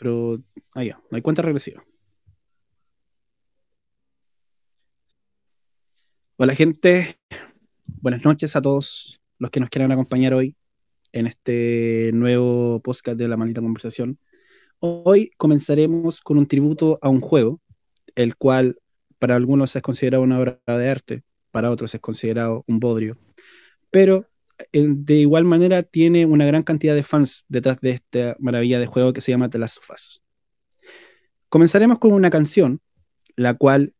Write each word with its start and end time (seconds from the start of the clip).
pero 0.00 0.42
ahí 0.74 0.88
ya, 0.88 1.00
no 1.10 1.16
hay 1.16 1.20
cuenta 1.20 1.42
regresiva. 1.42 1.84
Hola 6.38 6.54
gente, 6.54 7.18
buenas 8.00 8.24
noches 8.24 8.56
a 8.56 8.62
todos 8.62 9.20
los 9.38 9.50
que 9.50 9.60
nos 9.60 9.68
quieran 9.68 9.92
acompañar 9.92 10.32
hoy 10.32 10.56
en 11.12 11.26
este 11.26 12.12
nuevo 12.14 12.80
podcast 12.80 13.18
de 13.18 13.28
la 13.28 13.36
maldita 13.36 13.60
conversación. 13.60 14.18
Hoy 14.78 15.32
comenzaremos 15.36 16.22
con 16.22 16.38
un 16.38 16.46
tributo 16.46 16.98
a 17.02 17.10
un 17.10 17.20
juego, 17.20 17.60
el 18.14 18.36
cual 18.36 18.80
para 19.18 19.36
algunos 19.36 19.76
es 19.76 19.82
considerado 19.82 20.22
una 20.24 20.38
obra 20.38 20.62
de 20.66 20.88
arte, 20.88 21.24
para 21.50 21.70
otros 21.70 21.94
es 21.94 22.00
considerado 22.00 22.64
un 22.66 22.80
bodrio, 22.80 23.18
pero 23.90 24.26
de 24.72 25.14
igual 25.14 25.44
manera 25.44 25.82
tiene 25.82 26.26
una 26.26 26.46
gran 26.46 26.62
cantidad 26.62 26.94
de 26.94 27.02
fans 27.02 27.44
detrás 27.48 27.80
de 27.80 27.90
esta 27.90 28.36
maravilla 28.38 28.78
de 28.78 28.86
juego 28.86 29.12
que 29.12 29.20
se 29.20 29.32
llama 29.32 29.48
The 29.48 29.58
Last 29.58 29.78
of 29.78 29.90
Us. 29.90 30.22
Comenzaremos 31.48 31.98
con 31.98 32.12
una 32.12 32.30
canción, 32.30 32.80
la 33.36 33.54
cual 33.54 33.94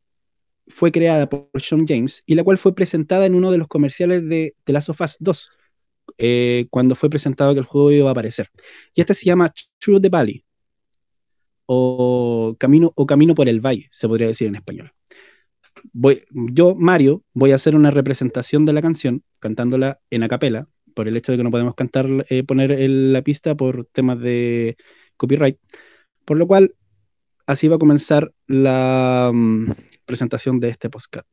fue 0.68 0.92
creada 0.92 1.28
por 1.28 1.48
Sean 1.60 1.87
James 1.87 2.23
y 2.27 2.34
la 2.34 2.45
cual 2.45 2.59
fue 2.59 2.74
presentada 2.74 3.27
en 3.27 3.34
uno 3.34 3.51
de 3.51 3.59
los 3.59 3.68
comerciales 3.68 4.28
de 4.28 4.54
The 4.65 4.73
Last 4.73 4.88
of 4.88 5.01
Us 5.01 5.16
2, 5.18 5.51
eh, 6.18 6.66
cuando 6.70 6.95
fue 6.95 7.10
presentado 7.10 7.52
que 7.52 7.60
el 7.60 7.66
juego 7.66 7.90
iba 7.90 8.09
a 8.09 8.12
aparecer. 8.12 8.48
Y 8.95 9.01
esta 9.01 9.15
se 9.15 9.27
llama 9.27 9.52
Through 9.79 10.01
the 10.01 10.09
Valley, 10.09 10.45
o 11.66 12.56
Camino, 12.59 12.92
o 12.95 13.06
Camino 13.06 13.34
por 13.34 13.48
el 13.48 13.60
Valle, 13.60 13.88
se 13.92 14.09
podría 14.09 14.29
decir 14.29 14.48
en 14.48 14.56
español. 14.56 14.92
Voy, 15.92 16.22
yo, 16.30 16.74
Mario, 16.74 17.24
voy 17.32 17.52
a 17.52 17.56
hacer 17.56 17.74
una 17.74 17.90
representación 17.90 18.64
de 18.64 18.72
la 18.72 18.82
canción, 18.82 19.24
cantándola 19.38 20.00
en 20.10 20.22
acapela, 20.22 20.68
por 20.94 21.08
el 21.08 21.16
hecho 21.16 21.32
de 21.32 21.38
que 21.38 21.44
no 21.44 21.50
podemos 21.50 21.74
cantar, 21.74 22.06
eh, 22.28 22.44
poner 22.44 22.78
la 22.88 23.22
pista 23.22 23.54
por 23.54 23.86
temas 23.86 24.20
de 24.20 24.76
copyright. 25.16 25.58
Por 26.24 26.36
lo 26.36 26.46
cual, 26.46 26.74
así 27.46 27.68
va 27.68 27.76
a 27.76 27.78
comenzar 27.80 28.32
la 28.46 29.30
mm, 29.32 29.72
presentación 30.04 30.60
de 30.60 30.68
este 30.68 30.90
podcast. 30.90 31.26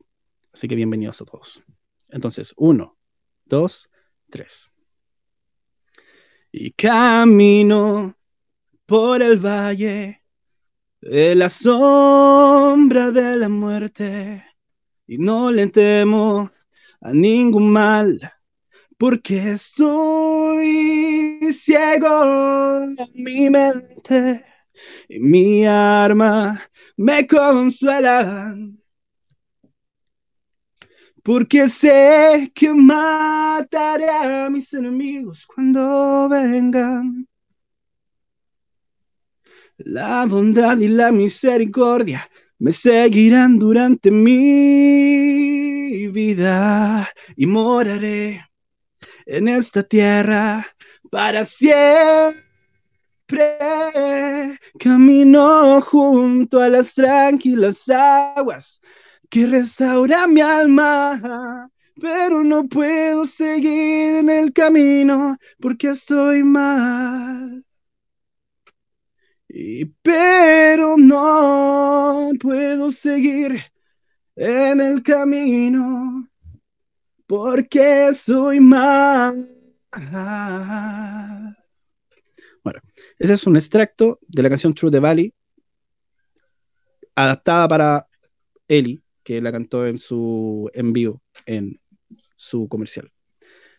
Así 0.52 0.68
que 0.68 0.74
bienvenidos 0.74 1.20
a 1.20 1.24
todos. 1.24 1.62
Entonces, 2.10 2.54
uno, 2.56 2.96
dos, 3.44 3.90
tres. 4.30 4.70
Y 6.50 6.72
camino 6.72 8.16
por 8.86 9.22
el 9.22 9.36
valle 9.36 10.22
de 11.00 11.34
la 11.34 11.48
sombra 11.48 12.37
de 12.88 13.36
la 13.36 13.50
muerte 13.50 14.42
y 15.06 15.18
no 15.18 15.50
le 15.50 15.66
temo 15.66 16.50
a 17.02 17.12
ningún 17.12 17.70
mal 17.70 18.18
porque 18.96 19.50
estoy 19.50 21.38
ciego 21.52 22.82
en 22.84 22.96
mi 23.14 23.50
mente 23.50 24.42
y 25.06 25.20
mi 25.20 25.66
arma 25.66 26.58
me 26.96 27.26
consuelan 27.26 28.82
porque 31.22 31.68
sé 31.68 32.50
que 32.54 32.72
mataré 32.72 34.08
a 34.08 34.48
mis 34.48 34.72
enemigos 34.72 35.44
cuando 35.44 36.26
vengan. 36.30 37.28
La 39.76 40.24
bondad 40.26 40.78
y 40.78 40.88
la 40.88 41.12
misericordia 41.12 42.28
me 42.58 42.72
seguirán 42.72 43.58
durante 43.58 44.10
mi 44.10 46.08
vida 46.08 47.08
y 47.36 47.46
moraré 47.46 48.44
en 49.26 49.48
esta 49.48 49.82
tierra 49.82 50.66
para 51.10 51.44
siempre. 51.44 52.44
Camino 54.78 55.80
junto 55.82 56.60
a 56.60 56.68
las 56.68 56.94
tranquilas 56.94 57.88
aguas 57.88 58.80
que 59.28 59.46
restaura 59.46 60.26
mi 60.26 60.40
alma, 60.40 61.68
pero 62.00 62.42
no 62.42 62.66
puedo 62.66 63.26
seguir 63.26 64.16
en 64.16 64.30
el 64.30 64.52
camino 64.52 65.36
porque 65.60 65.90
estoy 65.90 66.42
mal. 66.42 67.67
Y, 69.48 69.86
pero 70.02 70.96
no 70.98 72.30
puedo 72.38 72.92
seguir 72.92 73.58
en 74.36 74.80
el 74.80 75.02
camino 75.02 76.28
porque 77.26 78.12
soy 78.14 78.60
mal. 78.60 79.48
Bueno, 82.62 82.80
ese 83.18 83.32
es 83.32 83.46
un 83.46 83.56
extracto 83.56 84.18
de 84.28 84.42
la 84.42 84.50
canción 84.50 84.74
True 84.74 84.90
the 84.90 85.00
Valley, 85.00 85.32
adaptada 87.14 87.66
para 87.68 88.06
Ellie, 88.68 89.02
que 89.22 89.40
la 89.40 89.50
cantó 89.50 89.86
en 89.86 89.98
su 89.98 90.70
en 90.74 90.92
vivo, 90.92 91.22
en 91.46 91.80
su 92.36 92.68
comercial. 92.68 93.10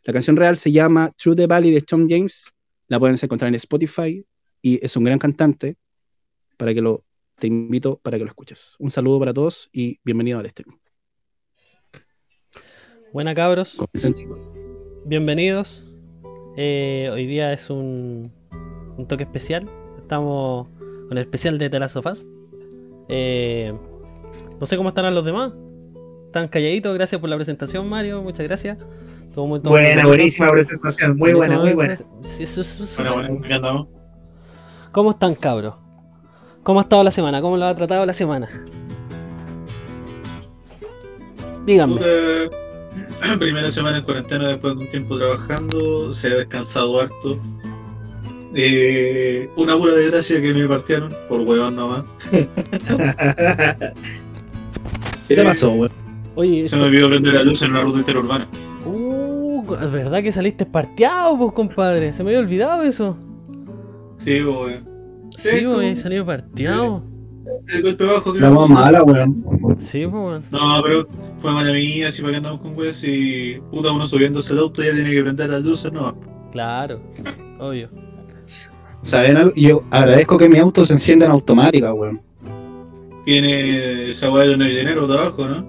La 0.03 0.13
canción 0.13 0.35
real 0.35 0.57
se 0.57 0.71
llama 0.71 1.11
True 1.15 1.35
the 1.35 1.45
Valley 1.45 1.71
de 1.71 1.81
Tom 1.81 2.07
James. 2.09 2.51
La 2.87 2.97
pueden 2.97 3.17
encontrar 3.21 3.49
en 3.49 3.55
Spotify 3.55 4.25
y 4.61 4.83
es 4.85 4.95
un 4.95 5.03
gran 5.03 5.19
cantante. 5.19 5.77
Para 6.57 6.73
que 6.73 6.81
lo 6.81 7.05
te 7.39 7.47
invito 7.47 7.99
para 8.03 8.17
que 8.17 8.23
lo 8.23 8.29
escuches. 8.29 8.75
Un 8.79 8.91
saludo 8.91 9.19
para 9.19 9.33
todos 9.33 9.69
y 9.71 9.99
bienvenido 10.03 10.39
al 10.39 10.49
stream. 10.49 10.77
Buena 13.13 13.33
cabros. 13.33 13.77
Bienvenidos. 15.05 15.89
Eh, 16.57 17.09
hoy 17.11 17.25
día 17.25 17.53
es 17.53 17.69
un, 17.69 18.31
un, 18.97 19.07
toque 19.07 19.23
especial. 19.23 19.67
Estamos 19.97 20.67
con 21.07 21.17
el 21.17 21.19
especial 21.19 21.57
de 21.57 21.69
The 21.69 21.79
Last 21.79 21.95
of 21.95 22.05
Us. 22.05 22.27
Eh, 23.07 23.73
no 24.59 24.65
sé 24.65 24.77
cómo 24.77 24.89
estarán 24.89 25.15
los 25.15 25.25
demás. 25.25 25.53
Están 26.25 26.49
calladitos. 26.49 26.93
Gracias 26.93 27.19
por 27.19 27.29
la 27.29 27.37
presentación, 27.37 27.87
Mario. 27.89 28.21
Muchas 28.21 28.45
gracias. 28.45 28.77
Todo 29.33 29.47
muy, 29.47 29.59
todo 29.59 29.71
buena, 29.71 30.05
buenísima 30.05 30.49
presentación. 30.51 31.17
Muy 31.17 31.33
buena, 31.33 31.57
muy 31.57 31.73
buena. 31.73 31.95
¿Cómo 34.91 35.11
están, 35.11 35.35
cabros? 35.35 35.75
¿Cómo 36.63 36.79
ha 36.79 36.83
estado 36.83 37.03
la 37.03 37.11
semana? 37.11 37.41
¿Cómo 37.41 37.57
lo 37.57 37.65
ha 37.65 37.75
tratado 37.75 38.05
la 38.05 38.13
semana? 38.13 38.49
Díganme. 41.65 42.01
Primera 43.39 43.69
semana 43.69 43.99
en 43.99 44.03
cuarentena 44.03 44.47
después 44.47 44.75
de 44.75 44.81
un 44.81 44.87
tiempo 44.89 45.17
trabajando, 45.17 46.11
se 46.13 46.27
ha 46.27 46.35
descansado 46.37 46.99
harto. 46.99 47.39
Eh, 48.55 49.47
una 49.57 49.77
pura 49.77 49.93
desgracia 49.93 50.41
que 50.41 50.53
me 50.53 50.67
partieron, 50.67 51.13
por 51.27 51.41
huevón 51.41 51.75
nomás. 51.75 52.03
¿Qué 55.27 55.35
te 55.35 55.43
pasó, 55.43 55.69
weón? 55.71 55.91
Oye, 56.35 56.67
se 56.67 56.75
me 56.75 56.83
olvidó 56.83 57.09
prender 57.09 57.35
la 57.35 57.43
luz 57.43 57.61
en 57.61 57.71
una 57.71 57.81
ruta 57.81 57.99
interurbana. 57.99 58.47
Uh, 58.85 59.75
es 59.75 59.91
verdad 59.91 60.23
que 60.23 60.31
saliste 60.31 60.65
parteado, 60.65 61.37
pues, 61.37 61.53
compadre. 61.53 62.11
Se 62.13 62.23
me 62.23 62.31
había 62.31 62.39
olvidado 62.39 62.81
eso. 62.81 63.15
Sí, 64.19 64.43
weón. 64.43 64.87
Sí, 65.35 65.65
weón, 65.65 65.95
salió 65.95 66.25
parteado. 66.25 67.03
El 67.67 67.81
golpe 67.83 68.05
bajo 68.05 68.33
que 68.33 68.39
La 68.39 68.51
más 68.51 68.69
mala, 68.69 69.03
weón. 69.03 69.43
Sí, 69.77 70.05
weón. 70.05 70.43
No, 70.51 70.81
pero 70.83 71.07
fue 71.41 71.51
mala 71.51 71.71
mía, 71.71 72.09
así 72.09 72.21
para 72.21 72.33
que 72.33 72.37
andamos 72.37 72.61
con 72.61 72.77
weón. 72.77 72.93
Y 73.01 73.59
puta, 73.71 73.91
uno 73.91 74.07
subiéndose 74.07 74.53
al 74.53 74.59
auto 74.59 74.83
ya 74.83 74.91
tiene 74.91 75.11
que 75.11 75.21
prender 75.21 75.49
las 75.49 75.63
luces, 75.63 75.91
no. 75.91 76.15
Claro, 76.51 76.99
obvio. 77.59 77.89
¿Saben 79.01 79.37
algo? 79.37 79.53
Yo 79.55 79.83
agradezco 79.91 80.37
que 80.37 80.49
mi 80.49 80.57
auto 80.57 80.85
se 80.85 80.93
encienda 80.93 81.25
en 81.25 81.31
automática, 81.31 81.93
weón. 81.93 82.21
Tiene 83.25 84.09
esa 84.09 84.31
weá 84.31 84.45
de 84.45 84.55
dinero 84.55 85.07
de 85.07 85.17
abajo, 85.17 85.47
¿no? 85.47 85.65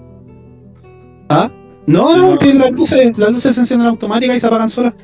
¿Ah? 1.28 1.50
No, 1.87 2.17
no, 2.17 2.38
tiene 2.38 2.61
las 2.61 2.72
luces, 2.72 3.17
las 3.17 3.32
luces 3.32 3.55
se 3.55 3.61
encienden 3.61 3.88
automáticas 3.88 4.37
y 4.37 4.41
se 4.41 4.47
apagan 4.47 4.71
solas. 4.71 4.94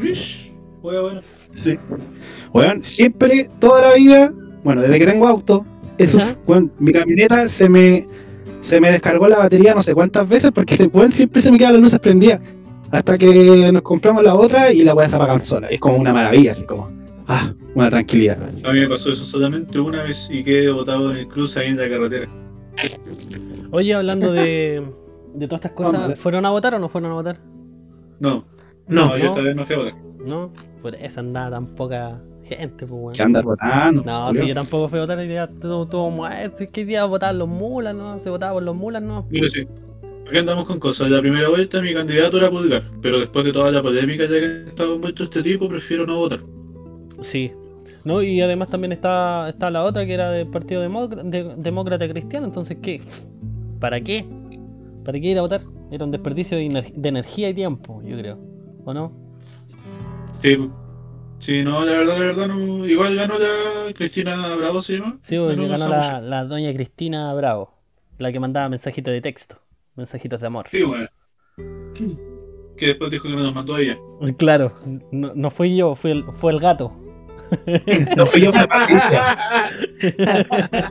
Wish, 0.00 0.52
bueno. 0.82 1.20
Sí. 1.56 1.78
Bueno, 2.52 2.82
siempre, 2.84 3.50
toda 3.58 3.90
la 3.90 3.94
vida, 3.94 4.32
bueno, 4.62 4.82
desde 4.82 4.98
que 4.98 5.06
tengo 5.06 5.26
auto, 5.26 5.66
eso, 5.98 6.18
bueno, 6.46 6.70
mi 6.78 6.92
camioneta 6.92 7.48
se 7.48 7.68
me 7.68 8.06
se 8.66 8.80
me 8.80 8.90
descargó 8.90 9.28
la 9.28 9.38
batería 9.38 9.74
no 9.74 9.82
sé 9.82 9.94
cuántas 9.94 10.28
veces 10.28 10.50
porque 10.52 10.76
se, 10.76 10.88
bueno, 10.88 11.12
siempre 11.12 11.40
se 11.40 11.52
me 11.52 11.58
quedan 11.58 11.74
las 11.74 11.82
luces 11.82 12.00
prendidas. 12.00 12.40
Hasta 12.90 13.16
que 13.16 13.70
nos 13.72 13.82
compramos 13.82 14.24
la 14.24 14.34
otra 14.34 14.72
y 14.72 14.82
la 14.82 14.94
weá 14.94 15.08
se 15.08 15.16
apagan 15.16 15.42
sola. 15.42 15.68
Es 15.68 15.78
como 15.78 15.96
una 15.96 16.12
maravilla, 16.12 16.52
así 16.52 16.64
como, 16.64 16.90
ah, 17.28 17.52
una 17.74 17.90
tranquilidad. 17.90 18.42
A 18.64 18.72
mí 18.72 18.80
me 18.80 18.88
pasó 18.88 19.10
eso 19.10 19.24
solamente 19.24 19.78
una 19.78 20.02
vez 20.02 20.28
y 20.30 20.42
quedé 20.42 20.70
botado 20.70 21.10
en 21.12 21.18
el 21.18 21.28
cruce 21.28 21.60
ahí 21.60 21.68
en 21.68 21.76
la 21.76 21.88
carretera. 21.88 22.28
Oye, 23.70 23.94
hablando 23.94 24.32
de, 24.32 24.84
de 25.34 25.46
todas 25.46 25.64
estas 25.64 25.72
cosas, 25.72 26.18
¿fueron 26.18 26.44
a 26.46 26.50
votar 26.50 26.74
o 26.74 26.78
no 26.78 26.88
fueron 26.88 27.12
a 27.12 27.14
votar? 27.14 27.38
No. 28.18 28.44
No, 28.88 29.06
no 29.06 29.18
yo 29.18 29.28
esta 29.30 29.42
vez 29.42 29.56
no 29.56 29.66
fui 29.66 29.74
a 29.74 29.78
votar. 29.78 29.94
No, 30.26 30.50
por 30.82 30.94
eso 30.94 31.20
andaba 31.20 31.50
tan 31.50 31.66
poca 31.74 32.20
gente, 32.44 32.86
pues, 32.86 33.00
bueno. 33.00 33.16
¿Qué 33.16 33.22
andas 33.22 33.44
votando? 33.44 34.02
No, 34.04 34.32
si 34.32 34.46
yo 34.46 34.54
tampoco 34.54 34.88
fui 34.88 34.98
a 34.98 35.02
votar, 35.02 35.24
y 35.24 35.28
ya 35.28 35.46
todo, 35.48 35.86
todo 35.86 36.10
muerto. 36.10 36.62
Es 36.64 36.70
que 36.70 36.84
día 36.84 37.04
votaban 37.04 37.38
los 37.38 37.48
mulas, 37.48 37.94
¿no? 37.94 38.18
Se 38.18 38.30
votaba 38.30 38.54
por 38.54 38.62
los 38.62 38.74
mulas, 38.76 39.02
¿no? 39.02 39.26
Mira, 39.30 39.48
sí. 39.48 39.66
Aquí 40.28 40.38
andamos 40.38 40.66
con 40.66 40.80
cosas. 40.80 41.08
La 41.10 41.20
primera 41.20 41.48
vuelta 41.48 41.80
mi 41.80 41.94
candidato 41.94 42.38
era 42.38 42.50
Pulgar, 42.50 42.82
pero 43.00 43.20
después 43.20 43.44
de 43.44 43.52
toda 43.52 43.70
la 43.70 43.80
polémica 43.82 44.24
ya 44.24 44.30
que 44.40 44.64
estaba 44.68 44.94
envuelto 44.94 45.24
este 45.24 45.42
tipo, 45.42 45.68
prefiero 45.68 46.04
no 46.06 46.18
votar. 46.18 46.40
Sí, 47.20 47.52
No, 48.04 48.22
y 48.22 48.40
además 48.40 48.68
también 48.70 48.92
está, 48.92 49.48
está 49.48 49.70
la 49.70 49.82
otra 49.84 50.04
que 50.06 50.14
era 50.14 50.30
del 50.30 50.48
Partido 50.48 50.80
Demócrata, 50.80 51.22
de- 51.24 51.54
Demócrata 51.56 52.08
Cristiano. 52.08 52.46
Entonces, 52.46 52.78
¿qué? 52.82 53.00
¿Para 53.80 54.00
qué? 54.00 54.24
¿Para 55.04 55.18
qué 55.20 55.28
ir 55.28 55.38
a 55.38 55.42
votar? 55.42 55.60
Era 55.90 56.04
un 56.04 56.10
desperdicio 56.10 56.56
de, 56.58 56.92
de 56.94 57.08
energía 57.08 57.48
y 57.48 57.54
tiempo, 57.54 58.02
yo 58.04 58.16
creo. 58.18 58.38
¿O 58.84 58.92
no? 58.94 59.12
Sí, 60.42 60.70
sí, 61.38 61.62
no, 61.62 61.84
la 61.84 61.92
verdad, 61.98 62.18
la 62.18 62.26
verdad, 62.26 62.48
no. 62.48 62.86
Igual 62.86 63.16
ganó 63.16 63.38
la 63.38 63.92
Cristina 63.94 64.54
Bravo, 64.56 64.82
se 64.82 64.94
llama. 64.94 65.18
Sí, 65.20 65.36
porque 65.38 65.66
Ganó 65.66 65.88
la, 65.88 66.44
doña 66.44 66.72
Cristina 66.74 67.32
Bravo, 67.34 67.74
la 68.18 68.32
que 68.32 68.40
mandaba 68.40 68.68
mensajitos 68.68 69.12
de 69.12 69.20
texto, 69.20 69.58
mensajitos 69.94 70.40
de 70.40 70.46
amor. 70.46 70.66
Sí, 70.70 70.82
bueno. 70.82 71.08
Que 72.76 72.86
después 72.88 73.10
dijo 73.10 73.28
que 73.28 73.34
no 73.34 73.42
nos 73.42 73.54
mandó 73.54 73.74
a 73.74 73.80
ella. 73.80 73.98
Claro, 74.36 74.72
no, 75.10 75.32
no 75.34 75.50
fui 75.50 75.76
yo, 75.76 75.94
fue 75.94 76.12
el, 76.12 76.24
fue 76.32 76.52
el 76.52 76.60
gato. 76.60 76.92
No 78.16 78.26
fui 78.26 78.40
yo, 78.42 78.52
fue 78.52 78.66
Patricia. 78.66 79.70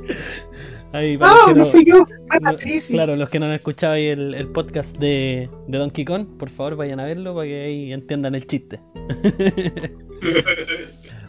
Ahí, 0.95 1.17
para 1.17 1.33
los 1.33 1.47
No, 1.47 1.53
no 1.53 1.59
no- 1.65 1.65
fui 1.71 1.83
yo, 1.85 2.05
fue 2.27 2.39
Patricia. 2.39 2.93
claro, 2.93 3.15
los 3.17 3.29
que 3.29 3.39
no 3.39 3.47
han 3.47 3.51
escuchado 3.51 3.93
ahí 3.93 4.07
el, 4.07 4.33
el 4.33 4.47
podcast 4.47 4.97
de, 4.97 5.49
de 5.67 5.77
Donkey 5.77 6.05
Kong, 6.05 6.25
por 6.39 6.49
favor 6.49 6.75
vayan 6.77 6.99
a 7.01 7.05
verlo 7.05 7.35
para 7.35 7.47
que 7.47 7.63
ahí 7.65 7.91
entiendan 7.91 8.33
el 8.35 8.47
chiste. 8.47 8.79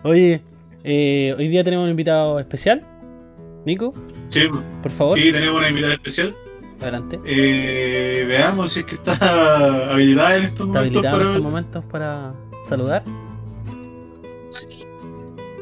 Oye, 0.05 0.41
eh, 0.85 1.35
hoy 1.37 1.49
día 1.49 1.65
tenemos 1.65 1.85
un 1.85 1.91
invitado 1.91 2.39
especial. 2.39 2.83
Nico, 3.65 3.93
Sí, 4.29 4.43
por 4.83 4.93
favor, 4.93 5.19
sí, 5.19 5.33
tenemos 5.33 5.57
una 5.57 5.69
invitada 5.69 5.95
especial. 5.95 6.35
adelante. 6.81 7.19
Eh, 7.27 8.25
veamos 8.29 8.73
si 8.73 8.81
es 8.81 8.87
que 8.87 8.95
está 8.95 9.91
habilitada 9.93 10.37
en 10.37 10.45
estos 10.45 10.67
Está 10.69 10.79
momentos. 10.81 11.05
habilitado 11.05 11.17
en 11.17 11.19
para- 11.21 11.31
estos 11.31 11.43
momentos 11.43 11.85
para 11.91 12.35
saludar. 12.69 13.03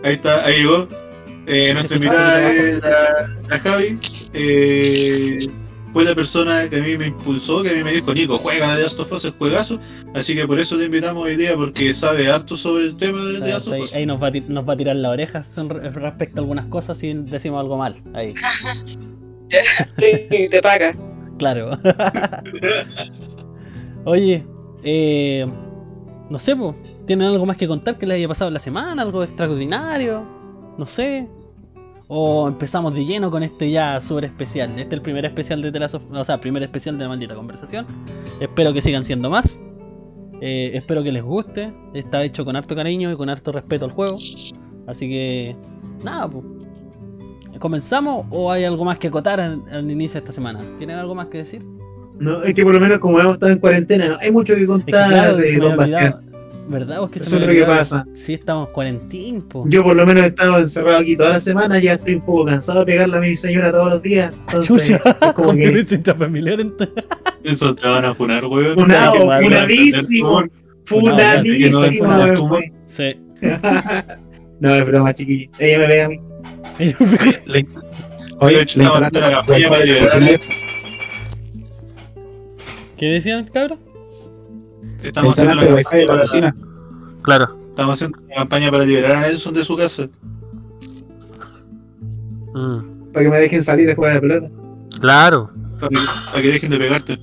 Ahí 0.03 0.13
está, 0.15 0.45
ahí 0.45 0.57
llegó. 0.59 0.87
Eh, 1.47 1.75
nuestra 1.75 1.97
invitada 1.97 2.53
es 2.53 2.81
la, 2.83 3.29
la 3.49 3.59
Javi. 3.61 3.99
Eh, 4.33 5.39
fue 5.93 6.05
la 6.05 6.15
persona 6.15 6.69
que 6.69 6.77
a 6.77 6.81
mí 6.81 6.97
me 6.97 7.07
impulsó, 7.09 7.63
que 7.63 7.71
a 7.71 7.73
mí 7.75 7.85
me 7.85 7.93
dijo, 7.93 8.13
Nico, 8.13 8.39
juega 8.39 8.75
de 8.77 8.83
Last 8.83 8.99
of 8.99 9.13
Us, 9.13 9.25
el 9.27 9.33
juegazo. 9.33 9.79
Así 10.15 10.35
que 10.35 10.47
por 10.47 10.59
eso 10.59 10.77
te 10.77 10.85
invitamos 10.87 11.25
hoy 11.25 11.37
día, 11.37 11.55
porque 11.55 11.93
sabe 11.95 12.29
harto 12.31 12.57
sobre 12.57 12.87
el 12.87 12.97
tema 12.97 13.19
de, 13.19 13.25
O 13.25 13.33
de 13.35 13.39
sea, 13.39 13.49
Last 13.49 13.69
of 13.69 13.75
ahí, 13.75 13.83
Us. 13.83 13.95
ahí 13.95 14.07
nos, 14.07 14.21
va 14.23 14.29
a 14.29 14.31
nos 14.49 14.69
va 14.69 14.73
a 14.73 14.77
tirar 14.77 14.97
la 14.97 15.11
oreja 15.11 15.43
respecto 15.93 16.41
a 16.41 16.43
algunas 16.43 16.67
cosas 16.67 16.99
si 16.99 17.13
decimos 17.15 17.61
algo 17.61 17.77
mal. 17.79 17.95
Ahí, 18.13 18.35
Sí, 19.99 20.49
te 20.51 20.61
paga. 20.61 20.97
claro. 21.39 21.79
Oye, 24.05 24.45
eh, 24.83 25.47
no 26.29 26.39
sé, 26.39 26.57
po, 26.57 26.75
¿tienen 27.07 27.29
algo 27.29 27.47
más 27.47 27.57
que 27.57 27.69
contar 27.69 27.97
que 27.99 28.07
les 28.07 28.17
haya 28.17 28.29
pasado 28.29 28.49
en 28.49 28.55
la 28.55 28.61
semana? 28.61 29.03
¿Algo 29.03 29.23
extraordinario? 29.23 30.27
No 30.79 30.87
sé. 30.87 31.29
O 32.09 32.47
empezamos 32.49 32.95
de 32.95 33.05
lleno 33.05 33.31
con 33.31 33.43
este 33.43 33.71
ya 33.71 34.01
súper 34.01 34.25
especial. 34.27 34.71
Este 34.71 34.83
es 34.83 34.93
el 34.93 35.03
primer 35.03 35.25
especial 35.25 35.63
de 35.63 35.85
of- 35.85 36.11
O 36.13 36.25
sea, 36.25 36.39
primer 36.41 36.63
especial 36.63 36.99
de 36.99 37.09
Maldita 37.09 37.35
Conversación. 37.35 37.87
Espero 38.41 38.73
que 38.73 38.81
sigan 38.83 39.05
siendo 39.05 39.31
más. 39.31 39.63
Eh, 40.41 40.73
espero 40.75 41.03
que 41.03 41.11
les 41.13 41.23
guste. 41.23 41.73
Está 41.95 42.23
hecho 42.23 42.45
con 42.45 42.57
harto 42.57 42.75
cariño 42.77 43.11
y 43.11 43.17
con 43.17 43.31
harto 43.31 43.53
respeto 43.53 43.87
al 43.87 43.93
juego. 43.93 44.19
Así 44.87 45.09
que, 45.09 45.57
nada, 46.05 46.29
pues. 46.29 46.45
¿Comenzamos 47.59 48.27
o 48.31 48.51
hay 48.51 48.65
algo 48.65 48.85
más 48.85 48.99
que 48.99 49.09
acotar 49.09 49.41
al, 49.41 49.63
al 49.73 49.91
inicio 49.91 50.15
de 50.15 50.19
esta 50.25 50.33
semana? 50.33 50.61
¿Tienen 50.77 50.99
algo 50.99 51.15
más 51.15 51.29
que 51.29 51.39
decir? 51.39 51.65
No, 52.19 52.43
es 52.43 52.53
que 52.55 52.63
por 52.65 52.75
lo 52.75 52.81
menos 52.81 52.99
como 52.99 53.19
hemos 53.21 53.35
estado 53.35 53.53
en 53.53 53.59
cuarentena, 53.59 54.09
no 54.09 54.17
hay 54.21 54.31
mucho 54.31 54.55
que 54.55 54.61
Es 54.61 54.67
que 54.67 54.73
contar 54.73 55.09
claro, 55.09 55.37
de 55.37 55.57
Don. 55.57 56.34
¿Verdad? 56.67 57.01
¿O 57.03 57.07
es 57.07 57.11
que 57.13 57.19
se 57.19 57.27
Eso 57.27 57.37
me 57.37 57.43
es 57.43 57.47
lo 57.49 57.53
que 57.55 57.65
pasa. 57.65 58.07
Sí, 58.15 58.35
estamos 58.35 58.71
cuarentín, 58.71 59.43
po. 59.43 59.65
Yo 59.69 59.83
por 59.85 59.95
lo 59.95 60.07
menos 60.07 60.25
he 60.25 60.29
estado 60.29 60.59
encerrado 60.59 60.99
aquí 60.99 61.15
toda 61.17 61.31
la 61.31 61.41
semana, 61.41 61.79
ya 61.79 61.95
estoy 61.95 62.15
un 62.15 62.23
poco 62.25 62.47
cansado 62.47 62.81
de 62.81 62.87
pegarle 62.87 63.17
a 63.19 63.21
mi 63.21 63.37
señora 63.37 63.71
todos 63.71 63.93
los 63.93 64.03
días. 64.03 64.35
Entonces, 64.49 64.67
Chucha, 64.67 64.97
es 65.11 65.33
como 65.35 65.49
con 65.49 65.57
que 65.57 65.63
violencia 65.63 65.97
intrafamiliar 65.97 66.61
entonces. 66.61 67.05
Eso 67.45 67.75
te 67.75 67.87
van 67.87 68.05
a 68.07 68.15
funar, 68.15 68.45
weón. 68.47 68.75
Funado, 68.79 69.15
funadísimo, 69.43 70.45
funadísimo, 70.87 72.09
weón. 72.09 72.73
Sí. 72.87 73.15
No, 74.61 74.73
es 74.75 74.87
broma, 74.87 75.13
chiquillo. 75.13 75.51
Ella 75.59 75.79
me 75.81 75.87
pega 75.89 76.05
a 76.05 76.09
mí. 76.09 76.21
Le- 77.47 77.67
Oye, 78.39 78.53
De 78.53 78.57
le 78.57 78.63
hecho, 78.63 78.81
estaba 78.81 79.07
instalaste 79.07 79.21
la 79.21 79.29
la 79.29 79.37
campaña 79.37 79.69
para. 79.69 79.85
¿Qué 82.97 83.07
decían, 83.07 83.47
cabrón? 83.53 83.79
Le 85.05 85.09
Estamos 85.11 85.39
haciendo, 85.39 85.55
la 85.57 85.75
Wi-Fi 85.75 85.97
de 85.99 86.07
la 86.07 86.17
campaña. 86.19 86.55
Claro. 87.23 87.57
estamos 87.69 87.93
haciendo 87.95 88.19
una 88.25 88.35
campaña 88.37 88.71
para 88.71 88.85
liberar 88.85 89.17
a 89.17 89.21
Nelson 89.21 89.53
de 89.53 89.63
su 89.65 89.77
casa. 89.77 90.09
Mm, 92.55 93.13
Para 93.13 93.25
que 93.25 93.31
me 93.31 93.37
dejen 93.39 93.63
salir 93.63 93.91
a 93.91 93.95
jugar 93.95 94.13
a 94.13 94.15
la 94.15 94.21
pelota. 94.23 94.51
claro. 95.01 95.51
Para 95.79 95.89
que, 95.91 95.97
para 96.31 96.43
que 96.43 96.49
dejen 96.49 96.71
de 96.71 96.79
pegarte. 96.79 97.19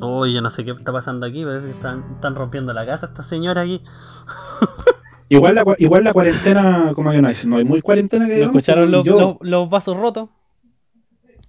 Uy, 0.00 0.32
yo 0.34 0.40
no 0.40 0.48
sé 0.50 0.64
qué 0.64 0.70
está 0.70 0.90
pasando 0.90 1.26
aquí, 1.26 1.44
parece 1.44 1.66
que 1.66 1.72
están, 1.72 2.02
están 2.14 2.34
rompiendo 2.34 2.72
la 2.72 2.86
casa 2.86 3.06
esta 3.06 3.22
señora 3.22 3.60
aquí. 3.62 3.82
Igual 5.28 5.54
la, 5.54 5.64
igual 5.78 6.04
la 6.04 6.12
cuarentena, 6.12 6.92
como 6.94 7.10
que 7.10 7.20
no 7.22 7.28
es, 7.30 7.46
no 7.46 7.56
hay 7.56 7.64
muy 7.64 7.80
cuarentena 7.80 8.26
que 8.26 8.32
¿No 8.32 8.36
digamos, 8.36 8.56
escucharon 8.56 8.90
los, 8.90 9.02
yo- 9.04 9.18
los, 9.18 9.36
los 9.50 9.70
vasos 9.70 9.96
rotos? 9.96 10.28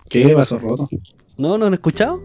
¿Qué 0.09 0.33
vaso 0.35 0.57
roto? 0.57 0.87
¿No? 1.37 1.57
¿No 1.57 1.65
han 1.65 1.73
escuchado? 1.73 2.21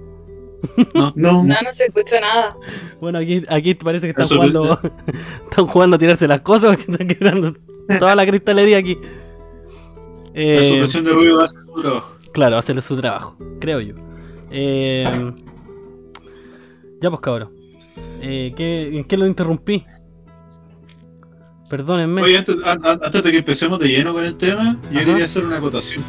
No, 0.94 1.12
No, 1.14 1.43
no 1.44 1.72
se 1.72 1.87
escucha 1.87 2.20
nada. 2.20 2.56
Bueno, 3.00 3.19
aquí, 3.19 3.43
aquí 3.49 3.75
parece 3.75 4.06
que 4.06 4.10
están 4.10 4.25
Eso 4.26 4.34
jugando 4.37 4.81
están 5.50 5.66
jugando 5.66 5.96
a 5.96 5.99
tirarse 5.99 6.26
las 6.28 6.40
cosas 6.40 6.76
porque 6.76 6.90
están 6.93 7.06
quebrando 7.06 7.55
toda 7.99 8.14
la 8.14 8.26
cristalería 8.26 8.78
aquí. 8.78 8.96
La 10.34 10.40
Eh, 10.43 10.69
supresión 10.70 11.05
de 11.05 11.12
ruido 11.12 11.40
hace 11.43 11.55
su 11.56 11.81
trabajo. 11.82 12.16
claro, 12.32 12.58
hacerle 12.58 12.82
su 12.82 12.96
trabajo, 12.96 13.37
creo 13.60 13.81
yo. 13.81 13.94
Eh, 14.50 15.32
ya 17.00 17.10
pues 17.10 17.20
cabrón. 17.20 17.50
Eh, 18.20 18.52
¿qué, 18.56 18.99
¿En 18.99 19.05
qué 19.05 19.16
lo 19.16 19.26
interrumpí? 19.26 19.84
Perdónenme. 21.70 22.22
Oye, 22.22 22.38
antes, 22.38 22.56
an- 22.64 22.84
an- 22.84 23.00
antes 23.02 23.22
de 23.22 23.31
que 23.31 23.38
empecemos 23.38 23.78
de 23.78 23.88
lleno 23.88 24.12
con 24.14 24.25
el 24.25 24.37
tema, 24.38 24.78
yo 24.90 24.99
Ajá. 25.00 25.05
quería 25.06 25.25
hacer 25.25 25.44
una 25.44 25.58
acotación. 25.58 26.02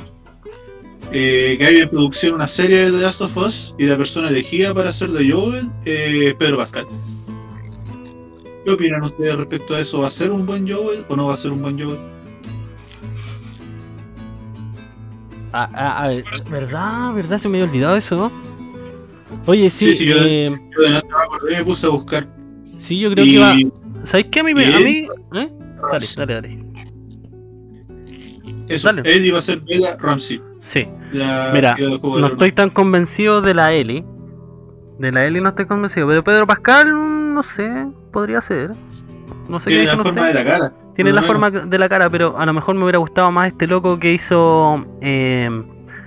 Eh, 1.12 1.56
que 1.58 1.66
hay 1.66 1.78
en 1.78 1.90
producción 1.90 2.36
una 2.36 2.48
serie 2.48 2.86
de 2.86 2.92
The 2.92 2.98
Last 2.98 3.22
of 3.22 3.36
Us 3.36 3.74
y 3.80 3.86
la 3.86 3.98
persona 3.98 4.30
elegida 4.30 4.74
para 4.74 4.90
hacer 4.90 5.10
de 5.10 5.32
Joel 5.32 5.68
eh, 5.86 6.30
es 6.30 6.36
Pedro 6.36 6.58
Pascal. 6.58 6.86
¿Qué 8.64 8.72
opinan 8.72 9.04
ustedes 9.04 9.36
respecto 9.36 9.74
a 9.76 9.80
eso? 9.82 10.00
¿Va 10.02 10.08
a 10.08 10.12
ser 10.12 10.30
un 10.32 10.46
buen 10.46 10.70
Joel 10.72 11.04
o 11.10 11.16
no 11.16 11.28
va 11.28 11.34
a 11.34 11.38
ser 11.38 11.52
un 11.52 11.62
buen 11.62 11.80
Joel? 11.80 11.98
Ah, 15.54 15.68
ah, 15.74 16.04
a 16.04 16.08
ver, 16.10 16.24
¿verdad? 16.52 17.14
¿Verdad? 17.16 17.38
Se 17.40 17.50
me 17.50 17.58
había 17.58 17.70
olvidado 17.70 17.96
eso, 17.96 18.16
¿no? 18.16 18.32
Oye, 19.48 19.70
sí, 19.72 19.86
Sí, 19.88 19.94
sí, 19.96 20.06
yo- 20.06 20.18
eh, 20.20 20.52
Yo 20.76 20.82
de 20.84 20.90
nada 20.92 21.04
me 21.10 21.36
acordé 21.36 21.58
me 21.58 21.66
puse 21.66 21.88
a 21.88 21.90
buscar. 21.90 22.28
sí, 22.78 23.00
yo 23.00 23.12
creo 23.12 23.26
y 23.26 23.32
que 23.34 23.40
va. 23.40 23.56
¿Sabéis 24.04 24.28
qué? 24.32 24.40
A 24.42 24.44
mí, 24.44 24.54
me, 24.54 24.66
a 24.76 24.80
mí 24.80 25.08
¿eh? 25.34 25.50
Dale, 25.92 26.08
dale, 26.16 26.34
dale. 26.36 26.60
eso, 28.68 28.88
dale. 28.88 29.02
él 29.12 29.26
iba 29.26 29.40
a 29.40 29.42
ser 29.42 29.60
Bella 29.62 29.98
Ramsey. 29.98 30.40
Sí. 30.70 30.88
la 31.14 31.52
Mira, 31.54 31.76
No 31.80 32.18
el- 32.28 32.32
estoy 32.34 32.52
tan 32.52 32.70
convencido 32.70 33.42
de 33.42 33.56
la 33.56 33.74
Eli. 33.74 34.06
De 35.00 35.12
la 35.12 35.26
Eli 35.26 35.42
no 35.42 35.50
estoy 35.50 35.66
convencido. 35.66 36.08
Pero 36.08 36.24
Pedro 36.24 36.46
Pascal, 36.46 37.34
no 37.34 37.42
sé, 37.42 37.88
podría 38.14 38.40
ser. 38.42 38.72
No 39.48 39.60
sé 39.60 39.72
qué 39.72 39.78
Tiene 39.78 39.86
la 39.86 39.92
dicen 39.92 39.98
forma 40.04 40.22
de 40.22 40.28
ustedes. 40.30 40.46
la 40.46 40.52
cara. 40.52 40.74
Tiene 40.96 41.12
la 41.14 41.24
forma 41.24 41.50
de 41.50 41.78
la 41.80 41.90
cara, 41.90 42.10
pero 42.10 42.38
a 42.38 42.46
lo 42.46 42.54
mejor 42.54 42.76
me 42.76 42.84
hubiera 42.84 43.00
gustado 43.00 43.32
más 43.32 43.48
este 43.48 43.66
loco 43.66 43.98
que 43.98 44.14
hizo 44.14 44.86
eh, 45.02 45.50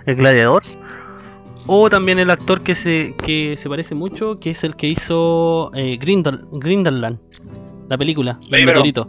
El 0.06 0.14
Gladiador. 0.16 0.62
O 1.66 1.90
también 1.90 2.18
el 2.20 2.30
actor 2.30 2.60
que 2.60 2.74
se, 2.76 3.14
que 3.24 3.56
se 3.56 3.68
parece 3.68 3.94
mucho, 3.96 4.38
que 4.38 4.50
es 4.50 4.62
el 4.62 4.76
que 4.76 4.86
hizo 4.88 5.70
eh, 5.74 5.98
Grindel- 6.00 6.46
Grindelland, 6.52 7.18
la 7.88 7.98
película, 7.98 8.38
el 8.48 8.54
Oye, 8.54 8.64
pero- 8.64 8.66
meteorito. 8.66 9.08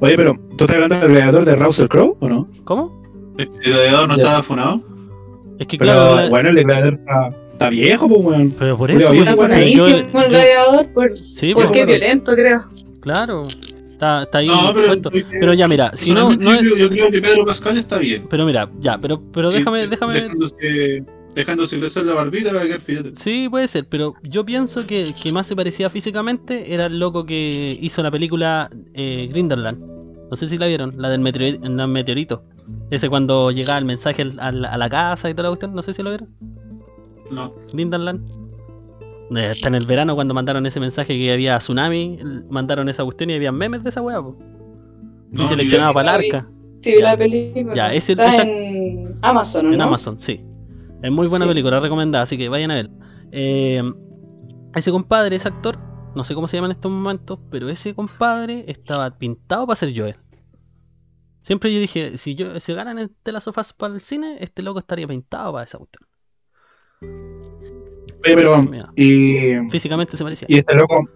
Oye, 0.00 0.14
pero 0.16 0.34
¿tú 0.56 0.64
estás 0.64 0.74
hablando 0.74 1.00
del 1.00 1.10
creador 1.16 1.44
de 1.44 1.56
Russell 1.56 1.88
Crowe 1.88 2.16
o 2.20 2.28
no? 2.28 2.48
¿Cómo? 2.64 3.02
El 3.38 3.48
gladiador 3.64 4.08
no 4.08 4.16
Ya. 4.16 4.22
estaba 4.22 4.42
funado. 4.42 4.82
Es 5.58 5.66
que 5.66 5.78
Pero 5.78 5.92
claro, 5.92 6.16
la- 6.16 6.28
bueno, 6.28 6.48
el 6.50 6.54
declarador 6.56 6.92
está, 6.94 7.30
está 7.52 7.70
viejo, 7.70 8.08
pues, 8.08 8.20
weón. 8.24 8.54
pero 8.58 8.76
por 8.76 8.90
eso. 8.90 9.08
pues, 9.08 9.20
Está 9.20 9.34
funadísimo 9.36 9.88
yo- 9.88 9.96
el 9.96 10.06
gladiador 10.28 10.86
por, 10.92 11.12
sí, 11.12 11.54
porque 11.54 11.68
pues, 11.68 11.80
es 11.80 11.86
violento, 11.86 12.32
creo. 12.34 12.60
claro, 13.00 13.48
está, 13.92 14.22
está 14.24 14.38
ahí 14.38 14.48
No, 14.48 14.74
pero. 14.74 15.10
Pero 15.40 15.54
ya, 15.54 15.66
mira, 15.68 15.92
si 15.94 16.12
no, 16.12 16.30
no 16.36 16.36
yo, 16.36 16.52
es- 16.52 16.60
creo, 16.60 16.76
yo 16.76 16.88
creo 16.90 17.10
que 17.10 17.20
Pedro 17.22 17.44
Pascal 17.46 17.78
está 17.78 17.98
bien. 17.98 18.26
Pero 18.28 18.44
mira, 18.44 18.68
ya, 18.80 18.98
pero, 18.98 19.20
pero 19.32 19.50
Sí, 19.50 19.58
déjame, 19.58 19.86
déjame. 19.86 20.14
Dejándose, 20.14 21.04
dejándose 21.34 21.78
crecer 21.78 22.04
la 22.04 22.14
barbita 22.14 22.52
va 22.52 22.60
a 22.62 22.64
quedar 22.64 22.80
fíjate. 22.80 23.10
Sí, 23.14 23.46
puede 23.50 23.68
ser, 23.68 23.86
pero 23.88 24.14
yo 24.22 24.44
pienso 24.44 24.86
que 24.86 25.02
el 25.02 25.14
que 25.14 25.32
más 25.32 25.46
se 25.46 25.56
parecía 25.56 25.88
físicamente 25.90 26.74
era 26.74 26.86
el 26.86 26.98
loco 26.98 27.24
que 27.24 27.78
hizo 27.80 28.02
la 28.02 28.10
película 28.10 28.70
eh, 28.94 29.28
Grindelland. 29.30 29.95
No 30.30 30.36
sé 30.36 30.46
si 30.48 30.58
la 30.58 30.66
vieron, 30.66 30.92
la 30.96 31.08
del 31.08 31.20
meteori- 31.20 31.60
el 31.62 31.88
meteorito. 31.88 32.42
Ese 32.90 33.08
cuando 33.08 33.50
llegaba 33.52 33.78
el 33.78 33.84
mensaje 33.84 34.22
al- 34.22 34.40
al- 34.40 34.64
a 34.64 34.76
la 34.76 34.88
casa 34.88 35.30
y 35.30 35.34
toda 35.34 35.44
la 35.44 35.50
cuestión, 35.50 35.74
no 35.74 35.82
sé 35.82 35.94
si 35.94 36.02
lo 36.02 36.10
vieron. 36.10 36.28
No. 37.30 37.54
Grindelland. 37.72 38.28
Eh, 39.36 39.46
Hasta 39.46 39.68
en 39.68 39.74
el 39.74 39.86
verano 39.86 40.14
cuando 40.14 40.34
mandaron 40.34 40.64
ese 40.66 40.78
mensaje 40.80 41.16
que 41.18 41.32
había 41.32 41.58
tsunami, 41.58 42.18
mandaron 42.50 42.88
esa 42.88 43.02
cuestión 43.04 43.30
y 43.30 43.34
había 43.34 43.50
memes 43.52 43.82
de 43.82 43.90
esa 43.90 44.00
weá, 44.00 44.20
No, 44.20 45.46
seleccionado 45.46 45.90
yo- 45.90 45.94
para 45.94 46.16
el 46.18 46.24
arca. 46.26 46.48
Sí, 46.80 46.92
vi 46.92 46.98
Ya. 46.98 47.04
la 47.04 47.16
película. 47.16 47.74
Ya, 47.74 47.92
ese- 47.92 48.12
Está 48.12 48.28
esa- 48.28 48.42
en 48.48 49.16
Amazon, 49.22 49.66
¿o 49.66 49.72
En 49.72 49.78
¿no? 49.78 49.84
Amazon, 49.84 50.18
sí. 50.18 50.40
Es 51.02 51.10
muy 51.10 51.26
buena 51.26 51.44
Sí. 51.44 51.50
película, 51.50 51.80
recomendada, 51.80 52.22
así 52.24 52.38
que 52.38 52.48
vayan 52.48 52.70
a 52.70 52.74
ver. 52.74 52.90
Eh, 53.32 53.82
ese 54.74 54.90
compadre, 54.92 55.36
ese 55.36 55.48
actor, 55.48 55.78
no 56.16 56.24
sé 56.24 56.34
cómo 56.34 56.48
se 56.48 56.56
llama 56.56 56.66
en 56.68 56.72
estos 56.72 56.90
momentos, 56.90 57.38
pero 57.50 57.68
ese 57.68 57.94
compadre 57.94 58.64
estaba 58.66 59.16
pintado 59.18 59.66
para 59.66 59.76
ser 59.76 59.92
Joel. 59.96 60.16
Siempre 61.42 61.72
yo 61.72 61.78
dije, 61.78 62.18
si 62.18 62.34
yo 62.34 62.58
si 62.58 62.72
ganan 62.74 62.98
el 62.98 63.12
de 63.24 63.32
las 63.32 63.44
sofás 63.44 63.72
para 63.72 63.94
el 63.94 64.00
cine, 64.00 64.38
este 64.40 64.62
loco 64.62 64.80
estaría 64.80 65.06
pintado 65.06 65.52
para 65.52 65.64
esa 65.64 65.78
cuestión. 65.78 66.08
Oye, 68.24 68.34
pero, 68.34 68.62
Mira. 68.62 68.90
y, 68.96 69.68
Físicamente 69.70 70.16
se 70.16 70.24
parecía. 70.24 70.46
y 70.50 70.58
este 70.58 70.74
loco, 70.74 71.08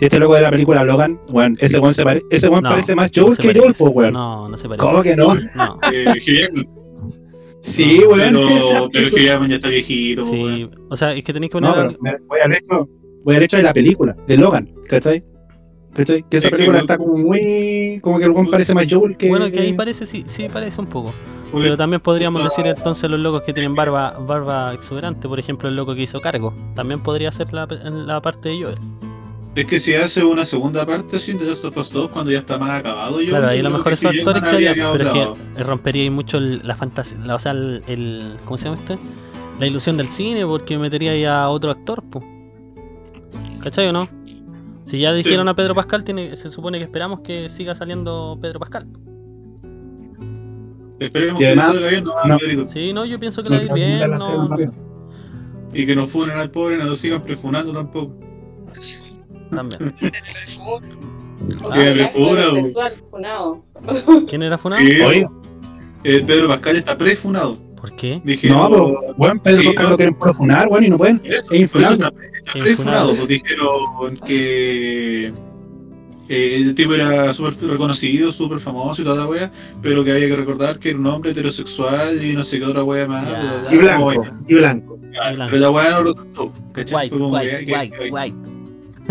y 0.00 0.04
este 0.04 0.18
loco 0.18 0.34
de 0.34 0.40
la 0.42 0.50
película 0.50 0.82
Logan, 0.82 1.20
weón, 1.32 1.56
ese 1.60 1.78
weón 1.78 1.94
se 1.94 2.02
pare- 2.02 2.22
ese 2.30 2.50
No, 2.50 2.60
parece 2.62 2.94
más 2.96 3.10
Joel 3.14 3.36
que. 3.36 3.54
Joel, 3.56 3.74
pues, 3.78 3.92
weón. 3.94 4.12
No, 4.14 4.48
no 4.48 4.56
se 4.56 4.68
parece. 4.68 4.86
¿Cómo 4.86 5.02
que 5.02 5.14
no? 5.14 5.34
No. 5.54 5.78
Eh. 5.92 6.48
Sí, 7.60 8.00
weón. 8.08 8.18
Pero, 8.34 8.88
pero 8.92 9.08
Hugh 9.08 9.18
Jackman 9.20 9.50
ya 9.50 9.56
está 9.56 9.68
viejito, 9.68 10.22
Sí, 10.22 10.30
weón. 10.42 10.86
o 10.90 10.96
sea, 10.96 11.12
es 11.12 11.22
que 11.22 11.32
tenéis 11.32 11.50
que 11.52 11.60
poner. 11.60 11.70
No, 11.70 11.76
pero 11.88 11.98
me- 12.00 12.18
voy 12.26 12.40
al 12.40 12.52
hecho, 12.52 12.88
voy 13.24 13.36
al 13.36 13.42
hecho 13.42 13.56
de 13.56 13.62
la 13.62 13.72
película, 13.72 14.16
de 14.26 14.36
Logan, 14.36 14.68
¿cachai? 14.88 15.24
¿Cachai? 15.94 16.22
Que 16.30 16.36
esa 16.36 16.46
Es 16.48 16.50
que 16.52 16.56
película 16.56 16.78
está 16.80 16.98
como 16.98 17.16
muy. 17.16 17.98
como 18.02 18.18
que 18.18 18.24
el 18.26 18.34
parece 18.50 18.74
más 18.74 18.86
Joel 18.88 19.16
que. 19.16 19.28
Bueno, 19.28 19.50
que 19.50 19.60
ahí 19.60 19.72
parece, 19.72 20.06
sí, 20.06 20.24
sí 20.28 20.46
parece 20.52 20.80
un 20.80 20.86
poco. 20.86 21.12
Pero 21.52 21.76
también 21.78 22.00
podríamos 22.02 22.44
decir 22.44 22.66
entonces 22.66 23.08
los 23.10 23.18
locos 23.20 23.42
que 23.42 23.54
tienen 23.54 23.74
barba 23.74 24.10
barba 24.26 24.74
exuberante, 24.74 25.26
por 25.26 25.38
ejemplo 25.38 25.68
el 25.68 25.76
loco 25.76 25.94
que 25.94 26.02
hizo 26.02 26.20
cargo, 26.20 26.52
también 26.74 27.00
podría 27.02 27.32
ser 27.32 27.52
la, 27.54 27.66
la 27.66 28.20
parte 28.20 28.50
de 28.50 28.62
Joel. 28.62 28.78
Es 29.54 29.66
que 29.66 29.80
si 29.80 29.94
hace 29.94 30.22
una 30.22 30.44
segunda 30.44 30.84
parte 30.86 31.18
sin 31.18 31.38
The 31.38 31.46
Last 31.46 31.64
of 31.64 31.76
Us 31.78 31.90
2 31.90 32.10
cuando 32.12 32.30
ya 32.30 32.40
está 32.40 32.58
más 32.58 32.70
acabado, 32.78 33.20
yo 33.22 33.30
claro, 33.30 33.48
ahí 33.48 33.60
a 33.60 33.62
lo 33.62 33.70
mejor 33.70 33.88
que 33.88 33.94
esos 33.94 34.10
actores 34.14 34.42
habría 34.44 34.74
quedarían, 34.74 34.92
pero 34.92 35.10
es 35.32 35.38
que 35.56 35.64
rompería 35.64 36.02
ahí 36.02 36.10
mucho 36.10 36.36
el- 36.36 36.60
la 36.64 36.76
fantasía, 36.76 37.16
la- 37.24 37.34
o 37.34 37.38
sea, 37.38 37.52
el, 37.52 37.82
el- 37.88 38.34
¿cómo 38.44 38.58
se 38.58 38.64
llama 38.66 38.76
este? 38.76 38.98
La 39.58 39.66
ilusión 39.66 39.96
del 39.96 40.06
cine, 40.06 40.44
porque 40.46 40.76
metería 40.78 41.12
ahí 41.12 41.24
a 41.24 41.48
otro 41.48 41.70
actor, 41.72 42.04
pues. 42.08 42.24
¿Cachai 43.62 43.88
o 43.88 43.92
no? 43.92 44.08
Si 44.84 44.98
ya 44.98 45.12
dijeron 45.12 45.48
a 45.48 45.54
Pedro 45.54 45.74
Pascal, 45.74 46.02
tiene, 46.04 46.34
se 46.36 46.48
supone 46.48 46.78
que 46.78 46.84
esperamos 46.84 47.20
que 47.20 47.48
siga 47.48 47.74
saliendo 47.74 48.38
Pedro 48.40 48.58
Pascal. 48.58 48.86
Esperemos 50.98 51.36
Y 51.40 51.44
que 51.44 51.46
además- 51.48 51.66
salga 51.66 51.88
bien, 51.88 52.04
no, 52.04 52.12
no. 52.24 52.68
Sí, 52.68 52.92
no, 52.92 53.04
yo 53.04 53.20
pienso 53.20 53.42
que 53.42 53.50
la 53.50 53.58
va 53.66 53.74
bien, 53.74 54.10
no, 54.10 54.56
Y 55.74 55.86
que 55.86 55.94
no 55.94 56.08
funen 56.08 56.38
al 56.38 56.50
pobre, 56.50 56.78
no 56.78 56.84
lo 56.86 56.96
sigan 56.96 57.22
prefunando 57.22 57.72
tampoco. 57.72 58.14
también. 59.50 59.94
Weón. 61.60 62.54
sexual, 62.64 62.94
funado. 63.10 63.62
¿Quién 64.28 64.42
era 64.42 64.58
Funado? 64.58 64.84
Eh, 66.04 66.22
Pedro 66.26 66.48
Pascal 66.48 66.76
está 66.76 66.96
prefunado. 66.96 67.58
¿Por 67.80 67.94
qué? 67.96 68.20
Dije, 68.24 68.48
No, 68.48 68.68
pero, 68.70 69.00
weón, 69.16 69.38
Pedro 69.40 69.62
Sí, 69.62 69.74
no. 69.76 69.90
lo 69.90 69.96
quieren 69.96 70.14
profunar, 70.18 70.68
weón, 70.68 70.84
y 70.84 70.88
no 70.90 70.98
pueden. 70.98 71.20
Eso, 71.24 71.52
Es 71.52 71.60
infunable. 71.60 71.94
está, 72.06 72.08
está 72.08 72.68
Es 72.70 72.76
pues 73.16 73.28
dijeron 73.28 74.16
que 74.26 75.26
eh, 76.28 76.56
el 76.56 76.74
tipo 76.74 76.94
era 76.94 77.32
súper 77.34 77.54
reconocido, 77.68 78.32
súper 78.32 78.60
famoso 78.60 79.00
y 79.00 79.04
toda 79.04 79.16
la 79.24 79.26
wea, 79.30 79.52
pero 79.80 80.02
que 80.04 80.12
había 80.12 80.26
que 80.28 80.36
recordar 80.36 80.78
que 80.78 80.90
era 80.90 80.98
un 80.98 81.06
hombre 81.06 81.30
heterosexual 81.30 82.22
y 82.24 82.34
no 82.34 82.42
sé 82.44 82.58
qué 82.58 82.64
otra 82.66 82.82
wea 82.84 83.06
más. 83.06 83.26
Bla, 83.28 83.68
Y 83.70 83.76
bla, 83.78 83.96
blanco, 83.98 84.24
y 84.48 84.54
blanco. 84.54 84.98
ya, 85.12 85.30
blanco. 85.32 85.50
Pero 85.50 85.56
la 85.62 85.70
wea 85.70 85.90
no 85.92 86.02
lo 86.02 86.14
contó, 86.14 86.52
¿cachai? 86.74 87.10
White, 87.10 87.14
white, 87.16 87.64
que- 87.66 87.72
white, 87.72 87.96
que- 87.96 88.10
white. 88.10 88.36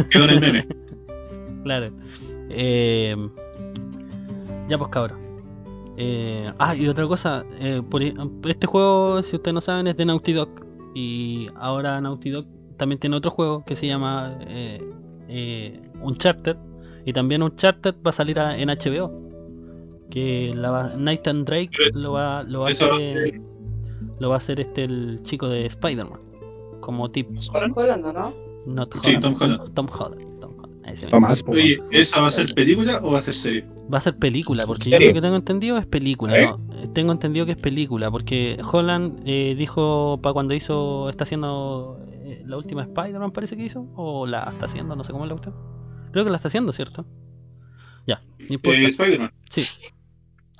quedó 0.09 0.23
en 0.25 0.29
el 0.29 0.39
meme. 0.41 0.67
Claro. 1.63 1.89
Eh, 2.49 3.15
ya 4.69 4.77
pues 4.77 4.89
cabrón. 4.89 5.19
Eh, 5.97 6.51
ah, 6.59 6.75
y 6.75 6.87
otra 6.87 7.07
cosa, 7.07 7.43
eh, 7.59 7.81
por 7.89 8.01
este 8.03 8.67
juego, 8.67 9.21
si 9.23 9.35
ustedes 9.35 9.53
no 9.53 9.61
saben, 9.61 9.87
es 9.87 9.97
de 9.97 10.05
Naughty 10.05 10.33
Dog. 10.33 10.49
Y 10.93 11.47
ahora 11.55 11.99
Naughty 12.01 12.29
Dog 12.29 12.45
también 12.77 12.99
tiene 12.99 13.15
otro 13.15 13.31
juego 13.31 13.63
que 13.65 13.75
se 13.75 13.87
llama 13.87 14.37
eh, 14.41 14.79
eh, 15.27 15.81
Uncharted. 16.01 16.55
Y 17.05 17.13
también 17.13 17.41
Uncharted 17.41 17.95
va 18.05 18.09
a 18.09 18.13
salir 18.13 18.39
a- 18.39 18.57
en 18.57 18.69
HBO. 18.69 19.11
Que 20.09 20.53
la 20.55 20.71
va- 20.71 20.93
Nathan 20.97 21.43
Drake 21.45 21.71
lo 21.93 22.13
va, 22.13 22.43
lo 22.43 22.61
va 22.61 22.67
a 22.67 22.71
Eso 22.71 22.87
va 22.87 22.93
a 22.93 22.95
hacer, 22.97 23.41
lo 24.19 24.29
va 24.29 24.35
a 24.35 24.37
hacer 24.37 24.59
este 24.59 24.83
el 24.83 25.21
chico 25.23 25.47
de 25.49 25.65
Spider-Man. 25.65 26.19
Como 26.79 27.09
tip. 27.09 27.27
Tom 27.51 27.71
Holland, 27.75 28.05
¿o 28.05 28.13
¿no? 28.13 28.31
Not 28.67 28.93
Sí, 29.01 29.15
Holland. 29.15 29.23
Tom 29.23 29.35
Holland. 29.41 29.73
Tom 29.73 29.87
Holland. 29.99 30.36
Tomás. 31.05 31.43
Oye, 31.47 31.77
¿esa 31.91 32.21
va 32.21 32.27
a 32.27 32.31
ser 32.31 32.53
película 32.53 32.99
o 33.03 33.11
va 33.11 33.19
a 33.19 33.21
ser 33.21 33.33
serie? 33.33 33.65
Va 33.93 33.99
a 33.99 34.01
ser 34.01 34.17
película, 34.17 34.65
porque 34.65 34.89
yo 34.89 34.99
lo 34.99 35.13
que 35.13 35.21
tengo 35.21 35.35
entendido 35.35 35.77
es 35.77 35.85
película. 35.85 36.57
¿no? 36.57 36.91
Tengo 36.93 37.11
entendido 37.11 37.45
que 37.45 37.53
es 37.53 37.57
película, 37.57 38.09
porque 38.09 38.59
Holland 38.71 39.21
eh, 39.25 39.55
dijo 39.57 40.19
para 40.21 40.33
cuando 40.33 40.53
hizo, 40.53 41.09
está 41.09 41.23
haciendo 41.23 41.99
eh, 42.09 42.41
la 42.45 42.57
última 42.57 42.81
Spider-Man, 42.83 43.31
parece 43.31 43.55
que 43.55 43.63
hizo, 43.63 43.87
o 43.95 44.25
la 44.25 44.43
está 44.43 44.65
haciendo, 44.65 44.95
no 44.95 45.03
sé 45.03 45.11
cómo 45.11 45.25
es 45.25 45.29
la 45.29 45.35
cuestión. 45.35 45.55
Creo 46.11 46.23
que 46.23 46.31
la 46.31 46.37
está 46.37 46.47
haciendo, 46.47 46.73
¿cierto? 46.73 47.05
Ya, 48.05 48.21
no 48.39 48.55
importa. 48.55 48.79
Eh, 48.79 48.87
Spider-Man. 48.87 49.31
Sí. 49.49 49.63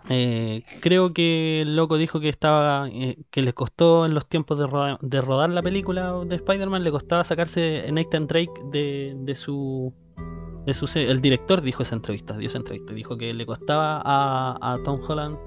Eh, 0.09 0.63
creo 0.79 1.11
que 1.13 1.61
el 1.61 1.75
loco 1.75 1.97
dijo 1.97 2.19
que 2.21 2.29
estaba 2.29 2.87
eh, 2.89 3.17
que 3.29 3.41
les 3.41 3.53
costó 3.53 4.05
en 4.05 4.13
los 4.13 4.25
tiempos 4.25 4.57
de, 4.57 4.65
roda- 4.65 4.97
de 5.01 5.19
rodar 5.21 5.49
la 5.49 5.61
película 5.61 6.13
de 6.25 6.35
Spider-Man, 6.37 6.83
le 6.83 6.91
costaba 6.91 7.23
sacarse 7.25 7.89
Nathan 7.91 8.25
Drake 8.25 8.53
de, 8.71 9.15
de 9.17 9.35
su 9.35 9.93
de 10.65 10.73
el 11.09 11.21
director 11.21 11.61
dijo 11.61 11.83
esa 11.83 11.95
entrevista, 11.95 12.37
dio 12.37 12.47
esa 12.47 12.57
entrevista, 12.57 12.93
dijo 12.93 13.17
que 13.17 13.33
le 13.33 13.45
costaba 13.45 14.01
a, 14.03 14.77
Tom 14.83 14.99
Holland 15.05 15.37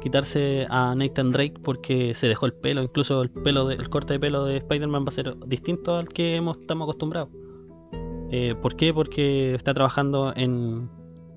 quitarse 0.00 0.66
a 0.70 0.94
Nathan 0.94 1.30
Drake 1.32 1.54
porque 1.62 2.14
se 2.14 2.28
dejó 2.28 2.46
el 2.46 2.52
pelo, 2.54 2.82
incluso 2.82 3.22
el 3.22 3.30
pelo 3.30 3.70
el 3.70 3.88
corte 3.88 4.14
de 4.14 4.20
pelo 4.20 4.44
de 4.44 4.56
Spider-Man 4.58 5.02
va 5.04 5.08
a 5.08 5.12
ser 5.12 5.36
distinto 5.46 5.96
al 5.96 6.08
que 6.08 6.36
hemos, 6.36 6.56
estamos 6.58 6.86
acostumbrados. 6.86 7.28
Eh, 8.30 8.54
¿Por 8.62 8.76
qué? 8.76 8.94
Porque 8.94 9.54
está 9.54 9.74
trabajando 9.74 10.32
en, 10.36 10.88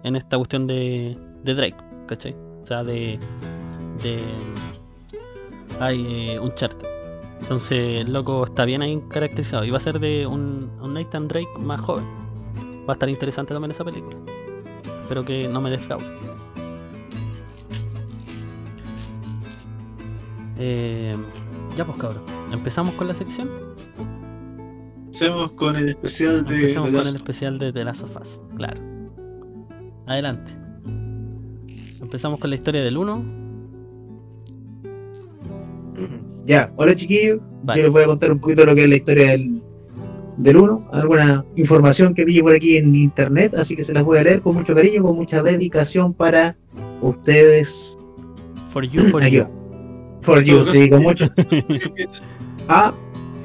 en 0.03 0.15
esta 0.15 0.37
cuestión 0.37 0.67
de, 0.67 1.17
de 1.43 1.53
Drake, 1.55 1.77
¿cachai? 2.07 2.35
O 2.63 2.65
sea, 2.65 2.83
de. 2.83 3.19
de 4.01 4.21
hay 5.79 6.31
eh, 6.31 6.39
un 6.39 6.53
chart. 6.55 6.81
Entonces, 7.41 8.01
el 8.01 8.13
loco 8.13 8.45
está 8.45 8.63
bien 8.63 8.81
ahí 8.81 9.01
caracterizado. 9.09 9.65
Y 9.65 9.69
va 9.69 9.77
a 9.77 9.81
ser 9.81 9.99
de 9.99 10.25
un, 10.25 10.71
un 10.81 10.93
Nathan 10.93 11.27
Drake 11.27 11.49
más 11.59 11.81
joven. 11.81 12.05
Va 12.87 12.89
a 12.89 12.93
estar 12.93 13.09
interesante 13.09 13.53
también 13.53 13.71
esa 13.71 13.83
película. 13.83 14.17
Espero 15.01 15.25
que 15.25 15.47
no 15.47 15.61
me 15.61 15.69
defraude. 15.69 16.05
Eh, 20.57 21.15
ya 21.75 21.85
pues 21.85 21.97
cabrón. 21.97 22.23
Empezamos 22.53 22.93
con 22.93 23.07
la 23.07 23.13
sección. 23.13 23.49
Empecemos 25.05 25.51
con 25.51 25.75
el 25.75 25.89
especial 25.89 26.45
de 26.45 26.55
Empezamos 26.55 26.89
The 26.91 26.97
con 26.97 27.07
el 27.07 27.15
especial 27.17 27.59
de 27.59 27.73
The 27.73 27.83
Last 27.83 28.03
of 28.03 28.17
Us. 28.21 28.41
Claro. 28.55 28.81
Adelante. 30.07 30.62
Empezamos 32.13 32.39
con 32.39 32.51
la 32.51 32.55
historia 32.55 32.83
del 32.83 32.95
1. 32.95 33.25
Ya, 36.45 36.71
hola 36.75 36.93
chiquillos. 36.93 37.39
Vale. 37.63 37.79
Yo 37.79 37.87
les 37.87 37.93
voy 37.93 38.03
a 38.03 38.05
contar 38.05 38.31
un 38.31 38.39
poquito 38.39 38.61
de 38.61 38.67
lo 38.67 38.75
que 38.75 38.83
es 38.83 38.89
la 38.89 38.95
historia 38.97 39.31
del, 39.31 39.53
del 40.37 40.57
1, 40.57 40.89
alguna 40.91 41.43
información 41.55 42.13
que 42.13 42.23
pille 42.23 42.43
por 42.43 42.53
aquí 42.53 42.77
en 42.77 42.93
internet, 42.93 43.55
así 43.55 43.75
que 43.75 43.83
se 43.83 43.93
las 43.93 44.03
voy 44.03 44.19
a 44.19 44.23
leer 44.23 44.41
con 44.41 44.53
mucho 44.53 44.75
cariño, 44.75 45.01
con 45.01 45.15
mucha 45.15 45.41
dedicación 45.41 46.13
para 46.13 46.55
ustedes. 47.01 47.97
For 48.67 48.83
you, 48.83 49.05
for 49.05 49.23
Aquí 49.23 49.37
you. 49.37 49.43
va. 49.43 49.49
For 50.21 50.43
you, 50.43 50.63
sí, 50.63 50.89
con 50.91 51.01
mucho. 51.01 51.25
Ah, 52.67 52.93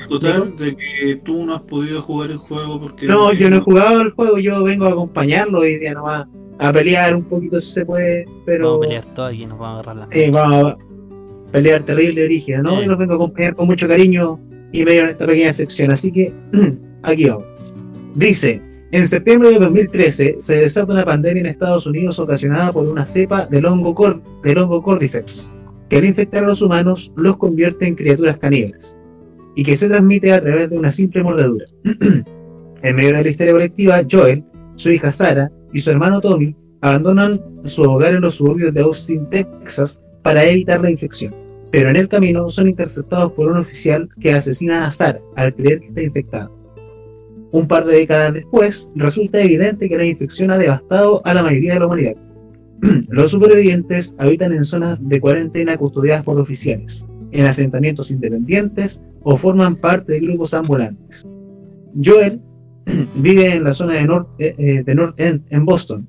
Total, 0.08 0.54
de 0.56 0.76
que 0.76 1.16
tú 1.24 1.46
no 1.46 1.54
has 1.54 1.62
podido 1.62 2.02
jugar 2.02 2.32
el 2.32 2.38
juego 2.38 2.80
porque. 2.80 3.06
no, 3.06 3.32
yo 3.32 3.48
no 3.48 3.56
he 3.56 3.60
jugado 3.60 4.02
el 4.02 4.10
juego, 4.10 4.38
yo 4.38 4.62
vengo 4.62 4.84
a 4.84 4.90
acompañarlo 4.90 5.60
hoy 5.60 5.78
día 5.78 5.94
nomás, 5.94 6.26
a 6.58 6.72
pelear 6.72 7.14
un 7.14 7.24
poquito 7.24 7.60
si 7.60 7.72
se 7.72 7.84
puede, 7.86 8.26
pero. 8.44 8.72
Vamos 8.80 8.86
a 8.86 8.88
pelear 8.88 9.04
todo 9.14 9.26
aquí, 9.26 9.46
nos 9.46 9.58
vamos 9.58 9.68
a 9.68 9.72
agarrar 9.90 9.96
la 9.96 10.06
Sí, 10.08 10.30
vamos 10.32 10.72
a 10.72 10.76
pelear 11.52 11.82
terrible, 11.82 12.26
rígida, 12.26 12.62
¿no? 12.62 12.76
Sí. 12.78 12.82
Y 12.84 12.86
los 12.86 12.98
vengo 12.98 13.12
a 13.12 13.16
acompañar 13.16 13.54
con 13.54 13.66
mucho 13.66 13.88
cariño 13.88 14.38
y 14.72 14.84
medio 14.84 15.02
en 15.02 15.08
esta 15.08 15.26
pequeña 15.26 15.52
sección. 15.52 15.90
Así 15.90 16.12
que, 16.12 16.32
aquí 17.02 17.28
vamos. 17.28 17.44
Dice, 18.14 18.60
en 18.90 19.06
septiembre 19.06 19.50
de 19.50 19.58
2013 19.58 20.36
se 20.38 20.56
desata 20.60 20.92
una 20.92 21.04
pandemia 21.04 21.40
en 21.40 21.46
Estados 21.46 21.86
Unidos 21.86 22.18
ocasionada 22.18 22.72
por 22.72 22.86
una 22.86 23.04
cepa 23.06 23.46
del 23.46 23.66
hongo, 23.66 23.94
cor- 23.94 24.20
del 24.42 24.58
hongo 24.58 24.82
Cordyceps, 24.82 25.52
que 25.88 25.98
al 25.98 26.04
infectar 26.06 26.44
a 26.44 26.48
los 26.48 26.60
humanos 26.62 27.12
los 27.16 27.36
convierte 27.36 27.86
en 27.86 27.94
criaturas 27.94 28.38
caníbales 28.38 28.96
y 29.54 29.62
que 29.62 29.76
se 29.76 29.88
transmite 29.88 30.32
a 30.32 30.40
través 30.40 30.70
de 30.70 30.78
una 30.78 30.90
simple 30.90 31.22
mordedura. 31.22 31.64
en 32.82 32.96
medio 32.96 33.14
de 33.16 33.22
la 33.24 33.28
histeria 33.28 33.52
colectiva, 33.52 34.00
Joel, 34.10 34.44
su 34.76 34.90
hija 34.90 35.10
Sara 35.10 35.50
y 35.72 35.80
su 35.80 35.90
hermano 35.90 36.20
Tommy 36.20 36.54
abandonan 36.80 37.40
su 37.64 37.82
hogar 37.82 38.14
en 38.14 38.22
los 38.22 38.36
suburbios 38.36 38.72
de 38.72 38.80
Austin, 38.80 39.28
Texas, 39.30 40.00
para 40.22 40.44
evitar 40.44 40.80
la 40.80 40.90
infección. 40.90 41.34
Pero 41.70 41.90
en 41.90 41.96
el 41.96 42.08
camino 42.08 42.48
son 42.48 42.68
interceptados 42.68 43.32
por 43.32 43.50
un 43.50 43.58
oficial 43.58 44.08
que 44.20 44.32
asesina 44.32 44.86
a 44.86 44.90
Sara 44.90 45.20
al 45.36 45.54
creer 45.54 45.80
que 45.80 45.88
está 45.88 46.02
infectada. 46.02 46.50
Un 47.50 47.66
par 47.66 47.84
de 47.84 47.96
décadas 47.96 48.34
después, 48.34 48.90
resulta 48.94 49.40
evidente 49.40 49.88
que 49.88 49.96
la 49.96 50.04
infección 50.04 50.50
ha 50.50 50.58
devastado 50.58 51.22
a 51.24 51.34
la 51.34 51.42
mayoría 51.42 51.74
de 51.74 51.80
la 51.80 51.86
humanidad. 51.86 52.16
Los 53.08 53.30
supervivientes 53.30 54.14
habitan 54.18 54.52
en 54.52 54.64
zonas 54.64 54.98
de 55.00 55.20
cuarentena 55.20 55.76
custodiadas 55.76 56.22
por 56.22 56.38
oficiales, 56.38 57.06
en 57.32 57.46
asentamientos 57.46 58.10
independientes 58.10 59.02
o 59.22 59.36
forman 59.36 59.76
parte 59.76 60.12
de 60.12 60.20
grupos 60.20 60.54
ambulantes. 60.54 61.26
Joel 62.02 62.40
vive 63.14 63.54
en 63.54 63.64
la 63.64 63.72
zona 63.72 63.94
de 63.94 64.04
North, 64.04 64.28
eh, 64.38 64.54
eh, 64.58 64.82
de 64.84 64.94
North 64.94 65.18
End, 65.20 65.44
en 65.50 65.64
Boston, 65.64 66.08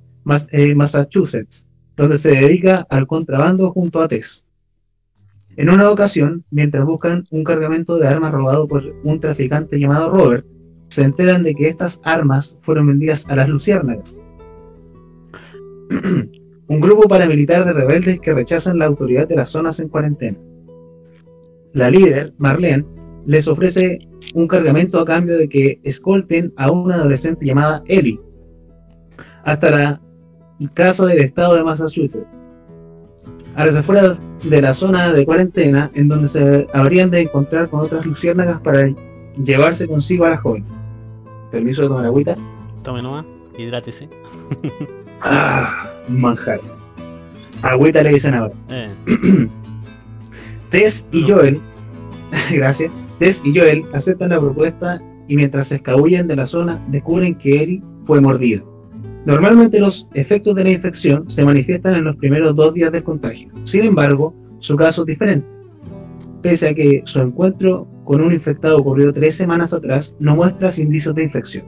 eh, 0.52 0.76
Massachusetts, 0.76 1.68
donde 1.96 2.18
se 2.18 2.32
dedica 2.32 2.86
al 2.90 3.08
contrabando 3.08 3.72
junto 3.72 4.02
a 4.02 4.08
Tess. 4.08 4.46
En 5.58 5.70
una 5.70 5.90
ocasión, 5.92 6.46
mientras 6.52 6.86
buscan 6.86 7.24
un 7.32 7.44
cargamento 7.44 7.98
de 7.98 8.08
armas 8.08 8.32
robado 8.32 8.68
por 8.68 8.96
un 9.04 9.20
traficante 9.20 9.80
llamado 9.80 10.10
Robert, 10.10 10.46
se 10.88 11.04
enteran 11.04 11.44
de 11.44 11.54
que 11.54 11.68
estas 11.68 12.00
armas 12.04 12.58
fueron 12.62 12.88
vendidas 12.88 13.26
a 13.28 13.36
las 13.36 13.50
luciérnagas. 13.50 14.22
un 16.68 16.80
grupo 16.80 17.08
paramilitar 17.08 17.66
de 17.66 17.74
rebeldes 17.74 18.20
que 18.22 18.34
rechazan 18.34 18.80
la 18.80 18.86
autoridad 18.86 19.28
de 19.28 19.36
las 19.36 19.50
zonas 19.50 19.80
en 19.80 19.90
cuarentena. 19.90 20.38
La 21.74 21.90
líder, 21.90 22.34
Marlene, 22.38 22.86
les 23.26 23.48
ofrece 23.48 24.00
un 24.34 24.48
cargamento 24.48 25.00
a 25.00 25.06
cambio 25.06 25.38
de 25.38 25.50
que 25.50 25.80
escolten 25.84 26.54
a 26.58 26.72
una 26.72 26.96
adolescente 26.96 27.46
llamada 27.46 27.84
Ellie 27.88 28.20
hasta 29.44 29.70
la 29.72 30.02
casa 30.74 31.06
del 31.06 31.20
estado 31.20 31.56
de 31.56 31.64
Massachusetts, 31.64 32.26
a 33.56 33.66
las 33.66 33.76
afueras 33.76 34.20
de 34.44 34.62
la 34.62 34.74
zona 34.74 35.12
de 35.12 35.26
cuarentena 35.26 35.92
en 35.94 36.08
donde 36.08 36.28
se 36.28 36.68
habrían 36.74 37.10
de 37.10 37.22
encontrar 37.22 37.70
con 37.70 37.82
otras 37.82 38.06
luciérnagas 38.06 38.60
para 38.62 38.94
llevarse 39.44 39.88
consigo 39.88 40.26
a 40.26 40.30
la 40.30 40.38
joven. 40.38 40.66
Permiso 41.52 41.84
de 41.84 41.88
tomar 41.88 42.06
agüita. 42.06 42.36
Tome 42.84 43.02
nomás, 43.02 43.26
hidrátese. 43.58 44.08
Ah, 45.22 45.92
manjar. 46.08 46.62
Agüita 47.62 48.02
le 48.04 48.12
dicen 48.12 48.36
ahora. 48.36 48.54
Eh, 48.70 48.90
Tess 50.70 51.08
y 51.12 51.24
Joel, 51.30 51.60
gracias, 52.52 52.92
Tess 53.20 53.42
y 53.46 53.58
Joel 53.58 53.84
aceptan 53.94 54.30
la 54.30 54.40
propuesta 54.40 55.02
y 55.28 55.36
mientras 55.36 55.68
se 55.68 55.76
escabullen 55.76 56.28
de 56.28 56.38
la 56.38 56.46
zona 56.46 56.84
descubren 56.90 57.36
que 57.36 57.62
Ellie 57.62 57.84
fue 58.06 58.22
mordida. 58.22 58.64
Normalmente 59.26 59.80
los 59.80 60.08
efectos 60.14 60.56
de 60.56 60.64
la 60.64 60.72
infección 60.72 61.30
se 61.30 61.44
manifiestan 61.44 61.96
en 61.96 62.06
los 62.06 62.16
primeros 62.16 62.56
dos 62.56 62.74
días 62.74 62.92
del 62.92 63.04
contagio. 63.04 63.50
Sin 63.66 63.84
embargo, 63.84 64.34
su 64.60 64.76
caso 64.76 65.02
es 65.02 65.08
diferente. 65.08 65.48
Pese 66.42 66.70
a 66.70 66.74
que 66.74 67.02
su 67.06 67.20
encuentro 67.20 67.88
con 68.06 68.22
un 68.22 68.32
infectado 68.32 68.78
ocurrió 68.78 69.14
tres 69.14 69.36
semanas 69.36 69.74
atrás, 69.74 70.16
no 70.20 70.36
muestra 70.36 70.72
indicios 70.78 71.14
de 71.14 71.24
infección. 71.24 71.66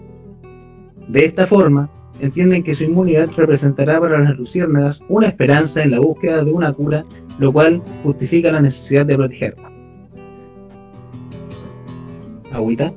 De 1.09 1.25
esta 1.25 1.45
forma, 1.45 1.91
entienden 2.21 2.63
que 2.63 2.73
su 2.73 2.85
inmunidad 2.85 3.29
representará 3.35 3.99
para 3.99 4.19
las 4.19 4.37
luciérnagas 4.37 5.01
una 5.09 5.27
esperanza 5.27 5.83
en 5.83 5.91
la 5.91 5.99
búsqueda 5.99 6.43
de 6.43 6.51
una 6.51 6.71
cura 6.71 7.03
lo 7.37 7.51
cual 7.51 7.81
justifica 8.03 8.51
la 8.51 8.61
necesidad 8.61 9.05
de 9.05 9.15
protegerla. 9.15 9.70
Agüita. 12.53 12.93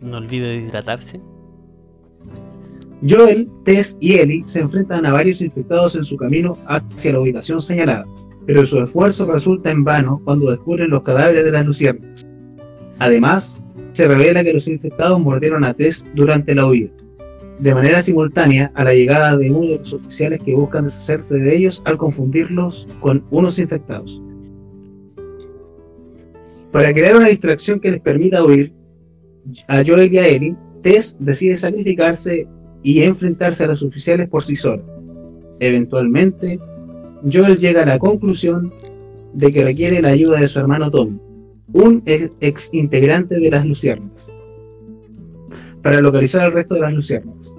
no 0.00 0.18
olvide 0.18 0.48
de 0.48 0.56
hidratarse. 0.56 1.20
Joel, 3.06 3.48
Tess 3.64 3.96
y 4.00 4.14
Ellie 4.14 4.44
se 4.46 4.60
enfrentan 4.60 5.04
a 5.04 5.12
varios 5.12 5.40
infectados 5.42 5.94
en 5.94 6.04
su 6.04 6.16
camino 6.16 6.56
hacia 6.66 7.12
la 7.12 7.20
ubicación 7.20 7.60
señalada, 7.60 8.06
pero 8.46 8.64
su 8.64 8.80
esfuerzo 8.80 9.26
resulta 9.26 9.70
en 9.70 9.84
vano 9.84 10.20
cuando 10.24 10.50
descubren 10.50 10.90
los 10.90 11.02
cadáveres 11.02 11.44
de 11.44 11.50
las 11.50 11.66
luciérnagas. 11.66 12.22
Además, 12.98 13.60
se 13.92 14.08
revela 14.08 14.42
que 14.42 14.52
los 14.52 14.68
infectados 14.68 15.20
mordieron 15.20 15.64
a 15.64 15.74
Tess 15.74 16.04
durante 16.14 16.54
la 16.54 16.66
huida, 16.66 16.90
de 17.58 17.74
manera 17.74 18.02
simultánea 18.02 18.72
a 18.74 18.84
la 18.84 18.94
llegada 18.94 19.36
de 19.36 19.50
uno 19.50 19.68
de 19.68 19.78
los 19.78 19.92
oficiales 19.92 20.40
que 20.42 20.54
buscan 20.54 20.84
deshacerse 20.84 21.38
de 21.38 21.56
ellos 21.56 21.82
al 21.84 21.96
confundirlos 21.96 22.88
con 23.00 23.24
unos 23.30 23.58
infectados. 23.58 24.20
Para 26.74 26.92
crear 26.92 27.14
una 27.14 27.28
distracción 27.28 27.78
que 27.78 27.92
les 27.92 28.00
permita 28.00 28.44
huir, 28.44 28.72
a 29.68 29.84
Joel 29.86 30.12
y 30.12 30.18
a 30.18 30.24
Tess 30.82 31.16
decide 31.20 31.56
sacrificarse 31.56 32.48
y 32.82 33.02
enfrentarse 33.02 33.62
a 33.62 33.68
los 33.68 33.84
oficiales 33.84 34.28
por 34.28 34.42
sí 34.42 34.56
sola. 34.56 34.82
Eventualmente, 35.60 36.58
Joel 37.32 37.58
llega 37.58 37.84
a 37.84 37.86
la 37.86 38.00
conclusión 38.00 38.72
de 39.34 39.52
que 39.52 39.62
requiere 39.62 40.02
la 40.02 40.08
ayuda 40.08 40.40
de 40.40 40.48
su 40.48 40.58
hermano 40.58 40.90
Tommy, 40.90 41.16
un 41.72 42.02
ex, 42.06 42.32
ex 42.40 42.70
integrante 42.72 43.38
de 43.38 43.50
las 43.52 43.64
Luciérnagas, 43.64 44.36
para 45.80 46.00
localizar 46.00 46.46
al 46.46 46.54
resto 46.54 46.74
de 46.74 46.80
las 46.80 46.92
Luciérnagas. 46.92 47.56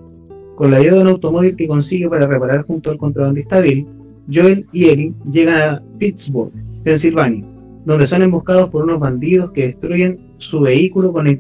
Con 0.58 0.72
la 0.72 0.78
ayuda 0.78 0.96
de 0.96 1.02
un 1.04 1.08
automóvil 1.08 1.56
que 1.56 1.70
consigue 1.70 2.10
para 2.10 2.28
reparar 2.28 2.66
junto 2.66 2.92
al 2.92 2.98
contrabandista 2.98 3.62
Bill, 3.62 3.88
Joel 4.30 4.68
y 4.74 4.90
Ellie 4.90 5.14
llegan 5.32 5.62
a 5.62 5.84
Pittsburgh, 6.00 6.52
Pensilvania, 6.84 7.55
donde 7.86 8.08
son 8.08 8.24
emboscados 8.24 8.70
por 8.70 8.84
unos 8.84 9.00
bandidos 9.00 9.52
que 9.52 9.68
destruyen 9.68 10.34
su 10.38 10.62
vehículo 10.62 11.14
con 11.14 11.26
la 11.26 11.32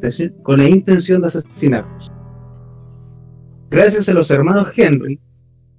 intención, 0.69 1.21
de 1.21 1.27
asesinarlos. 1.27 2.11
Gracias 3.69 4.07
a 4.07 4.13
los 4.13 4.29
hermanos 4.29 4.67
Henry 4.75 5.19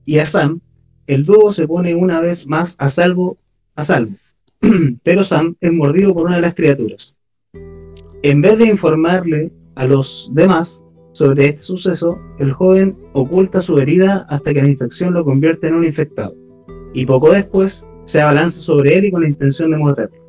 y 0.05 0.19
a 0.19 0.27
Sam, 0.27 0.61
el 1.07 1.25
dúo 1.25 1.53
se 1.53 1.69
pone 1.69 1.95
una 1.95 2.21
vez 2.21 2.47
más 2.47 2.75
a 2.79 2.89
salvo, 2.89 3.37
a 3.77 3.85
salvo. 3.85 4.13
Pero 5.05 5.23
Sam 5.23 5.55
es 5.61 5.73
mordido 5.73 6.13
por 6.13 6.27
una 6.27 6.37
de 6.37 6.43
las 6.43 6.55
criaturas. 6.55 7.17
En 8.23 8.41
vez 8.41 8.59
de 8.59 8.67
informarle 8.67 9.53
a 9.77 9.87
los 9.87 10.29
demás 10.33 10.83
sobre 11.13 11.47
este 11.47 11.63
suceso, 11.63 12.19
el 12.41 12.53
joven 12.53 12.99
oculta 13.13 13.63
su 13.63 13.79
herida 13.79 14.27
hasta 14.29 14.53
que 14.53 14.63
la 14.63 14.69
infección 14.69 15.15
lo 15.15 15.25
convierte 15.25 15.69
en 15.69 15.77
un 15.77 15.85
infectado. 15.85 16.35
Y 16.93 17.07
poco 17.07 17.31
después 17.31 17.87
se 18.05 18.21
abalanza 18.21 18.61
sobre 18.61 18.99
él 18.99 19.05
y 19.07 19.11
con 19.13 19.23
la 19.23 19.29
intención 19.29 19.71
de 19.71 19.79
morderlo. 19.79 20.26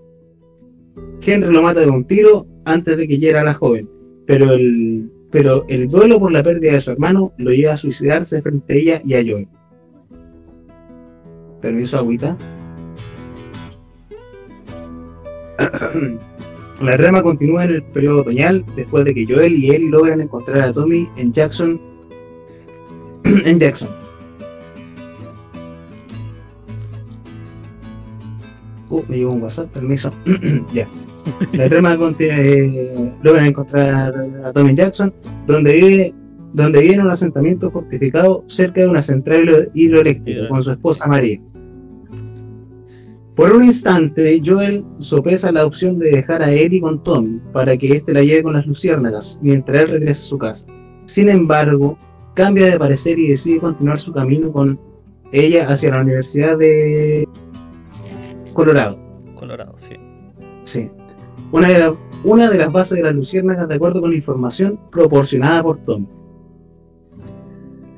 Henry 1.25 1.53
lo 1.53 1.61
mata 1.61 1.81
de 1.81 1.89
un 1.89 2.05
tiro 2.05 2.47
antes 2.65 2.97
de 2.97 3.07
que 3.07 3.17
hiera 3.17 3.41
a 3.41 3.45
la 3.45 3.53
joven, 3.53 3.89
pero 4.25 4.51
el, 4.53 5.09
pero 5.31 5.65
el 5.67 5.87
duelo 5.87 6.19
por 6.19 6.31
la 6.31 6.43
pérdida 6.43 6.73
de 6.73 6.81
su 6.81 6.91
hermano 6.91 7.33
lo 7.37 7.51
lleva 7.51 7.73
a 7.73 7.77
suicidarse 7.77 8.41
frente 8.41 8.73
a 8.73 8.75
ella 8.75 9.01
y 9.05 9.13
a 9.13 9.23
Joel. 9.23 9.47
Permiso, 11.61 11.97
agüita. 11.97 12.37
La 16.81 16.95
trama 16.95 17.23
continúa 17.23 17.65
en 17.65 17.71
el 17.71 17.83
periodo 17.83 18.21
otoñal, 18.21 18.63
después 18.75 19.03
de 19.05 19.15
que 19.15 19.25
Joel 19.25 19.53
y 19.53 19.71
Ellie 19.71 19.89
logran 19.89 20.21
encontrar 20.21 20.59
a 20.59 20.73
Tommy 20.73 21.09
en 21.17 21.33
Jackson. 21.33 21.81
en 23.23 23.59
Jackson. 23.59 23.89
Uh, 28.89 29.03
me 29.09 29.17
llegó 29.17 29.33
un 29.33 29.41
WhatsApp, 29.41 29.71
permiso. 29.71 30.11
ya. 30.73 30.87
La 31.53 31.69
trama 31.69 31.97
contiene, 31.97 33.13
logran 33.23 33.45
encontrar 33.47 34.13
a 34.43 34.53
Tommy 34.53 34.75
Jackson, 34.75 35.13
donde 35.45 35.73
vive, 35.73 36.13
donde 36.53 36.81
vive 36.81 36.93
en 36.95 37.01
un 37.01 37.09
asentamiento 37.11 37.69
fortificado 37.71 38.43
cerca 38.47 38.81
de 38.81 38.87
una 38.87 39.01
central 39.01 39.43
hidro- 39.43 39.69
hidroeléctrica 39.73 40.47
con 40.47 40.63
su 40.63 40.71
esposa 40.71 41.07
María. 41.07 41.39
Por 43.35 43.51
un 43.51 43.65
instante, 43.65 44.41
Joel 44.43 44.83
sopesa 44.97 45.51
la 45.51 45.65
opción 45.65 45.99
de 45.99 46.09
dejar 46.09 46.41
a 46.41 46.51
Ellie 46.51 46.81
con 46.81 47.03
Tommy 47.03 47.39
para 47.53 47.77
que 47.77 47.91
éste 47.93 48.11
la 48.13 48.23
lleve 48.23 48.41
con 48.43 48.53
las 48.53 48.65
luciérnagas 48.65 49.39
mientras 49.43 49.83
él 49.83 49.89
regresa 49.89 50.21
a 50.21 50.25
su 50.25 50.37
casa. 50.39 50.65
Sin 51.05 51.29
embargo, 51.29 51.97
cambia 52.33 52.65
de 52.65 52.79
parecer 52.79 53.19
y 53.19 53.27
decide 53.29 53.59
continuar 53.59 53.99
su 53.99 54.11
camino 54.11 54.51
con 54.51 54.79
ella 55.31 55.67
hacia 55.67 55.91
la 55.91 56.01
Universidad 56.01 56.57
de 56.57 57.27
Colorado. 58.53 58.97
Colorado, 59.35 59.75
sí. 59.77 59.95
Sí. 60.63 60.89
Una 61.51 62.49
de, 62.49 62.57
las 62.57 62.73
bases 62.73 62.97
de 62.97 63.03
las 63.03 63.15
luciérnagas 63.15 63.67
de 63.67 63.75
acuerdo 63.75 64.01
con 64.01 64.09
la 64.09 64.17
información 64.17 64.79
proporcionada 64.91 65.63
por 65.63 65.77
Tom. 65.85 66.05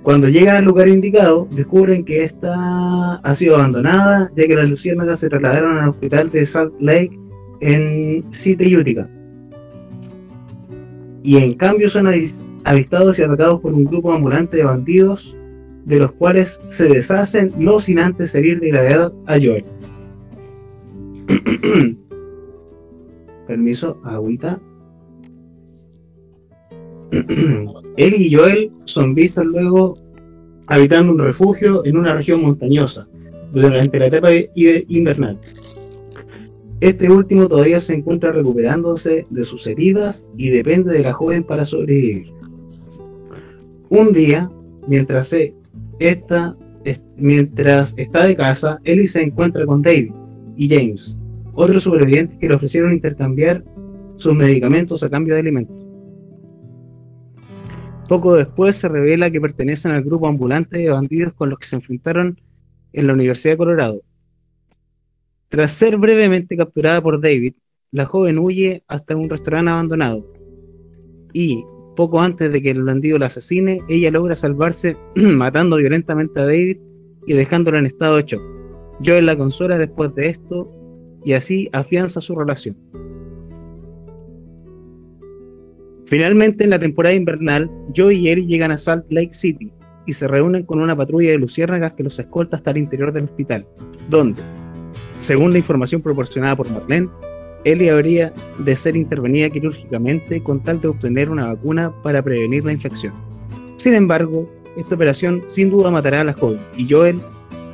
Cuando 0.03 0.29
llegan 0.29 0.57
al 0.57 0.65
lugar 0.65 0.87
indicado, 0.87 1.47
descubren 1.51 2.05
que 2.05 2.23
esta 2.23 3.15
ha 3.15 3.35
sido 3.35 3.55
abandonada, 3.55 4.31
ya 4.35 4.47
que 4.47 4.55
las 4.55 4.69
luciérnagas 4.69 5.19
se 5.19 5.29
trasladaron 5.29 5.77
al 5.77 5.89
hospital 5.89 6.29
de 6.29 6.45
Salt 6.45 6.73
Lake 6.79 7.19
en 7.61 8.23
City, 8.31 8.77
Utica. 8.77 9.09
Y 11.23 11.37
en 11.37 11.53
cambio 11.53 11.89
son 11.89 12.05
avis- 12.05 12.45
avistados 12.63 13.19
y 13.19 13.23
atacados 13.23 13.59
por 13.59 13.73
un 13.73 13.85
grupo 13.85 14.13
ambulante 14.13 14.57
de 14.57 14.63
bandidos, 14.63 15.35
de 15.85 15.99
los 15.99 16.11
cuales 16.13 16.61
se 16.69 16.87
deshacen 16.87 17.51
no 17.57 17.79
sin 17.79 17.99
antes 17.99 18.33
herir 18.35 18.59
de 18.59 18.69
gravedad 18.69 19.13
a 19.25 19.33
Joel. 19.33 19.65
Permiso, 23.49 23.97
agüita. 24.03 24.61
Él 27.97 28.13
y 28.15 28.31
Joel 28.31 28.71
son 28.85 29.15
vistos 29.15 29.43
luego 29.43 29.97
habitando 30.67 31.13
un 31.13 31.17
refugio 31.17 31.83
en 31.83 31.97
una 31.97 32.13
región 32.13 32.43
montañosa 32.43 33.07
durante 33.51 33.97
la 33.97 34.05
etapa 34.05 34.29
invernal. 34.87 35.39
Este 36.79 37.09
último 37.09 37.47
todavía 37.47 37.79
se 37.79 37.95
encuentra 37.95 38.31
recuperándose 38.31 39.25
de 39.31 39.43
sus 39.43 39.65
heridas 39.65 40.27
y 40.37 40.51
depende 40.51 40.93
de 40.93 41.01
la 41.01 41.13
joven 41.13 41.43
para 41.43 41.65
sobrevivir. 41.65 42.31
Un 43.89 44.13
día, 44.13 44.47
mientras, 44.87 45.35
mientras 47.17 47.95
está 47.97 48.27
de 48.27 48.35
casa, 48.35 48.79
Ellie 48.83 49.07
se 49.07 49.23
encuentra 49.23 49.65
con 49.65 49.81
David 49.81 50.11
y 50.55 50.69
James, 50.69 51.18
otros 51.59 51.83
supervivientes 51.83 52.37
que 52.37 52.47
le 52.47 52.55
ofrecieron 52.55 52.93
intercambiar 52.93 53.65
sus 54.15 54.33
medicamentos 54.33 55.03
a 55.03 55.09
cambio 55.09 55.33
de 55.33 55.41
alimentos. 55.41 55.85
Poco 58.07 58.35
después 58.35 58.77
se 58.77 58.87
revela 58.87 59.29
que 59.29 59.41
pertenecen 59.41 59.91
al 59.91 60.03
grupo 60.03 60.27
ambulante 60.27 60.77
de 60.77 60.89
bandidos 60.89 61.33
con 61.33 61.49
los 61.49 61.59
que 61.59 61.67
se 61.67 61.75
enfrentaron 61.75 62.39
en 62.93 63.07
la 63.07 63.13
Universidad 63.13 63.53
de 63.53 63.57
Colorado. 63.57 64.01
Tras 65.49 65.73
ser 65.73 65.97
brevemente 65.97 66.55
capturada 66.55 67.01
por 67.01 67.19
David, 67.19 67.55
la 67.91 68.05
joven 68.05 68.39
huye 68.39 68.83
hasta 68.87 69.17
un 69.17 69.29
restaurante 69.29 69.71
abandonado. 69.71 70.25
Y, 71.33 71.65
poco 71.97 72.21
antes 72.21 72.53
de 72.53 72.61
que 72.61 72.71
el 72.71 72.83
bandido 72.83 73.19
la 73.19 73.25
asesine, 73.25 73.81
ella 73.89 74.11
logra 74.11 74.37
salvarse 74.37 74.95
matando 75.15 75.75
violentamente 75.75 76.39
a 76.39 76.45
David 76.45 76.77
y 77.27 77.33
dejándolo 77.33 77.77
en 77.77 77.85
estado 77.85 78.15
de 78.15 78.23
shock. 78.23 78.41
Joel 79.05 79.25
la 79.25 79.37
consuela 79.37 79.77
después 79.77 80.15
de 80.15 80.29
esto 80.29 80.78
y 81.23 81.33
así 81.33 81.69
afianza 81.73 82.21
su 82.21 82.35
relación. 82.35 82.75
Finalmente, 86.05 86.63
en 86.63 86.71
la 86.71 86.79
temporada 86.79 87.13
invernal, 87.13 87.69
Joe 87.95 88.15
y 88.15 88.29
Ellie 88.29 88.47
llegan 88.47 88.71
a 88.71 88.77
Salt 88.77 89.05
Lake 89.11 89.33
City 89.33 89.71
y 90.07 90.13
se 90.13 90.27
reúnen 90.27 90.63
con 90.63 90.79
una 90.81 90.95
patrulla 90.95 91.29
de 91.29 91.37
luciérnagas 91.37 91.93
que 91.93 92.03
los 92.03 92.17
escolta 92.17 92.57
hasta 92.57 92.71
el 92.71 92.77
interior 92.77 93.13
del 93.13 93.25
hospital, 93.25 93.67
donde, 94.09 94.41
según 95.19 95.51
la 95.51 95.59
información 95.59 96.01
proporcionada 96.01 96.55
por 96.55 96.69
Marlene, 96.71 97.09
Ellie 97.63 97.91
habría 97.91 98.33
de 98.57 98.75
ser 98.75 98.95
intervenida 98.95 99.49
quirúrgicamente 99.49 100.41
con 100.41 100.63
tal 100.63 100.81
de 100.81 100.87
obtener 100.87 101.29
una 101.29 101.47
vacuna 101.47 101.93
para 102.01 102.23
prevenir 102.23 102.65
la 102.65 102.71
infección. 102.71 103.13
Sin 103.75 103.93
embargo, 103.93 104.49
esta 104.77 104.95
operación 104.95 105.43
sin 105.47 105.69
duda 105.69 105.91
matará 105.91 106.21
a 106.21 106.23
la 106.23 106.33
joven 106.33 106.59
y 106.75 106.89
Joel, 106.89 107.19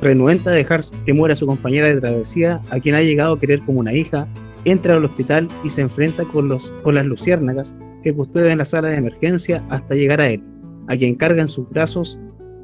renuente 0.00 0.48
a 0.48 0.52
dejar 0.52 0.82
que 1.04 1.14
muera 1.14 1.36
su 1.36 1.46
compañera 1.46 1.88
de 1.88 2.00
travesía, 2.00 2.60
a 2.70 2.80
quien 2.80 2.94
ha 2.94 3.02
llegado 3.02 3.34
a 3.34 3.40
querer 3.40 3.60
como 3.60 3.80
una 3.80 3.94
hija, 3.94 4.28
entra 4.64 4.96
al 4.96 5.04
hospital 5.04 5.48
y 5.64 5.70
se 5.70 5.82
enfrenta 5.82 6.24
con, 6.24 6.48
los, 6.48 6.70
con 6.82 6.96
las 6.96 7.06
luciérnagas 7.06 7.76
que 8.02 8.14
custodian 8.14 8.58
la 8.58 8.64
sala 8.64 8.88
de 8.88 8.96
emergencia 8.96 9.64
hasta 9.70 9.94
llegar 9.94 10.20
a 10.20 10.28
él, 10.28 10.42
a 10.88 10.96
quien 10.96 11.14
carga 11.14 11.42
en 11.42 11.48
sus 11.48 11.68
brazos 11.70 12.18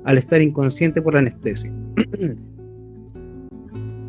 al 0.05 0.19
estar 0.19 0.43
inconsciente 0.43 1.01
por 1.01 1.15
la 1.15 1.21
anestesia. 1.21 1.73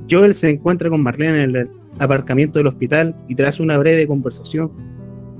Joel 0.09 0.33
se 0.33 0.49
encuentra 0.49 0.89
con 0.89 1.01
Marlene 1.01 1.43
en 1.43 1.55
el 1.55 1.69
aparcamiento 1.99 2.59
del 2.59 2.67
hospital 2.67 3.15
y 3.27 3.35
tras 3.35 3.59
una 3.59 3.77
breve 3.77 4.07
conversación 4.07 4.71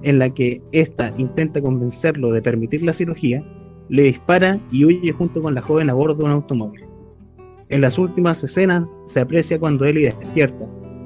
en 0.04 0.20
la 0.20 0.30
que 0.30 0.62
ésta 0.72 1.14
intenta 1.18 1.62
convencerlo 1.62 2.32
de 2.32 2.42
permitir 2.42 2.84
la 2.84 2.94
cirugía, 2.94 3.44
le 3.90 4.04
dispara 4.04 4.60
y 4.72 4.86
huye 4.86 5.12
junto 5.12 5.42
con 5.42 5.56
la 5.56 5.62
joven 5.62 5.90
a 5.90 5.94
bordo 5.94 6.16
de 6.16 6.24
un 6.26 6.32
automóvil. 6.32 6.84
En 7.70 7.82
las 7.82 7.98
últimas 7.98 8.44
escenas 8.44 8.84
se 9.06 9.20
aprecia 9.22 9.60
cuando 9.60 9.86
Ellie 9.86 10.06
despierta 10.06 10.66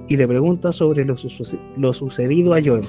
y 0.09 0.17
le 0.17 0.27
pregunta 0.27 0.71
sobre 0.71 1.05
lo, 1.05 1.15
su- 1.17 1.57
lo 1.77 1.93
sucedido 1.93 2.53
a 2.53 2.61
Joel, 2.63 2.85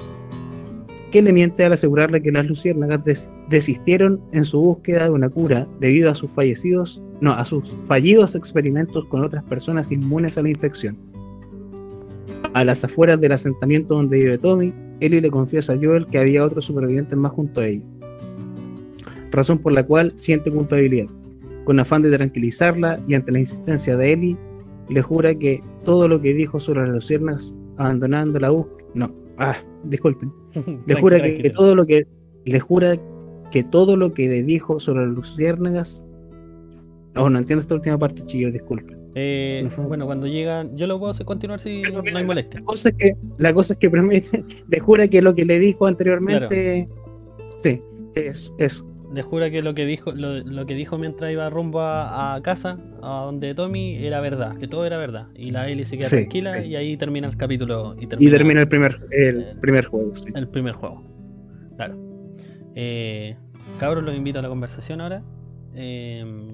que 1.11 1.21
le 1.21 1.33
miente 1.33 1.65
al 1.65 1.73
asegurarle 1.73 2.21
que 2.21 2.31
las 2.31 2.47
luciérnagas 2.47 3.03
des- 3.03 3.31
desistieron 3.49 4.19
en 4.31 4.45
su 4.45 4.59
búsqueda 4.59 5.05
de 5.05 5.09
una 5.11 5.29
cura 5.29 5.67
debido 5.79 6.11
a 6.11 6.15
sus 6.15 6.29
fallecidos, 6.31 7.01
no, 7.21 7.33
a 7.33 7.45
sus 7.45 7.73
fallidos 7.85 8.35
experimentos 8.35 9.05
con 9.05 9.23
otras 9.23 9.43
personas 9.45 9.91
inmunes 9.91 10.37
a 10.37 10.43
la 10.43 10.49
infección. 10.49 10.97
A 12.53 12.63
las 12.63 12.83
afueras 12.83 13.19
del 13.19 13.31
asentamiento 13.33 13.95
donde 13.95 14.17
vive 14.17 14.37
Tommy, 14.37 14.73
Ellie 15.01 15.21
le 15.21 15.29
confiesa 15.31 15.73
a 15.73 15.77
Joel 15.81 16.05
que 16.07 16.17
había 16.17 16.43
otros 16.45 16.65
supervivientes 16.65 17.17
más 17.17 17.31
junto 17.31 17.61
a 17.61 17.67
ella, 17.67 17.83
razón 19.31 19.57
por 19.59 19.71
la 19.73 19.85
cual 19.85 20.13
siente 20.15 20.49
culpabilidad. 20.51 21.07
Con 21.65 21.79
afán 21.79 22.01
de 22.01 22.15
tranquilizarla 22.15 22.99
y 23.07 23.13
ante 23.13 23.31
la 23.31 23.39
insistencia 23.39 23.95
de 23.95 24.13
Ellie, 24.13 24.37
le 24.89 25.01
jura 25.01 25.35
que 25.35 25.61
todo 25.83 26.07
lo 26.07 26.21
que 26.21 26.33
dijo 26.33 26.59
sobre 26.59 26.81
las 26.81 26.89
luciérnagas 26.89 27.57
abandonando 27.77 28.39
la 28.39 28.49
búsqueda, 28.49 28.87
no, 28.95 29.15
ah, 29.37 29.55
disculpen, 29.83 30.31
le 30.85 30.95
jura 30.95 31.21
que, 31.21 31.49
todo 31.49 31.75
lo 31.75 31.85
que 31.85 32.07
le 32.45 32.59
jura 32.59 32.95
que 33.51 33.63
todo 33.63 33.95
lo 33.95 34.13
que 34.13 34.27
le 34.27 34.43
dijo 34.43 34.79
sobre 34.79 35.05
las 35.05 35.15
luciérnagas 35.15 36.05
oh, 37.15 37.29
no 37.29 37.39
entiendo 37.39 37.61
esta 37.61 37.75
última 37.75 37.97
parte 37.97 38.25
chillo 38.25 38.51
disculpen. 38.51 38.97
Eh, 39.15 39.67
No 39.77 39.87
bueno, 39.87 40.05
cuando 40.05 40.27
llegan, 40.27 40.77
yo 40.77 40.85
lo 40.85 40.99
puedo 40.99 41.11
hacer 41.11 41.25
continuar 41.25 41.59
si 41.59 41.81
no 41.81 42.01
hay 42.01 42.23
molestia. 42.23 42.59
la 42.59 42.65
cosa 42.65 42.89
es 42.89 42.95
que 42.95 43.11
la 43.37 43.53
cosa 43.53 43.73
es 43.73 43.79
que 43.79 43.89
promete 43.89 44.43
le 44.69 44.79
jura 44.79 45.07
que 45.07 45.21
lo 45.21 45.33
que 45.33 45.45
le 45.45 45.59
dijo 45.59 45.87
anteriormente 45.87 46.87
sí 47.63 47.81
es 48.15 48.53
eso 48.57 48.85
Le 49.11 49.23
jura 49.23 49.49
que 49.49 49.61
lo 49.63 49.73
que 49.73 49.85
dijo, 49.85 50.11
lo, 50.11 50.39
lo 50.39 50.65
que 50.67 50.75
dijo 50.75 50.97
mientras 50.99 51.31
iba 51.31 51.49
rumbo 51.49 51.81
a, 51.81 52.35
a 52.35 52.41
casa, 52.43 52.77
a 53.01 53.23
donde 53.25 53.55
Tommy, 53.55 53.95
era 54.05 54.21
verdad, 54.21 54.55
que 54.57 54.67
todo 54.67 54.85
era 54.85 54.97
verdad. 54.97 55.27
Y 55.35 55.49
la 55.49 55.67
Ellie 55.67 55.83
se 55.85 55.97
queda 55.97 56.07
Sí, 56.09 56.17
tranquila 56.17 56.51
sí. 56.61 56.67
y 56.67 56.75
ahí 56.75 56.95
termina 56.95 57.27
el 57.27 57.35
capítulo 57.35 57.95
y 57.99 58.03
y 58.03 58.07
termina, 58.07 58.61
el 58.61 58.67
primer 58.67 58.99
el 59.11 59.57
primer 59.59 59.85
juego 59.85 60.15
sí. 60.15 60.25
el 60.35 60.47
primer 60.47 60.73
juego. 60.75 61.01
Claro. 61.75 61.95
Eh, 62.75 63.35
cabros, 63.79 64.03
los 64.03 64.15
invito 64.15 64.39
a 64.39 64.41
la 64.43 64.49
conversación 64.49 65.01
ahora. 65.01 65.23
Eh, 65.73 66.53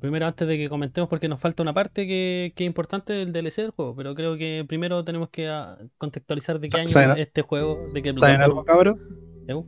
primero, 0.00 0.26
antes 0.26 0.48
de 0.48 0.56
que 0.56 0.68
comentemos, 0.70 1.10
porque 1.10 1.28
nos 1.28 1.40
falta 1.40 1.62
una 1.62 1.74
parte 1.74 2.06
que, 2.06 2.52
que 2.56 2.64
es 2.64 2.66
importante 2.68 3.12
del 3.12 3.32
DLC 3.34 3.56
del 3.62 3.70
juego, 3.72 3.94
pero 3.94 4.14
creo 4.14 4.36
que 4.38 4.64
primero 4.66 5.04
tenemos 5.04 5.28
que 5.28 5.48
ah, 5.48 5.76
contextualizar 5.98 6.58
de 6.58 6.68
qué 6.68 6.80
año 6.80 6.88
¿Saben- 6.88 7.12
es 7.18 7.26
este 7.26 7.42
juego, 7.42 7.80
de 7.92 8.00
qué 8.02 8.14
¿Saben 8.14 8.40
algo, 8.40 8.64
cabros? 8.64 9.10
¿Eu? 9.46 9.66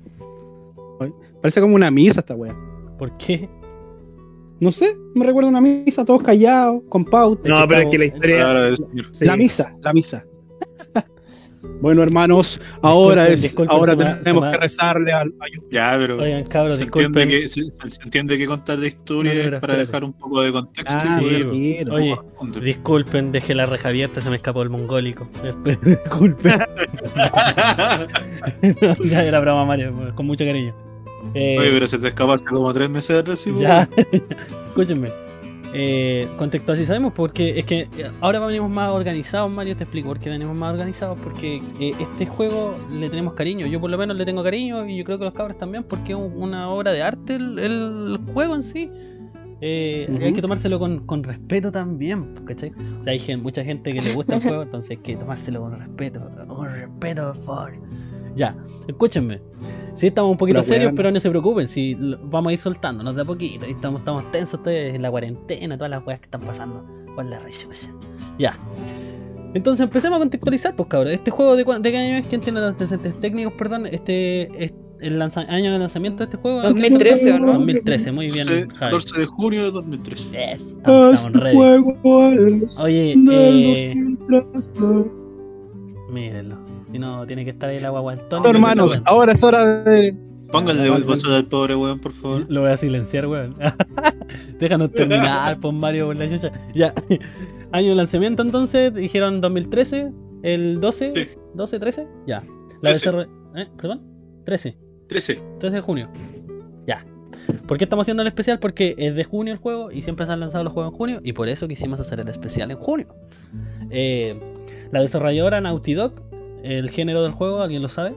Parece 1.43 1.61
como 1.61 1.75
una 1.75 1.91
misa 1.91 2.21
esta 2.21 2.35
wea. 2.35 2.55
¿Por 2.99 3.17
qué? 3.17 3.49
No 4.61 4.71
sé, 4.71 4.95
me 5.15 5.25
recuerda 5.25 5.49
a 5.49 5.53
una 5.53 5.61
misa, 5.63 6.05
todos 6.05 6.23
callados, 6.23 6.83
con 6.91 7.05
pauta. 7.05 7.49
no 7.49 7.63
que 7.63 7.69
pero 7.69 7.81
es 7.81 7.87
que 7.89 7.99
la 7.99 8.05
historia 8.05 8.69
es- 8.69 8.83
sí. 9.13 9.25
La 9.25 9.37
misa, 9.37 9.75
la 9.81 9.93
misa. 9.95 10.23
bueno, 11.81 12.03
hermanos, 12.03 12.61
ahora 12.83 13.25
Disculpen, 13.25 13.33
es, 13.35 13.43
disculpen, 13.43 13.75
ahora 13.75 13.97
se 13.97 14.05
me- 14.05 14.11
se 14.11 14.17
tenemos 14.23 14.51
que 14.51 14.57
rezarle 14.59 15.13
al 15.13 15.33
Ya, 15.71 15.95
pero 15.97 16.19
Oigan, 16.23 16.45
cabros, 16.45 16.77
se, 16.77 16.83
entiende 16.85 17.25
disculpen. 17.25 17.29
que, 17.31 17.49
se, 17.49 17.63
se 17.97 18.03
entiende 18.03 18.37
que 18.37 18.47
contar 18.47 18.79
de 18.81 18.89
historia 18.89 19.33
No, 19.33 19.39
para 19.39 19.57
espérate. 19.57 19.87
dejar 19.87 20.05
un 20.05 20.13
poco 20.13 20.43
de 20.43 20.53
contexto. 20.53 20.93
Ah, 20.95 21.19
Sí. 21.21 21.79
Oye. 21.91 22.17
Disculpen, 22.63 23.33
dejé 23.33 23.55
la 23.55 23.65
reja 23.65 23.89
abierta, 23.89 24.21
se 24.21 24.29
me 24.29 24.37
escapó 24.37 24.61
el 24.63 24.69
mongólico. 24.69 25.27
Disculpen. 25.83 26.53
ya 29.09 29.25
era 29.25 29.41
broma, 29.41 29.65
Mario, 29.65 29.95
con 30.15 30.27
mucho 30.27 30.45
cariño. 30.45 30.75
Eh, 31.35 31.57
Oye, 31.59 31.71
pero 31.71 31.87
se 31.87 31.99
te 31.99 32.09
escapaste 32.09 32.49
como 32.49 32.73
tres 32.73 32.89
meses 32.91 33.17
de 33.17 33.23
recibo. 33.23 33.61
ya, 33.61 33.89
escúchenme. 34.69 35.09
Eh, 35.73 36.29
contextualizamos 36.37 37.13
porque 37.13 37.57
es 37.61 37.65
que 37.65 37.89
eh, 37.97 38.11
ahora 38.21 38.41
venimos 38.41 38.69
más 38.71 38.91
organizados, 38.91 39.49
Mario, 39.53 39.77
te 39.77 39.85
explico 39.85 40.09
por 40.09 40.19
qué 40.19 40.29
venimos 40.29 40.57
más 40.57 40.73
organizados, 40.73 41.17
porque 41.23 41.63
eh, 41.79 41.93
este 42.01 42.27
juego 42.27 42.75
le 42.93 43.09
tenemos 43.09 43.35
cariño, 43.35 43.67
yo 43.69 43.81
por 43.81 43.89
lo 43.89 43.97
menos 43.97 44.17
le 44.17 44.25
tengo 44.25 44.43
cariño 44.43 44.85
y 44.89 44.97
yo 44.97 45.05
creo 45.05 45.19
que 45.19 45.25
los 45.27 45.35
cabros 45.35 45.57
también, 45.59 45.85
porque 45.85 46.13
es 46.13 46.19
un- 46.19 46.33
una 46.43 46.69
obra 46.71 46.91
de 46.91 47.03
arte 47.03 47.37
el, 47.37 47.57
el 47.61 48.19
juego 48.35 48.57
en 48.57 48.65
sí. 48.65 48.91
Eh. 49.61 50.09
Hay 50.23 50.33
que 50.33 50.41
tomárselo 50.43 50.79
con, 50.81 51.07
con 51.07 51.23
respeto 51.23 51.71
también, 51.71 52.35
¿cachai? 52.47 52.73
O 52.99 53.03
sea, 53.05 53.13
hay 53.13 53.19
gen- 53.21 53.43
mucha 53.43 53.63
gente 53.63 53.93
que 53.93 54.01
le 54.01 54.13
gusta 54.15 54.37
el 54.37 54.43
juego, 54.43 54.63
entonces 54.63 54.91
hay 54.93 54.97
que 54.97 55.15
tomárselo 55.17 55.61
con 55.61 55.79
respeto, 55.79 56.21
con 56.49 56.69
respeto, 56.73 57.33
por 57.35 57.45
favor. 57.45 57.73
Ya, 58.37 58.57
escúchenme. 58.89 59.41
Sí, 59.95 60.07
estamos 60.07 60.31
un 60.31 60.37
poquito 60.39 60.59
serios, 60.63 60.93
pero 60.97 61.11
no 61.11 61.21
se 61.21 61.29
preocupen, 61.29 61.69
si 61.69 61.95
lo- 61.97 62.19
vamos 62.23 62.51
a 62.51 62.53
ir 62.55 62.59
soltándonos 62.59 63.15
de 63.17 63.23
a 63.23 63.25
poquito. 63.25 63.67
Y 63.67 63.73
estamos, 63.73 64.01
estamos 64.01 64.31
tensos, 64.31 64.55
estoy 64.61 64.75
en 64.77 65.03
la 65.03 65.11
cuarentena, 65.11 65.77
todas 65.77 65.91
las 65.91 66.07
weas 66.07 66.21
que 66.21 66.25
están 66.27 66.41
pasando 66.43 66.85
con 67.15 67.29
la 67.29 67.39
rechucha. 67.41 67.91
Ya. 68.39 68.57
Entonces 69.53 69.83
empecemos 69.85 70.17
a 70.17 70.21
contextualizar, 70.21 70.77
pues 70.77 70.89
cabrón. 70.89 71.13
Este 71.13 71.31
juego 71.31 71.57
de, 71.57 71.65
de 71.65 71.91
qué 71.91 71.97
año 71.99 72.15
es? 72.17 72.27
¿Quién 72.29 72.41
tiene 72.41 72.61
los 72.61 72.71
antecedentes 72.71 73.19
técnicos? 73.21 73.53
Perdón, 73.55 73.87
este 73.87 74.65
es 74.65 74.73
el 75.01 75.19
lanza- 75.19 75.47
año 75.49 75.73
de 75.73 75.79
lanzamiento 75.81 76.19
de 76.19 76.25
este 76.27 76.37
juego. 76.37 76.63
2013, 76.63 77.33
¿o 77.33 77.39
no? 77.41 77.53
2013, 77.55 78.13
muy 78.13 78.29
bien, 78.31 78.47
14 78.47 78.77
Javi. 78.77 78.93
14 78.93 79.19
de 79.21 79.27
junio 79.27 79.65
de 79.65 79.71
2003. 79.73 80.31
Yes, 80.31 80.67
estamos, 80.77 81.15
estamos 81.17 81.43
ready. 81.43 81.57
Oye, 82.79 83.13
eh, 83.13 83.95
mírenlo. 86.11 86.59
Si 86.93 86.99
no, 86.99 87.27
tiene 87.27 87.45
que 87.45 87.51
estar 87.51 87.71
ahí 87.71 87.77
la 87.77 87.91
guagua 87.91 88.17
del 88.17 88.27
Tony. 88.29 88.43
Bueno, 88.43 88.57
hermanos, 88.59 89.03
ahora 89.05 89.33
es 89.33 89.43
hora 89.43 89.83
de. 89.85 90.17
Pónganle 90.51 90.89
el 90.93 91.05
bolso 91.05 91.33
al 91.33 91.47
pobre 91.47 91.77
weón, 91.77 92.01
por 92.01 92.13
favor. 92.13 92.45
Lo 92.49 92.63
voy 92.63 92.71
a 92.71 92.77
silenciar, 92.77 93.27
weón. 93.29 93.55
Déjanos 94.59 94.91
terminar, 94.93 95.59
pon 95.61 95.79
Mario 95.79 96.07
por 96.07 96.17
la 96.17 96.29
chucha. 96.29 96.51
Ya. 96.75 96.93
Año 97.73 97.91
de 97.91 97.95
lanzamiento 97.95 98.43
entonces, 98.43 98.93
dijeron 98.93 99.41
2013, 99.41 100.11
el 100.43 100.81
12, 100.81 101.13
Sí. 101.15 101.29
12, 101.55 101.79
13, 101.79 102.09
ya. 102.27 102.43
La 102.83 102.91
13. 102.91 103.11
BCR, 103.11 103.29
¿eh? 103.57 103.69
¿Perdón? 103.77 104.03
13, 104.45 104.77
13. 105.09 105.41
13 105.61 105.77
de 105.77 105.83
junio. 105.83 106.09
Ya. 106.87 107.05
¿Por 107.69 107.79
qué 107.79 107.85
estamos 107.85 108.05
haciendo 108.05 108.23
el 108.23 108.27
especial? 108.27 108.59
Porque 108.59 108.97
es 108.99 109.15
de 109.15 109.23
junio 109.23 109.53
el 109.53 109.59
juego 109.61 109.93
y 109.93 110.03
siempre 110.03 110.27
se 110.27 110.33
han 110.33 110.41
lanzado 110.41 110.65
los 110.65 110.73
juegos 110.73 110.93
en 110.93 110.97
junio 110.99 111.21
y 111.23 111.33
por 111.33 111.49
eso 111.49 111.69
quisimos 111.69 112.01
hacer 112.01 112.19
el 112.19 112.29
especial 112.29 112.73
en 112.73 112.77
junio. 112.77 113.07
Eh, 113.91 114.39
La 114.91 115.01
desarrolladora 115.01 115.61
Naughty 115.61 115.95
Dog, 115.95 116.23
el 116.63 116.91
género 116.91 117.23
del 117.23 117.33
juego, 117.33 117.63
¿alguien 117.63 117.83
lo 117.83 117.89
sabe? 117.89 118.17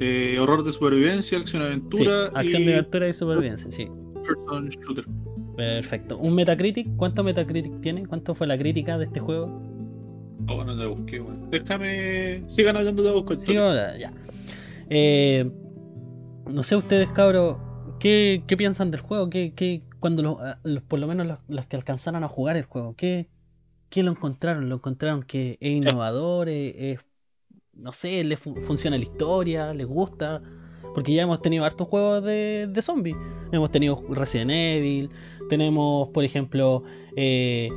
Eh, 0.00 0.38
horror 0.38 0.64
de 0.64 0.72
supervivencia, 0.72 1.38
acción 1.38 1.62
Sí, 1.88 2.06
aventura 2.06 2.30
acción 2.34 2.62
y 2.62 2.66
de 2.66 2.72
aventura 2.72 3.08
y 3.08 3.14
supervivencia, 3.14 3.70
sí. 3.70 3.92
person 4.22 4.68
shooter. 4.70 5.04
Perfecto. 5.56 6.18
¿Un 6.18 6.34
Metacritic? 6.34 6.94
¿Cuánto 6.96 7.24
Metacritic 7.24 7.80
tiene? 7.80 8.06
¿Cuánto 8.06 8.34
fue 8.34 8.46
la 8.46 8.58
crítica 8.58 8.96
de 8.98 9.06
este 9.06 9.20
juego? 9.20 9.58
Oh, 10.46 10.56
bueno, 10.56 10.74
la 10.74 10.86
busqué, 10.86 11.20
weón. 11.20 11.50
Déjame. 11.50 12.44
Sigan 12.48 12.76
hablando 12.76 13.02
de 13.02 13.12
buscar. 13.12 13.38
Sí, 13.38 13.56
ahora, 13.56 13.96
ya. 13.98 14.12
Eh, 14.88 15.50
no 16.46 16.62
sé 16.62 16.76
ustedes, 16.76 17.10
cabros, 17.10 17.58
¿qué, 17.98 18.44
qué 18.46 18.56
piensan 18.56 18.90
del 18.90 19.00
juego? 19.00 19.30
¿Qué, 19.30 19.54
qué, 19.54 19.84
cuando 20.00 20.22
los, 20.22 20.36
ah, 20.40 20.60
los- 20.64 20.82
por 20.84 20.98
lo 20.98 21.06
menos 21.06 21.26
los, 21.26 21.38
los 21.48 21.66
que 21.66 21.76
alcanzaron 21.76 22.24
a 22.24 22.28
jugar 22.28 22.56
el 22.56 22.64
juego, 22.64 22.94
¿qué, 22.96 23.30
qué 23.90 24.02
lo 24.04 24.12
encontraron? 24.12 24.68
¿Lo 24.70 24.76
encontraron 24.76 25.24
que 25.24 25.58
es 25.60 25.72
innovador? 25.72 26.48
¿Es, 26.50 26.74
es- 26.76 27.06
no 27.78 27.92
sé, 27.92 28.22
le 28.24 28.36
fu- 28.36 28.54
funciona 28.62 28.96
la 28.96 29.02
historia? 29.02 29.72
¿Les 29.74 29.86
gusta? 29.86 30.42
Porque 30.94 31.12
ya 31.14 31.22
hemos 31.22 31.40
tenido 31.42 31.64
hartos 31.64 31.86
juegos 31.88 32.24
de, 32.24 32.66
de 32.68 32.82
zombies. 32.82 33.16
Hemos 33.52 33.70
tenido 33.70 34.02
Resident 34.10 34.50
Evil, 34.52 35.10
tenemos, 35.48 36.08
por 36.08 36.24
ejemplo, 36.24 36.82
eh, 37.16 37.68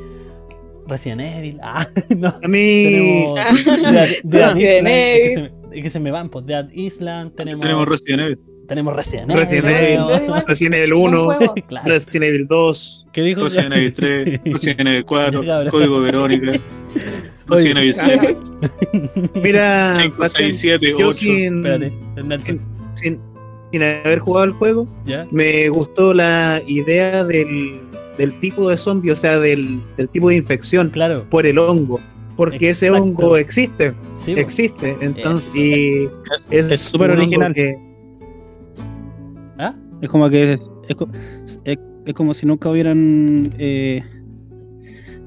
Resident 0.88 1.22
Evil. 1.22 1.60
Ah, 1.64 1.88
no. 2.10 2.30
A 2.42 2.48
mí, 2.48 2.84
Tenemos 2.84 3.40
Dead, 4.24 4.56
Island, 4.56 4.88
es 4.88 4.92
que, 4.94 5.18
Evil. 5.24 5.34
se 5.34 5.42
me, 5.42 5.78
es 5.78 5.84
que 5.84 5.90
se 5.90 6.00
me 6.00 6.12
van, 6.12 6.30
pues 6.30 6.46
Dead 6.46 6.70
Island, 6.74 7.36
tenemos, 7.36 7.62
Tenemos 7.62 7.88
Resident 7.88 8.22
Evil. 8.22 8.40
Tenemos 8.68 8.96
Resident 8.96 9.30
Evil. 9.32 9.40
Resident. 9.40 9.68
Evil, 9.70 10.44
Resident 10.48 10.76
Evil 10.76 10.94
Buen 10.94 11.14
1, 11.16 11.24
juego. 11.26 11.54
Claro. 11.68 11.88
Resident 11.90 12.24
Evil 12.26 12.48
2. 12.48 13.08
¿Qué 13.12 13.22
dijo? 13.22 13.44
Resident 13.44 13.74
Evil 13.74 13.94
3, 13.94 14.42
Resident 14.46 14.80
Evil 14.88 15.06
4, 15.06 15.44
Ya, 15.44 15.48
cabrón. 15.54 15.72
Código 15.72 16.00
Verónica, 16.02 16.48
Oye, 16.52 16.60
Resident 17.48 17.78
Evil 17.80 17.96
7, 17.96 18.38
Mira, 19.44 19.94
5, 19.96 20.16
Bastián, 20.18 20.54
6, 20.54 20.58
7, 20.62 20.90
yo 20.98 21.08
8. 21.10 21.14
sin, 21.14 21.58
Espérate, 21.58 21.94
Nelson. 22.24 22.62
sin, 22.96 23.20
sin 23.72 23.84
haber 23.84 24.20
jugado 24.20 24.46
el 24.46 24.52
juego, 24.54 24.88
¿Ya? 25.06 25.28
me 25.32 25.70
gustó 25.70 26.14
la 26.14 26.62
idea 26.68 27.24
del, 27.24 27.80
del 28.18 28.40
tipo 28.40 28.70
de 28.70 28.78
zombie, 28.78 29.12
o 29.12 29.16
sea, 29.16 29.40
del, 29.40 29.80
del 29.98 30.08
tipo 30.10 30.30
de 30.30 30.36
infección 30.36 30.90
Claro. 30.90 31.26
por 31.30 31.46
el 31.46 31.58
hongo. 31.58 32.00
Porque 32.38 32.70
ese 32.70 32.88
Exacto. 32.88 33.04
hongo 33.06 33.38
existe, 33.38 33.94
Sí, 34.16 34.32
existe. 34.34 34.96
Entonces, 35.02 35.54
y 35.56 36.10
es 36.50 36.80
súper 36.80 37.12
original. 37.12 37.54
que- 37.54 37.76
¿Ah? 39.62 39.76
Es 40.02 40.10
como 40.10 40.30
que 40.30 40.54
es, 40.54 40.72
es, 40.90 40.96
es- 41.66 41.80
es 42.06 42.14
como 42.16 42.34
si 42.34 42.46
nunca 42.48 42.70
hubieran. 42.70 43.50
eh, 43.60 44.04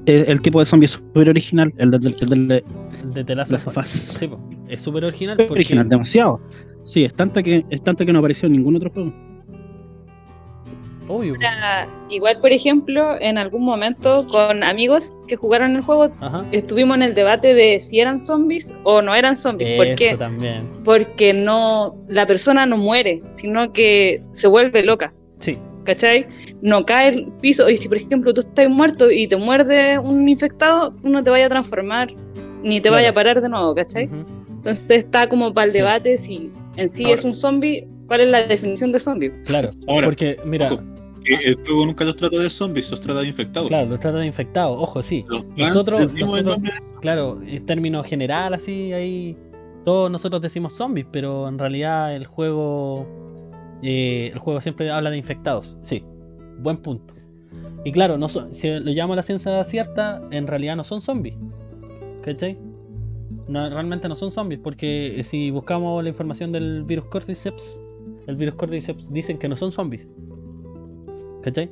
el, 0.05 0.25
el 0.27 0.41
tipo 0.41 0.59
de 0.59 0.65
zombie 0.65 0.87
súper 0.87 1.29
original, 1.29 1.73
el 1.77 1.89
del, 1.91 2.15
el 2.19 2.29
del, 2.29 2.51
el 2.51 2.63
El 3.03 3.13
de 3.13 3.23
The 3.23 3.35
Last 3.35 3.51
Last 3.51 3.67
of 3.67 3.77
of 3.77 3.83
Us. 3.83 3.93
Us. 3.95 3.99
Sí, 4.19 4.27
pues. 4.27 4.39
Es 4.67 4.81
súper 4.81 5.05
original 5.05 5.37
porque... 5.37 5.53
original, 5.53 5.87
demasiado. 5.89 6.41
Sí, 6.83 7.03
es 7.05 7.13
tanta 7.13 7.41
que 7.41 7.65
es 7.69 7.81
tanta 7.81 8.05
que 8.05 8.11
no 8.13 8.19
apareció 8.19 8.47
en 8.47 8.53
ningún 8.53 8.75
otro 8.75 8.91
juego. 8.91 9.13
Obvio. 11.07 11.33
Ahora, 11.35 11.87
Igual, 12.09 12.37
por 12.39 12.51
ejemplo, 12.51 13.15
en 13.19 13.37
algún 13.37 13.63
momento 13.63 14.27
con 14.27 14.63
amigos 14.63 15.15
que 15.27 15.35
jugaron 15.35 15.75
el 15.75 15.81
juego, 15.81 16.11
Ajá. 16.21 16.45
estuvimos 16.51 16.97
en 16.97 17.03
el 17.03 17.15
debate 17.15 17.53
de 17.55 17.79
si 17.79 17.99
eran 17.99 18.19
zombies 18.21 18.71
o 18.83 19.01
no 19.01 19.15
eran 19.15 19.35
zombies. 19.35 19.75
¿Por 19.77 19.87
Eso 19.87 19.95
qué? 19.97 20.15
también. 20.17 20.69
Porque 20.83 21.33
no, 21.33 21.93
la 22.07 22.27
persona 22.27 22.65
no 22.67 22.77
muere, 22.77 23.21
sino 23.33 23.73
que 23.73 24.19
se 24.33 24.47
vuelve 24.47 24.83
loca. 24.83 25.13
Sí. 25.39 25.57
¿Cachai? 25.83 26.25
No 26.61 26.85
cae 26.85 27.09
el 27.09 27.27
piso. 27.41 27.69
Y 27.69 27.77
si, 27.77 27.87
por 27.87 27.97
ejemplo, 27.97 28.33
tú 28.33 28.41
estás 28.41 28.69
muerto 28.69 29.09
y 29.11 29.27
te 29.27 29.35
muerde 29.35 29.97
un 29.99 30.27
infectado, 30.29 30.95
no 31.03 31.21
te 31.23 31.29
vaya 31.29 31.45
a 31.47 31.49
transformar 31.49 32.09
ni 32.63 32.77
te 32.77 32.89
Claro. 32.89 32.95
vaya 32.95 33.09
a 33.09 33.13
parar 33.13 33.41
de 33.41 33.49
nuevo, 33.49 33.73
¿cachai? 33.75 34.05
Ujú. 34.07 34.25
Entonces 34.57 34.83
está 34.89 35.27
como 35.29 35.53
para 35.53 35.65
el 35.65 35.71
Sí. 35.71 35.77
debate 35.79 36.17
si 36.17 36.51
en 36.77 36.89
sí 36.89 37.03
Ahora. 37.05 37.15
es 37.15 37.23
un 37.23 37.33
zombie, 37.35 37.87
¿cuál 38.07 38.21
es 38.21 38.29
la 38.29 38.43
definición 38.47 38.91
de 38.91 38.99
zombie? 38.99 39.31
Claro. 39.45 39.71
Ahora, 39.87 40.07
Porque, 40.07 40.37
mira, 40.45 40.73
ojo, 40.73 40.83
eh, 41.25 41.37
el 41.45 41.55
juego 41.55 41.85
nunca 41.85 42.05
los 42.05 42.15
trata 42.15 42.37
de 42.37 42.49
zombies, 42.49 42.89
los 42.91 43.01
trata 43.01 43.21
de 43.21 43.27
infectados. 43.27 43.67
claro, 43.67 43.89
los 43.89 43.99
trata 43.99 44.17
de 44.19 44.25
infectados. 44.25 44.77
Ojo, 44.79 45.01
sí. 45.01 45.25
Los 45.27 45.43
Nosotros- 45.57 46.11
Claro, 47.01 47.39
en 47.45 47.65
términos 47.65 48.05
general, 48.07 48.53
así, 48.53 48.91
ahí 48.93 49.37
todos 49.83 50.09
nosotros 50.09 50.41
decimos 50.41 50.73
zombies, 50.73 51.05
pero 51.11 51.47
en 51.47 51.59
realidad 51.59 52.15
el 52.15 52.25
juego, 52.25 53.05
eh, 53.83 54.31
el 54.33 54.39
juego 54.39 54.59
siempre 54.61 54.89
habla 54.89 55.11
de 55.11 55.17
infectados. 55.17 55.77
Sí, 55.81 56.03
buen 56.59 56.77
punto. 56.77 57.13
Y 57.83 57.91
claro, 57.91 58.17
no 58.17 58.27
son- 58.27 58.55
si 58.55 58.67
lo 58.69 58.91
llamo 58.91 59.15
la 59.15 59.21
ciencia 59.21 59.63
cierta, 59.63 60.21
en 60.31 60.47
realidad 60.47 60.75
no 60.75 60.83
son 60.83 61.01
zombies. 61.01 61.37
¿Cachai? 62.23 62.57
No, 63.47 63.69
realmente 63.69 64.09
no 64.09 64.15
son 64.15 64.31
zombies, 64.31 64.59
porque 64.63 65.21
si 65.23 65.51
buscamos 65.51 66.01
la 66.03 66.09
información 66.09 66.51
del 66.51 66.83
virus 66.83 67.05
Cordyceps, 67.05 67.79
el 68.27 68.35
virus 68.35 68.55
Cordyceps 68.55 69.11
dicen 69.11 69.37
que 69.37 69.47
no 69.47 69.55
son 69.55 69.71
zombies. 69.71 70.07
¿Cachai? 71.43 71.69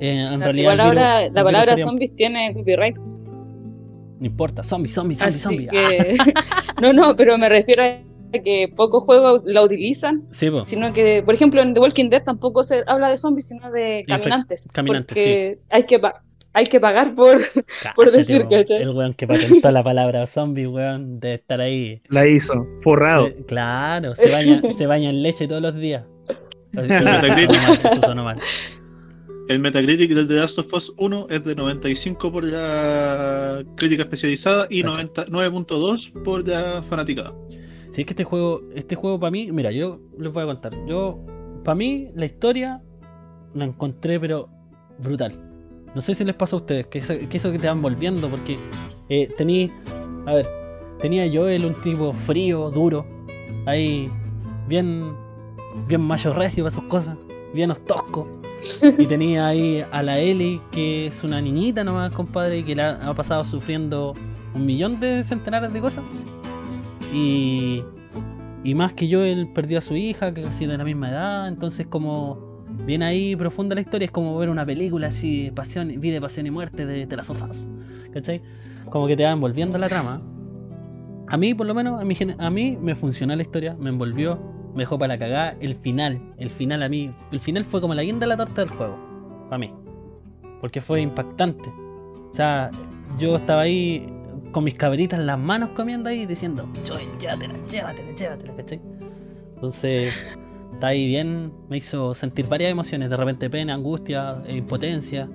Eh, 0.00 0.26
en 0.32 0.40
realidad 0.40 0.72
Igual 0.74 0.80
el 0.80 0.96
virus- 0.96 1.34
la 1.34 1.44
palabra 1.44 1.70
sería- 1.72 1.84
zombies 1.84 2.14
tiene 2.16 2.54
copyright. 2.54 2.96
No 2.96 4.26
importa, 4.26 4.62
zombies, 4.62 4.94
zombies, 4.94 5.18
zombies, 5.18 5.36
Así 5.36 5.38
zombies. 5.44 5.68
Ah, 5.72 5.72
que... 5.72 6.16
no, 6.82 6.92
no, 6.92 7.16
pero 7.16 7.38
me 7.38 7.48
refiero 7.48 7.82
a 7.84 7.98
que 8.32 8.68
pocos 8.76 9.04
juegos 9.04 9.42
la 9.44 9.62
utilizan, 9.62 10.24
sí, 10.30 10.50
po. 10.50 10.64
sino 10.64 10.92
que, 10.92 11.22
por 11.24 11.34
ejemplo, 11.34 11.62
en 11.62 11.72
The 11.72 11.80
Walking 11.80 12.10
Dead 12.10 12.22
tampoco 12.24 12.62
se 12.62 12.82
habla 12.86 13.08
de 13.08 13.16
zombies, 13.16 13.48
sino 13.48 13.70
de 13.70 14.04
caminantes. 14.06 14.68
caminantes, 14.72 15.14
porque 15.16 15.58
hay 15.70 15.84
que 15.84 15.98
hay 16.58 16.64
que 16.64 16.80
pagar 16.80 17.14
por 17.14 17.38
por 17.94 18.10
decir. 18.10 18.46
¿cachai? 18.48 18.82
El 18.82 18.90
weón 18.90 19.14
que 19.14 19.26
patentó 19.26 19.70
la 19.70 19.82
palabra 19.90 20.26
zombie, 20.26 20.66
weón, 20.66 21.20
debe 21.20 21.34
estar 21.34 21.60
ahí. 21.60 22.02
la 22.08 22.26
hizo, 22.26 22.66
forrado. 22.82 23.28
Eh, 23.28 23.36
claro, 23.46 24.14
se 24.16 24.30
baña, 24.30 24.60
se 24.72 24.86
baña 24.86 25.10
en 25.10 25.22
leche 25.22 25.46
todos 25.46 25.62
los 25.62 25.74
días. 25.76 26.04
Eso 26.72 26.88
sonó 26.88 27.12
Metacritic. 27.12 27.62
mal, 27.62 27.92
eso 27.92 28.00
sonó 28.02 28.24
mal. 28.24 28.38
El 29.48 29.60
Metacritic 29.60 30.12
del 30.12 30.28
The 30.28 30.34
Last 30.34 30.58
of 30.58 30.72
Us 30.74 30.92
1 30.98 31.26
es 31.30 31.44
de 31.44 31.54
95 31.54 32.32
por 32.32 32.44
la 32.44 33.64
crítica 33.76 34.02
especializada 34.02 34.66
y 34.68 34.82
Cacha. 34.82 34.94
90 34.94 35.26
9.2 35.26 36.22
por 36.22 36.46
la 36.46 36.82
fanaticada. 36.90 37.32
Si 37.90 38.02
es 38.02 38.06
que 38.06 38.12
este 38.12 38.24
juego, 38.24 38.62
este 38.74 38.96
juego 38.96 39.18
para 39.18 39.30
mí, 39.30 39.50
mira, 39.52 39.70
yo 39.70 40.00
les 40.18 40.32
voy 40.32 40.42
a 40.42 40.46
contar. 40.46 40.74
Yo, 40.86 41.24
para 41.64 41.76
mí, 41.76 42.08
la 42.14 42.26
historia 42.26 42.82
la 43.54 43.64
encontré, 43.64 44.20
pero 44.20 44.50
brutal. 44.98 45.47
No 45.98 46.02
sé 46.02 46.14
si 46.14 46.24
les 46.24 46.36
pasa 46.36 46.54
a 46.54 46.60
ustedes, 46.60 46.86
que 46.86 46.98
eso 46.98 47.50
que, 47.50 47.58
te 47.58 47.66
van 47.66 47.82
volviendo, 47.82 48.30
porque 48.30 48.56
eh, 49.08 49.28
tení, 49.36 49.68
a 50.26 50.32
ver, 50.32 50.48
tenía 51.00 51.28
Joel 51.28 51.64
un 51.64 51.74
tipo 51.74 52.12
frío, 52.12 52.70
duro, 52.70 53.04
ahí, 53.66 54.08
bien, 54.68 55.12
bien 55.88 56.00
macho 56.00 56.32
recio 56.32 56.62
para 56.62 56.72
sus 56.72 56.84
cosas, 56.84 57.16
bien 57.52 57.72
tosco. 57.84 58.28
Y 58.96 59.06
tenía 59.06 59.48
ahí 59.48 59.84
a 59.90 60.04
la 60.04 60.20
Ellie, 60.20 60.60
que 60.70 61.08
es 61.08 61.24
una 61.24 61.40
niñita 61.40 61.82
nomás, 61.82 62.12
compadre, 62.12 62.62
que 62.62 62.76
la 62.76 62.90
ha 63.02 63.12
pasado 63.12 63.44
sufriendo 63.44 64.14
un 64.54 64.66
millón 64.66 65.00
de 65.00 65.24
centenares 65.24 65.72
de 65.72 65.80
cosas. 65.80 66.04
Y, 67.12 67.82
y 68.62 68.72
más 68.76 68.92
que 68.92 69.08
yo, 69.08 69.24
él 69.24 69.50
perdió 69.52 69.78
a 69.78 69.80
su 69.80 69.96
hija, 69.96 70.32
que 70.32 70.42
casi 70.42 70.64
de 70.64 70.78
la 70.78 70.84
misma 70.84 71.10
edad. 71.10 71.48
Entonces, 71.48 71.88
como 71.88 72.47
bien 72.84 73.02
ahí 73.02 73.36
profunda 73.36 73.74
la 73.74 73.80
historia, 73.80 74.06
es 74.06 74.10
como 74.10 74.36
ver 74.38 74.48
una 74.48 74.64
película 74.64 75.08
así, 75.08 75.50
pasión, 75.54 76.00
vida, 76.00 76.20
pasión 76.20 76.46
y 76.46 76.50
muerte 76.50 76.86
de, 76.86 77.06
de 77.06 77.16
las 77.16 77.26
sofás. 77.26 77.68
¿Cachai? 78.12 78.42
Como 78.90 79.06
que 79.06 79.16
te 79.16 79.24
va 79.24 79.32
envolviendo 79.32 79.78
la 79.78 79.88
trama. 79.88 80.22
A 81.28 81.36
mí, 81.36 81.54
por 81.54 81.66
lo 81.66 81.74
menos, 81.74 82.00
a 82.00 82.04
mí, 82.04 82.16
a 82.38 82.50
mí 82.50 82.78
me 82.80 82.94
funcionó 82.94 83.36
la 83.36 83.42
historia, 83.42 83.76
me 83.78 83.90
envolvió, 83.90 84.40
me 84.74 84.82
dejó 84.82 84.98
para 84.98 85.14
la 85.14 85.18
cagada. 85.18 85.52
El 85.60 85.74
final, 85.74 86.20
el 86.38 86.48
final 86.48 86.82
a 86.82 86.88
mí, 86.88 87.10
el 87.32 87.40
final 87.40 87.64
fue 87.64 87.80
como 87.80 87.94
la 87.94 88.02
guinda 88.02 88.20
de 88.20 88.28
la 88.28 88.36
torta 88.36 88.62
del 88.62 88.70
juego, 88.70 88.98
para 89.48 89.58
mí. 89.58 89.72
Porque 90.60 90.80
fue 90.80 91.02
impactante. 91.02 91.68
O 91.68 92.32
sea, 92.32 92.70
yo 93.18 93.36
estaba 93.36 93.62
ahí 93.62 94.06
con 94.52 94.64
mis 94.64 94.74
cabritas 94.74 95.20
en 95.20 95.26
las 95.26 95.38
manos 95.38 95.70
comiendo 95.70 96.08
ahí 96.08 96.24
diciendo, 96.24 96.66
Joel, 96.86 97.08
llévatela, 97.18 97.54
llévatela, 97.66 98.12
llévatela, 98.16 98.56
¿cachai? 98.56 98.80
Entonces, 99.54 100.38
está 100.78 100.86
ahí 100.88 101.08
bien, 101.08 101.52
me 101.68 101.78
hizo 101.78 102.14
sentir 102.14 102.46
varias 102.46 102.70
emociones, 102.70 103.10
de 103.10 103.16
repente 103.16 103.50
pena, 103.50 103.74
angustia, 103.74 104.40
eh, 104.46 104.58
impotencia, 104.58 105.28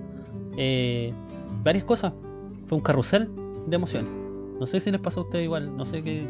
eh, 0.57 1.11
varias 1.63 1.83
cosas. 1.83 2.13
Fue 2.65 2.77
un 2.77 2.83
carrusel 2.83 3.27
de 3.67 3.75
emociones. 3.75 4.09
No 4.57 4.65
sé 4.65 4.79
si 4.79 4.89
les 4.89 5.01
pasó 5.01 5.19
a 5.19 5.23
ustedes 5.23 5.43
igual, 5.43 5.75
no 5.75 5.83
sé 5.85 6.01
qué. 6.01 6.25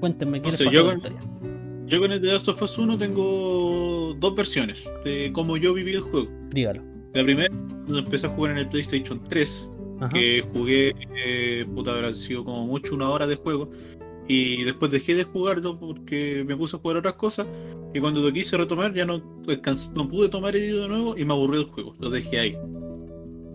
Cuéntenme 0.00 0.40
qué 0.42 0.46
No 0.46 0.50
les 0.50 0.58
sé, 0.58 0.64
pasó 0.64 0.76
yo 0.76 0.86
con 0.86 1.00
la. 1.00 1.86
Yo 1.86 2.00
con 2.00 2.10
el 2.10 2.20
The 2.20 2.26
Last 2.26 2.48
of 2.48 2.60
Us 2.60 2.76
1 2.76 2.98
tengo 2.98 4.16
dos 4.18 4.34
versiones 4.34 4.84
de 5.04 5.30
cómo 5.32 5.56
yo 5.56 5.72
viví 5.72 5.92
el 5.92 6.00
juego. 6.00 6.28
Dígalo. 6.50 6.82
La 7.12 7.22
primera, 7.22 7.54
cuando 7.84 8.00
empecé 8.00 8.26
a 8.26 8.30
jugar 8.30 8.52
en 8.52 8.58
el 8.58 8.68
PlayStation 8.68 9.22
3, 9.28 9.68
Ajá. 10.00 10.08
que 10.08 10.44
jugué, 10.52 10.92
eh, 11.24 11.64
puta, 11.72 11.92
habrá 11.92 12.12
sido 12.14 12.44
como 12.44 12.66
mucho 12.66 12.96
una 12.96 13.08
hora 13.10 13.28
de 13.28 13.36
juego. 13.36 13.70
Y 14.26 14.64
después 14.64 14.90
dejé 14.90 15.14
de 15.14 15.24
jugarlo 15.24 15.78
porque 15.78 16.44
me 16.46 16.56
puse 16.56 16.76
a 16.76 16.78
jugar 16.78 16.98
otras 16.98 17.14
cosas. 17.14 17.46
Y 17.92 18.00
cuando 18.00 18.20
lo 18.20 18.32
quise 18.32 18.56
retomar, 18.56 18.94
ya 18.94 19.04
no, 19.04 19.22
no 19.94 20.08
pude 20.08 20.28
tomar 20.28 20.56
el 20.56 20.64
hilo 20.64 20.82
de 20.82 20.88
nuevo 20.88 21.16
y 21.16 21.24
me 21.24 21.32
aburrió 21.32 21.60
el 21.60 21.66
juego. 21.66 21.94
Lo 22.00 22.10
dejé 22.10 22.38
ahí. 22.38 22.58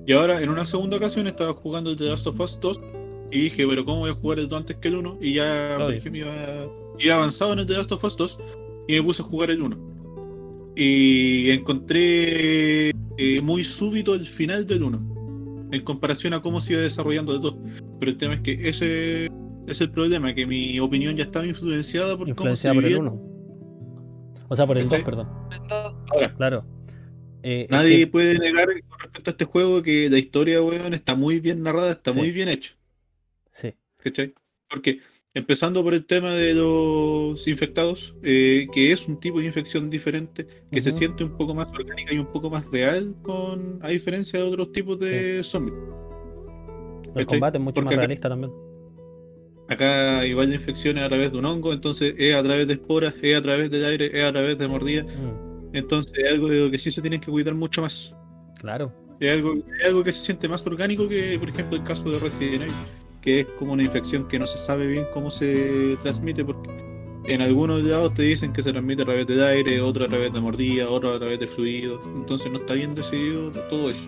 Y 0.06 0.14
ahora, 0.14 0.42
en 0.42 0.50
una 0.50 0.66
segunda 0.66 0.98
ocasión, 0.98 1.28
estaba 1.28 1.54
jugando 1.54 1.92
el 1.92 1.98
The 1.98 2.06
Last 2.06 2.28
of 2.28 2.40
Us 2.40 2.60
2. 2.62 2.80
y 3.32 3.42
dije, 3.42 3.68
pero 3.68 3.86
¿cómo 3.86 4.00
voy 4.00 4.12
a 4.12 4.16
jugar 4.16 4.40
el 4.40 4.48
2 4.48 4.60
antes 4.60 4.78
que 4.78 4.88
el 4.88 4.96
1? 4.96 5.18
Y 5.22 5.34
ya 5.34 5.76
por 5.78 5.94
ejemplo, 5.94 6.22
iba, 6.22 6.68
iba 7.00 7.16
avanzado 7.16 7.54
en 7.54 7.60
el 7.60 7.68
The 7.68 7.74
Last 7.74 7.92
of 7.92 8.04
Us 8.04 8.18
2 8.18 8.40
y 8.88 8.94
me 8.94 9.04
puse 9.04 9.22
a 9.22 9.26
jugar 9.26 9.52
el 9.52 9.62
1. 9.62 9.78
Y 10.76 11.50
encontré 11.52 12.90
eh, 12.90 13.42
muy 13.42 13.64
súbito 13.64 14.14
el 14.16 14.26
final 14.26 14.66
del 14.66 14.84
1 14.84 15.70
en 15.72 15.84
comparación 15.84 16.34
a 16.34 16.42
cómo 16.42 16.62
se 16.62 16.74
iba 16.74 16.82
desarrollando 16.82 17.34
el 17.34 17.42
2. 17.42 17.56
Pero 18.00 18.12
el 18.12 18.18
tema 18.18 18.34
es 18.36 18.42
que 18.42 18.68
ese 18.68 19.30
es 19.72 19.82
el 19.82 19.92
problema, 19.92 20.34
que 20.34 20.46
mi 20.46 20.80
opinión 20.80 21.16
ya 21.16 21.24
estaba 21.24 21.46
influenciada 21.46 22.18
por 22.18 22.28
Influenciada 22.30 22.74
cómo 22.74 22.82
por 22.82 22.92
el 22.92 22.98
vivía. 22.98 23.12
1. 23.12 24.46
O 24.50 24.56
sea, 24.56 24.66
por 24.68 24.78
el 24.78 24.84
2, 24.84 24.92
¿Cachai? 24.92 25.06
perdón. 25.06 25.28
Ahora, 26.12 26.34
Claro. 26.36 26.66
Eh, 27.42 27.64
es 27.64 27.70
nadie 27.70 28.00
que- 28.00 28.08
puede 28.08 28.38
negar 28.38 28.68
con 28.88 29.00
respecto 29.00 29.30
a 29.30 29.32
este 29.32 29.46
juego 29.46 29.82
que 29.82 30.10
la 30.10 30.18
historia, 30.18 30.62
weón, 30.62 30.94
está 30.94 31.16
muy 31.16 31.40
bien 31.40 31.64
narrada, 31.64 31.92
está 31.94 32.12
Sí. 32.12 32.20
muy 32.20 32.32
bien 32.32 32.50
hecha. 32.50 32.72
Sí. 33.52 33.74
¿Cachai? 33.98 34.34
Porque 34.70 35.00
empezando 35.34 35.82
por 35.84 35.94
el 35.94 36.06
tema 36.06 36.34
de 36.34 36.54
los 36.54 37.48
infectados, 37.48 38.14
eh, 38.24 38.68
que 38.74 38.92
es 38.92 39.08
un 39.08 39.20
tipo 39.20 39.40
de 39.40 39.46
infección 39.46 39.90
diferente, 39.90 40.48
que 40.72 40.82
se 40.82 40.92
siente 40.92 41.24
un 41.24 41.38
poco 41.38 41.54
más 41.54 41.70
orgánica 41.72 42.14
y 42.14 42.18
un 42.18 42.26
poco 42.32 42.50
más 42.50 42.66
real, 42.72 43.16
con 43.22 43.80
a 43.84 43.88
diferencia 43.90 44.38
de 44.40 44.46
otros 44.46 44.72
tipos 44.74 45.00
de 45.00 45.42
zombies. 45.44 45.78
El 47.06 47.14
¿cachai? 47.14 47.26
combate 47.26 47.58
es 47.58 47.64
mucho 47.64 47.76
Porque 47.76 47.96
más 47.96 47.96
realista 48.06 48.28
también. 48.30 48.52
Acá 49.70 50.26
igual 50.26 50.50
la 50.50 50.56
infección 50.56 50.98
es 50.98 51.04
a 51.04 51.10
través 51.10 51.32
de 51.32 51.38
un 51.38 51.46
hongo, 51.46 51.72
entonces 51.74 52.16
es 52.18 52.36
a 52.36 52.42
través 52.42 52.68
de 52.68 52.74
esporas, 52.74 53.14
es 53.22 53.38
a 53.38 53.42
través 53.42 53.70
del 53.70 53.86
aire, 53.86 54.10
es 54.18 54.24
a 54.24 54.32
través 54.32 54.58
de 54.58 54.68
mordidas. 54.68 55.06
Mm, 55.06 55.76
Entonces 55.76 56.12
es 56.18 56.32
algo 56.32 56.48
de 56.48 56.60
lo 56.62 56.72
que 56.72 56.78
sí 56.80 56.90
se 56.90 57.02
tienen 57.02 57.22
que 57.22 57.30
cuidar 57.32 57.54
mucho 57.54 57.82
más. 57.82 58.14
claro. 58.60 58.92
Es 59.20 59.34
algo, 59.34 59.54
es 59.56 59.86
algo 59.86 60.02
que 60.04 60.14
se 60.14 60.22
siente 60.22 60.48
más 60.48 60.66
orgánico 60.66 61.08
que, 61.10 61.38
por 61.38 61.50
ejemplo, 61.50 61.76
el 61.78 61.84
caso 61.84 62.10
de 62.10 62.20
Resident 62.20 62.64
Evil, 62.64 62.74
que 63.22 63.42
es 63.42 63.48
como 63.60 63.74
una 63.74 63.84
infección 63.84 64.28
que 64.30 64.40
no 64.40 64.48
se 64.48 64.58
sabe 64.58 64.88
bien 64.88 65.04
cómo 65.14 65.30
se 65.30 65.98
transmite, 66.04 66.46
porque 66.46 66.70
en 67.26 67.42
algunos 67.42 67.84
lados 67.84 68.14
te 68.14 68.24
dicen 68.24 68.54
que 68.54 68.64
se 68.64 68.72
transmite 68.72 69.02
a 69.02 69.06
través 69.06 69.28
del 69.28 69.44
aire, 69.44 69.82
otro 69.82 70.06
a 70.06 70.08
través 70.08 70.32
de 70.32 70.40
mordida, 70.40 70.90
otro 70.90 71.14
a 71.14 71.20
través 71.20 71.38
de 71.42 71.48
fluidos, 71.48 72.00
entonces 72.16 72.50
no 72.50 72.60
está 72.60 72.76
bien 72.76 72.96
decidido 72.96 73.52
todo 73.70 73.90
eso. 73.90 74.00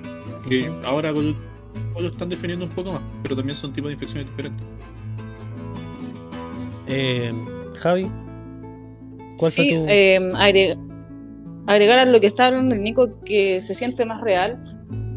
Que 0.48 0.72
ahora 0.86 1.12
lo 1.12 2.08
están 2.08 2.30
definiendo 2.30 2.64
un 2.64 2.72
poco 2.72 2.94
más, 2.94 3.02
pero 3.22 3.36
también 3.36 3.58
son 3.58 3.74
tipos 3.74 3.90
de 3.90 3.94
infecciones 3.96 4.28
diferentes. 4.28 4.66
Eh, 6.88 7.32
Javi, 7.80 8.10
¿cuál 9.38 9.52
Sí, 9.52 9.70
fue 9.70 9.78
tu...? 9.80 9.86
eh, 9.90 10.20
agre- 10.34 10.78
agregar 11.68 12.00
a 12.00 12.06
lo 12.06 12.20
que 12.20 12.28
está 12.28 12.48
hablando 12.48 12.76
el 12.76 12.82
Nico, 12.82 13.20
que 13.24 13.62
se 13.62 13.74
siente 13.76 14.06
más 14.06 14.22
real, 14.22 14.62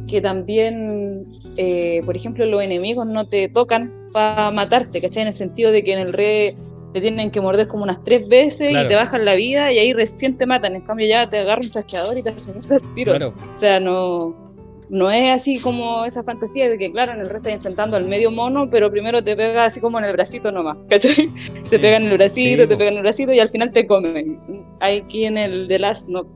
que 0.08 0.20
también, 0.20 1.26
eh, 1.56 2.02
por 2.04 2.16
ejemplo, 2.16 2.44
los 2.46 2.62
enemigos 2.62 3.06
no 3.06 3.26
te 3.26 3.48
tocan 3.48 3.92
para 4.12 4.50
matarte, 4.50 5.00
¿cachai? 5.00 5.22
En 5.22 5.28
el 5.28 5.32
sentido 5.34 5.72
de 5.72 5.82
que 5.82 5.92
en 5.94 5.98
el 6.00 6.12
re 6.12 6.54
te 6.92 7.00
tienen 7.00 7.32
que 7.32 7.40
morder 7.40 7.66
como 7.66 7.82
unas 7.82 8.04
tres 8.04 8.28
veces 8.28 8.70
Claro. 8.70 8.84
y 8.86 8.88
te 8.88 8.94
bajan 8.94 9.24
la 9.24 9.34
vida 9.34 9.72
y 9.72 9.78
ahí 9.80 9.92
recién 9.92 10.36
te 10.38 10.46
matan. 10.46 10.76
En 10.76 10.82
cambio, 10.82 11.08
ya 11.08 11.28
te 11.28 11.38
agarra 11.38 11.62
un 11.64 11.70
chasqueador 11.70 12.16
y 12.18 12.22
te 12.22 12.28
hacen 12.30 12.54
el 12.56 12.80
tiro. 12.94 13.12
Claro, 13.12 13.34
O 13.52 13.56
sea, 13.56 13.80
no, 13.80 14.43
no 14.90 15.10
es 15.10 15.30
así 15.30 15.58
como 15.60 16.04
esa 16.04 16.22
fantasía 16.22 16.68
de 16.68 16.76
que, 16.78 16.90
claro, 16.92 17.12
en 17.12 17.20
el 17.20 17.28
resto 17.28 17.48
estás 17.48 17.54
enfrentando 17.54 17.96
al 17.96 18.04
medio 18.06 18.30
mono, 18.30 18.68
pero 18.70 18.90
primero 18.90 19.22
te 19.24 19.34
pega 19.36 19.64
así 19.64 19.80
como 19.80 19.98
en 19.98 20.04
el 20.04 20.12
bracito 20.12 20.52
nomás, 20.52 20.78
¿cachai? 20.90 21.30
Te 21.70 21.78
pegan 21.78 22.02
en 22.04 22.10
el 22.12 22.16
bracito, 22.18 22.62
Sí, 22.62 22.68
te 22.68 22.74
po. 22.74 22.78
pegan 22.78 22.92
en 22.94 22.98
el 22.98 23.02
bracito 23.02 23.32
y 23.32 23.40
al 23.40 23.48
final 23.48 23.72
te 23.72 23.86
comen. 23.86 24.36
Aquí 24.80 25.24
en 25.24 25.38
el 25.38 25.66
The 25.68 25.78
Last 25.78 26.08
no. 26.08 26.26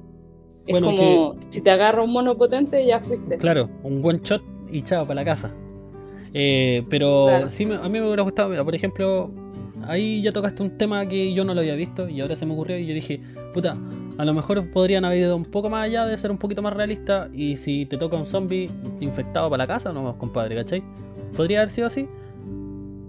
Es 0.67 0.73
Bueno, 0.73 0.87
como, 0.89 1.37
si 1.51 1.63
te 1.63 1.71
agarra 1.71 2.03
un 2.03 2.13
mono 2.13 2.37
potente, 2.37 2.85
ya 2.85 3.01
fuiste. 3.01 3.39
claro, 3.39 3.71
un 3.83 4.03
buen 4.03 4.21
shot 4.23 4.43
y 4.71 4.83
chao 4.83 5.07
para 5.07 5.21
la 5.21 5.25
casa. 5.25 5.51
Eh, 6.35 6.85
pero 6.91 7.27
Claro. 7.27 7.49
sí, 7.49 7.65
me- 7.65 7.77
a 7.77 7.83
mí 7.89 7.99
me 8.01 8.05
hubiera 8.07 8.23
gustado, 8.23 8.51
mira, 8.51 8.63
por 8.65 8.75
ejemplo, 8.75 9.31
ahí 9.87 10.21
ya 10.23 10.31
tocaste 10.33 10.63
un 10.63 10.77
tema 10.77 11.07
que 11.09 11.33
yo 11.33 11.45
no 11.45 11.55
lo 11.55 11.61
había 11.61 11.75
visto 11.75 12.07
y 12.09 12.21
ahora 12.21 12.37
se 12.37 12.45
me 12.45 12.53
ocurrió 12.53 12.79
y 12.79 12.87
yo 12.87 12.93
dije, 12.95 13.21
puta, 13.55 13.77
a 14.19 14.25
lo 14.25 14.35
mejor 14.35 14.69
podrían 14.71 15.05
haber 15.05 15.19
ido 15.19 15.37
un 15.37 15.45
poco 15.45 15.71
más 15.71 15.85
allá 15.87 16.05
de 16.05 16.19
ser 16.19 16.31
un 16.31 16.39
poquito 16.39 16.61
más 16.61 16.75
realista 16.75 17.29
y 17.33 17.57
si 17.57 17.87
te 17.87 17.97
toca 17.97 18.17
un 18.17 18.27
zombie 18.27 18.69
infectado 19.01 19.49
para 19.49 19.63
la 19.65 19.67
casa, 19.67 19.93
no, 19.93 20.19
compadre, 20.19 20.57
¿cachai? 20.57 20.83
Podría 21.37 21.61
haber 21.61 21.71
sido 21.71 21.87
así. 21.87 22.07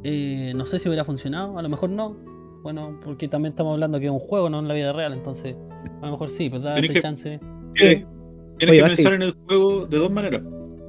Eh, 0.03 0.53
no 0.55 0.65
sé 0.65 0.79
si 0.79 0.87
hubiera 0.87 1.03
funcionado, 1.03 1.57
a 1.57 1.61
lo 1.61 1.69
mejor 1.69 1.89
no. 1.89 2.15
Bueno, 2.63 2.99
porque 3.03 3.27
también 3.27 3.51
estamos 3.53 3.73
hablando 3.73 3.99
que 3.99 4.05
es 4.05 4.11
un 4.11 4.19
juego, 4.19 4.49
no 4.49 4.59
en 4.59 4.67
la 4.67 4.73
vida 4.73 4.91
real, 4.93 5.13
entonces 5.13 5.55
a 6.01 6.05
lo 6.05 6.11
mejor 6.13 6.29
sí, 6.29 6.49
pues 6.49 6.61
da 6.61 6.77
ese 6.77 6.93
que- 6.93 6.99
chance. 7.01 7.39
Tienes, 7.75 8.05
tienes 8.57 8.71
Oye, 8.71 8.77
que 8.77 8.81
Basti. 8.81 8.95
pensar 8.97 9.13
en 9.13 9.21
el 9.23 9.33
juego 9.45 9.85
de 9.85 9.97
dos 9.97 10.11
maneras. 10.11 10.41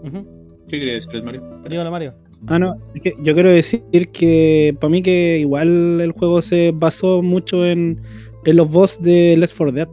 Ujú. 0.04 0.26
¿Qué 0.68 0.78
quiere 0.78 0.94
decir 0.94 1.14
el 1.14 1.22
Mario? 1.22 1.42
Dígalo, 1.68 1.90
Mario. 1.90 2.14
Ah, 2.46 2.58
no, 2.58 2.74
es 2.94 3.02
que 3.02 3.14
yo 3.22 3.34
quiero 3.34 3.50
decir 3.50 3.82
que 4.12 4.74
para 4.80 4.90
mí 4.90 5.02
que 5.02 5.38
igual 5.40 6.00
el 6.00 6.12
juego 6.12 6.40
se 6.40 6.72
basó 6.74 7.20
mucho 7.22 7.66
en, 7.66 8.00
en 8.46 8.56
los 8.56 8.70
boss 8.70 9.00
de 9.02 9.36
Left 9.36 9.54
4 9.56 9.72
Dead. 9.72 9.88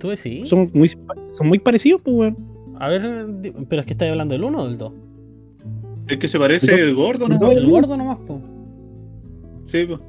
¿Tú 0.00 0.08
decís? 0.08 0.48
Son 0.48 0.70
muy, 0.72 0.88
son 1.26 1.46
muy 1.48 1.58
parecidos, 1.58 2.00
pues, 2.02 2.16
weón. 2.16 2.36
A 2.80 2.88
ver, 2.88 3.02
pero 3.68 3.80
es 3.80 3.86
que 3.86 3.92
estáis 3.92 4.10
hablando 4.10 4.32
del 4.34 4.42
1 4.44 4.58
o 4.62 4.66
del 4.66 4.78
2. 4.78 4.92
¿El 6.08 6.18
que 6.18 6.26
se 6.26 6.38
parece 6.38 6.74
El 6.74 6.94
gordo, 6.94 7.28
no? 7.28 7.50
el 7.52 7.70
gordo 7.70 7.96
nomás, 7.96 8.18
po. 8.26 8.40
Sí, 9.66 9.84
pues. 9.86 10.00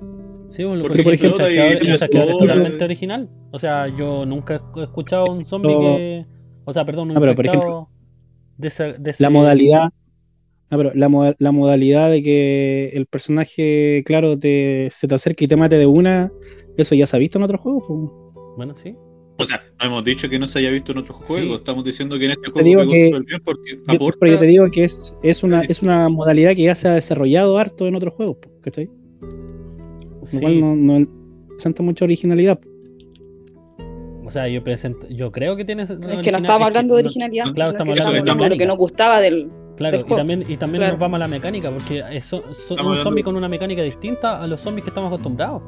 Sí, 0.49 0.63
bueno, 0.63 0.81
Porque, 0.83 1.03
por 1.03 1.13
ejemplo, 1.13 1.45
ejemplo, 1.45 1.45
el 1.47 1.53
chasqueador, 1.55 1.81
hay 1.83 1.87
el 1.91 1.97
chasqueador 1.99 2.29
es 2.31 2.37
totalmente 2.37 2.83
original. 2.83 3.29
O 3.51 3.59
sea, 3.59 3.87
yo 3.87 4.25
nunca 4.25 4.61
he 4.77 4.81
escuchado 4.83 5.25
a 5.27 5.31
un 5.31 5.45
zombie 5.45 5.69
que. 5.77 6.25
O 6.65 6.73
sea, 6.73 6.83
perdón, 6.85 7.11
un 7.11 7.17
Ah, 7.17 7.19
pero 7.19 7.35
por 7.35 7.45
infectado 7.45 7.89
de 8.57 8.67
ese, 8.67 8.93
de 8.93 9.09
ese- 9.11 9.23
La 9.23 9.29
modalidad. 9.29 9.89
Ah, 10.69 10.77
pero 10.77 10.91
la, 10.95 11.35
la 11.37 11.51
modalidad 11.51 12.09
de 12.09 12.23
que 12.23 12.89
el 12.93 13.05
personaje, 13.05 14.03
claro, 14.05 14.37
te, 14.39 14.87
se 14.91 15.07
te 15.07 15.15
acerque 15.15 15.45
y 15.45 15.47
te 15.47 15.57
mate 15.57 15.77
de 15.77 15.85
una, 15.85 16.31
eso 16.77 16.95
ya 16.95 17.05
se 17.05 17.15
ha 17.15 17.19
visto 17.19 17.37
en 17.37 17.43
otros 17.43 17.59
juegos. 17.61 17.83
pues. 17.87 17.99
Bueno, 18.57 18.75
sí. 18.75 18.95
O 19.37 19.45
sea, 19.45 19.59
no 19.79 19.85
hemos 19.87 20.03
dicho 20.03 20.29
que 20.29 20.37
no 20.37 20.45
se 20.47 20.59
haya 20.59 20.69
visto 20.69 20.91
en 20.91 20.99
otros 20.99 21.17
juegos. 21.25 21.47
Sí. 21.47 21.53
Estamos 21.55 21.83
diciendo 21.83 22.19
que 22.19 22.25
en 22.25 22.31
este 22.31 22.43
Te 22.45 22.51
juego 22.51 22.65
digo 22.67 22.81
que- 22.87 23.09
bien 23.25 23.41
porque 23.43 23.77
Yo- 23.87 23.95
aporta. 23.95 24.17
pero 24.19 24.31
yo 24.33 24.37
te 24.39 24.45
digo 24.45 24.69
que 24.71 24.83
es, 24.83 25.15
es, 25.23 25.43
una, 25.43 25.61
Sí. 25.61 25.67
es 25.69 25.81
una 25.81 26.09
modalidad 26.09 26.55
que 26.55 26.63
ya 26.63 26.75
se 26.75 26.87
ha 26.87 26.93
desarrollado 26.93 27.57
harto 27.57 27.87
en 27.87 27.95
otros 27.95 28.13
juegos, 28.13 28.37
¿cachai? 28.61 28.89
Lo 29.21 30.25
Sí. 30.25 30.39
cual 30.39 30.59
no, 30.59 30.75
no 30.75 31.07
presenta 31.49 31.81
mucha 31.81 32.05
originalidad. 32.05 32.59
O 34.23 34.29
sea, 34.29 34.47
yo 34.47 34.63
presento, 34.63 35.07
yo 35.09 35.31
creo 35.31 35.55
que 35.55 35.65
tienes. 35.65 35.89
Es 35.89 35.97
que 36.21 36.31
no 36.31 36.37
estábamos 36.37 36.67
hablando 36.67 36.95
de 36.95 37.01
originalidad, 37.03 37.45
Claro, 37.53 37.71
estamos 37.71 37.99
hablando 37.99 38.43
de 38.43 38.49
lo 38.51 38.57
que 38.57 38.65
nos 38.65 38.77
gustaba 38.77 39.19
del. 39.19 39.49
Claro, 39.75 39.97
del 39.97 40.05
y 40.07 40.15
también, 40.15 40.43
y 40.47 40.57
también 40.57 40.81
Claro. 40.81 40.93
nos 40.93 40.99
vamos 41.01 41.15
a 41.17 41.19
la 41.19 41.27
mecánica, 41.27 41.71
porque 41.71 42.03
es 42.11 42.25
so- 42.25 42.41
so- 42.53 42.73
Estamos 42.75 42.97
un 42.97 43.03
zombie 43.03 43.23
con 43.23 43.35
una 43.35 43.49
mecánica 43.49 43.81
distinta 43.81 44.41
a 44.41 44.45
los 44.47 44.61
zombies 44.61 44.83
que 44.85 44.89
estamos 44.91 45.07
acostumbrados. 45.07 45.63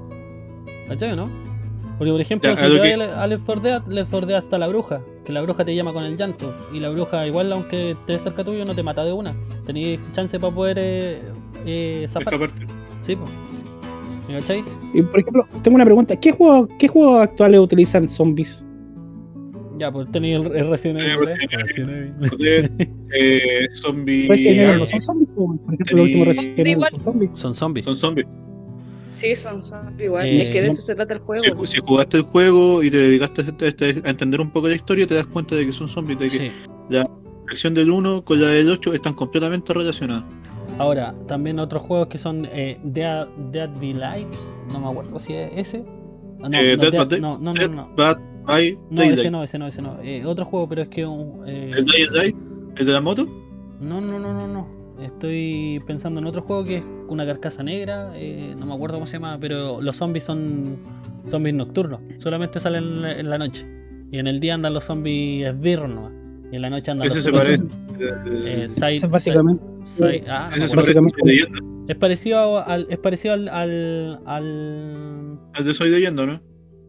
¿Cachai 0.88 1.12
o 1.14 1.16
no? 1.16 1.53
Porque, 1.98 2.12
por 2.12 2.22
ejemplo, 2.22 2.50
Ya, 2.50 2.56
si 2.58 2.64
te 2.64 2.82
que- 2.82 2.98
vas 2.98 3.10
a 3.18 3.28
Left 3.28 3.46
4 3.46 3.62
Dead, 3.62 3.82
Left 3.88 4.12
4 4.12 4.28
Dead 4.28 4.38
hasta 4.38 4.58
la 4.58 4.68
bruja, 4.68 5.02
que 5.26 5.32
la 5.32 5.42
bruja 5.42 5.64
te 5.64 5.76
llama 5.76 5.94
con 5.94 6.04
el 6.04 6.18
llanto, 6.18 6.54
y 6.74 6.80
la 6.80 6.90
bruja, 6.90 7.26
igual, 7.28 7.52
aunque 7.54 7.92
esté 7.92 8.18
cerca 8.20 8.44
tuyo, 8.44 8.66
no 8.66 8.74
te 8.74 8.84
mata 8.84 9.04
de 9.06 9.14
una. 9.14 9.34
Tenéis 9.66 10.00
chance 10.14 10.40
para 10.40 10.54
poder 10.54 10.78
eh, 10.80 11.22
eh, 11.66 12.06
zafar. 12.10 12.34
Escaparte. 12.34 12.66
Sí, 13.02 13.16
pues. 13.16 13.30
¿Me 14.28 14.40
cachai? 14.40 14.64
Y 14.94 15.02
por 15.02 15.20
ejemplo, 15.20 15.46
tengo 15.62 15.76
una 15.76 15.86
pregunta: 15.86 16.16
¿qué 16.18 16.32
juegos 16.32 16.70
qué 16.80 16.88
juegos 16.88 17.22
actuales 17.22 17.60
utilizan 17.60 18.08
zombies? 18.10 18.64
Ya, 19.78 19.92
pues 19.92 20.10
tenéis 20.12 20.38
el, 20.46 20.56
el 20.56 20.68
Resident 20.70 21.00
Eh, 21.00 21.12
Evil. 21.14 21.30
¿eh? 21.30 21.36
Resident 21.58 21.90
Evil. 21.90 23.02
Eh, 23.14 23.68
zombie. 23.76 24.28
Resident 24.30 24.60
Evil 24.62 24.80
no 24.80 24.86
son 24.86 25.02
zombies, 25.02 25.30
por 25.36 25.74
ejemplo, 25.74 25.98
los 25.98 26.04
últimos 26.06 26.28
Resident 26.28 26.60
Evil 26.60 26.72
Igual. 26.72 26.92
son 26.92 27.00
zombies. 27.02 27.30
Son 27.34 27.54
zombies. 27.54 27.86
Son 27.86 27.96
zombies. 27.98 28.28
Sí, 29.14 29.36
son, 29.36 29.62
son 29.64 29.96
igual. 30.00 30.26
Eh, 30.26 30.42
es 30.42 30.50
que 30.52 30.62
de 30.62 30.68
eso 30.70 30.82
se 30.82 30.96
trata 30.96 31.14
el 31.14 31.20
juego. 31.22 31.44
Si, 31.66 31.76
si 31.76 31.82
jugaste 31.82 32.18
el 32.18 32.24
juego 32.24 32.84
y 32.84 32.90
te 32.92 32.98
dedicaste 32.98 33.42
a, 33.42 33.68
este- 33.68 34.02
a 34.04 34.10
entender 34.10 34.42
un 34.42 34.52
poco 34.52 34.68
la 34.68 34.76
historia, 34.76 35.08
te 35.08 35.16
das 35.16 35.26
cuenta 35.28 35.56
de 35.56 35.66
que 35.66 35.72
son 35.74 35.88
zombies. 35.88 36.20
De 36.20 36.26
que 36.26 36.30
Sí. 36.32 36.52
la 36.90 37.08
acción 37.48 37.74
del 37.74 37.90
1 37.92 38.24
con 38.26 38.42
la 38.42 38.48
del 38.48 38.70
8 38.70 38.94
están 38.94 39.14
completamente 39.14 39.72
relacionadas. 39.74 40.24
Ahora, 40.80 41.14
también 41.28 41.60
otros 41.60 41.84
juegos 41.84 42.08
que 42.08 42.18
son 42.18 42.48
eh, 42.52 42.80
Dead, 42.84 43.28
Dead 43.52 43.70
by 43.80 43.94
Light, 43.94 44.28
no 44.72 44.80
me 44.80 44.88
acuerdo 44.90 45.20
si 45.20 45.34
es 45.34 45.52
ese. 45.56 45.86
Ah, 46.42 46.50
No, 46.50 46.58
Eh, 46.58 46.76
no, 46.76 46.82
Dead 46.84 46.92
Dead- 46.92 47.00
by 47.00 47.08
Day- 47.10 47.22
no, 47.22 47.38
no, 47.38 47.54
no, 47.54 47.54
Dead 47.54 47.70
no. 47.70 47.90
Bad 47.96 48.18
by 48.46 48.78
No, 48.90 49.02
ese 49.04 49.30
no, 49.32 49.44
ese 49.44 49.60
no, 49.60 49.68
ese 49.68 49.82
no. 49.82 50.00
Eh, 50.02 50.26
otro 50.26 50.44
juego, 50.46 50.68
pero 50.68 50.82
es 50.82 50.90
que 50.90 51.06
un, 51.06 51.44
eh, 51.48 51.72
¿El 51.78 51.86
Day? 51.86 52.36
¿El 52.76 52.86
de 52.86 52.92
la 52.92 53.00
moto? 53.02 53.26
no, 53.80 54.02
no, 54.02 54.18
no, 54.20 54.34
no, 54.34 54.48
no. 54.48 54.83
Estoy 55.02 55.82
pensando 55.88 56.20
en 56.20 56.28
otro 56.28 56.42
juego 56.42 56.64
que 56.64 56.78
es 56.78 56.86
una 57.08 57.26
carcasa 57.26 57.64
negra, 57.64 58.12
eh, 58.16 58.54
no 58.58 58.66
me 58.66 58.74
acuerdo 58.76 58.96
cómo 58.98 59.08
se 59.08 59.14
llama, 59.18 59.38
pero 59.40 59.82
los 59.82 59.96
zombies 59.96 60.24
son 60.24 60.78
zombies 61.26 61.56
nocturnos, 61.56 62.00
solamente 62.20 62.60
salen 62.60 63.04
en 63.06 63.30
la, 63.30 63.38
noche. 63.38 63.66
Y 64.12 64.20
en 64.20 64.28
el 64.28 64.40
día 64.40 64.54
andan 64.54 64.74
los 64.74 64.84
zombies 64.86 65.48
esbirros 65.48 65.90
nomás. 65.90 66.12
Y 66.52 66.56
en 66.58 66.62
la 66.62 66.70
noche 66.70 66.92
andan 66.92 67.08
los 67.10 67.18
se 67.18 67.32
zombies- 67.32 67.38
parece. 67.38 67.64
Eh, 68.46 68.68
side- 68.68 68.94
Eso 68.96 69.06
es 69.08 69.12
básicamente. 69.12 69.64
side- 69.84 70.24
ah, 70.30 70.50
no 70.52 70.52
me 70.52 70.58
Ese 70.58 70.68
se 70.68 70.76
parece 70.76 70.94
básicamente- 71.00 71.26
leyenda. 71.26 71.60
es 71.88 71.98
parecido 71.98 72.60
al, 72.68 72.88
es 72.90 72.98
parecido 73.00 73.34
al, 73.34 73.50
al, 73.50 74.20
al- 74.26 75.40
de 75.66 75.74
Soy 75.74 75.90
leyenda, 75.90 76.26
¿no? 76.26 76.42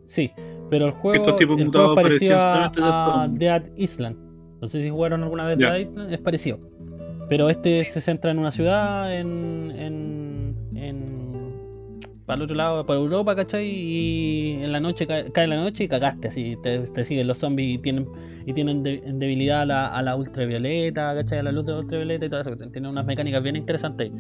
Sí, 0.07 0.31
pero 0.71 0.87
el 0.87 0.93
juego, 0.93 1.25
Estos 1.25 1.39
tipos 1.39 1.59
el 1.59 1.67
mutados 1.67 1.93
juego 1.95 2.01
es 2.01 2.15
parecido 2.19 2.37
parecían 2.39 2.85
a. 2.85 3.29
Dead 3.31 3.63
Island. 3.77 4.17
No 4.61 4.69
sé 4.69 4.83
si 4.83 4.91
jugaron 4.91 5.23
alguna 5.23 5.47
vez. 5.47 5.59
Dead 5.59 5.77
Island, 5.79 6.13
es 6.13 6.21
parecido. 6.21 6.59
Pero 7.29 7.49
este 7.49 7.85
se 7.85 8.01
centra 8.01 8.31
en 8.31 8.39
una 8.39 8.51
ciudad, 8.51 9.15
en. 9.19 9.71
en, 9.77 10.57
en 10.77 11.25
para 12.27 12.37
el 12.39 12.43
otro 12.45 12.57
lado, 12.57 12.87
para 12.87 12.99
Europa, 12.99 13.37
¿cachai? 13.37 13.67
Y 13.67 14.53
en 14.63 14.73
la 14.73 14.81
noche 14.81 15.07
cae, 15.07 15.31
cae 15.31 15.47
la 15.47 15.57
noche 15.57 15.85
y 15.85 15.89
cagaste, 15.89 16.29
así. 16.29 16.57
Te, 16.63 16.79
te 16.81 17.05
siguen 17.05 17.27
los 17.27 17.37
zombies 17.39 17.75
y 17.75 17.79
tienen, 17.83 18.09
y 18.47 18.53
tienen 18.55 18.83
de- 18.83 19.03
debilidad 19.15 19.61
a 19.63 19.67
la, 19.67 19.87
a 19.89 20.01
la 20.03 20.17
ultravioleta, 20.17 21.15
¿cachai? 21.15 21.41
A 21.41 21.43
la 21.43 21.53
luz 21.53 21.67
de 21.67 21.75
ultravioleta 21.75 22.25
y 22.25 22.31
todo 22.31 22.41
eso. 22.41 22.57
Tienen 22.57 22.87
unas 22.87 23.05
mecánicas 23.05 23.43
bien 23.43 23.57
interesantes 23.57 24.11
ahí. 24.11 24.17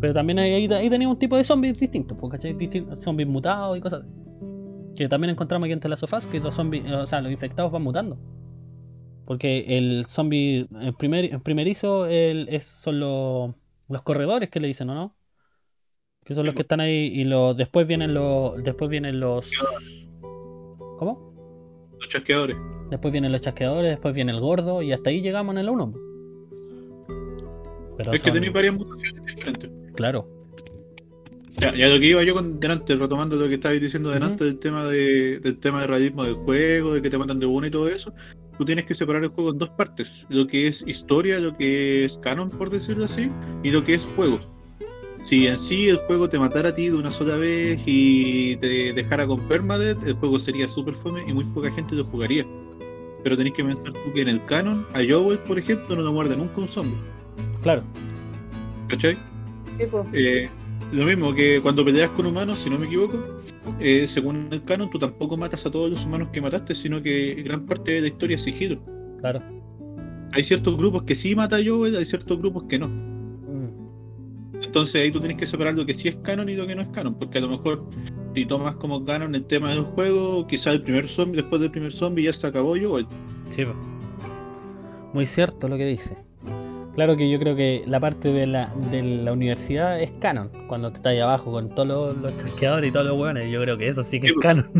Pero 0.00 0.12
también 0.12 0.40
ahí, 0.40 0.66
ahí, 0.72 0.90
tenía 0.90 1.08
un 1.08 1.18
tipo 1.18 1.36
de 1.36 1.44
zombies 1.44 1.78
distintos, 1.78 2.16
pues, 2.18 2.32
¿cachai? 2.32 2.52
Distin- 2.54 2.96
zombies 2.96 3.28
mutados 3.28 3.78
y 3.78 3.80
cosas 3.80 4.00
así. 4.02 4.10
Que 4.96 5.08
también 5.08 5.30
encontramos 5.30 5.64
aquí 5.66 5.72
en 5.72 5.78
The 5.80 5.88
Last 5.88 6.02
of 6.02 6.12
Us, 6.12 6.26
que 6.26 6.40
los 6.40 6.54
zombies, 6.54 6.84
o 6.90 7.06
sea, 7.06 7.20
los 7.20 7.30
infectados 7.30 7.70
van 7.70 7.82
mutando. 7.82 8.18
Porque 9.30 9.78
el 9.78 10.06
zombie 10.08 10.66
el 10.80 10.92
primer, 10.94 11.26
el 11.32 11.40
primerizo 11.40 12.06
el- 12.06 12.48
es, 12.48 12.64
son 12.64 12.98
los, 12.98 13.54
los 13.88 14.02
corredores 14.02 14.50
que 14.50 14.58
le 14.58 14.66
dicen, 14.66 14.90
¿o 14.90 14.94
no? 14.96 15.14
Que 16.24 16.34
son 16.34 16.46
los 16.46 16.52
que 16.56 16.62
están 16.62 16.80
ahí 16.80 17.12
y 17.14 17.22
los, 17.22 17.56
después 17.56 17.86
vienen 17.86 18.12
los. 18.12 18.60
Después 18.64 18.90
vienen 18.90 19.20
los. 19.20 19.48
¿Cómo? 20.98 21.32
Los 22.00 22.08
chasqueadores. 22.08 22.56
Después 22.90 23.12
vienen 23.12 23.30
los 23.30 23.40
chasqueadores, 23.40 23.90
después 23.92 24.12
viene 24.14 24.32
el 24.32 24.40
gordo 24.40 24.82
y 24.82 24.90
hasta 24.90 25.10
ahí 25.10 25.20
llegamos 25.22 25.54
en 25.54 25.58
el 25.60 25.68
1. 25.68 25.94
Pero 27.98 28.12
Es 28.12 28.22
que 28.24 28.32
tenéis 28.32 28.52
varias 28.52 28.74
mutaciones 28.74 29.24
diferentes. 29.26 29.70
Claro. 29.94 30.28
Ya, 31.60 31.72
ya 31.72 31.86
lo 31.86 32.00
que 32.00 32.06
iba 32.06 32.24
yo 32.24 32.34
con 32.34 32.58
delante, 32.58 32.96
retomando 32.96 33.36
lo 33.36 33.46
que 33.46 33.54
estabais 33.54 33.80
diciendo 33.80 34.10
delante 34.10 34.42
del 34.42 34.58
tema 34.58 34.86
de, 34.86 35.38
del 35.38 35.60
tema 35.60 35.82
de 35.82 35.86
realismo 35.86 36.24
del 36.24 36.34
juego, 36.34 36.94
de 36.94 37.02
que 37.02 37.10
te 37.10 37.16
matan 37.16 37.38
de 37.38 37.46
una 37.46 37.68
y 37.68 37.70
todo 37.70 37.88
eso, 37.88 38.12
tú 38.60 38.66
tienes 38.66 38.84
que 38.84 38.94
separar 38.94 39.24
el 39.24 39.30
juego 39.30 39.52
en 39.52 39.56
dos 39.56 39.70
partes, 39.70 40.06
lo 40.28 40.46
que 40.46 40.68
es 40.68 40.84
historia, 40.86 41.38
lo 41.38 41.56
que 41.56 42.04
es 42.04 42.18
canon 42.18 42.50
por 42.50 42.68
decirlo 42.68 43.06
así, 43.06 43.30
y 43.62 43.70
lo 43.70 43.82
que 43.82 43.94
es 43.94 44.04
juego. 44.14 44.38
Si 45.22 45.46
en 45.46 45.56
sí 45.56 45.88
el 45.88 45.96
juego 46.00 46.28
te 46.28 46.38
matara 46.38 46.68
a 46.68 46.74
ti 46.74 46.90
de 46.90 46.94
una 46.94 47.10
sola 47.10 47.36
vez 47.36 47.80
y 47.86 48.56
te 48.56 48.92
dejara 48.92 49.26
con 49.26 49.40
permadeath, 49.48 50.06
el 50.06 50.12
juego 50.12 50.38
sería 50.38 50.68
super 50.68 50.94
fome 50.96 51.24
y 51.26 51.32
muy 51.32 51.44
poca 51.44 51.70
gente 51.70 51.94
lo 51.94 52.04
jugaría. 52.04 52.44
Pero 53.22 53.34
tenés 53.34 53.54
que 53.54 53.64
pensar 53.64 53.94
tú 53.94 54.12
que 54.12 54.20
en 54.20 54.28
el 54.28 54.44
canon, 54.44 54.86
a 54.92 54.98
Joel, 55.08 55.38
por 55.38 55.58
ejemplo, 55.58 55.96
no 55.96 56.02
lo 56.02 56.12
muerde 56.12 56.36
nunca 56.36 56.60
un 56.60 56.68
zombie. 56.68 56.98
Claro. 57.62 57.82
¿Cachai? 58.88 59.16
Eh, 60.12 60.50
lo 60.92 61.06
mismo 61.06 61.32
que 61.32 61.62
cuando 61.62 61.82
peleas 61.82 62.10
con 62.10 62.26
humanos, 62.26 62.58
si 62.58 62.68
no 62.68 62.78
me 62.78 62.84
equivoco, 62.84 63.39
eh, 63.80 64.06
según 64.06 64.48
el 64.50 64.64
canon, 64.64 64.90
tú 64.90 64.98
tampoco 64.98 65.36
matas 65.36 65.64
a 65.66 65.70
todos 65.70 65.90
los 65.90 66.04
humanos 66.04 66.28
que 66.32 66.40
mataste, 66.40 66.74
sino 66.74 67.02
que 67.02 67.42
gran 67.44 67.66
parte 67.66 67.92
de 67.92 68.00
la 68.02 68.08
historia 68.08 68.36
es 68.36 68.42
sigilo. 68.42 68.80
Claro. 69.20 69.42
Hay 70.32 70.42
ciertos 70.42 70.76
grupos 70.76 71.02
que 71.04 71.14
sí 71.14 71.34
mata 71.34 71.58
Joel, 71.64 71.96
hay 71.96 72.04
ciertos 72.04 72.38
grupos 72.38 72.64
que 72.64 72.78
no. 72.78 72.88
Mm, 72.88 74.62
Entonces 74.62 75.02
ahí 75.02 75.10
tú 75.10 75.18
tienes 75.20 75.38
que 75.38 75.46
separar 75.46 75.74
lo 75.74 75.84
que 75.84 75.94
sí 75.94 76.08
es 76.08 76.16
canon 76.16 76.48
y 76.48 76.54
lo 76.54 76.66
que 76.66 76.74
no 76.74 76.82
es 76.82 76.88
canon, 76.88 77.14
porque 77.14 77.38
a 77.38 77.40
lo 77.42 77.48
mejor 77.48 77.88
si 78.34 78.46
tomas 78.46 78.76
como 78.76 79.04
canon 79.04 79.34
el 79.34 79.44
tema 79.44 79.70
del 79.70 79.82
juego, 79.82 80.46
quizás 80.46 80.74
el 80.74 80.82
primer 80.82 81.08
zombie, 81.08 81.36
después 81.36 81.60
del 81.60 81.70
primer 81.70 81.92
zombie 81.92 82.24
ya 82.24 82.32
se 82.32 82.46
acabó 82.46 82.76
Joel. 82.80 83.06
Sí. 83.50 83.64
Muy 85.12 85.26
cierto 85.26 85.68
lo 85.68 85.76
que 85.76 85.86
dice. 85.86 86.29
Claro 87.00 87.16
que 87.16 87.30
yo 87.30 87.38
creo 87.38 87.56
que 87.56 87.82
la 87.86 87.98
parte 87.98 88.30
de 88.30 88.46
la, 88.46 88.74
de 88.90 89.02
la 89.02 89.32
universidad 89.32 89.98
es 90.02 90.10
canon. 90.20 90.50
Cuando 90.68 90.90
te 90.90 90.96
estás 90.98 91.12
ahí 91.12 91.18
abajo 91.20 91.50
con 91.50 91.68
todos 91.68 91.88
los, 91.88 92.16
los 92.18 92.36
chasqueadores 92.36 92.90
y 92.90 92.92
todos 92.92 93.06
los 93.06 93.18
hueones, 93.18 93.50
yo 93.50 93.62
creo 93.62 93.78
que 93.78 93.88
eso 93.88 94.02
sí 94.02 94.20
que 94.20 94.26
Sí, 94.26 94.32
es 94.32 94.34
po. 94.34 94.40
canon. 94.40 94.70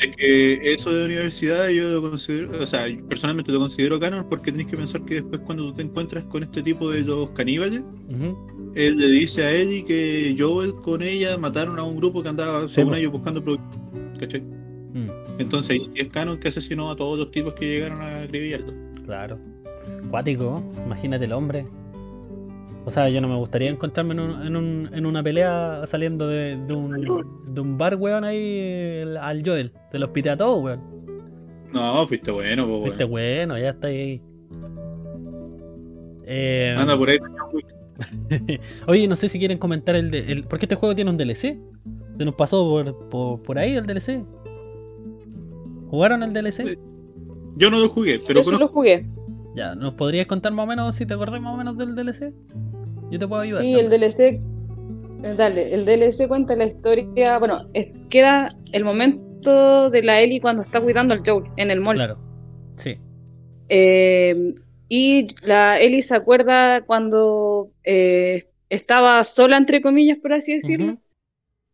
Es 0.00 0.16
que 0.16 0.72
eso 0.74 0.92
de 0.92 1.04
universidad 1.04 1.68
yo 1.68 1.90
lo 2.00 2.10
considero, 2.10 2.60
o 2.60 2.66
sea, 2.66 2.86
personalmente 3.08 3.52
lo 3.52 3.60
considero 3.60 4.00
canon 4.00 4.28
porque 4.28 4.50
tenés 4.50 4.66
que 4.66 4.76
pensar 4.76 5.04
que 5.04 5.14
después 5.14 5.42
cuando 5.42 5.66
tú 5.66 5.74
te 5.74 5.82
encuentras 5.82 6.24
con 6.24 6.42
este 6.42 6.60
tipo 6.60 6.90
de 6.90 7.02
los 7.02 7.30
caníbales, 7.30 7.82
él 8.74 8.96
le 8.98 9.06
dice 9.06 9.44
a 9.44 9.52
Ellie 9.52 9.84
que 9.84 10.34
Joel 10.36 10.74
con 10.82 11.02
ella 11.02 11.38
mataron 11.38 11.78
a 11.78 11.84
un 11.84 11.96
grupo 11.98 12.20
que 12.20 12.30
andaba, 12.30 12.66
Sí, 12.66 12.74
según 12.74 12.94
po. 12.94 12.98
ellos, 12.98 13.12
buscando 13.12 13.40
pro- 13.44 13.58
¿cachai? 14.18 14.40
Mm, 14.40 15.08
Entonces 15.38 15.88
es 15.94 16.08
canon 16.08 16.36
que 16.40 16.48
asesinó 16.48 16.90
a 16.90 16.96
todos 16.96 17.16
los 17.16 17.30
tipos 17.30 17.54
que 17.54 17.64
llegaron 17.64 18.02
a 18.02 18.22
acribillarlo. 18.22 18.72
claro. 19.06 19.38
Cuático, 20.14 20.62
imagínate 20.86 21.24
el 21.24 21.32
hombre. 21.32 21.66
O 22.84 22.90
sea, 22.92 23.08
yo 23.08 23.20
no 23.20 23.26
me 23.26 23.34
gustaría 23.34 23.68
encontrarme 23.68 24.14
en, 24.14 24.20
un- 24.20 24.46
en, 24.46 24.54
un- 24.56 24.90
en 24.92 25.06
una 25.06 25.24
pelea 25.24 25.80
saliendo 25.86 26.28
de, 26.28 26.56
de 26.56 26.72
un, 26.72 27.26
de 27.52 27.60
un 27.60 27.76
bar, 27.76 27.96
weón, 27.96 28.22
ahí 28.22 28.58
el- 29.02 29.16
al 29.16 29.42
Joel. 29.44 29.72
Te 29.90 29.98
los 29.98 30.10
pité 30.10 30.30
a 30.30 30.36
todos, 30.36 30.62
weón. 30.62 30.80
No, 31.72 32.06
fuiste 32.06 32.30
bueno, 32.30 32.64
pues 32.64 32.84
Viste, 32.84 33.02
bueno. 33.02 33.08
bueno, 33.54 33.58
ya 33.58 33.70
está 33.70 33.88
ahí. 33.88 34.22
Eh, 36.26 36.76
Anda 36.78 36.96
por 36.96 37.10
ahí. 37.10 37.18
Oye, 38.86 39.08
no 39.08 39.16
sé 39.16 39.28
si 39.28 39.40
quieren 39.40 39.58
comentar 39.58 39.96
el, 39.96 40.12
de, 40.12 40.30
el 40.30 40.44
porque 40.44 40.66
este 40.66 40.76
juego 40.76 40.94
tiene 40.94 41.10
un 41.10 41.16
DLC. 41.16 41.58
Se 42.18 42.24
nos 42.24 42.36
pasó 42.36 42.62
por, 42.68 43.08
por, 43.08 43.42
por 43.42 43.58
ahí 43.58 43.72
el 43.74 43.84
DLC. 43.84 44.22
¿Jugaron 45.88 46.22
el 46.22 46.32
DLC? 46.32 46.78
Yo 47.56 47.68
no 47.68 47.80
lo 47.80 47.88
jugué, 47.88 48.20
pero 48.24 48.42
Yo 48.42 48.50
sí 48.52 48.56
lo 48.56 48.68
jugué. 48.68 49.06
Ya, 49.54 49.74
¿nos 49.74 49.94
podrías 49.94 50.26
contar 50.26 50.52
más 50.52 50.64
o 50.64 50.66
menos 50.66 50.96
si 50.96 51.06
te 51.06 51.14
acordás 51.14 51.40
más 51.40 51.54
o 51.54 51.56
menos 51.56 51.76
del 51.78 51.94
DLC? 51.94 52.32
Yo 53.10 53.18
te 53.18 53.28
puedo 53.28 53.42
ayudar. 53.42 53.62
Sí, 53.62 53.74
el. 53.74 53.88
DLC. 53.90 54.40
eh, 55.22 55.34
Dale, 55.36 55.72
el 55.74 55.84
DLC 55.84 56.26
cuenta 56.28 56.54
la 56.56 56.64
historia. 56.64 57.38
Bueno, 57.38 57.68
es- 57.72 58.06
queda 58.10 58.52
el 58.72 58.84
momento 58.84 59.90
de 59.90 60.02
la 60.02 60.20
Ellie 60.20 60.40
cuando 60.40 60.62
está 60.62 60.80
cuidando 60.80 61.14
al 61.14 61.20
Joel 61.24 61.44
en 61.56 61.70
el 61.70 61.80
mall. 61.80 61.96
Claro. 61.96 62.18
Sí. 62.78 62.96
Eh, 63.68 64.54
y 64.88 65.28
la 65.46 65.78
Ellie 65.80 66.02
se 66.02 66.14
acuerda 66.14 66.82
cuando 66.82 67.70
eh, 67.84 68.42
estaba 68.68 69.22
sola, 69.24 69.56
entre 69.56 69.80
comillas, 69.80 70.18
por 70.18 70.32
así 70.32 70.54
decirlo. 70.54 70.98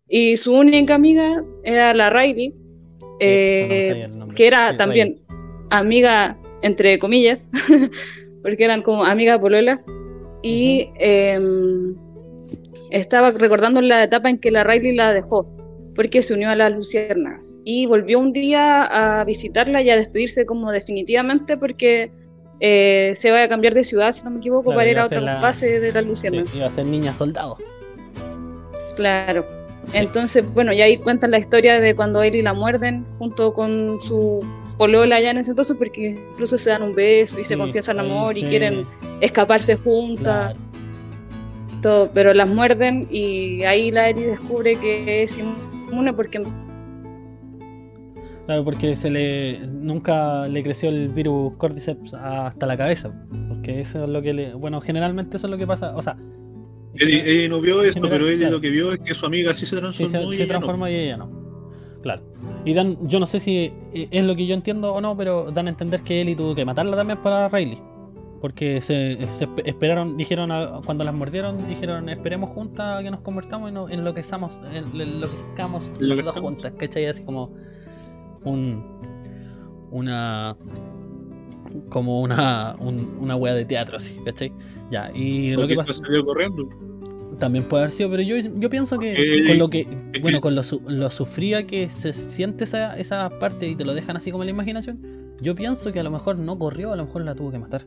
Y 0.08 0.36
su 0.36 0.52
única 0.54 0.94
amiga 0.96 1.42
era 1.64 1.94
la 1.94 2.10
Riley, 2.10 2.50
no 2.50 4.28
que 4.34 4.46
era 4.46 4.76
también 4.76 5.16
amiga, 5.70 6.36
entre 6.62 6.98
comillas, 6.98 7.48
porque 8.42 8.64
eran 8.64 8.82
como 8.82 9.04
amiga 9.04 9.38
polola. 9.38 9.80
Y 10.42 10.88
em, 10.98 11.94
estaba 12.90 13.30
recordando 13.30 13.80
la 13.80 14.04
etapa 14.04 14.30
en 14.30 14.38
que 14.38 14.50
la 14.50 14.64
Riley 14.64 14.94
la 14.94 15.12
dejó, 15.12 15.46
porque 15.96 16.22
se 16.22 16.34
unió 16.34 16.48
a 16.50 16.56
las 16.56 16.72
Luciernas. 16.72 17.60
Y 17.64 17.84
volvió 17.86 18.18
un 18.18 18.32
día 18.32 18.82
a 19.20 19.24
visitarla 19.24 19.82
y 19.82 19.90
a 19.90 19.96
despedirse 19.96 20.46
como 20.46 20.72
definitivamente, 20.72 21.56
porque 21.58 22.10
eh, 22.60 23.12
se 23.16 23.30
va 23.30 23.42
a 23.42 23.48
cambiar 23.48 23.74
de 23.74 23.84
ciudad, 23.84 24.12
si 24.12 24.24
no 24.24 24.30
me 24.30 24.38
equivoco, 24.38 24.64
Claro, 24.70 24.78
para 24.78 24.90
ir 24.90 24.98
a 24.98 25.02
a 25.02 25.06
otra 25.06 25.20
la- 25.20 25.40
base 25.40 25.78
de 25.80 25.92
las 25.92 26.04
Sí, 26.04 26.08
Luciernas. 26.10 26.54
iba 26.54 26.66
a 26.66 26.70
ser 26.70 26.86
niña 26.86 27.12
soldado. 27.12 27.56
Claro. 28.96 29.44
Sí. 29.82 29.98
Entonces, 29.98 30.44
bueno, 30.52 30.72
y 30.72 30.82
ahí 30.82 30.98
cuentan 30.98 31.30
la 31.30 31.38
historia 31.38 31.80
de 31.80 31.94
cuando 31.96 32.22
Ellie 32.22 32.42
la 32.42 32.52
muerden 32.52 33.06
junto 33.18 33.52
con 33.54 33.98
su 34.02 34.40
polola 34.80 35.20
ya 35.20 35.30
en 35.32 35.36
ese 35.36 35.50
entonces, 35.50 35.76
porque 35.76 36.16
incluso 36.32 36.56
se 36.56 36.70
dan 36.70 36.82
un 36.82 36.94
beso 36.94 37.38
y 37.38 37.44
se 37.44 37.52
Sí, 37.54 37.60
confiesan 37.60 38.00
ahí 38.00 38.06
amor 38.08 38.34
y 38.38 38.40
se- 38.44 38.48
quieren 38.48 38.84
escaparse 39.20 39.76
juntas, 39.76 40.54
Claro. 40.54 41.80
todo, 41.82 42.10
pero 42.14 42.32
las 42.32 42.48
muerden 42.48 43.06
y 43.10 43.62
ahí 43.64 43.90
la 43.90 44.08
Ellie 44.08 44.26
descubre 44.28 44.76
que 44.76 45.22
es 45.24 45.38
inmune 45.38 46.14
porque 46.14 46.42
Claro, 48.46 48.64
porque 48.64 48.96
se 48.96 49.10
le 49.10 49.60
nunca 49.66 50.48
le 50.48 50.62
creció 50.62 50.88
el 50.88 51.08
virus 51.10 51.52
Cordyceps 51.58 52.14
hasta 52.14 52.66
la 52.66 52.76
cabeza. 52.76 53.12
Porque 53.48 53.80
eso 53.80 54.02
es 54.04 54.10
lo 54.10 54.22
que 54.22 54.32
le. 54.32 54.54
Bueno, 54.54 54.80
generalmente 54.80 55.36
eso 55.36 55.46
es 55.46 55.50
lo 55.52 55.58
que 55.58 55.66
pasa. 55.66 55.94
O 55.94 56.02
sea. 56.02 56.16
Eddie, 56.94 57.20
Eddie 57.20 57.48
no 57.48 57.60
vio 57.60 57.82
esto, 57.82 58.00
general, 58.00 58.10
pero 58.18 58.26
Eddie 58.28 58.38
claro. 58.38 58.54
lo 58.56 58.60
que 58.60 58.70
vio 58.70 58.92
es 58.92 59.00
que 59.00 59.14
su 59.14 59.24
amiga 59.26 59.52
sí 59.52 59.66
se 59.66 59.76
Sí, 59.76 59.76
transformó 59.76 60.08
se, 60.30 60.34
y 60.34 60.36
se 60.38 60.42
ella 60.44 60.54
no. 60.54 60.58
transforma 60.58 60.90
y 60.90 60.94
ella 60.96 61.16
no. 61.18 61.39
Claro. 62.02 62.22
Y 62.64 62.72
dan, 62.74 62.96
yo 63.08 63.20
no 63.20 63.26
sé 63.26 63.40
si 63.40 63.72
eh, 63.92 64.08
es 64.10 64.24
lo 64.24 64.34
que 64.34 64.46
yo 64.46 64.54
entiendo 64.54 64.94
o 64.94 65.00
no, 65.00 65.16
pero 65.16 65.50
dan 65.50 65.66
a 65.66 65.70
entender 65.70 66.00
que 66.02 66.20
Ellie 66.22 66.34
tuvo 66.36 66.54
que 66.54 66.64
matarla 66.64 66.96
también 66.96 67.18
para 67.22 67.48
Riley. 67.48 67.78
Porque 68.40 68.80
se, 68.80 69.18
se 69.34 69.46
espe- 69.46 69.62
esperaron, 69.66 70.16
dijeron 70.16 70.50
a- 70.50 70.80
cuando 70.86 71.04
las 71.04 71.12
mordieron, 71.14 71.58
dijeron 71.68 72.08
esperemos 72.08 72.48
juntas 72.48 72.98
a 73.00 73.02
que 73.02 73.10
nos 73.10 73.20
convertamos 73.20 73.70
y 73.70 73.74
no, 73.74 73.86
enloquezamos, 73.88 74.58
en- 74.72 74.98
enloquezcamos 74.98 75.94
las 76.00 76.24
dos 76.24 76.34
juntas, 76.40 76.72
¿cachai? 76.78 77.04
Así 77.06 77.22
como 77.22 77.50
un 78.44 78.82
una 79.90 80.56
como 81.90 82.20
una 82.22 82.76
un- 82.78 83.18
una 83.20 83.36
wea 83.36 83.52
de 83.54 83.64
teatro 83.66 83.98
así, 83.98 84.18
¿cachai? 84.24 84.52
Ya, 84.90 85.10
y 85.12 85.50
lo 85.50 85.68
que 85.68 85.74
pasa 85.76 85.92
salió 85.94 86.24
corriendo. 86.24 86.66
También 87.40 87.64
puede 87.64 87.82
haber 87.84 87.92
sido, 87.92 88.08
pero 88.10 88.22
yo, 88.22 88.36
yo 88.36 88.70
pienso 88.70 88.98
que 89.00 89.12
Eh, 89.14 89.46
con 89.48 89.58
lo 89.58 89.68
que, 89.68 89.84
que- 90.12 90.20
bueno, 90.20 90.40
con 90.40 90.54
lo, 90.54 90.62
su- 90.62 90.82
lo 90.86 91.10
sufría 91.10 91.66
que 91.66 91.90
se 91.90 92.12
siente 92.12 92.62
esa, 92.62 92.96
esa 92.96 93.28
parte 93.40 93.66
y 93.68 93.74
te 93.74 93.84
lo 93.84 93.94
dejan 93.94 94.16
así 94.16 94.30
como 94.30 94.44
en 94.44 94.48
la 94.48 94.52
imaginación, 94.52 95.00
yo 95.40 95.56
pienso 95.56 95.90
que 95.92 95.98
a 95.98 96.02
lo 96.04 96.10
mejor 96.12 96.38
no 96.38 96.56
corrió, 96.58 96.92
a 96.92 96.96
lo 96.96 97.04
mejor 97.06 97.24
la 97.24 97.34
tuvo 97.34 97.50
que 97.50 97.58
matar. 97.58 97.84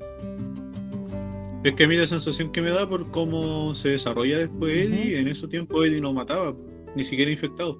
Es 1.63 1.73
que 1.75 1.85
a 1.85 1.87
mí 1.87 1.95
la 1.95 2.07
sensación 2.07 2.51
que 2.51 2.61
me 2.61 2.71
da 2.71 2.87
por 2.89 3.09
cómo 3.11 3.73
se 3.73 3.89
desarrolla 3.89 4.37
después 4.37 4.73
Eddie, 4.91 5.17
en 5.19 5.29
ese 5.29 5.47
tiempo 5.47 5.83
Eddie 5.85 6.01
no 6.01 6.11
mataba, 6.11 6.53
ni 6.95 7.05
siquiera 7.05 7.31
infectado. 7.31 7.77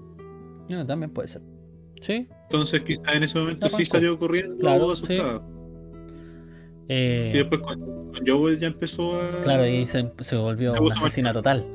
Bueno, 0.70 0.86
también 0.86 1.12
puede 1.12 1.28
ser. 1.28 1.42
Sí. 2.00 2.28
Entonces 2.44 2.82
quizás 2.84 3.14
en 3.16 3.24
ese 3.24 3.38
momento 3.38 3.68
sí 3.70 3.84
salió 3.84 4.18
corriendo 4.18 4.58
Claro, 4.58 4.88
o 4.88 4.92
asustada. 4.94 5.42
Eh, 6.96 7.32
Y 7.34 7.38
después 7.38 7.62
con, 7.62 7.80
con 7.80 8.28
Joel 8.28 8.60
ya 8.60 8.68
empezó 8.68 9.16
a. 9.20 9.42
Claro, 9.42 9.66
y 9.66 9.86
se, 9.88 10.12
se 10.20 10.36
volvió 10.36 10.74
una 10.74 10.94
asesina 10.96 11.34
total. 11.34 11.66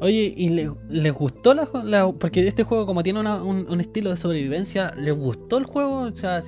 Oye, 0.00 0.34
¿y 0.36 0.48
le- 0.48 0.72
les 0.88 1.12
gustó 1.12 1.54
la, 1.54 1.68
la- 1.84 2.10
Porque 2.12 2.46
este 2.46 2.64
juego, 2.64 2.86
como 2.86 3.02
tiene 3.02 3.20
una- 3.20 3.42
un, 3.42 3.66
un 3.68 3.80
estilo 3.80 4.10
de 4.10 4.16
sobrevivencia, 4.16 4.94
¿les 4.96 5.14
gustó 5.14 5.58
el 5.58 5.64
juego? 5.64 6.00
O 6.02 6.12
sea, 6.16 6.40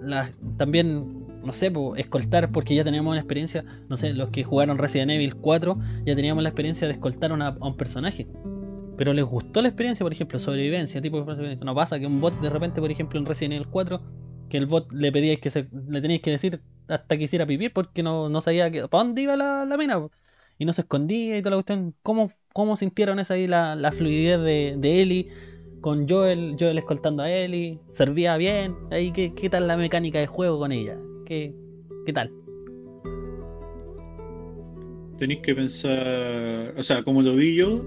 la- 0.00 0.30
también, 0.56 1.26
no 1.44 1.52
sé, 1.52 1.70
escoltar, 1.96 2.50
porque 2.50 2.74
ya 2.74 2.82
teníamos 2.84 3.10
una 3.10 3.20
experiencia, 3.20 3.64
no 3.88 3.96
sé, 3.98 4.14
los 4.14 4.30
que 4.30 4.42
jugaron 4.44 4.78
Resident 4.78 5.10
Evil 5.10 5.34
4, 5.36 5.76
ya 6.06 6.14
teníamos 6.16 6.42
la 6.42 6.48
experiencia 6.48 6.86
de 6.86 6.94
escoltar 6.94 7.32
una- 7.32 7.48
a 7.48 7.66
un 7.66 7.76
personaje. 7.76 8.26
Pero 8.96 9.12
les 9.12 9.24
gustó 9.24 9.60
la 9.60 9.68
experiencia, 9.68 10.04
por 10.04 10.12
ejemplo, 10.12 10.38
sobrevivencia, 10.38 11.02
tipo 11.02 11.18
de 11.18 11.24
sobrevivencia. 11.26 11.64
No 11.66 11.74
pasa 11.74 11.98
que 11.98 12.06
un 12.06 12.20
bot 12.20 12.40
de 12.40 12.48
repente, 12.48 12.80
por 12.80 12.90
ejemplo, 12.90 13.18
en 13.18 13.26
Resident 13.26 13.54
Evil 13.54 13.66
4, 13.68 14.00
que 14.52 14.58
el 14.58 14.66
bot 14.66 14.92
le 14.92 15.10
pedíais 15.10 15.40
que 15.40 15.48
se, 15.48 15.66
le 15.88 16.02
teníais 16.02 16.20
que 16.20 16.30
decir 16.30 16.60
hasta 16.86 17.16
que 17.16 17.24
hiciera 17.24 17.46
pipí 17.46 17.70
porque 17.70 18.02
no, 18.02 18.28
no 18.28 18.42
sabía 18.42 18.70
que, 18.70 18.86
para 18.86 19.02
dónde 19.02 19.22
iba 19.22 19.34
la, 19.34 19.64
la 19.64 19.78
mina. 19.78 20.06
Y 20.58 20.66
no 20.66 20.74
se 20.74 20.82
escondía 20.82 21.38
y 21.38 21.40
toda 21.40 21.52
la 21.52 21.56
cuestión. 21.56 21.94
¿Cómo, 22.02 22.30
cómo 22.52 22.76
sintieron 22.76 23.18
esa 23.18 23.32
ahí 23.32 23.46
la, 23.46 23.74
la 23.76 23.92
fluidez 23.92 24.38
de, 24.42 24.74
de 24.76 25.00
Ellie 25.00 25.28
con 25.80 26.06
Joel, 26.06 26.56
Joel 26.60 26.76
escoltando 26.76 27.22
a 27.22 27.32
Ellie? 27.32 27.78
¿Servía 27.88 28.36
bien? 28.36 28.76
Ahí, 28.90 29.10
¿qué, 29.10 29.32
qué 29.32 29.48
tal 29.48 29.66
la 29.66 29.78
mecánica 29.78 30.18
de 30.18 30.26
juego 30.26 30.58
con 30.58 30.70
ella? 30.70 30.98
¿Qué, 31.24 31.54
qué 32.04 32.12
tal? 32.12 32.30
Tenéis 35.18 35.40
que 35.40 35.54
pensar. 35.54 36.74
O 36.76 36.82
sea, 36.82 37.02
como 37.04 37.22
lo 37.22 37.36
vi 37.36 37.56
yo, 37.56 37.82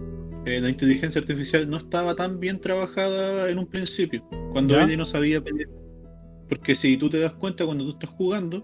eh, 0.48 0.60
la 0.60 0.70
inteligencia 0.70 1.22
artificial 1.22 1.70
no 1.70 1.78
estaba 1.78 2.16
tan 2.16 2.40
bien 2.40 2.60
trabajada 2.60 3.52
en 3.52 3.60
un 3.60 3.68
principio. 3.68 4.28
Cuando 4.52 4.74
¿Ya? 4.74 4.86
Eddie 4.86 4.98
no 4.98 5.06
sabía 5.06 5.40
pelear. 5.40 5.70
Porque 6.50 6.76
si 6.76 6.96
tú 6.98 7.10
te 7.10 7.20
das 7.20 7.34
cuenta 7.34 7.66
cuando 7.66 7.84
tú 7.86 7.90
estás 7.92 8.10
jugando, 8.12 8.64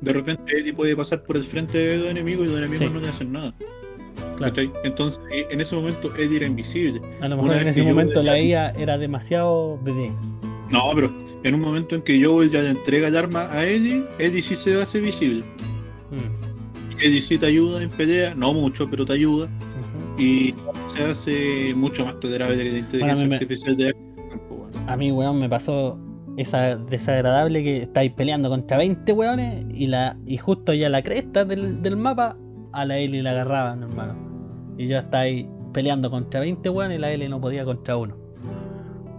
de 0.00 0.12
repente 0.12 0.42
Eddie 0.58 0.72
puede 0.74 0.94
pasar 0.94 1.22
por 1.22 1.36
el 1.36 1.44
frente 1.44 1.78
de 1.78 1.96
los 1.98 2.08
enemigos 2.08 2.46
y 2.48 2.50
los 2.50 2.58
enemigos 2.58 2.88
Sí. 2.88 2.94
no 2.94 3.00
le 3.00 3.08
hacen 3.08 3.32
nada. 3.32 3.54
Entonces, 4.84 5.20
en 5.30 5.60
ese 5.60 5.74
momento 5.74 6.14
Eddie 6.16 6.36
era 6.36 6.46
invisible. 6.46 7.00
A 7.20 7.28
lo 7.28 7.36
Una 7.36 7.42
mejor 7.42 7.56
en 7.62 7.68
ese 7.68 7.82
momento 7.82 8.22
la 8.22 8.38
IA 8.38 8.70
era 8.70 8.98
demasiado 8.98 9.78
bebé. 9.82 10.12
No, 10.70 10.90
pero 10.94 11.10
en 11.42 11.54
un 11.54 11.60
momento 11.60 11.94
en 11.94 12.02
que 12.02 12.22
Joel 12.22 12.50
ya 12.50 12.62
le 12.62 12.70
entrega 12.70 13.08
el 13.08 13.16
arma 13.16 13.50
a 13.52 13.64
Eddie, 13.66 14.04
Eddie 14.18 14.42
sí 14.42 14.56
se 14.56 14.80
hace 14.80 15.00
visible. 15.00 15.44
Mm, 16.10 17.00
Eddie 17.00 17.22
sí 17.22 17.38
te 17.38 17.46
ayuda 17.46 17.82
en 17.82 17.90
pelea, 17.90 18.34
no 18.34 18.52
mucho, 18.52 18.86
pero 18.90 19.04
te 19.06 19.14
ayuda. 19.14 19.46
ujú. 19.46 20.22
Y 20.22 20.54
se 20.96 21.02
hace 21.04 21.74
mucho 21.74 22.04
más 22.04 22.18
tolerable 22.20 22.56
que 22.58 22.64
la 22.72 22.78
inteligencia 22.78 22.98
Bueno, 23.06 23.20
a 23.20 23.22
mí 23.24 23.28
me- 23.28 23.34
artificial 23.36 23.76
de. 23.76 23.94
A 24.86 24.96
mí, 24.96 25.10
weón, 25.12 25.38
me 25.40 25.48
pasó 25.48 25.98
esa 26.36 26.76
desagradable 26.76 27.62
que 27.62 27.82
estáis 27.82 28.12
peleando 28.12 28.48
contra 28.48 28.76
20 28.76 29.10
weones 29.12 29.64
y 29.70 29.86
la 29.86 30.16
y 30.26 30.36
justo 30.36 30.72
ya 30.74 30.88
la 30.88 31.02
cresta 31.02 31.44
del, 31.44 31.80
del 31.82 31.96
mapa 31.96 32.36
a 32.72 32.84
la 32.84 32.98
Ellie 32.98 33.22
la 33.22 33.30
agarraban, 33.30 33.82
hermano. 33.82 34.14
Y 34.76 34.86
yo 34.86 34.98
estaba 34.98 35.22
ahí 35.22 35.48
peleando 35.72 36.10
contra 36.10 36.40
20 36.40 36.68
weones 36.68 36.98
y 36.98 37.00
la 37.00 37.10
Ellie 37.10 37.28
no 37.28 37.40
podía 37.40 37.64
contra 37.64 37.96
uno. 37.96 38.14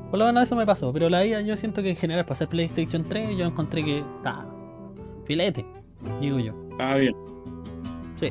Por 0.09 0.19
lo 0.19 0.25
menos 0.25 0.43
eso 0.43 0.55
me 0.55 0.65
pasó, 0.65 0.93
pero 0.93 1.09
la 1.09 1.25
IA 1.25 1.41
yo 1.41 1.57
siento 1.57 1.81
que 1.83 1.89
en 1.89 1.95
general 1.97 2.23
para 2.23 2.33
hacer 2.33 2.47
PlayStation 2.47 3.03
3 3.03 3.35
yo 3.37 3.45
encontré 3.45 3.83
que 3.83 3.97
está 3.99 4.45
filete, 5.25 5.65
digo 6.21 6.39
yo. 6.39 6.53
Ah, 6.79 6.95
bien. 6.95 7.13
Sí. 8.15 8.27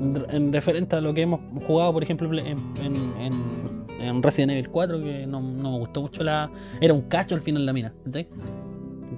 En, 0.00 0.24
en 0.30 0.52
referente 0.52 0.96
a 0.96 1.00
lo 1.00 1.12
que 1.12 1.22
hemos 1.22 1.40
jugado, 1.66 1.92
por 1.92 2.02
ejemplo, 2.02 2.32
en, 2.38 2.46
en, 2.82 2.96
en- 3.20 3.75
en 4.08 4.22
Resident 4.22 4.52
Evil 4.52 4.68
4, 4.70 5.00
que 5.00 5.26
no, 5.26 5.40
no 5.40 5.72
me 5.72 5.78
gustó 5.78 6.02
mucho 6.02 6.22
la. 6.24 6.50
Era 6.80 6.94
un 6.94 7.02
cacho 7.02 7.34
al 7.34 7.40
final 7.40 7.64
la 7.66 7.72
mina, 7.72 7.92
¿cachai? 8.04 8.26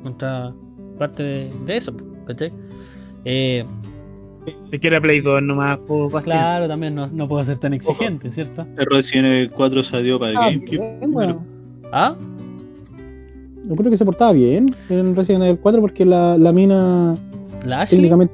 Contra 0.03 0.53
parte 0.99 1.23
de, 1.23 1.51
de 1.67 1.77
eso, 1.77 1.93
¿cachai? 2.27 2.53
Eh, 3.25 3.65
Es 4.73 4.81
que 4.81 4.87
era 4.87 5.01
Play 5.01 5.21
2 5.21 5.43
nomás, 5.43 5.79
po, 5.79 6.09
claro, 6.23 6.67
también 6.69 6.95
no, 6.95 7.07
no 7.09 7.29
puedo 7.29 7.43
ser 7.45 7.59
tan 7.59 7.75
exigente, 7.75 8.31
¿cierto? 8.31 8.67
El 8.77 8.87
Resident 8.87 9.27
Evil 9.27 9.51
4 9.51 9.83
salió 9.83 10.19
para 10.19 10.31
el 10.33 10.37
Ah, 10.37 10.51
GameCube. 10.51 11.07
bueno. 11.09 11.45
¿Ah? 11.93 12.17
Yo 13.69 13.77
creo 13.77 13.91
que 13.91 13.97
se 13.99 14.05
portaba 14.05 14.33
bien 14.33 14.75
en 14.89 15.15
Resident 15.15 15.45
Evil 15.45 15.59
4 15.61 15.81
porque 15.81 16.05
la, 16.07 16.39
la 16.39 16.53
mina 16.53 17.15
¿La 17.67 17.83
Ashley? 17.83 17.99
técnicamente. 17.99 18.33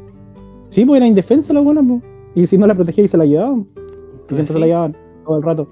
Sí, 0.71 0.85
pues 0.85 0.99
era 0.99 1.07
indefensa 1.07 1.53
la 1.53 1.61
buena, 1.61 1.83
pues. 1.83 2.03
Y 2.37 2.47
si 2.47 2.59
no 2.59 2.67
la 2.67 2.75
protegía 2.75 3.05
y 3.05 3.09
se 3.09 3.17
la 3.17 3.25
llevaban. 3.27 3.67
Y 3.77 4.35
siempre 4.35 4.47
se 4.47 4.59
la 4.59 4.67
llevaban 4.67 4.97
todo 5.25 5.37
el 5.39 5.43
rato. 5.43 5.69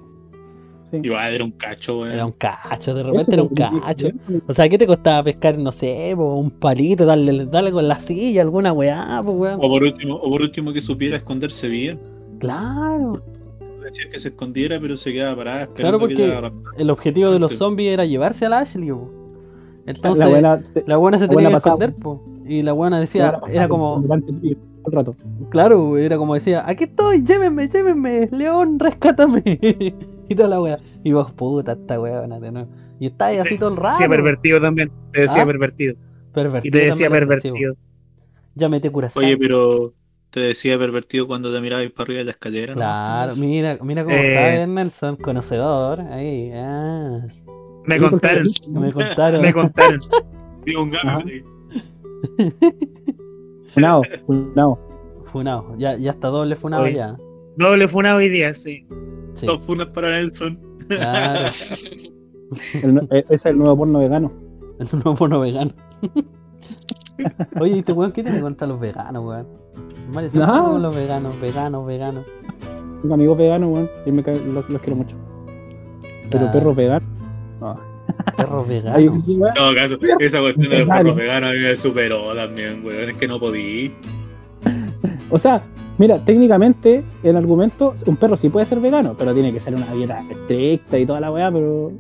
Sí. 0.92 1.00
Igual 1.02 1.34
era 1.34 1.42
un 1.44 1.50
cacho, 1.52 2.00
weón. 2.00 2.12
Era 2.12 2.26
un 2.26 2.32
cacho, 2.32 2.92
de 2.94 3.00
Eso, 3.00 3.10
repente 3.10 3.32
era 3.34 3.42
un 3.42 3.48
cacho. 3.48 4.10
bien, 4.28 4.42
O 4.46 4.52
sea, 4.52 4.68
¿qué 4.68 4.76
te 4.78 4.86
costaba 4.86 5.22
pescar, 5.24 5.56
no 5.58 5.72
sé, 5.72 6.12
po, 6.14 6.34
un 6.36 6.50
palito, 6.50 7.06
darle, 7.06 7.46
darle 7.46 7.72
con 7.72 7.88
la 7.88 7.98
silla, 7.98 8.42
alguna 8.42 8.72
weá, 8.74 9.20
pues 9.24 9.34
weón? 9.36 9.58
O 9.62 9.68
por 9.72 9.82
último, 9.82 10.16
o 10.16 10.30
por 10.30 10.42
último 10.42 10.70
que 10.72 10.80
supiera 10.82 11.16
esconderse 11.16 11.66
bien. 11.66 11.98
Claro. 12.38 13.22
Decía 13.82 14.04
que 14.12 14.18
se 14.20 14.28
escondiera, 14.28 14.78
pero 14.80 14.96
se 14.96 15.12
quedaba 15.12 15.34
parada. 15.36 15.66
Claro, 15.68 15.98
porque 15.98 16.28
la 16.28 16.52
el 16.76 16.90
objetivo 16.90 17.30
de 17.30 17.38
los 17.38 17.54
zombies 17.54 17.92
era 17.94 18.04
llevarse 18.04 18.46
a 18.46 18.50
la 18.50 18.58
Ashley, 18.60 18.90
po. 18.90 19.10
Entonces, 19.86 20.18
la 20.20 20.26
la 20.26 20.30
buena 20.30 20.64
se- 20.64 20.82
buena 20.96 21.18
se 21.18 21.24
la 21.24 21.30
tenía 21.30 21.48
buena 21.48 21.50
que 21.50 21.56
esconder, 21.56 21.94
po. 21.94 22.22
Y 22.46 22.62
la 22.62 22.72
buena 22.72 22.96
la 22.96 23.00
decía, 23.00 23.24
buena 23.30 23.40
pasaba 23.40 23.58
era 23.58 23.68
como, 23.68 24.04
el 24.04 24.92
rato. 24.92 25.16
claro, 25.50 25.96
era 25.96 26.16
como 26.18 26.34
decía, 26.34 26.62
aquí 26.66 26.84
estoy, 26.84 27.24
llévenme, 27.24 27.66
llévenme, 27.68 28.28
León, 28.30 28.78
rescátame. 28.78 29.42
y 30.32 30.36
toda 30.36 30.48
la 30.48 30.60
wea. 30.60 30.78
Y 31.04 31.12
vos, 31.12 31.32
puta, 31.32 31.72
esta 31.72 32.00
weona 32.00 32.38
de 32.40 32.52
nuevo. 32.52 32.68
Y 33.00 33.06
estáis 33.06 33.40
así 33.40 33.58
todo 33.58 33.70
el 33.70 33.76
rato. 33.76 33.96
Decía 33.98 34.08
pervertido 34.08 34.60
también. 34.60 34.90
Te 35.12 35.22
decía 35.22 35.42
¿Ah? 35.42 35.46
pervertido. 35.46 35.94
Pervertido 36.32 36.68
Y 36.68 36.70
te 36.80 36.86
decía 36.86 37.10
pervertido. 37.10 37.54
sí. 37.56 37.64
Ya 38.54 38.68
mete 38.68 38.90
curazao. 38.90 39.22
Oye, 39.22 39.36
pero 39.36 39.92
te 40.30 40.40
decía 40.40 40.78
pervertido 40.78 41.26
cuando 41.26 41.52
te 41.52 41.60
mirabas 41.60 41.90
para 41.92 42.04
arriba 42.04 42.18
de 42.18 42.24
la 42.24 42.30
escalera. 42.32 42.72
¿no? 42.74 42.78
Claro, 42.80 43.36
mira, 43.36 43.78
mira 43.82 44.04
cómo 44.04 44.16
Eh. 44.16 44.34
sabe 44.34 44.66
Nelson, 44.66 45.16
conocedor. 45.16 46.00
Ahí, 46.00 46.50
ah. 46.54 47.20
Me 47.86 47.96
Sí, 47.96 48.00
contaron. 48.00 48.44
Me 48.70 48.92
contaron. 48.92 49.40
Me 49.42 49.52
contaron. 49.52 50.00
Vi 50.64 50.74
un 50.76 50.90
gato. 50.90 51.24
Sí. 51.26 51.42
Funado, 53.68 54.02
funado. 54.26 54.78
Funado, 55.24 55.74
ya, 55.78 55.96
ya 55.96 56.10
está 56.10 56.28
doble 56.28 56.56
funado 56.56 56.82
Oye. 56.84 56.94
ya. 56.94 57.16
Doble 57.56 57.88
funado 57.88 58.18
hoy 58.18 58.28
día, 58.28 58.52
sí. 58.52 58.86
Sí, 59.34 59.46
Dos 59.46 59.60
funas 59.64 59.88
para 59.88 60.10
Nelson. 60.10 60.58
claro. 60.88 61.50
El 62.82 62.98
eh, 63.10 63.24
ese 63.26 63.34
es 63.34 63.46
el 63.46 63.58
nuevo 63.58 63.76
porno 63.78 63.98
vegano. 64.00 64.30
Es 64.78 64.92
un 64.92 65.00
nuevo 65.00 65.16
porno 65.16 65.40
vegano. 65.40 65.72
Oye, 67.60 67.76
¿y 67.76 67.78
este 67.78 67.92
weón 67.92 68.12
qué 68.12 68.22
tiene 68.22 68.40
contra 68.40 68.66
los 68.66 68.78
veganos, 68.80 69.24
weón? 69.24 69.46
Vale, 70.12 70.28
Nada. 70.34 70.64
con 70.70 70.82
los 70.82 70.94
veganos, 70.94 71.40
veganos, 71.40 71.86
veganos. 71.86 72.24
Tengo 73.00 73.14
amigos 73.14 73.38
veganos, 73.38 73.70
weón. 73.72 73.90
Y 74.04 74.12
me 74.12 74.22
los, 74.22 74.68
los 74.68 74.80
quiero 74.82 74.96
mucho. 74.96 75.16
Pero 76.30 76.48
Ah, 76.48 76.52
perros 76.52 76.76
veganos. 76.76 77.08
No. 77.60 77.78
Perros 78.36 78.66
Ay, 78.68 79.08
veganos. 79.08 79.54
todo 79.54 79.74
caso, 79.74 79.96
esa 80.20 80.40
cuestión 80.40 80.68
de 80.70 80.78
los 80.80 80.88
Vegano. 80.88 80.96
perros 81.04 81.16
veganos 81.16 81.50
a 81.50 81.52
mí 81.54 81.60
me 81.60 81.76
superó 81.76 82.34
también, 82.34 82.84
weón. 82.84 83.08
Es 83.10 83.16
que 83.16 83.28
no 83.28 83.38
podí. 83.40 83.94
O 85.30 85.38
sea, 85.38 85.62
mira, 85.98 86.18
técnicamente, 86.24 87.02
el 87.22 87.36
argumento, 87.36 87.94
un 88.06 88.16
perro 88.16 88.36
sí 88.36 88.48
puede 88.48 88.66
ser 88.66 88.80
vegano, 88.80 89.14
pero 89.18 89.32
tiene 89.34 89.52
que 89.52 89.60
ser 89.60 89.74
una 89.74 89.92
dieta 89.92 90.24
estricta 90.30 90.98
y 90.98 91.06
toda 91.06 91.20
la 91.20 91.30
weá, 91.32 91.50
pero 91.52 91.92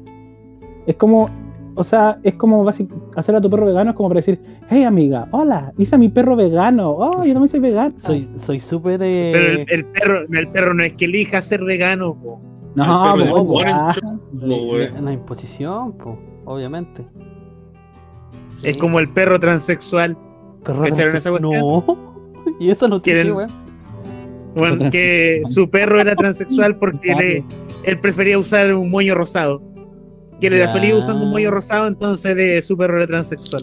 es 0.86 0.96
como, 0.96 1.28
o 1.74 1.84
sea, 1.84 2.18
es 2.22 2.34
como 2.34 2.68
hacer 2.68 3.36
a 3.36 3.40
tu 3.40 3.48
perro 3.50 3.66
vegano 3.66 3.90
es 3.90 3.96
como 3.96 4.08
para 4.08 4.18
decir, 4.18 4.40
hey 4.68 4.84
amiga, 4.84 5.28
hola, 5.30 5.72
hice 5.78 5.94
a 5.94 5.98
mi 5.98 6.08
perro 6.08 6.36
vegano, 6.36 6.90
oh, 6.90 7.24
yo 7.24 7.32
también 7.32 7.48
soy 7.48 7.60
vegano. 7.60 7.94
Soy 7.98 8.28
soy 8.36 8.58
súper. 8.60 9.00
eh, 9.02 9.30
Pero 9.32 9.52
el, 9.52 9.66
el 9.68 9.84
perro, 9.86 10.20
el 10.30 10.48
perro 10.48 10.74
no 10.74 10.82
es 10.82 10.92
que 10.94 11.04
elija 11.06 11.40
ser 11.40 11.62
vegano. 11.64 12.14
po. 12.14 12.40
no, 12.74 13.16
no, 13.16 13.16
le- 13.16 14.60
weón. 14.70 14.96
una 14.98 15.12
imposición, 15.12 15.92
pues, 15.92 16.16
obviamente. 16.44 17.04
Es 18.62 18.74
Sí. 18.74 18.78
como 18.78 18.98
el 19.00 19.08
perro 19.08 19.38
transexual. 19.40 20.16
Perro 20.64 20.82
¿cacharon 20.84 21.16
esa 21.16 21.30
transe- 21.30 21.40
cuestión? 21.40 21.60
No. 21.60 22.12
Y 22.58 22.70
eso 22.70 22.88
no 22.88 22.98
tiene, 23.00 23.30
weón. 23.32 23.50
Bueno, 24.54 24.90
que 24.90 25.42
su 25.46 25.68
perro 25.70 26.00
era 26.00 26.14
transexual 26.14 26.76
porque 26.78 27.14
le- 27.14 27.44
él 27.84 27.98
prefería 28.00 28.38
usar 28.38 28.72
un 28.74 28.90
moño 28.90 29.14
rosado. 29.14 29.62
Que 30.40 30.48
él 30.48 30.54
era 30.54 30.66
Ya. 30.66 30.72
feliz 30.72 30.94
usando 30.94 31.24
un 31.24 31.30
moño 31.30 31.50
rosado, 31.50 31.86
entonces 31.88 32.34
de- 32.36 32.60
su 32.62 32.76
perro 32.76 32.96
era 32.98 33.06
transexual. 33.06 33.62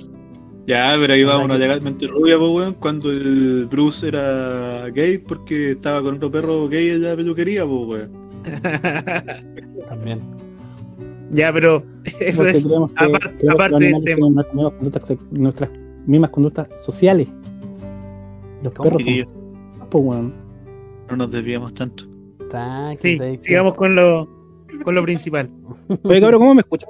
Ya, 0.68 0.96
pero 1.00 1.14
ahí 1.14 1.24
O 1.24 1.28
va 1.28 1.36
sea 1.36 1.46
una 1.46 1.54
que- 1.56 1.60
legalmente 1.62 2.08
rubia, 2.08 2.38
pues, 2.38 2.50
weón. 2.52 2.74
Cuando 2.76 3.12
el 3.12 3.66
Bruce 3.70 4.08
era 4.08 4.88
gay 4.94 5.18
porque 5.18 5.72
estaba 5.72 6.02
con 6.02 6.16
otro 6.16 6.32
perro 6.32 6.68
gay 6.70 6.90
en 6.90 7.02
la 7.04 7.16
peluquería, 7.16 7.66
pues, 7.66 7.88
weón. 7.88 8.12
También. 9.88 10.20
ya, 11.32 11.52
pero 11.54 11.84
eso 12.20 12.44
Porque 12.44 12.58
es 12.58 12.66
creemos 12.66 12.92
que- 12.94 13.04
aparte 13.50 13.80
del 13.80 14.04
tema. 14.04 14.30
nuestras 14.30 14.54
mismas 14.56 14.74
conductas, 14.74 15.08
sex- 15.08 15.22
nuestras 15.32 15.70
mismas 16.06 16.30
conductas 16.32 16.68
sociales. 16.86 17.28
Los 18.64 18.74
perros 18.74 19.02
son 19.04 19.28
pues, 19.90 20.04
weón. 20.06 20.34
No 21.10 21.16
nos 21.18 21.32
desviamos 21.32 21.74
tanto. 21.74 22.06
Sí, 23.00 23.20
sigamos 23.42 23.76
con 23.76 23.96
lo, 23.96 24.28
con 24.84 24.96
lo 24.96 25.04
principal. 25.04 25.50
Oye, 26.04 26.22
cabrón, 26.22 26.40
¿cómo 26.40 26.56
me 26.56 26.62
escuchas? 26.62 26.90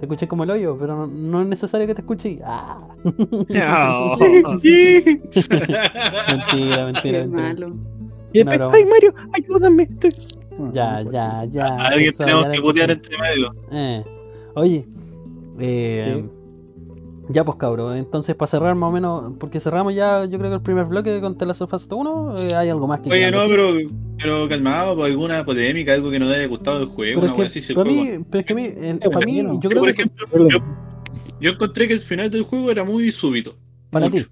Te 0.00 0.06
escuché 0.06 0.26
como 0.28 0.44
el 0.44 0.50
hoyo, 0.50 0.76
pero 0.78 0.96
no, 0.96 1.06
no 1.06 1.42
es 1.42 1.48
necesario 1.48 1.86
que 1.86 1.94
te 1.94 2.00
escuche. 2.02 2.38
Ah. 2.44 2.80
No. 3.04 4.16
Mentira, 4.18 5.20
mentira, 6.86 7.26
Qué 8.32 8.44
mentira. 8.44 8.46
malo. 8.58 8.70
Ay 8.72 8.84
Mario, 8.84 9.14
ayúdame. 9.32 9.84
estoy-". 9.84 10.14
Ya, 10.72 11.02
ya, 11.02 11.44
ya. 11.44 11.76
Alguien 11.76 12.10
eso, 12.10 12.24
tenemos 12.24 12.44
ya 12.46 12.52
que 12.52 12.60
putear 12.60 12.90
entre 12.90 13.18
medio. 13.18 13.54
Eh, 13.72 14.04
Oye, 14.56 14.86
eh, 15.58 16.24
ya 17.28 17.44
pues 17.44 17.56
cabros, 17.58 17.96
entonces 17.96 18.34
para 18.34 18.46
cerrar 18.46 18.74
más 18.74 18.88
o 18.88 18.92
menos, 18.92 19.32
porque 19.38 19.60
cerramos 19.60 19.94
ya 19.94 20.24
yo 20.24 20.38
creo 20.38 20.50
que 20.50 20.56
el 20.56 20.62
primer 20.62 20.84
bloque 20.86 21.20
con 21.20 21.36
The 21.36 21.46
Last 21.46 21.62
of 21.62 21.72
Us 21.72 21.88
1, 21.90 22.38
eh, 22.38 22.54
hay 22.54 22.68
algo 22.68 22.86
más 22.86 23.00
que 23.00 23.10
Oye, 23.10 23.30
no, 23.30 23.38
decir? 23.38 23.56
pero, 23.56 23.74
pero 24.18 24.48
calmado, 24.48 24.96
por 24.96 25.06
alguna 25.06 25.44
polémica, 25.44 25.94
algo 25.94 26.10
que 26.10 26.18
no 26.18 26.28
le 26.28 26.36
haya 26.36 26.46
gustado 26.46 26.80
del 26.80 26.88
juego, 26.88 27.20
Pero 27.22 27.44
es 27.44 27.52
que, 27.66 27.74
para 27.74 27.90
mí, 27.90 28.10
pero 28.30 28.40
es 28.40 28.46
que 28.46 28.52
a 28.52 28.56
mí, 28.56 28.62
eh, 28.66 28.98
para 29.12 29.26
mí, 29.26 29.42
yo 29.60 29.70
creo 29.70 29.80
por 29.80 29.94
que 29.94 30.02
ejemplo, 30.02 30.48
yo, 30.48 30.58
yo 31.40 31.50
encontré 31.50 31.88
que 31.88 31.94
el 31.94 32.00
final 32.02 32.30
del 32.30 32.42
juego 32.42 32.70
era 32.70 32.84
muy 32.84 33.10
súbito. 33.10 33.56
para 33.90 34.06
mucho. 34.08 34.24
ti, 34.24 34.28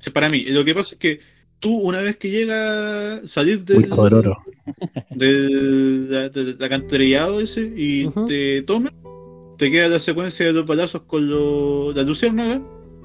O 0.00 0.02
sea, 0.02 0.12
para 0.12 0.28
mí, 0.28 0.44
lo 0.46 0.64
que 0.64 0.74
pasa 0.74 0.94
es 0.94 0.98
que 1.00 1.20
tú, 1.60 1.76
una 1.78 2.00
vez 2.00 2.16
que 2.16 2.30
llega 2.30 3.16
a 3.16 3.28
salir 3.28 3.64
del, 3.64 3.90
sororo. 3.90 4.36
del 5.10 6.10
la- 6.10 6.28
del 6.28 6.56
alcantarillado 6.60 7.40
ese 7.40 7.72
y 7.76 8.06
Ujú. 8.06 8.26
te 8.26 8.62
toman, 8.62 8.92
te 9.58 9.70
queda 9.70 9.88
la 9.88 9.98
secuencia 9.98 10.46
de 10.46 10.52
los 10.52 10.66
balazos 10.66 11.02
con 11.02 11.28
lo, 11.28 11.92
la 11.92 12.02
luciérnaga 12.02 12.60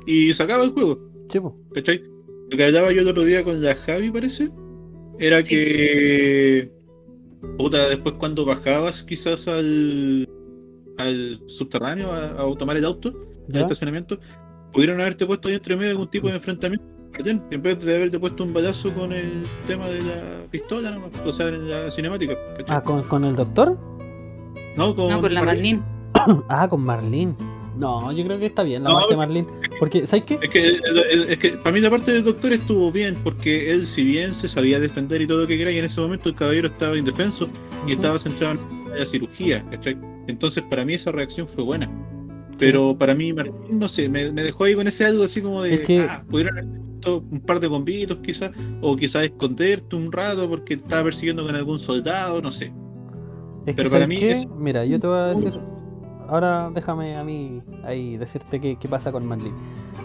y 0.06 0.34
se 0.34 0.44
acaba 0.44 0.64
el 0.64 0.72
juego. 0.72 1.00
chivo. 1.28 1.58
¿Cachai? 1.74 2.02
Lo 2.50 2.58
que 2.58 2.64
hablaba 2.66 2.92
yo 2.92 3.02
el 3.02 3.08
otro 3.08 3.24
día 3.24 3.44
con 3.44 3.62
la 3.62 3.76
Javi, 3.76 4.10
parece, 4.12 4.50
era 5.20 5.44
Sí. 5.44 5.50
que. 5.56 6.72
Puta, 7.58 7.88
después 7.88 8.16
cuando 8.16 8.44
bajabas 8.44 9.04
quizás 9.04 9.48
al, 9.48 10.28
al 10.98 11.42
subterráneo 11.48 12.12
a, 12.12 12.26
a 12.42 12.58
tomar 12.58 12.76
el 12.76 12.84
auto, 12.86 13.14
al 13.54 13.62
estacionamiento, 13.62 14.20
pudieron 14.74 15.00
haberte 15.00 15.26
puesto 15.26 15.48
ahí 15.48 15.56
entre 15.56 15.76
medio 15.78 15.92
algún 15.92 16.10
tipo 16.10 16.28
de 16.28 16.36
enfrentamiento. 16.36 16.86
En 17.52 17.62
vez 17.62 17.84
de 17.84 17.96
haberte 17.96 18.18
puesto 18.20 18.44
un 18.44 18.54
balazo 18.54 18.94
con 18.94 19.12
el 19.12 19.42
tema 19.68 19.88
de 19.90 20.00
la 20.02 20.46
pistola, 20.52 20.92
nomás, 20.92 21.12
o 21.26 21.32
sea, 21.32 21.48
en 21.50 21.70
la 21.70 21.92
cinemática. 21.92 22.34
¿cachai? 22.58 22.78
Ah, 22.78 22.82
¿con, 22.82 23.04
con 23.04 23.24
el 23.26 23.36
doctor? 23.36 23.78
no, 24.78 24.96
con, 24.96 25.10
No, 25.10 25.20
con 25.22 25.34
la 25.34 25.44
Marlene. 25.44 25.82
Ah, 26.50 26.68
con 26.70 26.82
Marlene. 26.84 27.34
No, 27.78 28.12
yo 28.12 28.26
creo 28.26 28.38
que 28.40 28.48
está 28.48 28.64
bien 28.64 28.84
la 28.84 28.90
No, 28.90 28.96
parte 28.96 29.14
de 29.14 29.18
Marlene. 29.18 29.48
Porque, 29.80 30.06
¿sabes 30.06 30.26
qué? 30.26 30.40
Es 30.42 30.50
que, 30.50 30.80
es 31.48 31.58
para 31.58 31.72
mí 31.72 31.80
la 31.80 31.90
parte 31.90 32.12
del 32.12 32.24
doctor 32.26 32.52
estuvo 32.52 32.92
bien, 32.92 33.16
porque 33.24 33.72
él, 33.72 33.88
si 33.88 34.04
bien 34.04 34.34
se 34.34 34.48
sabía 34.50 34.80
defender 34.80 35.22
y 35.22 35.28
todo 35.28 35.42
lo 35.42 35.48
que 35.48 35.58
quería, 35.58 35.72
y 35.74 35.80
en 35.80 35.86
ese 35.86 36.02
momento 36.02 36.28
el 36.28 36.36
caballero 36.36 36.68
estaba 36.68 36.98
indefenso 36.98 37.48
y 37.88 37.94
estaba 37.94 38.20
centrado 38.20 38.56
en 38.92 39.00
la 39.00 39.06
cirugía, 39.06 39.64
¿cachai? 39.72 39.98
Entonces, 40.28 40.64
para 40.70 40.84
mí 40.84 40.94
esa 40.96 41.12
reacción 41.12 41.48
fue 41.48 41.64
buena. 41.64 41.90
Pero 42.60 42.98
para 42.98 43.16
mí, 43.16 43.32
Martín, 43.32 43.80
no 43.80 43.88
sé, 43.88 44.10
me, 44.10 44.30
me 44.34 44.44
dejó 44.44 44.66
ahí 44.66 44.76
con 44.76 44.86
ese 44.88 45.06
algo 45.06 45.24
así 45.24 45.42
como 45.42 45.64
de. 45.64 45.76
Es 45.76 45.82
que- 45.82 46.02
ah, 46.02 46.24
pudieron 46.30 46.58
haber 46.58 46.70
un 47.32 47.40
par 47.40 47.62
de 47.62 47.70
combitos, 47.70 48.18
quizás, 48.22 48.52
o 48.82 48.98
quizás 48.98 49.24
esconderte 49.24 49.96
un 49.96 50.12
rato 50.12 50.50
porque 50.50 50.74
estaba 50.74 51.06
persiguiendo 51.06 51.46
con 51.46 51.56
algún 51.56 51.80
soldado, 51.80 52.42
no 52.42 52.52
sé. 52.52 52.66
Es 53.66 53.76
que, 53.76 53.84
Pero 53.84 53.90
para 53.90 54.04
¿sabes 54.04 54.08
mí 54.10 54.16
qué? 54.18 54.48
Mira, 54.58 54.84
yo 54.84 55.00
te 55.00 55.08
voy 55.08 55.18
a 55.18 55.26
decir. 55.28 55.54
Ahora 56.30 56.70
déjame 56.74 57.16
a 57.18 57.24
mí 57.24 57.62
ahí 57.84 58.18
decirte 58.18 58.60
qué, 58.60 58.76
qué 58.76 58.88
pasa 58.88 59.12
con 59.12 59.26
Marlene. 59.26 59.56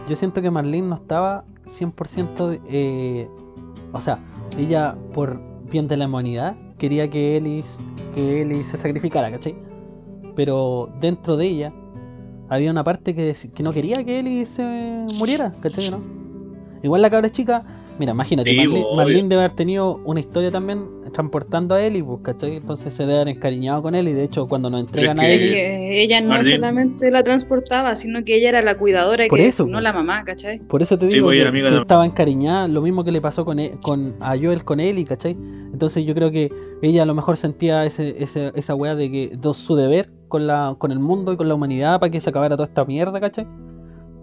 Yo 0.09 0.17
siento 0.17 0.41
que 0.43 0.51
Marlene 0.51 0.89
no 0.89 0.95
estaba 0.95 1.45
100%. 1.67 2.49
de- 2.49 2.61
eh, 2.69 3.29
o 3.93 4.01
sea, 4.01 4.19
ella, 4.59 4.97
por 5.13 5.41
bien 5.71 5.87
de 5.89 5.97
la 5.97 6.07
humanidad, 6.07 6.57
quería 6.79 7.09
que 7.09 7.37
Ellis, 7.37 7.85
que 8.15 8.43
Ellis 8.43 8.67
se 8.69 8.77
sacrificara, 8.77 9.31
¿cachai? 9.31 9.55
Pero 10.35 10.89
dentro 11.01 11.37
de 11.37 11.47
ella 11.47 11.73
había 12.49 12.71
una 12.71 12.85
parte 12.85 13.15
que, 13.15 13.35
que 13.55 13.63
no 13.63 13.73
quería 13.73 14.03
que 14.05 14.19
Ellis 14.21 14.49
se 14.49 15.07
muriera, 15.15 15.55
¿cachai? 15.61 15.91
¿no? 15.91 16.01
Igual 16.83 17.03
la 17.03 17.11
cabra 17.11 17.31
chica, 17.31 17.65
mira, 17.99 18.13
imagínate, 18.13 18.51
Sí, 18.51 18.57
Marlene. 18.57 18.87
Marlene 18.97 19.29
debe 19.29 19.43
haber 19.43 19.53
tenido 19.53 20.01
una 20.05 20.21
historia 20.21 20.51
también 20.51 20.87
transportando 21.15 21.75
a 21.75 21.83
Ellie, 21.83 22.05
pues, 22.05 22.21
¿cachai? 22.23 22.57
Entonces 22.57 22.93
se 22.93 23.05
debe 23.05 23.15
haber 23.15 23.29
encariñado 23.29 23.81
con 23.81 23.95
él 23.95 24.09
y 24.09 24.13
de 24.13 24.25
hecho 24.25 24.47
cuando 24.47 24.69
nos 24.69 24.81
entregan 24.81 25.19
a 25.19 25.27
es 25.27 25.35
Es 25.35 25.41
Ellie, 25.41 25.55
que 25.55 26.03
ella 26.03 26.21
no 26.21 26.43
solamente 26.45 27.11
la 27.11 27.25
transportaba, 27.25 27.95
sino 27.95 28.23
que 28.25 28.37
ella 28.37 28.51
era 28.51 28.63
la 28.63 28.77
cuidadora 28.77 29.25
y 29.25 29.29
Por 29.29 29.39
que 29.39 29.47
eso, 29.47 29.67
no 29.67 29.81
la 29.81 29.93
mamá, 29.95 30.25
¿cachai? 30.25 30.59
por 30.69 30.83
eso 30.83 30.99
te 30.99 31.07
digo 31.07 31.29
pues, 31.29 31.43
que, 31.51 31.77
estaba 31.77 32.05
encariñada, 32.05 32.69
lo 32.69 32.83
mismo 32.83 33.05
que 33.05 33.13
le 33.13 33.23
pasó 33.23 33.47
con, 33.47 33.59
e- 33.59 33.73
con 33.83 34.15
a 34.21 34.37
Joel 34.37 34.65
con 34.65 34.81
Ellie, 34.81 35.07
¿cachai? 35.07 35.33
Entonces 35.73 36.05
yo 36.05 36.15
creo 36.15 36.31
que 36.31 36.53
ella 36.83 37.05
a 37.05 37.07
lo 37.07 37.15
mejor 37.15 37.39
sentía 37.39 37.87
ese, 37.87 38.17
ese, 38.19 38.53
esa 38.55 38.75
weá 38.75 38.95
de 38.95 39.11
que 39.11 39.33
dos 39.39 39.57
su 39.57 39.75
deber 39.75 40.11
con, 40.29 40.47
la, 40.47 40.75
con 40.79 40.93
el 40.93 40.99
mundo 40.99 41.33
y 41.33 41.37
con 41.37 41.49
la 41.49 41.55
humanidad 41.55 42.01
para 42.01 42.11
que 42.11 42.21
se 42.21 42.29
acabara 42.29 42.57
toda 42.57 42.67
esta 42.67 42.85
mierda, 42.85 43.21
¿cachai? 43.21 43.47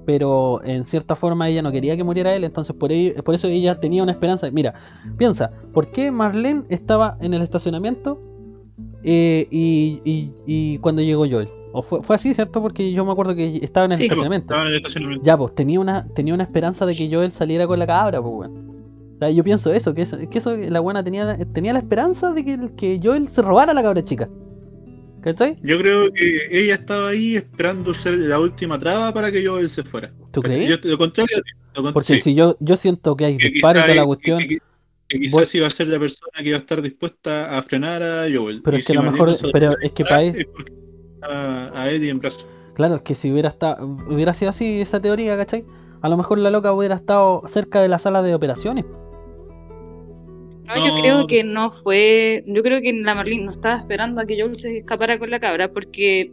Pero 0.06 0.64
en 0.64 0.84
cierta 0.84 1.16
forma 1.16 1.48
ella 1.48 1.62
no 1.62 1.72
quería 1.72 1.96
que 1.96 2.04
muriera 2.04 2.36
él, 2.36 2.44
entonces 2.44 2.76
por, 2.76 2.92
ello- 2.92 3.24
por 3.24 3.36
eso 3.36 3.48
ella 3.48 3.80
tenía 3.80 4.02
una 4.04 4.12
esperanza. 4.14 4.50
Mira, 4.52 4.74
piensa, 5.18 5.52
¿por 5.74 5.92
qué 5.92 6.12
Marlene 6.12 6.64
estaba 6.70 7.18
en 7.22 7.34
el 7.34 7.42
estacionamiento 7.44 8.20
eh, 9.04 9.48
y, 9.52 10.02
y- 10.06 10.34
y 10.46 10.78
cuando 10.80 11.02
llegó 11.02 11.26
Joel? 11.30 11.50
¿O 11.74 11.82
fue, 11.82 12.02
fue 12.02 12.16
así, 12.16 12.34
cierto? 12.34 12.62
Porque 12.62 12.92
yo 12.92 13.06
me 13.06 13.12
acuerdo 13.14 13.34
que 13.36 13.58
estaba 13.64 13.86
en 13.86 13.94
el 13.94 13.98
Sí. 14.00 14.04
estacionamiento. 14.06 14.46
Estaba 14.54 14.64
en 14.64 14.68
el 14.72 14.78
estacionamiento. 14.78 15.26
Ya, 15.26 15.38
pues 15.38 15.56
tenía 15.56 15.80
una, 15.80 16.08
tenía 16.14 16.34
una 16.34 16.44
esperanza 16.44 16.86
de 16.86 16.96
que 16.96 17.10
Joel 17.14 17.32
saliera 17.32 17.66
con 17.68 17.80
la 17.80 17.88
cabra, 17.88 18.22
pues 18.22 18.34
weón. 18.34 18.72
O 19.16 19.20
sea, 19.20 19.30
yo 19.30 19.44
pienso 19.44 19.72
eso, 19.72 19.94
que 19.94 20.02
eso, 20.02 20.18
que 20.18 20.38
eso 20.40 20.58
la 20.58 20.80
buena 20.80 21.04
tenía, 21.04 21.38
tenía 21.54 21.74
la 21.74 21.80
esperanza 21.80 22.34
de 22.34 22.44
que, 22.44 22.58
que 22.76 23.00
Joel 23.02 23.28
se 23.28 23.42
robara 23.44 23.74
la 23.74 23.84
cabra 23.84 24.02
chica. 24.02 24.28
¿Cachai? 25.22 25.58
Yo 25.62 25.78
creo 25.78 26.12
que 26.12 26.48
ella 26.50 26.76
estaba 26.76 27.10
ahí 27.10 27.36
esperando 27.36 27.94
ser 27.94 28.14
la 28.18 28.40
última 28.40 28.80
traba 28.80 29.14
para 29.14 29.32
que 29.32 29.46
Joel 29.46 29.70
se 29.70 29.84
fuera. 29.84 30.12
¿Tú 30.34 30.42
crees? 30.42 30.68
Yo, 30.68 30.78
lo 30.90 30.98
contrario, 30.98 31.38
lo 31.76 31.94
Porque 31.94 32.14
sí. 32.16 32.20
si 32.20 32.36
yo, 32.36 32.56
yo 32.60 32.76
siento 32.76 33.16
que 33.16 33.26
hay 33.26 33.38
Que 33.38 33.50
disparos 33.50 33.86
de 33.86 33.96
la 33.96 34.06
cuestión, 34.06 34.40
que- 34.40 34.58
que 35.08 35.20
quizás 35.20 35.32
Voy- 35.32 35.48
iba 35.60 35.68
a 35.68 35.70
ser 35.70 35.88
la 35.90 36.00
persona 36.00 36.32
que 36.38 36.48
iba 36.48 36.58
a 36.58 36.62
estar 36.62 36.82
dispuesta 36.82 37.58
a 37.58 37.62
frenar 37.64 38.02
a 38.02 38.24
Joel. 38.34 38.62
pero 38.64 38.78
Y 38.78 38.80
es 38.80 38.86
que 38.88 38.94
si 38.94 38.98
a 38.98 39.02
lo 39.04 39.12
mejor, 39.12 39.38
pero 39.54 39.76
es 39.82 39.92
que 39.92 40.04
para 40.06 40.22
a, 41.22 41.72
a 41.84 41.92
Eddie 41.92 42.10
en 42.10 42.20
brazos. 42.20 42.46
claro, 42.74 42.96
es 42.96 43.02
que 43.02 43.14
si 43.16 43.32
hubiera 43.32 43.50
estado, 43.50 43.86
hubiera 44.10 44.34
sido 44.34 44.50
así 44.50 44.82
esa 44.82 45.00
teoría, 45.00 45.38
¿cachai? 45.38 45.64
A 46.02 46.10
lo 46.10 46.18
mejor 46.18 46.40
la 46.40 46.50
loca 46.50 46.74
hubiera 46.74 46.96
estado 46.96 47.44
cerca 47.46 47.82
de 47.82 47.90
la 47.90 48.00
sala 48.00 48.22
de 48.24 48.34
operaciones. 48.34 48.86
No, 50.66 50.88
yo 50.88 51.02
creo 51.02 51.28
que 51.28 51.44
no 51.44 51.72
fue. 51.72 52.44
Yo 52.48 52.64
creo 52.64 52.80
que 52.82 52.94
la 52.94 53.16
Marlene 53.16 53.46
no 53.46 53.52
estaba 53.52 53.78
esperando 53.78 54.22
a 54.22 54.26
que 54.26 54.40
Joel 54.40 54.60
se 54.60 54.78
escapara 54.78 55.18
con 55.20 55.30
la 55.30 55.40
cabra, 55.40 55.72
porque 55.72 56.32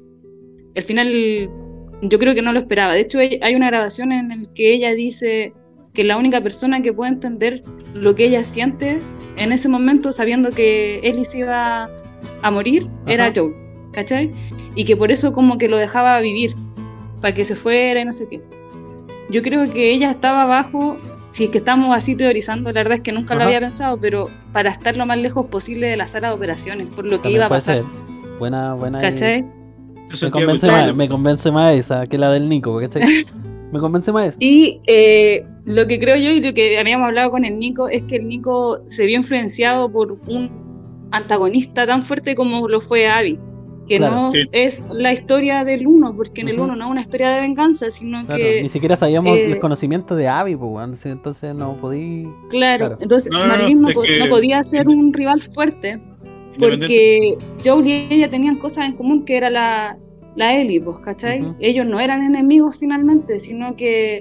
al 0.77 0.83
final 0.83 1.51
yo 2.03 2.19
creo 2.19 2.35
que 2.35 2.43
no 2.43 2.53
lo 2.53 2.61
esperaba. 2.61 2.95
De 2.95 3.01
hecho, 3.01 3.19
hay 3.19 3.55
una 3.55 3.69
grabación 3.69 4.13
en 4.13 4.29
la 4.29 4.37
que 4.55 4.73
ella 4.73 4.93
dice 4.93 5.53
que 5.95 6.05
la 6.05 6.17
única 6.17 6.41
persona 6.41 6.83
que 6.83 6.93
puede 6.93 7.11
entender 7.11 7.63
lo 7.95 8.15
que 8.15 8.27
ella 8.27 8.45
siente 8.45 8.99
en 9.37 9.53
ese 9.53 9.69
momento, 9.69 10.13
sabiendo 10.13 10.51
que 10.51 11.01
Ellie 11.03 11.25
se 11.25 11.39
iba 11.39 11.91
a 12.43 12.51
morir, 12.51 12.87
era. 13.07 13.33
Joel, 13.35 13.55
¿cachai? 13.93 14.33
Y 14.75 14.85
que 14.85 14.97
por 14.97 15.11
eso 15.11 15.33
como 15.33 15.59
que 15.59 15.69
lo 15.69 15.77
dejaba 15.77 16.21
vivir, 16.21 16.55
para 17.21 17.35
que 17.35 17.45
se 17.45 17.57
fuera 17.57 18.01
y 18.01 18.05
no 18.05 18.13
sé 18.13 18.29
qué. 18.29 18.41
Yo 19.31 19.43
creo 19.43 19.71
que 19.73 19.91
ella 19.91 20.11
estaba 20.11 20.43
abajo, 20.43 20.97
si 21.39 21.45
es 21.45 21.51
que 21.51 21.59
estamos 21.59 21.97
así 21.97 22.17
teorizando, 22.17 22.73
la 22.73 22.81
verdad 22.81 22.95
es 22.95 23.03
que 23.03 23.13
nunca 23.13 23.37
lo 23.37 23.45
había 23.45 23.61
pensado, 23.61 23.97
pero 23.97 24.29
para 24.53 24.71
estar 24.71 24.97
lo 24.97 25.07
más 25.07 25.19
lejos 25.19 25.47
posible 25.47 25.87
de 25.87 25.97
la 25.97 26.09
sala 26.09 26.31
de 26.31 26.35
operaciones, 26.35 26.89
por 26.89 27.05
lo 27.05 27.13
que 27.13 27.17
También 27.19 27.37
iba 27.37 27.45
a 27.45 27.49
puede 27.49 27.61
pasar, 27.61 27.77
ser. 27.77 28.39
Buena, 28.41 28.75
buena. 28.75 29.01
¿cachai? 29.01 29.45
Me 30.21 30.31
convence, 30.33 30.67
más, 30.67 30.97
me 30.97 31.09
convence 31.09 31.53
más 31.53 31.77
esa 31.77 32.07
que 32.07 32.19
la 32.19 32.33
del 32.33 32.49
Nico, 32.49 32.81
¿cachai? 32.81 33.03
Me 33.73 33.79
convence 33.79 34.11
más 34.11 34.29
esa. 34.29 34.39
Y 34.41 34.81
eh, 34.87 35.47
lo 35.67 35.87
que 35.87 36.01
creo 36.01 36.17
yo 36.17 36.31
y 36.31 36.41
lo 36.41 36.55
que 36.55 36.79
habíamos 36.79 37.07
hablado 37.07 37.31
con 37.31 37.45
el 37.45 37.59
Nico 37.59 37.89
es 37.89 38.03
que 38.05 38.17
el 38.17 38.27
Nico 38.27 38.81
se 38.87 39.05
vio 39.05 39.19
influenciado 39.19 39.93
por 39.93 40.19
un 40.27 40.51
antagonista 41.13 41.87
tan 41.87 42.05
fuerte 42.05 42.35
como 42.35 42.67
lo 42.67 42.81
fue 42.81 43.07
Abby. 43.07 43.39
Que 43.89 43.97
Claro. 43.97 44.15
no 44.17 44.31
Sí. 44.31 44.45
es 44.53 44.85
la 44.93 45.13
historia 45.15 45.65
del 45.65 45.87
uno, 45.87 46.15
porque 46.15 46.43
en 46.43 46.49
el 46.51 46.61
uno 46.61 46.77
no 46.77 46.85
es 46.85 46.91
una 46.91 47.01
historia 47.01 47.31
de 47.31 47.41
venganza, 47.41 47.91
sino 47.91 48.25
Claro, 48.27 48.43
que 48.43 48.63
ni 48.63 48.69
siquiera 48.69 48.97
sabíamos 48.97 49.35
eh, 49.37 49.47
el 49.47 49.59
conocimiento 49.61 50.15
de 50.15 50.29
Abby, 50.29 50.57
pues, 50.57 51.07
entonces 51.07 51.55
no 51.55 51.75
podí. 51.81 52.29
Claro, 52.51 52.87
Claro. 52.89 52.97
entonces 53.01 53.33
No, 53.33 53.39
no, 53.39 53.47
no, 53.47 53.53
Marlene 53.55 53.81
no, 53.81 53.89
es 53.89 53.95
po- 53.95 54.03
que- 54.03 54.19
no 54.19 54.29
podía 54.29 54.63
ser 54.63 54.89
un 54.89 55.13
rival 55.13 55.41
fuerte 55.43 55.99
porque 56.59 57.37
Joel 57.65 57.87
y 57.87 57.93
ella 58.11 58.29
tenían 58.31 58.57
cosas 58.57 58.87
en 58.87 58.93
común 58.97 59.25
que 59.25 59.37
era 59.37 59.49
la, 59.51 59.97
la 60.37 60.55
Ellie, 60.55 60.81
pues, 60.81 60.99
¿cachai? 60.99 61.43
Ellos 61.61 61.87
no 61.87 62.01
eran 62.01 62.23
enemigos 62.25 62.77
finalmente, 62.79 63.39
sino 63.39 63.75
que 63.77 64.19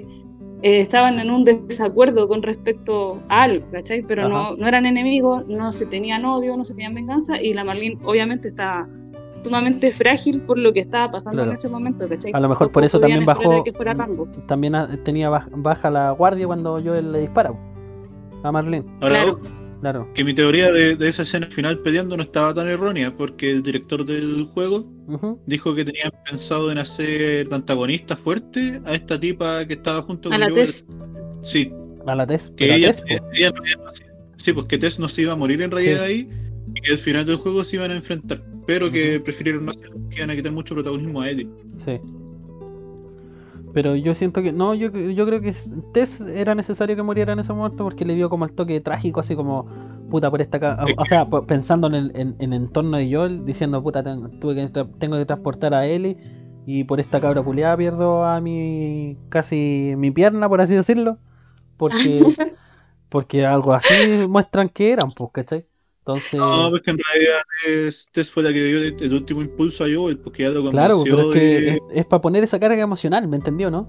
eh, 0.62 0.80
estaban 0.80 1.18
en 1.20 1.30
un 1.30 1.44
desacuerdo 1.44 2.26
con 2.26 2.42
respecto 2.42 3.22
a 3.28 3.42
algo, 3.44 3.66
¿cachai? 3.70 4.02
Pero 4.02 4.28
no, 4.28 4.56
no 4.56 4.66
eran 4.66 4.86
enemigos, 4.86 5.46
no 5.46 5.72
se 5.72 5.86
tenían 5.86 6.24
odio, 6.24 6.56
no 6.56 6.64
se 6.64 6.74
tenían 6.74 6.94
venganza 6.94 7.40
y 7.40 7.52
la 7.52 7.62
Marlene 7.64 7.98
obviamente 8.04 8.48
estaba 8.48 8.88
sumamente 9.42 9.90
frágil 9.92 10.40
por 10.42 10.58
lo 10.58 10.72
que 10.72 10.80
estaba 10.80 11.10
pasando 11.12 11.36
Claro. 11.38 11.50
en 11.50 11.54
ese 11.54 11.68
momento, 11.68 12.08
¿cachai? 12.08 12.32
A 12.34 12.40
lo 12.40 12.48
mejor 12.48 12.70
por 12.72 12.84
eso 12.84 12.98
también 13.00 13.24
bajó-. 13.24 13.62
También 14.46 14.74
ah, 14.74 14.88
tenía 15.04 15.30
baj- 15.30 15.50
baja 15.54 15.90
la 15.90 16.10
guardia 16.12 16.46
cuando 16.46 16.80
Joel 16.82 17.12
le 17.12 17.20
dispara 17.20 17.52
a 18.42 18.52
Marlene. 18.52 18.84
Ahora, 19.00 19.22
Claro. 19.22 19.40
Claro. 19.80 20.08
que 20.12 20.24
mi 20.24 20.34
teoría 20.34 20.72
de, 20.72 20.96
de 20.96 21.08
esa 21.08 21.22
escena 21.22 21.46
final 21.46 21.78
peleando 21.78 22.16
no 22.16 22.24
estaba 22.24 22.52
tan 22.52 22.66
errónea, 22.68 23.16
porque 23.16 23.48
el 23.52 23.62
director 23.62 24.04
del 24.04 24.46
juego 24.52 24.84
dijo 25.46 25.72
que 25.72 25.84
tenían 25.84 26.10
pensado 26.28 26.72
en 26.72 26.78
hacer 26.78 27.48
de 27.48 27.54
antagonista 27.54 28.16
fuerte 28.16 28.80
a 28.84 28.94
esta 28.94 29.20
tipa 29.20 29.64
que 29.66 29.74
estaba 29.74 30.02
junto 30.02 30.30
A 30.30 30.32
con 30.32 30.40
la. 30.40 30.48
Tess. 30.52 30.84
Sí, 31.42 31.72
A 32.06 32.14
la 32.16 32.26
Tess. 32.26 32.52
que 32.56 32.74
ella, 32.74 32.88
Tess, 32.88 33.04
sí, 34.36 34.52
pues 34.52 34.66
que 34.66 34.78
Tess 34.78 34.98
no 34.98 35.08
se 35.08 35.22
iba 35.22 35.34
a 35.34 35.36
morir 35.36 35.62
en 35.62 35.70
realidad 35.70 35.98
Sí. 35.98 36.12
ahí 36.12 36.28
y 36.74 36.80
que 36.80 36.92
al 36.92 36.98
final 36.98 37.24
del 37.26 37.36
juego 37.36 37.62
se 37.62 37.76
iban 37.76 37.92
a 37.92 37.94
enfrentar, 37.94 38.42
pero 38.68 38.90
que 38.92 39.18
prefirieron 39.18 39.64
no 39.64 39.70
hacerlo, 39.70 39.96
que 40.10 40.16
iban 40.16 40.28
a 40.28 40.36
quitar 40.36 40.52
mucho 40.52 40.74
protagonismo 40.74 41.22
a 41.22 41.30
Ellie. 41.30 41.48
Sí. 41.78 41.98
Pero 43.72 43.96
yo 43.96 44.14
siento 44.14 44.42
que. 44.42 44.52
No, 44.52 44.74
yo, 44.74 44.90
yo 44.90 45.24
creo 45.26 45.40
que 45.40 45.54
Tess 45.94 46.20
era 46.20 46.54
necesario 46.54 46.94
que 46.94 47.02
muriera 47.02 47.32
en 47.32 47.38
ese 47.38 47.52
momento 47.54 47.84
porque 47.84 48.04
le 48.04 48.14
dio 48.14 48.28
como 48.28 48.44
el 48.44 48.52
toque 48.52 48.78
trágico, 48.82 49.20
así 49.20 49.34
como. 49.34 49.66
Puta, 50.10 50.30
por 50.30 50.42
esta. 50.42 50.60
ca- 50.60 50.84
O 50.98 51.04
sea, 51.06 51.26
pensando 51.46 51.86
en 51.86 51.94
el 51.94 52.12
en, 52.14 52.36
en 52.40 52.52
entorno 52.52 52.98
de 52.98 53.10
Joel, 53.10 53.46
diciendo, 53.46 53.82
puta, 53.82 54.02
ten- 54.02 54.38
tuve 54.38 54.68
tengo 54.98 55.16
que 55.16 55.24
transportar 55.24 55.72
a 55.72 55.86
Ellie 55.86 56.18
y 56.66 56.84
por 56.84 57.00
esta 57.00 57.22
cabra 57.22 57.42
culiada 57.42 57.74
pierdo 57.78 58.22
a 58.24 58.38
mi. 58.42 59.16
casi 59.30 59.94
mi 59.96 60.10
pierna, 60.10 60.46
por 60.46 60.60
así 60.60 60.74
decirlo. 60.74 61.16
Porque. 61.78 62.22
porque 63.08 63.46
algo 63.46 63.72
así 63.72 63.94
muestran 64.28 64.68
que 64.68 64.92
eran, 64.92 65.10
pues, 65.12 65.30
¿cachai? 65.32 65.64
Entonces. 66.08 66.40
No, 66.40 66.70
porque 66.70 66.90
en 66.90 66.98
realidad 66.98 67.40
Tess 68.12 68.30
fue 68.30 68.42
la 68.42 68.52
que 68.52 68.64
dio 68.64 68.78
el 68.82 69.12
último 69.12 69.42
impulso 69.42 69.84
a 69.84 69.88
Joel, 69.92 70.18
porque 70.18 70.44
ya 70.44 70.48
lo 70.50 70.70
Claro, 70.70 70.96
convenció 70.96 71.16
pero 71.16 71.30
es 71.32 71.36
que 71.36 71.60
de- 71.72 71.82
es, 72.00 72.06
para 72.06 72.20
poner 72.20 72.42
esa 72.44 72.58
carga 72.58 72.80
emocional, 72.82 73.28
¿me 73.28 73.36
entendió, 73.36 73.70
no? 73.70 73.86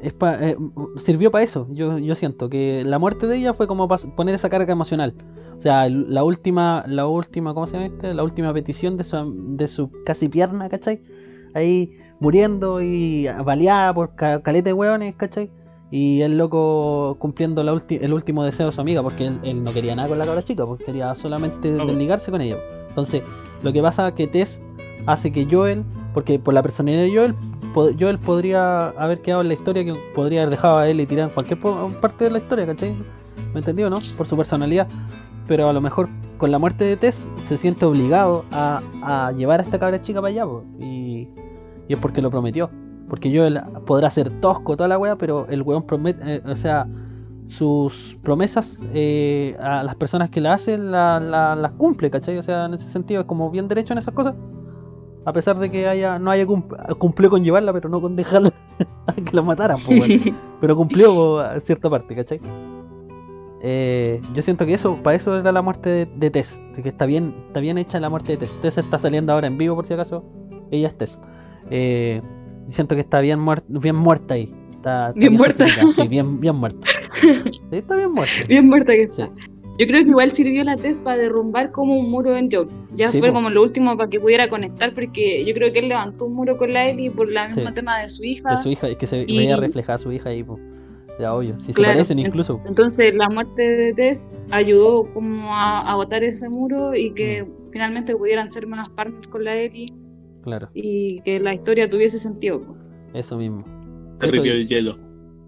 Es 0.00 0.12
pa- 0.12 0.38
eh, 0.40 0.56
sirvió 0.96 1.32
para 1.32 1.42
eso. 1.42 1.66
Yo, 1.72 1.98
yo 1.98 2.14
siento 2.14 2.48
que 2.48 2.84
la 2.86 3.00
muerte 3.00 3.26
de 3.26 3.36
ella 3.36 3.52
fue 3.52 3.66
como 3.66 3.88
para 3.88 4.00
poner 4.14 4.34
esa 4.36 4.48
carga 4.48 4.72
emocional. 4.72 5.12
O 5.56 5.60
sea, 5.60 5.88
la 5.88 6.22
última, 6.22 6.84
la 6.86 7.06
última, 7.08 7.52
¿cómo 7.52 7.66
se 7.66 7.72
llama 7.74 7.86
este? 7.86 8.14
La 8.14 8.22
última 8.22 8.52
petición 8.54 8.96
de 8.96 9.02
su, 9.02 9.34
de 9.56 9.66
su 9.66 9.90
casi 10.04 10.28
pierna, 10.28 10.68
¿cachai? 10.68 11.02
Ahí 11.52 11.98
muriendo 12.20 12.80
y 12.80 13.26
baleada 13.44 13.92
por 13.92 14.14
ca- 14.14 14.40
caleta 14.40 14.70
de 14.70 14.74
hueones, 14.74 15.16
¿cachai? 15.16 15.50
Y 15.90 16.20
el 16.20 16.36
loco 16.36 17.16
cumpliendo 17.18 17.62
la 17.62 17.80
el 17.88 18.12
último 18.12 18.44
deseo 18.44 18.66
de 18.66 18.72
su 18.72 18.80
amiga, 18.80 19.02
porque 19.02 19.26
él, 19.26 19.40
él 19.42 19.64
no 19.64 19.72
quería 19.72 19.96
nada 19.96 20.08
con 20.08 20.18
la 20.18 20.26
cabra 20.26 20.42
chica, 20.42 20.66
porque 20.66 20.84
quería 20.84 21.14
solamente 21.14 21.72
desligarse 21.72 22.30
con 22.30 22.40
ella. 22.40 22.56
Entonces, 22.88 23.22
lo 23.62 23.72
que 23.72 23.80
pasa 23.80 24.08
es 24.08 24.14
que 24.14 24.26
Tess 24.26 24.62
hace 25.06 25.32
que 25.32 25.46
Joel, 25.50 25.84
porque 26.12 26.38
por 26.38 26.52
la 26.52 26.62
personalidad 26.62 27.02
de 27.02 27.14
Joel, 27.14 27.34
Joel 27.98 28.18
podría 28.18 28.88
haber 28.90 29.20
quedado 29.22 29.42
en 29.42 29.48
la 29.48 29.54
historia, 29.54 29.84
que 29.84 29.94
podría 30.14 30.42
haber 30.42 30.50
dejado 30.50 30.78
a 30.78 30.88
él 30.88 31.00
y 31.00 31.06
tirado 31.06 31.28
en 31.28 31.34
cualquier 31.34 31.58
parte 32.00 32.24
de 32.24 32.30
la 32.30 32.38
historia, 32.38 32.66
¿cachai? 32.66 32.94
¿Me 33.52 33.60
entendió, 33.60 33.88
no? 33.88 34.00
Por 34.16 34.26
su 34.26 34.36
personalidad. 34.36 34.88
Pero 35.46 35.68
a 35.68 35.72
lo 35.72 35.80
mejor 35.80 36.08
con 36.36 36.50
la 36.50 36.58
muerte 36.58 36.84
de 36.84 36.96
Tess 36.96 37.26
se 37.42 37.56
siente 37.56 37.86
obligado 37.86 38.44
a, 38.52 38.82
a 39.02 39.32
llevar 39.32 39.60
a 39.60 39.62
esta 39.62 39.78
cabra 39.78 40.00
chica 40.02 40.20
para 40.20 40.30
allá, 40.30 40.44
po, 40.44 40.64
y, 40.78 41.28
y 41.88 41.94
es 41.94 41.98
porque 41.98 42.20
lo 42.20 42.30
prometió. 42.30 42.70
Porque 43.08 43.34
Joel 43.36 43.60
podrá 43.86 44.10
ser 44.10 44.30
tosco 44.40 44.76
toda 44.76 44.88
la 44.88 44.98
wea, 44.98 45.16
pero 45.16 45.46
el 45.48 45.62
weón 45.62 45.82
promete, 45.84 46.36
eh, 46.36 46.42
o 46.46 46.56
sea, 46.56 46.86
sus 47.46 48.18
promesas 48.22 48.82
eh, 48.92 49.56
a 49.60 49.82
las 49.82 49.94
personas 49.94 50.28
que 50.28 50.40
la 50.42 50.52
hacen 50.54 50.90
la- 50.90 51.18
la- 51.18 51.54
las 51.56 51.72
cumple, 51.72 52.10
¿cachai? 52.10 52.36
O 52.36 52.42
sea, 52.42 52.66
en 52.66 52.74
ese 52.74 52.88
sentido 52.88 53.22
es 53.22 53.26
como 53.26 53.50
bien 53.50 53.66
derecho 53.68 53.94
en 53.94 53.98
esas 53.98 54.12
cosas. 54.12 54.34
A 55.24 55.32
pesar 55.32 55.58
de 55.58 55.70
que 55.70 55.86
haya 55.88 56.18
no 56.18 56.30
haya 56.30 56.46
cum- 56.46 56.64
cumplió 56.98 57.30
con 57.30 57.42
llevarla, 57.44 57.72
pero 57.72 57.88
no 57.88 58.00
con 58.00 58.16
dejarla 58.16 58.52
a 59.06 59.12
que 59.14 59.34
la 59.34 59.42
mataran, 59.42 59.78
pues, 59.86 60.00
weón. 60.00 60.36
pero 60.60 60.76
cumplió 60.76 61.38
a 61.40 61.58
cierta 61.60 61.88
parte, 61.88 62.14
¿cachai? 62.14 62.40
Eh, 63.60 64.20
yo 64.34 64.42
siento 64.42 64.64
que 64.66 64.74
eso, 64.74 64.96
para 65.02 65.16
eso 65.16 65.36
era 65.36 65.50
la 65.50 65.62
muerte 65.62 65.90
de, 65.90 66.06
de 66.06 66.30
Tess, 66.30 66.60
así 66.70 66.80
que 66.82 66.90
está 66.90 67.06
bien, 67.06 67.34
está 67.48 67.58
bien 67.60 67.76
hecha 67.76 67.98
la 67.98 68.08
muerte 68.08 68.32
de 68.32 68.38
Tess. 68.38 68.56
Tess 68.60 68.78
está 68.78 68.98
saliendo 68.98 69.32
ahora 69.32 69.48
en 69.48 69.58
vivo 69.58 69.74
por 69.74 69.84
si 69.86 69.94
acaso, 69.94 70.22
ella 70.70 70.88
es 70.88 70.96
Tess. 70.96 71.20
Eh, 71.70 72.22
y 72.68 72.72
siento 72.72 72.94
que 72.94 73.00
está 73.00 73.20
bien, 73.20 73.40
muer- 73.40 73.64
bien 73.66 73.96
muerta 73.96 74.34
ahí. 74.34 74.52
Está, 74.70 75.08
está 75.08 75.18
Bien 75.18 75.32
muerta. 75.34 75.66
Sí, 75.66 76.06
bien, 76.08 76.38
bien 76.38 76.54
muerta. 76.60 76.86
Sí, 77.20 77.60
está 77.72 77.96
bien 77.96 78.12
muerta. 78.12 78.32
Bien 78.46 78.68
muerta 78.68 78.92
que 78.92 79.02
está. 79.02 79.26
Sí. 79.26 79.42
Yo 79.80 79.86
creo 79.86 80.02
que 80.02 80.10
igual 80.10 80.30
sirvió 80.32 80.64
la 80.64 80.76
test 80.76 81.02
para 81.04 81.18
derrumbar 81.18 81.70
como 81.70 81.96
un 81.96 82.10
muro 82.10 82.36
en 82.36 82.50
Joel. 82.50 82.68
Ya 82.94 83.06
Sí, 83.08 83.20
fue 83.20 83.32
como 83.32 83.48
lo 83.48 83.62
último 83.62 83.96
para 83.96 84.10
que 84.10 84.18
pudiera 84.18 84.48
conectar, 84.48 84.92
porque 84.92 85.44
yo 85.44 85.54
creo 85.54 85.72
que 85.72 85.78
él 85.78 85.88
levantó 85.88 86.24
un 86.26 86.34
muro 86.34 86.56
con 86.56 86.72
la 86.72 86.88
Ellie 86.88 87.10
por 87.12 87.30
la 87.30 87.46
Sí. 87.46 87.56
mismo 87.60 87.72
tema 87.74 87.98
de 88.00 88.08
su 88.08 88.24
hija. 88.24 88.50
De 88.50 88.56
su 88.56 88.70
hija, 88.70 88.88
es 88.88 88.96
que 88.96 89.06
se 89.06 89.24
Y- 89.28 89.38
veía 89.38 89.56
reflejada 89.56 89.98
su 89.98 90.10
hija 90.12 90.30
ahí. 90.30 90.44
Ya, 91.20 91.32
obvio. 91.34 91.56
Si 91.58 91.72
Claro, 91.72 91.90
se 91.92 91.94
parecen 91.96 92.18
en- 92.20 92.26
incluso. 92.26 92.60
Entonces 92.66 93.14
la 93.14 93.28
muerte 93.28 93.62
de 93.62 93.92
Tess 93.94 94.32
ayudó 94.50 95.12
como 95.12 95.54
a, 95.54 95.80
a 95.90 95.94
botar 95.96 96.22
ese 96.24 96.48
muro 96.48 96.94
y 96.96 97.12
que 97.12 97.44
Mm. 97.44 97.70
finalmente 97.72 98.16
pudieran 98.16 98.50
ser 98.50 98.66
menos 98.66 98.88
partners 98.90 99.26
con 99.28 99.44
la 99.44 99.54
Ellie 99.56 99.92
Claro, 100.48 100.70
y 100.74 101.20
que 101.20 101.38
la 101.40 101.54
historia 101.54 101.88
tuviese 101.88 102.18
sentido. 102.18 102.60
eso 103.14 103.36
mismo. 103.36 103.64
derritió 104.20 104.52
el 104.52 104.66
hielo. 104.66 104.98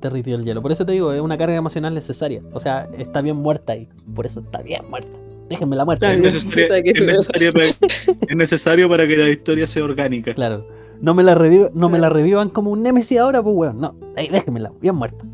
Derritió 0.01 0.34
el 0.36 0.44
hielo. 0.44 0.62
Por 0.62 0.72
eso 0.72 0.86
te 0.86 0.92
digo, 0.92 1.12
es 1.12 1.20
una 1.20 1.36
carga 1.36 1.57
emocional 1.57 1.92
necesaria. 1.94 2.42
O 2.53 2.61
sea, 2.61 2.88
está 2.96 3.20
bien 3.20 3.36
muerta 3.36 3.72
ahí. 3.74 3.88
Por 4.14 4.26
eso 4.26 4.40
está 4.40 4.62
bien 4.62 4.82
muerta. 4.88 5.16
Déjenme 5.51 5.74
la 5.74 5.82
Es 5.82 5.98
que 5.98 6.28
es, 6.28 7.07
necesario 7.07 7.53
para, 7.53 7.66
es 7.66 8.36
necesario 8.36 8.88
para 8.88 9.07
que 9.09 9.16
la 9.16 9.28
historia 9.28 9.66
sea 9.66 9.82
orgánica. 9.84 10.32
Claro. 10.32 10.64
No 11.01 11.12
me 11.12 11.22
la 11.24 11.34
reviv- 11.34 11.72
no 11.74 11.88
me 11.88 11.98
la 11.98 12.09
revivan 12.09 12.51
como 12.51 12.70
un 12.70 12.82
Nemesis 12.82 13.18
ahora, 13.18 13.42
pues 13.42 13.57
weón. 13.57 13.80
No, 13.80 13.96
ahí 14.16 14.28
déjenmela, 14.28 14.72
bien 14.80 14.94
muerta. 14.94 15.24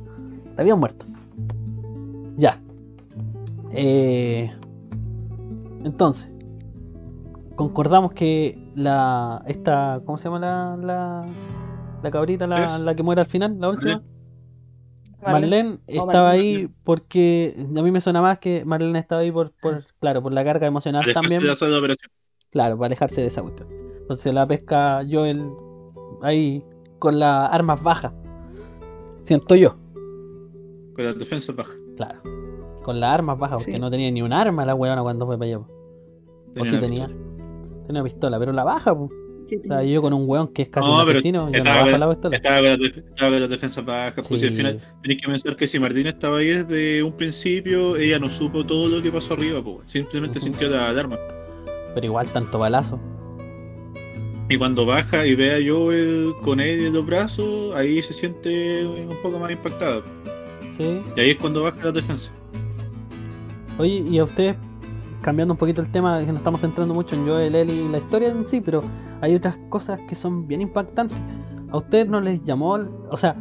Está 0.49 0.63
bien 0.63 0.79
muerta. 0.79 1.05
Ya. 2.39 2.63
Eh, 3.73 4.51
entonces, 5.85 6.33
concordamos 7.55 8.13
que 8.13 8.59
la. 8.77 9.43
esta. 9.47 10.01
¿Cómo 10.05 10.17
se 10.19 10.25
llama 10.29 10.39
la. 10.39 10.77
la, 10.81 11.27
la 12.03 12.11
cabrita, 12.11 12.47
la, 12.47 12.79
la 12.79 12.95
que 12.95 13.03
muere 13.03 13.21
al 13.23 13.27
final, 13.27 13.59
la 13.59 13.71
última? 13.71 14.03
Marlene. 15.23 15.79
Estaba 15.87 16.13
Marlene. 16.13 16.29
ahí 16.29 16.69
porque 16.85 17.57
a 17.59 17.83
mí 17.83 17.91
me 17.91 18.01
suena 18.01 18.23
más 18.23 18.39
que 18.39 18.65
Marlene 18.65 18.99
estaba 18.99 19.23
ahí 19.23 19.33
por, 19.33 19.51
por 19.61 19.85
claro, 19.99 20.23
por 20.23 20.33
la 20.33 20.45
carga 20.45 20.67
emocional 20.69 21.01
Para 21.03 21.09
dejarse 21.09 21.23
también. 21.29 21.43
de 21.43 21.51
hacer 21.53 21.69
la 21.71 21.79
operación. 21.79 22.11
Claro, 22.51 22.77
para 22.77 22.87
alejarse 22.87 23.21
de 23.23 23.27
esa 23.27 23.43
cuestión. 23.43 23.69
Entonces 24.03 24.33
la 24.33 24.47
pesca 24.47 25.03
Joel 25.11 25.51
ahí 26.23 26.63
con 27.01 27.19
las 27.19 27.51
armas 27.53 27.83
bajas. 27.83 28.13
Siento 29.25 29.57
yo, 29.57 29.75
Con 30.95 31.05
la 31.05 31.13
defensa 31.15 31.53
baja. 31.53 31.73
claro. 31.97 32.21
Con 32.85 33.01
las 33.01 33.11
armas 33.13 33.37
bajas, 33.37 33.57
porque 33.57 33.73
Sí. 33.73 33.81
no 33.81 33.91
tenía 33.91 34.13
ni 34.13 34.23
un 34.23 34.33
arma 34.33 34.65
la 34.65 34.77
weona 34.77 35.03
cuando 35.03 35.27
fue 35.27 35.37
para 35.37 35.47
allá. 35.49 35.59
O 35.59 36.65
sí 36.65 36.71
una 36.71 36.81
tenía. 36.81 37.07
pistola. 37.09 37.26
Tenía 37.87 38.03
una 38.03 38.05
pistola, 38.05 38.39
pero 38.39 38.53
la 38.53 38.65
baja, 38.65 38.95
po. 38.95 39.11
Sí, 39.43 39.61
O 39.63 39.67
sea, 39.67 39.83
yo 39.85 40.03
con 40.03 40.13
un 40.13 40.25
weón 40.29 40.49
que 40.53 40.63
es 40.63 40.69
casi 40.71 40.89
No, 40.89 40.97
un 40.97 41.09
asesino, 41.09 41.47
yo 41.47 41.63
no 41.63 41.71
estaba- 41.71 41.85
bajo 41.85 41.99
la 41.99 42.09
pistola. 42.11 42.37
Estaba 42.37 42.57
con 42.57 42.65
la, 42.67 42.77
def- 42.79 42.97
estaba 42.99 43.31
con 43.31 43.41
la 43.41 43.49
defensa 43.49 43.81
baja. 43.81 44.15
Pues 44.23 44.41
Sí. 44.41 44.47
y 44.47 44.49
al 44.49 44.55
final 44.57 44.81
tenés 45.03 45.23
que 45.23 45.29
pensar 45.29 45.57
que 45.57 45.69
si 45.69 45.79
Martín 45.79 46.07
estaba 46.09 46.39
ahí 46.39 46.47
desde 46.49 47.03
un 47.05 47.13
principio, 47.13 47.97
ella 47.97 48.19
no 48.19 48.29
supo 48.29 48.67
todo 48.67 48.89
lo 48.89 49.01
que 49.01 49.13
pasó 49.13 49.35
arriba. 49.35 49.63
Pues. 49.63 49.89
Simplemente 49.93 50.41
sintió 50.41 50.69
la 50.69 50.89
alarma. 50.89 51.17
Pero 51.95 52.07
igual 52.07 52.27
tanto 52.33 52.59
balazo. 52.59 52.99
Y 54.49 54.57
cuando 54.59 54.85
baja 54.85 55.25
y 55.27 55.35
ve 55.37 55.55
a 55.55 55.59
Joel 55.73 56.33
con 56.43 56.59
él 56.61 56.87
en 56.87 56.93
los 56.95 57.07
brazos, 57.07 57.75
ahí 57.77 58.03
se 58.03 58.13
siente 58.15 58.85
un 58.85 59.17
poco 59.23 59.39
más 59.39 59.53
impactada. 59.53 60.03
Sí. 60.77 61.01
Y 61.17 61.21
ahí 61.21 61.31
es 61.31 61.37
cuando 61.37 61.63
baja 61.63 61.85
la 61.85 61.93
defensa. 61.93 62.31
Oye, 63.79 64.05
y 64.11 64.19
a 64.19 64.25
ustedes, 64.25 64.57
cambiando 65.27 65.55
un 65.55 65.59
poquito 65.59 65.83
el 65.83 65.91
tema, 65.91 66.21
que 66.21 66.31
no 66.31 66.37
estamos 66.37 66.61
centrando 66.61 66.95
mucho 66.95 67.17
en 67.17 67.27
Joel, 67.27 67.57
Ellie 67.57 67.83
y 67.83 67.89
la 67.89 67.99
historia 67.99 68.29
en 68.29 68.47
sí, 68.47 68.61
pero 68.61 68.85
hay 69.21 69.35
otras 69.35 69.59
cosas 69.71 69.99
que 70.09 70.15
son 70.15 70.47
bien 70.47 70.61
impactantes. 70.61 71.19
¿A 71.73 71.79
ustedes 71.79 72.07
no 72.07 72.21
les 72.21 72.45
llamó, 72.45 72.79
o 73.11 73.17
sea, 73.17 73.35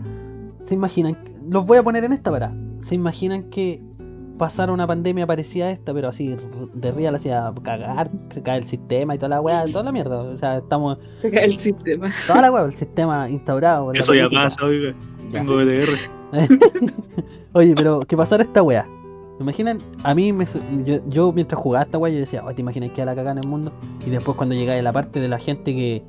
se 0.64 0.74
imaginan, 0.74 1.16
los 1.48 1.64
voy 1.68 1.78
a 1.78 1.84
poner 1.84 2.04
en 2.04 2.12
esta 2.12 2.32
para, 2.32 2.56
se 2.80 2.96
imaginan 2.96 3.52
que 3.52 3.84
pasara 4.40 4.74
una 4.74 4.88
pandemia 4.88 5.28
parecida 5.28 5.66
a 5.66 5.72
esta, 5.74 5.94
pero 5.94 6.08
así 6.10 6.36
de 6.74 6.92
real 6.92 7.14
hacia 7.14 7.54
cagar, 7.62 8.10
se 8.34 8.42
cae 8.42 8.58
el 8.58 8.66
sistema 8.66 9.14
y 9.14 9.20
toda 9.20 9.30
la 9.30 9.42
weá, 9.42 9.66
toda 9.66 9.84
la 9.84 9.92
mierda, 9.92 10.22
o 10.22 10.36
sea, 10.38 10.58
estamos, 10.58 10.98
Se 11.20 11.30
cae 11.30 11.46
el 11.46 11.60
sistema. 11.60 12.12
toda 12.26 12.42
la 12.42 12.52
weá, 12.52 12.66
el 12.66 12.76
sistema 12.76 13.30
instaurado. 13.30 13.94
Eso 13.94 14.16
ya 14.16 14.28
pasa, 14.28 14.66
oiga. 14.66 14.96
Tengo 15.32 15.56
BDR. 15.58 15.90
Oye, 17.54 17.76
pero 17.76 18.00
que 18.00 18.18
pasara 18.18 18.42
esta 18.42 18.64
weá. 18.64 18.88
¿Me 19.38 19.44
imaginan? 19.44 19.80
A 20.04 20.16
mí, 20.16 20.32
me, 20.32 20.46
yo, 20.86 20.98
yo 21.10 21.32
mientras 21.34 21.62
jugaba 21.62 21.84
esta 21.84 21.98
weá, 21.98 22.12
yo 22.14 22.20
decía, 22.20 22.44
oh, 22.46 22.54
¿te 22.54 22.62
imaginas 22.62 22.92
que 22.92 23.02
a 23.02 23.06
la 23.06 23.16
cagada 23.16 23.34
en 23.34 23.44
el 23.44 23.50
mundo? 23.50 23.72
Y 24.06 24.10
después 24.10 24.38
cuando 24.38 24.56
llegaba 24.56 24.82
la 24.82 24.94
parte 24.94 25.20
de 25.20 25.28
la 25.28 25.40
gente 25.40 25.76
que, 25.76 26.04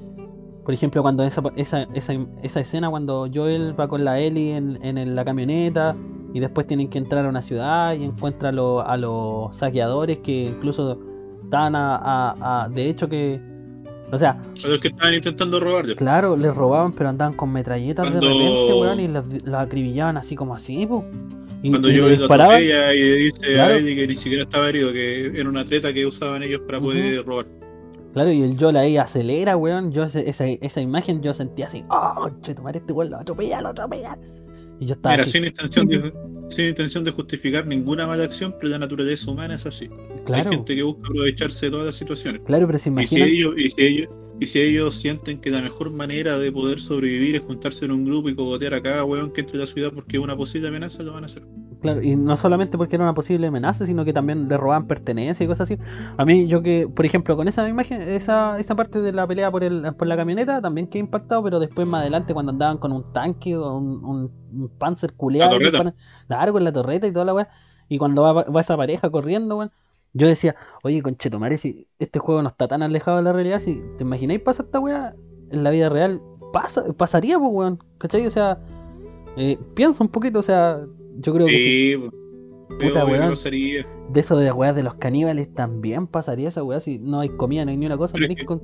por 0.65 0.73
ejemplo, 0.73 1.03
cuando 1.03 1.25
esa, 1.25 1.43
esa, 1.57 1.83
esa, 1.95 2.13
esa 2.43 2.61
escena 2.61 2.89
cuando 2.91 3.29
Joel 3.33 3.79
va 3.79 3.89
con 3.89 4.05
la 4.05 4.21
Ellie 4.21 4.57
en, 4.57 4.79
en 4.85 5.15
la 5.17 5.25
camioneta 5.25 5.97
y 6.35 6.41
después 6.41 6.67
tienen 6.67 6.89
que 6.89 6.99
entrar 6.99 7.25
a 7.25 7.29
una 7.29 7.43
ciudad 7.43 7.95
y 7.95 8.05
encuentra 8.05 8.51
a, 8.51 8.53
los- 8.53 8.85
a 8.87 8.97
los 8.97 9.57
saqueadores 9.57 10.19
que 10.19 10.45
incluso 10.57 10.99
estaban 11.45 11.75
a, 11.75 11.97
a- 11.97 12.65
a- 12.65 12.69
de 12.69 12.89
hecho 12.89 13.09
que, 13.09 13.41
o 14.13 14.19
sea, 14.19 14.41
A 14.65 14.69
los 14.69 14.81
que 14.81 14.89
estaban 14.89 15.15
intentando 15.15 15.59
robar. 15.59 15.87
ya. 15.87 15.95
Claro, 15.97 16.37
les 16.37 16.55
robaban, 16.55 16.93
pero 16.93 17.09
andaban 17.09 17.35
con 17.35 17.53
metralletas 17.53 18.09
Cuando- 18.09 18.29
de 18.29 18.33
repente, 18.35 18.73
weón, 18.75 19.01
y 19.01 19.09
los, 19.09 19.25
los 19.45 19.55
acribillaban 19.57 20.17
así 20.17 20.37
como 20.37 20.55
así, 20.55 20.87
po. 20.87 21.05
Cuando 21.63 21.91
yo 21.91 22.09
le 22.09 22.17
disparaban. 22.19 22.63
atropella 22.63 22.95
y 22.95 23.03
dice 23.31 23.41
Claro. 23.53 23.75
a 23.75 23.79
Eddie 23.79 23.97
que 23.97 24.07
ni 24.07 24.17
siquiera 24.17 24.45
estaba 24.45 24.69
herido, 24.69 24.93
que 24.93 25.27
era 25.39 25.49
una 25.49 25.65
treta 25.65 25.93
que 25.93 26.07
usaban 26.07 26.43
ellos 26.43 26.63
para 26.67 26.81
poder 26.81 27.25
robar. 27.25 27.47
Claro, 28.13 28.33
y 28.33 28.43
el 28.43 28.57
Joel 28.59 28.77
ahí 28.77 28.97
acelera, 28.97 29.57
weón. 29.57 29.93
Yo 29.93 30.05
esa, 30.05 30.21
esa 30.47 30.81
imagen 30.81 31.23
yo 31.23 31.35
sentía 31.35 31.67
así, 31.67 31.85
oh, 31.91 32.15
conche, 32.17 32.55
tu 32.55 32.63
madre, 32.63 32.79
este 32.79 32.93
weón 32.93 33.11
lo 33.11 33.19
atropella, 33.19 33.61
lo 33.61 33.69
atropella. 33.69 34.19
Y 34.79 34.87
yo 34.87 34.95
estaba 34.95 35.15
Mira, 35.15 35.23
así, 35.25 35.33
sin 35.33 35.45
intención, 35.45 35.87
de, 35.89 36.13
sin 36.49 36.67
intención 36.67 37.05
de 37.05 37.11
justificar 37.11 37.67
ninguna 37.67 38.07
mala 38.07 38.25
acción, 38.25 38.55
pero 38.59 38.71
la 38.71 38.79
naturaleza 38.79 39.31
humana 39.31 39.55
es 39.57 39.67
así. 39.67 39.87
Hay 39.87 40.23
claro, 40.25 40.51
gente 40.51 40.75
que 40.77 40.83
busca 40.83 41.09
aprovecharse 41.09 41.67
de 41.67 41.71
todas 41.73 41.87
las 41.87 41.95
situaciones. 41.97 42.43
claro, 42.45 42.67
pero 42.67 42.79
se 42.79 42.91
Y 42.97 43.07
si, 43.07 43.23
ellos, 43.23 43.55
y, 43.57 43.71
si 43.71 43.83
ellos, 43.83 44.09
y 44.39 44.47
si 44.47 44.61
ellos 44.61 44.97
sienten 45.01 45.41
que 45.41 45.51
la 45.51 45.63
mejor 45.63 45.91
manera 45.91 46.39
de 46.39 46.53
poder 46.53 46.81
sobrevivir 46.81 47.37
es 47.37 47.43
juntarse 47.43 47.85
en 47.85 47.93
un 47.93 48.05
grupo 48.05 48.29
y 48.29 48.37
cogotear 48.37 48.75
a 48.75 48.83
cada 48.83 49.05
weón 49.05 49.33
que 49.33 49.41
entre 49.43 49.59
a 49.59 49.61
la 49.63 49.67
ciudad 49.67 49.93
porque 49.95 50.17
es 50.19 50.23
una 50.23 50.37
posible 50.37 50.69
amenaza, 50.69 51.03
lo 51.03 51.13
van 51.15 51.25
a 51.25 51.27
hacer. 51.27 51.47
Claro, 51.81 52.01
y 52.03 52.17
no 52.17 52.37
solamente 52.37 52.79
porque 52.79 52.97
era 52.97 53.05
una 53.05 53.15
posible 53.15 53.47
amenaza, 53.47 53.85
sino 53.87 54.05
que 54.05 54.13
también 54.13 54.49
le 54.49 54.57
robaban 54.57 54.87
pertenencia 54.87 55.45
y 55.45 55.47
cosas 55.47 55.71
así. 55.71 55.79
A 56.17 56.25
mí, 56.25 56.49
yo 56.49 56.63
que, 56.63 56.89
por 56.89 57.05
ejemplo, 57.05 57.37
con 57.37 57.49
esa 57.49 57.69
imagen, 57.69 58.01
esa, 58.03 58.59
esa 58.59 58.75
parte 58.75 59.01
de 59.01 59.13
la 59.13 59.27
pelea 59.27 59.51
por, 59.51 59.63
el, 59.63 59.95
por 59.95 60.09
la 60.09 60.17
camioneta, 60.17 60.61
también 60.63 60.89
quedé 60.89 61.01
impactado, 61.01 61.43
pero 61.45 61.61
después 61.61 61.87
más 61.87 62.01
adelante 62.01 62.33
cuando 62.35 62.51
andaban 62.53 62.79
con 62.79 62.93
un 62.93 63.13
tanque 63.13 63.57
o 63.57 63.77
un, 63.77 64.05
un, 64.05 64.33
un 64.63 64.69
panzer 64.79 65.13
culeado, 65.15 65.51
La 65.51 65.57
y 65.57 65.59
torreta. 65.59 65.61
disparan- 65.61 65.95
claro, 66.27 66.53
con 66.55 66.65
la 66.65 66.73
torreta 66.73 67.07
y 67.07 67.13
toda 67.13 67.27
la 67.27 67.35
weá, 67.35 67.49
y 67.89 67.99
cuando 67.99 68.23
va, 68.23 68.33
va 68.45 68.61
esa 68.61 68.77
pareja 68.77 69.11
corriendo, 69.11 69.57
weón, 69.59 69.71
yo 70.13 70.27
decía, 70.27 70.57
oye, 70.83 71.03
conchetumare, 71.03 71.59
si 71.59 71.89
este 71.99 72.19
juego 72.19 72.43
no 72.43 72.49
está 72.49 72.69
tan 72.69 72.83
alejado 72.83 73.19
de 73.19 73.23
la 73.25 73.33
realidad, 73.33 73.61
si 73.61 73.83
te 73.99 74.05
imagináis 74.05 74.41
pasa 74.41 74.63
esta 74.63 74.81
weá 74.81 75.15
en 75.51 75.63
la 75.65 75.71
vida 75.71 75.89
real, 75.89 76.21
pasa, 76.53 76.93
pasaría, 76.95 77.39
pues, 77.39 77.51
weón, 77.53 77.79
¿cachai? 77.99 78.27
O 78.27 78.31
sea, 78.31 78.59
eh, 79.37 79.59
piensa 79.75 80.03
un 80.03 80.09
poquito, 80.11 80.39
o 80.39 80.43
sea, 80.43 80.81
yo 81.19 81.35
creo 81.35 81.47
que 81.47 81.59
sí 81.59 81.65
Sí, 81.65 81.97
pues, 81.99 82.91
Puta, 82.91 83.05
weón. 83.05 83.35
de 83.35 84.21
eso 84.21 84.37
de 84.37 84.47
las 84.47 84.55
weas 84.55 84.75
de 84.75 84.83
los 84.83 84.95
caníbales 84.95 85.53
también 85.55 86.07
pasaría 86.07 86.49
esa 86.49 86.63
weá 86.65 86.81
si 86.81 86.99
no 86.99 87.21
hay 87.21 87.29
comida, 87.29 87.65
no 87.65 87.71
hay 87.71 87.77
ni 87.77 87.87
una 87.87 87.97
cosa, 87.97 88.15
tenéis 88.19 88.41
que- 88.41 88.45
con- 88.47 88.61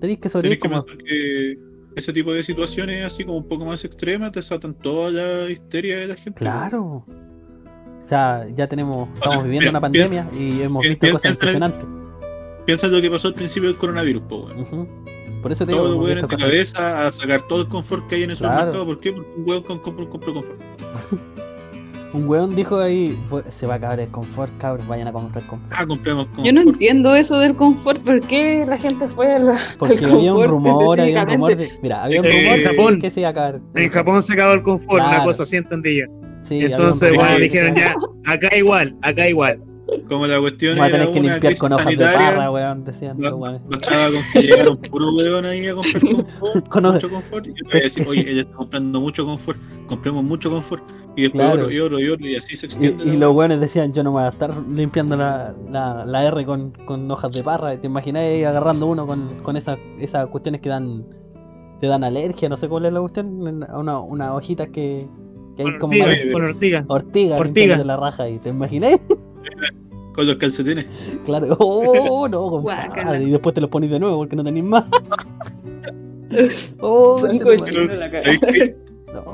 tenéis 0.00 0.18
que 0.18 0.28
Tenés 0.28 0.32
sobrevivir 0.32 0.60
como. 0.60 0.84
que 0.84 1.58
ese 1.96 2.12
tipo 2.12 2.32
de 2.32 2.42
situaciones 2.42 3.04
así 3.04 3.24
como 3.24 3.38
un 3.38 3.48
poco 3.48 3.64
más 3.64 3.84
extremas 3.84 4.32
desatan 4.32 4.74
toda 4.74 5.10
la 5.10 5.50
histeria 5.50 5.98
de 6.00 6.06
la 6.08 6.16
gente. 6.16 6.38
Claro. 6.40 7.04
O 8.02 8.06
sea, 8.06 8.46
ya 8.54 8.66
tenemos, 8.66 9.08
sea, 9.08 9.14
estamos 9.24 9.44
viviendo 9.44 9.60
mira, 9.62 9.70
una 9.70 9.80
pandemia 9.80 10.26
y 10.36 10.62
hemos 10.62 10.82
visto 10.82 11.00
piensa- 11.00 11.12
cosas 11.18 11.32
impresionantes. 11.32 11.86
Piensa 12.66 12.86
en 12.86 12.92
lo 12.92 13.00
que 13.02 13.10
pasó 13.10 13.28
al 13.28 13.34
principio 13.34 13.68
del 13.68 13.78
coronavirus, 13.78 14.22
po, 14.28 14.44
weón. 14.46 14.60
Ujú. 14.60 14.88
Por 15.42 15.50
eso 15.50 15.66
te 15.66 15.72
digo, 15.72 15.84
de 15.88 16.20
cosas. 16.28 16.40
cabeza 16.40 17.06
a 17.06 17.10
sacar 17.12 17.42
todo 17.48 17.62
el 17.62 17.68
confort 17.68 18.06
que 18.06 18.14
hay 18.16 18.22
en 18.22 18.30
el 18.30 18.36
Claro. 18.36 18.54
supermercado. 18.72 18.86
¿Por 18.86 19.00
qué? 19.00 19.12
Porque 19.12 19.30
un 19.56 19.62
compra, 19.82 20.06
compra 20.08 20.32
confort. 20.32 20.60
Un 22.14 22.28
weón 22.28 22.54
dijo 22.54 22.78
ahí, 22.78 23.18
"Fue- 23.30 23.42
se 23.50 23.66
va 23.66 23.72
a 23.72 23.76
acabar 23.78 23.98
el 23.98 24.10
confort, 24.10 24.52
cabros, 24.58 24.86
vayan 24.86 25.08
a 25.08 25.12
comprar 25.12 25.42
confort. 25.46 25.72
Ah, 25.74 25.86
compremos 25.86 26.26
confort. 26.26 26.46
Yo 26.46 26.52
no 26.52 26.60
entiendo 26.60 27.14
eso 27.14 27.38
del 27.38 27.56
confort. 27.56 28.02
¿Por 28.02 28.20
qué 28.20 28.66
la 28.68 28.76
gente 28.76 29.08
fue 29.08 29.34
al, 29.34 29.48
al 29.48 29.56
Porque 29.78 30.04
había 30.04 30.34
un 30.34 30.46
rumor, 30.46 31.00
había 31.00 31.22
un 31.22 31.28
rumor 31.30 31.56
de. 31.56 31.70
Mira, 31.82 32.04
había 32.04 32.20
un 32.20 32.26
Eh, 32.26 32.32
rumor 32.42 32.58
en 32.58 32.60
de 32.64 32.66
Japón. 32.68 32.98
que 33.00 33.08
se 33.08 33.20
iba 33.20 33.30
a 33.30 33.32
acabar. 33.32 33.60
En 33.74 33.88
Japón 33.88 34.22
se 34.22 34.34
acabó 34.34 34.52
el 34.52 34.62
confort, 34.62 35.02
una 35.02 35.24
cosa 35.24 35.44
así 35.44 35.56
entendí 35.56 36.00
yo. 36.00 36.04
Sí, 36.42 36.64
Entonces, 36.64 37.12
bueno, 37.14 37.38
dijeron 37.38 37.74
ya, 37.74 37.94
acá 38.26 38.56
igual, 38.56 38.96
acá 39.02 39.28
igual. 39.28 39.60
Como 40.08 40.26
la 40.26 40.40
cuestión 40.40 40.76
Vamos 40.78 40.94
a 40.94 40.96
tener 40.96 41.10
que 41.12 41.20
una 41.20 41.32
limpiar 41.32 41.56
con 41.58 41.72
hojas 41.72 41.86
de 41.86 41.96
parra, 41.98 42.50
weón, 42.50 42.84
decían. 42.84 43.18
Bastaba 43.18 44.06
con 44.10 44.22
que 44.32 44.40
llegara 44.40 44.70
un 44.70 44.76
puro 44.78 45.14
weón 45.14 45.44
ahí 45.44 45.66
a 45.66 45.74
comprar 45.74 46.02
confort, 46.02 46.68
Con 46.68 46.82
mucho 46.84 47.10
confort, 47.10 47.46
y 47.46 47.50
yo 47.50 47.54
le 47.56 47.62
voy 47.70 47.80
a 47.80 47.82
decir, 47.84 48.08
oye, 48.08 48.30
ella 48.30 48.40
está 48.42 48.54
comprando 48.54 49.00
mucho 49.00 49.24
confort, 49.26 49.58
compremos 49.86 50.24
mucho 50.24 50.50
confort, 50.50 50.82
y 51.14 51.22
después 51.22 51.42
Claro. 51.44 51.60
otro 51.62 51.70
y 51.70 51.78
otro 51.80 52.00
y 52.00 52.08
otro, 52.08 52.26
y 52.26 52.36
así 52.36 52.56
se 52.56 52.66
Y, 52.66 52.68
extiende. 52.70 53.04
y 53.04 53.12
la 53.12 53.26
los 53.26 53.36
weones 53.36 53.60
decían, 53.60 53.92
yo 53.92 54.02
no 54.02 54.10
me 54.12 54.18
voy 54.20 54.24
a 54.24 54.28
estar 54.30 54.56
limpiando 54.66 55.16
la, 55.16 55.54
la, 55.70 56.06
la 56.06 56.24
R 56.26 56.44
con, 56.46 56.70
con 56.86 57.10
hojas 57.10 57.32
de 57.32 57.42
parra. 57.42 57.76
¿Te 57.78 57.86
imaginas 57.86 58.22
ahí 58.22 58.44
agarrando 58.44 58.86
uno 58.86 59.06
con, 59.06 59.42
con 59.42 59.56
esas, 59.56 59.78
esas 60.00 60.26
cuestiones 60.28 60.60
que 60.62 60.70
dan 60.70 61.04
te 61.80 61.86
dan 61.86 62.02
alergia? 62.02 62.48
No 62.48 62.56
sé 62.56 62.66
cuál 62.68 62.86
es 62.86 62.92
la 62.94 63.00
cuestión. 63.00 63.26
Una, 63.74 64.00
unas 64.00 64.30
hojitas 64.30 64.68
que, 64.70 65.06
que 65.56 65.62
hay 65.62 65.78
como 65.78 65.92
ortiga, 65.92 66.32
con 66.32 66.42
ortiga. 66.44 66.84
ortiga, 66.88 67.36
Ortiga. 67.36 67.44
limpiándote 67.44 67.84
la 67.86 67.96
raja. 67.96 68.28
¿Y 68.28 68.38
te 68.38 68.48
imaginas? 68.50 69.00
Con 70.14 70.26
los 70.26 70.36
calcetines. 70.36 70.84
Claro, 71.24 71.56
oh, 71.58 72.28
no, 72.28 72.50
compadre. 72.50 73.22
Y 73.24 73.30
después 73.30 73.54
te 73.54 73.62
los 73.62 73.70
pones 73.70 73.90
de 73.90 73.98
nuevo 73.98 74.18
porque 74.18 74.36
no 74.36 74.44
tenéis 74.44 74.64
más. 74.66 74.84
oh. 76.80 77.22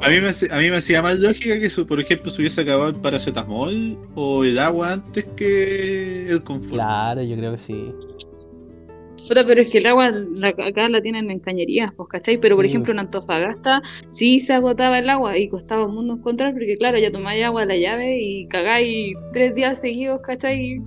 A 0.03 0.09
mí, 0.09 0.21
me, 0.21 0.29
a 0.29 0.59
mí 0.59 0.71
me 0.71 0.77
hacía 0.77 1.03
más 1.03 1.19
lógica 1.21 1.59
que, 1.59 1.71
su- 1.71 1.87
por 1.87 2.01
ejemplo, 2.01 2.31
se 2.31 2.43
hubiese 2.43 2.61
acabado 2.61 2.89
el 2.91 2.97
paracetamol 2.97 3.97
o 4.15 4.45
el 4.45 4.59
agua 4.59 4.93
antes 4.95 5.25
que 5.37 6.29
el 6.29 6.43
confort. 6.43 6.73
Claro, 6.75 7.23
yo 7.23 7.37
creo 7.37 7.53
que 7.53 7.59
sí. 7.59 7.93
Puta, 9.29 9.45
pero 9.47 9.61
es 9.61 9.69
que 9.71 9.79
el 9.79 9.87
agua 9.87 10.11
la- 10.11 10.49
acá 10.49 10.89
la 10.89 11.03
tienen 11.03 11.31
en 11.31 11.39
cañerías, 11.39 11.93
pues, 11.95 12.09
¿cachai? 12.09 12.39
Pero 12.39 12.57
por 12.57 12.65
ejemplo 12.65 12.93
en 12.93 12.99
Antofagasta 13.01 13.83
sí 14.07 14.41
se 14.41 14.55
agotaba 14.55 14.99
el 14.99 15.09
agua 15.11 15.37
y 15.37 15.49
costaba 15.49 15.85
un 15.85 15.95
mundo 15.95 16.15
encontrar 16.15 16.53
porque 16.53 16.77
claro, 16.79 16.99
ya 16.99 17.13
tomáis 17.13 17.45
agua 17.45 17.61
de 17.61 17.67
la 17.67 17.77
llave 17.77 18.19
y 18.21 18.47
cagáis 18.49 19.17
tres 19.33 19.55
días 19.55 19.79
seguidos, 19.81 20.21
¿cachai? 20.21 20.79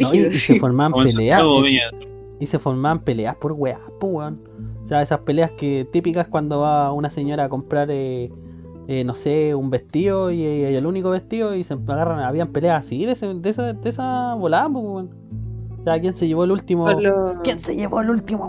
No, 0.00 0.14
y, 0.14 0.32
se 0.32 0.58
formaban 0.58 0.92
peleas. 1.04 1.42
Viña. 1.42 1.82
Y 2.40 2.46
se 2.46 2.58
formaban 2.58 3.04
peleas 3.04 3.36
por 3.36 3.52
weá, 3.52 3.78
po, 4.00 4.06
weón. 4.08 4.40
O 4.82 4.86
sea, 4.86 5.00
esas 5.02 5.20
peleas 5.20 5.50
que 5.52 5.86
típicas 5.92 6.26
cuando 6.28 6.60
va 6.60 6.92
una 6.92 7.10
señora 7.10 7.44
a 7.44 7.48
comprar, 7.48 7.88
eh, 7.90 8.30
eh, 8.88 9.04
no 9.04 9.14
sé, 9.14 9.54
un 9.54 9.70
vestido 9.70 10.30
y, 10.32 10.42
y 10.42 10.64
el 10.64 10.86
único 10.86 11.10
vestido 11.10 11.54
y 11.54 11.62
se 11.62 11.74
agarran, 11.74 12.20
habían 12.20 12.48
peleas 12.48 12.84
así 12.86 13.04
de, 13.06 13.12
ese- 13.12 13.34
de 13.34 13.50
esa, 13.50 13.74
de 13.74 13.88
esa 13.90 14.34
volada, 14.34 14.68
po, 14.68 14.80
weón. 14.80 15.10
O 15.82 15.84
sea, 15.84 16.00
¿quién 16.00 16.14
se 16.14 16.26
llevó 16.28 16.44
el 16.44 16.52
último? 16.52 16.88
Lo- 16.92 17.34
¿Quién 17.42 17.58
se 17.58 17.74
llevó 17.76 18.00
el 18.00 18.10
último? 18.10 18.48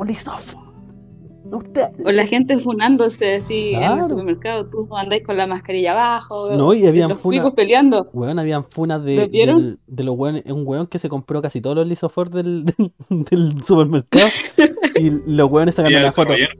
Usted. 1.52 1.84
O 2.06 2.12
la 2.12 2.26
gente 2.26 2.58
funándose 2.58 3.36
así 3.36 3.74
en 3.74 3.80
Claro. 3.80 4.02
el 4.02 4.06
supermercado, 4.10 4.70
tú 4.70 4.88
andáis 4.96 5.24
con 5.24 5.38
la 5.38 5.46
mascarilla 5.46 5.92
abajo, 5.92 6.50
No, 6.56 6.74
y 6.74 6.86
habían 6.88 7.10
los 7.10 7.20
funas. 7.20 7.54
peleando. 7.54 8.10
Weón, 8.14 8.40
habían 8.40 8.64
funas 8.64 9.04
de, 9.04 9.28
del- 9.28 9.80
de 9.86 10.04
los 10.04 10.18
weones, 10.18 10.44
un 10.48 10.64
weón 10.66 10.88
que 10.88 10.98
se 10.98 11.10
compró 11.10 11.42
casi 11.44 11.62
todos 11.62 11.76
los 11.76 11.88
lisofor 11.88 12.30
del, 12.32 12.66
del, 13.10 13.24
del 13.30 13.64
supermercado 13.64 14.26
y 14.96 15.10
los 15.32 15.52
weones 15.52 15.76
sacando 15.76 16.00
la 16.00 16.12
foto. 16.12 16.28
caballero. 16.30 16.54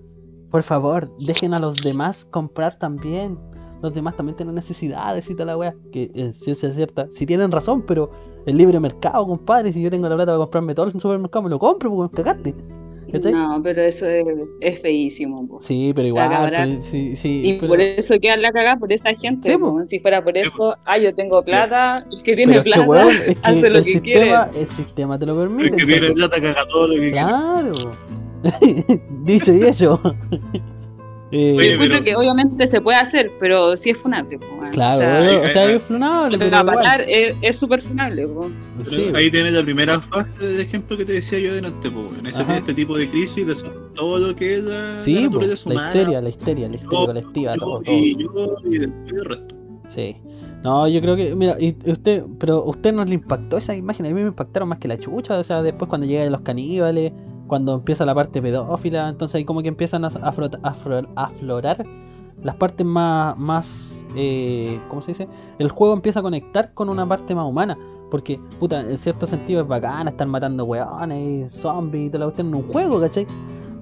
Por 0.52 0.62
favor, 0.62 1.10
dejen 1.18 1.56
a 1.56 1.60
los 1.60 1.78
demás 1.78 2.26
comprar 2.26 2.76
también. 2.78 3.40
Los 3.84 3.94
demás 3.94 4.16
también 4.16 4.38
tienen 4.38 4.56
necesidades 4.56 5.30
y 5.30 5.34
toda 5.34 5.48
la 5.48 5.58
wea. 5.58 5.76
Que 5.92 6.10
en 6.16 6.34
ciencia 6.34 6.74
cierta, 6.74 7.08
si 7.12 7.26
tienen 7.26 7.52
razón, 7.52 7.84
pero 7.86 8.10
el 8.46 8.56
libre 8.58 8.80
mercado, 8.80 9.28
compadre. 9.28 9.74
Si 9.74 9.82
yo 9.82 9.92
tengo 9.92 10.08
la 10.08 10.16
plata 10.16 10.32
para 10.32 10.38
comprarme 10.38 10.74
todo 10.74 10.86
el 10.88 10.94
supermercado, 10.94 11.44
me 11.44 11.50
lo 11.50 11.60
compro, 11.60 11.94
porque 11.94 12.16
cagaste. 12.24 12.56
¿Cachai? 13.12 13.34
No, 13.34 13.62
pero 13.62 13.82
eso 13.82 14.08
es, 14.08 14.26
es 14.62 14.82
feísimo. 14.82 15.46
po. 15.48 15.62
Sí, 15.62 15.92
pero 15.94 16.08
igual, 16.08 16.82
sí, 16.82 17.16
sí, 17.18 17.42
Y 17.44 17.54
pero, 17.56 17.68
por 17.68 17.82
eso 17.82 18.16
queda 18.22 18.38
la 18.38 18.52
cagada 18.54 18.78
por 18.78 18.92
esa 18.92 19.14
gente. 19.14 19.52
Sí, 19.52 19.58
po. 19.58 19.74
po. 19.78 19.86
Si 19.86 20.00
fuera 20.00 20.24
por 20.24 20.38
eso, 20.38 20.76
ah, 20.86 20.98
yo 20.98 21.14
tengo 21.14 21.44
plata, 21.44 22.06
el 22.10 22.24
que 22.24 22.36
pero 22.36 22.38
tiene 22.38 22.54
es 22.54 22.64
que, 22.64 22.72
plata 22.72 23.10
es 23.12 23.20
que 23.20 23.38
hace 23.44 23.70
lo 23.70 23.78
el 23.80 23.84
que 23.84 23.92
sistema, 23.92 24.50
el 24.56 24.68
sistema 24.70 25.20
te 25.20 25.26
lo 25.26 25.34
El 25.44 25.50
permite. 25.50 25.78
que 25.78 25.86
tiene 25.86 26.12
plata 26.14 26.42
caga 26.42 26.66
todo 26.68 26.88
lo 26.88 26.94
que 26.96 27.12
quiere. 27.12 27.12
Claro. 27.12 27.74
Dicho 29.26 29.52
y 29.52 29.64
hecho. 29.64 30.02
Eh, 31.36 31.56
Oye, 31.58 31.68
Yo 31.70 31.74
encuentro 31.74 31.98
pero- 32.00 32.04
que 32.06 32.16
obviamente 32.16 32.68
se 32.68 32.80
puede 32.80 32.98
hacer, 33.00 33.32
pero 33.40 33.76
sí 33.76 33.90
es 33.90 33.98
funable. 33.98 34.38
claro, 34.72 34.98
o 35.46 35.50
sea, 35.50 35.66
o 35.66 35.68
es 35.70 35.82
funable, 35.82 36.38
pero 36.38 36.52
va 36.52 36.60
a 36.60 36.62
igual. 36.62 36.76
parar, 36.76 37.02
es 37.08 37.36
es 37.42 37.56
súper 37.58 37.82
funable. 37.82 38.28
Sí, 38.86 39.12
ahí 39.16 39.32
tienes 39.32 39.54
la 39.54 39.64
primera 39.64 40.00
fase 40.02 40.30
del 40.40 40.60
ejemplo 40.62 40.96
que 40.96 41.06
te 41.06 41.14
decía 41.14 41.40
yo 41.40 41.56
delante, 41.56 41.90
po, 41.90 42.08
en 42.20 42.28
ese, 42.28 42.44
este 42.56 42.74
tipo 42.76 42.96
de 42.98 43.10
crisis, 43.10 43.48
de 43.48 43.56
todo 43.96 44.20
lo 44.20 44.36
que 44.36 44.58
es 44.58 44.64
la, 44.64 45.00
sí, 45.00 45.16
la 45.16 45.22
la 45.22 45.28
humana. 45.66 45.88
histeria, 45.88 46.22
la 46.22 46.30
histeria, 46.30 46.70
la 46.70 46.76
histeria 46.76 47.00
yo, 47.00 47.06
colectiva, 47.08 47.54
yo, 47.56 47.60
todo, 47.60 47.82
todo. 47.82 47.96
Y 47.96 48.16
yo 48.16 48.56
y 48.66 48.78
después 48.78 49.14
el 49.14 49.26
resto. 49.26 49.56
Sí. 49.88 50.16
No, 50.64 50.88
yo 50.88 51.02
creo 51.02 51.16
que, 51.16 51.36
mira, 51.36 51.58
y 51.60 51.76
usted, 51.90 52.24
pero 52.40 52.64
usted 52.64 52.94
no 52.94 53.04
le 53.04 53.16
impactó 53.16 53.58
esa 53.58 53.76
imagen, 53.76 54.06
a 54.06 54.10
mí 54.10 54.16
me 54.16 54.22
impactaron 54.28 54.70
más 54.70 54.78
que 54.78 54.88
la 54.88 54.98
chucha, 54.98 55.38
o 55.38 55.44
sea, 55.44 55.62
después 55.62 55.90
cuando 55.90 56.08
llegan 56.08 56.32
los 56.32 56.42
caníbales, 56.42 57.12
cuando 57.54 57.76
empieza 57.76 58.04
la 58.04 58.16
parte 58.16 58.42
pedófila, 58.42 59.10
entonces 59.10 59.36
ahí 59.36 59.46
como 59.46 59.62
que 59.62 59.68
empiezan 59.68 60.04
a, 60.06 60.08
aflorar 60.08 61.86
las 62.42 62.56
partes 62.56 62.84
más, 62.84 63.38
más 63.38 64.04
eh, 64.16 64.82
¿cómo 64.90 65.02
se 65.02 65.12
dice? 65.12 65.28
El 65.60 65.70
juego 65.70 65.94
empieza 65.94 66.22
a 66.22 66.24
conectar 66.24 66.74
con 66.74 66.90
una 66.90 67.08
parte 67.08 67.36
más 67.36 67.48
humana, 67.48 67.78
porque, 68.10 68.40
puta, 68.60 68.80
en 68.80 68.98
cierto 68.98 69.28
sentido 69.28 69.62
es 69.62 69.68
bacana 69.68 70.10
estar 70.10 70.26
matando 70.26 70.66
weones, 70.66 71.52
zombies 71.52 72.08
y 72.08 72.10
toda 72.10 72.22
la 72.22 72.26
cuestión 72.26 72.48
en 72.48 72.56
un 72.56 72.72
juego, 72.72 73.00
¿cachai? 73.00 73.28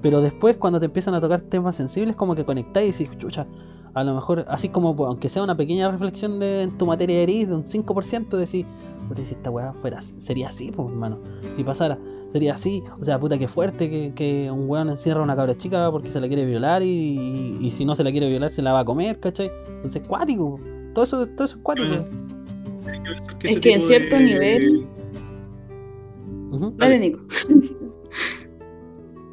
Pero 0.02 0.20
después 0.20 0.58
cuando 0.58 0.78
te 0.78 0.88
empiezan 0.88 1.14
a 1.14 1.22
tocar 1.22 1.40
temas 1.40 1.78
sensibles, 1.78 2.18
como 2.18 2.36
que 2.36 2.44
conectáis 2.44 3.00
y 3.00 3.06
dices, 3.06 3.18
chucha, 3.20 3.48
a 3.94 4.04
lo 4.04 4.14
mejor, 4.16 4.46
así 4.48 4.70
como, 4.70 4.96
pues, 4.96 5.08
aunque 5.08 5.28
sea 5.30 5.44
una 5.44 5.56
pequeña 5.58 5.92
reflexión 5.92 6.40
de 6.40 6.64
en 6.64 6.78
tu 6.78 6.86
materia 6.86 7.18
de 7.18 7.24
gris, 7.24 7.48
de 7.50 7.56
un 7.56 7.64
5%, 7.66 8.38
decir, 8.38 8.66
puta, 9.08 9.22
si 9.26 9.34
esta 9.34 9.50
weá 9.52 9.74
fuera, 9.74 10.00
así- 10.00 10.14
sería 10.20 10.48
así, 10.50 10.72
pues, 10.72 10.88
hermano. 10.90 11.20
Si 11.56 11.64
pasara, 11.64 11.98
sería 12.32 12.54
así. 12.54 12.82
O 13.00 13.04
sea, 13.04 13.20
puta, 13.20 13.38
qué 13.38 13.48
fuerte 13.48 13.90
que, 13.90 14.14
que 14.16 14.50
un 14.50 14.70
weón 14.70 14.90
encierra 14.90 15.20
a 15.20 15.24
una 15.24 15.36
cabra 15.36 15.58
chica 15.58 15.92
porque 15.92 16.10
se 16.12 16.22
la 16.22 16.28
quiere 16.28 16.46
violar 16.46 16.82
y, 16.84 16.88
y, 16.88 17.58
y 17.62 17.72
si 17.72 17.84
no 17.86 17.94
se 17.96 18.04
la 18.04 18.12
quiere 18.12 18.28
violar, 18.30 18.52
se 18.52 18.62
la 18.62 18.72
va 18.74 18.80
a 18.82 18.86
comer, 18.86 19.20
¿cachai? 19.20 19.52
Entonces, 19.76 20.02
cuático. 20.08 20.60
Todo 20.94 21.04
eso, 21.06 21.28
todo 21.28 21.46
eso 21.46 21.56
es 21.58 21.62
cuático. 21.62 22.06
que 23.40 23.48
Es 23.50 23.60
que 23.60 23.74
en 23.74 23.82
cierto 23.82 24.16
de- 24.16 24.22
nivel- 24.24 24.88
Ujú. 26.52 26.74
Dale, 26.78 27.00
Nico. 27.00 27.20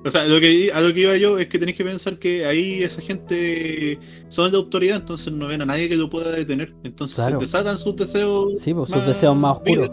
O 0.08 0.10
sea, 0.10 0.24
lo 0.24 0.40
que, 0.40 0.70
a 0.72 0.80
lo 0.80 0.92
que 0.92 1.00
iba 1.00 1.16
yo 1.16 1.38
es 1.38 1.46
que 1.48 1.58
tenéis 1.58 1.76
que 1.76 1.84
pensar 1.84 2.18
que 2.18 2.44
ahí 2.46 2.82
esa 2.82 3.00
gente 3.00 3.98
son 4.28 4.50
de 4.50 4.56
autoridad, 4.56 4.96
entonces 4.96 5.32
no 5.32 5.46
ven 5.48 5.62
a 5.62 5.66
nadie 5.66 5.88
que 5.88 5.96
lo 5.96 6.08
pueda 6.10 6.30
detener. 6.32 6.72
Entonces 6.84 7.16
Claro. 7.16 7.38
se 7.38 7.44
desatan 7.46 7.78
sus 7.78 7.94
deseos. 7.96 8.58
Sí, 8.58 8.74
pues 8.74 8.90
sus 8.90 9.06
deseos 9.06 9.36
más 9.36 9.58
oscuros. 9.58 9.90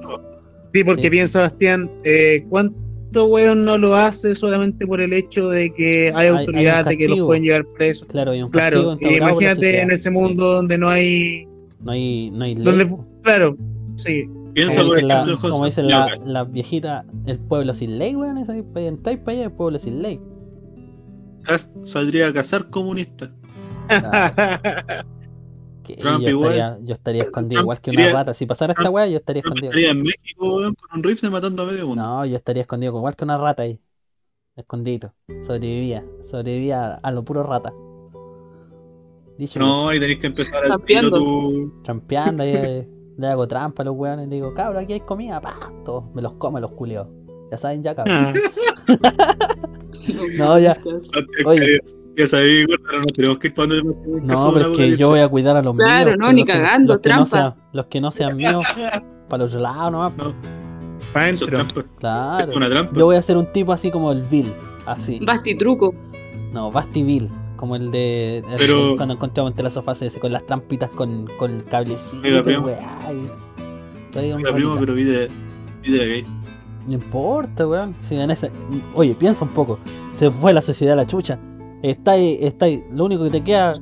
Sí, 0.73 0.83
porque 0.83 1.03
Sí. 1.03 1.09
piensa, 1.09 1.39
Bastián, 1.41 1.89
eh, 2.03 2.45
¿cuánto 2.49 3.25
weón 3.27 3.63
no 3.65 3.77
lo 3.77 3.95
hace 3.95 4.35
solamente 4.35 4.85
por 4.85 4.99
el 4.99 5.13
hecho 5.13 5.49
de 5.49 5.73
que 5.73 6.11
hay 6.13 6.13
Hay- 6.15 6.25
hay 6.27 6.29
un 6.31 6.37
autoridad, 6.39 6.85
de 6.85 6.97
que 6.97 7.07
los 7.07 7.19
pueden 7.21 7.43
llevar 7.43 7.65
presos? 7.77 8.07
Claro, 8.09 8.31
hay 8.31 8.41
un 8.41 8.51
Claro, 8.51 8.97
la 8.99 9.17
imagínate 9.17 9.81
en 9.81 9.91
ese 9.91 10.03
Sí. 10.03 10.09
mundo 10.09 10.53
donde 10.55 10.77
no 10.77 10.89
hay. 10.89 11.47
No 11.81 11.91
hay, 11.91 12.29
no 12.31 12.43
hay 12.43 12.55
ley. 12.55 12.63
Donde, 12.65 12.87
claro, 13.23 13.55
sí. 13.95 14.25
Piensa, 14.55 14.81
Como 14.81 14.93
dicen, 14.95 15.07
la, 15.09 15.37
como 15.41 15.65
dicen 15.65 15.87
la, 15.89 16.43
viejitas, 16.45 17.05
el 17.25 17.39
pueblo 17.39 17.73
sin 17.73 17.99
ley, 17.99 18.15
weón. 18.15 18.37
Entráis 18.37 19.19
para 19.19 19.31
allá, 19.37 19.43
el 19.43 19.51
pueblo 19.51 19.79
sin 19.79 20.01
ley. 20.01 20.21
Saldría 21.83 22.27
a 22.27 22.33
cazar. 22.33 22.67
Claro, 22.69 24.35
Trump 25.99 26.23
yo, 26.23 26.29
igual. 26.29 26.51
estaría, 26.53 26.79
yo 26.85 26.93
estaría 26.93 27.23
escondido 27.23 27.59
Trump 27.59 27.63
igual 27.65 27.81
que 27.81 27.91
una 27.91 28.09
rata. 28.09 28.33
Si 28.33 28.45
pasara 28.45 28.73
esta 28.73 28.89
weá, 28.89 29.07
yo 29.07 29.17
estaría 29.17 29.41
Trump 29.41 29.57
escondido. 29.57 29.71
estaría 29.71 29.91
en 29.91 30.03
México 30.03 30.55
weón, 30.55 30.75
con 30.75 30.97
un 30.97 31.03
rifle 31.03 31.29
matando 31.29 31.63
a 31.63 31.65
medio 31.65 31.87
mundo. 31.87 32.03
No, 32.03 32.25
yo 32.25 32.35
estaría 32.37 32.61
escondido 32.61 32.95
igual 32.97 33.15
que 33.15 33.23
una 33.25 33.37
rata 33.37 33.63
ahí. 33.63 33.79
Escondido. 34.55 35.13
Sobrevivía. 35.43 36.05
Sobrevivía 36.23 36.93
a 36.93 37.11
lo 37.11 37.23
puro 37.25 37.43
rata. 37.43 37.73
Dicho 39.37 39.59
No, 39.59 39.89
ahí 39.89 39.99
tenéis 39.99 40.19
que 40.19 40.27
empezar 40.27 40.59
a 40.63 40.63
Trampeando. 40.63 41.21
tu. 41.21 41.81
trampeando, 41.83 42.43
ahí, 42.43 42.53
le 43.17 43.27
hago 43.27 43.47
trampa 43.47 43.83
a 43.83 43.85
los 43.85 43.95
weones 43.95 44.27
y 44.27 44.29
le 44.29 44.35
digo, 44.37 44.53
cabrón, 44.53 44.83
aquí 44.83 44.93
hay 44.93 44.99
comida, 45.01 45.39
pa, 45.41 45.55
todos, 45.85 46.03
me 46.13 46.21
los 46.21 46.33
come 46.33 46.59
los 46.61 46.71
culeos. 46.71 47.07
Ya 47.51 47.57
saben, 47.57 47.81
ya 47.83 47.95
cabrón. 47.95 48.33
Ah, 48.33 48.33
No, 50.37 50.59
ya. 50.59 50.75
Oye. 51.45 51.79
Ya 52.17 52.27
sabéis, 52.29 52.65
bueno, 52.67 52.83
no 52.99 53.03
tenemos 53.13 53.37
que 53.39 53.47
ir 53.47 53.53
para 53.53 53.73
el 53.73 53.83
No, 54.23 54.53
pero 54.53 54.71
es 54.71 54.77
que 54.77 54.95
yo 54.95 55.09
voy 55.09 55.19
a 55.19 55.27
cuidar 55.27 55.57
a 55.57 55.61
los 55.61 55.75
Claro, 55.75 56.11
míos. 56.11 56.17
no, 56.19 56.27
que 56.29 56.33
ni 56.33 56.41
los 56.41 56.47
que- 56.47 56.53
cagando, 56.61 56.93
los 56.93 57.01
que 57.01 57.09
no 57.09 57.15
trampa. 57.15 57.29
sean- 57.37 57.55
los 57.73 57.85
que 57.87 58.01
no 58.01 58.11
sean 58.11 58.37
míos, 58.37 58.65
para 59.27 59.43
los 59.43 59.53
lados 59.53 59.91
nomás. 59.91 60.13
para 61.11 61.29
Eso 61.29 61.45
adentro. 61.45 61.45
es 61.47 61.51
trampa. 61.51 61.81
Es 61.81 61.99
Claro. 62.45 62.57
una 62.57 62.69
trampa. 62.69 62.95
Yo 62.95 63.05
voy 63.05 63.15
a 63.17 63.21
ser 63.21 63.35
un 63.35 63.51
tipo 63.51 63.73
así 63.73 63.91
como 63.91 64.13
el 64.13 64.21
Bill. 64.23 64.53
Así. 64.85 65.19
Basti 65.25 65.57
truco. 65.57 65.93
No, 66.53 66.71
Basti 66.71 67.03
Bill. 67.03 67.29
Como 67.55 67.75
el 67.75 67.91
de. 67.91 68.37
el- 68.39 68.43
Pero- 68.57 68.95
Cuando 68.95 69.13
encontramos 69.15 69.51
entre 69.51 69.63
las 69.63 69.73
sofás 69.73 70.01
ese, 70.01 70.19
con 70.19 70.31
las 70.31 70.45
trampitas 70.45 70.89
con, 70.91 71.27
con 71.37 71.51
el 71.51 71.63
cablecito. 71.63 72.21
Oiga, 72.23 72.43
primo. 72.43 72.67
Oiga, 74.15 74.53
primo, 74.53 74.75
pero 74.79 74.93
vida, 74.93 75.27
vida 75.83 76.03
gay. 76.03 76.23
No 76.87 76.93
importa, 76.93 77.67
weón. 77.67 77.93
Si 77.99 78.15
en 78.15 78.29
ese... 78.31 78.51
Oye, 78.93 79.15
piensa 79.15 79.43
un 79.43 79.51
poco. 79.51 79.79
Se 80.15 80.29
fue 80.29 80.53
la 80.53 80.61
sociedad 80.61 80.93
a 80.93 80.97
la 80.97 81.07
chucha. 81.07 81.39
Está 81.81 82.11
ahí, 82.11 82.37
está 82.41 82.65
ahí. 82.65 82.83
Lo 82.93 83.05
único 83.05 83.23
que 83.25 83.31
te 83.31 83.41
queda 83.43 83.73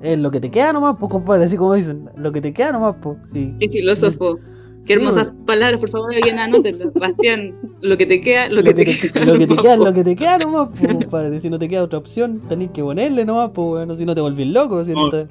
es 0.00 0.18
lo 0.18 0.30
que 0.30 0.40
te 0.40 0.50
queda 0.50 0.72
nomás, 0.72 0.94
pues, 0.98 1.10
compadre. 1.10 1.44
Así 1.44 1.56
como 1.56 1.74
dicen. 1.74 2.08
Lo 2.16 2.30
que 2.32 2.40
te 2.40 2.52
queda 2.52 2.72
nomás, 2.72 2.96
pues. 3.02 3.18
Sí. 3.32 3.54
Qué 3.58 3.68
filósofo. 3.68 4.36
Qué 4.86 4.94
hermosas 4.94 5.32
palabras, 5.46 5.78
por 5.78 5.90
favor, 5.90 6.14
alguien 6.14 6.38
anótenlas. 6.38 6.92
Bastián, 7.00 7.52
lo 7.80 7.96
que 7.96 8.06
te 8.06 8.20
queda, 8.20 8.48
lo, 8.48 8.56
Lo 8.56 8.62
que 8.64 8.74
te, 8.74 8.84
que 8.84 8.94
te, 8.94 9.12
queda. 9.12 9.24
lo 9.26 9.38
que 9.38 9.46
te 9.46 9.56
queda 9.56 9.76
lo 9.76 9.92
que 9.92 10.04
te 10.04 10.16
queda 10.16 10.38
nomás, 10.38 10.68
pues, 10.78 10.92
compadre. 11.00 11.40
Si 11.40 11.50
no 11.50 11.58
te 11.58 11.68
queda 11.68 11.82
otra 11.84 11.98
opción, 11.98 12.40
tenés 12.48 12.70
que 12.70 12.82
ponerle 12.82 13.24
nomás, 13.24 13.50
pues, 13.54 13.86
weón. 13.86 13.96
Si 13.96 14.04
no 14.04 14.14
te 14.14 14.20
volvís 14.20 14.48
loco. 14.50 14.82
Si 14.84 14.92
no 14.92 15.04
No. 15.04 15.10
te- 15.10 15.26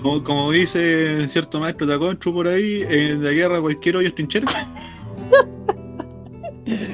Como, 0.00 0.22
como 0.22 0.52
dice 0.52 1.28
cierto 1.28 1.58
maestro 1.60 1.86
Taconcho 1.86 2.32
por 2.32 2.46
ahí, 2.48 2.82
en 2.88 3.22
la 3.24 3.32
guerra 3.32 3.60
cualquier 3.60 3.96
hoyo 3.96 4.08
es 4.08 4.14
trinchera. 4.14 4.46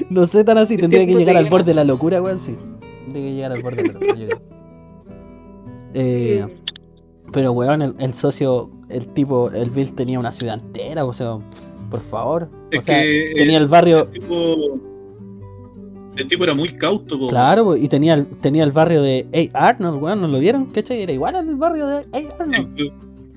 No 0.09 0.25
sé 0.27 0.45
tan 0.45 0.57
así. 0.59 0.77
¿Qué 0.77 0.83
Tendría 0.83 1.05
que 1.07 1.15
llegar 1.15 1.37
al 1.37 1.51
borde 1.51 1.67
de 1.67 1.75
la 1.75 1.85
locura, 1.85 2.23
weón. 2.23 2.41
Sí. 2.41 2.57
Tendría 3.05 3.25
que 3.27 3.35
llegar 3.35 3.53
al 3.53 3.63
borde 3.63 3.83
de 3.83 3.89
la 3.93 4.01
locura. 4.01 4.39
Eh. 5.95 6.47
Pero, 7.33 7.53
weón, 7.53 7.83
el, 7.83 7.95
el 7.99 8.15
socio, 8.15 8.71
el 8.89 9.07
tipo, 9.09 9.51
el 9.51 9.71
Bill 9.71 9.93
tenía 9.95 10.19
una 10.21 10.31
ciudad 10.33 10.61
entera, 10.63 11.05
o 11.05 11.13
sea, 11.13 11.39
por 11.91 12.01
favor. 12.01 12.49
O 12.53 12.69
Es 12.71 12.85
sea, 12.85 13.03
que 13.03 13.33
tenía 13.37 13.57
el 13.57 13.63
el 13.65 13.69
barrio, 13.69 14.07
tipo, 14.09 14.79
el 16.17 16.29
tipo 16.29 16.45
era 16.45 16.55
muy 16.55 16.77
cauto. 16.77 17.19
po. 17.19 17.27
claro, 17.29 17.77
y 17.77 17.89
tenía 17.89 18.15
el, 18.15 18.27
tenía 18.41 18.63
el 18.65 18.71
barrio 18.71 19.03
de 19.03 19.51
A. 19.55 19.67
Arnold, 19.69 20.03
weón, 20.03 20.21
¿no 20.21 20.29
lo 20.29 20.39
vieron? 20.39 20.67
¿Cachai? 20.67 21.03
Era 21.03 21.13
igual 21.13 21.35
al 21.35 21.55
barrio 21.57 21.87
de 21.89 21.97
A. 22.13 22.43
Arnold. 22.43 22.93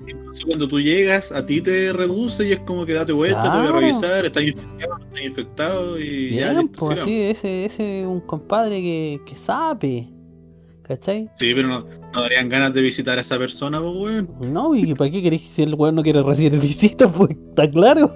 Incluso 0.06 0.46
cuando 0.46 0.68
tú 0.68 0.80
llegas, 0.80 1.32
a 1.32 1.44
ti 1.44 1.60
te 1.60 1.92
reduce 1.92 2.46
y 2.48 2.52
es 2.52 2.60
como 2.60 2.86
que 2.86 2.94
date 2.94 3.12
vuelta, 3.12 3.42
te 3.42 3.48
voy 3.48 3.58
Claro. 3.66 3.76
a 3.76 3.80
revisar, 3.80 4.24
estás 4.24 4.42
infectado, 4.42 4.98
no 4.98 5.04
estás 5.06 5.20
infectado 5.22 5.98
y 6.00 6.34
ya. 6.36 6.50
Bien, 6.52 6.62
listo, 6.62 6.78
pues 6.86 7.00
ese, 7.02 7.64
ese 7.66 8.00
es 8.02 8.06
un 8.06 8.20
compadre 8.20 8.80
que, 8.80 9.20
que 9.26 9.34
sabe, 9.36 10.08
¿cachai? 10.88 11.28
Sí, 11.34 11.52
pero 11.54 11.68
no, 11.68 11.84
no 12.12 12.22
darían 12.22 12.48
ganas 12.48 12.72
de 12.72 12.80
visitar 12.80 13.18
a 13.18 13.20
esa 13.20 13.38
persona, 13.38 13.80
pues, 13.80 13.94
weón. 13.94 14.28
No, 14.52 14.74
y 14.74 14.94
para 14.94 15.10
qué 15.10 15.22
querés 15.22 15.42
si 15.42 15.62
el 15.62 15.74
weón 15.74 15.94
no 15.94 16.02
quiere 16.02 16.22
recibir 16.22 16.58
visitas, 16.58 17.10
pues 17.14 17.30
está 17.30 17.70
claro. 17.70 18.12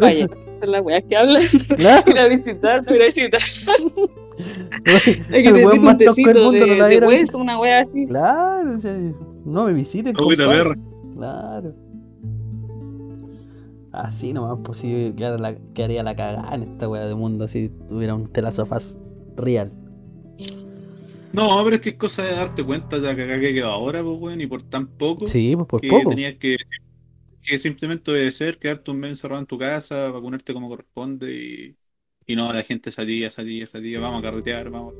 Vaya, 0.00 0.26
esas 0.26 0.58
son 0.60 0.70
las 0.70 0.82
weas 0.84 1.02
que 1.08 1.16
hablan. 1.16 1.42
claro, 1.76 2.10
Ir 2.10 2.18
a 2.18 2.28
visitar, 2.28 2.82
pero 2.84 3.02
a 3.02 3.06
visitar. 3.06 3.40
Hay 5.32 5.42
que 5.42 5.48
el 5.48 5.66
un 5.66 5.82
más 5.82 5.96
tosco 5.96 6.14
del 6.14 6.24
tecito 6.24 6.44
mundo 6.44 6.60
de, 6.60 6.66
no 6.66 6.74
la 6.74 6.86
de 6.86 6.98
hueso, 7.00 7.38
una 7.38 7.58
wea 7.58 7.80
así. 7.80 8.06
Claro, 8.06 8.76
o 8.76 8.78
sea, 8.78 8.96
no 9.44 9.64
me 9.64 9.72
visiten, 9.72 10.14
compadre. 10.14 10.46
perra. 10.46 10.76
Claro. 11.14 11.74
Así 13.92 14.32
nomás, 14.32 14.58
pues 14.64 14.78
si 14.78 15.12
quedara 15.16 15.38
la, 15.38 15.54
quedaría 15.72 16.02
la 16.02 16.16
cagada 16.16 16.54
en 16.54 16.64
esta 16.64 16.88
wea 16.88 17.06
de 17.06 17.14
mundo 17.14 17.46
si 17.46 17.68
tuviera 17.88 18.14
un 18.14 18.26
telasofás 18.26 18.98
real. 19.36 19.72
No, 21.34 21.64
pero 21.64 21.76
es 21.76 21.82
que 21.82 21.90
es 21.90 21.96
cosa 21.96 22.22
de 22.22 22.30
darte 22.30 22.62
cuenta 22.62 22.96
de 22.98 23.02
la 23.02 23.16
cagada 23.16 23.40
que 23.40 23.52
quedó 23.52 23.68
ahora, 23.68 24.02
pues, 24.02 24.16
weón, 24.20 24.40
y 24.40 24.46
por 24.46 24.62
tan 24.62 24.86
poco. 24.86 25.26
Sí, 25.26 25.54
pues 25.56 25.66
por 25.66 25.80
que 25.80 25.88
poco. 25.88 26.10
tenías 26.10 26.36
que, 26.36 26.56
que 27.42 27.58
simplemente 27.58 28.10
obedecer, 28.10 28.58
quedarte 28.58 28.90
un 28.92 29.00
mes 29.00 29.10
encerrado 29.10 29.40
en 29.40 29.46
tu 29.46 29.58
casa, 29.58 30.10
vacunarte 30.10 30.54
como 30.54 30.68
corresponde 30.68 31.34
y, 31.34 31.76
y 32.26 32.36
no, 32.36 32.52
la 32.52 32.62
gente 32.62 32.92
salía, 32.92 33.30
salía, 33.30 33.66
salía, 33.66 33.98
vamos 33.98 34.20
a 34.20 34.22
carretear, 34.22 34.70
vamos. 34.70 34.94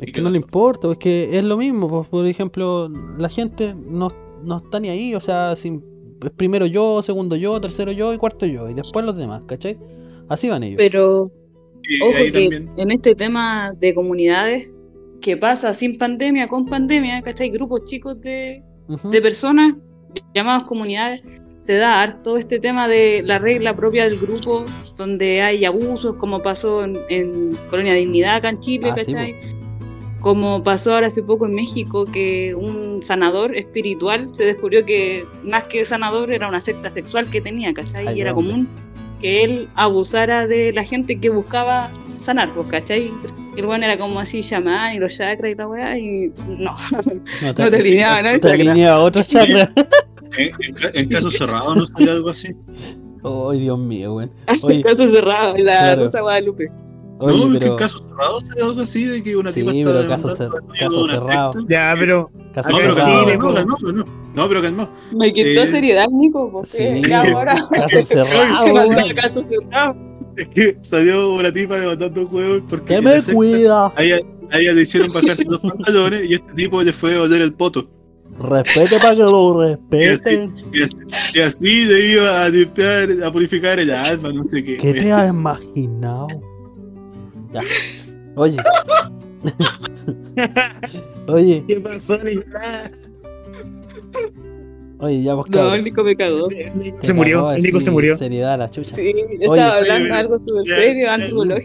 Es 0.00 0.08
¿Y 0.08 0.12
que 0.12 0.22
no 0.22 0.30
le 0.30 0.38
importa, 0.38 0.90
es 0.90 0.98
que 0.98 1.36
es 1.36 1.44
lo 1.44 1.56
mismo. 1.56 1.88
Pues, 1.88 2.08
por 2.08 2.26
ejemplo, 2.26 2.88
la 2.88 3.28
gente 3.28 3.74
no, 3.74 4.08
no 4.42 4.56
está 4.56 4.80
ni 4.80 4.88
ahí, 4.88 5.14
o 5.14 5.20
sea, 5.20 5.56
si, 5.56 5.78
es 6.24 6.30
primero 6.30 6.66
yo, 6.66 7.02
segundo 7.02 7.36
yo, 7.36 7.60
tercero 7.60 7.92
yo 7.92 8.14
y 8.14 8.18
cuarto 8.18 8.46
yo, 8.46 8.68
y 8.70 8.74
después 8.74 9.04
los 9.04 9.16
demás, 9.16 9.42
¿cachai? 9.46 9.78
Así 10.28 10.48
van 10.48 10.62
ellos. 10.62 10.78
Pero 10.78 11.30
ojo 12.02 12.18
que 12.32 12.66
en 12.76 12.90
este 12.90 13.14
tema 13.14 13.72
de 13.74 13.94
comunidades, 13.94 14.75
que 15.26 15.36
pasa 15.36 15.72
sin 15.72 15.98
pandemia, 15.98 16.46
con 16.46 16.66
pandemia, 16.66 17.20
¿cachai? 17.20 17.50
Grupos 17.50 17.82
chicos 17.82 18.20
de, 18.20 18.62
de 19.10 19.20
personas 19.20 19.74
llamados 20.32 20.62
comunidades, 20.68 21.20
se 21.56 21.74
da 21.74 22.00
harto 22.00 22.36
este 22.36 22.60
tema 22.60 22.86
de 22.86 23.22
la 23.24 23.40
regla 23.40 23.74
propia 23.74 24.04
del 24.04 24.20
grupo, 24.20 24.64
donde 24.96 25.42
hay 25.42 25.64
abusos, 25.64 26.14
como 26.14 26.40
pasó 26.40 26.84
en, 26.84 26.96
en 27.08 27.50
Colonia 27.70 27.94
Dignidad 27.94 28.36
acá 28.36 28.50
en 28.50 28.60
Chile, 28.60 28.90
Ah, 28.92 28.98
sí, 29.00 29.04
¿cachai? 29.04 29.34
como 30.20 30.62
pasó 30.62 30.94
ahora 30.94 31.08
hace 31.08 31.24
poco 31.24 31.46
en 31.46 31.54
México, 31.54 32.04
que 32.04 32.54
un 32.54 33.02
sanador 33.02 33.56
espiritual 33.56 34.28
se 34.32 34.44
descubrió 34.44 34.86
que 34.86 35.24
más 35.42 35.64
que 35.64 35.84
sanador 35.84 36.30
era 36.30 36.46
una 36.48 36.60
secta 36.60 36.88
sexual 36.88 37.28
que 37.28 37.40
tenía, 37.40 37.74
¿cachai? 37.74 38.06
Ay, 38.06 38.18
y 38.18 38.20
era 38.20 38.32
hombre. 38.32 38.52
común 38.52 38.68
que 39.20 39.42
él 39.44 39.68
abusara 39.74 40.46
de 40.46 40.72
la 40.72 40.84
gente 40.84 41.18
que 41.18 41.30
buscaba 41.30 41.90
sanar, 42.20 42.50
pues, 42.54 42.66
¿cachai? 42.68 43.12
Y 43.56 43.60
el 43.60 43.66
weón 43.66 43.82
era 43.82 43.96
como 43.98 44.20
así 44.20 44.42
chamán 44.42 44.94
y 44.94 44.98
los 44.98 45.16
chakras 45.16 45.52
y 45.52 45.54
la 45.54 45.66
weá, 45.68 45.98
y 45.98 46.32
no, 46.46 46.74
no 46.74 46.74
no 47.58 47.70
te 47.70 47.76
alineaba 47.76 48.16
nada 48.22 48.34
el 48.34 48.40
te 48.40 48.48
chakra. 48.48 48.62
alinea 48.70 48.92
a 48.94 48.98
otro 49.00 49.22
chakra. 49.22 49.70
en, 50.36 50.50
en 50.60 50.74
ca- 50.74 50.90
en 50.92 51.08
casos 51.08 51.34
cerrados 51.38 51.76
no 51.76 51.86
sale 51.86 52.10
algo 52.10 52.30
así. 52.30 52.48
Ay, 53.24 53.60
Dios 53.60 53.78
mío, 53.78 54.14
weón. 54.14 54.30
Oye, 54.62 54.82
Caso 54.82 55.08
cerrado, 55.08 55.56
la 55.56 55.72
Claro. 55.72 56.02
Rosa 56.02 56.20
Guadalupe. 56.20 56.70
Oye, 57.18 57.38
no, 57.38 57.46
es 57.46 57.52
que 57.52 57.58
pero. 57.58 57.72
en 57.72 57.78
casos 57.78 58.04
cerrados 58.08 58.44
sale 58.44 58.62
algo 58.62 58.80
así 58.80 59.04
de 59.04 59.22
que 59.22 59.36
una 59.36 59.50
Sí, 59.52 59.60
tipa 59.60 59.72
pero 59.72 60.00
está 60.00 60.16
cer- 60.16 60.48
dueño 60.50 61.26
caso. 61.26 61.66
Ya, 61.68 61.94
pero 61.98 62.30
Caso 62.54 62.70
No, 62.70 62.76
pero. 62.78 62.94
Chile, 62.94 63.36
no, 63.38 63.54
calmado, 63.54 63.92
no, 63.92 64.04
no, 64.34 64.48
pero 64.48 64.62
calmado. 64.62 64.90
Me 65.12 65.32
quitó 65.32 65.62
Eh, 65.62 65.66
seriedad, 65.66 66.06
Nico, 66.10 66.50
porque 66.50 66.68
Sí, 66.70 67.02
ya 67.08 67.20
ahora. 67.22 67.54
caso 67.70 68.00
cerrado, 68.02 69.04
Que 69.06 69.14
caso 69.14 69.42
cerrado. 69.42 69.94
Es 70.36 70.48
que 70.48 70.76
salió 70.82 71.34
una 71.34 71.52
tipa 71.52 71.78
demandando 71.78 72.20
un 72.22 72.34
huevo 72.34 72.66
porque 72.68 72.86
Que 72.96 73.00
la 73.02 73.10
me 73.22 73.22
cuida. 73.34 73.92
A 73.96 74.02
ella, 74.02 74.18
a 74.50 74.58
ella 74.58 74.72
le 74.74 74.82
hicieron 74.82 75.08
bajarse 75.14 75.44
los 75.48 75.60
pantalones 75.60 76.28
y 76.30 76.34
este 76.34 76.52
tipo 76.54 76.82
le 76.82 76.92
fue 76.92 77.16
a 77.16 77.22
oler 77.22 77.40
el 77.42 77.52
poto. 77.54 77.88
Respete 78.38 78.98
para 78.98 79.14
que 79.16 79.22
lo 79.22 79.62
Y 79.70 79.72
así, 79.72 79.78
respeten. 79.90 80.54
y 80.72 80.82
así- 80.82 80.96
y 81.34 81.40
así 81.40 81.84
le 81.86 82.12
iba 82.12 82.42
a 82.44 82.48
limpiar, 82.50 83.08
a 83.24 83.32
purificar 83.32 83.78
el 83.80 83.90
alma, 83.90 84.30
no 84.32 84.42
sé 84.44 84.62
qué. 84.62 84.76
¿Qué 84.76 84.92
te 84.94 85.10
has 85.12 85.30
imaginado? 85.30 86.26
Ya. 87.52 87.60
Oye. 88.36 88.56
Oye, 91.28 91.64
¿qué 91.66 91.80
pasó, 91.80 92.18
Nicolás? 92.22 92.90
Oye, 94.98 95.22
ya 95.22 95.36
pues 95.36 95.50
No, 95.50 95.74
el 95.74 95.84
Nico 95.84 96.02
me 96.02 96.16
cagó. 96.16 96.48
Se 97.00 97.12
murió, 97.12 97.50
el 97.52 97.62
Nico 97.62 97.80
se 97.80 97.90
murió. 97.90 98.16
Seriedad 98.16 98.58
la 98.58 98.70
chucha. 98.70 98.94
Sí, 98.96 99.12
yo 99.12 99.52
estaba 99.52 99.52
Oye. 99.52 99.62
hablando 99.90 100.14
algo 100.14 100.38
súper 100.38 100.64
serio, 100.64 101.08
favor. 101.08 101.62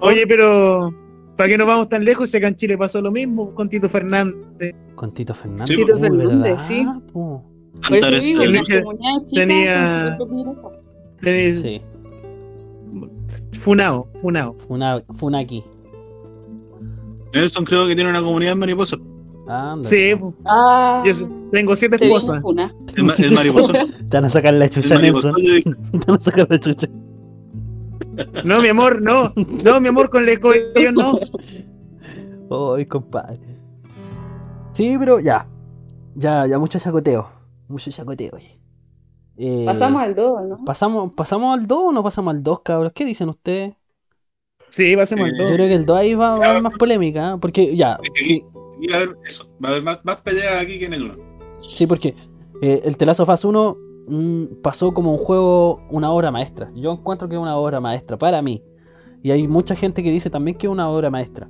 Oye, 0.00 0.26
pero 0.26 0.94
¿para 1.36 1.48
qué 1.50 1.58
nos 1.58 1.66
vamos 1.66 1.88
tan 1.88 2.04
lejos? 2.04 2.30
Si 2.30 2.36
acá 2.38 2.48
en 2.48 2.56
Chile 2.56 2.78
pasó 2.78 3.00
lo 3.02 3.10
mismo 3.10 3.54
con 3.54 3.68
Tito 3.68 3.88
Fernández. 3.88 4.74
Con 4.94 5.12
Tito 5.12 5.34
Fernández. 5.34 5.68
Sí, 5.68 5.76
Tito 5.76 5.94
Uy, 5.94 6.00
Fernández, 6.00 6.38
¿verdad, 6.42 6.58
sí. 6.58 6.86
po? 7.12 7.44
Por 7.88 7.96
eso 7.98 8.10
digo, 8.20 8.42
el 8.42 8.52
las 8.54 8.68
que 8.68 8.82
comunidades 8.82 9.30
chicas 9.30 9.46
tenía- 9.48 9.94
son 9.94 10.12
súper 10.12 10.28
peligrosas. 10.28 10.72
Tenés- 11.20 11.60
Sí, 11.62 11.82
Funao, 13.62 14.08
Funao. 14.20 14.54
Funa, 14.66 15.02
Funaki. 15.14 15.62
Nelson 17.32 17.64
creo 17.64 17.86
que 17.86 17.94
tiene 17.94 18.10
una 18.10 18.20
comunidad 18.22 18.56
mariposa. 18.56 18.96
Anda. 19.48 19.88
Sí, 19.88 20.14
po. 20.18 20.34
Ah, 20.44 21.02
yo 21.06 21.12
tengo 21.50 21.74
siete 21.76 21.96
esposas. 21.96 22.42
El, 22.96 23.04
ma- 23.04 23.14
el 23.18 23.32
mariposo. 23.32 23.72
Te 24.10 24.16
van 24.16 24.24
a 24.26 24.30
sacar 24.30 24.54
la 24.54 24.68
chucha, 24.68 24.98
Nelson. 24.98 25.34
Te 25.62 25.98
van 26.06 26.18
a 26.18 26.20
sacar 26.20 26.46
la 26.50 26.58
chucha. 26.60 26.88
No, 28.44 28.60
mi 28.60 28.68
amor, 28.68 29.00
no. 29.00 29.32
No, 29.64 29.80
mi 29.80 29.88
amor, 29.88 30.10
con 30.10 30.22
el 30.24 30.28
escobillo 30.30 30.92
no. 30.92 31.18
Ay, 32.76 32.84
compadre. 32.86 33.38
Sí, 34.72 34.96
pero 34.98 35.18
ya. 35.20 35.46
Ya, 36.14 36.46
ya, 36.46 36.58
mucho 36.58 36.78
chacoteo. 36.78 37.26
Mucho 37.68 37.90
chacoteo. 37.90 38.32
oye. 38.34 38.58
Eh, 39.36 39.64
Pasamos 39.64 40.02
al 40.02 40.14
2, 40.14 40.42
¿no? 40.48 40.64
¿pasamos, 40.64 41.14
¿Pasamos 41.14 41.58
al 41.58 41.66
2 41.66 41.78
o 41.88 41.92
no 41.92 42.02
pasamos 42.02 42.34
al 42.34 42.42
2, 42.42 42.60
cabros? 42.62 42.92
¿Qué 42.92 43.04
dicen 43.04 43.28
ustedes? 43.28 43.74
Sí, 44.70 44.96
pasemos 44.96 45.26
al 45.28 45.34
Eh, 45.40 45.46
Yo 45.46 45.54
creo 45.54 45.68
que 45.68 45.74
el 45.74 45.86
2 45.86 45.98
ahí 45.98 46.14
va, 46.14 46.38
va 46.38 46.46
a 46.46 46.50
haber 46.50 46.60
más 46.60 46.72
polémica, 46.74 47.32
¿eh? 47.34 47.38
porque 47.40 47.76
ya, 47.76 47.98
sí, 48.14 48.42
Y 48.80 48.88
va 48.88 48.96
a 48.96 49.00
haber 49.02 49.16
eso. 49.28 49.48
Va 49.62 49.68
a 49.68 49.72
haber 49.72 49.82
más, 49.82 49.98
más 50.04 50.16
peleas 50.22 50.60
aquí 50.62 50.78
que 50.78 50.86
en 50.86 50.94
el 50.94 51.02
1. 51.04 51.18
sí, 51.60 51.86
porque 51.86 52.16
eh, 52.60 52.82
el 52.84 52.96
Telazo 52.96 53.26
Fast 53.26 53.44
1 53.44 53.76
mm, 54.08 54.44
pasó 54.62 54.92
como 54.94 55.12
un 55.12 55.18
juego, 55.18 55.84
una 55.88 56.10
obra 56.12 56.30
maestra. 56.30 56.70
Yo 56.74 56.92
encuentro 56.92 57.28
que 57.28 57.34
es 57.36 57.40
una 57.40 57.56
obra 57.56 57.80
maestra 57.80 58.16
para 58.18 58.42
mí. 58.42 58.62
Y 59.22 59.30
hay 59.30 59.46
mucha 59.48 59.76
gente 59.76 60.02
que 60.02 60.10
dice 60.10 60.30
también 60.30 60.56
que 60.58 60.66
es 60.66 60.72
una 60.72 60.88
obra 60.90 61.10
maestra. 61.10 61.48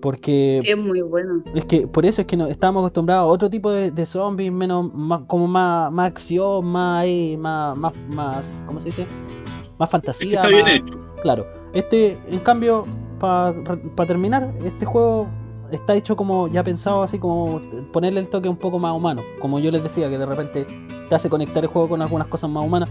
Porque 0.00 0.60
Sí, 0.62 0.70
es 0.70 0.78
muy 0.78 1.02
bueno. 1.02 1.42
es 1.54 1.64
que 1.66 1.86
por 1.86 2.06
eso 2.06 2.20
es 2.22 2.26
que 2.26 2.36
no, 2.36 2.46
estábamos 2.46 2.80
acostumbrados 2.82 3.22
a 3.24 3.26
otro 3.26 3.50
tipo 3.50 3.70
de, 3.70 3.90
de 3.90 4.06
zombies, 4.06 4.52
menos, 4.52 4.92
más, 4.94 5.22
como 5.26 5.46
más, 5.46 5.92
más 5.92 6.06
acción, 6.08 6.64
más, 6.66 7.02
ahí, 7.02 7.36
más, 7.36 7.76
más, 7.76 7.92
más, 8.08 8.64
¿cómo 8.66 8.80
se 8.80 8.88
dice? 8.88 9.06
Más 9.78 9.88
Es 9.88 9.90
que 9.90 9.90
fantasía. 9.92 10.34
está 10.36 10.48
bien 10.48 10.68
hecho. 10.68 10.94
Claro, 11.22 11.46
este, 11.72 12.18
en 12.28 12.40
cambio, 12.40 12.86
para 13.18 13.54
terminar, 14.06 14.54
este 14.64 14.86
juego 14.86 15.28
está 15.70 15.94
hecho 15.94 16.16
como 16.16 16.48
ya 16.48 16.64
pensado 16.64 17.02
así 17.02 17.18
como 17.18 17.60
ponerle 17.92 18.20
el 18.20 18.28
toque 18.28 18.48
un 18.48 18.56
poco 18.56 18.78
más 18.78 18.96
humano. 18.96 19.22
Como 19.38 19.58
yo 19.60 19.70
les 19.70 19.82
decía, 19.82 20.08
que 20.10 20.18
de 20.18 20.26
repente 20.26 20.66
te 21.08 21.14
hace 21.14 21.28
conectar 21.30 21.62
el 21.62 21.68
juego 21.68 21.88
con 21.90 22.02
algunas 22.02 22.26
cosas 22.28 22.50
más 22.50 22.64
humanas, 22.64 22.90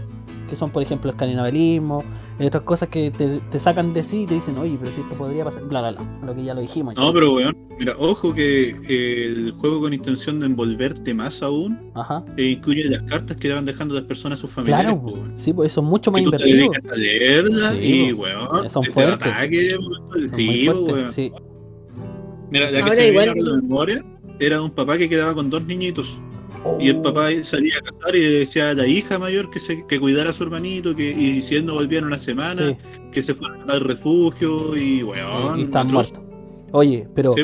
que 0.50 0.56
son 0.56 0.68
por 0.70 0.82
ejemplo 0.82 1.10
el 1.10 1.16
canibalismo, 1.16 2.04
otras 2.38 2.62
cosas 2.64 2.88
que 2.90 3.10
te, 3.10 3.38
te 3.50 3.58
sacan 3.58 3.92
de 3.94 4.04
sí 4.04 4.22
y 4.22 4.26
te 4.26 4.34
dicen, 4.34 4.58
oye, 4.58 4.76
pero 4.78 4.90
si 4.90 5.00
esto 5.00 5.14
podría 5.14 5.44
pasar, 5.44 5.62
bla, 5.64 5.80
bla, 5.80 5.92
bla, 5.92 6.02
lo 6.26 6.34
que 6.34 6.44
ya 6.44 6.52
lo 6.54 6.60
dijimos. 6.60 6.94
No, 6.96 7.12
pero 7.12 7.32
weón, 7.34 7.56
mira, 7.78 7.94
ojo 7.98 8.34
que 8.34 8.70
eh, 8.88 9.26
el 9.26 9.52
juego 9.52 9.80
con 9.80 9.94
intención 9.94 10.40
de 10.40 10.46
envolverte 10.46 11.14
más 11.14 11.42
aún 11.42 11.78
Ajá, 11.94 12.24
e 12.36 12.44
incluye 12.50 12.84
las 12.84 13.02
cartas 13.04 13.36
que 13.38 13.52
van 13.52 13.64
dejando 13.64 13.94
las 13.94 14.04
personas 14.04 14.38
a 14.38 14.42
sus 14.42 14.50
familiares. 14.50 14.86
claro, 14.86 15.00
weón. 15.00 15.32
sí, 15.36 15.52
pues 15.52 15.72
eso 15.72 15.80
es 15.80 15.86
mucho 15.86 16.10
más 16.10 16.20
te 16.20 16.24
inversivo. 16.24 16.72
dedicas 16.72 16.92
a 16.92 16.96
leerlas 16.96 17.76
Sí, 17.76 18.08
y, 18.08 18.12
po. 18.14 18.22
weón, 18.22 18.70
Son 18.70 18.84
fuertes. 18.86 19.28
ataque, 19.28 19.68
weón. 19.78 20.10
Son 20.12 20.28
Sí, 20.28 20.66
po, 20.66 20.72
fuertes, 20.74 20.94
weón. 20.94 21.12
sí. 21.12 21.32
Mira, 22.50 22.64
la 22.66 22.70
que 22.78 22.82
Ahora 22.82 22.94
se 22.96 23.00
me 23.02 23.08
igual 23.08 23.32
que- 23.34 23.42
de 23.42 23.52
memoria 23.52 24.04
era 24.40 24.56
de 24.56 24.62
un 24.64 24.70
papá 24.70 24.98
que 24.98 25.08
quedaba 25.08 25.34
con 25.34 25.50
dos 25.50 25.64
niñitos. 25.64 26.12
Y 26.78 26.88
el 26.90 27.00
papá 27.00 27.28
salía 27.42 27.74
a 27.78 27.90
cazar 27.90 28.14
y 28.14 28.20
le 28.20 28.30
decía 28.40 28.70
a 28.70 28.74
la 28.74 28.86
hija 28.86 29.18
mayor 29.18 29.50
que 29.50 29.60
se 29.60 29.84
que 29.86 29.98
cuidara 29.98 30.30
a 30.30 30.32
su 30.32 30.42
hermanito, 30.44 30.94
que 30.94 31.10
y 31.10 31.40
si 31.42 31.56
él 31.56 31.66
no 31.66 31.74
volvía 31.74 32.00
en 32.00 32.04
una 32.06 32.18
semana, 32.18 32.68
sí, 32.68 32.76
que 33.12 33.22
se 33.22 33.34
fuera 33.34 33.54
al 33.68 33.80
refugio 33.80 34.76
y 34.76 35.02
weón. 35.02 35.58
y 35.60 35.62
están 35.62 35.88
muertos. 35.88 36.20
Oye, 36.72 37.08
pero 37.14 37.32
Sí. 37.32 37.42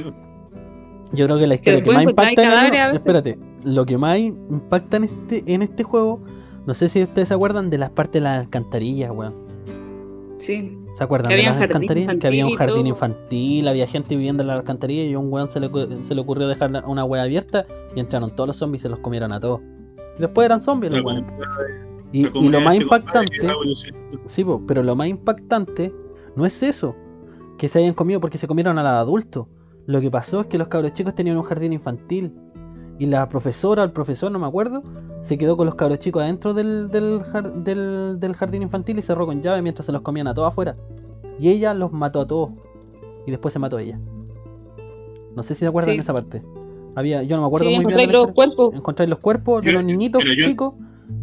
Yo 1.13 1.27
creo 1.27 1.39
que 1.39 1.47
la 1.47 1.55
historia 1.55 1.83
que, 1.85 1.93
más 1.93 2.03
impacta 2.05 2.43
en 2.67 2.75
el- 2.75 2.97
espérate, 2.97 3.39
lo 3.65 3.87
que 3.87 3.97
más 3.97 4.19
impacta 4.19 4.97
en 4.99 5.05
este 5.05 5.43
en 5.55 5.63
este 5.63 5.83
juego, 5.83 6.21
no 6.67 6.75
sé 6.75 6.89
si 6.89 7.03
ustedes 7.03 7.29
se 7.29 7.35
acuerdan 7.35 7.71
de 7.71 7.79
las 7.79 7.91
partes 7.91 8.15
de 8.15 8.21
las 8.23 8.41
alcantarillas, 8.45 9.11
weón. 9.15 9.35
Sí. 10.39 10.77
¿Se 10.97 11.05
acuerdan 11.05 11.29
de 11.29 11.43
las 11.43 11.61
alcantarillas? 11.61 12.17
Que 12.17 12.27
había 12.27 12.47
un 12.47 12.55
jardín 12.55 12.87
infantil, 12.87 13.69
había 13.69 13.87
gente 13.87 14.17
viviendo 14.17 14.43
en 14.43 14.47
la 14.47 14.55
alcantarilla 14.55 15.03
y 15.03 15.13
a 15.13 15.19
un 15.19 15.31
weón 15.31 15.51
se 15.51 15.61
le, 15.61 15.71
se 16.03 16.15
le 16.15 16.21
ocurrió 16.23 16.49
dejar 16.49 16.71
una 16.87 17.05
wea 17.05 17.25
abierta 17.25 17.67
y 17.95 18.01
entraron 18.01 18.35
todos 18.35 18.47
los 18.47 18.57
zombies 18.57 18.81
y 18.81 18.85
se 18.85 18.89
los 18.89 19.01
comieron 19.01 19.31
a 19.31 19.39
todos. 19.39 19.61
Después 20.19 20.47
eran 20.47 20.63
zombies 20.63 20.95
los 20.95 21.05
weones. 21.05 21.31
Y, 22.13 22.23
lo 22.49 22.61
más 22.63 22.77
impactante, 22.77 23.47
sí, 24.25 24.43
po, 24.43 24.63
pero 24.67 24.83
lo 24.83 24.97
más 24.97 25.09
impactante 25.09 25.93
no 26.35 26.47
es 26.47 26.63
eso, 26.63 26.97
que 27.59 27.69
se 27.69 27.81
hayan 27.81 27.93
comido 27.93 28.19
porque 28.19 28.39
se 28.39 28.49
comieron 28.49 28.79
a 28.79 28.83
los 28.83 28.93
adultos. 28.93 29.49
Lo 29.85 30.01
que 30.01 30.11
pasó 30.11 30.41
es 30.41 30.47
que 30.47 30.57
los 30.57 30.69
cabros 30.69 30.95
chicos 30.95 31.15
tenían 31.15 31.37
un 31.37 31.43
jardín 31.43 31.75
infantil 31.75 32.33
y 32.99 33.07
la 33.07 33.29
profesora, 33.29 33.83
el 33.83 33.93
profesor, 33.93 34.31
no 34.33 34.39
me 34.39 34.47
acuerdo, 34.47 34.83
se 35.21 35.37
quedó 35.39 35.57
con 35.57 35.67
los 35.67 35.75
cabros 35.75 35.99
chicos 35.99 36.23
adentro 36.23 36.55
del, 36.55 36.89
del, 36.91 37.23
jar- 37.25 37.53
del- 37.53 38.17
del 38.19 38.35
jardín 38.35 38.63
infantil 38.63 38.99
y 38.99 39.03
cerró 39.03 39.27
con 39.27 39.43
llave 39.43 39.61
mientras 39.63 39.85
se 39.87 39.93
los 39.93 40.03
comían 40.03 40.29
a 40.29 40.35
todos 40.35 40.49
afuera. 40.49 40.77
Y 41.39 41.51
ella 41.51 41.75
los 41.75 41.93
mató 41.93 42.21
a 42.21 42.27
todos. 42.27 42.51
Y 43.27 43.31
después 43.31 43.53
se 43.53 43.59
mató 43.59 43.79
ella. 43.79 43.99
No 45.35 45.43
sé 45.43 45.55
si 45.55 45.61
se 45.61 45.67
acuerdan 45.67 45.91
Sí. 45.93 45.97
de 45.99 46.03
esa 46.03 46.15
parte. 46.15 46.43
Había, 46.95 47.23
yo 47.23 47.37
no 47.37 47.43
me 47.43 47.47
acuerdo 47.49 47.65
Sí, 47.69 47.75
muy 47.75 47.85
bien. 47.85 47.91
encontráis 48.01 48.09
la 48.13 48.19
los 48.19 48.33
cuerpos. 48.33 48.75
Encontráis 48.75 49.11
los 49.11 49.19
cuerpos 49.19 49.63
de 49.63 49.73
los 49.73 49.85
niñitos 49.85 50.23
yo- 50.25 50.43
chicos, 50.43 50.75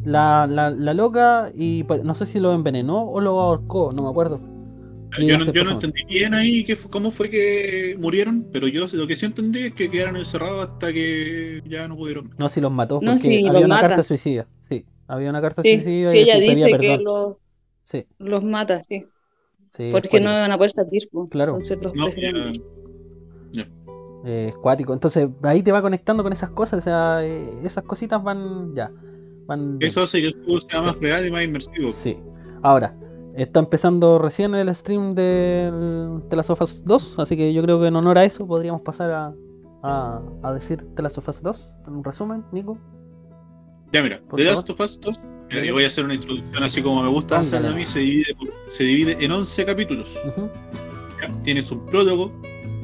la, 0.04 0.46
la, 0.48 0.70
la 0.70 0.94
loca 0.94 1.52
y 1.56 1.84
pues, 1.86 2.04
no 2.04 2.14
sé 2.14 2.26
si 2.28 2.40
lo 2.40 2.54
envenenó 2.54 3.04
o 3.10 3.20
lo 3.22 3.40
ahorcó, 3.40 3.90
no 3.98 4.04
me 4.04 4.10
acuerdo. 4.10 4.40
Yo 5.20 5.38
no, 5.38 5.52
yo 5.54 5.64
no 5.64 5.72
entendí 5.72 6.04
bien 6.10 6.34
ahí 6.34 6.66
fu- 6.76 6.90
cómo 6.90 7.12
fue 7.12 7.30
que 7.30 7.96
murieron, 8.00 8.48
pero 8.52 8.68
yo 8.68 8.86
lo 8.92 9.06
que 9.08 9.16
sí 9.16 9.26
entendí 9.26 9.66
es 9.68 9.74
que 9.76 9.90
quedaron 9.90 10.18
encerrados 10.18 10.70
hasta 10.70 10.92
que 10.92 11.62
ya 11.66 11.88
no 11.88 11.96
pudieron. 11.96 12.34
No, 12.38 12.50
si 12.50 12.60
los 12.62 12.72
mató, 12.72 13.00
No, 13.02 13.18
sí, 13.18 13.38
había 13.40 13.52
los 13.54 13.64
una 13.66 13.76
mata. 13.76 13.88
carta 13.90 14.04
suicida. 14.04 14.48
Sí, 14.68 14.86
había 15.08 15.30
una 15.30 15.42
carta 15.42 15.62
Sí, 15.62 15.76
suicida 15.76 16.10
sí, 16.12 16.18
y 16.18 16.22
ella 16.22 16.34
pedía 16.36 16.66
dice 16.66 16.78
que 16.80 16.98
los, 16.98 17.38
Sí, 17.84 18.06
los 18.18 18.44
mata, 18.44 18.82
sí. 18.82 19.06
Porque 19.92 20.20
no 20.20 20.32
van 20.32 20.52
a 20.52 20.58
poder 20.58 20.72
salir, 20.72 21.04
po. 21.12 21.28
Claro. 21.30 21.54
Entonces 21.54 21.80
los 21.82 21.94
No, 21.96 22.06
prefieren. 22.06 22.54
ya- 23.52 23.68
Eh, 24.26 24.48
es 24.50 24.56
cuático. 24.58 24.94
Entonces 24.94 25.28
ahí 25.44 25.62
te 25.62 25.72
va 25.72 25.82
conectando 25.82 26.24
con 26.24 26.32
esas 26.32 26.50
cosas, 26.52 26.80
o 26.80 26.82
sea, 26.84 27.26
eh, 27.26 27.46
esas 27.64 27.84
cositas 27.84 28.24
van 28.24 28.74
ya. 28.74 28.90
Van 29.48 29.78
eso 29.82 30.04
hace 30.04 30.22
que 30.22 30.28
el 30.28 30.34
juego 30.46 30.62
sea 30.62 30.80
Sí. 30.80 30.86
más 30.88 31.00
real 31.00 31.28
y 31.28 31.32
más 31.32 31.44
inmersivo. 31.44 31.88
Sí. 31.90 32.18
Ahora, 32.62 32.96
está 33.36 33.60
empezando 33.60 34.20
recién 34.20 34.54
el 34.56 34.74
stream 34.74 35.14
del 35.16 36.22
de 36.30 36.36
las 36.36 36.48
Sofas 36.48 36.84
2, 36.86 37.20
así 37.20 37.36
que 37.38 37.54
yo 37.54 37.62
creo 37.64 37.80
que 37.80 37.88
en 37.88 37.96
honor 37.96 38.18
a 38.18 38.24
eso 38.24 38.48
podríamos 38.48 38.82
pasar 38.82 39.12
a, 39.12 39.34
a, 39.84 40.22
a 40.44 40.54
decir 40.54 40.84
de 40.84 41.04
las 41.04 41.14
Sofas 41.14 41.42
2, 41.42 41.70
en 41.88 41.96
un 41.96 42.04
resumen, 42.04 42.44
Nico. 42.52 42.78
Ya 43.92 44.02
mira, 44.02 44.22
The. 44.34 44.44
Last 44.44 44.70
of 44.70 44.80
Us 44.80 45.00
2, 45.00 45.20
mira, 45.50 45.66
yo 45.66 45.74
voy 45.74 45.84
a 45.84 45.88
hacer 45.88 46.06
una 46.06 46.16
introducción 46.16 46.64
así 46.64 46.82
como 46.82 47.04
me 47.04 47.10
gusta 47.10 47.40
hacerla 47.40 47.70
a 47.70 47.74
mí, 47.74 47.86
se 47.86 48.00
divide, 48.00 48.36
se 48.70 48.84
divide 48.84 49.18
en 49.24 49.32
11 49.32 49.66
capítulos. 49.66 50.10
Tienes 51.44 51.72
un 51.72 51.86
prólogo, 51.86 52.32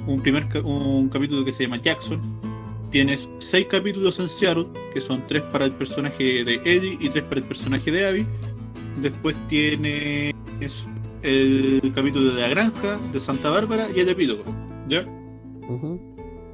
un 0.07 0.21
primer 0.21 0.45
un 0.63 1.09
capítulo 1.09 1.43
que 1.43 1.51
se 1.51 1.63
llama 1.63 1.81
Jackson, 1.81 2.21
tienes 2.89 3.27
seis 3.39 3.67
capítulos 3.69 4.19
en 4.19 4.29
Seattle, 4.29 4.67
que 4.93 5.01
son 5.01 5.21
tres 5.27 5.43
para 5.51 5.65
el 5.65 5.71
personaje 5.73 6.43
de 6.43 6.55
Eddie 6.65 6.97
y 6.99 7.09
tres 7.09 7.23
para 7.25 7.41
el 7.41 7.47
personaje 7.47 7.91
de 7.91 8.05
Abby. 8.07 8.27
Después 9.01 9.35
tienes 9.47 10.33
el 11.21 11.91
capítulo 11.95 12.33
de 12.33 12.41
la 12.41 12.47
granja, 12.49 12.97
de 13.13 13.19
Santa 13.19 13.49
Bárbara 13.49 13.87
y 13.95 13.99
el 13.99 14.09
epílogo. 14.09 14.43
¿ya? 14.87 15.05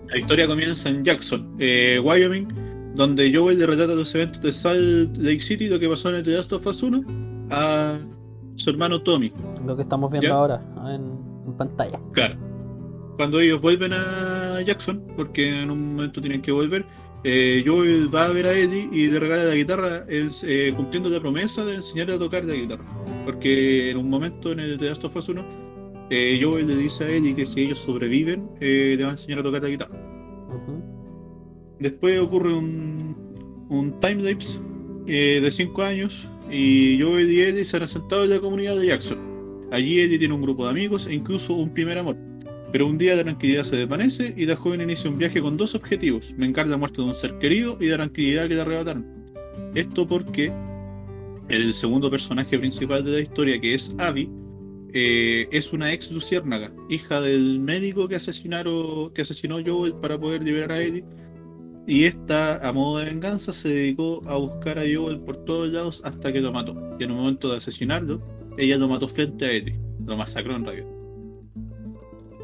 La 0.07 0.17
historia 0.17 0.47
comienza 0.47 0.89
en 0.89 1.03
Jackson, 1.03 1.55
eh, 1.59 1.99
Wyoming, 2.03 2.47
donde 2.95 3.33
Joel 3.33 3.59
le 3.59 3.65
relata 3.65 3.93
los 3.95 4.13
eventos 4.15 4.41
de 4.41 4.51
Salt 4.51 5.17
Lake 5.17 5.41
City, 5.41 5.67
lo 5.67 5.79
que 5.79 5.89
pasó 5.89 6.09
en 6.09 6.15
el 6.15 6.23
The 6.23 6.31
Last 6.31 6.53
of 6.53 6.65
Us 6.67 6.83
1, 6.83 7.03
a 7.51 7.97
su 8.55 8.69
hermano 8.69 9.01
Tommy. 9.01 9.31
Lo 9.65 9.75
que 9.75 9.81
estamos 9.81 10.11
viendo 10.11 10.29
Ya. 10.29 10.33
ahora 10.35 10.61
en, 10.93 11.17
en 11.47 11.57
pantalla. 11.57 11.99
Claro. 12.13 12.35
Cuando 13.17 13.39
ellos 13.39 13.61
vuelven 13.61 13.93
a 13.93 14.61
Jackson, 14.61 15.01
porque 15.15 15.61
en 15.63 15.71
un 15.71 15.95
momento 15.95 16.21
tienen 16.21 16.41
que 16.41 16.51
volver, 16.51 16.85
eh, 17.27 17.63
Joel 17.65 18.13
va 18.13 18.25
a 18.25 18.29
ver 18.29 18.45
a 18.45 18.53
Eddie 18.53 18.87
y 18.91 19.07
le 19.07 19.19
regala 19.19 19.45
la 19.45 19.55
guitarra, 19.55 20.05
él, 20.07 20.29
eh, 20.43 20.71
cumpliendo 20.75 21.09
la 21.09 21.19
promesa 21.19 21.65
de 21.65 21.75
enseñarle 21.75 22.13
a 22.13 22.19
tocar 22.19 22.45
la 22.45 22.53
guitarra. 22.53 22.85
Porque 23.25 23.89
en 23.89 23.97
un 23.97 24.11
momento 24.11 24.51
en 24.51 24.59
el 24.59 24.77
The 24.77 24.85
Last 24.85 25.03
of 25.05 25.15
Us 25.15 25.29
1, 25.29 25.43
eh, 26.11 26.39
Joel 26.39 26.67
le 26.67 26.75
dice 26.75 27.03
a 27.03 27.07
Eddie 27.07 27.35
que 27.35 27.47
si 27.47 27.61
ellos 27.61 27.79
sobreviven, 27.79 28.47
eh, 28.61 28.93
le 28.95 29.03
va 29.03 29.09
a 29.09 29.13
enseñar 29.13 29.39
a 29.39 29.43
tocar 29.43 29.63
la 29.63 29.69
guitarra. 29.69 29.97
Después 31.79 32.19
ocurre 32.19 32.53
un, 32.53 33.65
un 33.69 33.99
timelapse 33.99 34.59
eh, 35.07 35.39
de 35.41 35.51
5 35.51 35.81
años 35.81 36.27
y 36.51 37.01
Joel 37.01 37.31
y 37.31 37.41
Eddie 37.41 37.65
se 37.65 37.77
han 37.77 37.83
asentado 37.83 38.23
en 38.23 38.29
la 38.29 38.39
comunidad 38.39 38.77
de 38.77 38.87
Jackson. 38.87 39.17
Allí 39.71 39.99
Eddie 39.99 40.19
tiene 40.19 40.35
un 40.35 40.43
grupo 40.43 40.65
de 40.65 40.69
amigos 40.69 41.07
e 41.07 41.15
incluso 41.15 41.53
un 41.53 41.73
primer 41.73 41.97
amor. 41.97 42.15
Pero 42.75 42.87
un 42.87 42.97
día 42.97 43.15
la 43.15 43.23
tranquilidad 43.23 43.63
se 43.63 43.77
desvanece 43.77 44.33
y 44.35 44.45
la 44.45 44.57
joven 44.57 44.81
inicia 44.81 45.09
un 45.09 45.17
viaje 45.17 45.39
con 45.39 45.55
dos 45.55 45.73
objetivos: 45.75 46.33
vengar 46.35 46.67
la 46.67 46.75
muerte 46.75 47.01
de 47.01 47.07
un 47.07 47.15
ser 47.15 47.37
querido 47.39 47.77
y 47.79 47.87
la 47.87 47.95
tranquilidad 47.95 48.49
que 48.49 48.55
le 48.55 48.59
arrebataron. 48.59 49.05
Esto 49.75 50.05
porque 50.05 50.51
el 51.47 51.73
segundo 51.73 52.11
personaje 52.11 52.59
principal 52.59 53.05
de 53.05 53.11
la 53.11 53.19
historia, 53.21 53.61
que 53.61 53.75
es 53.75 53.95
Abby, 53.97 54.29
eh, 54.93 55.47
es 55.53 55.71
una 55.71 55.93
ex 55.93 56.11
luciérnaga, 56.11 56.69
hija 56.89 57.21
del 57.21 57.61
médico 57.61 58.09
que 58.09 58.17
asesinaron, 58.17 59.13
que 59.13 59.21
asesinó 59.21 59.63
Joel 59.65 59.93
para 59.93 60.19
poder 60.19 60.43
liberar 60.43 60.73
a 60.73 60.81
Ellie. 60.81 61.05
Y 61.87 62.03
esta, 62.03 62.57
a 62.57 62.73
modo 62.73 62.97
de 62.97 63.05
venganza, 63.05 63.53
se 63.53 63.69
dedicó 63.69 64.21
a 64.27 64.35
buscar 64.35 64.79
a 64.79 64.81
Joel 64.81 65.21
por 65.21 65.37
todos 65.45 65.69
lados 65.69 66.01
hasta 66.03 66.33
que 66.33 66.41
lo 66.41 66.51
mató. 66.51 66.75
Y 66.99 67.05
en 67.05 67.11
un 67.11 67.19
momento 67.19 67.49
de 67.49 67.55
asesinarlo, 67.55 68.21
ella 68.57 68.77
lo 68.77 68.89
mató 68.89 69.07
frente 69.07 69.45
a 69.45 69.51
Ellie, 69.51 69.79
lo 70.05 70.17
masacró 70.17 70.57
en 70.57 70.65
realidad. 70.65 70.94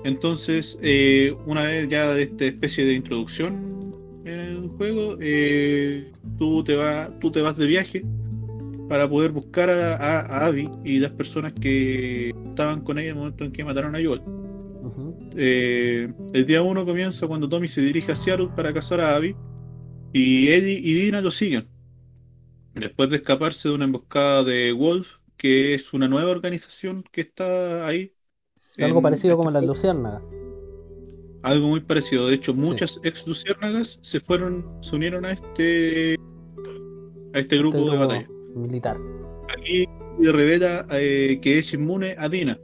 Entonces, 0.04 0.78
eh, 0.82 1.36
una 1.46 1.64
vez 1.64 1.88
ya 1.90 2.14
de 2.14 2.24
esta 2.24 2.46
especie 2.46 2.86
de 2.86 2.94
introducción 2.94 3.62
en 4.26 4.40
el 4.40 4.70
juego, 4.70 5.18
eh, 5.22 6.12
tú, 6.38 6.64
te 6.64 6.76
vas, 6.76 7.12
tú 7.20 7.32
te 7.32 7.42
vas 7.42 7.56
de 7.58 7.68
viaje 7.68 8.08
para 8.88 9.10
poder 9.10 9.32
buscar 9.32 9.70
a, 9.70 9.96
a- 9.98 10.22
a 10.22 10.46
Abby 10.48 10.70
y 10.84 11.00
las 11.00 11.14
personas 11.14 11.54
que 11.54 12.32
estaban 12.50 12.82
con 12.84 13.00
ella 13.00 13.10
en 13.12 13.16
el 13.18 13.20
momento 13.20 13.46
en 13.46 13.54
que 13.54 13.64
mataron 13.64 13.96
a 13.96 14.04
Joel. 14.04 14.24
Eh, 15.36 16.14
el 16.34 16.46
día 16.46 16.62
1 16.62 16.86
comienza 16.86 17.28
cuando 17.28 17.48
Tommy 17.50 17.68
se 17.68 17.82
dirige 17.82 18.12
a 18.12 18.16
Seattle 18.16 18.50
para 18.56 18.74
cazar 18.74 19.00
a 19.02 19.16
Abby 19.16 19.36
y 20.14 20.50
Eddie 20.50 20.80
y 20.84 20.94
Dina 20.96 21.22
lo 21.22 21.32
siguen. 21.32 21.70
Después 22.74 23.10
de 23.10 23.18
escaparse 23.18 23.70
de 23.70 23.76
una 23.76 23.86
emboscada 23.86 24.44
de 24.44 24.72
Wolf, 24.74 25.08
que 25.38 25.74
es 25.74 25.94
una 25.94 26.08
nueva 26.08 26.32
organización 26.32 27.04
que 27.12 27.22
está 27.22 27.86
ahí. 27.88 28.14
Algo 28.86 29.02
parecido 29.02 29.34
este 29.34 29.38
como 29.38 29.52
las 29.52 29.66
luciérnagas. 29.66 30.22
Algo 31.44 31.68
muy 31.68 31.80
parecido. 31.80 32.28
De 32.28 32.36
hecho, 32.36 32.54
muchas 32.54 33.00
ex 33.04 33.26
luciérnagas 33.26 34.00
se 34.02 34.20
fueron, 34.20 34.66
se 34.82 34.96
unieron 34.96 35.26
a 35.26 35.32
este 35.32 36.16
a 37.34 37.40
este 37.40 37.58
grupo 37.58 37.78
Este 37.78 37.90
de 37.90 37.98
grupo 37.98 38.08
batalla. 38.08 38.28
Militar. 38.56 38.98
Aquí 39.58 39.86
le 40.20 40.32
revela 40.32 40.86
eh, 40.92 41.40
que 41.42 41.60
es 41.60 41.74
inmune 41.74 42.16
a 42.18 42.30
Dina. 42.30 42.60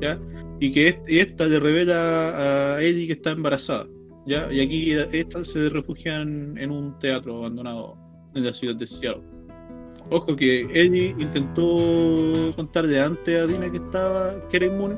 ¿Ya? 0.00 0.20
Y 0.60 0.72
que 0.72 1.00
esta 1.06 1.46
le 1.46 1.58
revela 1.58 2.74
a 2.76 2.82
Eddie 2.82 3.08
que 3.08 3.14
está 3.14 3.32
embarazada. 3.32 3.86
¿Ya? 4.26 4.50
Y 4.52 4.60
aquí 4.60 4.92
estas 5.12 5.48
se 5.48 5.68
refugian 5.68 6.56
en 6.58 6.70
un 6.70 6.98
teatro 6.98 7.38
abandonado 7.38 7.96
en 8.34 8.44
la 8.44 8.52
ciudad 8.52 8.76
de 8.76 8.86
Seattle. 8.86 9.33
Ojo 10.10 10.36
que 10.36 10.62
Eddie 10.72 11.14
intentó 11.18 12.52
contarle 12.56 13.00
antes 13.00 13.40
a 13.40 13.46
Dina 13.46 13.70
que 13.70 13.78
estaba, 13.78 14.34
que 14.50 14.58
era 14.58 14.66
inmune, 14.66 14.96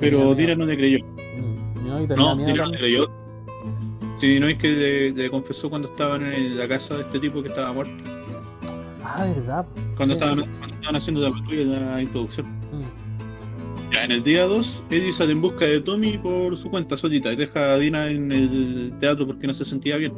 pero 0.00 0.34
Dina 0.34 0.54
no 0.54 0.64
le 0.64 0.76
creyó. 0.76 0.98
Mm, 1.04 1.86
no, 2.16 2.36
Dina 2.36 2.64
no 2.64 2.70
le 2.70 2.78
creyó. 2.78 3.10
Sí, 4.18 4.38
no 4.40 4.46
es 4.48 4.56
que 4.58 4.68
le, 4.70 5.10
le 5.12 5.30
confesó 5.30 5.68
cuando 5.68 5.88
estaban 5.88 6.22
en 6.32 6.56
la 6.56 6.66
casa 6.68 6.96
de 6.96 7.02
este 7.02 7.18
tipo 7.18 7.42
que 7.42 7.48
estaba 7.48 7.72
muerto. 7.72 7.92
Ah, 9.04 9.26
verdad. 9.36 9.66
Cuando, 9.96 10.14
Sí. 10.16 10.22
estaban, 10.22 10.36
cuando 10.58 10.74
estaban 10.76 10.96
haciendo 10.96 11.20
la 11.22 11.30
patrulla, 11.30 11.64
la 11.64 12.02
introducción. 12.02 12.46
Mm. 12.46 13.92
Ya, 13.92 14.04
en 14.04 14.12
el 14.12 14.22
día 14.22 14.44
2, 14.44 14.84
Eddie 14.90 15.12
sale 15.12 15.32
en 15.32 15.42
busca 15.42 15.66
de 15.66 15.80
Tommy 15.80 16.16
por 16.16 16.56
su 16.56 16.70
cuenta 16.70 16.96
solita 16.96 17.30
y 17.32 17.36
deja 17.36 17.74
a 17.74 17.78
Dina 17.78 18.08
en 18.08 18.32
el 18.32 18.92
teatro 19.00 19.26
porque 19.26 19.46
no 19.46 19.52
se 19.52 19.64
sentía 19.66 19.96
bien. 19.98 20.14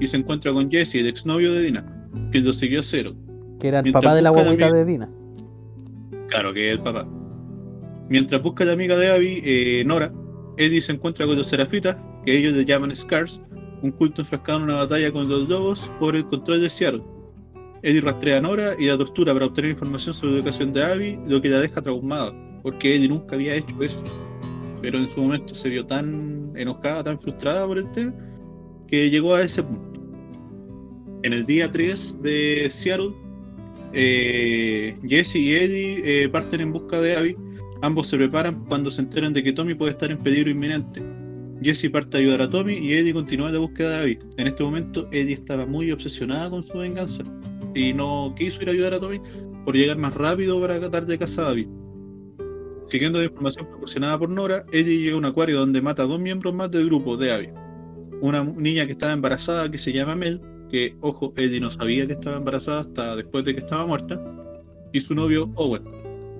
Y 0.00 0.06
se 0.08 0.16
encuentra 0.16 0.52
con 0.52 0.68
Jesse, 0.70 0.96
el 0.96 1.06
exnovio 1.06 1.52
de 1.52 1.62
Dina, 1.62 2.08
que 2.32 2.40
lo 2.40 2.52
siguió 2.52 2.80
a 2.80 2.82
cero. 2.82 3.14
Que 3.64 3.68
era 3.68 3.78
el 3.78 3.84
Mientras 3.84 4.04
papá 4.04 4.14
de 4.14 4.20
la 4.20 4.28
guaguita 4.28 4.70
de 4.70 4.84
Dina. 4.84 5.08
Claro, 6.28 6.52
que 6.52 6.68
es 6.68 6.74
el 6.74 6.82
papá. 6.82 7.08
Mientras 8.10 8.42
busca 8.42 8.62
a 8.62 8.66
la 8.66 8.74
amiga 8.74 8.94
de 8.94 9.10
Abby, 9.10 9.40
eh, 9.42 9.82
Nora, 9.86 10.12
Eddie 10.58 10.82
se 10.82 10.92
encuentra 10.92 11.24
con 11.24 11.38
los 11.38 11.46
serafitas, 11.46 11.96
que 12.26 12.36
ellos 12.36 12.52
le 12.52 12.66
llaman 12.66 12.94
Scars, 12.94 13.40
un 13.80 13.90
culto 13.92 14.20
enfrascado 14.20 14.58
en 14.58 14.64
una 14.64 14.74
batalla 14.74 15.10
con 15.10 15.30
los 15.30 15.48
lobos 15.48 15.90
por 15.98 16.14
el 16.14 16.26
control 16.26 16.60
de 16.60 16.68
Seattle. 16.68 17.02
Eddie 17.80 18.02
rastrea 18.02 18.36
a 18.36 18.42
Nora 18.42 18.76
y 18.78 18.84
la 18.84 18.98
tortura 18.98 19.32
para 19.32 19.46
obtener 19.46 19.70
información 19.70 20.12
sobre 20.12 20.32
la 20.32 20.38
educación 20.40 20.74
de 20.74 20.84
Abby, 20.84 21.18
lo 21.26 21.40
que 21.40 21.48
la 21.48 21.60
deja 21.60 21.80
traumada, 21.80 22.34
porque 22.62 22.96
Eddie 22.96 23.08
nunca 23.08 23.34
había 23.34 23.54
hecho 23.54 23.82
eso. 23.82 24.04
Pero 24.82 24.98
en 24.98 25.08
su 25.08 25.22
momento 25.22 25.54
se 25.54 25.70
vio 25.70 25.86
tan 25.86 26.52
enojada, 26.54 27.02
tan 27.04 27.18
frustrada 27.18 27.66
por 27.66 27.78
el 27.78 27.90
tema, 27.92 28.12
que 28.88 29.08
llegó 29.08 29.34
a 29.34 29.42
ese 29.42 29.62
punto. 29.62 30.02
En 31.22 31.32
el 31.32 31.46
día 31.46 31.72
3 31.72 32.20
de 32.20 32.68
Seattle, 32.68 33.23
eh, 33.94 34.96
Jesse 35.06 35.36
y 35.36 35.54
Eddie 35.54 36.02
eh, 36.04 36.28
parten 36.28 36.60
en 36.60 36.72
busca 36.72 37.00
de 37.00 37.16
Abby. 37.16 37.36
Ambos 37.82 38.08
se 38.08 38.16
preparan 38.16 38.64
cuando 38.66 38.90
se 38.90 39.02
enteran 39.02 39.32
de 39.32 39.42
que 39.42 39.52
Tommy 39.52 39.74
puede 39.74 39.92
estar 39.92 40.10
en 40.10 40.18
peligro 40.18 40.50
inminente. 40.50 41.02
Jesse 41.62 41.90
parte 41.90 42.16
a 42.16 42.20
ayudar 42.20 42.42
a 42.42 42.50
Tommy 42.50 42.74
y 42.74 42.94
Eddie 42.94 43.12
continúa 43.12 43.50
la 43.50 43.58
búsqueda 43.58 43.90
de 43.90 44.02
Abby. 44.02 44.18
En 44.36 44.46
este 44.48 44.62
momento, 44.62 45.08
Eddie 45.12 45.34
estaba 45.34 45.66
muy 45.66 45.92
obsesionada 45.92 46.50
con 46.50 46.66
su 46.66 46.78
venganza 46.78 47.22
y 47.74 47.92
no 47.92 48.34
quiso 48.36 48.62
ir 48.62 48.68
a 48.68 48.72
ayudar 48.72 48.94
a 48.94 49.00
Tommy 49.00 49.20
por 49.64 49.74
llegar 49.74 49.96
más 49.96 50.14
rápido 50.14 50.60
para 50.60 50.78
tratar 50.78 51.06
de 51.06 51.18
casa 51.18 51.46
a 51.46 51.50
Abby. 51.50 51.68
Siguiendo 52.86 53.18
la 53.18 53.24
información 53.24 53.66
proporcionada 53.66 54.18
por 54.18 54.28
Nora, 54.28 54.64
Eddie 54.72 54.98
llega 54.98 55.14
a 55.14 55.18
un 55.18 55.24
acuario 55.24 55.58
donde 55.58 55.80
mata 55.80 56.02
a 56.02 56.06
dos 56.06 56.20
miembros 56.20 56.54
más 56.54 56.70
del 56.70 56.86
grupo 56.86 57.16
de 57.16 57.32
Abby. 57.32 57.48
Una 58.20 58.44
niña 58.44 58.86
que 58.86 58.92
estaba 58.92 59.12
embarazada 59.12 59.70
que 59.70 59.78
se 59.78 59.92
llama 59.92 60.14
Mel, 60.14 60.40
que, 60.74 60.96
ojo, 61.02 61.32
Eddie 61.36 61.60
no 61.60 61.70
sabía 61.70 62.04
que 62.04 62.14
estaba 62.14 62.36
embarazada 62.36 62.80
hasta 62.80 63.14
después 63.14 63.44
de 63.44 63.54
que 63.54 63.60
estaba 63.60 63.86
muerta, 63.86 64.20
y 64.92 65.00
su 65.00 65.14
novio 65.14 65.48
Owen. 65.54 65.84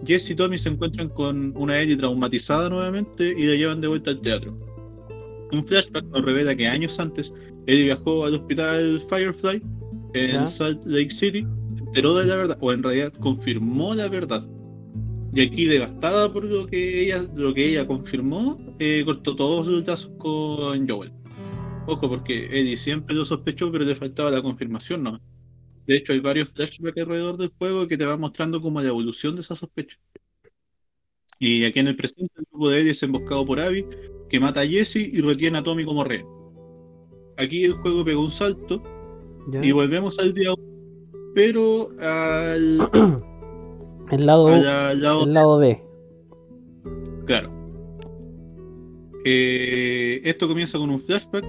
Jess 0.05 0.29
y 0.29 0.35
Tommy 0.35 0.59
se 0.59 0.71
encuentran 0.71 1.09
con 1.11 1.57
una 1.57 1.81
Eddie 1.81 1.97
traumatizada 1.97 2.69
nuevamente 2.69 3.33
y 3.39 3.47
la 3.47 3.55
llevan 3.55 3.81
de 3.81 3.87
vuelta 3.87 4.11
al 4.11 4.21
teatro. 4.21 4.59
Un 5.53 5.65
flashback 5.65 6.05
nos 6.07 6.25
revela 6.25 6.57
que 6.57 6.67
años 6.67 6.99
antes 6.99 7.33
Eddie 7.69 7.85
viajó 7.85 8.25
al 8.25 8.35
hospital 8.35 9.01
Firefly 9.09 9.63
en 10.15 10.33
Ya. 10.33 10.47
Salt 10.49 10.85
Lake 10.85 11.11
City, 11.11 11.47
enteró 11.79 12.15
de 12.17 12.25
la 12.25 12.35
verdad, 12.35 12.59
o 12.61 12.73
en 12.73 12.83
realidad 12.83 13.13
confirmó 13.21 13.95
la 13.95 14.09
verdad. 14.09 14.45
Y 15.33 15.43
aquí 15.43 15.67
devastada 15.67 16.33
por 16.33 16.43
lo 16.43 16.67
que 16.67 17.05
ella, 17.05 17.25
lo 17.37 17.55
que 17.55 17.71
ella 17.71 17.87
confirmó, 17.87 18.59
eh, 18.81 19.03
cortó 19.05 19.37
todos 19.37 19.67
sus 19.67 19.87
lazos 19.87 20.11
con 20.19 20.89
Joel. 20.89 21.13
Ojo, 21.87 22.09
porque 22.09 22.47
Eddie 22.47 22.77
siempre 22.77 23.15
lo 23.15 23.25
sospechó, 23.25 23.71
pero 23.71 23.85
le 23.85 23.95
faltaba 23.95 24.31
la 24.31 24.43
confirmación, 24.43 25.03
¿no? 25.03 25.21
De 25.87 25.97
hecho, 25.97 26.13
hay 26.13 26.21
varios 26.21 26.49
flashbacks 26.51 26.99
alrededor 26.99 27.37
del 27.37 27.53
juego 27.59 27.87
que 27.87 27.99
te 27.99 28.07
van 28.07 28.21
mostrando 28.21 28.61
como 28.61 28.81
la 28.81 28.89
evolución 28.89 29.35
de 29.35 29.43
esa 29.43 29.55
sospecha. 29.55 29.99
Y 31.39 31.65
aquí 31.65 31.81
en 31.81 31.89
el 31.89 31.97
presente, 31.97 32.33
el 32.37 32.47
grupo 32.51 32.71
de 32.71 32.81
Eddie 32.81 32.93
es 32.93 33.03
emboscado 33.03 33.45
por 33.45 33.61
Abby, 33.61 33.85
que 34.31 34.41
mata 34.41 34.61
a 34.61 34.67
Jesse 34.67 34.97
y 34.97 35.21
retiene 35.21 35.59
a 35.59 35.63
Tommy 35.63 35.85
como 35.85 36.05
rehén. 36.05 36.27
Aquí 37.37 37.65
el 37.65 37.75
juego 37.75 38.05
pegó 38.05 38.23
un 38.23 38.31
salto 38.31 38.83
¿ya? 39.49 39.63
y 39.63 39.73
volvemos 39.73 40.19
al 40.19 40.33
día 40.33 40.55
1, 40.55 41.33
pero 41.35 41.91
al, 42.01 42.79
El 44.11 44.27
lado, 44.27 44.49
lado 44.49 45.25
el 45.25 45.35
lado 45.35 45.59
B. 45.59 45.83
Claro. 47.27 47.53
Eh, 49.25 50.21
esto 50.25 50.47
comienza 50.47 50.79
con 50.79 50.91
un 50.91 51.01
flashback 51.01 51.45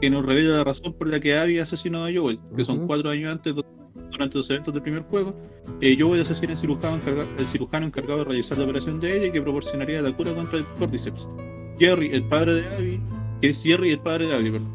que 0.00 0.10
nos 0.10 0.24
revela 0.24 0.58
la 0.58 0.64
razón 0.64 0.94
por 0.94 1.08
la 1.08 1.20
que 1.20 1.36
Abby 1.36 1.58
asesinó 1.58 2.04
a 2.04 2.10
Joel, 2.12 2.38
que 2.56 2.64
son 2.64 2.86
cuatro 2.86 3.10
años 3.10 3.32
antes, 3.32 3.54
du- 3.54 3.64
durante 4.10 4.36
los 4.36 4.48
eventos 4.50 4.72
del 4.74 4.82
primer 4.82 5.02
juego. 5.02 5.34
Eh, 5.80 5.96
Joel 5.98 6.22
asesina 6.22 6.52
al 6.52 6.58
cirujano, 6.58 6.96
encarga- 6.96 7.26
el 7.38 7.44
cirujano 7.46 7.86
encargado 7.86 8.18
de 8.20 8.24
realizar 8.24 8.58
la 8.58 8.64
operación 8.64 8.98
de 9.00 9.16
ella 9.16 9.26
y 9.26 9.32
que 9.32 9.42
proporcionaría 9.42 10.02
la 10.02 10.12
cura 10.16 10.32
contra 10.32 10.58
el 10.58 10.64
Cordyceps. 10.78 11.28
Jerry, 11.78 12.10
el 12.12 12.24
padre 12.24 12.54
de 12.62 12.66
Abby, 12.76 13.00
que 13.40 13.48
es 13.50 13.62
Jerry, 13.62 13.92
el 13.92 14.00
padre 14.00 14.26
de 14.26 14.34
Abby, 14.34 14.50
perdón. 14.50 14.74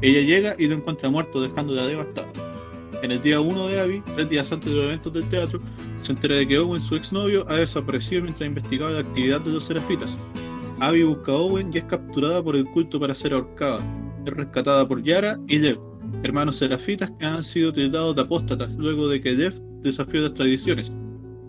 Ella 0.00 0.20
llega 0.20 0.54
y 0.58 0.66
lo 0.66 0.76
encuentra 0.76 1.10
muerto, 1.10 1.40
dejándola 1.40 1.86
devastada. 1.86 2.28
En 3.02 3.10
el 3.12 3.20
día 3.20 3.40
1 3.40 3.68
de 3.68 3.80
Abby, 3.80 4.02
tres 4.14 4.28
días 4.30 4.50
antes 4.52 4.70
de 4.70 4.76
los 4.76 4.84
eventos 4.86 5.12
del 5.12 5.28
teatro, 5.28 5.60
se 6.02 6.12
entera 6.12 6.36
de 6.36 6.46
que 6.48 6.58
Owen, 6.58 6.80
su 6.80 6.94
exnovio, 6.96 7.44
ha 7.48 7.56
desaparecido 7.56 8.22
mientras 8.22 8.46
investigaba 8.48 8.90
la 8.92 9.00
actividad 9.00 9.40
de 9.40 9.52
los 9.52 9.64
serafitas. 9.64 10.16
Abby 10.80 11.02
busca 11.02 11.32
a 11.32 11.36
Owen 11.36 11.70
y 11.74 11.78
es 11.78 11.84
capturada 11.84 12.42
por 12.42 12.54
el 12.56 12.64
culto 12.66 12.98
para 13.00 13.14
ser 13.14 13.34
ahorcada. 13.34 13.80
Es 14.26 14.32
rescatada 14.32 14.86
por 14.86 15.02
Yara 15.02 15.38
y 15.46 15.58
Lev, 15.58 15.78
hermanos 16.22 16.56
serafitas 16.56 17.10
que 17.18 17.26
han 17.26 17.44
sido 17.44 17.72
tildados 17.72 18.16
de 18.16 18.22
apóstatas 18.22 18.70
luego 18.72 19.08
de 19.08 19.20
que 19.20 19.32
Lev 19.32 19.54
desafió 19.82 20.20
las 20.20 20.34
tradiciones. 20.34 20.92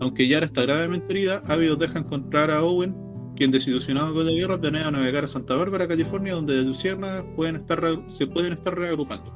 Aunque 0.00 0.26
Yara 0.26 0.46
está 0.46 0.62
gravemente 0.62 1.12
herida, 1.12 1.42
Abby 1.46 1.66
los 1.66 1.78
deja 1.78 1.98
encontrar 1.98 2.50
a 2.50 2.62
Owen, 2.62 2.96
quien 3.36 3.50
desilusionado 3.50 4.14
con 4.14 4.26
la 4.26 4.32
guerra 4.32 4.60
planea 4.60 4.90
navegar 4.90 5.24
a 5.24 5.28
Santa 5.28 5.54
Bárbara, 5.54 5.86
California, 5.86 6.34
donde 6.34 6.56
las 6.56 6.64
luciernas 6.64 7.24
pueden 7.36 7.56
estar, 7.56 7.82
se 8.08 8.26
pueden 8.26 8.54
estar 8.54 8.76
reagrupando. 8.76 9.32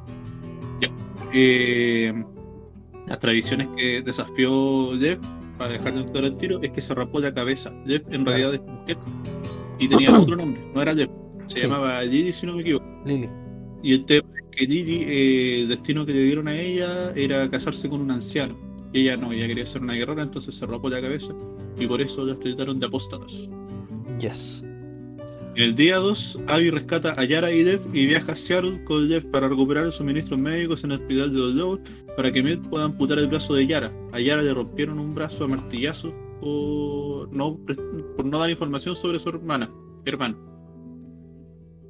Ya. 0.80 0.90
Eh, 1.32 2.12
las 3.06 3.18
tradiciones 3.18 3.68
que 3.76 4.02
desafió 4.02 4.94
Lev 4.94 5.20
para 5.58 5.72
dejar 5.72 5.94
de 5.94 6.00
entrar 6.00 6.24
al 6.24 6.36
tiro 6.38 6.62
es 6.62 6.72
que 6.72 6.80
se 6.80 6.94
rapó 6.94 7.20
la 7.20 7.32
cabeza. 7.34 7.70
Lev 7.84 8.04
en 8.10 8.24
realidad 8.24 8.54
es 8.54 8.62
mujer 8.62 8.96
y 9.78 9.88
tenía 9.88 10.18
otro 10.18 10.36
nombre, 10.36 10.60
no 10.74 10.82
era 10.82 10.92
Lev, 10.92 11.10
se 11.46 11.56
Sí. 11.56 11.62
llamaba 11.66 12.02
Lily 12.02 12.32
si 12.32 12.46
no 12.46 12.54
me 12.54 12.62
equivoco. 12.62 12.84
Lily. 13.04 13.28
Y 13.82 13.92
el 13.94 14.04
tema 14.06 14.28
es 14.36 14.44
que 14.56 14.66
Lily, 14.66 15.02
eh, 15.06 15.60
el 15.62 15.68
destino 15.68 16.06
que 16.06 16.12
le 16.12 16.22
dieron 16.24 16.48
a 16.48 16.56
ella 16.56 17.12
era 17.14 17.48
casarse 17.50 17.88
con 17.88 18.00
un 18.00 18.10
anciano. 18.10 18.54
Y 18.92 19.00
ella 19.02 19.16
no, 19.16 19.32
ella 19.32 19.46
quería 19.48 19.66
ser 19.66 19.82
una 19.82 19.94
guerrera, 19.94 20.22
entonces 20.22 20.54
se 20.54 20.64
rapó 20.66 20.88
la 20.88 21.00
cabeza 21.00 21.32
y 21.78 21.86
por 21.86 22.00
eso 22.00 22.24
la 22.24 22.36
trataron 22.36 22.78
de 22.78 22.86
apóstatas. 22.86 23.48
Yes. 24.20 24.64
El 25.56 25.74
día 25.76 25.96
2, 25.98 26.38
Abby 26.48 26.70
rescata 26.70 27.12
a 27.16 27.24
Yara 27.24 27.52
y 27.52 27.62
Dev 27.62 27.80
y 27.92 28.06
viaja 28.06 28.32
a 28.32 28.36
Seattle 28.36 28.82
con 28.84 29.08
Dev 29.08 29.24
para 29.30 29.48
recuperar 29.48 29.84
los 29.86 29.96
suministros 29.96 30.40
médicos 30.40 30.82
en 30.82 30.92
el 30.92 31.00
hospital 31.00 31.32
de 31.32 31.38
los 31.38 31.54
lobos 31.54 31.80
para 32.16 32.32
que 32.32 32.42
Milt 32.42 32.66
pueda 32.68 32.84
amputar 32.86 33.18
el 33.18 33.28
brazo 33.28 33.54
de 33.54 33.66
Yara. 33.66 33.92
A 34.12 34.20
Yara 34.20 34.42
le 34.42 34.52
rompieron 34.52 34.98
un 34.98 35.14
brazo 35.14 35.44
a 35.44 35.48
martillazo 35.48 36.12
por 36.40 37.32
no, 37.32 37.56
por 38.16 38.24
no 38.24 38.38
dar 38.38 38.50
información 38.50 38.96
sobre 38.96 39.18
su 39.20 39.28
hermana, 39.28 39.70
hermano. 40.04 40.36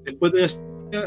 Después 0.05 0.33
de 0.33 0.43
la 0.43 0.49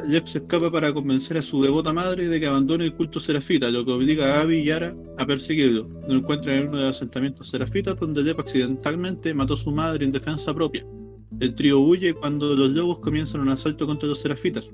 Jeff 0.10 0.28
se 0.28 0.40
escapa 0.40 0.70
para 0.70 0.94
convencer 0.94 1.38
a 1.38 1.42
su 1.42 1.62
devota 1.62 1.94
madre 1.94 2.28
de 2.28 2.40
que 2.40 2.48
abandone 2.48 2.86
el 2.86 2.94
culto 2.94 3.20
serafita, 3.20 3.70
lo 3.70 3.86
que 3.86 3.92
obliga 3.92 4.36
a 4.36 4.42
Abby 4.42 4.58
y 4.58 4.66
Yara 4.66 4.94
a 5.18 5.26
perseguirlo. 5.26 5.88
Lo 6.08 6.16
encuentran 6.16 6.58
en 6.58 6.68
uno 6.68 6.78
de 6.78 6.84
los 6.88 6.98
asentamientos 6.98 7.50
serafitas 7.50 7.98
donde 8.00 8.24
Jeff 8.24 8.40
accidentalmente 8.40 9.34
mató 9.34 9.54
a 9.54 9.58
su 9.58 9.72
madre 9.72 10.06
en 10.06 10.12
defensa 10.12 10.54
propia. 10.54 10.86
El 11.40 11.56
trío 11.56 11.80
huye 11.80 12.14
cuando 12.14 12.54
los 12.56 12.72
lobos 12.72 13.00
comienzan 13.00 13.42
un 13.42 13.50
asalto 13.50 13.86
contra 13.86 14.10
los 14.10 14.20
serafitas. 14.20 14.70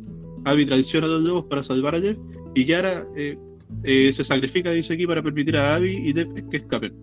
Abby 0.45 0.65
traiciona 0.65 1.05
a 1.05 1.09
los 1.09 1.23
lobos 1.23 1.45
para 1.45 1.61
salvar 1.61 1.95
a 1.95 2.01
Jeff 2.01 2.17
y 2.55 2.65
Yara 2.65 3.05
eh, 3.15 3.37
eh, 3.83 4.11
se 4.11 4.23
sacrifica, 4.23 4.71
dice 4.71 4.93
aquí, 4.93 5.05
para 5.05 5.21
permitir 5.21 5.57
a 5.57 5.75
Abby 5.75 6.09
y 6.09 6.13
Jeff 6.13 6.29
que 6.49 6.57
escapen. 6.57 6.93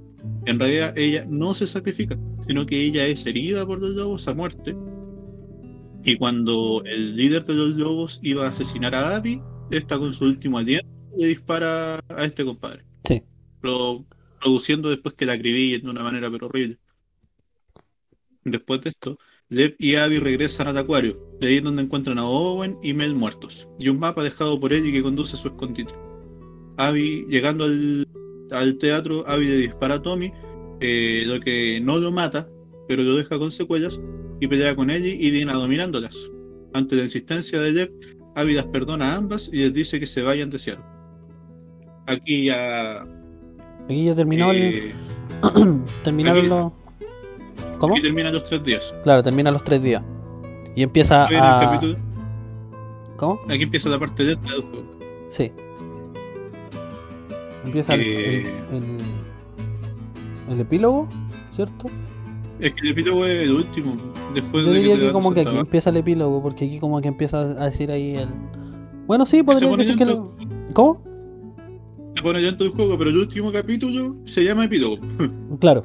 En 0.46 0.58
realidad 0.58 0.96
ella 0.96 1.26
no 1.28 1.54
se 1.54 1.66
sacrifica, 1.66 2.18
sino 2.46 2.66
que 2.66 2.80
ella 2.80 3.06
es 3.06 3.24
herida 3.26 3.66
por 3.66 3.80
los 3.80 3.94
lobos 3.94 4.26
a 4.26 4.34
muerte. 4.34 4.74
Y 6.02 6.16
cuando 6.16 6.82
el 6.84 7.16
líder 7.16 7.44
de 7.44 7.54
los 7.54 7.76
lobos 7.76 8.18
iba 8.22 8.46
a 8.46 8.50
asesinar 8.50 8.94
a 8.94 9.16
Abby, 9.16 9.40
esta 9.70 9.98
con 9.98 10.14
su 10.14 10.24
último 10.24 10.58
aliento 10.58 10.88
le 11.16 11.26
dispara 11.28 12.00
a 12.08 12.24
este 12.24 12.44
compadre. 12.44 12.84
Sí. 13.04 13.22
Pro- 13.60 14.04
produciendo 14.40 14.88
después 14.88 15.14
que 15.14 15.26
la 15.26 15.34
acribillen 15.34 15.82
de 15.82 15.90
una 15.90 16.02
manera 16.02 16.30
pero 16.30 16.46
horrible. 16.46 16.78
Después 18.44 18.80
de 18.80 18.90
esto, 18.90 19.18
Lev 19.50 19.76
y 19.78 19.96
Abby 19.96 20.18
regresan 20.18 20.68
al 20.68 20.78
acuario, 20.78 21.20
de 21.40 21.48
ahí 21.48 21.56
es 21.56 21.62
donde 21.62 21.82
encuentran 21.82 22.18
a 22.18 22.24
Owen 22.24 22.78
y 22.82 22.94
Mel 22.94 23.14
muertos, 23.14 23.68
y 23.78 23.90
un 23.90 23.98
mapa 23.98 24.22
dejado 24.22 24.58
por 24.58 24.72
Eddie 24.72 24.92
que 24.92 25.02
conduce 25.02 25.36
a 25.36 25.38
su 25.38 25.48
escondite. 25.48 25.92
Abby, 26.78 27.26
llegando 27.28 27.64
al, 27.64 28.08
al 28.50 28.78
teatro, 28.78 29.28
Abby 29.28 29.46
le 29.46 29.56
dispara 29.58 29.96
a 29.96 30.02
Tommy, 30.02 30.32
eh, 30.80 31.24
lo 31.26 31.38
que 31.40 31.80
no 31.82 31.98
lo 31.98 32.10
mata, 32.10 32.48
pero 32.90 33.04
lo 33.04 33.14
deja 33.18 33.38
con 33.38 33.52
secuelas, 33.52 34.00
y 34.40 34.48
pelea 34.48 34.74
con 34.74 34.90
Ellie 34.90 35.14
y 35.14 35.30
Dina 35.30 35.52
dominándolas. 35.52 36.12
Ante 36.74 36.96
la 36.96 37.02
insistencia 37.02 37.60
de 37.60 37.70
Lev, 37.70 37.90
Abby 38.34 38.54
las 38.54 38.66
perdona 38.66 39.12
a 39.12 39.16
ambas 39.16 39.48
y 39.52 39.58
les 39.58 39.72
dice 39.72 40.00
que 40.00 40.06
se 40.06 40.22
vayan 40.22 40.50
de 40.50 40.58
Seattle. 40.58 40.84
Aquí 42.08 42.46
ya... 42.46 43.02
Aquí 43.84 44.06
ya 44.06 44.14
terminó 44.16 44.50
el. 44.50 44.56
eh, 44.58 44.92
terminaron 46.02 46.40
aquí- 46.40 46.48
los. 46.48 46.72
¿Cómo? 47.78 47.94
aquí 47.94 48.02
terminan 48.02 48.32
los 48.34 48.42
tres 48.42 48.64
días. 48.64 48.92
Claro, 49.04 49.22
terminan 49.22 49.52
los 49.54 49.62
tres 49.62 49.80
días. 49.84 50.02
Y 50.74 50.82
empieza 50.82 51.28
Viene 51.28 51.46
el 51.46 51.52
a. 51.52 51.60
capítulo- 51.60 51.96
¿Cómo? 53.18 53.40
aquí 53.48 53.62
empieza 53.62 53.88
la 53.88 54.00
parte 54.00 54.24
del 54.24 54.36
juego. 54.38 54.66
Sí. 55.30 55.52
Empieza 57.64 57.94
el, 57.94 58.00
Eh. 58.00 58.40
el, 58.40 58.46
el- 58.78 58.96
el 60.54 60.60
epílogo, 60.60 61.06
¿cierto? 61.52 61.86
Es 62.60 62.74
que 62.74 62.80
el 62.82 62.92
epílogo 62.92 63.24
es 63.24 63.42
el 63.42 63.52
último. 63.52 63.96
Después 64.34 64.64
Yo 64.64 64.72
de 64.72 64.78
diría 64.78 64.98
que 64.98 65.12
como 65.12 65.32
que 65.32 65.40
aquí 65.40 65.56
empieza 65.56 65.90
el 65.90 65.96
epílogo, 65.96 66.42
porque 66.42 66.66
aquí 66.66 66.78
como 66.78 67.00
que 67.00 67.08
empieza 67.08 67.40
a 67.40 67.66
decir 67.66 67.90
ahí 67.90 68.16
el... 68.16 68.28
Bueno, 69.06 69.26
sí, 69.26 69.42
podría 69.42 69.70
decir 69.76 69.96
que 69.96 70.04
lo... 70.04 70.36
¿Cómo? 70.72 71.02
Se 72.16 72.22
pone 72.22 72.40
lento 72.40 72.64
el 72.64 72.70
juego, 72.70 72.98
pero 72.98 73.10
el 73.10 73.16
último 73.16 73.50
capítulo 73.50 74.14
se 74.26 74.44
llama 74.44 74.64
epílogo. 74.64 74.98
Claro. 75.60 75.84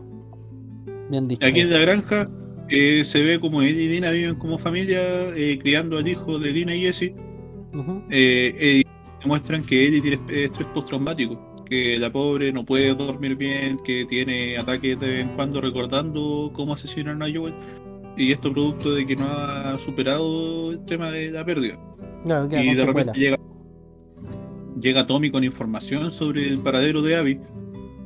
Bien 1.10 1.28
dicho. 1.28 1.46
Aquí 1.46 1.60
en 1.60 1.72
la 1.72 1.80
granja 1.80 2.30
eh, 2.70 3.04
se 3.04 3.22
ve 3.22 3.40
como 3.40 3.62
él 3.62 3.80
y 3.80 3.88
Dina 3.88 4.12
viven 4.12 4.36
como 4.36 4.58
familia, 4.58 5.02
eh, 5.36 5.60
criando 5.62 5.98
al 5.98 6.08
hijo 6.08 6.40
de 6.40 6.52
Dina 6.52 6.76
y 6.76 6.82
Jesse. 6.82 7.14
Ujú. 7.74 8.02
Eh, 8.10 8.56
eh, 8.58 8.84
demuestran 9.22 9.64
que 9.64 9.88
Ellie 9.88 10.02
tiene 10.02 10.20
estrés 10.46 10.68
postraumático, 10.74 11.40
que 11.66 11.98
la 12.00 12.12
pobre 12.12 12.52
no 12.54 12.64
puede 12.66 12.94
dormir 12.94 13.36
bien, 13.36 13.78
que 13.84 14.06
tiene 14.06 14.58
ataques 14.58 15.00
de 15.00 15.08
vez 15.10 15.20
en 15.22 15.30
cuando 15.30 15.60
recordando 15.62 16.52
cómo 16.54 16.74
asesinaron 16.74 17.22
a 17.24 17.28
Joel. 17.34 17.54
Y 18.18 18.32
esto 18.32 18.54
producto 18.54 18.94
de 18.94 19.06
que 19.06 19.16
no 19.16 19.26
ha 19.28 19.76
superado 19.86 20.72
el 20.72 20.86
tema 20.86 21.12
de 21.12 21.32
la 21.32 21.44
pérdida. 21.44 21.78
Claro, 22.24 22.48
y 22.52 22.74
de 22.76 22.86
repente 22.86 23.20
llega 23.20 23.38
llega 24.80 25.08
Tommy 25.08 25.30
con 25.32 25.44
información 25.44 26.12
sobre 26.12 26.48
el 26.48 26.60
paradero 26.60 27.02
de 27.02 27.16
Abby 27.16 27.40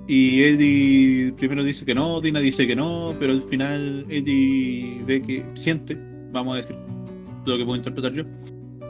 y 0.08 0.42
Eddie 0.44 1.34
primero 1.34 1.64
dice 1.64 1.84
que 1.86 1.94
no, 1.96 2.22
Dina 2.22 2.40
dice 2.40 2.66
que 2.66 2.76
no, 2.76 3.14
pero 3.20 3.34
al 3.34 3.44
final 3.44 4.06
Eddie 4.10 5.02
ve 5.06 5.22
que 5.22 5.44
siente, 5.56 5.98
vamos 6.32 6.54
a 6.54 6.58
decir 6.58 6.76
lo 7.46 7.58
que 7.58 7.66
puedo 7.66 7.76
interpretar 7.78 8.14
yo, 8.14 8.24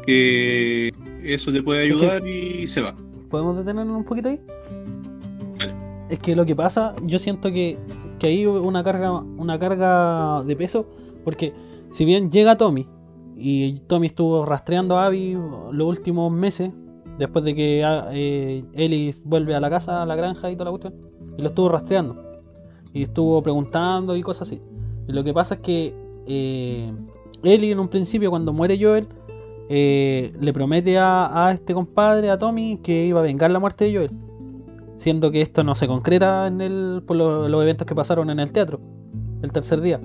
que 0.06 0.92
eso 1.24 1.52
le 1.52 1.62
puede 1.64 1.84
Es 1.84 1.88
que- 1.90 1.94
ayudar 1.96 2.28
y 2.28 2.68
se 2.68 2.82
va. 2.82 2.96
¿Podemos 3.30 3.58
detenernos 3.58 3.96
un 3.96 4.04
poquito 4.04 4.30
ahí? 4.30 4.40
Es 6.10 6.20
que 6.20 6.36
lo 6.36 6.46
que 6.46 6.56
pasa, 6.56 6.96
yo 7.04 7.20
siento 7.20 7.52
que, 7.52 7.78
que 8.18 8.28
hay 8.28 8.46
una 8.46 8.84
carga, 8.84 9.12
una 9.12 9.60
carga 9.60 10.44
de 10.44 10.56
peso, 10.56 10.88
porque 11.24 11.54
si 11.92 12.06
bien 12.06 12.32
llega 12.32 12.58
Tommy, 12.58 12.88
y 13.36 13.80
Tommy 13.88 14.08
estuvo 14.08 14.46
rastreando 14.46 14.98
a 14.98 15.06
Abby 15.06 15.38
los 15.72 15.88
últimos 15.88 16.32
meses, 16.32 16.72
después 17.18 17.46
de 17.46 17.56
que 17.56 17.84
ah, 17.84 18.10
eh, 18.12 18.66
Ellie 18.74 19.14
vuelve 19.26 19.56
a 19.56 19.60
la 19.60 19.70
casa, 19.70 20.02
a 20.02 20.06
la 20.06 20.16
granja 20.16 20.50
y 20.50 20.56
toda 20.56 20.66
la 20.66 20.72
cuestión, 20.72 20.96
y 21.38 21.42
lo 21.42 21.50
estuvo 21.50 21.70
rastreando, 21.70 22.22
y 22.94 23.04
estuvo 23.04 23.42
preguntando 23.44 24.16
y 24.16 24.24
cosas 24.24 24.48
así. 24.48 24.62
Y 25.08 25.12
lo 25.12 25.24
que 25.24 25.34
pasa 25.34 25.56
es 25.56 25.62
que 25.62 25.94
eh, 26.28 26.92
Ellie 27.44 27.72
en 27.72 27.80
un 27.80 27.88
principio, 27.88 28.30
cuando 28.30 28.52
muere 28.54 28.78
Joel, 28.82 29.08
eh, 29.70 30.34
le 30.40 30.54
promete 30.54 30.98
a, 30.98 31.48
a 31.48 31.52
este 31.54 31.74
compadre, 31.74 32.30
a 32.30 32.38
Tommy, 32.40 32.80
que 32.84 33.06
iba 33.06 33.20
a 33.20 33.24
vengar 33.24 33.52
la 33.52 33.60
muerte 33.60 33.86
de 33.86 33.96
Joel. 33.96 34.12
Siendo 34.96 35.32
que 35.32 35.42
esto 35.42 35.64
no 35.64 35.76
se 35.76 35.88
concreta 35.88 36.48
en 36.48 36.60
el, 36.62 37.04
por 37.08 37.16
lo- 37.16 37.48
los 37.48 37.64
eventos 37.64 37.88
que 37.88 37.96
pasaron 37.96 38.30
en 38.30 38.40
el 38.40 38.52
teatro, 38.52 38.82
el 39.42 39.52
tercer 39.52 39.80
día. 39.82 40.02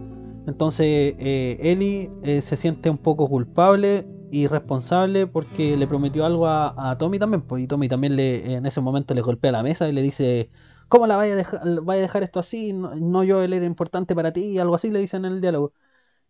Entonces 0.46 1.14
eh, 1.18 1.58
Ellie 1.60 2.10
eh, 2.22 2.42
se 2.42 2.56
siente 2.56 2.90
un 2.90 2.98
poco 2.98 3.28
culpable 3.28 4.06
y 4.30 4.46
responsable 4.46 5.26
porque 5.26 5.76
le 5.76 5.86
prometió 5.86 6.24
algo 6.24 6.46
a, 6.46 6.90
a 6.90 6.98
Tommy 6.98 7.18
también. 7.18 7.42
Pues, 7.42 7.62
y 7.64 7.66
Tommy 7.66 7.88
también 7.88 8.14
le, 8.16 8.54
en 8.54 8.66
ese 8.66 8.80
momento 8.80 9.14
le 9.14 9.22
golpea 9.22 9.50
la 9.52 9.62
mesa 9.62 9.88
y 9.88 9.92
le 9.92 10.02
dice, 10.02 10.50
¿cómo 10.88 11.06
la 11.06 11.16
vaya 11.16 11.32
a 11.32 11.36
dejar, 11.36 11.60
vaya 11.82 12.00
a 12.00 12.02
dejar 12.02 12.22
esto 12.22 12.38
así? 12.40 12.72
No, 12.72 12.94
no 12.94 13.24
Joel 13.26 13.52
era 13.52 13.64
importante 13.66 14.14
para 14.14 14.32
ti, 14.32 14.58
algo 14.58 14.74
así 14.76 14.90
le 14.90 15.00
dicen 15.00 15.24
en 15.24 15.32
el 15.32 15.40
diálogo. 15.40 15.72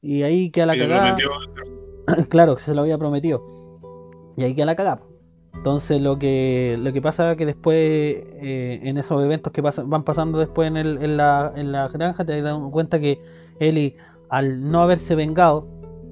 Y 0.01 0.23
ahí 0.23 0.51
queda 0.51 0.66
la 0.66 0.74
Y 0.74 0.78
le 0.78 0.89
cagada. 0.89 1.16
prometió- 1.16 1.31
claro, 2.28 2.56
que 2.56 2.62
se 2.62 2.74
lo 2.74 2.82
había 2.82 2.98
prometido. 2.98 3.44
Y 4.36 4.44
ahí 4.44 4.55
queda 4.55 4.66
la 4.66 4.76
cagada. 4.76 5.02
Entonces 5.55 6.02
lo 6.02 6.18
que 6.18 6.76
lo 6.81 6.93
que 6.93 7.01
pasa 7.01 7.31
es 7.32 7.36
que 7.39 7.47
después 7.47 7.76
eh, 7.78 8.81
en 8.82 8.98
esos 8.98 9.22
eventos 9.22 9.52
que 9.52 9.62
pasan- 9.62 9.89
van 9.89 10.02
pasando 10.02 10.39
después 10.40 10.66
en, 10.68 10.76
el- 10.76 11.01
en 11.02 11.16
la, 11.16 11.52
en 11.55 11.70
la 11.72 11.89
granja 11.89 12.24
te 12.24 12.43
das 12.43 12.59
cuenta 12.72 12.98
que 12.98 13.20
Ellie 13.60 13.97
al 14.28 14.68
no 14.70 14.82
haberse 14.82 15.14
vengado 15.14 15.68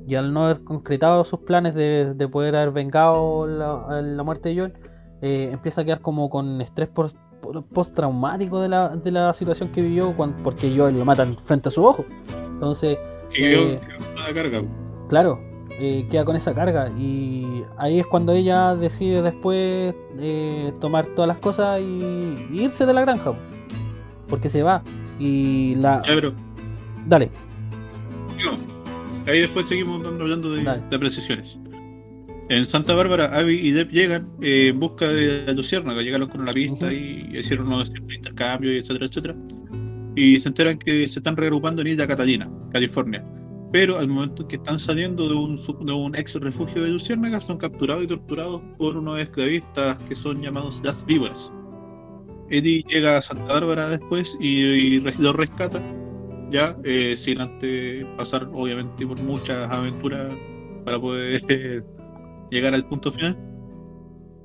y 0.07 0.15
al 0.15 0.33
no 0.33 0.45
haber 0.45 0.63
concretado 0.63 1.25
sus 1.25 1.41
planes 1.41 1.75
de, 1.75 2.15
de 2.15 2.29
poder 2.29 2.55
haber 2.57 2.71
vengado 2.71 3.47
la, 3.49 4.01
la 4.01 4.23
muerte 4.23 4.51
de 4.51 4.57
Joel 4.59 4.73
eh, 5.23 5.51
empieza 5.53 5.81
a 5.81 5.85
quedar 5.85 6.01
como 6.01 6.31
con 6.31 6.61
estrés 6.61 6.89
post- 6.89 7.19
postraumático 7.75 8.61
de 8.61 8.69
la, 8.69 8.91
de 8.91 9.11
la 9.11 9.33
situación 9.33 9.71
que 9.73 9.83
vivió 9.83 10.17
cuan- 10.17 10.37
porque 10.45 10.73
Joel 10.77 10.97
lo 10.99 11.05
matan 11.05 11.37
frente 11.37 11.69
a 11.69 11.73
su 11.73 11.85
ojo. 11.85 12.05
Entonces 12.49 12.97
Eh, 13.37 13.79
carga. 14.35 14.63
Claro, 15.09 15.41
eh, 15.81 16.07
queda 16.11 16.25
con 16.25 16.37
esa 16.37 16.55
carga 16.55 16.91
y 16.99 17.65
ahí 17.79 18.01
es 18.01 18.07
cuando 18.07 18.33
ella 18.33 18.75
decide 18.75 19.23
después 19.23 19.95
eh, 20.19 20.73
tomar 20.81 21.07
todas 21.07 21.29
las 21.29 21.39
cosas 21.39 21.81
y, 21.81 22.37
y 22.53 22.63
irse 22.65 22.87
de 22.87 22.93
la 22.95 23.01
granja, 23.03 23.33
po. 23.33 23.39
porque 24.29 24.49
se 24.49 24.63
va 24.63 24.83
y 25.19 25.75
la... 25.77 26.03
Ya, 26.03 26.15
pero 26.15 26.33
Dale, 27.07 27.31
sigamos. 28.37 28.61
ahí 29.27 29.41
después 29.41 29.69
seguimos 29.69 30.05
hablando 30.05 30.53
de, 30.53 30.81
de 30.91 30.99
precisiones. 30.99 31.57
En 32.49 32.67
Santa 32.67 32.93
Bárbara, 32.95 33.27
Abby 33.37 33.55
y 33.55 33.71
Deb 33.71 33.91
llegan 33.91 34.29
eh, 34.43 34.69
en 34.69 34.79
busca 34.79 35.09
de 35.09 35.45
la 35.47 35.53
Luciérnaga, 35.53 36.03
llegaron 36.03 36.29
con 36.29 36.43
una 36.43 36.53
pista 36.53 36.93
y 36.93 37.31
hicieron 37.33 37.69
unos 37.69 37.91
intercambios, 38.15 38.85
etcétera, 38.85 39.07
etcétera. 39.07 39.35
Y 40.17 40.39
se 40.39 40.49
enteran 40.49 40.79
que 40.79 41.09
se 41.09 41.21
están 41.21 41.37
reagrupando 41.37 41.81
en 41.83 41.89
Isla 41.89 42.07
Catalina, 42.07 42.51
California. 42.73 43.25
Pero 43.73 43.99
al 43.99 44.07
momento 44.07 44.43
en 44.43 44.49
que 44.49 44.57
están 44.57 44.79
saliendo 44.79 45.29
de 45.29 45.35
un, 45.35 46.15
ex 46.15 46.35
refugio 46.35 46.83
de 46.83 46.91
Luciérnaga, 46.91 47.41
son 47.41 47.57
capturados 47.57 48.05
y 48.05 48.07
torturados 48.07 48.61
por 48.77 48.97
unos 48.97 49.19
esclavistas 49.19 49.97
que 50.05 50.15
son 50.15 50.43
llamados 50.43 50.81
las 50.85 51.05
víboras. 51.07 51.51
Eddie 52.51 52.85
llega 52.87 53.17
a 53.17 53.23
Santa 53.23 53.47
Bárbara 53.47 53.89
después 53.89 54.37
y, 54.39 54.59
y 54.59 55.01
lo 55.01 55.33
rescata, 55.33 55.81
ya, 56.51 56.77
eh, 56.85 57.15
sin 57.17 57.41
antes 57.41 58.05
pasar, 58.19 58.47
obviamente, 58.53 59.07
por 59.07 59.19
muchas 59.23 59.71
aventuras 59.71 60.35
para 60.85 61.01
poder 61.01 61.43
eh, 61.49 61.83
llegar 62.51 62.75
al 62.75 62.87
punto 62.87 63.11
final. 63.11 63.39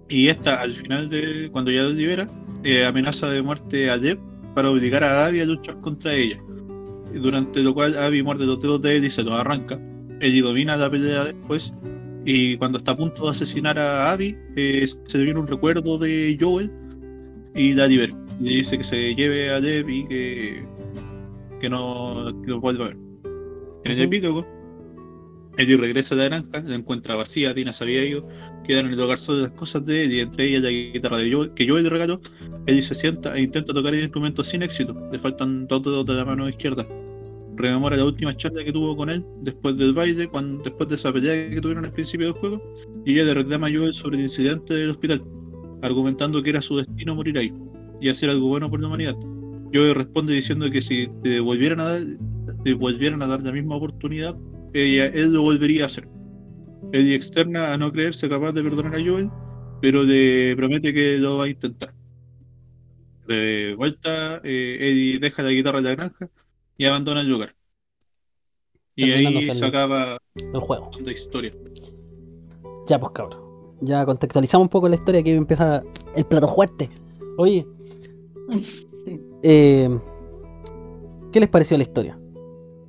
Y 0.07 0.29
esta, 0.29 0.61
al 0.61 0.73
final 0.73 1.09
de 1.09 1.49
cuando 1.51 1.69
ya 1.69 1.83
lo 1.83 1.89
libera, 1.89 2.27
eh, 2.63 2.85
amenaza 2.85 3.29
de 3.29 3.41
muerte 3.41 3.89
a 3.89 3.99
Jeb 3.99 4.19
para 4.55 4.69
obligar 4.69 5.03
a 5.03 5.25
Abby 5.25 5.41
a 5.41 5.45
luchar 5.45 5.79
contra 5.81 6.13
ella. 6.13 6.41
Durante 7.21 7.59
lo 7.61 7.73
cual 7.73 7.97
Abby 7.97 8.21
muerde 8.23 8.45
los 8.45 8.61
dedos 8.61 8.81
de 8.81 8.97
él 8.97 9.05
y 9.05 9.09
se 9.09 9.23
los 9.23 9.33
arranca. 9.33 9.79
Eddie 10.19 10.41
domina 10.41 10.77
la 10.77 10.89
pelea 10.89 11.25
después. 11.25 11.71
Y 12.25 12.57
cuando 12.57 12.77
está 12.77 12.91
a 12.91 12.97
punto 12.97 13.25
de 13.25 13.31
asesinar 13.31 13.79
a 13.79 14.11
Abby, 14.11 14.35
eh, 14.55 14.85
se 15.07 15.17
le 15.17 15.23
viene 15.23 15.39
un 15.39 15.47
recuerdo 15.47 15.97
de 15.97 16.37
Joel 16.39 16.69
y 17.55 17.73
la 17.73 17.87
libera. 17.87 18.13
Y 18.39 18.43
le 18.43 18.55
dice 18.57 18.77
que 18.77 18.83
se 18.83 19.15
lleve 19.15 19.49
a 19.49 19.61
Deb 19.61 19.89
y 19.89 20.05
que, 20.07 20.65
que 21.61 21.69
no 21.69 22.33
que 22.43 22.51
lo 22.51 22.59
vuelva 22.59 22.85
a 22.85 22.87
ver. 22.89 22.97
En 23.85 23.91
el 23.93 24.01
epílogo, 24.01 24.45
Eddie 25.57 25.77
regresa 25.77 26.15
a 26.15 26.17
la 26.19 26.25
granja, 26.25 26.59
la 26.61 26.75
encuentra 26.75 27.15
vacía, 27.15 27.53
Tina 27.53 27.73
se 27.73 27.83
había 27.83 28.03
ido, 28.05 28.27
quedan 28.65 28.87
en 28.87 28.93
el 28.93 28.99
hogar 28.99 29.17
solo 29.17 29.43
las 29.43 29.51
cosas 29.51 29.85
de 29.85 30.03
Eddie, 30.03 30.21
entre 30.21 30.45
ellas 30.45 30.63
la 30.63 30.69
guitarra 30.69 31.17
de 31.17 31.31
Joel, 31.31 31.53
que 31.53 31.67
Joel 31.67 31.83
le 31.85 31.89
regaló. 31.89 32.21
Eddie 32.67 32.83
se 32.83 32.93
sienta 32.93 33.35
e 33.35 33.41
intenta 33.41 33.73
tocar 33.73 33.93
el 33.93 34.03
instrumento 34.03 34.43
sin 34.43 34.61
éxito, 34.61 34.95
le 35.11 35.17
faltan 35.17 35.67
dos 35.67 35.81
dedos 35.83 36.05
de 36.05 36.13
la 36.13 36.25
mano 36.25 36.47
izquierda. 36.47 36.85
Rememora 37.57 37.97
la 37.97 38.05
última 38.05 38.37
charla 38.37 38.63
que 38.63 38.71
tuvo 38.71 38.95
con 38.95 39.09
él 39.09 39.25
después 39.41 39.75
del 39.77 39.93
baile, 39.93 40.27
cuando, 40.27 40.63
después 40.63 40.87
de 40.89 40.95
esa 40.95 41.11
pelea 41.11 41.49
que 41.49 41.59
tuvieron 41.59 41.85
al 41.85 41.91
principio 41.91 42.27
del 42.27 42.35
juego, 42.35 42.61
y 43.03 43.13
ella 43.13 43.23
le 43.23 43.33
reclama 43.33 43.65
a 43.65 43.71
Joel 43.71 43.93
sobre 43.93 44.17
el 44.17 44.23
incidente 44.23 44.75
del 44.75 44.91
hospital, 44.91 45.23
argumentando 45.81 46.43
que 46.43 46.51
era 46.51 46.61
su 46.61 46.77
destino 46.77 47.15
morir 47.15 47.35
ahí 47.39 47.51
y 47.99 48.09
hacer 48.09 48.29
algo 48.29 48.47
bueno 48.47 48.69
por 48.69 48.79
la 48.79 48.87
humanidad. 48.87 49.15
Joel 49.73 49.95
responde 49.95 50.33
diciendo 50.33 50.69
que 50.69 50.81
si 50.81 51.07
te 51.23 51.39
volvieran 51.39 51.79
a 51.79 51.89
dar, 51.89 52.03
te 52.63 52.73
volvieran 52.75 53.23
a 53.23 53.27
dar 53.27 53.41
la 53.41 53.51
misma 53.51 53.77
oportunidad, 53.77 54.35
ella, 54.73 55.07
él 55.07 55.33
lo 55.33 55.41
volvería 55.41 55.83
a 55.83 55.87
hacer. 55.87 56.07
Eddie 56.93 57.15
externa 57.15 57.73
a 57.73 57.77
no 57.77 57.91
creerse 57.91 58.29
capaz 58.29 58.51
de 58.51 58.61
perdonar 58.61 58.95
a 58.95 59.03
Joel, 59.03 59.31
pero 59.81 60.03
le 60.03 60.55
promete 60.55 60.93
que 60.93 61.17
lo 61.17 61.37
va 61.37 61.45
a 61.45 61.49
intentar. 61.49 61.91
De 63.27 63.73
vuelta, 63.75 64.41
eh, 64.43 64.77
Eddie 64.79 65.19
deja 65.19 65.41
la 65.41 65.49
guitarra 65.49 65.79
en 65.79 65.83
la 65.85 65.95
granja 65.95 66.29
y 66.77 66.85
abandona 66.85 67.21
el 67.21 67.27
lugar. 67.27 67.55
Y 68.95 69.11
ahí 69.11 69.53
se 69.53 69.65
acaba 69.65 70.17
El 70.35 70.59
juego. 70.59 70.89
la 70.99 71.11
historia. 71.11 71.53
Ya, 72.87 72.99
pues 72.99 73.11
cabrón. 73.11 73.41
Ya 73.81 74.05
contextualizamos 74.05 74.65
un 74.65 74.69
poco 74.69 74.89
la 74.89 74.95
historia 74.95 75.21
que 75.21 75.33
empieza 75.35 75.83
el 76.15 76.25
plato 76.25 76.47
fuerte. 76.47 76.89
Oye, 77.37 77.65
eh, 79.43 79.89
¿qué 81.31 81.39
les 81.39 81.49
pareció 81.49 81.77
la 81.77 81.83
historia? 81.83 82.19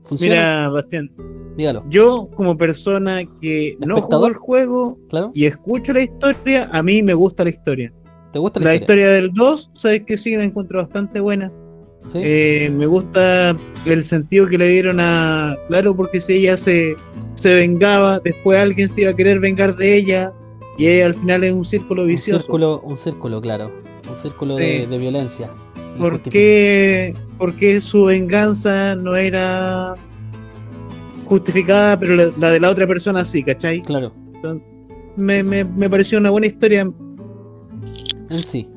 ¿Funciona? 0.04 0.34
Mira, 0.34 0.68
Bastián, 0.70 1.10
Dígalo, 1.56 1.84
yo 1.90 2.30
como 2.36 2.56
persona 2.56 3.20
que 3.40 3.76
no 3.80 3.96
jugó 3.96 3.98
¿Espectador? 3.98 4.30
el 4.30 4.36
juego 4.38 4.98
claro. 5.08 5.32
y 5.34 5.44
escucho 5.44 5.92
la 5.92 6.02
historia, 6.02 6.70
a 6.72 6.82
mí 6.82 7.02
me 7.02 7.12
gusta 7.14 7.44
la 7.44 7.50
historia. 7.50 7.92
¿Te 8.32 8.38
gusta 8.38 8.60
la, 8.60 8.66
La 8.66 8.74
historia? 8.76 9.04
historia 9.04 9.08
del 9.12 9.32
2, 9.34 9.70
sabes 9.74 10.04
que 10.06 10.16
sí 10.16 10.36
la 10.36 10.44
encuentro 10.44 10.78
bastante 10.78 11.18
buena. 11.20 11.52
¿Sí? 12.08 12.18
Eh, 12.22 12.70
me 12.74 12.86
gusta 12.86 13.56
el 13.86 14.02
sentido 14.02 14.46
que 14.48 14.58
le 14.58 14.68
dieron 14.68 14.98
a. 15.00 15.56
Claro, 15.68 15.94
porque 15.94 16.20
si 16.20 16.32
ella 16.34 16.56
se, 16.56 16.96
se 17.34 17.54
vengaba, 17.54 18.18
después 18.20 18.58
alguien 18.58 18.88
se 18.88 19.02
iba 19.02 19.10
a 19.10 19.14
querer 19.16 19.38
vengar 19.40 19.76
de 19.76 19.96
ella. 19.96 20.32
Y 20.78 20.86
ella 20.86 21.06
al 21.06 21.14
final 21.14 21.44
es 21.44 21.52
un 21.52 21.64
círculo 21.64 22.02
un 22.02 22.08
vicioso. 22.08 22.40
círculo, 22.40 22.80
un 22.84 22.96
círculo, 22.96 23.40
claro. 23.40 23.70
Un 24.08 24.16
círculo 24.16 24.54
de, 24.56 24.82
Sí. 24.84 24.90
de 24.90 24.98
violencia. 24.98 25.48
¿Por 25.98 26.20
qué, 26.22 27.14
por 27.36 27.54
qué 27.56 27.80
su 27.80 28.04
venganza 28.04 28.94
no 28.94 29.16
era 29.16 29.94
justificada, 31.26 31.98
pero 31.98 32.14
la, 32.14 32.30
la 32.38 32.50
de 32.52 32.60
la 32.60 32.70
otra 32.70 32.86
persona 32.86 33.24
sí, 33.24 33.42
¿cachai? 33.42 33.80
Claro, 33.82 34.12
Me, 35.16 35.42
me, 35.42 35.64
me 35.64 35.90
pareció 35.90 36.18
una 36.18 36.30
buena 36.30 36.46
historia. 36.46 36.82
en 38.30 38.42
sí. 38.44 38.68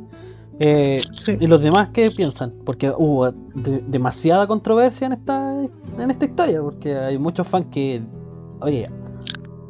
Eh, 0.63 1.01
Sí. 1.11 1.37
¿Y 1.39 1.47
los 1.47 1.61
demás 1.61 1.89
qué 1.93 2.11
piensan? 2.11 2.53
Porque 2.65 2.91
hubo 2.95 3.31
de- 3.31 3.83
demasiada 3.87 4.45
controversia 4.47 5.07
en 5.07 5.13
esta, 5.13 5.55
en 5.99 6.11
esta 6.11 6.25
historia, 6.25 6.61
porque 6.61 6.95
hay 6.95 7.17
muchos 7.17 7.47
fans 7.47 7.67
que, 7.71 8.01
oye, 8.59 8.87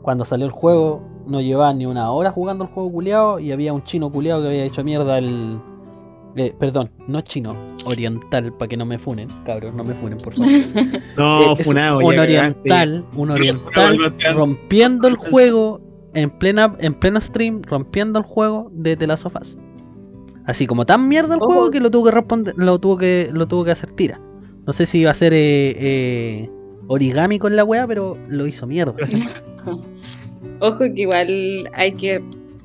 cuando 0.01 0.25
salió 0.25 0.45
el 0.45 0.51
juego 0.51 1.01
no 1.27 1.39
llevaban 1.39 1.77
ni 1.77 1.85
una 1.85 2.11
hora 2.11 2.31
jugando 2.31 2.63
el 2.65 2.69
juego 2.71 2.91
culiado 2.91 3.39
y 3.39 3.51
había 3.51 3.73
un 3.73 3.83
chino 3.83 4.11
culiado 4.11 4.41
que 4.41 4.47
había 4.49 4.65
hecho 4.65 4.83
mierda 4.83 5.17
el... 5.19 5.59
eh, 6.35 6.53
perdón, 6.59 6.89
no 7.07 7.21
chino, 7.21 7.55
oriental, 7.85 8.51
para 8.53 8.67
que 8.67 8.75
no 8.77 8.85
me 8.85 8.97
funen, 8.97 9.29
cabros, 9.45 9.73
no 9.73 9.83
me 9.83 9.93
funen, 9.93 10.17
por 10.17 10.33
favor. 10.33 10.51
No, 11.17 11.53
Eh, 11.53 11.63
funado, 11.63 11.99
un 11.99 12.17
oriental, 12.19 13.05
un 13.15 13.31
oriental 13.31 14.15
rompiendo 14.33 15.07
el 15.07 15.15
juego 15.29 15.79
en 16.13 16.29
plena 16.31 16.73
en 16.79 16.93
pleno 16.95 17.21
stream, 17.21 17.61
rompiendo 17.63 18.19
el 18.19 18.25
juego 18.25 18.69
de 18.73 18.97
The 18.97 19.07
Last 19.07 19.25
of 19.27 19.35
Us. 19.39 19.57
Así 20.51 20.67
como 20.67 20.85
tan 20.85 21.07
mierda 21.07 21.35
el 21.35 21.39
juego 21.39 21.71
que 21.71 21.79
lo 21.79 21.89
tuvo 21.89 22.05
que 22.05 22.11
responder, 22.11 22.53
lo 22.57 22.77
tuvo 22.77 22.97
que 22.97 23.29
lo 23.31 23.47
tuvo 23.47 23.63
que 23.63 23.71
hacer 23.71 23.91
tira. 23.93 24.19
No 24.67 24.73
sé 24.73 24.85
si 24.85 24.99
iba 24.99 25.09
a 25.11 25.13
ser 25.13 25.31
eh, 25.33 25.73
eh, 25.79 26.49
origami 26.87 27.39
con 27.39 27.55
la 27.55 27.63
wea, 27.63 27.87
pero 27.87 28.17
lo 28.27 28.45
hizo 28.45 28.67
mierda. 28.67 28.93
Ojo 30.59 30.79
que 30.79 31.01
igual 31.01 31.69
hay 31.73 31.93
que 31.93 32.21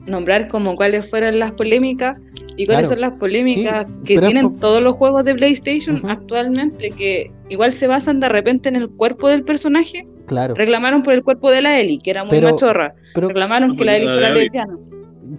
nombrar 0.06 0.48
como 0.48 0.74
cuáles 0.74 1.08
fueron 1.08 1.38
las 1.38 1.52
polémicas 1.52 2.18
y 2.56 2.66
cuáles 2.66 2.88
Claro. 2.88 2.88
son 2.88 3.00
las 3.00 3.12
polémicas 3.20 3.86
Sí, 3.86 3.92
que 4.04 4.18
tienen 4.20 4.56
todos 4.58 4.82
los 4.82 4.96
juegos 4.96 5.24
de 5.24 5.34
PlayStation 5.36 6.00
actualmente, 6.10 6.90
que 6.90 7.30
igual 7.48 7.72
se 7.72 7.86
basan 7.86 8.18
de 8.18 8.28
repente 8.28 8.68
en 8.68 8.76
el 8.76 8.88
cuerpo 8.88 9.28
del 9.28 9.44
personaje. 9.44 10.06
Claro. 10.26 10.54
Reclamaron 10.56 11.02
por 11.04 11.14
el 11.14 11.22
cuerpo 11.22 11.50
de 11.52 11.62
la 11.62 11.78
Ellie, 11.78 12.00
que 12.02 12.10
era 12.10 12.24
muy 12.24 12.30
Pero- 12.32 12.50
machorra. 12.50 12.94
Pero 13.14 13.28
Reclamaron 13.28 13.76
que 13.76 13.84
la 13.84 13.96
Ellie 13.96 14.08
fuera 14.08 14.30
lesbiana. 14.30 14.76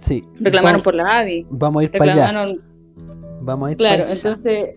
Sí. 0.00 0.22
Reclamaron 0.40 0.80
por 0.82 0.94
la 0.94 1.20
Abby. 1.20 1.46
vamos 1.50 1.80
a 1.80 1.84
ir 1.84 1.90
para 1.92 2.12
allá. 2.12 2.52
Vamos 3.40 3.68
a 3.68 3.72
ir 3.72 3.76
claro, 3.78 3.98
para 4.02 4.10
allá. 4.10 4.14
entonces 4.28 4.76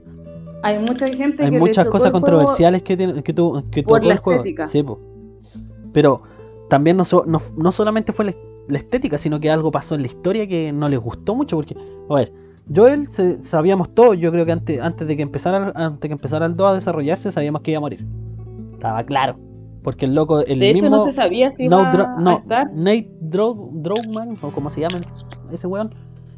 hay 0.63 0.79
mucha 0.79 1.07
gente 1.07 1.43
Hay 1.43 1.49
que 1.49 1.55
le 1.55 1.59
muchas 1.59 1.87
cosas 1.87 2.11
controversiales 2.11 2.81
que, 2.83 2.95
tiene, 2.95 3.23
que, 3.23 3.33
tu, 3.33 3.63
que 3.71 3.83
por 3.83 3.99
tocó 3.99 4.07
la 4.07 4.13
el 4.13 4.19
juego. 4.19 4.39
estética. 4.41 4.65
Sí, 4.65 4.83
po. 4.83 4.99
Pero 5.93 6.21
también 6.69 6.97
no, 6.97 7.03
so- 7.05 7.25
no, 7.27 7.39
no 7.57 7.71
solamente 7.71 8.13
fue 8.13 8.25
la, 8.25 8.33
la 8.69 8.77
estética, 8.77 9.17
sino 9.17 9.39
que 9.39 9.49
algo 9.49 9.71
pasó 9.71 9.95
en 9.95 10.01
la 10.01 10.07
historia 10.07 10.47
que 10.47 10.71
no 10.71 10.87
les 10.87 10.99
gustó 10.99 11.35
mucho. 11.35 11.57
Porque, 11.57 11.75
a 12.09 12.13
ver, 12.15 12.31
Joel 12.73 13.11
se- 13.11 13.43
sabíamos 13.43 13.93
todo. 13.93 14.13
Yo 14.13 14.31
creo 14.31 14.45
que 14.45 14.51
antes, 14.51 14.79
antes 14.79 15.07
de 15.07 15.17
que 15.17 15.23
empezara 15.23 15.71
antes 15.75 16.01
de 16.01 16.07
que 16.09 16.13
empezara 16.13 16.45
el 16.45 16.55
2 16.55 16.71
a 16.71 16.73
desarrollarse, 16.75 17.31
sabíamos 17.31 17.61
que 17.61 17.71
iba 17.71 17.79
a 17.79 17.81
morir. 17.81 18.05
Estaba 18.73 19.03
claro. 19.03 19.37
Porque 19.83 20.05
el 20.05 20.13
loco, 20.13 20.41
el 20.41 20.59
De 20.59 20.69
hecho, 20.69 20.83
mismo 20.83 20.97
no 20.97 21.03
se 21.03 21.11
sabía 21.11 21.51
si 21.51 21.67
no, 21.67 21.81
iba 21.81 21.89
a 21.89 22.19
no, 22.19 22.37
estar. 22.37 22.71
Nate 22.73 23.09
Dro- 23.21 23.69
Drogman, 23.73 24.37
o 24.41 24.51
como 24.51 24.69
se 24.69 24.81
llama 24.81 25.01
ese 25.51 25.67
weón. 25.67 25.93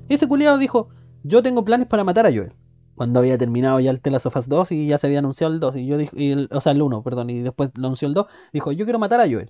Ese 0.09 0.27
culiado 0.27 0.57
dijo: 0.57 0.89
Yo 1.23 1.43
tengo 1.43 1.65
planes 1.65 1.87
para 1.87 2.03
matar 2.03 2.25
a 2.25 2.29
Joel. 2.29 2.53
Cuando 2.95 3.19
había 3.19 3.37
terminado 3.37 3.79
ya 3.79 3.89
el 3.89 3.99
The 4.01 4.11
Last 4.11 4.27
of 4.27 4.35
Us 4.37 4.47
2 4.47 4.71
y 4.71 4.87
ya 4.87 4.97
se 4.99 5.07
había 5.07 5.19
anunciado 5.19 5.51
el 5.53 5.59
2. 5.59 5.75
Y 5.77 5.87
yo 5.87 5.97
dije, 5.97 6.11
y 6.15 6.31
el- 6.31 6.49
o 6.51 6.61
sea, 6.61 6.71
el 6.73 6.81
1, 6.81 7.01
perdón. 7.03 7.29
Y 7.31 7.39
después 7.41 7.71
lo 7.75 7.87
anunció 7.87 8.07
el 8.07 8.13
2. 8.13 8.27
Dijo: 8.53 8.71
Yo 8.71 8.85
quiero 8.85 8.99
matar 8.99 9.19
a 9.19 9.25
Joel. 9.29 9.49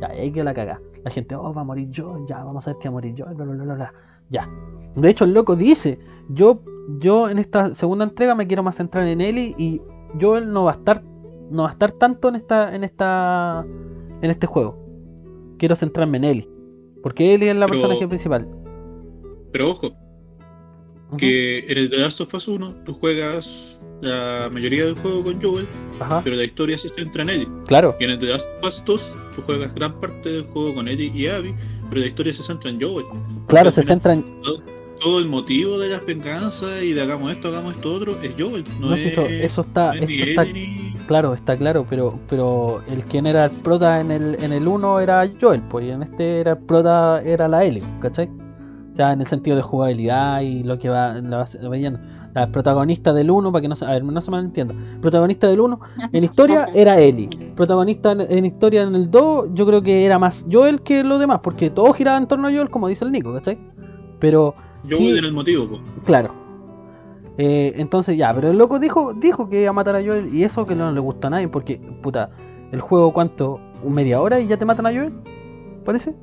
Ya, 0.00 0.06
ahí 0.08 0.30
quedó 0.30 0.44
la 0.44 0.54
caga. 0.54 0.80
La 1.04 1.10
gente, 1.10 1.34
oh, 1.34 1.52
va 1.52 1.62
a 1.62 1.64
morir 1.64 1.90
Joel. 1.94 2.24
Ya, 2.26 2.42
vamos 2.44 2.66
a 2.66 2.70
ver 2.72 2.78
que 2.80 2.88
va 2.88 2.92
a 2.92 2.94
morir 2.94 3.14
Joel. 3.18 3.34
Bla, 3.34 3.44
bla, 3.44 3.54
bla, 3.56 3.64
bla, 3.64 3.74
bla. 3.74 3.92
Ya. 4.30 4.48
De 4.94 5.10
hecho, 5.10 5.24
el 5.24 5.34
loco 5.34 5.56
dice: 5.56 5.98
Yo, 6.30 6.62
yo 7.00 7.28
en 7.28 7.38
esta 7.38 7.74
segunda 7.74 8.04
entrega 8.04 8.34
me 8.34 8.46
quiero 8.46 8.62
más 8.62 8.76
centrar 8.76 9.06
en 9.06 9.20
Ellie. 9.20 9.54
Y 9.58 9.82
Joel 10.20 10.50
no 10.50 10.64
va 10.64 10.70
a 10.70 10.74
estar. 10.74 11.02
No 11.50 11.62
va 11.62 11.68
a 11.68 11.72
estar 11.72 11.92
tanto 11.92 12.28
en 12.28 12.36
esta. 12.36 12.74
en 12.74 12.84
esta. 12.84 13.64
en 14.22 14.30
este 14.30 14.46
juego. 14.46 14.78
Quiero 15.58 15.76
centrarme 15.76 16.16
en 16.18 16.24
Ellie. 16.24 16.48
Porque 17.02 17.34
Ellie 17.34 17.50
es 17.50 17.56
la 17.56 17.66
Pero- 17.66 17.80
personaje 17.80 18.08
principal. 18.08 18.48
Pero 19.52 19.70
ojo, 19.70 19.92
que 21.18 21.60
en 21.70 21.78
el 21.78 21.90
The 21.90 21.96
Last 21.98 22.20
of 22.20 22.34
Us 22.34 22.48
1 22.48 22.74
tú 22.84 22.94
juegas 22.94 23.78
la 24.00 24.48
mayoría 24.52 24.86
del 24.86 24.96
juego 24.96 25.22
con 25.22 25.40
Joel, 25.40 25.68
Ajá. 26.00 26.20
pero 26.24 26.34
la 26.36 26.44
historia 26.44 26.76
se 26.76 26.88
centra 26.88 27.22
en 27.22 27.30
Ellie. 27.30 27.48
Claro. 27.66 27.94
Y 28.00 28.04
en 28.04 28.10
el 28.10 28.18
The 28.18 28.26
Last 28.26 28.46
of 28.62 28.68
Us 28.68 28.82
2 28.84 29.12
tú 29.36 29.42
juegas 29.42 29.72
gran 29.74 30.00
parte 30.00 30.28
del 30.30 30.44
juego 30.46 30.74
con 30.74 30.88
Ellie 30.88 31.12
y 31.14 31.28
Abby, 31.28 31.54
pero 31.88 32.00
la 32.00 32.06
historia 32.08 32.32
se 32.32 32.42
centra 32.42 32.70
en 32.70 32.80
Joel. 32.80 33.06
Claro, 33.46 33.70
se 33.70 33.82
centra 33.84 34.14
en. 34.14 34.24
Todo 35.04 35.18
el 35.20 35.26
motivo 35.26 35.78
de 35.78 35.90
las 35.90 36.04
venganzas 36.04 36.82
y 36.82 36.92
de 36.94 37.02
hagamos 37.02 37.30
esto, 37.30 37.48
hagamos 37.48 37.74
esto 37.76 37.92
otro 37.92 38.20
es 38.22 38.34
Joel. 38.38 38.64
No, 38.80 38.88
No 38.88 38.94
es, 38.94 39.02
sé, 39.02 39.08
eso, 39.08 39.26
eso 39.26 39.60
está. 39.60 39.94
no 39.94 40.00
es 40.02 40.08
ni 40.08 40.14
Esto 40.16 40.30
está 40.30 40.44
ni- 40.46 40.94
Claro, 41.06 41.34
está 41.34 41.56
claro, 41.56 41.84
pero 41.88 42.18
pero 42.28 42.80
el 42.90 43.04
quien 43.04 43.26
era 43.26 43.44
el 43.44 43.50
prota 43.50 44.00
en 44.00 44.10
el 44.10 44.42
en 44.42 44.52
el 44.54 44.66
1 44.66 45.00
era 45.00 45.30
Joel, 45.40 45.60
pues 45.68 45.84
y 45.84 45.90
en 45.90 46.02
este 46.02 46.40
era 46.40 46.52
el 46.52 46.58
prota 46.58 47.20
era 47.22 47.46
la 47.46 47.62
Ellie, 47.64 47.82
¿cachai? 48.00 48.30
O 48.90 48.94
sea, 48.96 49.12
en 49.12 49.20
el 49.20 49.26
sentido 49.26 49.56
de 49.56 49.62
jugabilidad 49.62 50.40
y 50.40 50.62
lo 50.62 50.78
que 50.78 50.88
va, 50.88 51.14
la 51.20 51.38
va 51.38 51.68
va 51.68 51.76
yendo. 51.76 51.98
La 52.32 52.50
protagonista 52.50 53.12
del 53.12 53.30
1, 53.30 53.52
para 53.52 53.60
que 53.60 53.68
no 53.68 53.76
se, 53.76 53.84
a 53.84 53.90
ver, 53.90 54.04
no 54.04 54.20
se 54.20 54.30
malentienda. 54.30 54.74
Protagonista 55.02 55.48
del 55.48 55.60
1 55.60 55.78
en 56.12 56.24
historia 56.24 56.68
era 56.74 56.98
Ellie. 56.98 57.28
Protagonista 57.56 58.12
en, 58.12 58.20
en 58.22 58.44
historia 58.46 58.82
en 58.82 58.94
el 58.94 59.10
2, 59.10 59.48
yo 59.52 59.66
creo 59.66 59.82
que 59.82 60.06
era 60.06 60.18
más 60.18 60.46
Joel 60.50 60.80
que 60.82 61.04
lo 61.04 61.18
demás, 61.18 61.40
porque 61.42 61.70
todo 61.70 61.92
giraba 61.92 62.16
en 62.18 62.26
torno 62.28 62.48
a 62.48 62.52
Joel, 62.52 62.70
como 62.70 62.88
dice 62.88 63.04
el 63.04 63.12
Nico, 63.12 63.34
¿cachai? 63.34 63.58
Pero 64.20 64.54
Joel 64.88 64.96
sí, 64.98 65.18
era 65.18 65.26
el 65.26 65.32
motivo. 65.32 65.66
po. 65.68 65.80
Claro. 66.04 66.32
Eh, 67.36 67.72
entonces 67.76 68.16
ya, 68.16 68.32
pero 68.32 68.50
el 68.50 68.58
loco 68.58 68.78
dijo, 68.78 69.12
dijo 69.14 69.48
que 69.48 69.62
iba 69.62 69.70
a 69.70 69.72
matar 69.72 69.96
a 69.96 70.02
Joel 70.04 70.32
y 70.34 70.44
eso 70.44 70.64
que 70.66 70.76
no 70.76 70.92
le 70.92 71.00
gusta 71.00 71.26
a 71.26 71.30
nadie 71.30 71.48
porque, 71.48 71.78
puta, 72.00 72.30
el 72.70 72.80
juego 72.80 73.12
cuánto, 73.12 73.58
media 73.84 74.20
hora 74.20 74.38
y 74.40 74.46
ya 74.46 74.56
te 74.56 74.64
matan 74.64 74.86
a 74.86 74.92
Joel, 74.92 75.12
parece. 75.84 76.14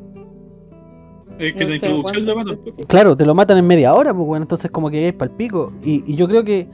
Es 1.38 1.54
que 1.54 1.64
No 1.64 1.70
la 1.70 1.76
introducción 1.76 2.26
la 2.26 2.36
matan. 2.36 2.56
po. 2.58 2.72
Claro, 2.88 3.18
te 3.18 3.26
lo 3.26 3.34
matan 3.36 3.58
en 3.58 3.68
media 3.68 3.94
hora, 3.94 4.14
pues 4.14 4.26
bueno, 4.26 4.44
entonces 4.44 4.70
como 4.72 4.90
que 4.90 5.08
es 5.10 5.14
para 5.14 5.32
el 5.32 5.38
pico. 5.38 5.74
Y, 5.84 6.04
y 6.12 6.16
yo 6.16 6.28
creo 6.28 6.44
que, 6.44 6.70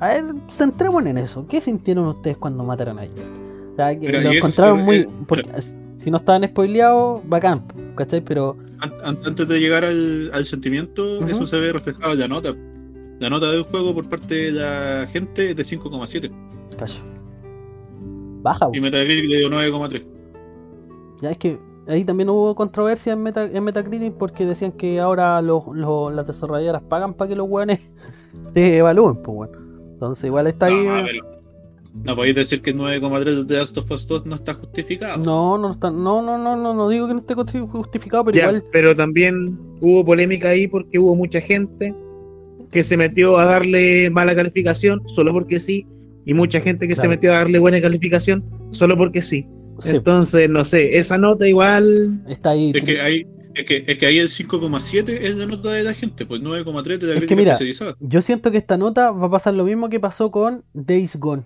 a 0.00 0.08
ver, 0.08 0.24
centrémonos 0.50 1.10
en 1.10 1.18
eso. 1.18 1.46
¿Qué 1.46 1.60
sintieron 1.60 2.06
ustedes 2.06 2.38
cuando 2.38 2.64
mataron 2.64 2.98
a 2.98 3.02
Joel? 3.02 3.70
O 3.72 3.76
sea, 3.76 3.94
que 3.98 4.06
Pero, 4.06 4.20
lo 4.22 4.28
eso 4.30 4.38
encontraron 4.38 4.84
muy... 4.84 5.06
porque- 5.28 5.50
si 5.96 6.10
no 6.10 6.16
estaban 6.18 6.44
spoileados, 6.44 7.20
bacán, 7.28 7.62
¿cachai? 7.94 8.20
Pero 8.22 8.56
Antes 8.80 9.48
de 9.48 9.58
llegar 9.60 9.84
al, 9.84 10.30
al 10.32 10.44
sentimiento, 10.44 11.26
eso 11.26 11.46
se 11.46 11.56
ve 11.58 11.72
reflejado 11.72 12.12
en 12.12 12.18
la 12.20 12.28
nota. 12.28 12.54
La 13.18 13.30
nota 13.30 13.50
del 13.50 13.62
juego 13.62 13.94
por 13.94 14.08
parte 14.08 14.34
de 14.34 14.52
la 14.52 15.06
gente 15.10 15.50
es 15.50 15.56
de 15.56 15.62
5,7 15.64 16.30
Calla. 16.78 17.00
Baja, 18.42 18.68
y 18.72 18.78
po. 18.78 18.82
Metacritic 18.82 19.24
le 19.30 19.38
dio 19.38 19.48
9,3. 19.50 20.04
ya 21.20 21.30
es 21.30 21.38
que 21.38 21.58
ahí 21.88 22.04
también 22.04 22.28
hubo 22.28 22.54
controversia 22.54 23.14
en, 23.14 23.22
Meta, 23.22 23.44
en 23.44 23.64
Metacritic 23.64 24.12
porque 24.14 24.44
decían 24.44 24.72
que 24.72 25.00
ahora 25.00 25.40
los, 25.42 25.64
los- 25.72 26.12
las 26.14 26.26
desarrolladoras 26.26 26.82
pagan 26.82 27.14
para 27.14 27.28
que 27.30 27.36
los 27.36 27.48
weones 27.48 27.92
te 28.52 28.76
evalúen, 28.78 29.16
pues 29.22 29.34
bueno. 29.36 29.58
Entonces 29.92 30.24
igual 30.24 30.46
está 30.46 30.66
ahí. 30.66 30.86
No, 30.86 31.35
no 32.04 32.14
podéis 32.16 32.36
decir 32.36 32.62
que 32.62 32.70
el 32.70 32.76
9,3 32.76 33.24
de 33.24 33.44
The 33.44 33.54
Last 33.54 33.78
of 33.78 33.90
Us 33.90 34.06
2 34.06 34.26
no 34.26 34.34
está 34.36 34.54
justificado. 34.54 35.22
No, 35.24 35.58
no, 35.58 35.70
está, 35.72 35.90
no, 35.90 36.22
no, 36.22 36.38
no, 36.38 36.56
no, 36.56 36.74
no 36.74 36.88
digo 36.88 37.06
que 37.08 37.14
no 37.14 37.20
esté 37.20 37.34
justi- 37.34 37.68
justificado, 37.68 38.24
pero 38.24 38.36
Ya, 38.36 38.44
igual 38.44 38.64
pero 38.72 38.94
también 38.94 39.58
hubo 39.80 40.04
polémica 40.04 40.50
ahí 40.50 40.66
porque 40.68 40.98
hubo 40.98 41.14
mucha 41.14 41.40
gente 41.40 41.94
que 42.70 42.82
se 42.82 42.96
metió 42.96 43.38
a 43.38 43.44
darle 43.44 44.10
mala 44.10 44.34
calificación 44.34 45.02
solo 45.08 45.32
porque 45.32 45.60
sí, 45.60 45.86
y 46.24 46.34
mucha 46.34 46.60
gente 46.60 46.88
que 46.88 46.94
se 46.96 47.08
metió 47.08 47.32
a 47.32 47.36
darle 47.38 47.58
buena 47.58 47.80
calificación 47.80 48.44
solo 48.72 48.96
porque 48.96 49.22
sí. 49.22 49.46
sí, 49.78 49.96
Entonces, 49.96 50.50
no 50.50 50.64
sé, 50.64 50.98
esa 50.98 51.16
nota 51.18 51.48
igual 51.48 52.22
está 52.28 52.50
ahí. 52.50 52.72
Es 52.74 52.84
que 52.84 53.00
ahí, 53.00 53.26
es 53.54 53.64
que, 53.64 53.84
es 53.86 53.98
que 53.98 54.06
ahí 54.06 54.18
el 54.18 54.28
5,7 54.28 55.08
es 55.22 55.36
la 55.36 55.46
nota 55.46 55.72
de 55.72 55.84
la 55.84 55.94
gente, 55.94 56.26
pues 56.26 56.42
9,3 56.42 56.98
de 56.98 57.06
la 57.06 57.14
Es 57.14 57.24
que 57.24 57.36
mira. 57.36 57.58
Yo 58.00 58.20
siento 58.20 58.50
que 58.50 58.58
esta 58.58 58.76
nota 58.76 59.12
va 59.12 59.26
a 59.28 59.30
pasar 59.30 59.54
lo 59.54 59.64
mismo 59.64 59.88
que 59.88 60.00
pasó 60.00 60.30
con 60.30 60.64
Days 60.74 61.16
Gone. 61.16 61.44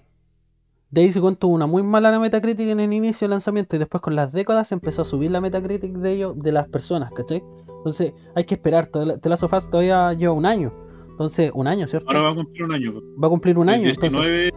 Days 0.91 1.17
Gone 1.19 1.37
tuvo 1.37 1.55
una 1.55 1.67
muy 1.67 1.83
mala 1.83 2.19
Metacritic 2.19 2.69
en 2.69 2.81
el 2.81 2.93
inicio 2.93 3.27
del 3.27 3.31
lanzamiento 3.31 3.77
y 3.77 3.79
después 3.79 4.01
con 4.01 4.17
las 4.17 4.33
décadas 4.33 4.73
empezó 4.73 5.03
a 5.03 5.05
subir 5.05 5.31
la 5.31 5.41
Metacritic 5.41 5.93
de 5.93 6.13
ellos, 6.13 6.39
de 6.39 6.51
las 6.51 6.69
personas, 6.69 7.13
¿cachai? 7.13 7.43
Entonces 7.79 8.13
hay 8.35 8.45
que 8.45 8.55
esperar. 8.55 8.87
The 8.87 9.29
Last 9.29 9.45
of 9.45 9.53
Us 9.53 9.71
todavía 9.71 10.13
lleva 10.15 10.33
un 10.33 10.47
año. 10.47 10.73
Entonces, 11.11 11.51
un 11.55 11.67
año, 11.67 11.87
¿cierto? 11.87 12.09
Ahora 12.09 12.23
va 12.23 12.31
a 12.31 12.35
cumplir 12.35 12.65
un 12.65 12.73
año. 12.73 12.95
Va 13.23 13.27
a 13.27 13.31
cumplir 13.31 13.59
un 13.59 13.69
año. 13.69 13.89
Entonces, 13.91 14.13
19, 14.13 14.51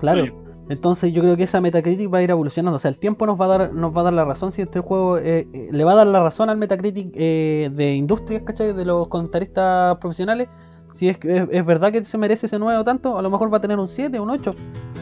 claro. 0.00 0.22
año. 0.24 0.48
Entonces 0.68 1.12
yo 1.12 1.22
creo 1.22 1.36
que 1.36 1.44
esa 1.44 1.60
Metacritic 1.60 2.12
va 2.12 2.18
a 2.18 2.22
ir 2.22 2.30
evolucionando. 2.30 2.76
O 2.76 2.78
sea, 2.78 2.90
el 2.90 2.98
tiempo 2.98 3.24
nos 3.24 3.40
va 3.40 3.46
a 3.46 3.48
dar, 3.48 3.72
nos 3.72 3.96
va 3.96 4.02
a 4.02 4.04
dar 4.04 4.12
la 4.12 4.24
razón 4.24 4.52
si 4.52 4.62
este 4.62 4.80
juego 4.80 5.16
eh, 5.18 5.48
eh, 5.52 5.68
le 5.72 5.84
va 5.84 5.92
a 5.92 5.94
dar 5.94 6.06
la 6.06 6.20
razón 6.20 6.50
al 6.50 6.58
Metacritic 6.58 7.12
eh, 7.14 7.70
de 7.72 7.94
industrias, 7.94 8.42
¿cachai? 8.42 8.72
De 8.74 8.84
los 8.84 9.08
comentaristas 9.08 9.96
profesionales. 9.98 10.48
Si 10.94 11.08
es, 11.08 11.18
es, 11.22 11.48
es 11.50 11.66
verdad 11.66 11.92
que 11.92 12.04
se 12.04 12.18
merece 12.18 12.46
ese 12.46 12.58
9 12.58 12.78
o 12.78 12.84
tanto, 12.84 13.18
a 13.18 13.22
lo 13.22 13.30
mejor 13.30 13.52
va 13.52 13.58
a 13.58 13.60
tener 13.60 13.78
un 13.78 13.86
7, 13.88 14.18
un 14.20 14.30
8. 14.30 14.54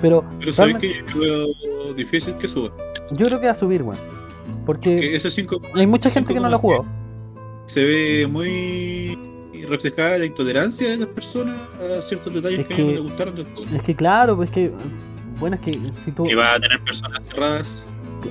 Pero 0.03 0.25
Pero 0.39 0.53
sabes 0.53 0.77
que 0.77 1.03
yo 1.15 1.19
veo 1.21 1.95
difícil 1.95 2.35
que 2.37 2.49
suba. 2.49 2.71
yo 3.13 3.27
creo 3.27 3.41
que 3.41 3.47
va 3.47 3.53
a 3.53 3.55
subir, 3.55 3.83
weón. 3.83 3.99
Porque 4.67 5.01
Que 5.01 5.17
ese 5.17 5.31
5 5.31 5.61
hay 5.75 5.87
mucha 5.87 6.11
gente 6.11 6.35
que 6.35 6.41
no 6.41 6.49
lo 6.49 6.57
ha 6.57 6.59
jugado. 6.59 6.85
se 7.67 7.83
ve 7.85 8.27
muy 8.27 9.19
reflejada 9.69 10.19
la 10.19 10.27
intolerancia 10.27 10.89
de 10.91 10.97
las 10.99 11.09
personas 11.09 11.57
a 11.99 12.03
ciertos 12.03 12.35
detalles 12.35 12.61
Es 12.61 12.67
que, 12.67 12.75
que- 12.75 12.83
no 12.85 12.91
les 12.91 13.01
gustaron 13.01 13.35
del 13.37 13.45
juego. 13.47 13.63
Es 13.75 13.83
que 13.83 13.95
claro, 13.97 14.37
pues 14.37 14.51
que. 14.51 14.71
Bueno, 15.41 15.57
es 15.57 15.63
que 15.63 15.79
si 15.95 16.13
tú. 16.13 16.27
Y 16.27 16.35
va 16.35 16.55
a 16.55 16.61
tener 16.61 16.81
personas 16.85 17.23
cerradas. 17.29 17.83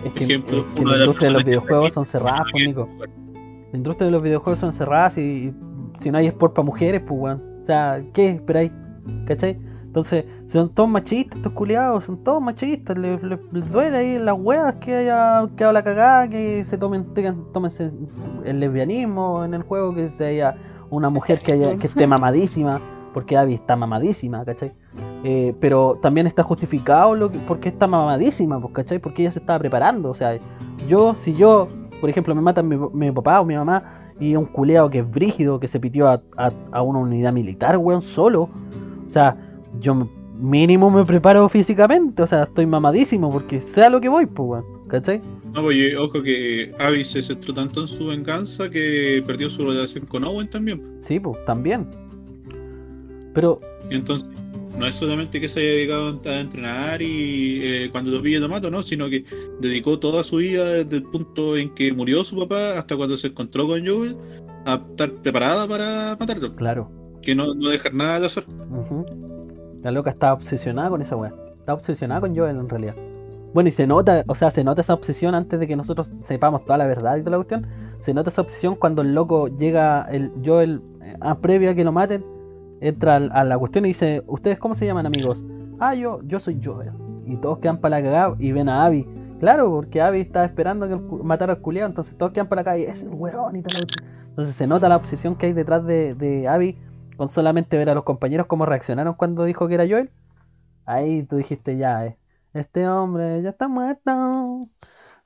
Es 0.04 0.12
que, 0.14 0.24
ejemplo, 0.26 0.60
es 0.68 0.74
que 0.82 0.86
la 0.86 0.98
industria 0.98 1.28
de 1.30 1.34
los 1.34 1.44
videojuegos 1.44 1.94
son 1.94 2.06
cerradas, 2.06 2.44
pues, 2.52 2.66
Nico. 2.66 2.90
La 3.72 3.78
industria 3.78 4.06
de 4.06 4.12
los 4.12 4.24
videojuegos 4.24 4.60
son 4.60 4.74
cerradas 4.74 5.18
y, 5.18 5.22
y 5.22 5.54
si 6.00 6.12
no 6.12 6.18
hay 6.18 6.28
sport 6.28 6.54
para 6.54 6.66
mujeres, 6.66 7.02
pues 7.06 7.20
weón. 7.20 7.44
O 7.62 7.64
sea, 7.64 8.02
¿qué 8.14 8.30
esperáis? 8.30 8.72
¿Cachai? 9.26 9.60
Entonces, 9.86 10.26
son 10.48 10.70
todos 10.74 10.90
machistas 10.90 11.38
estos 11.38 11.54
culiados, 11.54 12.04
son 12.04 12.22
todos 12.24 12.42
machistas, 12.42 12.98
les, 12.98 13.22
les- 13.24 13.40
duele 13.72 13.96
ahí 13.98 14.20
las 14.20 14.36
huevas 14.38 14.76
que 14.82 14.94
haya 14.94 15.48
quedado 15.56 15.72
la 15.74 15.84
cagada, 15.84 16.28
que 16.28 16.64
se 16.66 16.78
tomen, 16.78 17.06
tengan- 17.14 17.46
tómense 17.54 17.92
el 18.44 18.60
lesbianismo 18.60 19.46
en 19.46 19.54
el 19.54 19.64
juego, 19.64 19.96
que 19.96 20.10
se 20.10 20.26
haya 20.26 20.56
una 20.90 21.10
mujer 21.10 21.40
que 21.40 21.54
haya, 21.54 21.78
que 21.78 21.88
esté 21.88 22.08
mamadísima, 22.08 22.82
porque 23.14 23.38
Abby 23.38 23.54
está 23.54 23.78
mamadísima, 23.78 24.44
¿cachai? 24.44 24.74
Eh, 25.24 25.56
pero 25.62 25.98
también 26.02 26.28
está 26.28 26.44
justificado 26.44 27.16
lo 27.16 27.32
que, 27.32 27.40
porque 27.40 27.70
está 27.70 27.88
mamadísima, 27.88 28.60
pues, 28.60 28.74
¿cachai? 28.74 29.00
Porque 29.00 29.22
ella 29.22 29.32
se 29.32 29.40
estaba 29.40 29.60
preparando, 29.60 30.10
o 30.10 30.14
sea, 30.14 30.38
yo, 30.90 31.16
si 31.16 31.34
yo, 31.34 31.70
por 32.02 32.10
ejemplo, 32.10 32.36
me 32.36 32.42
matan 32.42 32.68
mi, 32.68 32.76
mi 32.94 33.12
papá 33.14 33.40
o 33.40 33.46
mi 33.46 33.56
mamá 33.56 34.05
y 34.20 34.36
un 34.36 34.46
culeado 34.46 34.90
que 34.90 35.00
es 35.00 35.10
brígido, 35.12 35.60
que 35.60 35.68
se 35.68 35.80
pitió 35.80 36.08
a, 36.08 36.22
a- 36.38 36.52
a 36.72 36.82
una 36.82 37.00
unidad 37.00 37.34
militar, 37.34 37.78
weón, 37.78 38.02
solo, 38.02 38.44
o 38.44 39.10
sea, 39.10 39.36
yo 39.80 40.10
mínimo 40.40 40.90
me 40.92 41.04
preparo 41.06 41.48
físicamente, 41.50 42.24
o 42.24 42.28
sea, 42.28 42.44
estoy 42.44 42.66
mamadísimo 42.66 43.32
porque 43.32 43.60
sea 43.62 43.90
lo 43.90 44.00
que 44.02 44.10
voy, 44.10 44.26
pues, 44.26 44.50
weón, 44.50 44.66
¿cachai? 44.88 45.22
No, 45.54 45.62
pues 45.62 45.78
ojo 45.98 46.22
que 46.22 46.74
Abby 46.80 47.04
se 47.06 47.22
centró 47.22 47.54
tanto 47.54 47.82
en 47.82 47.88
su 47.88 48.08
venganza 48.08 48.70
que 48.70 49.24
perdió 49.26 49.50
su 49.50 49.66
relación 49.66 50.06
con 50.06 50.26
Owen 50.26 50.50
también. 50.50 50.82
Sí, 51.00 51.20
pues, 51.20 51.38
también. 51.46 51.88
Pero, 53.34 53.60
entonces, 53.90 54.28
no 54.78 54.88
es 54.88 54.96
solamente 54.96 55.40
que 55.40 55.48
se 55.48 55.60
haya 55.60 55.70
dedicado 55.72 56.20
a 56.26 56.40
entrenar 56.40 57.02
y 57.02 57.62
eh, 57.64 57.90
cuando 57.92 58.12
lo 58.12 58.22
pille 58.22 58.40
lo 58.40 58.50
mato, 58.50 58.70
no, 58.70 58.84
sino 58.84 59.10
que 59.10 59.24
dedicó 59.60 60.00
toda 60.00 60.24
su 60.24 60.38
vida 60.38 60.66
desde 60.66 60.98
el 60.98 61.04
punto 61.04 61.58
en 61.58 61.74
que 61.76 61.94
murió 61.94 62.24
su 62.24 62.38
papá 62.38 62.78
hasta 62.78 62.96
cuando 62.96 63.18
se 63.18 63.28
encontró 63.28 63.68
con 63.68 63.86
Joel 63.86 64.18
a 64.66 64.76
estar 64.76 65.12
preparada 65.14 65.68
para 65.68 66.18
matarlo. 66.20 66.54
claro, 66.56 66.92
Que 67.22 67.36
no, 67.36 67.54
no 67.54 67.70
dejar 67.70 67.94
nada 67.94 68.16
al 68.18 68.26
azar. 68.26 68.46
Ujú. 68.48 69.06
La 69.84 69.92
loca 69.92 70.10
está 70.10 70.34
obsesionada 70.34 70.90
con 70.90 71.02
esa 71.02 71.16
weá. 71.16 71.34
Está 71.60 71.74
obsesionada 71.74 72.22
con 72.22 72.36
Joel 72.36 72.58
en 72.58 72.70
realidad. 72.70 72.96
Bueno, 73.54 73.70
y 73.70 73.72
se 73.72 73.88
nota, 73.88 74.24
o 74.28 74.36
sea, 74.36 74.52
se 74.52 74.64
nota 74.66 74.82
esa 74.82 74.94
obsesión 74.94 75.34
antes 75.34 75.60
de 75.60 75.68
que 75.68 75.78
nosotros 75.78 76.12
sepamos 76.24 76.66
toda 76.66 76.78
la 76.78 76.88
verdad 76.88 77.16
y 77.16 77.20
toda 77.20 77.32
la 77.32 77.38
cuestión. 77.38 77.68
Se 78.00 78.14
nota 78.14 78.30
esa 78.30 78.42
obsesión 78.42 78.76
cuando 78.76 79.02
el 79.02 79.14
loco 79.14 79.48
llega, 79.48 80.06
el 80.12 80.32
Joel, 80.44 80.82
eh, 81.02 81.16
a 81.22 81.40
previa 81.40 81.70
a 81.72 81.76
que 81.76 81.86
lo 81.86 81.94
maten, 81.94 82.26
entra 82.88 83.16
a 83.18 83.44
la 83.44 83.58
cuestión 83.58 83.86
y 83.86 83.90
dice, 83.90 84.24
¿ustedes 84.28 84.58
cómo 84.60 84.76
se 84.76 84.86
llaman 84.86 85.06
amigos? 85.06 85.44
Ah, 85.80 85.94
yo, 85.96 86.22
yo 86.24 86.40
soy 86.40 86.60
Joel. 86.64 86.92
Y 87.26 87.38
todos 87.38 87.58
quedan 87.60 87.80
para 87.80 87.98
la 87.98 88.04
cagada 88.04 88.36
y 88.40 88.52
ven 88.52 88.70
a 88.70 88.86
Abby. 88.86 89.08
Claro, 89.40 89.70
porque 89.70 90.02
Abby 90.02 90.22
estaba 90.22 90.46
esperando 90.46 90.88
que 90.88 90.94
el 90.94 91.24
matara 91.24 91.54
al 91.54 91.62
culiado, 91.62 91.90
entonces 91.90 92.16
todos 92.18 92.32
quedan 92.32 92.48
para 92.48 92.62
la 92.62 92.64
calle, 92.66 92.90
es 92.90 93.04
el 93.04 93.10
weón 93.10 93.56
y 93.56 93.62
tal. 93.62 93.86
Entonces 94.30 94.56
se 94.56 94.68
nota 94.68 94.88
la 94.90 94.96
obsesión 94.96 95.36
que 95.36 95.48
hay 95.48 95.54
detrás 95.54 95.86
de, 95.86 96.16
de 96.16 96.48
Abby 96.48 96.78
con 97.18 97.30
solamente 97.30 97.78
ver 97.78 97.90
a 97.90 97.94
los 97.96 98.04
compañeros 98.04 98.48
cómo 98.48 98.66
reaccionaron 98.66 99.14
cuando 99.16 99.44
dijo 99.44 99.68
que 99.68 99.76
era 99.76 99.86
Joel. 99.88 100.12
Ahí 100.86 101.24
tú 101.24 101.38
dijiste 101.38 101.78
ya, 101.78 102.06
eh, 102.06 102.18
este 102.54 102.88
hombre 102.88 103.42
ya 103.42 103.50
está 103.50 103.68
muerto. 103.68 104.12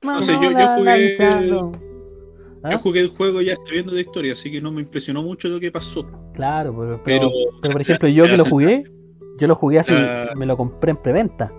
No 0.02 0.22
sé, 0.22 0.32
yo- 0.34 0.50
yo 0.50 0.56
jugué-. 0.76 1.08
¿Ah? 2.62 2.72
Yo 2.72 2.78
jugué 2.80 3.00
el 3.00 3.08
juego 3.16 3.40
ya 3.40 3.56
sabiendo 3.56 3.92
de 3.92 4.02
historia, 4.02 4.32
así 4.32 4.50
que 4.50 4.60
no 4.60 4.70
me 4.70 4.82
impresionó 4.82 5.22
mucho 5.22 5.48
lo 5.48 5.58
que 5.60 5.70
pasó. 5.72 6.04
Claro, 6.34 6.74
pero, 6.78 7.00
pero, 7.04 7.30
Pero, 7.62 7.72
por 7.72 7.80
ejemplo 7.80 8.08
yo 8.08 8.24
que 8.26 8.36
lo 8.36 8.44
jugué, 8.44 8.84
yo 9.38 9.46
lo 9.46 9.54
jugué 9.54 9.78
así, 9.78 9.94
Ah. 9.96 10.32
me 10.36 10.44
lo 10.46 10.56
compré 10.56 10.90
en 10.90 10.96
preventa. 10.98 11.52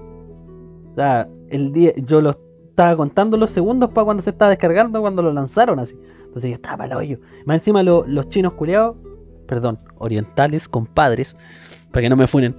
O 0.92 0.96
sea, 0.96 1.28
el 1.50 1.72
día, 1.72 1.94
yo 1.98 2.22
lo 2.22 2.32
estaba 2.70 2.96
contando 2.96 3.38
los 3.38 3.50
segundos 3.52 3.90
para 3.90 4.06
cuando 4.06 4.22
se 4.24 4.30
estaba 4.30 4.50
descargando, 4.50 5.02
cuando 5.02 5.22
lo 5.22 5.34
lanzaron 5.34 5.80
así. 5.80 5.96
Entonces 6.26 6.50
yo 6.52 6.56
estaba 6.56 6.78
para 6.78 6.94
el 6.94 6.98
hoyo. 7.00 7.20
Más 7.46 7.58
encima 7.58 7.82
lo- 7.84 8.06
los 8.08 8.30
chinos 8.30 8.54
culeados, 8.54 8.96
perdón, 9.48 9.78
orientales, 9.98 10.70
compadres, 10.70 11.36
para 11.92 12.04
que 12.04 12.10
no 12.10 12.16
me 12.16 12.28
funen. 12.28 12.56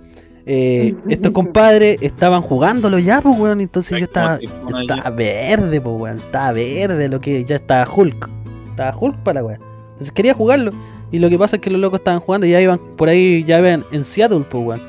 Eh, 0.47 0.95
estos 1.09 1.33
compadres 1.33 1.99
estaban 2.01 2.43
jugándolo 2.43 2.99
ya, 2.99 3.21
pues 3.21 3.39
weón. 3.39 3.61
Entonces 3.61 3.99
yo 3.99 4.05
estaba, 4.05 4.39
yo 4.41 4.49
estaba 4.81 5.11
verde, 5.11 5.81
pues 5.81 5.97
weón. 6.01 6.19
Estaba 6.19 6.53
verde, 6.53 7.09
lo 7.09 7.21
que 7.21 7.45
ya 7.45 7.57
estaba 7.57 7.87
Hulk. 7.91 8.31
Estaba 8.71 8.97
Hulk 8.99 9.17
para 9.19 9.41
la 9.41 9.47
weá. 9.47 9.59
Entonces 9.93 10.13
quería 10.13 10.35
jugarlo. 10.35 10.73
Y 11.11 11.19
lo 11.19 11.29
que 11.29 11.39
pasa 11.39 11.57
es 11.57 11.63
que 11.63 11.71
los 11.71 11.81
locos 11.81 12.01
estaban 12.01 12.21
jugando 12.21 12.47
y 12.47 12.51
ya 12.51 12.61
iban 12.61 12.79
por 12.97 13.09
ahí, 13.09 13.45
ya 13.45 13.59
iban 13.59 13.85
en 13.93 14.05
Seattle, 14.05 14.45
pues 14.49 14.65
weón. 14.65 14.81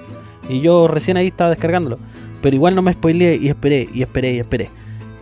Y 0.50 0.62
yo 0.62 0.88
recién 0.88 1.18
ahí 1.18 1.28
estaba 1.28 1.50
descargándolo. 1.50 1.98
Pero 2.42 2.56
igual 2.56 2.76
no 2.76 2.82
me 2.82 2.94
spoileé 2.94 3.38
y 3.38 3.48
esperé, 3.48 3.88
y 3.94 4.02
esperé, 4.02 4.34
y 4.34 4.40
esperé. 4.40 4.70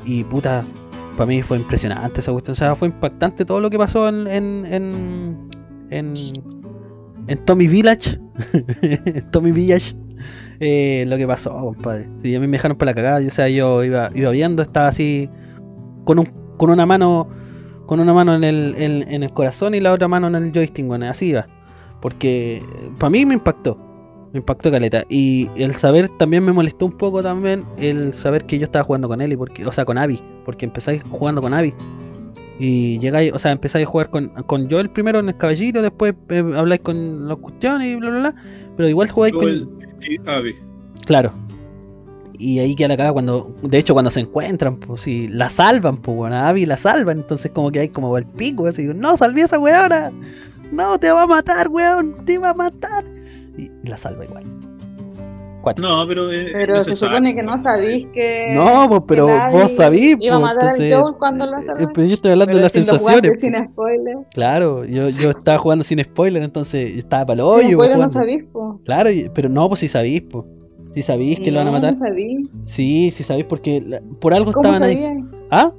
Y 0.06 0.24
puta, 0.24 0.64
para 1.16 1.28
mí 1.28 1.42
fue 1.44 1.58
impresionante 1.58 2.20
esa 2.20 2.32
cuestión. 2.32 2.54
O 2.54 2.56
sea, 2.56 2.76
fue 2.76 2.88
impactante 2.88 3.46
todo 3.46 3.60
lo 3.60 3.70
que 3.70 3.78
pasó 3.78 4.10
en. 4.10 4.28
en. 4.28 4.66
en. 4.66 5.50
en, 5.90 6.34
en 7.28 7.46
Tommy 7.46 7.68
Village. 7.68 8.20
Tommy 9.32 9.52
Village. 9.52 9.96
Eh, 10.60 11.06
lo 11.08 11.18
que 11.18 11.26
pasó, 11.26 11.52
compadre. 11.60 12.08
Sí, 12.22 12.36
a 12.36 12.40
mí 12.40 12.48
me 12.48 12.54
dejaron 12.54 12.78
para 12.78 12.92
la 12.92 12.96
cagada. 12.96 13.28
O 13.28 13.32
sea, 13.32 13.50
yo 13.50 13.84
iba, 13.84 14.12
iba 14.14 14.30
viendo, 14.30 14.62
estaba 14.62 14.88
así. 14.88 15.30
Con, 16.06 16.20
un, 16.20 16.26
con 16.58 16.70
una 16.70 16.86
mano. 16.86 17.28
Con 17.88 18.00
una 18.00 18.14
mano 18.14 18.36
en 18.36 18.44
el, 18.44 18.76
en, 18.78 19.24
el 19.24 19.34
corazón 19.34 19.76
y 19.76 19.82
la 19.82 19.92
otra 19.92 20.08
mano 20.08 20.28
en 20.28 20.36
el 20.36 20.54
joystick, 20.54 20.86
bueno, 20.86 21.10
así 21.10 21.30
iba. 21.30 21.48
Porque 22.00 22.64
para 22.98 23.10
mí 23.10 23.26
me 23.26 23.34
impactó. 23.34 23.78
Me 24.32 24.40
impactó 24.40 24.72
caleta. 24.72 25.04
Y 25.10 25.50
el 25.58 25.76
saber 25.76 26.08
también 26.18 26.46
me 26.46 26.54
molestó 26.54 26.86
un 26.86 26.94
poco 26.94 27.22
también 27.22 27.66
el 27.78 28.14
saber 28.14 28.46
que 28.46 28.58
yo 28.58 28.64
estaba 28.64 28.86
jugando 28.86 29.10
con 29.10 29.20
él, 29.20 29.38
porque, 29.38 29.66
o 29.66 29.72
sea, 29.74 29.84
con 29.84 29.98
Abby. 29.98 30.22
Porque 30.46 30.66
empezáis 30.66 31.04
jugando 31.10 31.42
con 31.42 31.54
Abby. 31.54 31.74
Y 32.64 33.00
llegáis, 33.00 33.34
o 33.34 33.40
sea, 33.40 33.52
empezáis 33.52 33.88
a 33.88 33.90
jugar 33.90 34.12
con, 34.12 34.28
con 34.46 34.70
Joel 34.70 34.92
primero 34.92 35.18
en 35.18 35.30
el 35.30 35.36
caballito, 35.36 35.82
después 35.82 36.14
eh, 36.30 36.44
habláis 36.56 36.82
con 36.82 37.28
los 37.28 37.40
cuestiones 37.40 37.88
y 37.88 37.96
bla 37.96 38.10
bla 38.12 38.20
bla. 38.20 38.36
Pero 38.78 38.88
igual 38.88 39.10
jugáis 39.10 39.34
con. 39.34 39.42
Joel 39.42 39.70
y 40.02 40.30
Abby. 40.30 40.56
Claro. 41.08 41.34
y 42.38 42.60
ahí 42.60 42.76
queda 42.76 42.90
la 42.90 42.98
caga 42.98 43.14
cuando, 43.14 43.56
de 43.64 43.80
hecho 43.80 43.94
cuando 43.94 44.12
se 44.12 44.20
encuentran, 44.20 44.80
pues 44.80 45.02
sí, 45.02 45.28
la 45.28 45.50
salvan, 45.50 45.98
pues 45.98 46.16
bueno, 46.16 46.36
a 46.36 46.50
Abby 46.50 46.68
la 46.68 46.78
salvan, 46.78 47.18
entonces 47.18 47.50
como 47.50 47.72
que 47.72 47.80
hay 47.80 47.90
como 47.90 48.16
el 48.16 48.28
pico, 48.28 48.68
así, 48.68 48.86
no, 48.94 49.18
salví 49.18 49.42
a 49.42 49.46
esa 49.46 49.58
weona, 49.58 50.12
no, 50.72 51.00
te 51.00 51.12
va 51.12 51.24
a 51.24 51.28
matar, 51.28 51.68
weón, 51.68 52.24
te 52.26 52.38
va 52.38 52.52
a 52.52 52.54
matar. 52.54 53.06
Y, 53.58 53.72
y 53.84 53.88
la 53.88 53.98
salva 53.98 54.24
igual. 54.26 54.61
Cuatro. 55.62 55.88
No, 55.88 56.08
pero. 56.08 56.32
eh, 56.32 56.50
Pero 56.54 56.76
no 56.76 56.84
se 56.84 56.96
sabe. 56.96 57.12
supone 57.14 57.36
que 57.36 57.44
no 57.44 57.58
sabís 57.58 58.06
que. 58.08 58.48
No, 58.54 58.88
pues, 58.90 59.02
pero 59.08 59.28
vos 59.52 59.72
sabís, 59.72 60.18
Iba 60.20 60.36
a 60.36 60.40
pues, 60.40 60.54
matar 60.54 60.64
entonces, 60.76 60.92
al 60.94 61.02
Joel 61.02 61.16
cuando 61.20 61.46
lo 61.46 61.58
eh, 61.58 61.64
salvan. 61.64 61.94
pero 61.94 62.08
yo 62.08 62.14
estoy 62.16 62.32
hablando 62.32 62.52
de 62.52 62.56
Pero 62.58 62.64
las 62.64 62.72
si 62.72 62.80
lo 62.80 62.86
jugaste 62.86 63.08
sensaciones. 63.30 63.42
Sin 63.42 63.52
pues. 63.52 63.70
spoiler. 63.72 64.18
Claro, 64.34 64.86
yo, 64.86 65.10
yo 65.10 65.30
estaba 65.30 65.58
jugando 65.58 65.84
sin 65.84 66.04
spoiler, 66.04 66.42
entonces 66.44 66.98
estaba 66.98 67.26
para 67.28 67.36
el 67.36 67.42
hoyo. 67.42 67.78
pues, 67.78 67.88
spoiler 67.88 68.00
no 68.00 68.10
sabís, 68.10 68.44
po. 68.46 68.82
Claro, 68.86 69.10
pero 69.34 69.50
no, 69.50 69.68
pues 69.68 69.80
si 69.82 69.88
sabís, 69.88 70.22
pues. 70.24 70.46
Si 70.94 71.02
sabís 71.04 71.40
que 71.40 71.52
lo 71.52 71.60
van 71.60 71.68
a 71.68 71.72
No, 71.72 71.78
matar. 71.78 71.94
No 71.94 72.00
sabí. 72.00 72.50
Sí, 72.66 73.12
sí 73.12 73.24
sabís, 73.24 73.46
porque 73.46 73.82
la- 73.86 74.02
por 74.20 74.34
algo 74.34 74.52
¿Cómo 74.52 74.68
estaban 74.74 74.84
ahí. 74.90 74.96
sabías? 74.96 75.24
¿Ah? 75.50 75.72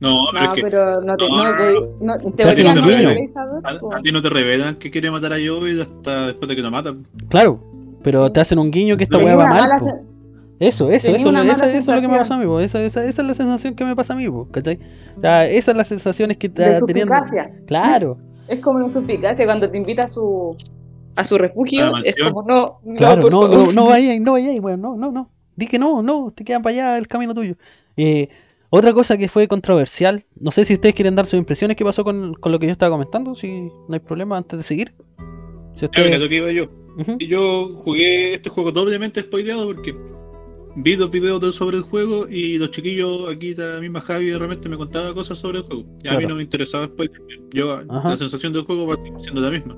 No, 0.00 0.26
pero 0.32 0.44
No, 0.44 0.50
es 0.50 0.54
que. 0.56 0.62
pero 0.62 1.00
no 1.02 1.16
te. 1.16 1.28
No, 1.28 1.36
No, 1.36 1.44
no, 1.44 2.16
no, 2.16 2.30
Te 2.32 2.44
no 2.44 2.86
deberíais 2.86 3.32
saber, 3.32 3.62
po. 3.80 3.92
A, 3.92 3.98
a 3.98 4.02
ti 4.02 4.12
no 4.12 4.20
te 4.20 4.28
revelan 4.28 4.76
que 4.76 4.90
quiere 4.90 5.10
matar 5.10 5.32
a 5.32 5.36
Joel 5.36 5.80
hasta 5.82 6.26
después 6.26 6.48
de 6.48 6.56
que 6.56 6.62
lo 6.62 6.70
matan. 6.70 7.04
Claro, 7.28 7.60
pero 8.06 8.30
te 8.30 8.38
hacen 8.38 8.60
un 8.60 8.70
guiño 8.70 8.96
que 8.96 9.02
esta 9.02 9.18
weá 9.18 9.34
va 9.34 9.46
mal. 9.46 9.70
Eso, 10.60 10.88
eso, 10.92 11.12
tenía 11.12 11.42
eso, 11.42 11.64
eso, 11.64 11.76
es 11.76 11.86
lo 11.88 12.00
que 12.00 12.06
me 12.06 12.16
pasa 12.16 12.36
a 12.36 12.38
mí, 12.38 12.46
po. 12.46 12.60
Esa, 12.60 12.80
esa, 12.80 13.04
esa 13.04 13.22
es 13.22 13.26
la 13.26 13.34
sensación 13.34 13.74
que 13.74 13.84
me 13.84 13.96
pasa 13.96 14.12
a 14.12 14.16
mí, 14.16 14.28
po, 14.28 14.46
¿cachai? 14.48 14.78
O 15.18 15.20
sea, 15.20 15.44
esas 15.48 15.64
son 15.64 15.76
las 15.76 15.88
sensaciones 15.88 16.36
que 16.36 16.48
de 16.48 16.74
está 16.74 16.86
teniendo. 16.86 17.12
suspicacia. 17.12 17.52
Claro, 17.66 18.16
Es 18.46 18.60
como 18.60 18.78
una 18.78 18.94
suspicacia 18.94 19.44
cuando 19.44 19.68
te 19.68 19.76
invita 19.76 20.04
a 20.04 20.06
su 20.06 20.56
a 21.16 21.24
su 21.24 21.36
refugio. 21.36 21.96
Es 22.04 22.14
como 22.14 22.44
no, 22.44 22.78
no, 22.84 22.94
claro, 22.94 23.22
por 23.22 23.32
no, 23.32 23.42
favor. 23.42 23.58
no, 23.58 23.72
no 23.72 23.86
vayáis, 23.86 24.20
no 24.20 24.32
vayáis, 24.32 24.60
weón, 24.60 24.80
no, 24.80 24.96
no, 24.96 25.10
no. 25.10 25.32
Di 25.56 25.66
que 25.66 25.80
no, 25.80 26.00
no, 26.00 26.30
te 26.30 26.44
quedan 26.44 26.62
para 26.62 26.74
allá 26.74 26.98
el 26.98 27.08
camino 27.08 27.34
tuyo. 27.34 27.56
Eh, 27.96 28.28
otra 28.70 28.92
cosa 28.92 29.18
que 29.18 29.28
fue 29.28 29.48
controversial, 29.48 30.22
no 30.40 30.52
sé 30.52 30.64
si 30.64 30.74
ustedes 30.74 30.94
quieren 30.94 31.16
dar 31.16 31.26
sus 31.26 31.40
impresiones, 31.40 31.76
qué 31.76 31.84
pasó 31.84 32.04
con, 32.04 32.34
con 32.34 32.52
lo 32.52 32.60
que 32.60 32.66
yo 32.66 32.72
estaba 32.72 32.92
comentando, 32.92 33.34
si 33.34 33.62
no 33.88 33.94
hay 33.94 33.98
problema 34.00 34.36
antes 34.36 34.58
de 34.58 34.62
seguir. 34.62 34.94
Si 35.74 35.86
lo 35.86 35.90
que 35.90 36.36
iba 36.36 36.52
yo. 36.52 36.85
Y 37.18 37.26
Yo 37.26 37.80
jugué 37.84 38.34
este 38.34 38.48
juego 38.50 38.72
doblemente 38.72 39.20
spoileado 39.22 39.66
porque 39.66 39.94
vi 40.76 40.96
los 40.96 41.10
videos 41.10 41.40
de- 41.40 41.52
sobre 41.52 41.76
el 41.78 41.82
juego 41.82 42.26
y 42.28 42.58
los 42.58 42.70
chiquillos 42.70 43.28
aquí, 43.28 43.54
la 43.54 43.80
misma 43.80 44.00
Javi, 44.00 44.26
de 44.30 44.38
repente 44.38 44.68
me 44.68 44.76
contaba 44.76 45.12
cosas 45.14 45.38
sobre 45.38 45.58
el 45.58 45.64
juego. 45.64 45.84
Y 46.02 46.08
a 46.08 46.18
mí 46.18 46.26
no 46.26 46.34
me 46.36 46.42
interesaba 46.42 46.86
spoiler. 46.86 47.20
Yo, 47.52 47.80
Ajá. 47.88 48.10
la 48.10 48.16
sensación 48.16 48.52
del 48.52 48.62
juego 48.62 48.86
va 48.86 48.96
siendo 49.22 49.40
la 49.40 49.50
misma. 49.50 49.76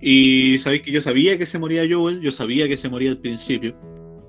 Y 0.00 0.58
sabéis 0.58 0.82
que 0.82 0.92
yo 0.92 1.00
sabía 1.00 1.38
que 1.38 1.46
se 1.46 1.58
moría 1.58 1.82
Joel, 1.90 2.20
yo 2.20 2.30
sabía 2.30 2.68
que 2.68 2.76
se 2.76 2.88
moría 2.88 3.10
al 3.10 3.18
principio. 3.18 3.74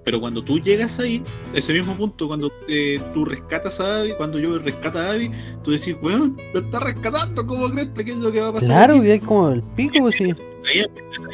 Pero 0.05 0.21
cuando 0.21 0.41
tú 0.41 0.57
llegas 0.59 0.97
ahí, 0.99 1.21
ese 1.53 1.73
mismo 1.73 1.93
punto, 1.97 2.27
cuando 2.27 2.49
eh, 2.69 2.97
tú 3.13 3.25
rescatas 3.25 3.81
a 3.81 3.99
Abby, 4.01 4.11
cuando 4.17 4.39
Joel 4.39 4.63
rescata 4.63 5.05
a 5.09 5.11
Abby, 5.11 5.29
tú 5.65 5.71
decís, 5.71 5.97
bueno, 6.01 6.33
lo 6.53 6.61
está 6.61 6.79
rescatando, 6.79 7.45
¿cómo 7.45 7.69
crees? 7.69 7.89
¿Qué 7.89 8.11
es 8.11 8.17
lo 8.17 8.31
que 8.31 8.39
va 8.39 8.47
a 8.47 8.53
pasar? 8.53 8.69
Claro, 8.69 8.93
aquí?". 8.95 9.07
y 9.07 9.11
hay 9.11 9.19
como 9.19 9.49
el 9.51 9.63
pico, 9.75 9.99
pues 9.99 10.15
sí. 10.15 10.33
Ahí, 10.67 10.85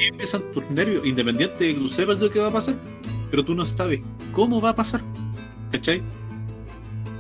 empiezan 0.08 0.42
tus 0.54 0.70
nervios, 0.72 1.06
independiente 1.06 1.64
de 1.64 1.74
que 1.74 1.80
tú 1.80 1.90
sepas 1.90 2.20
lo 2.20 2.30
que 2.30 2.40
va 2.40 2.48
a 2.48 2.54
pasar, 2.54 2.76
pero 3.30 3.44
tú 3.44 3.56
no 3.56 3.66
sabes 3.66 4.02
cómo 4.32 4.62
va 4.62 4.70
a 4.70 4.76
pasar, 4.76 5.02
¿cachai? 5.72 6.02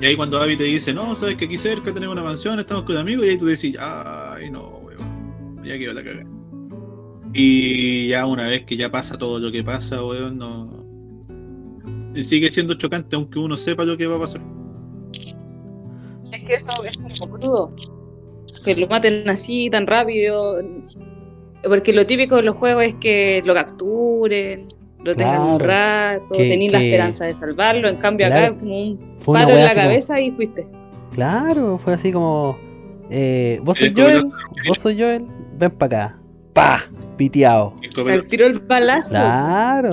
Y 0.01 0.05
ahí 0.05 0.15
cuando 0.15 0.41
Abby 0.41 0.57
te 0.57 0.65
dice, 0.65 0.93
no, 0.93 1.15
sabes 1.15 1.37
que 1.37 1.45
aquí 1.45 1.57
cerca 1.57 1.93
tenemos 1.93 2.13
una 2.13 2.23
mansión, 2.23 2.59
estamos 2.59 2.83
con 2.83 2.97
amigos, 2.97 3.25
y 3.25 3.29
ahí 3.29 3.37
tú 3.37 3.45
decís, 3.45 3.75
ay, 3.79 4.49
no, 4.49 4.79
weón, 4.79 5.63
ya 5.63 5.77
quedó 5.77 5.93
la 5.93 6.03
cagada. 6.03 6.25
Y 7.33 8.09
ya 8.09 8.25
una 8.25 8.47
vez 8.47 8.65
que 8.65 8.77
ya 8.77 8.91
pasa 8.91 9.17
todo 9.17 9.39
lo 9.39 9.51
que 9.51 9.63
pasa, 9.63 10.03
weón, 10.03 10.37
no... 10.37 10.83
Sigue 12.21 12.49
siendo 12.49 12.75
chocante 12.75 13.15
aunque 13.15 13.39
uno 13.39 13.57
sepa 13.57 13.83
lo 13.83 13.97
que 13.97 14.05
va 14.05 14.17
a 14.17 14.19
pasar. 14.19 14.41
Es 16.31 16.43
que 16.43 16.53
eso 16.53 16.69
es 16.83 16.95
como 17.19 17.39
crudo. 17.39 17.75
Que 18.63 18.75
lo 18.75 18.87
maten 18.87 19.27
así 19.27 19.67
tan 19.71 19.87
rápido. 19.87 20.61
Porque 21.67 21.93
lo 21.93 22.05
típico 22.05 22.35
de 22.35 22.41
los 22.43 22.55
juegos 22.57 22.83
es 22.83 22.95
que 22.95 23.41
lo 23.45 23.53
capturen, 23.53 24.67
lo 25.03 25.15
tengan 25.15 25.41
un 25.41 25.59
rato, 25.59 26.35
Que- 26.35 26.49
tenéis 26.49 26.71
la 26.71 26.81
esperanza 26.81 27.25
de 27.25 27.33
salvarlo. 27.33 27.87
En 27.87 27.95
cambio, 27.97 28.27
Claro. 28.27 28.45
acá 28.47 28.53
es 28.55 28.59
como 28.59 28.81
un 28.83 29.15
paro 29.25 29.49
en 29.51 29.63
la 29.63 29.69
como- 29.69 29.81
cabeza 29.81 30.19
y 30.21 30.31
fuiste. 30.31 30.67
Claro, 31.13 31.77
fue 31.77 31.93
así 31.93 32.11
como. 32.11 32.57
Eh, 33.09 33.59
vos 33.63 33.77
sois 33.77 33.91
como 33.91 34.05
Joel, 34.07 34.23
vos 34.67 34.77
sois 34.79 34.97
Joel, 34.97 35.25
ven 35.57 35.71
para 35.71 36.05
acá. 36.05 36.19
¡Pa! 36.53 36.81
Piteado. 37.17 37.73
Al 38.09 38.25
tiro 38.27 38.47
el 38.47 38.59
balazo. 38.59 39.09
Claro. 39.09 39.89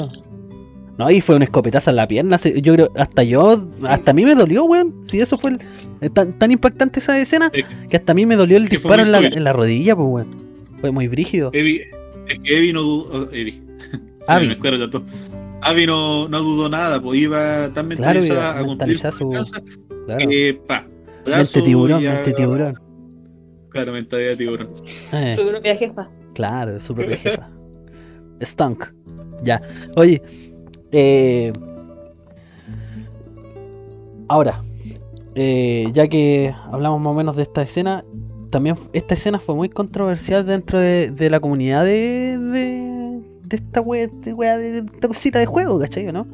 No, 0.99 1.11
y 1.11 1.21
fue 1.23 1.37
un 1.37 1.43
escopetazo 1.43 1.91
en 1.91 1.97
la 1.97 2.07
pierna. 2.09 2.37
Yo 2.37 2.75
creo, 2.75 2.91
hasta 2.97 3.23
yo, 3.23 3.67
hasta 3.89 4.11
a 4.11 4.15
mí 4.15 4.25
me 4.25 4.35
dolió, 4.35 4.65
weón. 4.65 4.95
Si 5.05 5.19
eso 5.21 5.39
fue 5.39 5.53
el- 5.53 5.59
eh, 6.03 6.11
tan, 6.11 6.39
tan 6.39 6.51
impactante 6.51 7.01
esa 7.01 7.19
escena, 7.19 7.51
Sí. 7.55 7.63
que 7.89 7.97
hasta 7.97 8.13
a 8.13 8.15
mí 8.15 8.27
me 8.27 8.37
dolió 8.37 8.57
el 8.59 8.69
disparo 8.69 9.03
en 9.03 9.13
la, 9.13 9.19
en 9.19 9.45
la 9.45 9.53
rodilla, 9.53 9.97
pues, 9.97 10.09
weón. 10.09 10.50
Fue 10.81 10.91
muy 10.91 11.09
brígido. 11.09 11.51
Evi, 11.53 11.83
es 12.29 12.39
que 12.43 12.59
Evi 12.59 12.73
no 12.73 12.83
dudó. 12.83 13.27
oh, 13.29 13.33
Evi. 13.33 13.53
Se 13.53 13.61
Abby. 14.33 14.49
me 14.49 14.87
dos. 14.87 15.03
Abby 15.63 15.87
no, 15.87 16.27
no 16.29 16.41
dudó 16.41 16.69
nada, 16.69 17.01
pues 17.03 17.21
iba 17.21 17.71
tan 17.75 17.89
Claro, 17.89 18.21
mentalizada 18.21 18.25
iba 18.25 18.51
a 18.51 18.65
cumplir 18.65 18.89
mentalizada 18.89 19.13
su 19.13 19.53
Claro. 20.07 20.29
que, 20.29 20.61
pa, 20.67 20.87
Mente 21.27 21.61
tiburón, 21.63 22.03
ya- 22.03 22.15
mente 22.15 22.33
tiburón. 22.33 22.81
Claro, 23.69 23.93
mentalidad 23.93 24.31
de 24.31 24.37
tiburón. 24.37 24.71
Eh, 25.13 25.31
Su 25.37 25.47
propia 25.47 25.77
jefa. 25.77 26.11
claro, 26.35 26.81
su 26.81 26.95
propia 26.95 27.17
jefa. 27.19 27.51
Stunk. 28.43 28.87
Ya. 29.43 29.61
Oye, 29.97 30.23
eh, 30.93 31.53
ahora, 34.29 34.63
eh, 35.35 35.87
ya 35.93 36.09
que 36.09 36.55
hablamos 36.73 37.01
más 37.01 37.11
o 37.13 37.15
menos 37.15 37.37
de 37.37 37.43
esta 37.43 37.63
escena, 37.63 38.05
también 38.51 38.77
esta 38.93 39.15
escena 39.15 39.41
fue 39.41 39.55
muy 39.55 39.69
controversial 39.69 40.45
dentro 40.47 40.79
de, 40.79 41.11
de 41.11 41.31
la 41.31 41.41
comunidad 41.41 41.85
de, 41.85 42.39
de, 42.39 43.21
de 43.43 43.57
esta 43.57 43.81
wea, 43.81 44.09
de, 44.09 44.35
wea- 44.35 44.59
de 44.59 44.79
esta 44.79 45.09
cosita 45.09 45.39
de 45.39 45.47
juego, 45.47 45.79
¿cachai? 45.79 46.13
¿no? 46.13 46.27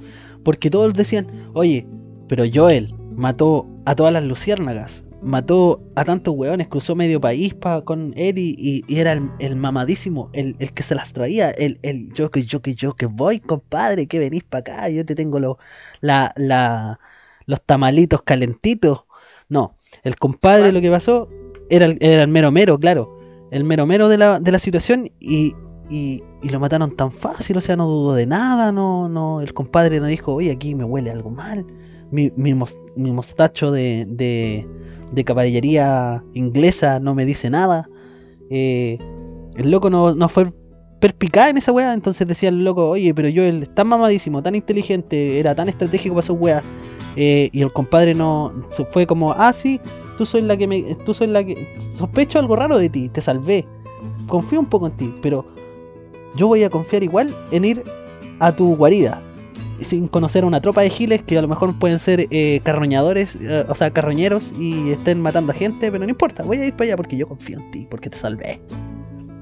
Porque 0.43 0.71
todos 0.71 0.93
decían, 0.95 1.27
oye, 1.55 1.87
pero 2.29 2.45
Joel 2.53 2.95
mató 3.15 3.67
a 3.85 3.95
todas 3.95 4.13
las 4.13 4.25
luciérnagas, 4.25 5.05
mató 5.23 5.83
a 5.95 6.05
tantos 6.05 6.35
weones, 6.37 6.69
cruzó 6.69 6.95
medio 6.95 7.21
país 7.21 7.55
pa, 7.55 7.83
con 7.83 8.13
él 8.17 8.35
y, 8.39 8.85
era 8.89 9.13
el, 9.13 9.31
el 9.39 9.57
mamadísimo, 9.57 10.31
el, 10.33 10.57
el 10.59 10.73
que 10.73 10.83
se 10.83 10.95
las 10.95 11.13
traía, 11.13 11.51
el, 11.51 11.79
el 11.83 12.13
yo 12.13 12.31
que 12.31 12.43
yo 12.45 12.61
que 12.63 12.75
yo 12.75 12.95
que 12.95 13.07
voy, 13.07 13.41
compadre, 13.41 14.07
que 14.07 14.19
venís 14.19 14.45
para 14.45 14.61
acá, 14.61 14.89
yo 14.89 15.05
te 15.05 15.15
tengo 15.15 15.39
los 15.41 15.57
la, 16.01 16.33
la, 16.37 16.99
los 17.47 17.61
tamalitos 17.63 18.23
calentitos. 18.23 19.05
No, 19.49 19.73
el 20.03 20.17
compadre 20.17 20.73
lo 20.73 20.81
que 20.81 20.91
pasó 20.91 21.29
era 21.71 21.87
el, 21.87 21.99
era 22.01 22.27
mero 22.27 22.51
mero, 22.51 22.79
claro, 22.79 23.19
el 23.51 23.65
mero 23.65 23.87
mero 23.87 24.09
de 24.09 24.19
la, 24.19 24.41
de 24.41 24.53
la 24.53 24.59
situación 24.59 25.09
y, 25.21 25.53
y, 25.91 26.23
y 26.43 26.49
lo 26.49 26.61
mataron 26.61 26.97
tan 26.97 27.13
fácil, 27.13 27.57
o 27.57 27.61
sea, 27.61 27.77
no 27.77 27.87
dudó 27.87 28.15
de 28.15 28.27
nada, 28.27 28.73
no, 28.73 29.09
no, 29.09 29.41
el 29.41 29.53
compadre 29.53 30.01
no 30.01 30.07
dijo, 30.07 30.35
oye, 30.35 30.51
aquí 30.51 30.75
me 30.75 30.85
huele 30.85 31.11
algo 31.11 31.31
mal, 31.31 31.67
mi, 32.11 32.33
mi, 32.37 32.55
mi 32.97 33.13
mostacho 33.13 33.71
de, 33.71 34.05
de, 34.09 34.67
de 35.13 35.25
caballería 35.25 36.23
inglesa 36.35 37.01
no 37.01 37.15
me 37.15 37.25
dice 37.25 37.51
nada, 37.51 37.89
eh, 38.51 38.99
el 39.57 39.71
loco 39.71 39.91
no, 39.91 40.15
no 40.15 40.29
fue 40.29 40.53
perspicaz 41.01 41.51
en 41.51 41.59
esa 41.59 41.73
weá, 41.73 41.93
entonces 41.93 42.27
decía 42.27 42.49
el 42.49 42.65
loco, 42.65 42.89
oye, 42.89 43.15
pero 43.15 43.29
yo 43.29 43.43
él 43.43 43.69
tan 43.71 43.87
mamadísimo, 43.89 44.43
tan 44.43 44.55
inteligente, 44.55 45.39
era 45.39 45.55
tan 45.55 45.69
estratégico 45.69 46.15
para 46.15 46.27
su 46.27 46.35
weá, 46.35 46.63
eh, 47.17 47.49
y 47.53 47.63
el 47.63 47.73
compadre 47.73 48.15
no 48.15 48.53
fue 48.91 49.07
como, 49.07 49.33
ah, 49.33 49.53
sí, 49.53 49.81
tú 50.19 50.27
soy 50.27 50.43
la 50.43 50.57
que 50.57 50.67
me, 50.67 50.95
tú 51.05 51.15
soy 51.15 51.29
la 51.29 51.45
que, 51.45 51.67
sospecho 51.97 52.39
algo 52.39 52.57
raro 52.57 52.79
de 52.79 52.89
ti, 52.89 53.09
te 53.09 53.21
salvé, 53.21 53.67
confío 54.29 54.61
un 54.61 54.67
poco 54.67 54.87
en 54.87 54.93
ti, 54.97 55.15
pero 55.23 55.47
yo 56.37 56.47
voy 56.47 56.63
a 56.63 56.71
confiar 56.71 57.03
igual 57.03 57.35
en 57.51 57.65
ir 57.65 57.83
a 58.39 58.55
tu 58.55 58.77
guarida, 58.77 59.21
sin 59.81 60.09
conocer 60.09 60.45
a 60.45 60.47
una 60.47 60.61
tropa 60.61 60.83
de 60.83 60.91
giles 60.91 61.23
que 61.23 61.39
a 61.39 61.43
lo 61.43 61.49
mejor 61.49 61.79
pueden 61.79 61.99
ser 61.99 62.27
eh, 62.31 62.61
carroñadores, 62.63 63.37
eh, 63.37 63.65
o 63.69 63.75
sea, 63.75 63.91
carroñeros 63.91 64.53
y 64.59 64.91
estén 64.91 65.21
matando 65.21 65.53
a 65.53 65.55
gente, 65.55 65.91
pero 65.91 66.05
no 66.05 66.11
importa, 66.11 66.43
voy 66.43 66.59
a 66.59 66.67
ir 66.67 66.73
para 66.73 66.89
allá 66.89 66.97
porque 66.97 67.17
yo 67.17 67.27
confío 67.27 67.59
en 67.59 67.71
ti, 67.71 67.87
porque 67.91 68.11
te 68.11 68.19
salvé. 68.19 68.61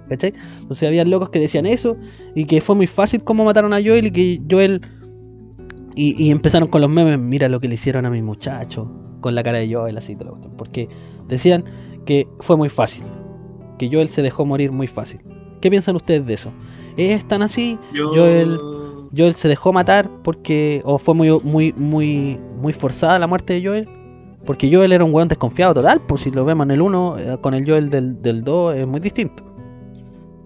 ¿Cachai? 0.08 0.34
Entonces 0.60 0.86
había 0.86 1.02
locos 1.06 1.30
que 1.30 1.40
decían 1.40 1.64
eso 1.64 1.96
y 2.34 2.44
que 2.44 2.60
fue 2.60 2.76
muy 2.76 2.86
fácil 2.86 3.24
como 3.24 3.44
mataron 3.44 3.72
a 3.72 3.82
Joel 3.82 4.06
y 4.06 4.10
que 4.10 4.40
Joel... 4.48 4.80
Y, 5.96 6.22
y 6.22 6.30
empezaron 6.30 6.68
con 6.68 6.80
los 6.80 6.90
memes, 6.90 7.18
mira 7.18 7.48
lo 7.48 7.60
que 7.60 7.68
le 7.68 7.74
hicieron 7.74 8.04
a 8.06 8.10
mi 8.10 8.20
muchacho, 8.22 8.90
con 9.20 9.34
la 9.34 9.42
cara 9.42 9.58
de 9.58 9.72
Joel 9.72 9.96
así, 9.96 10.14
toda 10.14 10.26
la 10.26 10.30
cuestión, 10.32 10.56
porque 10.56 10.88
decían 11.28 11.64
que 12.04 12.26
fue 12.40 12.56
muy 12.56 12.68
fácil, 12.68 13.04
que 13.78 13.88
Joel 13.90 14.08
se 14.08 14.22
dejó 14.22 14.44
morir 14.44 14.72
muy 14.72 14.86
fácil. 14.86 15.20
¿Qué 15.60 15.70
piensan 15.70 15.96
ustedes 15.96 16.26
de 16.26 16.34
eso? 16.34 16.50
¿Es 16.96 17.24
tan 17.26 17.42
así? 17.42 17.78
Yo, 17.92 18.10
Joel- 18.12 18.58
Joel 19.16 19.34
se 19.34 19.46
dejó 19.48 19.72
matar 19.72 20.10
porque 20.24 20.82
o 20.84 20.98
fue 20.98 21.14
muy 21.14 21.30
muy 21.44 21.72
muy 21.76 22.38
muy 22.60 22.72
forzada 22.72 23.16
la 23.20 23.26
muerte 23.28 23.54
de 23.54 23.64
Joel 23.64 23.88
porque 24.44 24.68
Joel 24.74 24.90
era 24.92 25.04
un 25.04 25.14
weón 25.14 25.28
desconfiado 25.28 25.72
total 25.74 26.00
pues 26.06 26.22
si 26.22 26.32
lo 26.32 26.44
vemos 26.44 26.64
en 26.66 26.72
el 26.72 26.82
1 26.82 27.16
con 27.40 27.54
el 27.54 27.64
Joel 27.64 27.90
del, 27.90 28.20
del 28.20 28.42
2 28.42 28.74
es 28.74 28.86
muy 28.88 28.98
distinto 28.98 29.44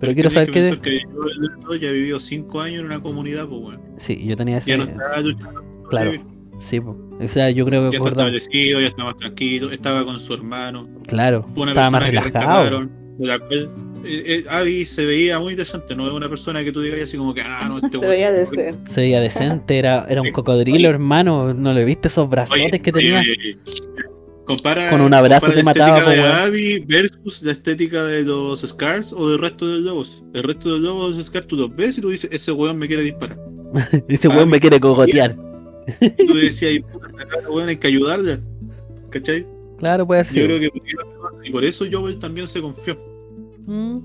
pero 0.00 0.14
quiero 0.14 0.30
saber 0.30 0.50
qué 0.50 0.78
Que 0.82 1.00
Joel 1.12 1.40
del 1.40 1.58
todo 1.60 1.74
ya 1.76 1.90
vivido 1.90 2.20
5 2.20 2.60
años 2.60 2.80
en 2.80 2.86
una 2.86 3.00
comunidad, 3.00 3.46
pues 3.46 3.60
bueno. 3.60 3.80
sí 3.96 4.24
yo 4.26 4.36
tenía 4.36 4.58
ese 4.58 4.70
Ya 4.70 4.76
no 4.78 4.84
está 4.84 5.20
luchando 5.20 5.62
Claro. 5.90 6.12
Sí, 6.58 6.80
po. 6.80 6.96
o 7.20 7.28
sea, 7.28 7.50
yo 7.50 7.64
creo 7.64 7.90
que 7.90 7.96
Ya 7.96 8.00
acordamos- 8.02 8.34
establecido, 8.34 8.80
ya 8.80 8.88
está 8.88 9.04
más 9.04 9.16
tranquilo, 9.16 9.70
estaba 9.70 10.04
con 10.04 10.18
su 10.20 10.34
hermano. 10.34 10.88
Claro, 11.06 11.44
Fue 11.54 11.62
una 11.62 11.70
estaba 11.72 11.90
más 11.90 12.02
persona 12.04 12.22
que 12.22 12.28
relajado. 12.30 12.80
de 13.18 13.26
la 13.26 13.38
cual 13.38 13.70
eh, 14.04 14.22
eh, 14.26 14.44
Abby 14.48 14.84
se 14.84 15.04
veía 15.04 15.38
muy 15.40 15.54
decente, 15.56 15.94
no 15.96 16.06
es 16.06 16.12
una 16.12 16.28
persona 16.28 16.62
que 16.64 16.70
tú 16.72 16.80
digas 16.80 17.00
así 17.00 17.16
como 17.16 17.32
que, 17.34 17.40
ah, 17.42 17.66
no, 17.68 17.78
este 17.78 17.98
Se 18.00 18.06
veía 18.06 18.32
de 18.32 18.46
ser. 18.46 18.74
Se 18.86 19.00
veía 19.02 19.20
decente, 19.20 19.78
era, 19.78 20.06
era 20.08 20.20
un 20.22 20.30
cocodrilo, 20.30 20.88
hermano. 20.88 21.52
¿No 21.54 21.72
le 21.72 21.84
viste 21.84 22.08
esos 22.08 22.28
brazotes 22.28 22.64
Oye, 22.64 22.80
que 22.80 22.92
tenía? 22.92 23.20
oye, 23.20 23.32
oye. 23.32 23.58
Compara, 24.48 24.88
Con 24.90 25.02
un 25.02 25.12
abrazo 25.12 25.46
compara 25.52 25.74
te 25.74 25.78
la 25.80 25.84
mataba, 25.86 25.98
estética 25.98 26.22
po, 26.22 26.26
de. 26.26 26.42
Abby 26.42 26.78
versus 26.86 27.42
la 27.42 27.52
estética 27.52 28.04
de 28.04 28.22
los 28.22 28.60
Scars 28.62 29.12
o 29.12 29.28
del 29.28 29.38
resto 29.38 29.66
de 29.68 29.74
los 29.74 29.82
lobos. 29.82 30.22
El 30.32 30.42
resto 30.42 30.70
de 30.70 30.74
los 30.76 30.84
lobos, 30.84 31.16
los 31.16 31.26
Scars, 31.26 31.46
tú 31.46 31.56
los 31.56 31.76
ves 31.76 31.98
y 31.98 32.00
tú 32.00 32.08
dices, 32.08 32.30
ese 32.32 32.50
weón 32.52 32.78
me 32.78 32.86
quiere 32.88 33.02
disparar. 33.02 33.38
Ese 34.08 34.26
weón 34.28 34.48
me 34.48 34.58
quiere 34.58 34.80
cogotear. 34.80 35.36
Y 36.00 36.26
tú 36.26 36.34
decías, 36.34 36.70
"Ay, 36.72 36.80
puta, 36.80 37.08
la 37.42 37.50
weón, 37.50 37.68
hay 37.68 37.76
que 37.76 37.86
ayudarle. 37.88 38.38
¿Cachai? 39.10 39.46
Claro, 39.78 40.06
puede 40.06 40.24
ser. 40.24 40.40
Yo 40.40 40.46
creo 40.58 40.60
que 40.72 40.80
y 41.44 41.50
por 41.50 41.64
eso 41.64 41.84
Joel 41.90 42.18
también 42.18 42.48
se 42.48 42.60
confió. 42.62 42.98
Mm. 43.66 43.98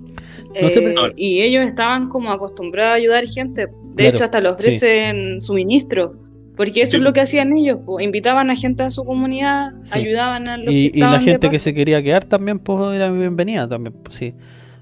No 0.62 0.70
sé, 0.70 0.80
Eh, 0.80 0.94
pero- 0.94 1.14
y 1.16 1.42
ellos 1.42 1.66
estaban 1.66 2.10
como 2.10 2.32
acostumbrados 2.32 2.92
a 2.92 2.96
ayudar 2.96 3.26
gente. 3.26 3.68
De 3.68 3.72
Claro, 3.96 4.16
hecho, 4.16 4.24
hasta 4.26 4.42
sí. 4.42 4.48
ofrecen 4.48 5.40
suministro. 5.40 6.16
Porque 6.56 6.84
eso 6.84 6.92
Sí. 6.92 6.98
es 6.98 7.04
lo 7.04 7.14
que 7.14 7.22
hacían 7.22 7.56
ellos. 7.58 7.80
po. 7.86 8.00
Invitaban 8.00 8.50
a 8.50 8.56
gente 8.56 8.84
a 8.84 8.92
su 8.92 9.04
comunidad, 9.06 9.72
Sí. 9.84 10.00
ayudaban 10.00 10.48
a 10.48 10.58
los 10.58 10.68
Y, 10.74 10.92
que 10.92 10.98
y 11.00 11.02
la 11.02 11.20
gente 11.20 11.50
que 11.50 11.60
se 11.60 11.74
quería 11.74 12.02
quedar 12.04 12.26
también, 12.26 12.60
pues 12.60 12.96
era 12.96 13.10
bienvenida 13.10 13.68
también, 13.68 13.96
pues 14.04 14.16
sí. 14.16 14.34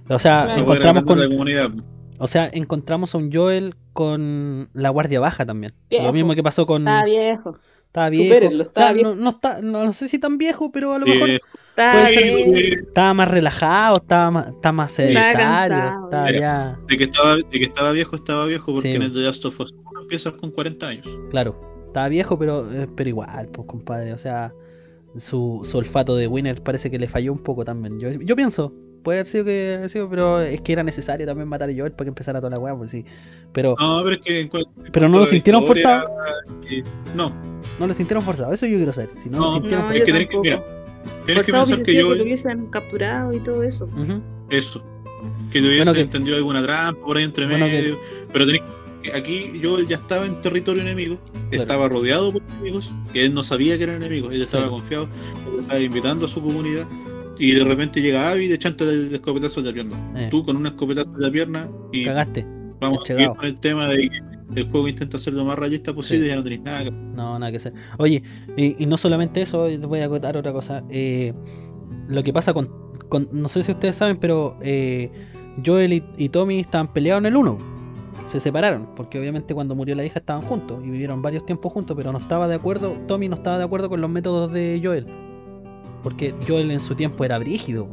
O 0.09 0.19
sea, 0.19 0.43
Claro. 0.45 0.61
encontramos 0.61 1.03
con, 1.05 1.19
la 1.19 1.27
comunidad. 1.29 1.69
o 2.17 2.27
sea, 2.27 2.49
encontramos 2.51 3.15
a 3.15 3.17
un 3.17 3.31
Joel 3.31 3.73
con 3.93 4.69
la 4.73 4.89
guardia 4.89 5.19
baja 5.19 5.45
también. 5.45 5.71
Lo 5.89 6.11
mismo 6.11 6.35
que 6.35 6.43
pasó 6.43 6.65
con 6.65 6.81
Estaba 6.81 7.05
viejo. 7.05 7.57
estaba 7.87 8.09
viejo. 8.09 8.23
supérenlo, 8.25 8.63
O 8.63 8.65
sea, 8.65 8.69
estaba 8.71 8.91
viejo. 8.93 9.15
no, 9.15 9.21
no 9.23 9.29
está, 9.29 9.61
no, 9.61 9.85
no 9.85 9.93
sé 9.93 10.07
si 10.09 10.19
tan 10.19 10.37
viejo, 10.37 10.71
pero 10.71 10.93
a 10.93 10.99
lo 10.99 11.05
mejor 11.05 11.39
Puede 11.73 12.09
ser 12.13 12.23
de, 12.51 12.67
estaba 12.85 13.13
más 13.13 13.29
relajado, 13.29 13.95
estaba 13.95 14.29
más, 14.29 14.47
estaba 14.47 14.73
más 14.73 14.91
sedentario, 14.91 16.03
estaba 16.03 16.31
ya, 16.31 16.77
de 16.87 16.97
que 16.97 17.03
estaba, 17.05 17.35
de 17.37 17.43
que 17.49 17.63
estaba 17.63 17.91
viejo, 17.93 18.15
estaba 18.17 18.45
viejo, 18.45 18.73
porque 18.73 18.89
Sí. 18.89 18.95
en 18.95 19.03
el 19.03 19.13
The 19.13 19.19
Last 19.19 19.45
of 19.45 19.57
Us 19.59 19.71
1 19.71 19.90
empiezas 20.11 20.33
con 20.33 20.51
40 20.51 20.85
años. 20.87 21.07
claro, 21.29 21.55
estaba 21.87 22.09
viejo, 22.09 22.37
pero, 22.37 22.69
eh, 22.71 22.87
pero 22.95 23.09
igual, 23.09 23.47
pues 23.51 23.65
compadre, 23.67 24.11
o 24.13 24.17
sea, 24.17 24.53
su, 25.15 25.61
su 25.63 25.77
olfato 25.77 26.15
de 26.15 26.27
Winner 26.27 26.61
parece 26.61 26.91
que 26.91 26.99
le 26.99 27.07
falló 27.07 27.31
un 27.31 27.39
poco 27.39 27.63
también. 27.63 27.97
Yo, 27.99 28.09
yo 28.11 28.35
pienso, 28.35 28.73
puede 29.03 29.19
haber 29.19 29.27
sido 29.27 29.45
que 29.45 29.85
sido, 29.87 30.09
pero 30.09 30.41
es 30.41 30.59
que 30.61 30.73
era 30.73 30.83
necesario 30.83 31.25
también 31.25 31.47
matar 31.47 31.69
a 31.69 31.73
Joel 31.73 31.91
para 31.93 32.05
que 32.05 32.09
empezara 32.09 32.39
toda 32.39 32.49
la 32.51 32.59
weá, 32.59 32.75
pues 32.75 32.91
sí. 32.91 33.05
Pero, 33.53 33.75
No, 33.79 34.01
pero 34.03 34.15
es 34.17 34.21
que. 34.21 34.39
en 34.41 34.47
cuanto- 34.49 34.69
pero 34.91 35.07
no 35.09 35.19
lo 35.19 35.25
sintieron 35.25 35.61
historia, 35.63 36.01
forzado, 36.01 36.09
eh, 36.69 36.83
No, 37.15 37.31
no 37.79 37.87
lo 37.87 37.93
sintieron 37.93 38.23
forzado, 38.23 38.53
eso 38.53 38.65
yo 38.65 38.75
quiero 38.77 38.91
saber. 38.93 39.09
Si 39.15 39.29
no, 39.29 39.39
lo 39.39 39.45
No, 39.45 39.51
sintieron 39.53 39.85
No, 39.85 39.91
es 39.91 39.99
yo 39.99 40.05
que 40.05 40.11
tenés 40.11 40.27
que- 40.29 40.37
tienes 40.41 40.61
que 41.25 41.33
Forzado 41.35 41.65
pensar 41.67 41.85
que 41.85 41.93
yo. 41.95 42.09
que 42.09 42.15
lo 42.15 42.23
hubiesen 42.23 42.65
capturado 42.67 43.33
y 43.33 43.39
todo 43.39 43.63
eso. 43.63 43.85
Ujú, 43.85 44.21
Eso. 44.49 44.83
Que 45.51 45.59
te 45.59 45.65
hubiese 45.67 45.77
Bueno, 45.79 45.93
que- 45.93 45.99
entendido 46.01 46.37
alguna 46.37 46.63
trampa 46.63 47.01
por 47.05 47.17
ahí 47.17 47.23
entre 47.23 47.45
Bueno, 47.47 47.65
que- 47.65 47.71
medio. 47.71 47.97
Pero 48.33 48.45
tenés 48.45 48.61
que- 48.61 48.67
aquí 49.09 49.51
yo 49.61 49.79
ya 49.81 49.95
estaba 49.97 50.25
en 50.25 50.41
territorio 50.41 50.81
enemigo, 50.81 51.17
Claro. 51.49 51.63
estaba 51.63 51.89
rodeado 51.89 52.31
por 52.31 52.41
enemigos, 52.55 52.91
que 53.13 53.25
él 53.25 53.33
no 53.33 53.43
sabía 53.43 53.77
que 53.77 53.83
eran 53.85 53.97
enemigos, 53.97 54.33
él 54.33 54.41
estaba 54.41 54.65
Sí. 54.65 54.69
confiado, 54.69 55.07
estaba 55.59 55.79
invitando 55.79 56.25
a 56.25 56.29
su 56.29 56.41
comunidad. 56.41 56.85
Y 57.39 57.51
de 57.53 57.63
repente 57.63 58.01
llega 58.01 58.29
Abby 58.29 58.45
y 58.45 58.49
te 58.49 58.59
chanta 58.59 58.83
el, 58.83 59.07
el 59.07 59.15
escopetazo 59.15 59.61
de 59.61 59.67
la 59.69 59.73
pierna. 59.73 60.11
eh, 60.15 60.27
Tú 60.29 60.45
con 60.45 60.55
un 60.57 60.67
escopetazo 60.67 61.09
de 61.11 61.21
la 61.25 61.31
pierna 61.31 61.69
y 61.91 62.05
cagaste, 62.05 62.45
vamos 62.79 62.99
a 63.03 63.05
seguir 63.05 63.27
con 63.29 63.45
el 63.45 63.59
tema 63.59 63.87
de 63.87 64.09
que 64.53 64.59
el 64.61 64.69
juego 64.69 64.87
intenta 64.87 65.17
ser 65.17 65.33
lo 65.33 65.45
más 65.45 65.57
realista 65.57 65.93
posible 65.93 66.19
Sí. 66.19 66.25
y 66.25 66.29
ya 66.29 66.35
no 66.35 66.43
tenéis 66.43 66.61
nada 66.61 66.83
que 66.83 66.91
No, 66.91 67.39
nada 67.39 67.49
que 67.49 67.57
hacer. 67.57 67.73
Oye, 67.97 68.21
y, 68.57 68.83
y 68.83 68.85
no 68.85 68.97
solamente 68.97 69.41
eso, 69.41 69.67
les 69.67 69.81
voy 69.81 70.01
a 70.01 70.05
acotar 70.05 70.37
otra 70.37 70.51
cosa. 70.53 70.83
Eh, 70.89 71.33
lo 72.09 72.21
que 72.21 72.31
pasa 72.33 72.53
con, 72.53 72.69
con- 73.09 73.29
No 73.31 73.47
sé 73.47 73.63
si 73.63 73.71
ustedes 73.71 73.95
saben, 73.95 74.17
pero 74.17 74.57
eh, 74.61 75.09
Joel 75.65 75.93
y, 75.93 76.03
y 76.17 76.29
Tommy 76.29 76.59
estaban 76.59 76.91
peleados 76.93 77.21
en 77.21 77.25
el 77.27 77.35
1. 77.37 77.57
Se 78.27 78.39
separaron, 78.39 78.87
porque 78.95 79.19
obviamente 79.19 79.53
cuando 79.53 79.75
murió 79.75 79.95
la 79.95 80.05
hija 80.05 80.19
estaban 80.19 80.41
juntos 80.43 80.79
y 80.83 80.89
vivieron 80.89 81.21
varios 81.21 81.45
tiempos 81.45 81.71
juntos, 81.73 81.95
pero 81.97 82.11
no 82.11 82.17
estaba 82.17 82.47
de 82.47 82.55
acuerdo. 82.55 82.95
Tommy 83.07 83.27
no 83.29 83.35
estaba 83.35 83.57
de 83.57 83.63
acuerdo 83.65 83.89
con 83.89 84.01
los 84.01 84.09
métodos 84.09 84.51
de 84.51 84.79
Joel. 84.83 85.05
Porque 86.03 86.33
Joel 86.47 86.71
en 86.71 86.79
su 86.79 86.95
tiempo 86.95 87.23
era 87.25 87.37
brígido. 87.39 87.87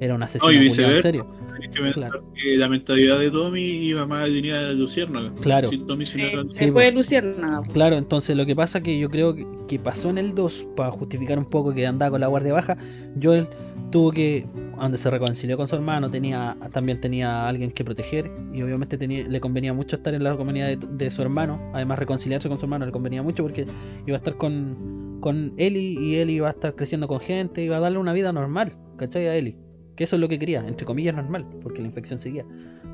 Era 0.00 0.16
un 0.16 0.22
asesino 0.24 0.52
y 0.52 0.68
culiao, 0.68 0.90
en 0.90 1.02
serio. 1.02 1.26
Que 1.62 1.78
pensar 1.78 1.92
Claro. 1.92 2.24
que 2.34 2.56
la 2.56 2.68
mentalidad 2.68 3.20
de 3.20 3.30
Tommy 3.30 3.60
iba 3.62 4.04
más 4.04 4.24
alineada 4.24 4.70
de 4.70 4.74
Luciérnaga. 4.74 5.32
Claro. 5.40 5.70
Tommy 5.86 6.04
se 6.04 6.14
Sí, 6.14 6.34
no 6.34 6.42
Sí, 6.44 6.48
se 6.50 6.72
fue 6.72 6.90
Luciérnaga. 6.90 7.62
Claro, 7.72 7.96
entonces 7.96 8.36
lo 8.36 8.44
que 8.44 8.56
pasa 8.56 8.80
que 8.80 8.98
yo 8.98 9.08
creo 9.08 9.32
que, 9.36 9.46
que 9.68 9.78
pasó 9.78 10.10
en 10.10 10.18
el 10.18 10.34
2, 10.34 10.66
para 10.74 10.90
justificar 10.90 11.38
un 11.38 11.44
poco 11.44 11.72
que 11.72 11.86
andaba 11.86 12.10
con 12.10 12.20
la 12.20 12.26
guardia 12.26 12.52
baja, 12.52 12.76
Joel 13.22 13.46
tuvo 13.92 14.10
que, 14.10 14.44
donde 14.76 14.98
se 14.98 15.08
reconcilió 15.08 15.56
con 15.56 15.68
su 15.68 15.76
hermano, 15.76 16.10
tenía 16.10 16.56
también 16.72 17.00
tenía 17.00 17.44
a 17.44 17.48
alguien 17.48 17.70
que 17.70 17.84
proteger 17.84 18.32
y 18.52 18.62
obviamente 18.62 18.98
le 19.06 19.40
convenía 19.40 19.72
mucho 19.72 19.94
estar 19.94 20.12
en 20.14 20.24
la 20.24 20.36
comunidad 20.36 20.76
de, 20.76 21.10
su 21.12 21.22
hermano, 21.22 21.60
además 21.72 22.00
reconciliarse 22.00 22.48
con 22.48 22.58
su 22.58 22.64
hermano 22.64 22.86
le 22.86 22.90
convenía 22.90 23.22
mucho 23.22 23.44
porque 23.44 23.66
iba 24.06 24.16
a 24.16 24.18
estar 24.18 24.36
con, 24.36 25.18
con 25.20 25.52
Eli 25.58 25.96
y 26.00 26.16
Eli 26.16 26.32
iba 26.34 26.48
a 26.48 26.50
estar 26.50 26.74
creciendo 26.74 27.06
con 27.06 27.20
gente, 27.20 27.62
iba 27.62 27.76
a 27.76 27.80
darle 27.80 27.98
una 27.98 28.12
vida 28.12 28.32
normal, 28.32 28.72
¿cachai? 28.96 29.28
A 29.28 29.36
Eli, 29.36 29.56
que 29.94 30.02
eso 30.02 30.16
es 30.16 30.20
lo 30.20 30.28
que 30.28 30.40
quería, 30.40 30.66
entre 30.66 30.84
comillas 30.84 31.14
normal, 31.14 31.46
porque 31.62 31.80
la 31.82 31.86
infección 31.86 32.18
seguía, 32.18 32.44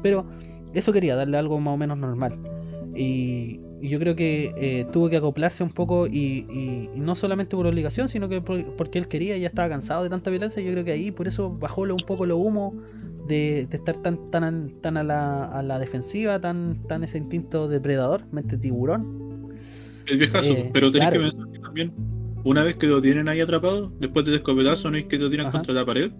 pero 0.03 0.27
eso 0.75 0.93
quería, 0.93 1.17
darle 1.17 1.39
algo 1.39 1.59
más 1.61 1.73
o 1.73 1.77
menos 1.79 1.97
normal. 1.97 2.39
Y 2.95 3.61
yo 3.83 3.99
creo 3.99 4.17
que 4.17 4.53
eh, 4.57 4.87
tuvo 4.93 5.09
que 5.11 5.17
acoplarse 5.17 5.63
un 5.65 5.71
poco 5.71 6.07
y, 6.07 6.47
y- 6.51 6.91
y 6.95 7.01
no 7.01 7.15
solamente 7.15 7.57
por 7.57 7.67
obligación, 7.67 8.09
sino 8.09 8.29
que 8.29 8.41
por- 8.41 8.77
porque 8.77 8.99
él 8.99 9.09
quería 9.09 9.37
ya 9.39 9.47
estaba 9.49 9.69
cansado 9.69 10.03
de 10.05 10.11
tanta 10.11 10.31
violencia. 10.31 10.63
Yo 10.63 10.73
creo 10.73 10.85
que 10.85 10.93
ahí 10.93 11.11
por 11.11 11.29
eso 11.29 11.51
bajó 11.51 11.87
lo- 11.87 11.95
un 11.95 12.05
poco 12.05 12.27
lo 12.27 12.37
humo 12.39 12.75
de, 13.27 13.67
de 13.67 13.77
estar 13.77 13.97
tan 13.99 14.31
tan, 14.31 14.81
tan 14.81 14.97
a, 14.97 15.03
la, 15.05 15.45
a 15.47 15.63
la 15.63 15.79
defensiva, 15.79 16.41
tan, 16.41 16.83
tan 16.89 17.05
ese 17.05 17.19
instinto 17.19 17.69
depredador, 17.69 18.23
mente 18.33 18.57
tiburón. 18.59 19.19
El 20.07 20.19
viejazo, 20.19 20.53
Eh, 20.53 20.71
pero 20.73 20.91
tenés 20.91 21.11
claro. 21.11 21.25
que 21.25 21.31
pensar 21.31 21.53
que 21.53 21.59
también, 21.61 21.93
una 22.45 22.65
vez 22.65 22.77
que 22.77 22.87
lo 22.87 23.01
tienen 23.03 23.29
ahí 23.29 23.41
atrapado, 23.41 23.93
después 24.01 24.25
del 24.25 24.37
escopetazo, 24.37 24.91
no 24.91 24.97
es 24.97 25.07
que 25.07 25.19
lo 25.19 25.29
tiran 25.31 25.47
Ajá. 25.49 25.59
contra 25.59 25.75
la 25.75 25.85
pared. 25.85 26.11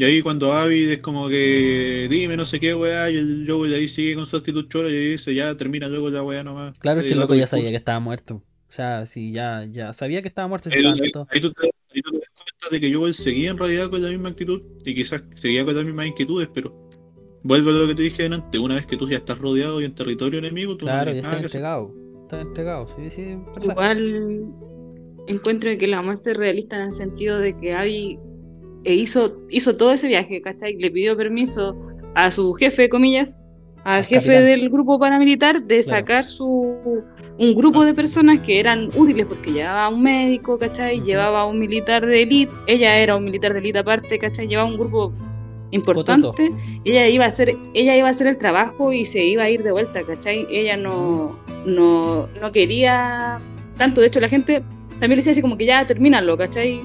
Y 0.00 0.04
ahí 0.04 0.22
cuando 0.22 0.54
Abby 0.54 0.92
es 0.92 1.00
como 1.00 1.28
que 1.28 2.06
dime 2.08 2.34
no 2.34 2.46
sé 2.46 2.58
qué 2.58 2.74
weá, 2.74 3.10
y 3.10 3.16
el 3.18 3.44
Joel 3.46 3.74
ahí 3.74 3.86
sigue 3.86 4.14
con 4.14 4.24
su 4.24 4.34
actitud 4.38 4.66
chola 4.66 4.88
y 4.88 5.10
dice 5.10 5.34
ya 5.34 5.54
termina 5.58 5.88
luego 5.88 6.08
la 6.08 6.22
weá 6.22 6.42
nomás. 6.42 6.74
Claro, 6.78 7.00
es 7.00 7.06
que 7.06 7.12
el 7.12 7.20
loco 7.20 7.34
ya 7.34 7.46
sabía 7.46 7.68
que 7.68 7.76
estaba 7.76 8.00
muerto. 8.00 8.36
O 8.36 8.72
sea, 8.72 9.04
si 9.04 9.30
ya, 9.30 9.66
ya 9.66 9.92
sabía 9.92 10.22
que 10.22 10.28
estaba 10.28 10.48
muerto, 10.48 10.70
si 10.70 10.76
Ahí, 10.76 10.86
ahí- 10.86 11.10
tú 11.12 11.22
te, 11.26 11.34
ahí 11.34 11.40
tú 11.42 11.52
te 11.52 11.66
das 11.66 11.72
cuenta 11.92 12.68
de 12.70 12.80
que 12.80 12.94
Joel 12.94 13.12
seguía 13.12 13.50
en 13.50 13.58
realidad 13.58 13.90
con 13.90 14.02
la 14.02 14.08
misma 14.08 14.30
actitud 14.30 14.62
y 14.86 14.94
quizás 14.94 15.20
seguía 15.34 15.66
con 15.66 15.76
las 15.76 15.84
mismas 15.84 16.06
inquietudes, 16.06 16.48
pero 16.54 16.88
vuelvo 17.42 17.68
a 17.68 17.72
lo 17.74 17.88
que 17.88 17.94
te 17.96 18.02
dije 18.02 18.24
antes, 18.24 18.58
una 18.58 18.76
vez 18.76 18.86
que 18.86 18.96
tú 18.96 19.06
ya 19.06 19.18
estás 19.18 19.36
rodeado 19.36 19.82
y 19.82 19.84
en 19.84 19.94
territorio 19.94 20.38
enemigo, 20.38 20.78
tú 20.78 20.86
Claro, 20.86 21.10
no 21.10 21.12
ya 21.12 21.20
tienes 21.20 21.24
está 21.24 21.28
nada 21.28 21.40
que 21.42 21.46
hacer. 21.46 21.58
entregado. 21.58 21.94
Está 22.22 22.40
entregado, 22.40 22.86
sí, 22.96 23.10
sí. 23.10 23.36
Igual 23.60 24.54
encuentro 25.26 25.70
que 25.78 25.86
la 25.86 26.00
muerte 26.00 26.30
es 26.30 26.36
realista 26.38 26.76
en 26.76 26.82
el 26.84 26.92
sentido 26.94 27.38
de 27.38 27.54
que 27.58 27.74
Abby 27.74 28.18
eh, 28.84 28.94
hizo, 28.94 29.40
hizo 29.50 29.76
todo 29.76 29.92
ese 29.92 30.08
viaje, 30.08 30.40
¿cachai? 30.42 30.76
Le 30.78 30.90
pidió 30.90 31.16
permiso 31.16 31.76
a 32.14 32.30
su 32.30 32.52
jefe, 32.54 32.88
comillas, 32.88 33.38
al 33.84 34.04
jefe 34.04 34.26
capitán. 34.26 34.46
del 34.46 34.68
grupo 34.70 34.98
paramilitar 34.98 35.62
de 35.62 35.82
Claro. 35.82 36.00
sacar 36.00 36.24
su 36.24 37.02
un 37.38 37.54
grupo 37.54 37.84
de 37.84 37.94
personas 37.94 38.40
que 38.40 38.60
eran 38.60 38.88
útiles 38.94 39.24
porque 39.26 39.52
llevaba 39.52 39.88
un 39.88 40.02
médico, 40.02 40.58
¿cachai? 40.58 40.98
Ujú. 40.98 41.06
Llevaba 41.06 41.46
un 41.46 41.58
militar 41.58 42.04
de 42.04 42.22
élite, 42.22 42.52
ella 42.66 42.98
era 42.98 43.16
un 43.16 43.24
militar 43.24 43.52
de 43.54 43.60
élite 43.60 43.78
aparte, 43.78 44.18
¿cachai? 44.18 44.48
Llevaba 44.48 44.68
un 44.68 44.76
grupo 44.76 45.12
importante, 45.72 46.52
y 46.84 46.90
ella 46.90 47.06
iba 47.08 47.24
a 47.24 47.28
hacer, 47.28 47.54
ella 47.74 47.96
iba 47.96 48.08
a 48.08 48.10
hacer 48.10 48.26
el 48.26 48.36
trabajo 48.38 48.92
y 48.92 49.04
se 49.04 49.24
iba 49.24 49.44
a 49.44 49.50
ir 49.50 49.62
de 49.62 49.70
vuelta, 49.70 50.02
¿cachai? 50.02 50.46
Ella 50.50 50.76
no, 50.76 51.38
no, 51.64 52.26
no 52.40 52.52
quería 52.52 53.38
tanto, 53.78 54.00
de 54.00 54.08
hecho 54.08 54.20
la 54.20 54.28
gente 54.28 54.62
también 54.98 55.10
le 55.10 55.16
decía 55.16 55.32
así 55.32 55.40
como 55.40 55.56
que 55.56 55.66
ya 55.66 55.86
termínalo, 55.86 56.36
¿cachai? 56.36 56.82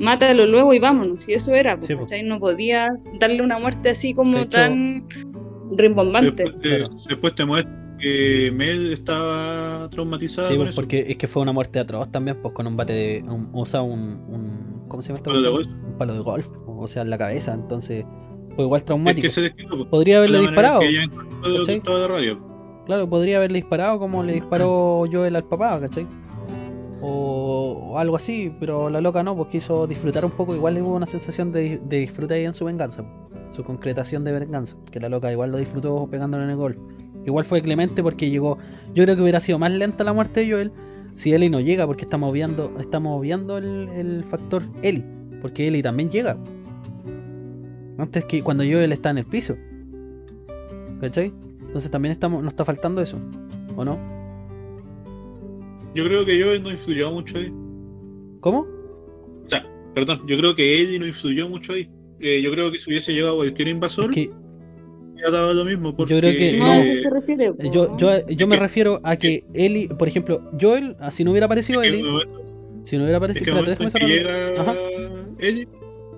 Mátalo 0.00 0.46
luego 0.46 0.74
y 0.74 0.78
vámonos, 0.78 1.28
y 1.28 1.34
eso 1.34 1.54
era, 1.54 1.76
pues, 1.76 1.86
Sí. 1.88 1.96
¿cachai? 1.96 2.22
No 2.22 2.38
podía 2.40 2.96
darle 3.20 3.42
una 3.42 3.58
muerte 3.58 3.90
así 3.90 4.12
como 4.14 4.38
hecho- 4.38 4.50
tan 4.50 5.06
rimbombante. 5.76 6.44
Después, 6.44 6.60
te- 6.62 7.08
después 7.08 7.34
te 7.34 7.44
muestra 7.44 7.72
que 8.00 8.50
Mel 8.54 8.92
estaba 8.92 9.88
traumatizada 9.90 10.48
Sí, 10.48 10.56
pues, 10.56 10.70
eso. 10.70 10.76
porque 10.76 11.04
es 11.08 11.16
que 11.16 11.26
fue 11.26 11.42
una 11.42 11.52
muerte 11.52 11.78
atroz 11.78 12.10
también, 12.10 12.36
pues 12.42 12.52
con 12.54 12.66
un 12.66 12.76
bate 12.76 12.92
de. 12.92 13.22
Un, 13.26 13.48
o 13.52 13.64
sea, 13.64 13.82
un, 13.82 14.00
un. 14.28 14.84
¿Cómo 14.88 15.02
se 15.02 15.08
llama 15.08 15.18
esto? 15.18 15.30
Palo 15.30 15.42
de 15.42 15.48
golf. 15.50 15.66
Un 15.68 15.98
palo 15.98 16.12
de 16.14 16.20
golf, 16.20 16.48
o 16.66 16.86
sea, 16.86 17.02
en 17.02 17.10
la 17.10 17.18
cabeza. 17.18 17.54
Entonces, 17.54 18.04
fue 18.54 18.64
igual 18.64 18.78
Es 18.80 18.84
traumático. 18.84 19.22
que 19.22 19.28
se 19.30 19.40
desquitó, 19.42 19.76
po. 19.78 19.88
Podría 19.88 20.18
haberle 20.18 20.40
disparado. 20.40 20.80
que 20.80 20.88
de 21.98 22.08
radio. 22.08 22.38
Claro, 22.86 23.08
podría 23.08 23.38
haberle 23.38 23.60
disparado 23.60 23.98
como 23.98 24.22
le 24.22 24.34
disparó 24.34 25.04
Joel 25.10 25.36
al 25.36 25.44
papá, 25.44 25.80
¿cachai? 25.80 26.06
O, 27.06 27.98
algo 27.98 28.16
así, 28.16 28.54
pero 28.58 28.88
la 28.88 29.00
loca 29.00 29.22
no, 29.22 29.36
pues 29.36 29.48
quiso 29.50 29.86
disfrutar 29.86 30.24
un 30.24 30.30
poco. 30.30 30.54
Igual 30.54 30.80
hubo 30.80 30.94
una 30.94 31.06
sensación 31.06 31.52
de, 31.52 31.78
de 31.78 31.98
disfrute 31.98 32.34
ahí 32.34 32.44
en 32.44 32.54
su 32.54 32.64
venganza, 32.64 33.04
su 33.50 33.62
concretación 33.62 34.24
de 34.24 34.32
venganza. 34.32 34.76
Que 34.90 35.00
la 35.00 35.08
loca 35.08 35.30
igual 35.30 35.52
lo 35.52 35.58
disfrutó 35.58 36.08
pegándole 36.10 36.44
en 36.44 36.50
el 36.50 36.56
gol. 36.56 36.78
Igual 37.26 37.44
fue 37.44 37.60
clemente 37.62 38.02
porque 38.02 38.30
llegó. 38.30 38.58
Yo 38.94 39.04
creo 39.04 39.16
que 39.16 39.22
hubiera 39.22 39.40
sido 39.40 39.58
más 39.58 39.72
lenta 39.72 40.02
la 40.04 40.12
muerte 40.12 40.40
de 40.40 40.50
Joel 40.52 40.72
si 41.14 41.32
Eli 41.32 41.48
no 41.48 41.60
llega, 41.60 41.86
porque 41.86 42.02
estamos 42.02 42.32
viendo, 42.32 42.74
estamos 42.78 43.24
el, 43.24 43.88
el 43.94 44.24
factor 44.24 44.62
Eli. 44.82 45.04
Porque 45.40 45.68
Eli 45.68 45.82
también 45.82 46.10
llega. 46.10 46.36
Antes 47.98 48.24
que 48.24 48.42
cuando 48.42 48.64
Joel 48.64 48.92
está 48.92 49.10
en 49.10 49.18
el 49.18 49.24
piso. 49.24 49.56
¿Cachai? 51.00 51.32
Entonces 51.60 51.90
también 51.90 52.12
estamos, 52.12 52.42
nos 52.42 52.52
está 52.52 52.64
faltando 52.64 53.00
eso. 53.00 53.18
¿O 53.76 53.84
no? 53.84 54.13
Yo 55.94 56.04
creo 56.04 56.24
que 56.24 56.38
yo 56.38 56.58
no 56.58 56.70
influyó 56.70 57.10
mucho 57.12 57.38
ahí. 57.38 57.52
¿Cómo? 58.40 58.60
O 58.60 59.48
sea, 59.48 59.64
perdón, 59.94 60.22
yo 60.26 60.36
creo 60.36 60.54
que 60.54 60.80
Eddie 60.82 60.98
no 60.98 61.06
influyó 61.06 61.48
mucho 61.48 61.72
ahí. 61.72 61.88
Eh, 62.20 62.40
yo 62.42 62.50
creo 62.50 62.70
que 62.72 62.78
si 62.78 62.90
hubiese 62.90 63.12
llegado 63.12 63.36
cualquier 63.36 63.68
invasor, 63.68 64.06
Es 64.10 64.10
que 64.16 64.30
hubiera 65.12 65.30
dado 65.30 65.54
lo 65.54 65.64
mismo. 65.64 65.94
Porque, 65.96 66.14
Yo 66.14 66.20
creo 66.20 66.32
que- 66.32 66.58
No, 66.58 66.72
Eh, 66.74 66.90
eso 66.90 67.02
se 67.02 67.10
refiere. 67.10 67.52
po, 67.52 67.62
yo, 67.70 67.96
yo, 67.96 68.26
yo 68.28 68.46
me 68.46 68.56
que- 68.56 68.62
refiero 68.62 69.00
a 69.04 69.16
que 69.16 69.44
Eli, 69.54 69.88
por 69.88 70.08
ejemplo, 70.08 70.42
Joel, 70.60 70.96
si 71.10 71.24
no 71.24 71.30
hubiera 71.30 71.46
aparecido 71.46 71.82
es 71.82 71.88
Eli, 71.88 71.98
si 72.82 72.96
no 72.96 73.04
hubiera 73.04 73.10
es 73.12 73.16
aparecido, 73.16 73.44
que 73.44 73.70
espérate, 73.70 73.84
en 73.84 73.90
que 74.08 74.14
llega 74.14 74.60
Ajá. 74.60 74.74
Eddie, 75.38 75.68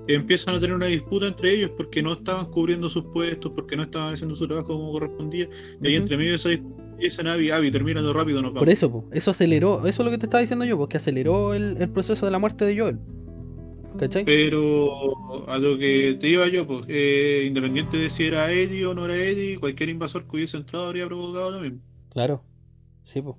empiezan 0.09 0.55
a 0.55 0.61
tener 0.61 0.75
una 0.77 0.87
disputa 0.87 1.27
entre 1.27 1.53
ellos 1.55 1.71
porque 1.77 2.03
no 2.03 2.13
estaban 2.15 2.47
cubriendo 2.51 2.89
sus 2.89 3.05
puestos, 3.07 3.53
porque 3.55 3.77
no 3.77 3.83
estaban 3.85 4.15
haciendo 4.15 4.37
su 4.37 4.47
trabajo 4.47 4.69
como 4.69 4.93
correspondía. 4.93 5.49
Y 5.83 5.87
ahí 5.87 5.95
Ujú. 5.95 6.03
entre 6.03 6.17
medio 6.17 6.31
de 6.31 6.37
esa 6.37 6.49
disputa 6.51 6.83
empiezan 6.97 7.27
Abby, 7.29 7.51
Abby, 7.51 7.71
terminando 7.71 8.13
rápido, 8.13 8.43
nos 8.43 8.53
Por 8.53 8.69
vamos. 8.69 8.73
eso, 8.73 8.91
po, 8.91 9.09
eso 9.13 9.31
aceleró, 9.31 9.87
eso 9.87 10.03
es 10.03 10.05
lo 10.05 10.11
que 10.11 10.19
te 10.19 10.27
estaba 10.27 10.41
diciendo 10.41 10.65
yo, 10.65 10.77
porque 10.79 10.97
aceleró 10.97 11.55
el, 11.55 11.77
el 11.81 11.89
proceso 11.91 12.27
de 12.27 12.33
la 12.33 12.39
muerte 12.39 12.65
de 12.65 12.79
Joel. 12.79 12.99
¿Cachai? 13.99 14.25
Pero 14.25 15.49
a 15.49 15.59
lo 15.59 15.79
que 15.79 16.17
te 16.21 16.29
iba 16.29 16.47
yo, 16.49 16.67
pues, 16.67 16.85
eh, 16.89 17.45
independiente 17.47 17.97
de 17.97 18.11
si 18.11 18.25
era 18.25 18.53
Eddie 18.53 18.85
o 18.87 18.95
no 18.95 19.07
era 19.07 19.17
Eddie, 19.17 19.59
cualquier 19.59 19.89
invasor 19.89 20.25
que 20.29 20.37
hubiese 20.37 20.57
entrado 20.59 20.87
habría 20.87 21.07
provocado 21.07 21.51
lo 21.53 21.61
mismo. 21.61 21.81
Claro. 22.11 22.43
Sí, 23.03 23.23
pues. 23.23 23.37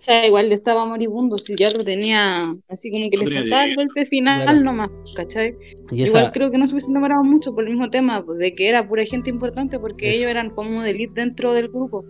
O 0.00 0.02
sea, 0.02 0.26
igual 0.26 0.48
le 0.48 0.54
estaba 0.54 0.86
moribundo, 0.86 1.36
si 1.38 1.54
ya 1.56 1.70
lo 1.70 1.84
tenía, 1.84 2.56
así 2.68 2.90
como 2.90 3.10
que 3.10 3.18
le 3.18 3.28
faltaba 3.28 3.64
el 3.64 3.76
golpe 3.76 4.06
final 4.06 4.42
Claro. 4.44 4.62
nomás, 4.62 4.90
¿cachai? 5.14 5.58
Y 5.90 6.04
Igual 6.04 6.04
esa, 6.04 6.32
creo 6.32 6.50
que 6.50 6.58
no 6.58 6.66
se 6.66 6.72
hubiesen 6.74 6.94
demorado 6.94 7.22
mucho 7.24 7.54
por 7.54 7.64
el 7.64 7.70
mismo 7.70 7.90
tema, 7.90 8.24
pues, 8.24 8.38
de 8.38 8.54
que 8.54 8.68
era 8.68 8.88
pura 8.88 9.04
gente 9.04 9.30
importante, 9.30 9.78
porque 9.78 10.10
Eso. 10.10 10.18
ellos 10.18 10.30
eran 10.30 10.50
como 10.50 10.82
de 10.82 10.90
elite 10.92 11.20
dentro 11.20 11.52
del 11.52 11.68
grupo, 11.68 12.06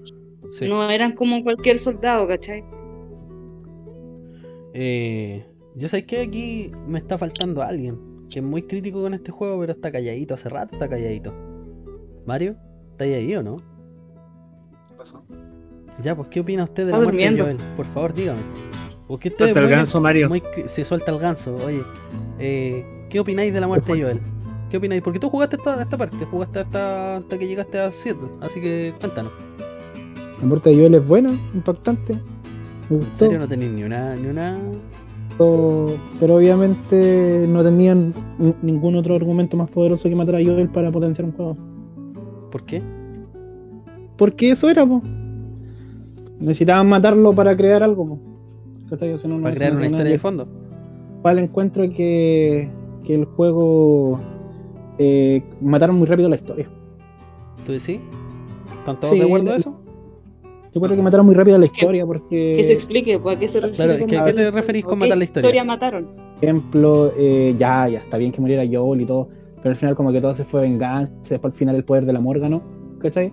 sí. 0.50 0.68
no 0.68 0.88
eran 0.90 1.14
como 1.14 1.42
cualquier 1.42 1.78
soldado, 1.80 2.28
¿cachai? 2.28 2.64
Eh, 4.72 5.44
yo 5.74 5.88
sé 5.88 6.06
que 6.06 6.20
aquí 6.22 6.72
me 6.86 6.98
está 6.98 7.18
faltando 7.18 7.62
alguien 7.62 7.98
que 8.30 8.38
es 8.38 8.44
muy 8.44 8.62
crítico 8.62 9.02
con 9.02 9.14
este 9.14 9.32
juego, 9.32 9.58
pero 9.60 9.72
está 9.72 9.90
calladito, 9.90 10.34
hace 10.34 10.48
rato 10.48 10.74
está 10.76 10.88
calladito. 10.88 11.34
Mario, 12.26 12.56
¿está 12.92 13.04
ahí 13.04 13.34
o 13.34 13.42
no? 13.42 13.56
Ya, 16.02 16.14
pues, 16.16 16.28
¿qué 16.28 16.40
opina 16.40 16.64
usted 16.64 16.86
de 16.86 16.92
la 16.92 16.98
muerte 17.00 17.30
de. 17.30 17.38
Joel? 17.40 17.56
Por 17.76 17.86
favor, 17.86 18.14
dígame. 18.14 18.40
Porque 19.06 19.28
usted 19.28 19.46
Suelta 19.46 19.60
es 19.60 19.64
el 19.64 19.68
muy- 19.70 19.76
ganso, 19.76 20.00
Mario. 20.00 20.28
muy 20.28 20.42
se 20.66 20.84
suelta 20.84 21.10
el 21.10 21.18
ganso, 21.18 21.56
oye. 21.66 21.82
Eh, 22.38 22.84
¿Qué 23.10 23.18
opináis 23.20 23.52
de 23.52 23.60
la 23.60 23.66
muerte 23.66 23.92
de 23.92 24.02
Joel? 24.02 24.20
¿Qué 24.70 24.76
opináis? 24.76 25.02
Porque 25.02 25.18
tú 25.18 25.28
jugaste 25.28 25.56
esta, 25.56 25.82
esta 25.82 25.98
parte, 25.98 26.16
jugaste 26.26 26.60
hasta, 26.60 27.16
hasta 27.16 27.38
que 27.38 27.46
llegaste 27.48 27.80
a 27.80 27.90
7, 27.90 28.18
así 28.40 28.60
que 28.60 28.94
cuéntanos. 29.00 29.32
La 30.40 30.46
muerte 30.46 30.70
de 30.70 30.76
Joel 30.76 30.94
es 30.94 31.06
buena, 31.06 31.30
impactante. 31.54 32.16
Me 32.88 32.96
¿En 32.98 33.12
serio 33.12 33.38
no 33.40 33.48
tenéis 33.48 33.72
ni 33.72 33.82
una, 33.82 34.14
ni 34.14 34.28
una... 34.28 34.58
pero, 35.36 35.86
pero 36.20 36.36
obviamente 36.36 37.46
no 37.48 37.64
tenían 37.64 38.14
ningún 38.62 38.94
otro 38.96 39.16
argumento 39.16 39.56
más 39.56 39.68
poderoso 39.70 40.08
que 40.08 40.14
matar 40.14 40.36
a 40.36 40.44
Joel 40.44 40.68
para 40.68 40.90
potenciar 40.92 41.26
un 41.26 41.32
juego. 41.32 41.56
¿Por 42.52 42.64
qué? 42.64 42.80
Porque 44.16 44.50
eso 44.52 44.70
era, 44.70 44.86
po. 44.86 45.02
Necesitaban 46.40 46.88
matarlo 46.88 47.32
para 47.34 47.56
crear 47.56 47.82
algo, 47.82 48.06
po. 48.08 48.18
¿Cachai? 48.88 49.12
O 49.12 49.18
sea, 49.18 49.28
no- 49.30 49.36
no- 49.36 49.42
Para 49.42 49.54
crear 49.54 49.74
una 49.74 49.86
historia 49.86 50.10
de 50.12 50.18
fondo. 50.18 50.48
Al 51.22 51.38
encuentro 51.38 51.82
que, 51.90 52.68
que 53.04 53.14
el 53.14 53.24
juego 53.26 54.18
eh, 54.98 55.42
mataron 55.60 55.96
muy 55.96 56.06
rápido 56.06 56.28
la 56.28 56.36
historia. 56.36 56.68
¿Tú 57.64 57.72
decís? 57.72 58.00
¿Están 58.78 58.98
todos 58.98 59.12
Sí, 59.14 59.18
de 59.20 59.26
acuerdo 59.26 59.46
la- 59.46 59.52
a 59.52 59.56
eso? 59.56 59.76
Yo 60.72 60.80
creo 60.80 60.94
que 60.96 61.02
mataron 61.02 61.26
muy 61.26 61.34
rápido 61.34 61.58
la 61.58 61.66
que- 61.66 61.72
historia 61.74 62.06
porque, 62.06 62.54
Que 62.56 62.64
se 62.64 62.72
explique, 62.72 63.18
pues, 63.18 63.36
a 63.36 63.40
qué 63.40 63.48
se 63.48 63.60
refiere. 63.60 63.76
Claro, 63.76 63.98
con 63.98 64.08
¿qué- 64.08 64.16
matar 64.16 64.30
qué 64.30 64.36
te 64.40 64.46
el 64.46 64.52
referís 64.52 64.84
con 64.84 64.98
¿Qué 64.98 65.04
matar 65.06 65.18
la 65.18 65.24
historia? 65.24 65.64
mataron? 65.64 66.06
por 66.06 66.44
ejemplo, 66.44 67.12
eh, 67.18 67.54
ya, 67.58 67.86
ya 67.88 67.98
está 67.98 68.16
bien 68.16 68.32
que 68.32 68.40
muriera 68.40 68.62
Joel 68.70 69.02
y 69.02 69.04
todo, 69.06 69.28
pero 69.56 69.70
al 69.70 69.76
final 69.76 69.94
como 69.94 70.10
que 70.12 70.20
todo 70.22 70.34
se 70.34 70.44
fue 70.44 70.62
venganza, 70.62 71.12
después 71.28 71.52
al 71.52 71.58
final 71.58 71.76
el 71.76 71.84
poder 71.84 72.06
del 72.06 72.16
amor 72.16 72.38
ganó, 72.38 72.62
¿cachai? 72.98 73.32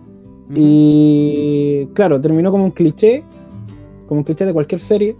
Y 0.55 1.85
claro, 1.93 2.19
terminó 2.21 2.51
como 2.51 2.65
un 2.65 2.71
cliché, 2.71 3.23
como 4.07 4.19
un 4.19 4.23
cliché 4.23 4.45
de 4.45 4.53
cualquier 4.53 4.79
serie. 4.81 5.15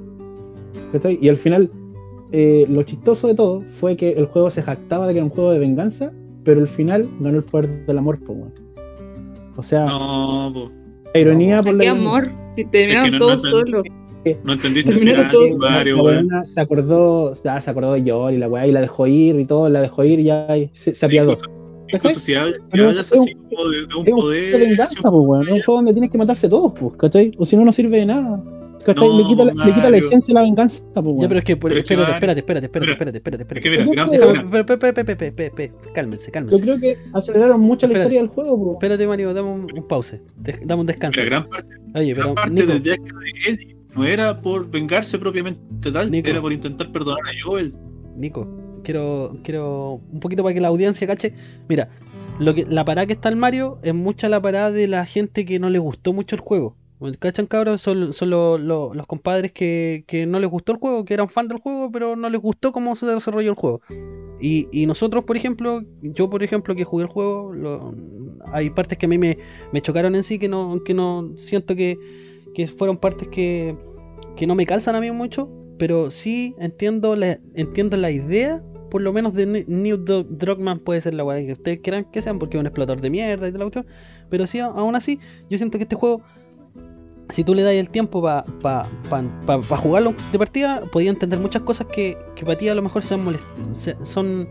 ¿cachai? 0.92 1.18
Y 1.22 1.30
al 1.30 1.38
final, 1.38 1.70
eh, 2.32 2.66
lo 2.70 2.84
chistoso 2.84 3.28
de 3.28 3.36
todo 3.36 3.62
fue 3.80 3.96
que 3.98 4.12
el 4.12 4.26
juego 4.28 4.50
se 4.50 4.62
jactaba 4.62 5.08
de 5.08 5.14
que 5.14 5.20
era 5.20 5.26
un 5.26 5.32
juego 5.32 5.52
de 5.52 5.60
venganza, 5.60 6.12
pero 6.44 6.62
al 6.62 6.68
final 6.68 7.10
ganó 7.20 7.38
el 7.38 7.44
poder 7.44 7.86
del 7.86 7.98
amor. 7.98 8.20
po, 8.24 8.34
weón. 8.34 8.54
O 9.58 9.64
sea, 9.64 9.86
No, 9.86 10.52
po. 10.54 10.72
la 11.14 11.20
ironía 11.20 11.58
por 11.62 11.70
¿A 11.70 11.74
la 11.74 11.80
qué 11.84 11.90
amor? 11.90 12.28
Si 12.56 12.64
terminaron 12.66 13.06
Es 13.06 13.12
que 13.12 13.18
no- 13.20 13.26
todos 13.26 13.44
no- 13.44 13.50
solos. 13.50 13.84
no 14.44 14.54
entendiste 14.54 14.92
el 14.92 15.00
final, 15.00 15.32
todos- 15.32 15.58
la 15.58 16.46
se 16.46 16.62
acordó, 16.62 17.34
ya, 17.44 17.60
se 17.62 17.70
acordó 17.70 17.94
de 17.94 18.10
Joel 18.10 18.36
y 18.36 18.38
la 18.38 18.48
weá, 18.48 18.68
y 18.68 18.72
la 18.72 18.82
dejó 18.82 19.08
ir 19.08 19.40
y 19.40 19.46
todo, 19.46 19.70
la 19.70 19.82
dejó 19.82 20.04
ir 20.04 20.20
y 20.20 20.26
ya 20.26 20.48
se, 20.74 20.94
se 20.94 21.06
apiadó. 21.06 21.38
Incluso, 21.94 22.20
si 22.20 22.34
hablas, 22.34 22.56
hablas 22.72 23.12
es 23.12 23.12
un- 23.14 23.20
así 23.24 23.34
como 23.36 23.70
de, 23.70 23.78
de 23.78 23.84
un 23.96 24.08
Es 24.08 24.14
un 24.14 24.20
poder. 24.20 24.52
de 24.52 24.58
venganza, 24.68 25.12
pues, 25.12 25.26
weón. 25.28 25.42
Es 25.44 25.50
un 25.50 25.62
juego 25.64 25.76
donde 25.78 25.94
tienes 25.94 26.12
que 26.12 26.18
matarse 26.18 26.50
todos, 26.50 26.74
pues, 26.80 26.94
¿cachai? 26.98 27.32
O 27.38 27.46
si 27.46 27.56
no, 27.56 27.66
no 27.66 27.72
sirve 27.72 27.98
de 28.00 28.06
nada. 28.06 28.44
¿cachai? 28.86 29.06
No, 29.06 29.18
le, 29.18 29.26
quita 29.26 29.44
la, 29.44 29.54
le 29.66 29.74
quita 29.74 29.90
la 29.90 29.98
esencia 29.98 30.32
de 30.34 30.34
la 30.36 30.42
venganza, 30.44 30.82
pues, 30.94 31.06
weón. 31.06 31.20
Ya, 31.20 31.28
pero 31.28 31.40
es 31.40 31.44
que, 31.46 31.58
por- 31.58 31.72
Pero 31.72 31.82
es 31.82 31.90
espérate, 31.92 32.12
espérate, 32.14 32.40
espérate, 32.40 32.66
espérate, 32.68 32.86
Mira, 32.86 32.94
espérate, 32.94 33.18
espérate, 33.18 33.44
Es 33.44 33.62
que 33.62 33.70
espérate. 33.70 33.90
mira, 33.90 34.06
gran 34.06 34.66
pe- 34.66 35.32
pe- 35.34 35.52
pe- 35.52 35.72
Cálmense, 35.94 36.28
Yo 36.28 36.32
cálmense. 36.32 36.62
creo 36.62 36.80
que 36.80 36.98
aceleraron 37.14 37.60
mucho 37.60 37.86
la 37.88 37.94
Espérate. 37.94 38.16
historia 38.16 38.20
del 38.22 38.30
juego, 38.30 38.64
pues. 38.64 38.74
Espérate, 38.76 39.08
Mario, 39.08 39.34
dame 39.34 39.50
un, 39.50 39.68
un 39.78 39.88
pause. 39.88 40.22
Dame 40.64 40.82
un 40.82 40.88
descanso. 40.88 41.20
mira, 41.22 41.30
gran 41.40 41.50
parte, 41.50 41.76
Oye, 41.96 42.14
gran 42.14 42.24
pero 42.28 42.36
parte 42.36 42.52
Nico, 42.52 42.68
del 42.68 42.82
viaje 42.82 43.02
de 43.02 43.52
Eddie 43.52 43.76
no 43.96 44.06
era 44.06 44.42
por 44.42 44.70
vengarse 44.70 45.18
propiamente 45.20 45.92
tal, 45.92 46.10
Nico. 46.12 46.30
era 46.30 46.40
por 46.42 46.54
intentar 46.54 46.90
perdonar 46.92 47.24
a 47.26 47.32
Joel. 47.44 47.74
Nico, 48.16 48.48
quiero, 48.84 49.38
quiero 49.44 50.02
un 50.12 50.20
poquito 50.20 50.44
para 50.44 50.54
que 50.54 50.62
la 50.62 50.68
audiencia 50.70 51.08
cache. 51.08 51.34
Mira, 51.68 51.90
lo 52.40 52.54
que, 52.54 52.66
la 52.66 52.86
parada 52.86 53.06
que 53.08 53.14
está 53.14 53.30
el 53.30 53.36
Mario 53.36 53.80
es 53.84 53.94
mucha 53.94 54.30
la 54.30 54.42
parada 54.42 54.72
de 54.72 54.88
la 54.88 55.06
gente 55.06 55.46
que 55.46 55.60
no 55.60 55.70
le 55.70 55.80
gustó 55.80 56.14
mucho 56.14 56.36
el 56.36 56.42
juego. 56.42 56.76
¿Cachan, 57.20 57.46
cabros? 57.46 57.82
Son, 57.82 58.12
son 58.12 58.32
lo- 58.32 58.58
lo- 58.58 58.94
los 58.96 59.06
compadres 59.06 59.52
que, 59.52 60.04
que 60.08 60.26
no 60.26 60.40
les 60.40 60.50
gustó 60.50 60.72
el 60.72 60.80
juego, 60.80 61.06
que 61.06 61.14
eran 61.14 61.30
fan 61.30 61.48
del 61.48 61.60
juego, 61.60 61.92
pero 61.92 62.16
no 62.16 62.28
les 62.30 62.42
gustó 62.42 62.72
cómo 62.72 62.96
se 62.96 63.06
desarrolló 63.06 63.50
el 63.52 63.56
juego. 63.56 63.82
Y, 64.40 64.68
y 64.72 64.88
nosotros, 64.88 65.24
por 65.24 65.38
ejemplo, 65.38 65.84
yo, 66.02 66.28
por 66.30 66.42
ejemplo, 66.42 66.74
que 66.76 66.84
jugué 66.84 67.04
el 67.04 67.10
juego, 67.10 67.94
hay 68.52 68.72
partes 68.72 68.98
que 68.98 69.06
a 69.06 69.10
mí 69.10 69.18
me, 69.20 69.38
me 69.72 69.82
chocaron 69.82 70.16
en 70.16 70.24
sí, 70.24 70.40
que 70.40 70.48
no, 70.48 70.82
que 70.84 70.96
no 70.96 71.34
siento 71.38 71.76
que, 71.76 71.98
que 72.56 72.68
fueron 72.68 72.98
partes 72.98 73.28
que, 73.28 73.76
que 74.36 74.48
no 74.48 74.56
me 74.56 74.66
calzan 74.66 74.96
a 74.96 75.00
mí 75.00 75.12
mucho, 75.12 75.50
pero 75.78 76.12
sí 76.12 76.56
entiendo 76.60 77.16
la, 77.16 77.40
entiendo 77.54 77.98
la 77.98 78.12
idea, 78.12 78.64
por 78.90 79.02
lo 79.02 79.12
menos 79.12 79.34
de 79.34 79.66
New 79.68 79.98
Druckmann 79.98 80.80
puede 80.80 81.02
ser 81.02 81.14
la 81.14 81.24
weá 81.24 81.46
que 81.46 81.54
ustedes 81.54 81.80
quieran 81.80 82.06
que 82.06 82.22
sean, 82.22 82.40
porque 82.40 82.58
es 82.58 82.62
un 82.62 82.68
explorador 82.68 83.02
de 83.02 83.10
mierda 83.10 83.48
y 83.48 83.52
de 83.52 83.58
la 83.58 83.66
cuestión, 83.66 83.86
pero 84.30 84.48
sí, 84.48 84.60
aún 84.60 84.96
así, 84.96 85.20
yo 85.50 85.58
siento 85.58 85.78
que 85.78 85.84
este 85.84 85.96
juego, 85.96 86.22
si 87.30 87.44
tú 87.44 87.54
le 87.54 87.62
das 87.64 87.74
el 87.74 87.90
tiempo 87.90 88.22
para 88.22 88.46
pa, 88.62 88.90
pa, 89.10 89.60
pa- 89.62 89.78
jugarlo 89.78 90.14
de 90.32 90.40
partida, 90.40 90.82
podía 90.92 91.10
entender 91.10 91.40
muchas 91.40 91.62
cosas 91.64 91.88
que, 91.88 92.18
que 92.36 92.46
para 92.46 92.58
ti 92.58 92.70
a 92.70 92.76
lo 92.76 92.82
mejor 92.82 93.04
sean 93.04 93.22
se- 93.74 93.98
son 94.06 94.48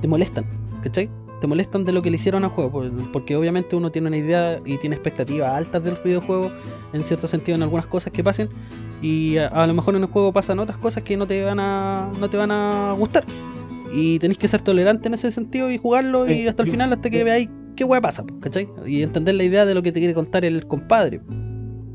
te 0.00 0.08
molestan, 0.08 0.46
¿cachai? 0.82 1.10
Te 1.42 1.46
molestan 1.46 1.84
de 1.84 1.92
lo 1.92 2.00
que 2.02 2.10
le 2.10 2.16
hicieron 2.16 2.44
al 2.44 2.50
juego, 2.50 2.70
por- 2.72 3.12
porque 3.12 3.36
obviamente 3.36 3.76
uno 3.76 3.92
tiene 3.92 4.08
una 4.08 4.16
idea 4.16 4.60
y 4.64 4.78
tiene 4.78 4.96
expectativas 4.96 5.52
altas 5.52 5.84
del 5.84 5.96
videojuego, 6.02 6.50
en 6.94 7.02
cierto 7.04 7.28
sentido, 7.28 7.56
en 7.56 7.62
algunas 7.62 7.86
cosas 7.86 8.10
que 8.12 8.24
pasen, 8.24 8.48
y 9.02 9.38
a, 9.38 9.46
a 9.48 9.66
lo 9.66 9.74
mejor 9.74 9.94
en 9.96 10.02
el 10.02 10.08
juego 10.08 10.32
pasan 10.32 10.58
otras 10.58 10.78
cosas 10.78 11.02
que 11.02 11.16
no 11.16 11.26
te 11.26 11.44
van 11.44 11.58
a, 11.60 12.10
no 12.20 12.28
te 12.30 12.36
van 12.36 12.50
a 12.50 12.94
gustar. 12.98 13.24
Y 13.92 14.18
tenéis 14.18 14.38
que 14.38 14.48
ser 14.48 14.60
tolerante 14.62 15.08
en 15.08 15.14
ese 15.14 15.32
sentido 15.32 15.70
y 15.70 15.78
jugarlo 15.78 16.26
y 16.28 16.34
Sí, 16.34 16.48
hasta 16.48 16.62
el 16.62 16.66
yo- 16.68 16.72
final, 16.72 16.92
hasta 16.92 17.08
que 17.10 17.24
veáis 17.24 17.48
qué 17.76 17.84
hueá 17.84 18.00
pasa, 18.00 18.24
¿cachai? 18.40 18.68
Y 18.86 19.02
entender 19.02 19.34
la 19.34 19.44
idea 19.44 19.64
de 19.64 19.74
lo 19.74 19.82
que 19.82 19.92
te 19.92 20.00
quiere 20.00 20.14
contar 20.14 20.44
el 20.44 20.66
compadre. 20.66 21.20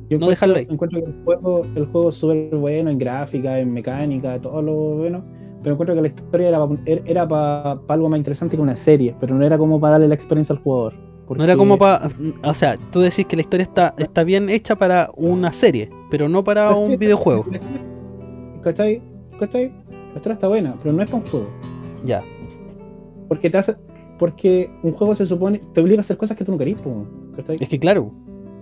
Yo 0.10 0.18
no 0.20 0.28
dejarlo 0.30 0.56
ahí. 0.58 0.68
Encuentro 0.70 1.00
que 1.04 1.10
el 1.10 1.16
juego, 1.24 1.66
el 1.76 1.86
juego 1.88 2.10
es 2.10 2.16
súper 2.16 2.56
bueno 2.56 2.90
en 2.90 2.98
gráfica, 2.98 3.60
en 3.60 3.72
mecánica, 3.74 4.40
todo 4.42 4.62
lo 4.62 4.74
bueno. 4.98 5.24
Pero 5.62 5.74
encuentro 5.74 5.96
que 5.96 6.02
la 6.02 6.08
historia 6.08 6.50
era 6.50 6.60
para 6.68 6.80
era 7.06 7.28
pa- 7.28 7.82
pa 7.88 7.94
algo 7.94 8.10
más 8.10 8.18
interesante 8.18 8.56
que 8.58 8.62
una 8.62 8.76
serie, 8.76 9.16
pero 9.20 9.34
no 9.36 9.46
era 9.46 9.58
como 9.58 9.80
para 9.80 9.94
darle 9.94 10.08
la 10.10 10.16
experiencia 10.16 10.54
al 10.56 10.62
jugador. 10.62 10.94
No 11.30 11.44
era 11.44 11.56
como 11.56 11.78
para. 11.78 12.10
O 12.44 12.54
sea, 12.54 12.78
tú 12.91 13.00
decís 13.00 13.26
que 13.26 13.36
la 13.36 13.41
historia 13.41 13.64
está, 13.64 13.94
está 13.98 14.24
bien 14.24 14.50
hecha 14.50 14.76
para 14.76 15.10
una 15.16 15.52
serie, 15.52 15.90
pero 16.10 16.28
no 16.30 16.44
para 16.44 16.72
La 16.72 16.78
un 16.78 16.98
videojuego. 16.98 17.45
¿Cachai? 18.62 19.02
¿Cachai? 19.40 19.72
La 19.90 20.18
historia 20.18 20.34
está 20.34 20.48
buena, 20.48 20.76
pero 20.82 20.94
no 20.94 21.02
es 21.02 21.10
para 21.10 21.24
un 21.24 21.30
juego. 21.30 21.48
Ya. 22.06 22.22
Porque 23.28 23.50
te 23.50 23.58
hace. 23.58 23.76
Porque 24.20 24.70
un 24.84 24.94
juego 24.94 25.16
se 25.16 25.26
supone. 25.26 25.62
te 25.74 25.82
obliga 25.82 26.00
a 26.00 26.02
hacer 26.02 26.18
cosas 26.18 26.38
que 26.38 26.45
tú 26.45 26.52
no 26.52 26.58
querís, 26.58 26.78
¿cachai? 27.36 27.58
Es 27.60 27.70
que 27.70 27.80
claro, 27.80 28.12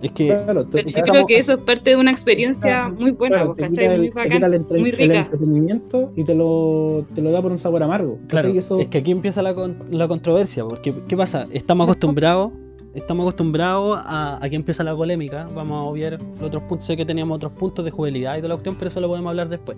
Es 0.02 0.12
que 0.12 0.28
Claro, 0.28 0.64
yo 0.72 1.04
creo 1.04 1.26
que 1.28 1.38
eso 1.38 1.54
es 1.54 1.58
parte 1.60 1.92
de 1.92 1.96
una 1.96 2.12
experiencia 2.12 2.86
Claro, 2.88 2.96
muy 2.96 3.12
buena, 3.12 3.36
claro, 3.38 3.54
te 3.56 3.62
¿cachai? 3.64 3.78
quita 3.78 3.98
Muy 3.98 4.06
el, 4.08 4.14
te 4.14 4.22
quita 4.24 4.24
el 4.24 4.40
bacán, 4.40 4.54
entre- 4.54 4.80
muy 4.80 4.90
el 4.90 4.96
rica. 4.98 5.20
entretenimiento 5.20 6.12
y 6.16 6.24
te 6.24 6.34
lo, 6.36 7.06
te 7.14 7.22
lo 7.22 7.32
da 7.32 7.42
por 7.42 7.52
un 7.52 7.60
sabor 7.60 7.84
amargo. 7.84 8.18
Claro, 8.28 8.50
es 8.50 8.88
que 8.88 8.98
aquí 8.98 9.12
empieza 9.12 9.42
la, 9.42 9.54
con- 9.54 9.78
la 9.92 10.08
controversia, 10.08 10.64
porque 10.66 10.94
¿qué 11.08 11.16
pasa? 11.16 11.46
Estamos 11.52 11.86
acostumbrados, 11.86 12.52
estamos 12.96 13.24
acostumbrados 13.26 14.00
a, 14.04 14.44
a 14.44 14.50
que 14.50 14.56
empieza 14.56 14.84
la 14.84 14.96
polémica, 14.96 15.48
vamos 15.54 15.78
a 15.78 15.90
obviar 15.90 16.14
los 16.34 16.42
otros 16.42 16.64
puntos, 16.64 16.86
sé 16.88 16.98
que 16.98 17.06
teníamos 17.06 17.36
otros 17.36 17.52
puntos 17.52 17.86
de 17.86 17.92
jugabilidad 17.92 18.34
y 18.36 18.38
toda 18.40 18.50
la 18.50 18.56
cuestión, 18.56 18.76
pero 18.78 18.90
eso 18.90 19.00
lo 19.02 19.08
podemos 19.08 19.30
hablar 19.30 19.50
después. 19.50 19.78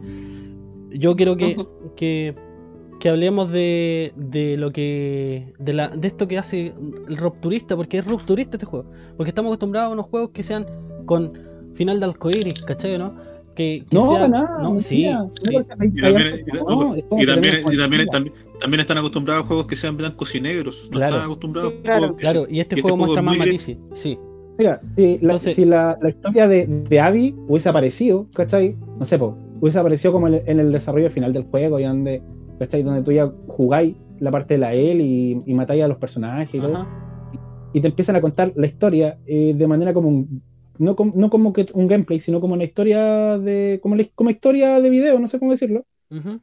Yo 0.90 1.16
quiero 1.16 1.36
que, 1.36 1.58
que, 1.96 2.36
que 3.04 3.10
hablemos 3.10 3.52
de, 3.52 4.14
de 4.16 4.56
lo 4.56 4.72
que, 4.72 5.52
de, 5.60 5.74
la, 5.74 5.90
de 5.90 6.08
esto 6.08 6.26
que 6.26 6.38
hace 6.38 6.74
el 7.10 7.18
rupturista, 7.18 7.76
porque 7.76 7.98
es 7.98 8.08
rupturista 8.08 8.56
este 8.56 8.66
juego, 8.66 8.90
porque 9.18 9.30
estamos 9.30 9.50
acostumbrados 9.50 9.90
a 9.90 9.94
unos 9.94 10.06
juegos 10.06 10.30
que 10.30 10.42
sean 10.42 10.66
con 11.06 11.34
final 11.74 12.00
de 12.00 12.06
arcoíris, 12.06 12.64
¿cachai 12.64 12.98
no? 12.98 13.14
Que, 13.58 13.84
que 13.90 13.94
no, 13.98 14.04
sea- 14.04 14.12
para 14.14 14.28
nada. 14.30 14.62
no, 14.62 14.80
sí, 14.80 15.04
mentira. 15.04 15.30
sí. 15.42 15.54
Y 17.20 17.26
también, 17.26 18.08
también, 18.62 18.80
están 18.80 18.98
acostumbrados 19.00 19.44
a 19.44 19.48
juegos 19.48 19.68
que 19.68 19.76
sean 19.76 19.98
blancos 19.98 20.34
y 20.34 20.40
negros. 20.40 20.82
No 20.86 20.92
Claro. 20.92 21.16
están 21.16 21.26
acostumbrados 21.26 21.74
a 21.74 21.82
Claro. 21.84 22.16
Claro, 22.16 22.48
y 22.50 22.62
este 22.62 22.76
Y 22.76 22.80
este 22.80 22.82
juego 22.84 22.96
juego 22.96 22.98
muestra 23.06 23.20
es 23.20 23.26
más 23.26 23.38
matices, 23.38 23.78
sí. 23.92 24.18
Mira, 24.58 24.80
si, 24.96 25.18
la, 25.22 25.38
si 25.38 25.66
la, 25.66 25.98
la 26.02 26.08
historia 26.10 26.48
de, 26.48 26.68
de 26.68 27.00
Abby 27.02 27.36
hubiese 27.50 27.68
aparecido, 27.68 28.28
¿cachai? 28.34 28.78
No 28.98 29.06
sé, 29.06 29.20
po, 29.20 29.38
hubiese 29.60 29.78
aparecido 29.78 30.14
como 30.14 30.30
en 30.30 30.36
el, 30.36 30.44
en 30.46 30.60
el 30.62 30.72
desarrollo 30.72 31.10
final 31.10 31.34
del 31.34 31.44
juego, 31.44 31.82
y 31.82 31.84
donde, 31.84 32.22
¿cachai? 32.64 32.84
Donde 32.84 33.02
tú 33.04 33.12
ya 33.12 33.32
jugáis 33.48 33.96
la 34.20 34.32
parte 34.32 34.54
de 34.54 34.58
la 34.60 34.74
él 34.74 35.02
y, 35.02 35.42
y 35.46 35.54
matáis 35.54 35.84
a 35.84 35.88
los 35.88 35.98
personajes 35.98 36.54
y 36.54 36.60
todo, 36.60 36.88
y 37.74 37.82
te 37.82 37.88
empiezan 37.88 38.16
a 38.16 38.22
contar 38.22 38.54
la 38.56 38.68
historia 38.68 39.18
eh, 39.26 39.54
de 39.56 39.68
manera 39.68 39.94
como 39.94 40.08
un, 40.10 40.42
no, 40.78 40.96
com- 40.96 41.12
no 41.16 41.30
como 41.30 41.52
que 41.54 41.66
un 41.74 41.88
gameplay, 41.88 42.20
sino 42.20 42.40
como 42.40 42.54
una 42.54 42.64
historia 42.64 43.38
de, 43.38 43.80
como, 43.82 43.96
la- 43.96 44.06
como 44.16 44.30
historia 44.30 44.80
de 44.80 44.90
video, 44.90 45.20
no 45.20 45.28
sé 45.28 45.40
cómo 45.40 45.52
decirlo. 45.52 45.84
Ujú. 46.10 46.40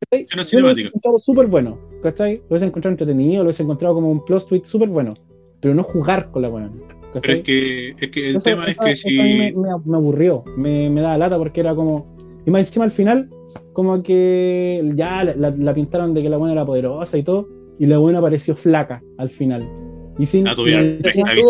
¿cachai? 0.00 0.26
Una 0.34 0.42
Yo 0.42 0.42
lo 0.42 0.44
cinemática. 0.44 0.88
encontrado 0.88 1.18
súper 1.18 1.46
bueno, 1.46 1.78
¿cachai? 2.02 2.36
Lo 2.38 2.44
hubiese 2.50 2.66
encontrado 2.66 2.92
entretenido, 2.92 3.42
lo 3.42 3.48
hubiese 3.48 3.62
encontrado 3.62 3.94
como 3.94 4.10
un 4.10 4.24
plot 4.24 4.48
twist 4.48 4.66
súper 4.66 4.88
bueno, 4.88 5.14
pero 5.60 5.74
no 5.74 5.82
jugar 5.84 6.30
con 6.30 6.42
la. 6.42 6.50
Pero 6.50 6.70
¿cachai? 7.14 7.38
es 7.38 7.44
que, 7.44 7.88
es 8.00 8.10
que 8.10 8.30
el 8.30 8.36
Eso- 8.36 8.44
tema 8.50 8.64
es 8.64 8.70
eso- 8.70 8.84
que 8.84 8.90
eso 8.92 9.08
a 9.08 9.24
mí 9.24 9.38
me, 9.38 9.48
si. 9.50 9.56
me- 9.56 9.78
me 9.86 9.96
aburrió, 9.96 10.44
me, 10.56 10.90
me 10.90 11.00
daba 11.00 11.16
lata 11.18 11.38
porque 11.38 11.60
era 11.60 11.74
como. 11.74 12.12
Y 12.44 12.50
más 12.50 12.66
encima 12.66 12.84
al 12.84 12.90
final, 12.90 13.30
como 13.72 14.02
que 14.02 14.92
ya 14.94 15.24
la, 15.24 15.34
la- 15.36 15.54
la 15.56 15.74
pintaron 15.74 16.14
de 16.14 16.22
que 16.22 16.28
la 16.28 16.36
buena 16.36 16.52
era 16.52 16.64
poderosa 16.66 17.16
y 17.18 17.22
todo, 17.22 17.48
y 17.78 17.86
la 17.86 17.98
buena 17.98 18.18
apareció 18.20 18.54
flaca 18.56 19.02
al 19.18 19.30
final. 19.30 19.68
Y 20.16 20.26
sin. 20.26 20.46
Ah, 20.46 20.50
estuvo 20.52 20.68
en 20.68 21.00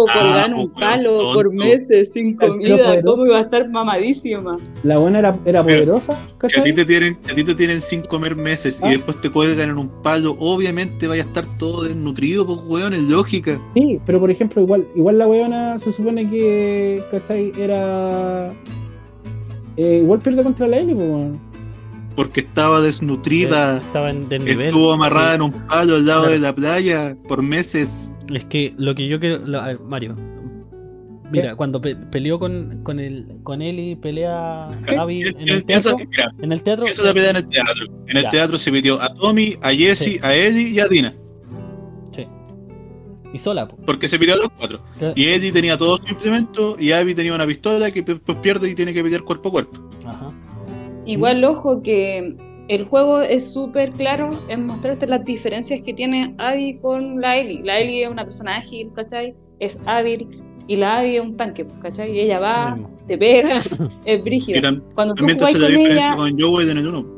Ah, 0.09 0.47
un 0.56 0.72
palo 0.72 1.18
tonto. 1.18 1.35
por 1.35 1.52
meses 1.52 2.10
sin 2.14 2.35
comida. 2.35 3.02
¿Cómo 3.02 3.26
iba 3.26 3.36
a 3.36 3.43
estar 3.43 3.68
mamadísima? 3.68 4.56
la 4.85 4.97
buena 4.97 5.18
era, 5.18 5.39
era 5.44 5.62
poderosa, 5.62 6.18
Si 6.48 6.59
a 6.59 6.62
ti 6.62 6.72
te 6.72 6.86
tienen, 6.86 7.18
si 7.24 7.32
a 7.32 7.35
ti 7.35 7.44
te 7.44 7.55
tienen 7.55 7.82
sin 7.82 8.01
comer 8.01 8.35
meses 8.36 8.81
Ah. 8.82 8.89
y 8.89 8.93
después 8.97 9.20
te 9.20 9.28
cuelgan 9.28 9.68
en 9.68 9.76
un 9.76 9.90
palo, 10.02 10.35
obviamente 10.40 11.06
vaya 11.06 11.24
a 11.24 11.26
estar 11.26 11.44
todo 11.59 11.82
desnutrido, 11.85 12.47
pues 12.47 12.60
weón, 12.66 12.94
es 12.94 13.02
lógica. 13.02 13.60
Sí, 13.74 14.01
pero 14.06 14.18
por 14.18 14.31
ejemplo, 14.31 14.62
igual, 14.62 14.86
igual 14.97 15.18
la 15.18 15.26
weona 15.26 15.78
se 15.78 15.93
supone 15.93 16.31
que, 16.31 17.02
¿cachai? 17.10 17.52
Era. 17.60 18.51
eh, 19.76 20.01
igual 20.02 20.20
pierde 20.20 20.43
contra 20.43 20.68
la 20.68 20.78
Ellie, 20.78 20.94
pues, 20.94 21.06
weón. 21.10 21.39
Porque 22.16 22.41
estaba 22.41 22.81
desnutrida, 22.81 23.77
Eh, 23.77 23.81
Estaba 23.82 24.11
en 24.11 24.28
desnivel. 24.28 24.66
estuvo 24.66 24.93
amarrada 24.93 25.31
sí. 25.31 25.35
en 25.36 25.43
un 25.43 25.53
palo 25.66 25.97
al 25.97 26.07
lado 26.07 26.20
Claro. 26.23 26.32
de 26.35 26.39
la 26.39 26.55
playa 26.55 27.16
por 27.28 27.43
meses. 27.43 28.12
Es 28.32 28.45
que 28.45 28.73
lo 28.78 28.95
que 28.95 29.09
yo 29.09 29.19
quiero. 29.20 29.39
lo- 29.45 29.61
a 29.61 29.66
ver, 29.69 29.81
Mario. 29.81 30.16
Mira, 31.31 31.51
¿Qué? 31.51 31.57
cuando 31.57 31.81
pe- 31.81 31.97
peleó 31.97 32.39
con, 32.39 32.81
con, 32.85 33.01
el, 33.01 33.27
con 33.43 33.61
él 33.62 33.81
y 33.81 33.97
pelea 33.97 34.69
es- 34.86 35.35
en 35.36 35.49
el 35.49 35.65
teatro. 35.65 35.93
esa- 35.93 35.97
mira, 36.09 36.32
En 36.41 36.53
el 36.53 36.62
teatro. 36.62 36.86
Eso 36.86 37.03
es 37.03 37.09
la 37.09 37.15
pelea 37.15 37.31
en 37.31 37.36
el 37.36 37.49
teatro. 37.49 37.73
En 38.07 38.16
el 38.16 38.23
Ya. 38.24 38.31
teatro 38.31 38.59
se 38.59 38.70
metió 38.70 39.03
a 39.03 39.12
Tommy, 39.15 39.57
a 39.61 39.70
Jesse, 39.73 39.99
Sí. 40.05 40.19
a 40.23 40.35
Eddie 40.35 40.69
y 40.69 40.78
a 40.81 40.86
Dina. 40.86 41.15
Sí. 42.12 42.27
Y 43.32 43.39
sola, 43.39 43.66
po. 43.66 43.77
Porque 43.85 44.07
se 44.07 44.19
peleó 44.19 44.35
a 44.36 44.39
los 44.39 44.49
cuatro. 44.57 44.81
Y 45.16 45.24
Eddie 45.24 45.51
tenía 45.51 45.77
todos 45.77 46.01
sus 46.03 46.11
implementos 46.11 46.77
y 46.78 46.93
Abby 46.93 47.15
tenía 47.15 47.35
una 47.35 47.47
pistola 47.47 47.91
que 47.91 48.03
después 48.03 48.39
pierde 48.39 48.70
y 48.70 48.74
tiene 48.77 48.93
que 48.93 49.03
pelear 49.03 49.23
cuerpo 49.23 49.49
a 49.49 49.53
cuerpo. 49.53 49.89
Ajá. 50.07 50.31
Igual, 51.06 51.44
ojo, 51.44 51.82
que 51.82 52.35
el 52.68 52.85
juego 52.85 53.20
es 53.20 53.52
súper 53.52 53.90
claro 53.93 54.31
en 54.48 54.66
mostrarte 54.66 55.06
las 55.06 55.24
diferencias 55.24 55.82
que 55.82 55.93
tiene 55.93 56.35
Abby 56.39 56.78
con 56.81 57.20
la 57.20 57.36
Ellie. 57.36 57.62
La 57.62 57.78
Ellie 57.78 58.05
es 58.05 58.10
una 58.10 58.24
persona 58.24 58.56
ágil, 58.56 58.90
¿cachai? 58.94 59.35
Es 59.60 59.81
hábil. 59.86 60.28
Y 60.66 60.76
la 60.76 60.98
Abby 60.98 61.16
es 61.16 61.22
un 61.22 61.36
tanque, 61.36 61.64
pues, 61.66 61.78
¿cachai? 61.81 62.12
Y 62.16 62.20
ella 62.20 62.39
Sí 62.39 62.43
va, 62.43 62.70
mismo. 62.76 62.90
te 63.06 63.18
pega, 63.18 63.51
es 64.06 64.24
brígida. 64.24 64.60
tam- 64.60 64.82
Cuando 64.94 65.14
tú 65.14 65.18
también 65.26 65.39
con 65.39 65.47
diferencia 65.48 65.93
ella, 65.93 66.16
con 66.16 66.40
Joel 66.40 66.70
en 66.70 66.78
el 66.78 66.86
1. 66.89 66.98
Oye, 66.98 67.09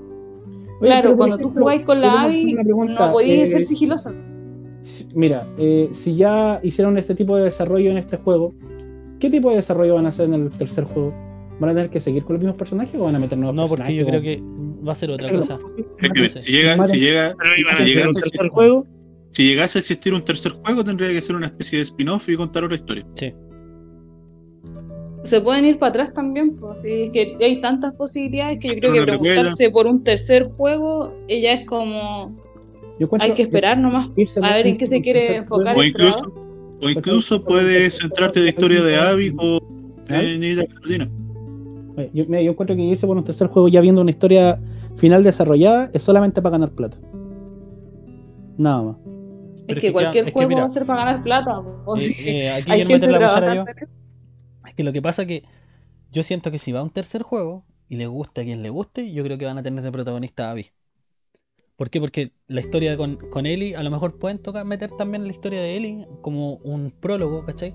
claro, 0.81 1.17
cuando 1.17 1.37
tú 1.37 1.43
ejemplo, 1.45 1.63
jugáis 1.63 1.83
con 1.83 1.97
yo 1.97 2.03
la 2.03 2.23
Abby, 2.23 2.55
no 2.55 3.13
podías 3.13 3.49
eh, 3.49 3.53
ser 3.53 3.65
sigilosa. 3.65 4.13
Mira, 5.15 5.47
eh, 5.59 5.89
si 5.93 6.17
ya 6.17 6.61
hicieron 6.63 6.99
este 6.99 7.15
tipo 7.15 7.37
de 7.37 7.45
desarrollo 7.45 7.91
en 7.91 7.99
este 7.99 8.17
juego, 8.19 8.53
¿qué 9.21 9.31
tipo 9.31 9.51
de 9.51 9.57
desarrollo 9.57 9.95
van 9.95 10.07
a 10.07 10.11
hacer 10.11 10.27
en 10.27 10.35
el 10.35 10.51
tercer 10.51 10.85
juego? 10.85 11.15
¿Van 11.59 11.71
a 11.71 11.75
tener 11.75 11.91
que 11.91 12.01
seguir 12.01 12.23
con 12.25 12.35
los 12.35 12.41
mismos 12.43 12.59
personajes 12.59 12.95
o 13.01 13.05
van 13.05 13.17
a 13.17 13.19
meter 13.19 13.39
nuevos 13.39 13.55
No, 13.57 13.67
porque 13.67 13.83
personajes? 13.85 14.01
yo 14.01 14.07
creo 14.07 14.21
o- 14.21 14.23
que 14.23 14.87
va 14.87 14.93
a 14.93 14.95
ser 14.95 15.11
otra 15.11 15.29
Pero- 15.29 15.41
cosa. 15.41 15.59
Es 16.03 16.11
que 16.11 16.21
no 16.21 16.29
sé. 16.29 16.41
si 16.41 16.53
llega, 16.53 16.85
si 16.87 16.99
llega, 17.01 17.35
si 17.77 17.85
llegase, 17.85 17.85
un 17.85 17.85
a 17.85 17.85
tercer 17.87 18.19
existir, 18.19 18.49
juego. 18.51 18.87
si 19.31 19.45
llegase 19.47 19.79
a 19.79 19.81
existir 19.81 20.15
un 20.15 20.23
tercer 20.25 20.53
juego, 20.53 20.85
tendría 20.85 21.09
que 21.11 21.21
ser 21.21 21.35
una 21.37 21.47
especie 21.47 21.79
de 21.79 21.83
spin-off 21.85 22.29
y 22.29 22.37
contar 22.37 22.65
otra 22.65 22.77
historia. 22.77 23.07
Sí. 23.15 23.33
Se 25.25 25.41
pueden 25.41 25.65
ir 25.65 25.79
para 25.79 25.91
atrás 25.91 26.13
también, 26.15 26.57
pues, 26.57 26.83
sí, 26.83 26.89
es 27.05 27.11
que 27.11 27.37
hay 27.45 27.61
tantas 27.61 27.93
posibilidades 27.95 28.59
que 28.61 28.69
yo 28.69 28.75
creo 28.75 28.93
que 28.93 29.03
preguntarse 29.03 29.71
por 29.71 29.87
un 29.89 30.05
tercer 30.05 30.45
juego, 30.57 31.13
ella 31.27 31.55
es 31.55 31.67
como, 31.67 32.37
Yo 33.01 33.09
hay 33.19 33.33
que 33.33 33.43
esperar 33.43 33.77
nomás. 33.79 34.09
A 34.43 34.55
ver 34.55 34.67
en 34.69 34.77
qué 34.77 34.87
se 34.87 35.01
quiere 35.03 35.37
enfocar. 35.37 35.77
O 35.77 35.83
incluso, 35.83 36.33
o 36.81 36.89
incluso 36.89 37.43
puedes 37.43 37.99
centrarte 37.99 38.39
en 38.39 38.45
la 38.45 38.51
historia 38.51 38.83
de 38.83 38.97
Abby 38.97 39.35
en 40.09 40.45
Isla 40.45 40.65
Carolina. 40.67 41.11
Oye, 41.97 42.11
Yo, 42.13 42.25
mira, 42.27 42.43
yo 42.43 42.51
encuentro 42.53 42.77
que 42.77 42.83
irse 42.83 43.07
por 43.07 43.17
un 43.17 43.25
tercer 43.25 43.49
juego 43.49 43.69
ya 43.69 43.81
viendo 43.81 44.01
una 44.03 44.11
historia 44.11 44.61
final 44.97 45.23
desarrollada 45.25 45.91
es 45.93 46.03
solamente 46.03 46.43
para 46.43 46.53
ganar 46.53 46.71
plata. 46.71 46.99
Nada 48.59 48.83
más. 48.83 48.97
Es 48.97 49.03
Pero 49.67 49.67
que 49.67 49.73
es 49.73 49.79
que 49.81 49.93
cualquier 49.93 50.25
ya- 50.25 50.29
es 50.29 50.33
que 50.33 50.33
juego 50.33 50.49
mira, 50.49 50.61
va 50.61 50.67
a 50.67 50.71
ser 50.71 50.87
para 50.87 51.05
ganar 51.05 51.23
plata. 51.23 51.63
Eh, 51.99 52.15
eh, 52.27 52.51
aquí 52.51 52.73
Hay 52.73 52.79
gente 52.85 52.95
meter 52.95 53.11
la 53.11 53.19
cuchara 53.29 53.55
yo. 53.55 53.65
Es 54.67 54.75
que 54.75 54.85
lo 54.85 54.93
que 54.93 55.03
pasa 55.03 55.27
que 55.27 55.45
yo 56.13 56.23
siento 56.23 56.51
que 56.51 56.59
si 56.59 56.73
va 56.73 56.81
a 56.81 56.83
un 56.83 56.91
tercer 56.91 57.23
juego 57.23 57.65
y 57.89 57.97
le 57.97 58.07
gusta 58.07 58.41
a 58.43 58.45
quien 58.45 58.63
le 58.63 58.71
guste, 58.71 59.13
yo 59.13 59.23
creo 59.25 59.39
que 59.39 59.45
van 59.45 59.59
a 59.59 59.63
tener 59.63 59.83
de 59.83 59.93
protagonista 59.93 60.49
a 60.49 60.51
Abby. 60.53 60.67
¿Por 61.77 61.91
qué? 61.91 62.01
Porque 62.01 62.33
la 62.49 62.61
historia 62.61 62.97
con, 62.97 63.17
con 63.31 63.45
Ellie, 63.45 63.77
a 63.77 63.83
lo 63.83 63.91
mejor 63.91 64.19
pueden 64.19 64.39
tocar 64.39 64.65
meter 64.65 64.91
también 64.93 65.25
la 65.25 65.31
historia 65.31 65.61
de 65.61 65.77
Ellie 65.77 66.07
como 66.23 66.55
un 66.57 66.91
prólogo, 66.91 67.45
¿cachai? 67.45 67.75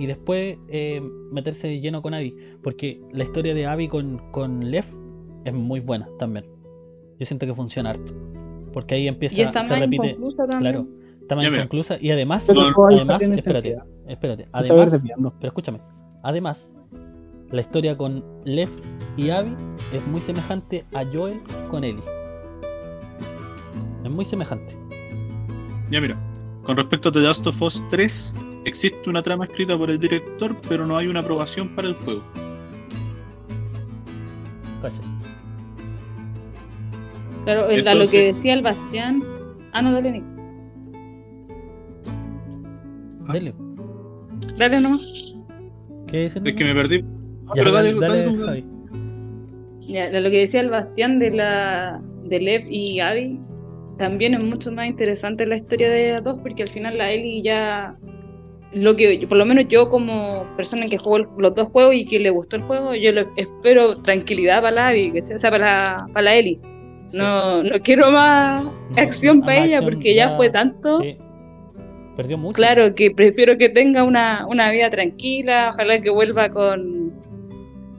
Y 0.00 0.06
después 0.06 0.56
eh, 0.68 1.02
meterse 1.30 1.68
de 1.68 1.80
lleno 1.80 2.00
con 2.00 2.14
Abby. 2.14 2.34
Porque 2.62 3.02
la 3.12 3.22
historia 3.22 3.52
de 3.52 3.66
Abby 3.66 3.86
con, 3.86 4.18
con 4.32 4.70
Lev 4.70 4.86
es 5.44 5.52
muy 5.52 5.80
buena 5.80 6.08
también. 6.18 6.46
Yo 7.18 7.26
siento 7.26 7.44
que 7.44 7.54
funciona 7.54 7.90
harto. 7.90 8.14
Porque 8.72 8.94
ahí 8.94 9.08
empieza, 9.08 9.38
Y 9.38 9.42
está 9.42 9.60
se 9.60 9.76
repite. 9.76 10.08
inconclusa 10.12 10.46
también. 10.46 10.72
Claro, 10.72 10.88
está 11.20 11.36
más 11.36 11.44
inconclusa. 11.44 11.98
Y 12.00 12.10
además, 12.12 12.46
Pero 12.48 12.62
además, 12.88 13.20
espérate, 13.20 13.76
espérate. 14.08 14.48
Además, 14.52 15.02
pero 15.38 15.48
escúchame, 15.48 15.80
además, 16.22 16.72
la 17.50 17.60
historia 17.60 17.94
con 17.94 18.24
Lev 18.46 18.70
y 19.18 19.28
Abby 19.28 19.54
es 19.92 20.06
muy 20.06 20.22
semejante 20.22 20.86
a 20.94 21.04
Joel 21.04 21.40
con 21.70 21.84
Ellie. 21.84 22.02
Es 24.02 24.10
muy 24.10 24.24
semejante. 24.24 24.74
Ya 25.90 26.00
mira, 26.00 26.16
con 26.62 26.76
respecto 26.78 27.10
a 27.10 27.12
The 27.12 27.18
Last 27.18 27.46
of 27.46 27.60
Us 27.60 27.82
3, 27.90 28.32
existe 28.64 29.08
una 29.08 29.22
trama 29.22 29.44
escrita 29.46 29.76
por 29.76 29.90
el 29.90 29.98
director, 29.98 30.56
pero 30.68 30.86
no 30.86 30.96
hay 30.96 31.06
una 31.06 31.20
aprobación 31.20 31.68
para 31.74 31.88
el 31.88 31.94
juego. 31.94 32.22
¿cachai? 34.82 35.04
Claro, 37.44 37.66
a 37.90 37.94
lo 37.94 38.08
que 38.08 38.26
decía 38.26 38.54
el 38.54 38.62
Bastián. 38.62 39.22
Ah, 39.72 39.82
no, 39.82 39.92
dale, 39.92 40.12
Nick. 40.12 40.24
Dale. 43.26 43.54
Dale 44.56 44.80
nomás. 44.80 45.34
¿Qué 46.06 46.26
es 46.26 46.36
el 46.36 46.46
Es 46.46 46.56
que 46.56 46.64
me 46.64 46.74
perdí. 46.74 47.04
Ah, 47.46 47.52
Ya, 47.56 47.62
pero 47.62 47.72
dale, 47.72 47.94
dale, 47.94 48.24
dale, 48.24 48.36
dale. 48.36 48.64
Ya, 49.80 50.20
lo 50.20 50.30
que 50.30 50.38
decía 50.38 50.60
el 50.60 50.70
Bastián 50.70 51.18
de 51.18 51.30
la 51.30 52.00
de 52.24 52.40
Lev 52.40 52.66
y 52.68 53.00
Abby. 53.00 53.40
También 53.98 54.34
es 54.34 54.42
mucho 54.42 54.72
más 54.72 54.86
interesante 54.86 55.46
la 55.46 55.56
historia 55.56 55.90
de 55.90 56.12
las 56.12 56.24
dos, 56.24 56.38
porque 56.42 56.62
al 56.62 56.68
final 56.68 56.98
la 56.98 57.10
Ellie 57.10 57.42
ya. 57.42 57.96
Lo 58.72 58.94
que, 58.94 59.26
por 59.28 59.36
lo 59.36 59.44
menos 59.46 59.66
yo, 59.68 59.88
como 59.88 60.46
persona 60.56 60.86
que 60.86 60.96
jugó 60.96 61.16
el- 61.16 61.26
los 61.38 61.54
dos 61.56 61.68
juegos 61.68 61.94
y 61.96 62.06
que 62.06 62.20
le 62.20 62.30
gustó 62.30 62.54
el 62.56 62.62
juego, 62.62 62.94
yo 62.94 63.10
le 63.12 63.26
espero 63.36 64.00
tranquilidad 64.02 64.62
para 64.62 64.70
la 64.74 64.88
Abby, 64.88 65.10
¿cachai? 65.10 65.34
o 65.36 65.38
sea, 65.40 65.50
para, 65.50 66.06
para 66.12 66.22
la 66.22 66.34
Ellie. 66.36 66.60
No, 67.12 67.62
no 67.64 67.80
quiero 67.80 68.12
más 68.12 68.62
No, 68.64 68.72
acción 68.96 69.38
más 69.40 69.46
para 69.48 69.64
ella 69.64 69.78
acción 69.78 69.92
porque 69.94 70.14
ya, 70.14 70.30
fue 70.36 70.50
tanto. 70.50 71.00
Sí. 71.00 71.16
Perdió 72.16 72.38
mucho. 72.38 72.54
Claro, 72.54 72.94
que 72.94 73.10
prefiero 73.10 73.56
que 73.58 73.68
tenga 73.68 74.04
una, 74.04 74.46
una 74.48 74.70
vida 74.70 74.88
tranquila, 74.90 75.70
ojalá 75.72 76.00
que 76.00 76.10
vuelva 76.10 76.48
con, 76.50 77.12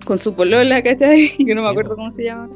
con 0.06 0.20
su 0.20 0.34
polola, 0.34 0.82
¿cachai? 0.82 1.32
Que 1.46 1.54
no 1.56 1.64
me 1.64 1.70
acuerdo 1.70 1.96
cómo 1.96 2.10
se 2.12 2.26
llama. 2.26 2.50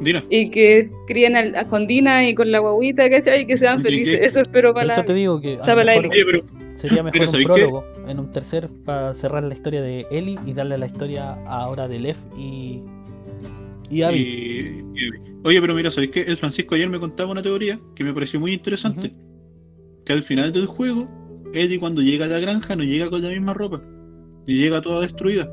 Dina. 0.00 0.24
Y 0.30 0.50
que 0.50 0.90
críen 1.06 1.36
al- 1.36 1.54
a, 1.54 1.66
con 1.66 1.86
Dina 1.86 2.26
y 2.26 2.34
con 2.34 2.50
la 2.50 2.60
guaguita, 2.60 3.10
¿cachai? 3.10 3.42
Y 3.42 3.44
que 3.46 3.58
sean 3.58 3.78
¿Y 3.80 3.82
felices. 3.82 4.18
qué? 4.20 4.24
Eso 4.26 4.40
espero 4.40 4.72
para 4.72 4.86
eso 4.92 5.00
la... 5.00 5.04
te 5.04 5.12
digo 5.14 5.40
que 5.40 5.56
la 5.56 5.74
pero 5.74 6.42
sería 6.76 7.02
mejor 7.02 7.20
un 7.28 7.42
prólogo 7.44 7.84
en 8.06 8.18
un 8.18 8.30
tercer 8.30 8.68
para 8.84 9.14
cerrar 9.14 9.44
la 9.44 9.54
historia 9.54 9.82
de 9.82 10.06
Ellie 10.10 10.38
y 10.46 10.52
darle 10.52 10.78
la 10.78 10.86
historia 10.86 11.32
ahora 11.46 11.88
de 11.88 11.98
Lev 12.00 12.16
y, 12.36 12.80
y 13.90 14.02
Abby. 14.02 14.16
Y- 14.18 15.00
y- 15.00 15.10
oye, 15.44 15.60
pero 15.60 15.74
mira, 15.74 15.90
¿sabéis 15.90 16.12
qué? 16.12 16.20
El 16.22 16.36
Francisco 16.36 16.74
ayer 16.74 16.88
me 16.88 16.98
contaba 17.00 17.30
una 17.32 17.42
teoría 17.42 17.78
que 17.94 18.04
me 18.04 18.12
pareció 18.14 18.40
muy 18.40 18.52
interesante. 18.52 19.12
Que 20.04 20.12
al 20.12 20.22
final 20.24 20.52
del 20.52 20.66
juego, 20.66 21.08
Eddie 21.54 21.78
cuando 21.78 22.02
llega 22.02 22.24
a 22.24 22.28
la 22.28 22.40
granja 22.40 22.74
no 22.76 22.82
llega 22.84 23.08
con 23.10 23.22
la 23.22 23.28
misma 23.28 23.54
ropa. 23.54 23.80
Y 24.46 24.54
llega 24.58 24.80
toda 24.80 25.00
destruida. 25.02 25.48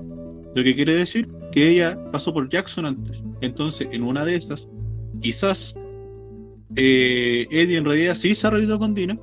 Lo 0.55 0.63
que 0.63 0.73
quiere 0.75 0.95
decir 0.95 1.29
que 1.51 1.69
ella 1.69 1.99
pasó 2.11 2.33
por 2.33 2.49
Jackson 2.49 2.85
antes. 2.87 3.21
Entonces, 3.41 3.87
en 3.91 4.01
una 4.03 4.25
de 4.25 4.35
esas, 4.35 4.67
quizás 5.21 5.75
eh, 6.75 7.47
Eddie 7.51 7.77
en 7.77 7.85
realidad 7.85 8.15
sí 8.15 8.33
se 8.33 8.47
arregló 8.47 8.79
con 8.79 8.93
Dina, 8.95 9.19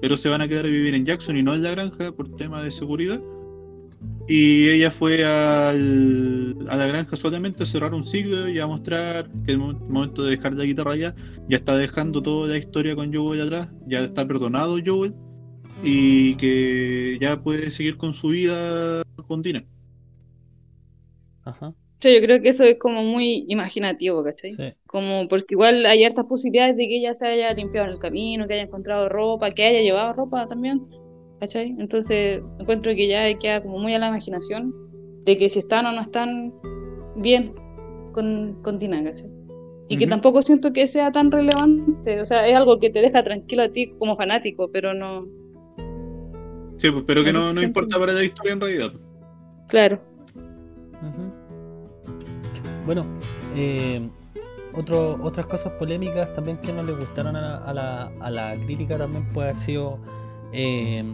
pero 0.00 0.16
se 0.16 0.28
van 0.28 0.40
a 0.40 0.48
quedar 0.48 0.66
a 0.66 0.68
vivir 0.68 0.94
en 0.94 1.04
Jackson 1.04 1.36
y 1.36 1.42
no 1.42 1.54
en 1.54 1.62
la 1.62 1.70
granja 1.70 2.12
por 2.12 2.34
tema 2.36 2.62
de 2.62 2.70
seguridad. 2.70 3.20
Y 4.28 4.68
ella 4.68 4.90
fue 4.90 5.24
a 5.24 5.72
la 5.72 6.86
granja 6.86 7.16
solamente 7.16 7.62
a 7.62 7.66
cerrar 7.66 7.94
un 7.94 8.04
ciclo 8.06 8.48
y 8.48 8.58
a 8.60 8.66
mostrar 8.66 9.28
que 9.44 9.52
el 9.52 9.58
mo- 9.58 9.72
momento 9.88 10.22
de 10.22 10.32
dejar 10.32 10.52
la 10.52 10.64
guitarra 10.64 10.96
ya, 10.96 11.14
ya 11.48 11.56
está 11.56 11.76
dejando 11.76 12.22
toda 12.22 12.48
la 12.48 12.58
historia 12.58 12.94
con 12.94 13.12
Joel 13.12 13.40
atrás, 13.40 13.68
ya 13.86 14.00
está 14.00 14.26
perdonado 14.26 14.78
Joel 14.84 15.14
y 15.82 16.34
que 16.36 17.16
ya 17.20 17.40
puede 17.42 17.70
seguir 17.70 17.96
con 17.96 18.12
su 18.14 18.28
vida 18.28 19.02
con 19.26 19.42
Dina. 19.42 19.64
Ajá. 21.44 21.72
Sí, 22.00 22.14
yo 22.14 22.20
creo 22.20 22.40
que 22.40 22.50
eso 22.50 22.64
es 22.64 22.78
como 22.78 23.02
muy 23.02 23.44
imaginativo, 23.48 24.22
¿cachai? 24.22 24.52
Sí. 24.52 24.72
Como 24.86 25.26
porque 25.28 25.54
igual 25.54 25.84
hay 25.86 26.04
hartas 26.04 26.26
posibilidades 26.26 26.76
de 26.76 26.86
que 26.86 26.98
ella 26.98 27.14
se 27.14 27.26
haya 27.26 27.52
limpiado 27.54 27.86
en 27.88 27.92
el 27.92 27.98
camino, 27.98 28.46
que 28.46 28.54
haya 28.54 28.62
encontrado 28.64 29.08
ropa, 29.08 29.50
que 29.50 29.64
haya 29.64 29.80
llevado 29.80 30.12
ropa 30.12 30.46
también, 30.46 30.86
¿cachai? 31.40 31.74
Entonces 31.78 32.40
encuentro 32.60 32.94
que 32.94 33.08
ya 33.08 33.36
queda 33.38 33.62
como 33.62 33.78
muy 33.78 33.94
a 33.94 33.98
la 33.98 34.08
imaginación 34.08 34.72
de 35.24 35.36
que 35.36 35.48
si 35.48 35.58
están 35.58 35.86
o 35.86 35.92
no 35.92 36.00
están 36.00 36.54
bien 37.16 37.52
con, 38.12 38.62
con 38.62 38.78
Tina, 38.78 39.02
¿cachai? 39.02 39.28
Y 39.88 39.96
que 39.96 40.06
tampoco 40.06 40.42
siento 40.42 40.72
que 40.72 40.86
sea 40.86 41.10
tan 41.10 41.30
relevante, 41.32 42.20
o 42.20 42.24
sea, 42.24 42.46
es 42.46 42.56
algo 42.56 42.78
que 42.78 42.90
te 42.90 43.00
deja 43.00 43.22
tranquilo 43.22 43.62
a 43.62 43.70
ti 43.70 43.88
como 43.98 44.16
fanático, 44.16 44.70
pero 44.70 44.92
no, 44.92 45.26
Sí, 46.78 46.90
pues, 46.90 47.04
pero 47.06 47.24
que 47.24 47.32
No 47.32 47.52
no, 47.52 47.62
importa 47.62 47.98
para 47.98 48.12
la 48.12 48.24
historia 48.24 48.52
en 48.52 48.60
realidad. 48.60 48.92
claro. 49.66 49.98
Bueno, 52.88 53.04
eh, 53.54 54.08
otras 54.72 55.44
cosas 55.44 55.74
polémicas 55.74 56.34
también 56.34 56.56
que 56.56 56.72
no 56.72 56.82
le 56.82 56.92
gustaron 56.92 57.36
a 57.36 57.40
la, 57.42 57.56
a 57.58 57.74
la, 57.74 58.10
a 58.18 58.30
la 58.30 58.56
crítica 58.64 58.96
también 58.96 59.30
puede 59.34 59.50
haber 59.50 59.60
sido 59.60 59.98
eh, 60.54 61.04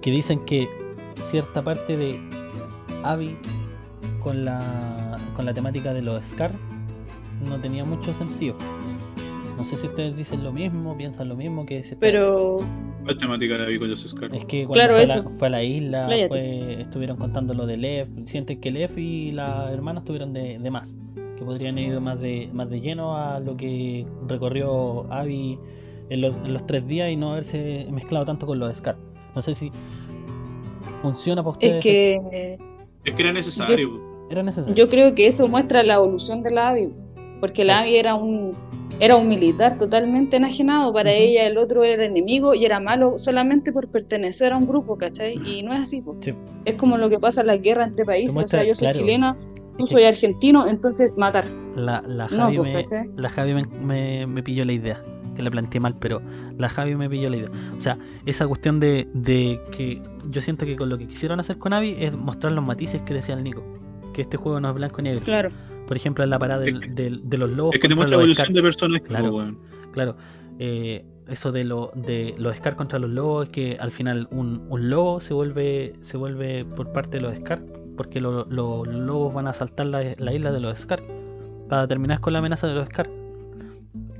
que 0.00 0.10
dicen 0.12 0.44
que 0.44 0.68
cierta 1.16 1.64
parte 1.64 1.96
de 1.96 2.20
Abby 3.02 3.36
con 4.22 4.44
la, 4.44 5.18
con 5.34 5.44
la 5.44 5.52
temática 5.52 5.92
de 5.92 6.02
los 6.02 6.24
Scar 6.24 6.52
no 7.48 7.56
tenía 7.56 7.84
mucho 7.84 8.14
sentido. 8.14 8.54
No 9.58 9.64
sé 9.64 9.76
si 9.76 9.86
ustedes 9.88 10.16
dicen 10.16 10.42
lo 10.44 10.52
mismo, 10.52 10.96
piensan 10.96 11.28
lo 11.28 11.34
mismo 11.36 11.66
que 11.66 11.82
se 11.82 11.96
Pero 11.96 12.58
La 13.04 13.18
temática 13.18 13.58
de 13.58 13.64
Abby 13.64 13.78
con 13.80 13.90
los 13.90 14.00
Scar. 14.08 14.34
es 14.34 14.44
que 14.44 14.64
cuando 14.64 14.72
Claro, 14.74 14.94
fue, 14.94 15.02
a 15.02 15.16
la, 15.16 15.22
fue 15.30 15.48
a 15.48 15.50
la 15.50 15.62
isla, 15.64 16.08
fue- 16.28 16.80
estuvieron 16.80 17.16
contando 17.16 17.52
lo 17.54 17.66
de 17.66 17.76
Lev, 17.76 18.08
sienten 18.26 18.60
que 18.60 18.70
Lev 18.70 18.96
y 18.98 19.32
la 19.32 19.70
hermana 19.72 19.98
estuvieron 20.00 20.32
de, 20.32 20.58
de 20.60 20.70
más, 20.70 20.96
que 21.36 21.44
podrían 21.44 21.76
haber 21.76 21.88
ido 21.90 22.00
más 22.00 22.20
de, 22.20 22.48
más 22.52 22.70
de 22.70 22.80
lleno 22.80 23.16
a 23.16 23.40
lo 23.40 23.56
que 23.56 24.06
recorrió 24.28 25.12
Abby 25.12 25.58
en 26.10 26.20
los, 26.20 26.34
en 26.44 26.52
los 26.52 26.64
tres 26.66 26.86
días 26.86 27.10
y 27.10 27.16
no 27.16 27.32
haberse 27.32 27.86
mezclado 27.90 28.24
tanto 28.24 28.46
con 28.46 28.58
los 28.60 28.76
Scar. 28.76 28.96
No 29.34 29.42
sé 29.42 29.54
si 29.54 29.70
funciona 31.02 31.42
para 31.42 31.52
ustedes. 31.52 31.76
es 31.76 31.82
que 31.82 32.58
Es 33.04 33.14
que 33.14 33.22
era 33.22 33.32
necesario. 33.32 34.06
Era 34.30 34.42
necesario. 34.42 34.74
Yo 34.74 34.88
creo 34.88 35.14
que 35.14 35.26
eso 35.26 35.46
muestra 35.48 35.82
la 35.82 35.94
evolución 35.94 36.42
de 36.42 36.50
la 36.50 36.68
Abby, 36.68 36.90
porque 37.40 37.64
la 37.64 37.80
Abby 37.80 37.96
era 37.96 38.14
un 38.14 38.54
era 39.00 39.16
un 39.16 39.28
militar 39.28 39.78
totalmente 39.78 40.38
enajenado, 40.38 40.92
para 40.92 41.12
ella 41.12 41.46
el 41.46 41.56
otro 41.58 41.84
era 41.84 41.94
el 41.94 42.10
enemigo 42.10 42.54
y 42.54 42.64
era 42.64 42.80
malo 42.80 43.16
solamente 43.18 43.70
por 43.70 43.86
pertenecer 43.88 44.52
a 44.52 44.56
un 44.56 44.66
grupo, 44.66 44.96
¿cachai? 44.96 45.34
Y 45.46 45.62
no 45.62 45.72
es 45.74 45.82
así. 45.84 46.02
Sí. 46.20 46.34
es 46.64 46.74
como 46.74 46.96
lo 46.96 47.08
que 47.08 47.18
pasa 47.18 47.42
en 47.42 47.46
la 47.48 47.56
guerra 47.58 47.84
entre 47.84 48.04
países, 48.04 48.36
o 48.36 48.48
sea, 48.48 48.64
yo 48.64 48.74
soy 48.74 48.86
claro, 48.86 48.98
chilena, 48.98 49.36
tú 49.78 49.86
soy 49.86 50.02
argentino, 50.04 50.66
entonces 50.66 51.12
matar. 51.16 51.44
La, 51.76 52.02
la 52.06 52.26
No, 52.28 52.36
Javi, 52.44 52.56
pues, 52.56 52.90
me, 52.90 53.08
la 53.16 53.28
Javi 53.28 53.54
me, 53.54 53.62
me- 53.84 54.26
me 54.26 54.42
pilló 54.42 54.64
la 54.64 54.72
idea, 54.72 55.00
que 55.36 55.42
la 55.42 55.50
planteé 55.50 55.80
mal, 55.80 55.94
pero 56.00 56.20
la 56.56 56.68
Javi 56.68 56.96
me 56.96 57.08
pilló 57.08 57.28
la 57.30 57.36
idea. 57.36 57.48
O 57.76 57.80
sea, 57.80 57.96
esa 58.26 58.48
cuestión 58.48 58.80
de, 58.80 59.06
de 59.14 59.60
que 59.76 60.02
yo 60.30 60.40
siento 60.40 60.66
que 60.66 60.74
con 60.74 60.88
lo 60.88 60.98
que 60.98 61.06
quisieron 61.06 61.38
hacer 61.38 61.58
con 61.58 61.72
Abby 61.72 61.94
es 62.00 62.16
mostrar 62.16 62.52
los 62.52 62.66
matices 62.66 63.02
que 63.02 63.14
decía 63.14 63.36
el 63.36 63.44
Nico. 63.44 63.62
Que 64.12 64.22
este 64.22 64.36
juego 64.36 64.58
no 64.58 64.70
es 64.70 64.74
blanco 64.74 65.00
y 65.00 65.04
negro. 65.04 65.20
Claro. 65.24 65.50
Por 65.88 65.96
ejemplo, 65.96 66.22
en 66.22 66.30
la 66.30 66.38
parada 66.38 66.60
del- 66.60 66.74
Es 66.76 66.80
que- 66.82 66.88
del- 67.02 67.28
de 67.28 67.38
los 67.38 67.50
lobos. 67.50 67.74
Es 67.74 67.80
que 67.80 67.88
te 67.88 67.94
muestra 67.96 68.16
la 68.18 68.22
evolución 68.22 68.52
de 68.52 68.62
personajes, 68.62 69.08
Claro. 69.08 69.32
pues, 69.32 69.44
weón. 69.44 69.58
Claro, 69.90 70.16
eh, 70.60 71.04
eso 71.28 71.50
de, 71.50 71.64
lo, 71.64 71.90
de 71.96 72.34
los 72.38 72.54
Scar 72.56 72.76
contra 72.76 72.98
los 72.98 73.10
lobos, 73.10 73.48
que 73.48 73.76
al 73.80 73.90
final 73.90 74.28
un, 74.30 74.66
un 74.68 74.88
lobo 74.90 75.18
se 75.20 75.34
vuelve 75.34 75.94
se 76.00 76.16
vuelve 76.16 76.64
por 76.64 76.92
parte 76.92 77.16
de 77.18 77.22
los 77.22 77.36
Scar, 77.38 77.60
porque 77.96 78.20
lo- 78.20 78.44
lo- 78.46 78.84
los 78.84 78.94
lobos 78.94 79.34
van 79.34 79.46
a 79.46 79.50
asaltar 79.50 79.86
la, 79.86 80.02
la 80.18 80.32
isla 80.32 80.52
de 80.52 80.60
los 80.60 80.78
Scar, 80.78 81.00
para 81.68 81.88
terminar 81.88 82.20
con 82.20 82.32
la 82.34 82.38
amenaza 82.38 82.66
de 82.68 82.74
los 82.74 82.86
Scar. 82.86 83.08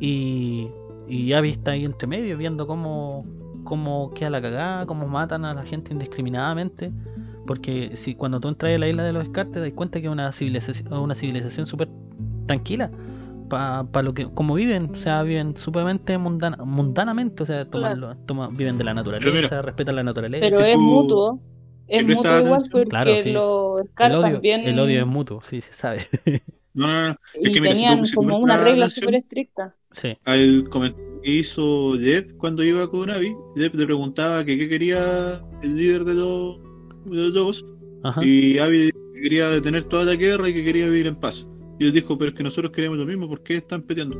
Y, 0.01 0.69
y 1.09 1.32
Abby 1.32 1.49
está 1.51 1.73
ahí 1.73 1.85
entre 1.85 2.07
medio, 2.07 2.36
viendo 2.39 2.66
cómo, 2.66 3.24
cómo 3.65 4.11
queda 4.15 4.31
la 4.31 4.40
cagada, 4.43 4.86
cómo 4.86 5.07
matan 5.07 5.45
a 5.45 5.55
la 5.55 5.62
gente 5.65 5.93
indiscriminadamente. 5.93 6.93
Porque 7.49 7.97
si 7.97 8.15
cuando 8.15 8.39
tú 8.41 8.49
entras 8.49 8.75
a 8.75 8.79
la 8.79 8.87
isla 8.89 9.03
de 9.03 9.12
los 9.15 9.27
Scar 9.27 9.47
te 9.47 9.59
das 9.59 9.73
cuenta 9.73 10.01
que 10.01 10.07
es 10.07 10.12
una 10.12 10.31
civilización, 10.31 10.93
una 10.93 11.15
civilización 11.15 11.65
súper 11.66 11.89
tranquila 12.47 12.91
para 13.49 14.03
lo 14.03 14.12
que 14.12 14.27
como 14.35 14.55
viven, 14.55 14.91
o 14.91 14.95
sea, 14.95 15.23
viven 15.23 15.57
súpermente 15.57 16.19
mundana, 16.19 16.59
mundanamente, 16.62 17.43
o 17.43 17.47
sea, 17.47 17.65
toman 17.65 17.99
lo- 17.99 18.15
toma- 18.19 18.49
viven 18.53 18.77
de 18.77 18.85
la 18.85 18.93
naturaleza, 18.93 19.33
mira, 19.35 19.62
respetan 19.62 19.97
la 19.97 20.03
naturaleza. 20.03 20.45
Pero 20.45 20.59
si 20.59 20.65
es 20.65 20.75
tú- 20.75 20.81
mutuo. 20.81 21.41
Es 21.87 22.07
mutuo 22.07 22.20
igual 22.20 22.45
atención- 22.47 22.70
porque 22.70 22.89
Claro, 22.91 23.16
sí. 23.16 23.33
los 23.33 23.89
Scar 23.89 24.11
el 24.11 24.16
odio, 24.19 24.33
también 24.35 24.61
el 24.69 24.79
odio 24.79 25.01
es 25.01 25.07
mutuo, 25.07 25.41
sí, 25.43 25.62
se 25.62 25.73
sabe. 25.73 26.01
No, 26.75 26.87
no, 26.87 27.09
no. 27.09 27.16
y 27.35 27.51
que 27.55 27.61
mira, 27.62 27.73
tenían 27.73 28.05
si 28.07 28.15
como 28.15 28.39
una 28.39 28.62
regla 28.62 28.89
súper 28.89 29.15
estricta. 29.16 29.75
sí, 29.91 30.16
Al 30.25 30.69
comentario 30.69 31.20
que 31.23 31.31
hizo 31.31 31.95
Jeff 31.99 32.27
cuando 32.37 32.62
iba 32.62 32.89
con 32.91 33.11
Abby, 33.11 33.35
Jeff 33.57 33.75
le 33.75 33.87
preguntaba 33.87 34.45
que 34.45 34.57
qué 34.59 34.69
quería 34.69 35.43
el 35.62 35.75
líder 35.77 36.05
de 36.05 36.15
los, 36.15 36.59
de 37.05 37.16
los 37.16 37.35
lobos, 37.35 37.65
ajá. 38.05 38.25
y 38.25 38.59
Abby 38.59 38.91
que 39.15 39.23
quería 39.23 39.51
detener 39.51 39.85
toda 39.85 40.05
la 40.05 40.15
guerra 40.15 40.49
y 40.49 40.55
que 40.55 40.65
quería 40.65 40.87
vivir 40.87 41.07
en 41.07 41.16
paz. 41.16 41.47
Y 41.79 41.87
él 41.87 41.93
dijo, 41.93 42.16
pero 42.19 42.31
es 42.31 42.37
que 42.37 42.43
nosotros 42.43 42.73
queremos 42.73 42.99
lo 42.99 43.07
mismo, 43.07 43.29
¿por 43.29 43.43
qué 43.43 43.57
están 43.59 43.83
peleando? 43.83 44.16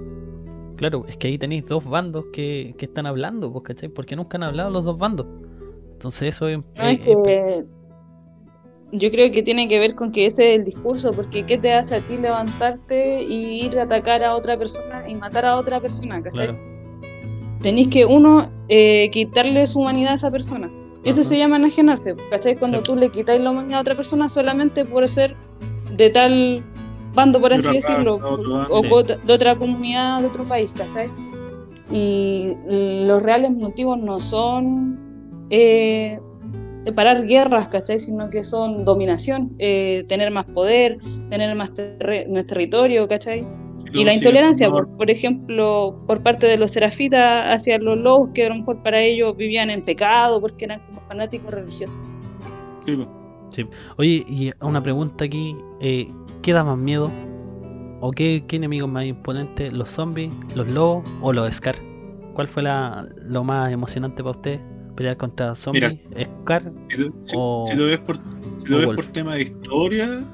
Claro, 0.77 1.05
es 1.09 1.17
que 1.17 1.29
ahí 1.29 1.39
tenéis 1.39 1.67
dos 1.67 1.85
bandos 1.85 2.27
que, 2.33 2.75
que 2.79 2.85
están 2.85 3.07
hablando, 3.07 3.53
pues, 3.53 3.65
¿cachai? 3.65 3.89
Porque 3.89 4.15
nunca 4.15 4.37
han 4.37 4.45
hablado 4.45 4.71
los 4.71 4.85
dos 4.85 4.97
bandos. 4.97 5.27
Entonces 5.93 6.37
eso 6.37 6.49
es... 6.49 6.59
No, 6.59 6.85
es 6.85 7.01
que 7.01 7.65
yo 8.93 9.11
creo 9.11 9.31
que 9.31 9.43
tiene 9.43 9.69
que 9.69 9.79
ver 9.79 9.95
con 9.95 10.13
que 10.13 10.27
ese 10.27 10.55
es 10.55 10.59
el 10.61 10.65
discurso, 10.65 11.11
porque 11.13 11.45
¿qué 11.45 11.59
te 11.59 11.75
hace 11.75 11.97
a 11.97 12.01
ti 12.01 12.17
levantarte 12.17 13.23
y 13.23 13.67
ir 13.67 13.79
a 13.79 13.83
atacar 13.83 14.25
a 14.25 14.35
otra 14.35 14.57
persona 14.57 15.09
y 15.09 15.15
matar 15.15 15.45
a 15.45 15.57
otra 15.57 15.81
persona? 15.81 16.23
¿cachai? 16.23 16.47
claro, 16.47 16.59
Tenéis 17.61 17.89
que, 17.89 18.07
uno, 18.07 18.51
eh, 18.69 19.11
quitarle 19.11 19.67
su 19.67 19.81
humanidad 19.81 20.13
a 20.13 20.15
esa 20.15 20.31
persona. 20.31 20.71
Eso 21.05 21.21
Ajá. 21.21 21.31
se 21.31 21.39
llama 21.39 21.57
enajenarse, 21.57 22.15
¿cachai? 22.31 22.57
Cuando 22.57 22.79
Sí. 22.79 22.85
tú 22.85 22.95
le 22.97 23.09
quitáis 23.11 23.41
la 23.41 23.51
humanidad 23.51 23.79
a 23.79 23.81
otra 23.83 23.95
persona 23.95 24.29
solamente 24.29 24.85
por 24.85 25.07
ser 25.09 25.35
de 25.97 26.11
tal 26.11 26.63
bando, 27.15 27.41
por 27.41 27.53
así 27.53 27.73
decirlo, 27.73 28.21
o 28.71 29.03
de 29.03 29.33
otra 29.33 29.57
comunidad, 29.57 30.21
de 30.21 30.27
otro 30.27 30.45
país, 30.45 30.73
¿cachai? 30.77 31.09
Y 31.91 32.55
los 33.07 33.23
reales 33.23 33.51
motivos 33.51 33.99
no 33.99 34.21
son 34.21 34.99
eh, 35.51 36.21
parar 36.95 37.27
guerras, 37.27 37.69
¿cachai? 37.69 38.01
Sino 38.01 38.29
que 38.31 38.45
son 38.45 38.85
dominación, 38.85 39.55
eh, 39.59 40.05
tener 40.09 40.31
más 40.31 40.45
poder, 40.47 40.99
tener 41.31 41.55
más, 41.55 41.73
más 42.31 42.47
territorio, 42.47 43.09
¿cachai? 43.09 43.47
Y 43.93 44.05
la 44.05 44.15
intolerancia, 44.15 44.71
por, 44.71 44.89
por 44.97 45.11
ejemplo, 45.11 46.03
por 46.07 46.23
parte 46.23 46.47
de 46.47 46.57
los 46.57 46.71
serafitas 46.71 47.55
hacia 47.55 47.79
los 47.79 47.99
lobos, 47.99 48.31
que 48.35 48.47
a 48.47 48.49
lo 48.49 48.57
mejor 48.57 48.83
para 48.83 49.01
ellos 49.01 49.37
vivían 49.37 49.71
en 49.71 49.85
pecado 49.85 50.41
porque 50.41 50.67
eran 50.67 50.81
como 50.87 51.01
fanáticos 51.09 51.51
religiosos. 51.51 51.99
Sí, 52.85 52.97
pues. 52.97 53.09
sí. 53.51 53.67
Oye, 53.97 54.25
y 54.29 54.51
una 54.61 54.83
pregunta 54.83 55.25
aquí, 55.25 55.57
eh, 55.81 56.09
¿qué 56.43 56.53
da 56.53 56.65
más 56.65 56.79
miedo? 56.79 57.11
¿O 58.01 58.13
qué, 58.13 58.45
qué 58.47 58.57
enemigo 58.57 58.87
más 58.87 59.05
imponente? 59.05 59.71
¿Los 59.71 59.91
zombies, 59.91 60.31
los 60.55 60.71
lobos 60.71 61.05
o 61.21 61.33
los 61.33 61.53
Scar? 61.55 61.75
¿Cuál 62.35 62.47
fue 62.47 62.63
la, 62.63 63.09
lo 63.17 63.43
más 63.43 63.73
emocionante 63.73 64.23
para 64.23 64.31
usted? 64.31 64.61
¿Pelear 64.95 65.17
contra 65.17 65.55
zombies? 65.55 65.99
¿Scar? 66.43 66.73
Si, 67.25 67.35
O- 67.37 67.67
si 67.69 67.77
lo 67.77 67.87
ves 67.87 67.99
por, 68.01 68.17
si 68.17 68.69
lo 68.69 68.79
ves 68.79 68.87
por 68.97 69.05
tema 69.07 69.35
de 69.35 69.43
historia, 69.43 70.25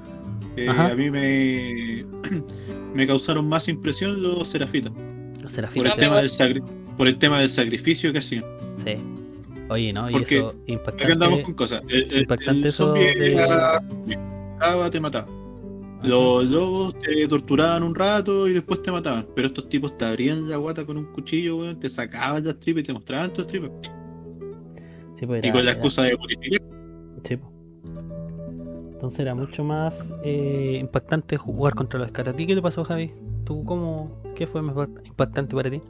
eh, 0.56 0.68
a 0.68 0.94
mí 0.94 1.10
me, 1.10 2.04
me 2.94 3.06
causaron 3.06 3.48
más 3.48 3.68
impresión 3.68 4.22
los 4.22 4.48
serafitas. 4.48 4.92
Los 4.92 5.40
Por 5.42 5.50
Serafitas. 5.50 5.94
el, 5.94 6.00
tema 6.00 6.16
del 6.18 6.30
sacri- 6.30 6.62
por 6.96 7.08
el 7.08 7.18
tema 7.18 7.40
del 7.40 7.48
sacrificio 7.48 8.12
que 8.12 8.18
hacían. 8.18 8.44
Sí. 8.78 8.94
Oye, 9.68 9.92
¿no? 9.92 10.08
Y 10.08 10.12
Porque 10.12 10.36
eso 10.38 10.48
Acá 10.48 10.58
impactante. 10.66 11.12
andamos 11.12 11.40
con 11.42 11.54
cosas. 11.54 11.82
El, 11.88 12.06
el- 12.12 12.20
impactante 12.22 12.60
el 12.60 12.66
eso 12.66 12.86
zombie 12.86 13.04
de- 13.18 13.32
era- 13.34 13.82
te 14.90 15.00
mataba. 15.00 15.26
Los 16.02 16.44
lobos 16.44 16.94
te 17.00 17.26
torturaban 17.26 17.82
un 17.82 17.94
rato 17.94 18.46
y 18.46 18.52
después 18.52 18.82
te 18.82 18.90
mataban. 18.92 19.26
Pero 19.34 19.48
estos 19.48 19.68
tipos 19.70 19.96
te 19.96 20.04
abrían 20.04 20.48
la 20.50 20.58
guata 20.58 20.84
con 20.84 20.98
un 20.98 21.06
cuchillo, 21.06 21.56
weón, 21.56 21.80
te 21.80 21.88
sacaban 21.88 22.44
las 22.44 22.58
tripas 22.60 22.82
y 22.82 22.86
te 22.86 22.92
mostraban 22.92 23.32
tus 23.32 23.46
tripas. 23.46 23.70
Sí, 25.14 25.24
pues 25.26 25.42
Y 25.44 25.50
con 25.50 25.64
la 25.64 25.70
era- 25.70 25.72
excusa 25.72 26.02
de 26.02 26.16
purificar. 26.16 26.60
Sí, 27.22 27.36
po. 27.38 27.50
Entonces 29.04 29.20
era 29.20 29.34
mucho 29.34 29.62
más 29.62 30.10
eh, 30.22 30.78
impactante 30.80 31.36
jugar 31.36 31.74
contra 31.74 32.00
los 32.00 32.08
Scar. 32.08 32.30
¿A 32.30 32.32
ti 32.32 32.46
qué 32.46 32.54
te 32.54 32.62
pasó, 32.62 32.82
Javi? 32.84 33.10
¿Tú 33.44 33.62
cómo, 33.66 34.08
qué 34.34 34.46
fue 34.46 34.62
más 34.62 34.74
impactante 35.04 35.54
para 35.54 35.68
ti? 35.70 35.82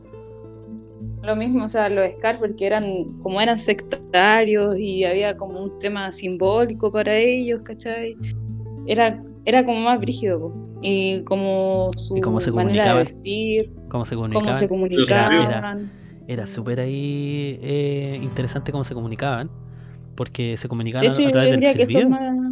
Lo 1.22 1.36
mismo, 1.36 1.64
o 1.64 1.68
sea, 1.68 1.88
los 1.88 2.10
Scar, 2.18 2.40
porque 2.40 2.66
eran, 2.66 3.04
como 3.22 3.40
eran 3.40 3.56
sectarios 3.60 4.76
y 4.76 5.04
había 5.04 5.36
como 5.36 5.62
un 5.62 5.78
tema 5.78 6.10
simbólico 6.10 6.90
para 6.90 7.16
ellos, 7.16 7.60
¿cachai? 7.62 8.16
Era, 8.88 9.22
era 9.44 9.64
como 9.64 9.78
más 9.78 10.00
brígido, 10.00 10.40
po. 10.40 10.52
y 10.82 11.22
como 11.22 11.92
su 11.96 12.16
Y 12.16 12.20
cómo 12.20 12.40
se 12.40 12.50
manera 12.50 12.96
de 12.96 13.04
vestir, 13.04 13.70
¿Cómo 13.90 14.04
se 14.04 14.16
cómo 14.16 14.24
comunicaban? 14.24 14.58
se 14.58 14.68
comunicaban. 14.68 15.32
Era- 15.34 15.78
Era 16.26 16.46
súper 16.46 16.80
ahí 16.80 17.60
eh, 17.62 18.18
interesante 18.20 18.72
cómo 18.72 18.82
se 18.82 18.92
comunicaban. 18.92 19.48
Porque 20.16 20.56
se 20.56 20.68
comunicaban 20.68 21.06
De 21.08 21.12
hecho, 21.12 21.26
a, 21.28 21.32
través 21.32 21.50
del 21.50 21.86
silbido. 21.86 22.10
más. 22.10 22.43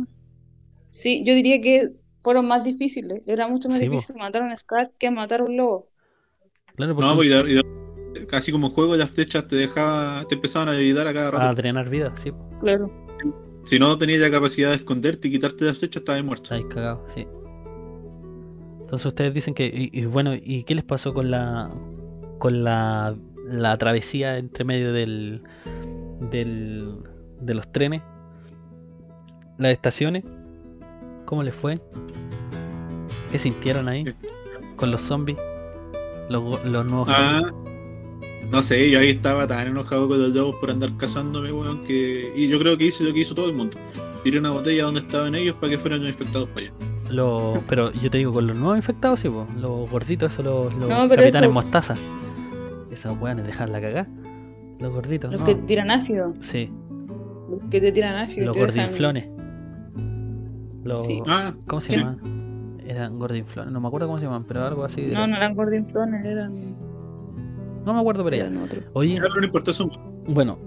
Sí, 0.92 1.24
yo 1.24 1.34
diría 1.34 1.60
que 1.60 1.90
fueron 2.22 2.46
más 2.46 2.62
difíciles. 2.64 3.22
Era 3.26 3.48
mucho 3.48 3.68
más 3.68 3.80
Sí, 3.80 3.88
difícil 3.88 4.16
matar 4.16 4.42
a 4.42 4.44
un 4.46 4.56
Scar 4.56 4.92
que 4.98 5.10
matar 5.10 5.40
a 5.40 5.44
un 5.44 5.56
lobo. 5.56 5.88
Claro, 6.76 6.94
porque 6.94 7.10
No, 7.10 7.16
pues, 7.16 7.26
y 7.28 7.30
da- 7.30 7.48
y 7.48 7.54
da- 7.56 8.26
casi 8.28 8.52
como 8.52 8.70
juego 8.70 8.96
las 8.96 9.10
flechas 9.10 9.46
te 9.48 9.56
dejaba, 9.56 10.26
te 10.28 10.34
empezaban 10.34 10.68
a 10.68 10.72
ayudar 10.72 11.06
a 11.06 11.14
cada 11.14 11.30
rato. 11.32 11.46
a 11.46 11.54
drenar 11.54 11.88
vida, 11.88 12.12
sí. 12.16 12.30
Claro. 12.60 12.90
Si 13.64 13.78
no 13.78 13.96
tenías 13.96 14.20
la 14.20 14.30
capacidad 14.30 14.70
de 14.70 14.76
esconderte 14.76 15.28
y 15.28 15.32
quitarte 15.32 15.64
las 15.64 15.78
flechas, 15.78 16.02
estabas 16.02 16.24
muerto. 16.24 16.44
Estáis 16.44 16.66
cagados, 16.66 17.10
sí. 17.14 17.26
Entonces 18.80 19.06
ustedes 19.06 19.32
dicen 19.34 19.54
que, 19.54 19.66
y, 19.66 19.90
y 19.98 20.04
bueno, 20.06 20.34
¿y 20.34 20.64
qué 20.64 20.74
les 20.74 20.84
pasó 20.84 21.14
con 21.14 21.30
la 21.30 21.70
con 22.38 22.64
la, 22.64 23.16
la 23.46 23.76
travesía 23.78 24.36
entre 24.38 24.64
medio 24.64 24.92
del, 24.92 25.42
del 26.30 26.98
de 27.40 27.54
los 27.54 27.70
trenes? 27.72 28.02
Las 29.58 29.72
estaciones, 29.72 30.24
¿cómo 31.32 31.42
les 31.42 31.56
fue? 31.56 31.80
¿Qué 33.30 33.38
sintieron 33.38 33.88
ahí? 33.88 34.04
Con 34.76 34.90
los 34.90 35.00
zombies, 35.00 35.38
los, 36.28 36.62
nuevos 36.62 37.08
Ah, 37.10 37.40
zombies. 37.40 38.50
no 38.50 38.60
sé, 38.60 38.90
yo 38.90 38.98
ahí 38.98 39.08
estaba 39.12 39.46
tan 39.46 39.68
enojado 39.68 40.08
con 40.08 40.20
los 40.20 40.30
lobos 40.34 40.56
por 40.56 40.70
andar 40.70 40.94
cazándome, 40.98 41.50
weón, 41.50 41.84
que... 41.86 42.30
Y 42.36 42.48
yo 42.48 42.58
creo 42.58 42.76
que 42.76 42.84
hice 42.84 43.02
lo 43.02 43.14
que 43.14 43.20
hizo 43.20 43.34
todo 43.34 43.48
el 43.48 43.56
mundo. 43.56 43.78
Tiré 44.22 44.40
una 44.40 44.50
botella 44.50 44.84
donde 44.84 45.00
estaban 45.00 45.34
ellos 45.34 45.54
para 45.54 45.70
que 45.70 45.78
fueran 45.78 46.00
los 46.00 46.10
infectados 46.10 46.50
para 46.50 46.66
allá. 46.66 46.74
Los- 47.08 47.62
pero 47.66 47.90
yo 47.94 48.10
te 48.10 48.18
digo, 48.18 48.30
con 48.30 48.46
los 48.46 48.54
nuevos 48.58 48.76
infectados, 48.76 49.20
sí, 49.20 49.30
po, 49.30 49.46
los 49.58 49.90
gorditos, 49.90 50.34
esos, 50.34 50.44
los, 50.44 50.74
los 50.74 50.86
No, 50.86 51.08
capitanes 51.08 51.34
eso- 51.34 51.50
mostaza. 51.50 51.94
Esos 52.90 53.18
weones, 53.18 53.46
dejarla 53.46 53.80
cagar. 53.80 54.06
Los 54.80 54.92
gorditos, 54.92 55.32
Los 55.32 55.40
no. 55.40 55.46
que 55.46 55.54
tiran 55.54 55.90
ácido. 55.90 56.34
Sí, 56.40 56.70
Los 57.48 57.70
que 57.70 57.80
te 57.80 57.90
tiran 57.90 58.16
ácido. 58.16 58.48
los 58.48 58.54
te 58.54 58.64
dejan- 58.66 58.74
gordinflones. 58.84 59.28
Los, 60.84 61.06
Sí. 61.06 61.20
Ah, 61.26 61.54
¿Cómo 61.66 61.80
se 61.80 61.92
sí. 61.92 61.98
llaman? 61.98 62.78
Eran 62.86 63.18
gordinflones, 63.18 63.72
no 63.72 63.80
me 63.80 63.86
acuerdo 63.88 64.06
cómo 64.08 64.18
se 64.18 64.24
llaman, 64.26 64.44
pero 64.44 64.64
algo 64.64 64.84
así. 64.84 65.02
No, 65.02 65.08
era. 65.18 65.26
no 65.28 65.36
eran 65.36 65.54
gordinflones, 65.54 66.24
eran, 66.24 66.76
No 67.84 67.94
me 67.94 68.00
acuerdo, 68.00 68.24
pero 68.24 68.36
ya. 68.36 68.42
eran 68.44 68.58
otros. 68.58 68.84
Oye, 68.92 69.18
no 69.20 69.26
bueno, 70.28 70.58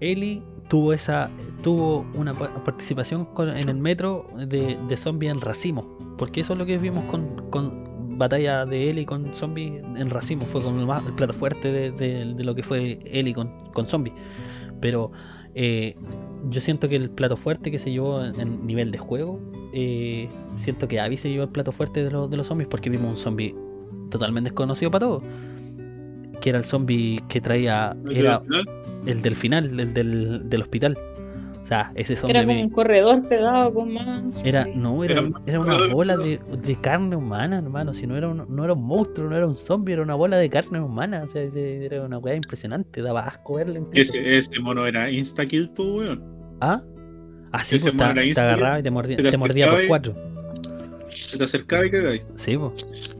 Eli 0.00 0.42
tuvo 0.68 0.92
esa 0.92 1.30
tuvo 1.62 2.04
una 2.14 2.34
pa- 2.34 2.52
participación 2.64 3.24
con- 3.26 3.48
en 3.56 3.68
el 3.68 3.76
metro 3.78 4.26
de, 4.36 4.78
de 4.88 4.96
zombies 4.96 5.32
en 5.32 5.40
racimo, 5.40 5.96
porque 6.18 6.40
eso 6.42 6.52
es 6.52 6.58
lo 6.58 6.66
que 6.66 6.76
vimos 6.78 7.04
con, 7.04 7.48
con 7.50 8.18
batalla 8.18 8.64
de 8.66 8.90
Eli 8.90 9.04
con 9.06 9.26
zombies 9.34 9.82
en 9.96 10.10
racimo, 10.10 10.42
fue 10.42 10.62
como 10.62 10.80
el, 10.80 10.86
más- 10.86 11.04
el 11.06 11.12
plato 11.14 11.32
fuerte 11.32 11.72
de, 11.72 11.90
de- 11.92 12.34
de 12.34 12.44
lo 12.44 12.54
que 12.54 12.62
fue 12.62 12.98
Eli 13.06 13.32
con, 13.34 13.50
con 13.72 13.86
zombies. 13.88 14.14
Pero 14.80 15.10
eh, 15.54 15.96
yo 16.50 16.60
siento 16.60 16.88
que 16.88 16.96
el 16.96 17.10
plato 17.10 17.36
fuerte 17.36 17.70
que 17.70 17.78
se 17.78 17.90
llevó 17.90 18.24
en, 18.24 18.66
nivel 18.66 18.90
de 18.90 18.98
juego, 18.98 19.40
eh, 19.72 20.28
siento 20.56 20.86
que 20.88 21.00
Abby 21.00 21.16
se 21.16 21.30
llevó 21.30 21.44
el 21.44 21.48
plato 21.50 21.72
fuerte 21.72 22.04
de, 22.04 22.10
los- 22.10 22.30
de 22.30 22.36
los 22.36 22.46
zombies 22.46 22.68
porque 22.68 22.90
vimos 22.90 23.10
un 23.10 23.16
zombie 23.16 23.54
totalmente 24.10 24.50
desconocido 24.50 24.90
para 24.90 25.06
todos. 25.06 25.22
Que 26.40 26.50
era 26.50 26.58
el 26.58 26.64
zombie 26.64 27.18
que 27.28 27.40
traía. 27.40 27.96
Era, 28.10 28.36
Al 28.36 28.42
final, 28.44 28.64
el 29.06 29.22
del 29.22 29.36
final, 29.36 29.80
el 29.80 29.94
del, 29.94 30.48
del 30.50 30.62
hospital. 30.62 30.98
O 31.64 31.66
sea, 31.66 31.92
ese 31.94 32.14
zombie 32.14 32.36
Era 32.36 32.46
como 32.46 32.60
un 32.60 32.68
corredor 32.68 33.26
pegado 33.26 33.72
con 33.72 33.94
más. 33.94 34.44
era, 34.44 34.66
no, 34.74 35.02
era, 35.02 35.14
Era 35.14 35.30
era 35.46 35.60
un 35.60 35.66
una 35.70 35.86
bola 35.86 36.14
de, 36.18 36.38
de 36.62 36.76
carne 36.78 37.16
humana, 37.16 37.56
hermano. 37.56 37.94
Si 37.94 38.06
no 38.06 38.18
era, 38.18 38.28
un, 38.28 38.44
no 38.54 38.64
era 38.64 38.74
un 38.74 38.84
monstruo, 38.84 39.30
no 39.30 39.34
era 39.34 39.46
un 39.46 39.54
zombie, 39.54 39.94
era 39.94 40.02
una 40.02 40.14
bola 40.14 40.36
de 40.36 40.50
carne 40.50 40.78
humana. 40.78 41.22
O 41.24 41.26
sea, 41.26 41.40
era 41.40 42.02
una 42.02 42.18
weá 42.18 42.34
impresionante, 42.34 43.00
daba 43.00 43.22
asco 43.22 43.54
verlo 43.54 43.78
incluso. 43.78 44.12
ese, 44.18 44.36
ese 44.36 44.60
mono 44.60 44.86
era 44.86 45.10
insta-kill, 45.10 45.70
pues, 45.70 45.88
weón. 45.88 46.22
¿Ah? 46.60 46.82
Así 47.50 47.76
ese 47.76 47.92
pues, 47.92 48.34
te, 48.34 48.40
agarraba 48.42 48.80
y 48.80 48.82
te 48.82 48.90
mordía, 48.90 49.16
te 49.16 49.38
mordía 49.38 49.70
por 49.70 49.82
y- 49.84 49.86
cuatro. 49.86 50.14
Se 51.08 51.38
te 51.38 51.44
acercaba 51.44 51.86
y 51.86 51.90
cagáis. 51.90 52.22
Sí, 52.34 52.58
pues. 52.58 53.13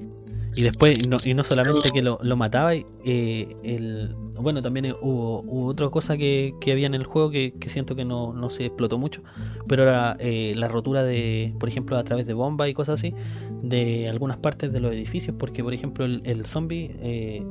Y 0.57 0.63
después, 0.63 1.09
no, 1.09 1.17
y 1.25 1.35
no 1.35 1.43
solamente 1.43 1.91
que 1.93 2.03
lo, 2.03 2.19
lo 2.23 2.37
mataba, 2.37 2.75
eh, 2.75 3.57
el, 3.65 4.15
bueno, 4.41 4.63
también 4.63 4.95
hubo, 5.01 5.41
hubo 5.41 5.67
otra 5.67 5.89
cosa 5.89 6.17
que, 6.17 6.55
que 6.61 6.73
había 6.73 6.87
en 6.87 6.95
el 6.95 7.05
juego 7.05 7.31
que, 7.31 7.55
que 7.59 7.69
siento 7.69 7.97
que 7.97 8.05
no, 8.05 8.33
no 8.33 8.51
se 8.51 8.67
explotó 8.67 8.99
mucho, 8.99 9.23
pero 9.67 9.83
era 9.83 10.17
eh, 10.21 10.55
la 10.57 10.69
rotura 10.69 11.03
de, 11.03 11.55
por 11.59 11.69
ejemplo, 11.69 11.97
a 11.97 12.05
través 12.05 12.27
de 12.27 12.35
bombas 12.35 12.69
y 12.69 12.75
cosas 12.75 13.01
así, 13.01 13.15
de 13.63 14.09
algunas 14.09 14.37
partes 14.39 14.73
de 14.73 14.81
los 14.81 14.93
edificios, 14.93 15.35
porque, 15.39 15.65
por 15.65 15.75
ejemplo, 15.75 16.05
el, 16.05 16.23
el 16.25 16.45
zombie 16.45 16.95
eh, 17.01 17.45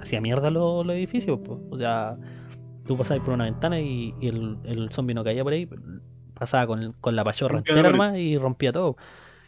hacía 0.00 0.20
mierda 0.20 0.50
los, 0.50 0.86
los 0.86 0.96
edificios, 0.96 1.40
pues. 1.44 1.58
o 1.70 1.76
sea, 1.76 2.16
tú 2.86 2.96
pasabas 2.96 3.22
por 3.22 3.34
una 3.34 3.44
ventana 3.44 3.80
y, 3.80 4.14
y 4.20 4.28
el, 4.28 4.56
el 4.64 4.90
zombie 4.90 5.14
no 5.14 5.24
caía 5.24 5.44
por 5.44 5.52
ahí, 5.52 5.68
pasaba 6.34 6.66
con, 6.66 6.94
con 7.00 7.14
la 7.14 7.22
pachorra 7.22 7.58
entera 7.58 8.18
y 8.18 8.38
rompía 8.38 8.72
todo. 8.72 8.96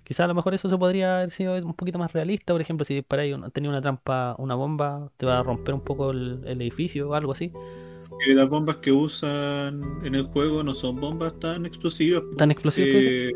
Quizás 0.05 0.25
a 0.25 0.29
lo 0.29 0.35
mejor 0.35 0.53
eso 0.55 0.69
se 0.69 0.77
podría 0.77 1.19
haber 1.19 1.31
sido 1.31 1.55
un 1.65 1.75
poquito 1.75 1.99
más 1.99 2.13
realista. 2.13 2.53
Por 2.53 2.61
ejemplo, 2.61 2.85
si 2.85 2.95
disparáis, 2.95 3.35
una- 3.35 3.51
tenía 3.51 3.71
una 3.71 3.81
trampa, 3.81 4.35
una 4.39 4.55
bomba, 4.55 5.11
te 5.17 5.27
va 5.27 5.39
a 5.39 5.43
romper 5.43 5.75
un 5.75 5.81
poco 5.81 6.11
el, 6.11 6.41
el 6.45 6.61
edificio 6.61 7.11
o 7.11 7.15
algo 7.15 7.33
así. 7.33 7.51
Que 8.25 8.35
las 8.35 8.49
bombas 8.49 8.77
que 8.77 8.93
usan 8.93 9.81
en 10.05 10.15
el 10.15 10.25
juego 10.27 10.63
no 10.63 10.75
son 10.75 10.97
bombas 11.01 11.39
tan 11.41 11.67
explosivas. 11.67 12.23
¿Tan 12.37 12.51
explosivas 12.51 12.91
eh, 13.05 13.31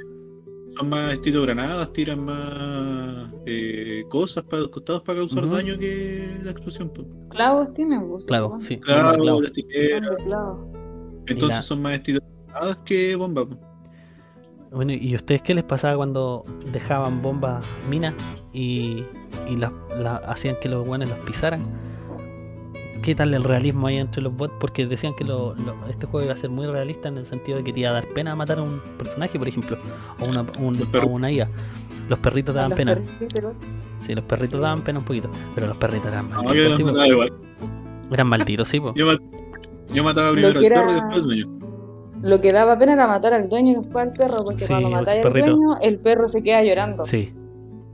son 0.79 0.89
más 0.91 1.15
estilo 1.15 1.43
granadas, 1.43 1.93
tiran 1.93 2.25
más 2.25 3.33
eh, 3.47 4.05
cosas 4.11 4.45
para 4.45 4.63
los 4.63 4.71
costados 4.71 5.03
para 5.03 5.21
causar 5.21 5.49
daño 5.49 5.79
que 5.79 6.39
la 6.43 6.51
explosión. 6.51 6.91
pues. 6.91 7.07
Clavos 7.31 7.73
tienen, 7.75 8.01
Claro, 8.27 8.51
son- 8.51 8.61
sí. 8.63 8.81
Las 8.87 9.53
tijeras. 9.53 10.11
de 10.11 10.25
clavos. 10.25 10.59
Entonces 11.29 11.57
la- 11.59 11.63
son 11.63 11.83
más 11.83 11.95
estilo 11.95 12.21
granadas 12.49 12.77
que 12.85 13.17
bombas. 13.17 13.47
Bueno, 14.73 14.93
¿y 14.93 15.15
ustedes 15.15 15.43
qué 15.43 15.55
les 15.55 15.65
pasaba 15.65 15.97
cuando 15.97 16.45
dejaban 16.73 17.23
bombas 17.23 17.65
minas 17.89 18.15
y, 18.53 19.05
y 19.49 19.57
las 19.57 19.73
las 19.99 20.21
hacían 20.27 20.57
que 20.61 20.69
los 20.69 20.87
guanes 20.87 21.09
los 21.09 21.19
pisaran? 21.21 21.63
¿Qué 23.03 23.15
tal 23.15 23.33
el 23.35 23.45
realismo 23.45 23.87
ahí 23.87 23.97
entre 23.99 24.23
los 24.23 24.35
bots? 24.37 24.55
Porque 24.59 24.87
decían 24.87 25.15
que 25.15 25.23
lo- 25.25 25.55
lo- 25.55 25.87
este 25.89 26.07
juego 26.07 26.25
iba 26.25 26.35
a 26.35 26.37
ser 26.37 26.51
muy 26.51 26.67
realista 26.67 27.09
en 27.09 27.19
el 27.19 27.27
sentido 27.27 27.59
de 27.59 27.65
que 27.65 27.73
te 27.73 27.81
iba 27.81 27.91
a 27.91 27.93
dar 27.93 28.05
pena 28.07 28.35
matar 28.35 28.59
a 28.59 28.63
un 28.63 28.81
personaje, 28.99 29.39
por 29.39 29.47
ejemplo, 29.47 29.79
o 30.21 30.29
una, 30.29 30.45
un- 30.59 30.89
o 31.03 31.07
una 31.07 31.31
IA. 31.31 31.49
Los 32.09 32.19
perritos 32.19 32.55
daban 32.55 32.71
Los 32.71 32.77
pena. 32.79 32.95
perríteros. 32.97 33.57
Sí, 34.01 34.15
los 34.15 34.25
perritos 34.25 34.61
daban 34.61 34.83
pena 34.83 34.99
un 34.99 35.05
poquito, 35.05 35.31
pero 35.55 35.69
los 35.69 35.77
perritos 35.77 36.09
eran 36.09 36.29
No, 36.31 36.43
yo 36.43 36.71
malditos, 36.71 36.97
las 36.97 37.09
sí. 37.09 38.13
Eran 38.13 38.27
malditos, 38.29 38.69
sí, 38.69 38.81
po. 38.81 38.93
Yo, 38.95 39.07
mat- 39.07 39.21
yo 39.93 40.05
mataba 40.05 40.33
primero 40.33 40.59
al 40.59 40.67
perro 40.67 40.91
y 40.91 40.95
después 40.95 41.15
al 41.17 41.23
dueño. 41.23 41.47
Lo 42.27 42.41
que 42.41 42.53
daba 42.53 42.77
pena 42.79 42.95
era 42.95 43.07
matar 43.07 43.33
al 43.35 43.49
dueño 43.49 43.73
y 43.73 43.75
después 43.77 44.07
al 44.09 44.13
perro, 44.13 44.43
porque 44.45 44.61
Sí, 44.65 44.67
cuando 44.69 44.89
el 44.89 44.95
matáis 44.95 45.25
al 45.25 45.33
perrito. 45.33 45.57
dueño, 45.57 45.77
el 45.81 45.99
perro 45.99 46.27
se 46.29 46.43
queda 46.43 46.63
llorando. 46.65 47.05
Sí, 47.05 47.33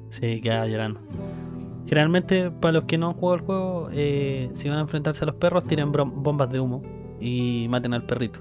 sí, 0.09 0.41
quedaba 0.41 0.67
llorando. 0.67 1.01
Generalmente, 1.87 2.51
para 2.51 2.73
los 2.73 2.85
que 2.85 2.97
no 2.97 3.09
han 3.09 3.15
jugado 3.15 3.35
el 3.37 3.41
juego, 3.43 3.89
eh, 3.93 4.51
si 4.55 4.69
van 4.69 4.79
a 4.79 4.81
enfrentarse 4.83 5.25
a 5.25 5.27
los 5.27 5.35
perros, 5.37 5.65
tiren 5.65 5.93
bombas 5.93 6.51
de 6.51 6.61
humo 6.61 6.83
y 7.21 7.67
maten 7.69 7.93
al 7.95 8.05
perrito. 8.05 8.41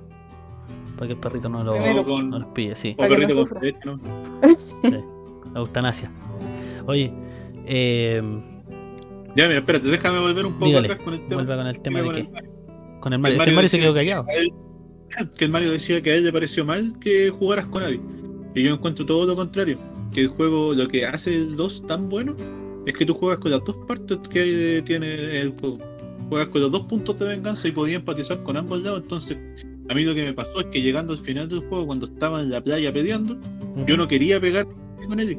Para 0.95 1.07
que 1.07 1.13
el 1.13 1.19
perrito 1.19 1.49
no, 1.49 1.63
lo. 1.63 1.75
Con- 2.05 2.29
no 2.29 2.39
los 2.39 2.47
pille, 2.49 2.75
sí. 2.75 2.93
Para 2.93 3.09
que 3.15 3.27
no 3.27 3.45
perrito 3.45 3.79
con 3.81 4.01
¿no? 4.91 5.03
La 5.53 5.59
eutanasia. 5.59 6.09
Oye, 6.85 7.11
eh, 7.65 8.21
Ya, 9.35 9.47
mira, 9.47 9.59
espérate, 9.59 9.87
déjame 9.89 10.19
volver 10.19 10.45
un 10.45 10.53
poco 10.53 10.65
Dígale, 10.67 10.87
atrás 10.87 11.03
con 11.03 11.13
el 11.15 11.19
tema. 11.27 11.35
vuelva 11.43 11.55
con 11.57 11.67
el 11.67 11.79
tema 11.81 11.99
de 11.99 12.05
con 12.05 12.13
qué. 12.15 12.21
el 12.21 12.29
Mario. 12.31 12.51
Con 13.01 13.13
el 13.13 13.19
Mario. 13.19 13.35
El 13.35 13.41
Es 13.41 13.43
que 13.45 13.49
el 13.49 13.55
Mario 13.55 13.69
se 13.69 13.79
quedó 13.79 13.93
callado. 13.93 14.25
él- 14.29 14.53
Que 15.37 15.45
el 15.45 15.51
Mario 15.51 15.71
decía 15.71 16.01
que 16.01 16.11
a 16.11 16.15
él 16.15 16.23
le 16.23 16.31
pareció 16.31 16.65
mal 16.65 16.93
que 16.99 17.29
jugaras 17.29 17.67
con 17.67 17.83
Abby. 17.83 17.99
Y 18.55 18.63
yo 18.63 18.73
encuentro 18.73 19.05
todo 19.05 19.25
lo 19.25 19.35
contrario. 19.35 19.77
Que 20.11 20.21
el 20.21 20.27
juego, 20.29 20.73
lo 20.73 20.87
que 20.87 21.05
hace 21.05 21.35
el 21.35 21.55
2 21.55 21.87
tan 21.87 22.09
bueno, 22.09 22.35
es 22.85 22.93
que 22.95 23.05
tú 23.05 23.13
juegas 23.13 23.39
con 23.39 23.51
las 23.51 23.63
dos 23.63 23.75
partes 23.87 24.17
que 24.29 24.83
tiene 24.85 25.39
el 25.39 25.49
juego. 25.59 25.77
Juegas 26.29 26.49
con 26.49 26.61
los 26.61 26.71
dos 26.71 26.85
puntos 26.87 27.19
de 27.19 27.27
venganza 27.27 27.67
y 27.67 27.71
podías 27.71 27.99
empatizar 27.99 28.41
con 28.43 28.57
ambos 28.57 28.81
lados. 28.81 29.01
Entonces, 29.03 29.37
a 29.89 29.93
mí 29.93 30.03
lo 30.03 30.15
que 30.15 30.23
me 30.23 30.33
pasó 30.33 30.61
es 30.61 30.67
que 30.67 30.81
llegando 30.81 31.13
al 31.13 31.19
final 31.19 31.49
del 31.49 31.59
juego, 31.59 31.87
cuando 31.87 32.05
estaba 32.05 32.41
en 32.41 32.49
la 32.49 32.61
playa 32.61 32.91
peleando, 32.91 33.37
yo 33.85 33.97
no 33.97 34.07
quería 34.07 34.39
pegar 34.39 34.67
con 35.07 35.19
él. 35.19 35.37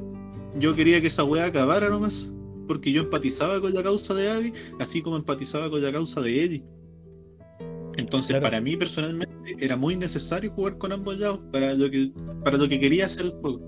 Yo 0.58 0.74
quería 0.74 1.00
que 1.00 1.06
esa 1.06 1.24
weá 1.24 1.46
acabara 1.46 1.88
nomás. 1.88 2.30
Porque 2.68 2.92
yo 2.92 3.02
empatizaba 3.02 3.60
con 3.60 3.74
la 3.74 3.82
causa 3.82 4.14
de 4.14 4.30
Abby, 4.30 4.52
así 4.78 5.02
como 5.02 5.16
empatizaba 5.16 5.68
con 5.68 5.82
la 5.82 5.92
causa 5.92 6.20
de 6.20 6.44
Eddie. 6.44 6.62
Entonces, 7.96 8.30
Claro. 8.30 8.44
para 8.44 8.60
mí 8.60 8.76
personalmente 8.76 9.56
era 9.58 9.76
muy 9.76 9.96
necesario 9.96 10.50
jugar 10.52 10.78
con 10.78 10.92
ambos 10.92 11.18
lados 11.18 11.40
para 11.52 11.74
lo 11.74 11.90
que 11.90 12.10
para 12.44 12.56
lo 12.56 12.68
que 12.68 12.80
quería 12.80 13.06
hacer 13.06 13.26
el 13.26 13.30
juego. 13.32 13.60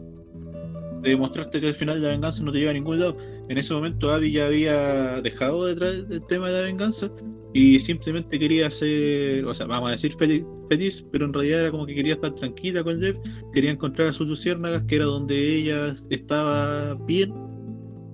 De 1.02 1.10
demostrarte 1.10 1.60
que 1.60 1.68
al 1.68 1.74
final 1.74 2.02
la 2.02 2.08
venganza 2.08 2.42
no 2.42 2.50
te 2.50 2.58
lleva 2.58 2.70
a 2.70 2.74
ningún 2.74 2.98
lado. 3.00 3.16
En 3.48 3.58
ese 3.58 3.74
momento 3.74 4.10
Abby 4.10 4.32
ya 4.32 4.46
había 4.46 5.20
dejado 5.20 5.66
de 5.66 5.74
traer 5.74 6.06
el 6.10 6.26
tema 6.26 6.48
de 6.48 6.54
la 6.54 6.66
venganza 6.66 7.10
y 7.52 7.78
simplemente 7.78 8.38
quería 8.38 8.70
ser, 8.70 9.44
o 9.44 9.52
sea, 9.54 9.66
vamos 9.66 9.88
a 9.88 9.92
decir 9.92 10.14
feliz, 10.18 10.44
feliz, 10.70 11.04
pero 11.12 11.26
en 11.26 11.32
realidad 11.34 11.60
era 11.60 11.70
como 11.70 11.86
que 11.86 11.94
quería 11.94 12.14
estar 12.14 12.34
tranquila 12.34 12.82
con 12.82 13.00
Jeff, 13.00 13.16
quería 13.52 13.70
encontrar 13.70 14.08
a 14.08 14.12
sus 14.12 14.26
luciérnagas, 14.26 14.82
que 14.88 14.96
era 14.96 15.04
donde 15.04 15.56
ella 15.56 15.94
estaba 16.10 16.94
bien, 17.06 17.32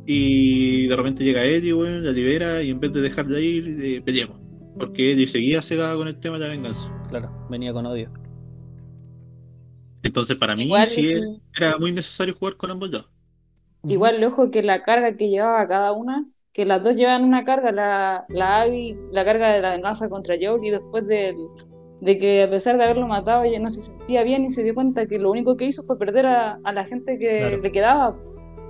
y 0.04 0.88
de 0.88 0.96
repente 0.96 1.24
llega 1.24 1.44
Eddie, 1.44 1.72
weón, 1.72 2.04
la 2.04 2.12
libera 2.12 2.62
y 2.62 2.70
en 2.70 2.80
vez 2.80 2.92
de 2.92 3.00
dejarla 3.00 3.40
ir, 3.40 3.78
eh, 3.82 4.02
peleamos. 4.04 4.39
Porque 4.80 5.12
Eddie 5.12 5.26
seguía 5.28 5.62
cegada 5.62 5.94
con 5.96 6.08
el 6.08 6.18
tema 6.18 6.38
de 6.38 6.44
la 6.46 6.50
venganza. 6.50 6.88
Claro, 7.08 7.30
venía 7.48 7.72
con 7.72 7.86
odio. 7.86 8.10
Entonces 10.02 10.36
para 10.36 10.56
mí 10.56 10.64
Igual, 10.64 10.86
sí 10.86 11.08
eh, 11.12 11.22
era 11.56 11.78
muy 11.78 11.92
necesario 11.92 12.34
jugar 12.34 12.56
con 12.56 12.70
ambos 12.70 12.90
lados. 12.90 13.08
Igual, 13.84 14.22
ojo 14.24 14.50
que 14.50 14.62
la 14.62 14.82
carga 14.82 15.16
que 15.16 15.28
llevaba 15.28 15.66
cada 15.66 15.92
una, 15.92 16.26
que 16.52 16.64
las 16.66 16.82
dos 16.82 16.94
llevan 16.96 17.24
una 17.24 17.44
carga, 17.44 17.72
la, 17.72 18.24
la 18.28 18.62
Abby, 18.62 18.96
la 19.12 19.24
carga 19.24 19.48
de 19.52 19.60
la 19.62 19.70
venganza 19.70 20.08
contra 20.08 20.36
Joel 20.40 20.64
y 20.64 20.70
después 20.70 21.06
de 21.06 22.18
que 22.18 22.42
a 22.44 22.50
pesar 22.50 22.76
de 22.78 22.84
haberlo 22.84 23.06
matado 23.06 23.44
ella 23.44 23.58
no 23.60 23.70
se 23.70 23.80
sentía 23.82 24.22
bien 24.22 24.44
y 24.46 24.50
se 24.50 24.62
dio 24.62 24.74
cuenta 24.74 25.06
que 25.06 25.18
lo 25.18 25.30
único 25.30 25.56
que 25.56 25.66
hizo 25.66 25.82
fue 25.82 25.98
perder 25.98 26.26
a, 26.26 26.58
a 26.64 26.72
la 26.72 26.84
gente 26.84 27.18
que 27.18 27.38
Claro. 27.38 27.58
le 27.58 27.72
quedaba. 27.72 28.16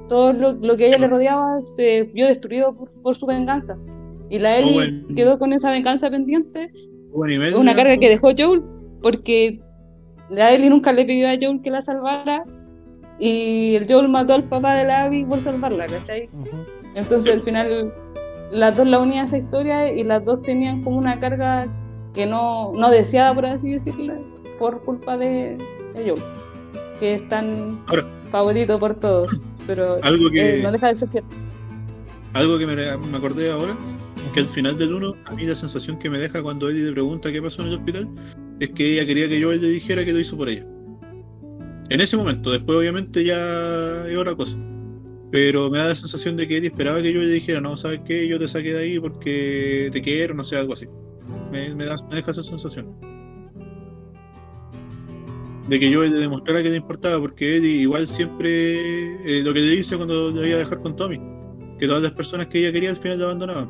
Todo 0.09 0.33
lo, 0.33 0.53
lo 0.53 0.77
que 0.77 0.85
a 0.85 0.89
ella 0.89 0.99
le 0.99 1.09
rodeaba 1.09 1.61
se 1.61 2.03
vio 2.05 2.27
destruido 2.27 2.75
por, 2.77 2.91
por 3.03 3.15
su 3.17 3.27
venganza. 3.27 3.77
Y 4.31 4.39
la 4.39 4.57
Ellie 4.59 5.05
quedó 5.17 5.39
con 5.39 5.53
esa 5.53 5.71
venganza 5.71 6.09
pendiente, 6.09 6.71
una 7.13 7.75
carga 7.75 7.97
que 7.97 8.09
dejó 8.09 8.31
Joel, 8.37 8.63
porque 9.03 9.61
la 10.31 10.53
Ellie 10.53 10.71
nunca 10.71 10.93
le 10.93 11.05
pidió 11.05 11.29
a 11.29 11.35
Joel 11.41 11.61
que 11.63 11.71
la 11.71 11.83
salvara 11.83 12.45
y 13.19 13.75
el 13.75 13.87
Joel 13.93 14.09
mató 14.09 14.35
al 14.35 14.45
papá 14.45 14.77
de 14.77 14.85
la 14.85 15.05
Abby 15.05 15.25
por 15.25 15.41
salvarla, 15.41 15.87
¿cachai? 15.87 16.29
Entonces 16.95 17.33
al 17.35 17.43
final 17.43 17.93
las 18.53 18.77
dos 18.77 18.87
la 18.87 19.01
unían 19.01 19.23
a 19.23 19.25
esa 19.27 19.39
historia 19.39 19.93
y 19.93 20.05
las 20.05 20.25
dos 20.25 20.41
tenían 20.43 20.83
como 20.85 20.97
una 20.99 21.19
carga 21.19 21.67
que 22.15 22.25
no, 22.27 22.73
no 22.73 22.91
deseada, 22.91 23.35
por 23.35 23.47
así 23.47 23.73
decirlo, 23.73 24.15
por 24.59 24.83
culpa 24.85 25.17
de, 25.17 25.59
de 25.95 26.03
Joel, 26.11 26.23
que 27.01 27.15
es 27.15 27.29
tan 27.29 27.81
Ahora. 27.89 28.07
favorito 28.31 28.79
por 28.79 28.95
todos, 28.95 29.41
pero 29.67 29.97
Algo 30.03 30.31
que, 30.31 30.59
eh, 30.59 30.63
no 30.63 30.71
deja 30.73 30.89
de 30.89 30.95
ser 30.95 31.09
cierto. 31.09 31.37
algo 32.33 32.59
que 32.59 32.67
me, 32.67 32.75
me 32.97 33.17
acordé 33.19 33.51
ahora, 33.51 33.77
que 34.33 34.41
al 34.41 34.47
final 34.47 34.79
del 34.79 34.95
1, 34.95 35.15
a 35.25 35.35
mí 35.35 35.45
la 35.45 35.55
sensación 35.55 35.99
que 35.99 36.09
me 36.09 36.19
deja 36.19 36.43
cuando 36.43 36.71
Eddie 36.71 36.85
le 36.85 36.93
pregunta 36.93 37.33
qué 37.33 37.43
pasó 37.43 37.63
en 37.63 37.69
el 37.69 37.75
hospital, 37.75 38.09
es 38.61 38.71
que 38.71 38.93
ella 38.93 39.07
quería 39.07 39.29
que 39.29 39.41
yo 39.41 39.53
le 39.53 39.69
dijera 39.69 40.05
que 40.05 40.13
lo 40.13 40.21
hizo 40.21 40.37
por 40.37 40.49
ella. 40.49 40.65
En 41.89 42.01
ese 42.01 42.17
momento, 42.17 42.53
después 42.53 42.79
obviamente 42.79 43.25
ya 43.25 44.07
es 44.07 44.17
otra 44.17 44.37
cosa. 44.37 44.57
Pero 45.33 45.71
me 45.71 45.79
da 45.79 45.89
la 45.89 45.95
sensación 45.97 46.37
de 46.37 46.47
que 46.47 46.59
Eddie 46.59 46.69
esperaba 46.69 47.03
que 47.03 47.13
yo 47.13 47.21
le 47.21 47.33
dijera, 47.33 47.61
no, 47.61 47.77
¿sabes 47.77 48.01
qué? 48.07 48.29
Yo 48.29 48.39
te 48.39 48.49
saqué 48.49 48.73
de 48.73 48.81
ahí 48.81 49.01
porque 49.01 49.91
te 49.93 50.03
quiero, 50.03 50.35
no 50.35 50.45
sé, 50.45 50.57
algo 50.57 50.75
así. 50.75 50.87
Me, 51.51 51.75
me 51.75 51.85
da, 51.85 51.97
me 52.09 52.17
deja 52.17 52.31
esa 52.31 52.43
sensación. 52.43 52.95
De 55.69 55.79
que 55.79 55.91
yo 55.91 56.03
le 56.03 56.11
demostrara 56.11 56.63
que 56.63 56.71
le 56.71 56.77
importaba, 56.77 57.21
porque 57.21 57.57
Eddie 57.57 57.83
igual 57.83 58.09
siempre 58.09 59.39
eh, 59.39 59.43
lo 59.43 59.53
que 59.53 59.61
le 59.61 59.77
dice 59.77 59.97
cuando 59.97 60.31
le 60.31 60.49
iba 60.49 60.57
a 60.57 60.61
dejar 60.61 60.81
con 60.81 60.97
Tommy, 60.97 61.21
que 61.79 61.87
todas 61.87 62.03
las 62.03 62.13
personas 62.13 62.49
que 62.49 62.59
ella 62.59 62.73
quería 62.73 62.91
al 62.91 62.97
final 62.97 63.19
la 63.19 63.25
abandonaban. 63.27 63.69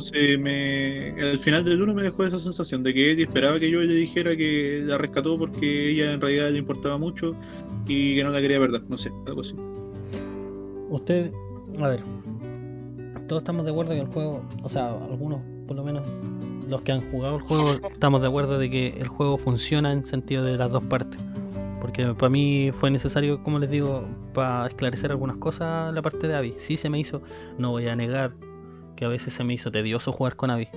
Entonces, 0.00 0.38
me, 0.38 1.10
al 1.20 1.38
final 1.40 1.62
del 1.62 1.82
uno 1.82 1.92
me 1.92 2.02
dejó 2.02 2.24
esa 2.24 2.38
sensación 2.38 2.82
de 2.82 2.94
que 2.94 3.12
Eddie 3.12 3.24
esperaba 3.24 3.60
que 3.60 3.70
yo 3.70 3.80
le 3.80 3.94
dijera 3.94 4.34
que 4.34 4.80
la 4.82 4.96
rescató 4.96 5.38
porque 5.38 5.90
ella 5.90 6.14
en 6.14 6.20
realidad 6.22 6.50
le 6.50 6.58
importaba 6.58 6.96
mucho 6.96 7.34
y 7.86 8.16
que 8.16 8.24
no 8.24 8.30
la 8.30 8.40
quería 8.40 8.58
perder, 8.58 8.82
no 8.88 8.96
sé, 8.96 9.10
algo 9.26 9.42
así. 9.42 9.54
Usted, 10.88 11.30
a 11.78 11.88
ver, 11.88 12.00
todos 13.28 13.42
estamos 13.42 13.66
de 13.66 13.72
acuerdo 13.72 13.92
que 13.92 14.00
el 14.00 14.06
juego, 14.06 14.42
o 14.62 14.68
sea, 14.70 14.90
algunos 14.90 15.40
por 15.66 15.76
lo 15.76 15.84
menos, 15.84 16.02
los 16.66 16.80
que 16.80 16.92
han 16.92 17.02
jugado 17.12 17.36
el 17.36 17.42
juego, 17.42 17.72
estamos 17.86 18.22
de 18.22 18.28
acuerdo 18.28 18.58
de 18.58 18.70
que 18.70 18.88
el 18.98 19.06
juego 19.06 19.36
funciona 19.36 19.92
en 19.92 20.06
sentido 20.06 20.44
de 20.44 20.56
las 20.56 20.70
dos 20.70 20.82
partes. 20.84 21.20
Porque 21.80 22.06
para 22.14 22.30
mí 22.30 22.70
fue 22.72 22.90
necesario, 22.90 23.42
como 23.42 23.58
les 23.58 23.70
digo, 23.70 24.04
para 24.32 24.66
esclarecer 24.66 25.10
algunas 25.10 25.36
cosas 25.36 25.92
la 25.92 26.02
parte 26.02 26.26
de 26.26 26.34
Abby. 26.34 26.54
Sí 26.56 26.76
se 26.76 26.88
me 26.88 26.98
hizo, 26.98 27.22
no 27.58 27.70
voy 27.70 27.86
a 27.86 27.94
negar 27.94 28.32
que 29.00 29.06
a 29.06 29.08
veces 29.08 29.32
se 29.32 29.42
me 29.44 29.54
hizo 29.54 29.70
tedioso 29.70 30.12
jugar 30.12 30.36
con 30.36 30.50
Abby. 30.50 30.68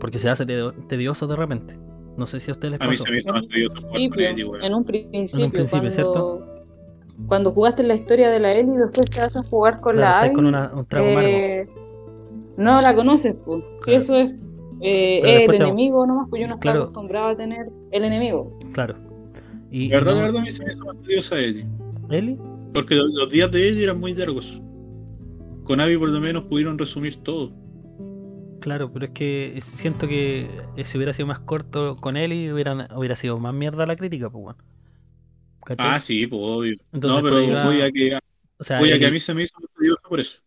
Porque 0.00 0.16
se 0.16 0.30
hace 0.30 0.46
tedio- 0.46 0.72
tedioso 0.88 1.26
de 1.26 1.36
repente. 1.36 1.78
No 2.16 2.24
sé 2.26 2.40
si 2.40 2.50
a 2.50 2.52
ustedes 2.54 2.72
les 2.72 2.80
A 2.80 2.84
mí 2.84 2.90
pasó. 2.92 3.04
se 3.04 3.10
me 3.10 3.18
hizo 3.18 3.32
más 3.34 3.46
tedioso 3.48 3.86
jugar 3.86 4.08
con 4.08 4.18
weón. 4.50 4.62
en 4.64 4.74
un 4.74 4.84
principio, 4.84 5.38
En 5.38 5.44
un 5.44 5.50
principio, 5.52 5.68
cuando, 5.80 5.90
¿cierto? 5.90 6.46
cuando 7.26 7.50
jugaste 7.52 7.82
la 7.82 7.94
historia 7.96 8.30
de 8.30 8.40
la 8.40 8.52
Ellie 8.54 8.78
después 8.78 9.10
te 9.10 9.20
vas 9.20 9.36
a 9.36 9.42
jugar 9.42 9.80
con 9.82 9.96
Claro, 9.96 10.08
la 10.10 10.20
Abby, 10.24 10.34
con 10.34 10.46
una- 10.46 10.72
un 10.74 10.86
trago 10.86 11.06
eh, 11.20 11.68
no 12.56 12.80
la 12.80 12.94
conoces, 12.94 13.36
pues. 13.44 13.62
Si 13.84 13.92
eso 13.92 14.16
es, 14.16 14.30
eh, 14.80 15.20
el 15.44 15.50
te- 15.50 15.56
enemigo 15.56 16.06
nomás, 16.06 16.28
pues 16.30 16.40
yo 16.40 16.48
no 16.48 16.54
estaba 16.54 16.72
Claro. 16.72 16.82
acostumbrado 16.84 17.26
a 17.28 17.36
tener 17.36 17.66
el 17.90 18.04
enemigo. 18.04 18.58
Claro. 18.72 18.94
Y, 19.70 19.90
La 19.90 19.96
verdad, 19.98 20.12
y 20.12 20.14
la 20.14 20.20
no- 20.20 20.26
verdad, 20.28 20.40
a 20.40 20.44
mí 20.44 20.50
se 20.50 20.64
me 20.64 20.72
hizo 20.72 20.84
más 20.86 20.96
tediosa 21.02 21.38
Eddie. 21.38 21.66
¿Eli? 22.08 22.38
Porque 22.72 22.94
lo- 22.94 23.06
los 23.08 23.30
días 23.30 23.50
de 23.52 23.68
Eddie 23.68 23.84
eran 23.84 24.00
muy 24.00 24.14
largos. 24.14 24.62
Con 25.68 25.80
Abby 25.80 25.98
por 25.98 26.08
lo 26.08 26.18
menos 26.18 26.44
pudieron 26.44 26.78
resumir 26.78 27.16
todo. 27.22 27.52
Claro, 28.62 28.90
pero 28.90 29.04
es 29.04 29.10
que 29.12 29.60
siento 29.62 30.08
que 30.08 30.48
si 30.82 30.96
hubiera 30.96 31.12
sido 31.12 31.26
más 31.26 31.40
corto 31.40 31.96
con 31.96 32.16
Eli 32.16 32.50
hubieran, 32.50 32.88
hubiera 32.96 33.14
sido 33.16 33.38
más 33.38 33.52
mierda 33.52 33.84
la 33.84 33.94
crítica, 33.94 34.30
pues 34.30 34.42
bueno. 34.42 34.64
¿Cachai? 35.66 35.96
Ah, 35.96 36.00
sí, 36.00 36.26
pues 36.26 36.40
obvio. 36.42 36.76
Entonces, 36.90 37.22
no, 37.22 37.22
pero 37.22 37.44
pues, 37.44 37.62
voy 37.64 37.82
a 37.82 37.90
que, 37.92 38.18
o 38.56 38.64
sea, 38.64 38.78
voy 38.78 38.92
a 38.92 38.98
que 38.98 39.04
a 39.04 39.08
Eli, 39.08 39.16
mí 39.16 39.20
se 39.20 39.34
me 39.34 39.42
hizo 39.42 39.54
por 40.08 40.20
eso. 40.20 40.40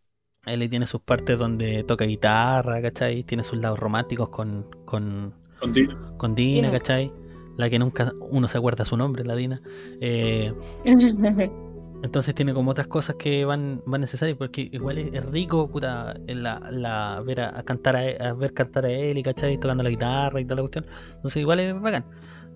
Eli 0.48 0.68
tiene 0.70 0.88
sus 0.88 1.02
partes 1.02 1.38
donde 1.38 1.84
toca 1.84 2.06
guitarra, 2.06 2.82
¿cachai? 2.82 3.24
Tiene 3.24 3.44
sus 3.44 3.60
lados 3.60 3.78
románticos 3.78 4.30
con, 4.30 4.66
con, 4.86 5.36
Con 5.60 5.72
Dina. 5.72 6.00
con 6.18 6.34
Dina, 6.34 6.70
Dina. 6.70 6.72
¿cachai? 6.72 7.14
La 7.58 7.70
que 7.70 7.78
nunca 7.78 8.12
uno 8.20 8.48
se 8.48 8.58
acuerda 8.58 8.86
su 8.86 8.98
nombre, 8.98 9.24
la 9.24 9.36
Dina. 9.36 9.62
Eh, 10.02 10.52
entonces 12.04 12.34
tiene 12.36 12.54
como 12.54 12.72
otras 12.72 12.88
cosas 12.88 13.16
que 13.18 13.46
van, 13.46 13.82
van 13.86 14.02
necesarias, 14.02 14.38
porque 14.38 14.70
igual 14.72 14.98
es, 14.98 15.14
es 15.14 15.26
rico, 15.26 15.70
puta, 15.70 16.16
en 16.28 16.44
la, 16.44 16.60
la, 16.72 17.22
ver 17.26 17.42
a, 17.42 17.60
a 17.60 17.64
cantar 17.64 17.96
a, 17.96 18.30
a 18.30 18.34
ver 18.34 18.54
cantar 18.54 18.86
a 18.86 18.90
Eli, 18.92 19.22
¿cachai? 19.24 19.58
Tocando 19.58 19.84
la 19.84 19.90
guitarra 19.90 20.40
y 20.42 20.46
toda 20.46 20.58
la 20.58 20.62
cuestión. 20.64 20.86
Entonces 21.16 21.38
igual 21.42 21.60
es 21.60 21.80
bacán. 21.80 22.06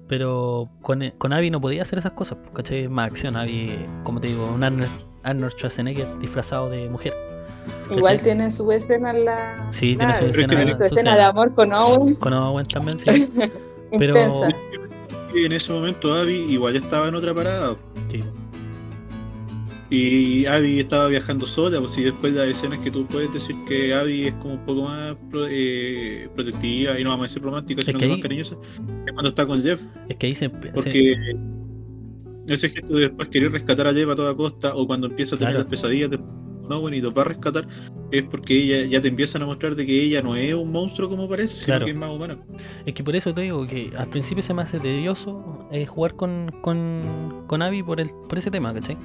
Pero 0.07 0.69
con, 0.81 1.01
con 1.17 1.33
Abby 1.33 1.49
no 1.49 1.59
podía 1.59 1.81
hacer 1.81 1.97
esas 1.99 2.11
cosas, 2.13 2.37
¿cachai? 2.53 2.87
Más 2.87 3.07
acción, 3.07 3.35
Abby, 3.35 3.75
como 4.03 4.19
te 4.21 4.27
digo, 4.27 4.45
un 4.47 4.63
Arnold, 4.63 4.87
Arnold 5.23 5.53
Schwarzenegger 5.53 6.07
disfrazado 6.19 6.69
de 6.69 6.87
mujer. 6.89 7.13
Igual 7.89 8.13
¿cachai? 8.17 8.23
tiene 8.23 8.51
su 8.51 8.71
escena 8.71 9.09
en 9.11 9.25
la. 9.25 9.67
Sí, 9.71 9.95
tiene 9.95 10.13
su 10.13 10.25
escena- 10.25 10.71
su 10.73 10.77
su 10.77 10.83
escena 10.85 11.15
de 11.15 11.23
amor 11.23 11.53
con 11.55 11.73
Owen. 11.73 12.15
Con 12.15 12.33
Owen 12.33 12.65
también, 12.67 12.99
sí. 12.99 13.31
Pero- 13.97 14.15
Intensa. 14.15 14.49
Y 15.33 15.45
en 15.45 15.51
ese 15.51 15.73
momento 15.73 16.13
Abby 16.13 16.45
igual 16.49 16.75
estaba 16.75 17.07
en 17.07 17.15
otra 17.15 17.33
parada. 17.33 17.75
sí. 18.07 18.23
Y 19.89 20.45
Abby 20.47 20.79
estaba 20.79 21.07
viajando 21.09 21.45
sola, 21.45 21.79
pues 21.79 21.91
si 21.91 22.03
después 22.03 22.33
de 22.33 22.39
las 22.47 22.57
escenas 22.57 22.79
que 22.79 22.89
tú 22.89 23.05
puedes 23.05 23.31
decir 23.31 23.55
que 23.67 23.93
Abby 23.93 24.27
es 24.27 24.33
como 24.35 24.55
un 24.55 24.65
poco 24.65 24.81
más 24.83 25.15
pro- 25.29 25.45
eh, 25.47 26.27
protectiva 26.33 26.99
y 26.99 27.03
no 27.03 27.11
vamos 27.11 27.25
a 27.25 27.27
decir 27.27 27.43
romántica, 27.43 27.81
Es 27.81 27.85
sino 27.85 27.99
que 27.99 28.05
ahí- 28.05 28.11
más 28.11 28.19
cariñosa, 28.21 28.55
es 29.05 29.13
cuando 29.13 29.29
está 29.29 29.45
con 29.45 29.61
Jeff, 29.61 29.79
Es 30.09 30.17
que 30.17 30.27
ahí 30.27 30.33
se, 30.35 30.45
se- 30.49 30.49
porque 30.73 31.15
ese 32.47 32.69
gesto 32.69 32.95
de 32.95 33.01
después 33.01 33.29
querer 33.29 33.51
rescatar 33.51 33.87
a 33.87 33.93
Jeff 33.93 34.09
a 34.09 34.15
toda 34.15 34.35
costa, 34.35 34.75
o 34.75 34.87
cuando 34.87 35.07
empieza 35.07 35.35
a 35.35 35.37
tener 35.39 35.53
Claro. 35.53 35.63
las 35.65 35.69
pesadillas 35.69 36.09
no, 36.69 36.81
bueno, 36.81 36.97
y 36.97 37.19
a 37.19 37.23
rescatar, 37.23 37.67
es 38.11 38.23
porque 38.23 38.55
ella 38.55 38.85
ya 38.89 39.01
te 39.01 39.07
empiezan 39.07 39.41
a 39.41 39.45
mostrar 39.45 39.75
de 39.75 39.85
que 39.85 40.03
ella 40.03 40.21
no 40.21 40.35
es 40.35 40.53
un 40.53 40.71
monstruo 40.71 41.09
como 41.09 41.27
parece, 41.27 41.53
sino 41.55 41.65
Claro. 41.65 41.85
que 41.85 41.91
es 41.91 41.97
más 41.97 42.09
humana. 42.11 42.37
Es 42.85 42.93
que 42.93 43.03
por 43.03 43.15
eso 43.15 43.33
te 43.33 43.41
digo 43.41 43.65
que 43.65 43.91
al 43.97 44.07
principio 44.09 44.43
se 44.43 44.53
me 44.53 44.61
hace 44.61 44.79
tedioso 44.79 45.67
eh, 45.71 45.85
jugar 45.85 46.15
con, 46.15 46.47
con, 46.61 47.43
con 47.47 47.61
Abby 47.61 47.83
por, 47.83 47.99
el, 47.99 48.09
por 48.29 48.37
ese 48.37 48.51
tema, 48.51 48.73
¿cachai? 48.73 48.97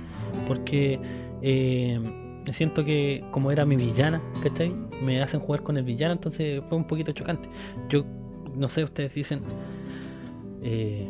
Porque 0.46 0.98
eh, 1.42 1.98
me 2.44 2.52
siento 2.52 2.84
que 2.84 3.24
como 3.30 3.50
era 3.50 3.64
mi 3.64 3.76
villana, 3.76 4.20
¿cachai? 4.42 4.72
Me 5.04 5.22
hacen 5.22 5.40
jugar 5.40 5.62
con 5.62 5.76
el 5.76 5.84
villano, 5.84 6.12
entonces 6.12 6.62
fue 6.68 6.78
un 6.78 6.86
poquito 6.86 7.12
chocante. 7.12 7.48
Yo, 7.88 8.04
no 8.54 8.68
sé, 8.68 8.84
ustedes 8.84 9.14
dicen, 9.14 9.40
eh, 10.62 11.08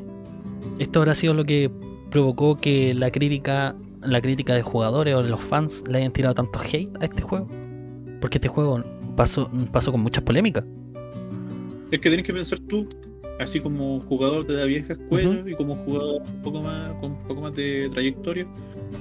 esto 0.78 1.01
habrá 1.01 1.14
sido 1.14 1.35
lo 1.35 1.44
que 1.44 1.70
provocó 2.10 2.56
que 2.56 2.94
la 2.94 3.10
crítica, 3.10 3.74
la 4.02 4.20
crítica 4.20 4.55
de 4.55 4.62
jugadores 4.62 5.14
o 5.14 5.22
de 5.22 5.31
los 5.31 5.40
fans 5.40 5.85
le 5.89 5.98
hayan 5.98 6.12
tirado 6.12 6.35
tanto 6.35 6.59
hate 6.60 6.90
a 7.01 7.05
este 7.05 7.22
juego. 7.22 7.48
Porque 8.20 8.39
este 8.39 8.48
juego 8.48 8.82
pasó, 9.16 9.51
pasó 9.72 9.93
con 9.93 10.01
muchas 10.02 10.24
polémicas. 10.24 10.64
Es 11.90 12.01
que 12.01 12.10
tenés 12.10 12.24
que 12.24 12.32
pensar 12.32 12.59
tú, 12.68 12.86
así 13.40 13.60
como 13.60 14.01
jugador 14.02 14.47
de 14.47 14.55
la 14.55 14.64
vieja 14.64 14.93
escuela 14.93 15.43
y 15.47 15.55
como 15.55 15.74
jugador 15.77 16.22
un 16.22 16.43
poco 16.43 16.60
más, 16.62 16.93
con 16.94 17.12
un 17.12 17.22
poco 17.27 17.40
más 17.40 17.55
de 17.55 17.90
trayectoria, 17.93 18.47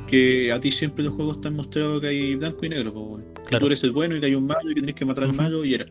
que 0.08 0.52
a 0.52 0.60
ti 0.60 0.72
siempre 0.72 1.04
los 1.04 1.14
juegos 1.14 1.40
te 1.42 1.50
han 1.50 1.56
mostrado 1.56 2.02
que 2.02 2.08
hay 2.08 2.36
blanco 2.36 2.66
y 2.66 2.70
negro, 2.70 2.94
pues, 2.94 3.24
Claro. 3.46 3.62
tú 3.62 3.66
eres 3.68 3.84
el 3.84 3.92
bueno 3.92 4.16
y 4.16 4.20
que 4.20 4.28
hay 4.28 4.36
un 4.36 4.46
malo 4.46 4.70
y 4.72 4.76
que 4.76 4.82
tenés 4.82 4.96
que 4.96 5.06
matar 5.06 5.24
al 5.26 5.34
malo 5.34 5.66
y 5.66 5.74
era. 5.74 5.86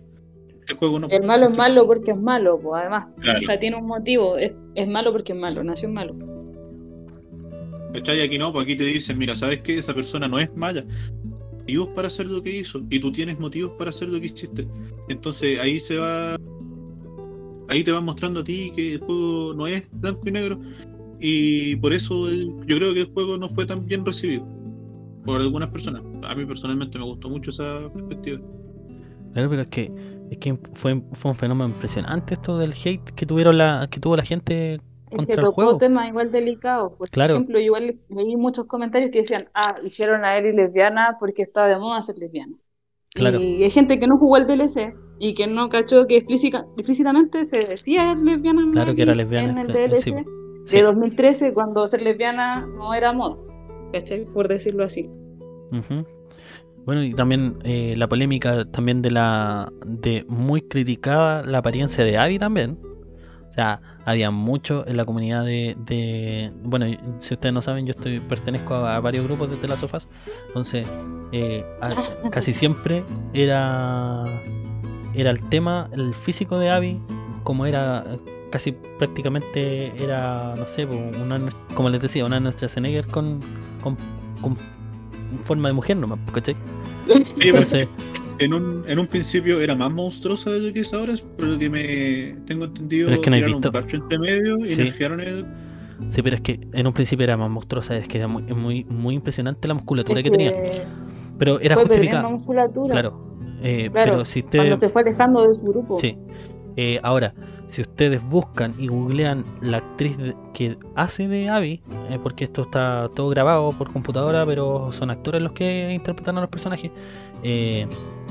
Este 0.60 0.74
juego 0.74 0.98
no. 0.98 1.08
El 1.08 1.24
malo 1.24 1.48
es 1.48 1.56
malo 1.56 1.86
porque 1.86 2.10
es 2.10 2.16
malo, 2.18 2.58
pues 2.60 2.80
además. 2.82 3.06
Claro. 3.20 3.40
O 3.42 3.46
sea, 3.46 3.58
tiene 3.58 3.76
un 3.76 3.86
motivo. 3.86 4.36
Es, 4.36 4.52
es 4.74 4.86
malo 4.88 5.12
porque 5.12 5.32
es 5.32 5.38
malo, 5.38 5.64
nació 5.64 5.88
malo. 5.88 6.14
¿Cachai? 7.92 8.20
Aquí 8.20 8.38
no, 8.38 8.52
pues 8.52 8.64
aquí 8.64 8.76
te 8.76 8.84
dicen, 8.84 9.18
mira, 9.18 9.34
¿sabes 9.34 9.62
qué? 9.62 9.78
Esa 9.78 9.94
persona 9.94 10.28
no 10.28 10.38
es 10.38 10.54
mala. 10.54 10.84
Motivos 11.60 11.88
para 11.94 12.08
hacer 12.08 12.26
lo 12.26 12.42
que 12.42 12.58
hizo. 12.58 12.80
Y 12.90 13.00
tú 13.00 13.12
tienes 13.12 13.38
motivos 13.38 13.72
para 13.78 13.90
hacer 13.90 14.08
lo 14.08 14.20
que 14.20 14.26
hiciste. 14.26 14.66
Entonces 15.08 15.58
ahí 15.58 15.80
se 15.80 15.96
va. 15.98 16.36
Ahí 17.68 17.84
te 17.84 17.92
van 17.92 18.04
mostrando 18.04 18.40
a 18.40 18.44
ti 18.44 18.72
que 18.74 18.94
el 18.94 19.00
juego 19.00 19.54
no 19.54 19.66
es 19.66 19.82
blanco 20.00 20.22
y 20.26 20.32
negro. 20.32 20.60
Y 21.20 21.76
por 21.76 21.92
eso 21.92 22.30
yo 22.30 22.76
creo 22.76 22.94
que 22.94 23.00
el 23.00 23.12
juego 23.12 23.36
no 23.36 23.48
fue 23.50 23.66
tan 23.66 23.86
bien 23.86 24.04
recibido. 24.04 24.46
Por 25.24 25.40
algunas 25.40 25.70
personas. 25.70 26.02
A 26.22 26.34
mí 26.34 26.44
personalmente 26.46 26.98
me 26.98 27.04
gustó 27.04 27.28
mucho 27.28 27.50
esa 27.50 27.92
perspectiva. 27.92 28.40
Claro, 29.32 29.50
pero 29.50 29.62
es 29.62 29.68
que, 29.68 29.92
es 30.30 30.38
que 30.38 30.58
fue, 30.74 31.02
fue 31.12 31.30
un 31.30 31.36
fenómeno 31.36 31.68
impresionante 31.68 32.34
esto 32.34 32.58
del 32.58 32.72
hate 32.72 33.10
que 33.10 33.26
tuvieron 33.26 33.58
la, 33.58 33.88
que 33.90 34.00
tuvo 34.00 34.16
la 34.16 34.24
gente 34.24 34.80
Es 35.10 35.16
contra 35.16 35.34
que 35.34 35.40
el 35.40 35.44
tocó 35.46 35.54
juego. 35.54 35.78
temas 35.78 36.08
igual 36.08 36.30
delicados. 36.30 36.92
Por 36.94 37.08
Claro. 37.10 37.34
ejemplo, 37.34 37.58
igual 37.58 37.98
leí 38.08 38.36
muchos 38.36 38.66
comentarios 38.66 39.10
que 39.10 39.18
decían, 39.20 39.48
ah, 39.54 39.76
hicieron 39.84 40.24
a 40.24 40.36
Ellie 40.38 40.52
lesbiana 40.52 41.16
porque 41.20 41.42
estaba 41.42 41.66
de 41.68 41.78
moda 41.78 42.00
ser 42.02 42.16
lesbiana. 42.18 42.54
Claro. 43.14 43.40
Y 43.40 43.62
hay 43.64 43.70
gente 43.70 43.98
que 43.98 44.06
no 44.06 44.18
jugó 44.18 44.36
el 44.36 44.46
DLC 44.46 44.94
y 45.18 45.34
que 45.34 45.46
no 45.46 45.68
cachó 45.68 46.06
que 46.06 46.16
explícita- 46.16 46.66
explícitamente 46.76 47.44
se 47.44 47.58
decía 47.58 48.14
lesbiana 48.14 48.62
en 48.62 48.72
Claro 48.72 48.94
que 48.94 49.02
era 49.02 49.14
lesbiana, 49.14 49.50
en 49.50 49.58
el 49.58 49.66
DLC 49.72 50.02
sí, 50.02 50.12
de 50.12 50.24
Sí. 50.66 50.80
2013 50.82 51.52
cuando 51.54 51.86
ser 51.86 52.02
lesbiana 52.02 52.66
no 52.66 52.92
era 52.94 53.12
moda. 53.12 53.36
¿Cachai? 53.92 54.26
Por 54.26 54.46
decirlo 54.48 54.84
así. 54.84 55.08
Bueno, 56.84 57.02
y 57.02 57.12
también 57.14 57.58
eh, 57.64 57.94
la 57.96 58.08
polémica 58.08 58.64
también 58.70 59.02
de 59.02 59.10
la 59.10 59.70
de 59.86 60.24
muy 60.28 60.62
criticada 60.62 61.42
la 61.42 61.58
apariencia 61.58 62.04
de 62.04 62.16
Abby 62.16 62.38
también. 62.38 62.78
O 63.58 63.60
sea, 63.60 63.80
había 64.04 64.30
mucho 64.30 64.86
en 64.86 64.96
la 64.96 65.04
comunidad 65.04 65.44
de, 65.44 65.76
de- 65.84 66.52
bueno, 66.62 66.86
si 67.18 67.34
ustedes 67.34 67.52
no 67.52 67.60
saben, 67.60 67.86
yo 67.86 67.90
estoy 67.90 68.20
pertenezco 68.20 68.74
a, 68.74 68.94
a 68.94 69.00
varios 69.00 69.24
grupos 69.24 69.50
de 69.50 69.56
The 69.56 69.66
Last 69.66 69.82
of 69.82 69.94
Us, 69.94 70.06
entonces 70.46 70.88
eh, 71.32 71.64
a- 71.80 71.92
casi 72.30 72.52
siempre 72.52 73.02
era 73.34 74.22
era 75.12 75.30
el 75.30 75.42
tema, 75.48 75.88
el 75.90 76.14
físico 76.14 76.56
de 76.60 76.70
Abby, 76.70 77.00
como 77.42 77.66
era 77.66 78.04
casi 78.52 78.70
prácticamente 78.96 79.92
era, 80.00 80.54
no 80.56 80.64
sé, 80.66 80.86
pues, 80.86 81.16
una, 81.16 81.40
como 81.74 81.88
les 81.90 82.00
decía, 82.00 82.24
una 82.26 82.38
nuestra 82.38 82.68
Schwarzenegger 82.68 83.08
con, 83.08 83.40
con, 83.82 83.96
con 84.40 84.56
forma 85.42 85.66
de 85.68 85.74
mujer 85.74 85.96
nomás, 85.96 86.20
¿cachai? 86.32 86.54
Sí, 87.12 87.24
pero 87.38 87.48
Entonces, 87.58 87.88
en 88.38 88.54
un, 88.54 88.84
en 88.86 88.98
un 88.98 89.06
principio 89.06 89.60
era 89.60 89.74
más 89.74 89.90
monstruosa 89.90 90.50
de 90.50 90.60
lo 90.60 90.72
que 90.72 90.80
es 90.80 90.92
ahora, 90.92 91.14
por 91.36 91.46
lo 91.46 91.58
que 91.58 91.68
me 91.68 92.36
tengo 92.46 92.64
entendido. 92.66 93.06
Pero 93.06 93.16
es 93.16 93.24
que 93.24 93.30
no 93.30 93.36
he 93.36 93.42
visto. 93.42 93.68
un 93.68 93.72
parche 93.72 93.96
entre 93.96 94.18
medio 94.18 94.58
y 94.64 94.68
Sí. 94.68 94.82
nerfearon 94.84 95.20
el. 95.20 95.46
sí, 96.10 96.22
pero 96.22 96.36
es 96.36 96.42
que 96.42 96.60
en 96.72 96.86
un 96.86 96.92
principio 96.92 97.24
era 97.24 97.36
más 97.36 97.50
monstruosa, 97.50 97.96
es 97.96 98.06
que 98.08 98.18
era 98.18 98.28
muy, 98.28 98.42
muy, 98.42 98.84
muy 98.84 99.14
impresionante 99.16 99.66
la 99.68 99.74
musculatura 99.74 100.20
Es 100.20 100.24
que 100.24 100.30
tenía, 100.30 100.52
pero 101.38 101.58
era 101.60 101.74
justificada, 101.76 102.28
musculatura 102.28 102.92
claro. 102.92 103.28
eh, 103.62 103.88
Claro, 103.90 104.12
pero 104.12 104.24
si 104.24 104.42
cuando 104.42 104.74
ustedes 104.74 104.80
se 104.80 104.88
fue 104.88 105.02
alejando 105.02 105.42
de 105.46 105.54
su 105.54 105.66
grupo. 105.66 105.98
Sí. 105.98 106.16
Eh, 106.76 107.00
ahora, 107.02 107.34
si 107.66 107.82
ustedes 107.82 108.22
buscan 108.22 108.72
y 108.78 108.86
googlean 108.86 109.44
la 109.60 109.78
actriz 109.78 110.16
que 110.54 110.78
hace 110.94 111.26
de 111.26 111.48
Abby, 111.48 111.82
eh, 112.08 112.18
porque 112.22 112.44
esto 112.44 112.62
está 112.62 113.10
todo 113.16 113.28
grabado 113.30 113.72
por 113.72 113.92
computadora, 113.92 114.46
pero 114.46 114.92
son 114.92 115.10
actores 115.10 115.42
los 115.42 115.52
que 115.52 115.92
interpretan 115.92 116.38
a 116.38 116.42
los 116.42 116.50
personajes, 116.50 116.92
eh, 117.42 117.88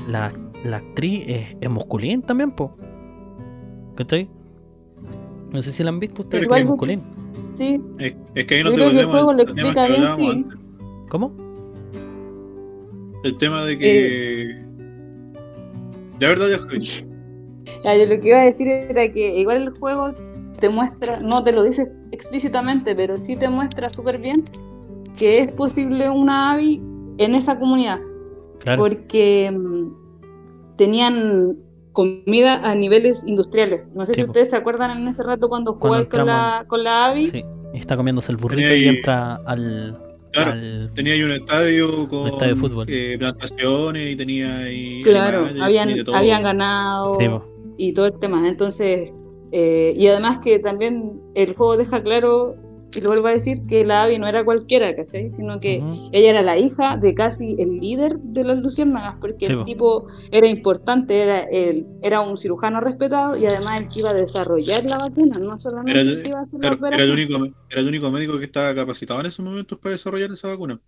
la, 0.08 0.32
la 0.66 0.78
actriz 0.78 1.24
es, 1.28 1.58
es 1.62 2.26
también, 2.26 2.52
po. 2.52 2.76
¿Cachai? 3.96 4.30
No 5.52 5.62
sé 5.62 5.72
si 5.72 5.84
la 5.84 5.90
han 5.90 6.00
visto 6.00 6.24
ustedes, 6.24 6.46
Pero 6.48 6.56
es 6.56 6.66
masculín. 6.66 7.02
Sí, 7.56 7.82
Es, 8.00 8.14
es 8.36 8.46
que 8.46 8.56
ahí 8.56 8.64
no 8.64 8.74
creo 8.74 8.92
que 8.92 9.00
el 9.00 9.06
juego 9.08 9.34
lo 9.34 9.42
explica 9.42 9.88
bien, 9.88 10.08
sí. 10.16 10.30
antes. 10.30 10.60
¿Cómo? 11.10 11.32
El 13.24 13.38
tema 13.38 13.64
de 13.66 13.78
que. 13.78 14.42
Eh. 14.52 14.66
Ya, 16.20 16.30
verdad. 16.30 16.60
Ya, 17.84 17.96
yo 17.96 18.06
lo 18.06 18.20
que 18.20 18.30
iba 18.30 18.40
a 18.40 18.46
decir 18.46 18.68
era 18.68 19.12
que 19.12 19.40
igual 19.40 19.64
el 19.64 19.70
juego 19.72 20.14
te 20.60 20.70
muestra, 20.70 21.20
no 21.20 21.44
te 21.44 21.52
lo 21.52 21.64
dice 21.64 21.92
explícitamente, 22.12 22.96
pero 22.96 23.18
sí 23.18 23.36
te 23.36 23.50
muestra 23.50 23.90
súper 23.90 24.18
bien 24.18 24.46
que 25.18 25.40
es 25.40 25.52
posible 25.52 26.10
una 26.10 26.54
AVI 26.54 26.82
en 27.18 27.36
esa 27.36 27.58
comunidad, 27.60 28.00
Claro. 28.60 28.82
porque 28.82 29.52
mm, 29.52 30.76
tenían 30.78 31.58
comida 31.92 32.62
a 32.70 32.76
niveles 32.76 33.24
industriales. 33.26 33.92
No 33.96 34.06
sé 34.06 34.14
Sí, 34.14 34.22
si 34.22 34.26
po. 34.26 34.32
ustedes 34.32 34.50
se 34.52 34.56
acuerdan 34.56 34.98
en 35.00 35.08
ese 35.08 35.24
rato 35.24 35.50
cuando 35.50 35.78
Cuando 35.80 35.88
jugáis 36.06 36.08
con 36.10 36.26
la, 36.26 36.66
con 36.68 36.84
la 36.84 37.06
AVI. 37.08 37.26
Sí. 37.26 37.44
Está 37.74 37.98
comiéndose 37.98 38.32
el 38.32 38.38
burrito 38.38 38.74
y 38.74 38.88
entra 38.88 39.36
al. 39.46 39.98
Claro, 40.32 40.52
al- 40.52 40.90
tenía 40.94 41.14
ahí 41.14 41.24
un 41.24 41.32
estadio 41.32 42.08
con 42.08 42.20
Un 42.20 42.28
estadio 42.30 42.54
de 42.56 42.60
fútbol. 42.62 42.86
eh, 42.90 43.16
plantaciones 43.18 44.12
y 44.12 44.16
tenía 44.16 44.58
ahí. 44.60 45.02
Claro, 45.04 45.46
animales 45.46 45.58
y 45.58 45.62
habían, 45.62 46.16
habían 46.16 46.44
ganado. 46.44 47.16
Sí, 47.20 47.26
y 47.78 47.94
todo 47.94 48.06
el 48.06 48.20
tema. 48.20 48.48
Entonces, 48.48 49.12
eh, 49.52 49.94
y 49.98 50.08
además 50.08 50.40
que 50.40 50.60
también 50.60 51.20
el 51.36 51.56
juego 51.56 51.78
deja 51.78 52.02
claro, 52.04 52.56
y 52.98 53.02
lo 53.02 53.10
vuelvo 53.10 53.28
a 53.28 53.32
decir, 53.32 53.66
que 53.68 53.86
la 53.86 54.04
Abby 54.04 54.20
no 54.20 54.28
era 54.28 54.44
cualquiera, 54.46 54.96
¿cachai? 54.96 55.30
Sino 55.32 55.60
que 55.60 55.86
ella 56.12 56.30
era 56.32 56.42
la 56.42 56.58
hija 56.58 56.98
de 56.98 57.14
casi 57.14 57.56
el 57.60 57.80
líder 57.80 58.16
de 58.22 58.44
las 58.44 58.58
luciérnagas, 58.58 59.18
porque 59.22 59.46
Sí, 59.46 59.56
el 59.56 59.56
po. 59.56 59.66
tipo 59.66 60.06
era 60.32 60.48
importante, 60.48 61.22
era, 61.22 61.42
el, 61.44 61.88
era 62.02 62.22
un 62.22 62.38
cirujano 62.38 62.80
respetado 62.82 63.36
y 63.38 63.46
además 63.46 63.82
el 63.82 63.90
que 63.90 64.00
iba 64.00 64.10
a 64.12 64.14
desarrollar 64.14 64.86
la 64.86 64.98
vacuna, 65.00 65.40
no 65.40 65.60
solamente 65.60 66.00
Era 66.02 66.02
el 66.02 66.22
que 66.22 66.30
iba 66.30 66.40
a 66.40 66.44
hacer 66.44 66.60
Claro, 66.60 66.78
la 66.80 66.80
era 66.90 67.04
el, 67.04 67.12
único, 67.12 67.36
era 67.70 67.82
el 67.82 67.88
único 67.88 68.12
médico 68.12 68.38
que 68.38 68.46
estaba 68.46 68.76
capacitado 68.76 69.20
en 69.22 69.26
esos 69.28 69.44
momentos 69.44 69.80
para 69.80 69.94
desarrollar 69.94 70.32
esa 70.32 70.50
vacuna. 70.50 70.80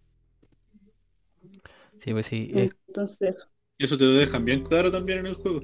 Sí, 2.00 2.12
pues 2.14 2.26
sí. 2.28 2.50
es- 2.54 2.76
Entonces, 2.88 3.38
Y 3.80 3.86
eso 3.86 3.98
te 3.98 4.04
lo 4.04 4.12
dejan 4.14 4.46
bien 4.46 4.62
claro 4.62 4.92
también 4.92 5.18
en 5.20 5.26
el 5.26 5.34
juego. 5.34 5.62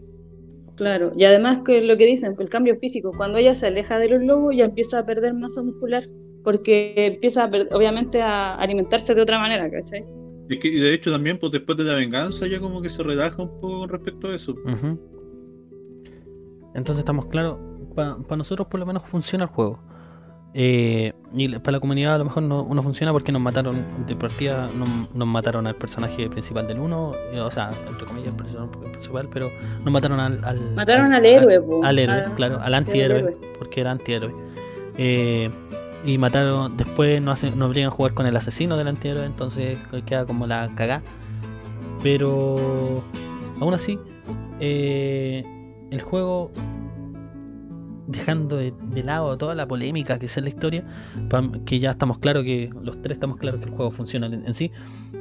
claro, 0.76 1.12
y 1.16 1.26
además 1.26 1.60
que 1.66 1.82
lo 1.82 1.98
que 1.98 2.06
dicen, 2.06 2.36
el 2.40 2.50
cambio 2.50 2.78
físico, 2.80 3.14
cuando 3.16 3.38
ella 3.38 3.56
se 3.56 3.68
aleja 3.68 4.00
de 4.00 4.10
los 4.10 4.22
lobos 4.24 4.56
ya 4.56 4.66
empieza 4.66 5.00
a 5.00 5.06
perder 5.06 5.34
masa 5.34 5.64
muscular, 5.64 6.10
porque 6.46 6.94
empieza 6.96 7.50
obviamente 7.72 8.22
a 8.22 8.56
alimentarse 8.56 9.14
de 9.14 9.22
otra 9.22 9.38
manera, 9.40 9.70
¿cachai? 9.70 10.06
Es 10.50 10.60
que, 10.60 10.68
y 10.70 10.80
de 10.80 10.94
hecho 10.94 11.12
también, 11.12 11.38
pues 11.40 11.52
después 11.52 11.78
de 11.78 11.84
la 11.84 11.96
venganza 11.96 12.48
ya 12.48 12.60
como 12.62 12.82
que 12.82 12.90
se 12.90 13.04
relaja 13.04 13.42
un 13.42 13.50
poco 13.60 13.80
con 13.80 13.90
respecto 13.90 14.28
a 14.30 14.36
eso. 14.36 14.56
Entonces 16.74 17.00
estamos 17.00 17.26
claros, 17.28 17.58
para 17.96 18.38
nosotros 18.38 18.68
por 18.68 18.80
lo 18.80 18.86
menos 18.86 19.04
funciona 19.04 19.46
el 19.46 19.50
juego. 19.50 19.80
Eh, 20.58 21.12
y 21.34 21.50
para 21.60 21.74
la 21.74 21.80
comunidad 21.82 22.16
a 22.16 22.18
lo 22.20 22.24
mejor 22.26 22.44
no, 22.44 22.66
no 22.74 22.82
funciona 22.82 23.12
porque 23.12 23.30
nos 23.34 23.42
mataron 23.42 23.76
de 24.08 24.16
partida, 24.16 24.68
nos, 24.78 24.88
nos 25.14 25.28
mataron 25.28 25.68
al 25.68 25.76
personaje 25.76 26.30
principal 26.30 26.66
del 26.66 26.80
1, 26.80 27.12
o 27.44 27.52
sea, 27.52 27.70
entre 27.90 28.06
comillas 28.08 28.30
el 28.30 28.36
personaje 28.36 28.72
principal, 28.92 29.28
pero 29.34 29.50
nos 29.84 29.92
mataron 29.92 30.18
al... 30.22 30.42
al 30.46 30.72
Mataron 30.76 31.12
al 31.14 31.26
héroe, 31.26 31.60
po. 31.60 31.84
Al, 31.84 32.00
héroe, 32.00 32.24
Ah, 32.26 32.32
claro, 32.38 32.56
al 32.58 32.64
al 32.64 32.74
antihéroe, 32.76 33.18
héroe. 33.20 33.38
porque 33.58 33.82
era 33.82 33.92
antihéroe. 33.92 34.34
Eh, 34.98 35.50
y 36.06 36.18
mataron, 36.18 36.78
después 36.78 37.22
nos, 37.22 37.40
hacen, 37.40 37.58
nos 37.58 37.70
obligan 37.70 37.90
a 37.90 37.92
jugar 37.92 38.14
con 38.14 38.26
el 38.28 38.36
asesino 38.36 38.78
del 38.78 38.88
antihéroe, 38.88 39.26
entonces 39.26 39.78
queda 40.06 40.26
como 40.26 40.46
la 40.46 40.70
cagá. 40.76 41.02
Pero 42.04 43.04
aún 43.60 43.74
así, 43.74 43.98
eh, 44.60 45.44
el 45.90 46.02
juego, 46.02 46.52
dejando 48.08 48.58
de, 48.58 48.74
lado 49.04 49.36
toda 49.38 49.56
la 49.56 49.68
polémica 49.68 50.20
que 50.20 50.28
es 50.28 50.38
la 50.38 50.50
historia, 50.50 50.86
que 51.66 51.80
ya 51.80 51.92
estamos 51.92 52.20
claros 52.20 52.44
que 52.44 52.70
los 52.82 53.02
tres 53.02 53.16
estamos 53.16 53.38
claros 53.38 53.60
que 53.60 53.70
el 53.70 53.76
juego 53.76 53.90
funciona 53.90 54.28
en, 54.28 54.54
sí, 54.54 54.72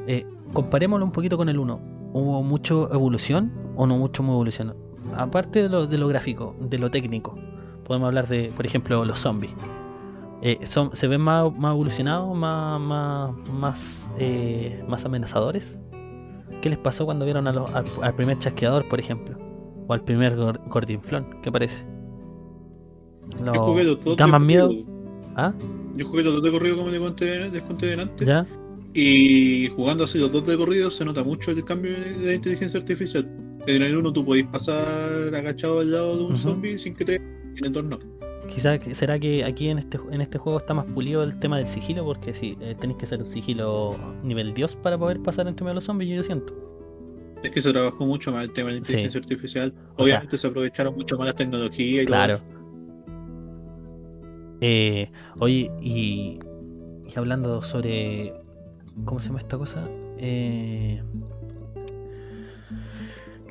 eh, 0.06 0.26
comparémoslo 0.52 1.06
un 1.06 1.12
poquito 1.12 1.38
con 1.38 1.48
el 1.48 1.58
1. 1.58 1.80
¿Hubo 2.12 2.42
mucho 2.42 2.92
evolución 2.92 3.52
o 3.74 3.86
no 3.86 3.96
mucho 3.96 4.22
evolución? 4.22 4.76
Aparte 5.16 5.62
de 5.62 5.68
lo, 5.68 5.86
de 5.86 5.98
lo 5.98 6.08
gráfico, 6.08 6.54
de 6.60 6.78
lo 6.78 6.90
técnico, 6.90 7.36
podemos 7.84 8.08
hablar 8.08 8.26
de, 8.28 8.52
por 8.54 8.66
ejemplo, 8.66 9.04
los 9.04 9.18
zombies. 9.18 9.52
Eh, 10.46 10.58
son, 10.66 10.94
¿Se 10.94 11.08
ven 11.08 11.22
más, 11.22 11.56
más 11.58 11.72
evolucionados, 11.72 12.36
más, 12.36 12.78
más, 12.80 13.34
más, 13.48 14.12
eh, 14.18 14.84
más 14.86 15.04
amenazadores? 15.06 15.80
¿Qué 16.60 16.68
les 16.68 16.78
pasó 16.78 17.06
cuando 17.06 17.24
vieron 17.24 17.46
a 17.48 17.52
los- 17.52 17.74
al, 17.74 17.84
al 18.02 18.14
primer 18.14 18.38
chasqueador, 18.38 18.86
por 18.88 19.00
ejemplo? 19.00 19.36
O 19.88 19.92
al 19.94 20.02
primer 20.02 20.36
gor- 20.36 20.60
gordinflón, 20.68 21.26
¿qué 21.42 21.50
parece? 21.50 21.86
Los 23.42 24.16
¿Da 24.16 24.26
de 24.26 24.30
más 24.32 24.42
miedo? 24.42 24.70
¿Ah? 25.36 25.52
Yo 25.96 26.06
jugué 26.08 26.22
los 26.22 26.34
dos 26.34 26.42
de 26.42 26.50
corrido 26.50 26.76
como 26.76 26.90
te 26.90 26.98
conté, 26.98 27.48
les 27.50 27.62
conté 27.62 27.86
delante. 27.86 28.24
¿Ya? 28.24 28.46
Y 28.92 29.68
jugando 29.70 30.04
así 30.04 30.18
los 30.18 30.30
dos 30.30 30.46
de 30.46 30.56
corrido 30.56 30.90
se 30.90 31.04
nota 31.04 31.24
mucho 31.24 31.50
el 31.50 31.64
cambio 31.64 31.92
de 31.98 32.34
inteligencia 32.34 32.78
artificial. 32.80 33.28
En 33.66 33.82
el 33.82 33.96
uno 33.96 34.12
tú 34.12 34.24
podés 34.24 34.46
pasar 34.48 35.34
agachado 35.34 35.80
al 35.80 35.90
lado 35.90 36.16
de 36.18 36.22
un 36.24 36.32
Ujú. 36.34 36.36
zombie 36.42 36.78
sin 36.78 36.94
que 36.94 37.04
te. 37.04 37.14
En 37.16 37.64
el 37.64 37.72
dos 37.72 37.84
no. 37.84 37.98
Quizá 38.48 38.78
que- 38.78 38.94
será 38.94 39.18
que 39.18 39.44
aquí 39.44 39.68
en 39.68 39.78
este 39.78 39.98
en 40.10 40.20
este 40.20 40.38
juego 40.38 40.58
está 40.58 40.74
más 40.74 40.84
pulido 40.86 41.22
el 41.22 41.38
tema 41.38 41.56
del 41.58 41.66
sigilo, 41.66 42.04
porque 42.04 42.34
si 42.34 42.56
tenéis 42.78 42.98
que 42.98 43.06
ser 43.06 43.20
un 43.20 43.26
sigilo 43.26 43.96
nivel 44.22 44.54
dios 44.54 44.76
para 44.76 44.96
poder 44.98 45.20
pasar 45.20 45.48
entre 45.48 45.64
medio 45.64 45.72
de 45.72 45.74
los 45.76 45.84
zombies, 45.84 46.16
yo 46.16 46.22
siento. 46.22 46.54
Es 47.42 47.50
que 47.50 47.60
se 47.60 47.72
trabajó 47.72 48.06
mucho 48.06 48.32
más 48.32 48.44
el 48.44 48.52
tema 48.52 48.70
de 48.70 48.78
la 48.78 48.84
Sí. 48.84 48.92
inteligencia 48.92 49.20
artificial. 49.20 49.74
O 49.96 50.02
Obviamente 50.04 50.38
se 50.38 50.46
aprovecharon 50.46 50.94
mucho 50.94 51.18
más 51.18 51.26
la 51.26 51.34
tecnología 51.34 52.02
y 52.02 52.06
Claro. 52.06 52.38
todo 52.38 52.46
eso. 52.46 52.54
Eh, 54.60 55.10
oye, 55.40 55.70
y, 55.82 56.38
y 57.06 57.18
hablando 57.18 57.60
sobre. 57.62 58.32
¿Cómo 59.04 59.20
se 59.20 59.26
llama 59.28 59.40
esta 59.40 59.58
cosa? 59.58 59.88
Eh, 60.18 61.02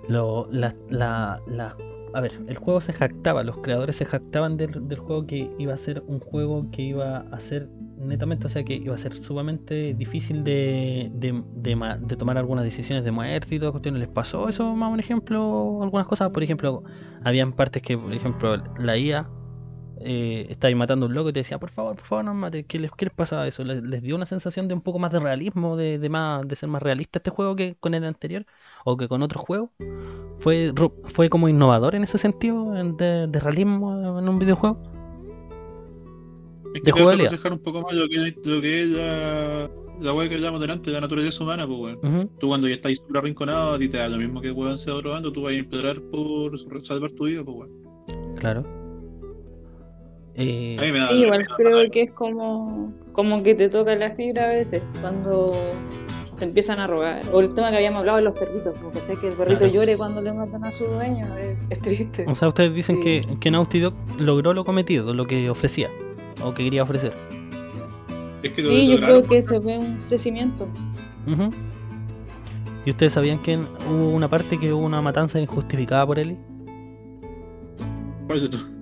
lo, 0.08 0.48
la, 0.52 0.74
la, 0.90 1.42
la- 1.48 1.76
a 2.14 2.22
ver, 2.22 2.40
el 2.48 2.58
juego 2.58 2.80
se 2.82 2.94
jactaba, 2.94 3.44
los 3.44 3.58
creadores 3.58 3.96
se 3.96 4.06
jactaban 4.06 4.58
del, 4.58 4.88
del 4.88 5.00
juego 5.00 5.26
que 5.26 5.50
iba 5.58 5.74
a 5.74 5.78
ser 5.78 6.04
un 6.08 6.20
juego 6.20 6.70
que 6.72 6.82
iba 6.84 7.20
a 7.32 7.40
ser 7.40 7.70
netamente, 7.98 8.46
o 8.48 8.50
sea, 8.50 8.64
que 8.64 8.76
iba 8.76 8.94
a 8.96 8.98
ser 8.98 9.16
sumamente 9.16 9.94
difícil 9.94 10.44
de, 10.44 11.10
de, 11.14 11.44
de 11.56 11.76
ma- 11.76 11.98
de 11.98 12.16
tomar 12.18 12.38
algunas 12.38 12.64
decisiones 12.66 13.04
de 13.06 13.12
muerte 13.12 13.56
y 13.56 13.60
todo 13.60 13.72
cuestiones. 13.72 14.00
¿Les 14.02 14.10
pasó 14.10 14.48
eso 14.50 14.76
más 14.76 14.92
un 14.92 15.00
ejemplo? 15.00 15.80
Algunas 15.82 16.08
cosas, 16.08 16.30
por 16.32 16.44
ejemplo, 16.44 16.84
habían 17.24 17.54
partes 17.54 17.82
que, 17.82 17.98
por 17.98 18.14
ejemplo, 18.14 18.58
la 18.78 18.98
IA 18.98 19.30
eh, 20.06 20.48
estaba 20.50 20.70
ahí 20.70 20.76
matando 20.76 21.06
a 21.06 21.10
un 21.10 21.16
loco 21.16 21.30
y 21.30 21.34
te 21.34 21.40
decía, 21.40 21.60
por 21.60 21.70
favor, 21.70 21.96
por 21.96 22.06
favor, 22.06 22.26
no 22.26 22.34
mate. 22.34 22.66
¿Qué 22.66 22.80
les, 22.80 22.92
qué 22.92 23.06
les 23.06 23.14
pasaba 23.14 23.48
eso? 23.48 23.64
¿Les, 23.64 23.82
les 23.84 24.02
dio 24.02 24.16
una 24.16 24.26
sensación 24.26 24.68
de 24.68 24.74
un 24.76 24.82
poco 24.82 25.00
más 25.00 25.12
de 25.12 25.20
realismo, 25.20 25.78
de, 25.78 26.00
de 26.00 26.10
más, 26.10 26.48
de 26.48 26.56
ser 26.56 26.70
más 26.70 26.82
realista 26.84 27.20
este 27.20 27.32
juego 27.32 27.56
que 27.56 27.76
con 27.80 27.94
el 27.94 28.04
anterior? 28.06 28.46
¿O 28.86 28.98
que 28.98 29.08
con 29.08 29.22
otro 29.24 29.40
juego? 29.40 29.74
¿Fue, 30.40 30.74
fue 31.06 31.30
como 31.30 31.50
innovador 31.50 31.96
en 31.96 32.04
ese 32.04 32.18
sentido, 32.20 32.76
en- 32.78 32.98
de, 32.98 33.28
de 33.28 33.40
realismo 33.40 34.20
en 34.20 34.30
un 34.30 34.40
videojuego? 34.40 34.82
Es 36.74 36.82
De 36.82 36.92
que 36.92 37.02
a 37.02 37.04
jugabilidad. 37.06 37.36
aconsejar 37.36 37.54
un 37.54 37.60
poco 37.62 37.82
más 37.82 37.94
lo 37.94 38.08
que, 38.10 38.36
lo 38.44 38.62
que 38.62 38.82
es 38.84 38.88
la, 38.90 39.72
la 40.00 40.14
wea 40.14 40.28
que 40.30 40.36
hablamos 40.36 40.60
delante, 40.62 40.90
la 40.92 41.02
naturaleza 41.02 41.44
humana, 41.44 41.68
pues 41.68 41.80
weón. 41.80 42.02
Ujú, 42.04 42.30
Tú 42.40 42.48
cuando 42.48 42.68
ya 42.68 42.76
estás 42.76 42.94
súper 42.98 43.18
arrinconado, 43.20 43.74
a 43.74 43.80
ti 43.80 43.90
te 43.90 43.98
da 43.98 44.10
lo 44.10 44.18
mismo 44.18 44.42
que 44.42 44.52
weón 44.52 44.78
sea 44.78 44.96
otro 44.96 45.12
bando, 45.12 45.32
tú 45.32 45.44
vas 45.44 45.54
a 45.54 45.58
implorar 45.58 46.02
por 46.12 46.60
salvar 46.86 47.12
tu 47.12 47.26
vida, 47.26 47.44
pues 47.44 47.56
weón. 47.58 47.72
claro. 48.36 48.68
Eh, 50.36 50.76
A 50.80 50.82
mí 50.82 50.92
me 50.92 51.00
da 51.00 51.08
Sí, 51.10 51.14
igual 51.16 51.40
me 51.40 51.46
da- 51.46 51.56
creo 51.56 51.92
que 51.92 52.02
es 52.04 52.12
como, 52.12 52.92
como 53.12 53.44
que 53.44 53.54
te 53.56 53.70
toca 53.70 53.96
la 53.96 54.12
fibra 54.16 54.46
a 54.46 54.48
veces 54.54 54.82
cuando 55.02 55.52
te 56.40 56.46
empiezan 56.46 56.80
a 56.80 56.88
robar. 56.88 57.22
O 57.32 57.40
el 57.42 57.54
tema 57.54 57.70
que 57.70 57.78
habíamos 57.78 58.00
hablado 58.00 58.18
de 58.18 58.24
los 58.24 58.38
perritos, 58.40 58.74
porque 58.82 59.00
¿cachai? 59.00 59.18
que 59.18 59.28
el 59.28 59.36
perrito 59.36 59.60
Claro. 59.60 59.74
llore 59.74 59.96
cuando 59.98 60.22
le 60.22 60.34
matan 60.34 60.64
a 60.66 60.72
su 60.72 60.86
dueño, 60.86 61.26
es, 61.38 61.58
es 61.70 61.80
triste. 61.80 62.26
o 62.28 62.34
sea, 62.36 62.48
ustedes 62.48 62.74
dicen 62.74 62.98
Sí. 62.98 63.04
que, 63.04 63.22
que 63.40 63.52
Naughty 63.52 63.80
Dog 63.80 63.94
logró 64.18 64.54
lo 64.54 64.66
cometido, 64.66 65.14
lo 65.14 65.26
que 65.26 65.50
ofrecía, 65.50 65.90
o 66.44 66.54
que 66.54 66.64
quería 66.64 66.82
ofrecer. 66.84 67.14
Es 68.42 68.52
que 68.52 68.62
Sí, 68.64 68.88
yo 68.90 68.98
creo 68.98 69.22
que 69.22 69.42
se 69.42 69.60
ve 69.60 69.78
un 69.78 69.98
crecimiento. 70.10 70.68
Ujú. 71.32 71.50
¿Y 72.86 72.90
ustedes 72.90 73.14
sabían 73.14 73.40
que 73.42 73.58
hubo 73.90 74.10
una 74.10 74.28
parte 74.28 74.60
que 74.60 74.74
hubo 74.74 74.84
una 74.84 75.02
matanza 75.02 75.40
injustificada 75.40 76.06
por 76.06 76.18
Eli? 76.20 76.38
¿Cuál 78.28 78.44
es? 78.46 78.73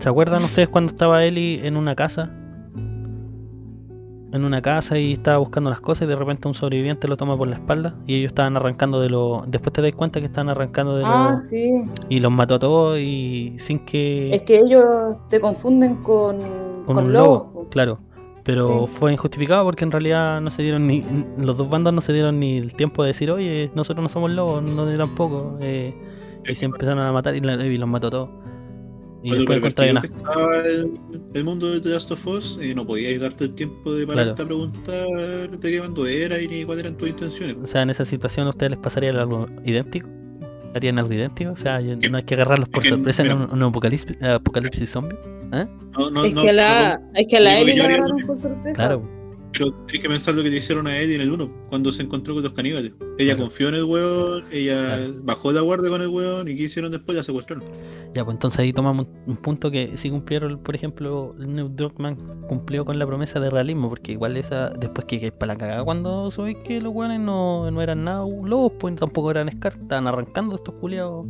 ¿Se 0.00 0.08
acuerdan 0.08 0.42
ustedes 0.44 0.68
cuando 0.68 0.90
estaba 0.90 1.24
Eli 1.24 1.60
en 1.62 1.76
una 1.76 1.94
casa? 1.94 2.30
En 4.32 4.44
una 4.44 4.62
casa 4.62 4.96
y 4.98 5.12
estaba 5.12 5.38
buscando 5.38 5.70
las 5.70 5.80
cosas 5.80 6.06
y 6.06 6.06
de 6.08 6.14
repente 6.16 6.46
un 6.48 6.54
sobreviviente 6.54 7.08
lo 7.08 7.16
toma 7.16 7.36
por 7.36 7.48
la 7.48 7.56
espalda 7.56 7.96
y 8.06 8.14
ellos 8.16 8.28
estaban 8.30 8.56
arrancando 8.56 9.00
de 9.00 9.10
lo... 9.10 9.44
Después 9.46 9.72
te 9.72 9.82
das 9.82 9.92
cuenta 9.92 10.20
que 10.20 10.26
estaban 10.26 10.48
arrancando 10.48 10.96
de 10.96 11.04
Ah, 11.04 11.30
lo... 11.32 11.36
sí. 11.36 11.68
Y 12.08 12.20
los 12.20 12.30
mató 12.32 12.54
a 12.54 12.58
todos 12.60 12.98
y 12.98 13.54
sin 13.58 13.80
que... 13.84 14.30
Es 14.32 14.42
que 14.42 14.54
ellos 14.56 14.84
te 15.28 15.40
confunden 15.40 15.96
con, 15.96 16.38
con, 16.38 16.94
con 16.94 17.04
un 17.06 17.12
lobos. 17.12 17.46
lobo, 17.52 17.68
claro. 17.70 17.98
Pero 18.44 18.86
Sí. 18.86 18.94
fue 18.96 19.12
injustificado 19.12 19.64
porque 19.64 19.84
en 19.84 19.90
realidad 19.90 20.40
no 20.40 20.50
se 20.50 20.62
dieron 20.62 20.86
ni... 20.86 21.04
Los 21.36 21.56
dos 21.58 21.68
bandos 21.68 21.92
no 21.92 22.00
se 22.00 22.12
dieron 22.14 22.38
ni 22.38 22.56
el 22.56 22.72
tiempo 22.74 23.02
de 23.02 23.08
decir, 23.08 23.30
oye, 23.32 23.70
nosotros 23.74 24.02
no 24.02 24.08
somos 24.08 24.30
lobos, 24.30 24.62
no 24.62 24.86
tampoco. 24.96 25.58
eh, 25.60 25.92
y 26.48 26.54
se 26.54 26.64
empezaron 26.64 27.00
a 27.00 27.12
matar 27.12 27.34
y, 27.34 27.40
la- 27.40 27.62
y 27.66 27.76
los 27.76 27.88
mató 27.88 28.06
a 28.06 28.10
todos. 28.10 28.28
Y 29.22 29.30
después 29.32 29.60
que 29.60 29.68
estaba 29.68 29.86
el, 30.66 30.92
el 31.34 31.44
mundo 31.44 31.70
de 31.70 31.80
The 31.80 31.88
Last 31.90 32.10
of 32.10 32.26
Us, 32.26 32.58
y 32.62 32.74
no 32.74 32.86
podías 32.86 33.20
darte 33.20 33.44
el 33.44 33.54
tiempo 33.54 33.92
de 33.94 34.06
pararte 34.06 34.34
Claro. 34.34 34.42
a 34.44 34.46
preguntar 34.46 35.50
de 35.58 35.70
qué 35.70 35.80
bando 35.80 36.06
era 36.06 36.40
y 36.40 36.48
ni 36.48 36.64
cuáles 36.64 36.84
eran 36.84 36.96
tus 36.96 37.08
intenciones. 37.10 37.56
O 37.62 37.66
sea, 37.66 37.82
en 37.82 37.90
esa 37.90 38.04
situación 38.04 38.46
a 38.46 38.50
ustedes 38.50 38.70
les 38.72 38.80
pasaría 38.80 39.10
algo 39.10 39.46
idéntico. 39.64 40.08
¿Harían 40.74 40.98
algo 40.98 41.12
idéntico? 41.12 41.50
O 41.52 41.56
sea, 41.56 41.80
yo- 41.80 41.96
no 41.96 42.16
hay 42.16 42.22
que 42.22 42.34
agarrarlos 42.34 42.68
por 42.68 42.82
Es 42.82 42.88
que, 42.90 42.94
sorpresa 42.96 43.22
en 43.22 43.28
mira. 43.28 43.44
un, 43.46 43.52
un 43.52 43.62
apocalipsis, 43.64 44.22
apocalipsis 44.22 44.88
zombie. 44.90 45.16
No, 45.50 46.10
no, 46.10 46.24
es, 46.24 46.32
no, 46.32 46.42
que 46.42 46.48
a 46.50 46.52
la, 46.52 47.00
es 47.14 47.26
que 47.26 47.36
a 47.36 47.40
la 47.40 47.54
que 47.56 47.60
Ellie 47.62 47.76
la 47.76 47.84
agarraron 47.86 48.18
por 48.24 48.38
sorpresa. 48.38 48.76
Claro, 48.80 49.02
pero 49.52 49.72
tienes 49.86 50.02
que 50.02 50.08
pensar 50.08 50.34
lo 50.34 50.42
que 50.42 50.50
le 50.50 50.58
hicieron 50.58 50.86
a 50.86 50.96
Eddie 50.98 51.16
en 51.16 51.22
el 51.22 51.34
1, 51.34 51.50
cuando 51.68 51.90
se 51.92 52.02
encontró 52.02 52.34
con 52.34 52.42
los 52.44 52.52
caníbales. 52.52 52.92
Ella 53.18 53.34
Claro. 53.34 53.48
confió 53.50 53.68
en 53.68 53.74
el 53.74 53.84
weón, 53.84 54.44
ella 54.52 54.96
Claro. 54.96 55.14
bajó 55.22 55.52
la 55.52 55.60
guardia 55.60 55.90
con 55.90 56.02
el 56.02 56.08
weón, 56.08 56.48
y 56.48 56.56
¿qué 56.56 56.62
hicieron 56.64 56.92
después? 56.92 57.16
La 57.16 57.24
secuestraron. 57.24 57.64
ya, 58.14 58.24
pues 58.24 58.34
entonces 58.36 58.60
ahí 58.60 58.72
tomamos 58.72 59.06
un, 59.06 59.32
un 59.32 59.36
punto 59.36 59.70
que 59.70 59.96
sí 59.96 60.08
cumplieron, 60.10 60.58
por 60.62 60.74
ejemplo, 60.74 61.34
New 61.38 61.68
Druckmann 61.68 62.16
cumplió 62.48 62.84
con 62.84 62.98
la 62.98 63.06
promesa 63.06 63.40
de 63.40 63.50
realismo, 63.50 63.88
porque 63.88 64.12
igual 64.12 64.36
esa, 64.36 64.70
después 64.70 65.04
que, 65.06 65.18
que 65.20 65.32
para 65.32 65.54
la 65.54 65.58
cagada 65.58 65.84
cuando 65.84 66.30
subí 66.30 66.54
que 66.62 66.80
los 66.80 66.94
weones 66.94 67.20
no, 67.20 67.70
no 67.70 67.82
eran 67.82 68.04
nada 68.04 68.24
lobos, 68.44 68.72
pues 68.78 68.96
tampoco 68.96 69.30
eran 69.30 69.50
Scar, 69.50 69.74
estaban 69.80 70.06
arrancando 70.06 70.54
estos 70.56 70.74
culiados 70.76 71.26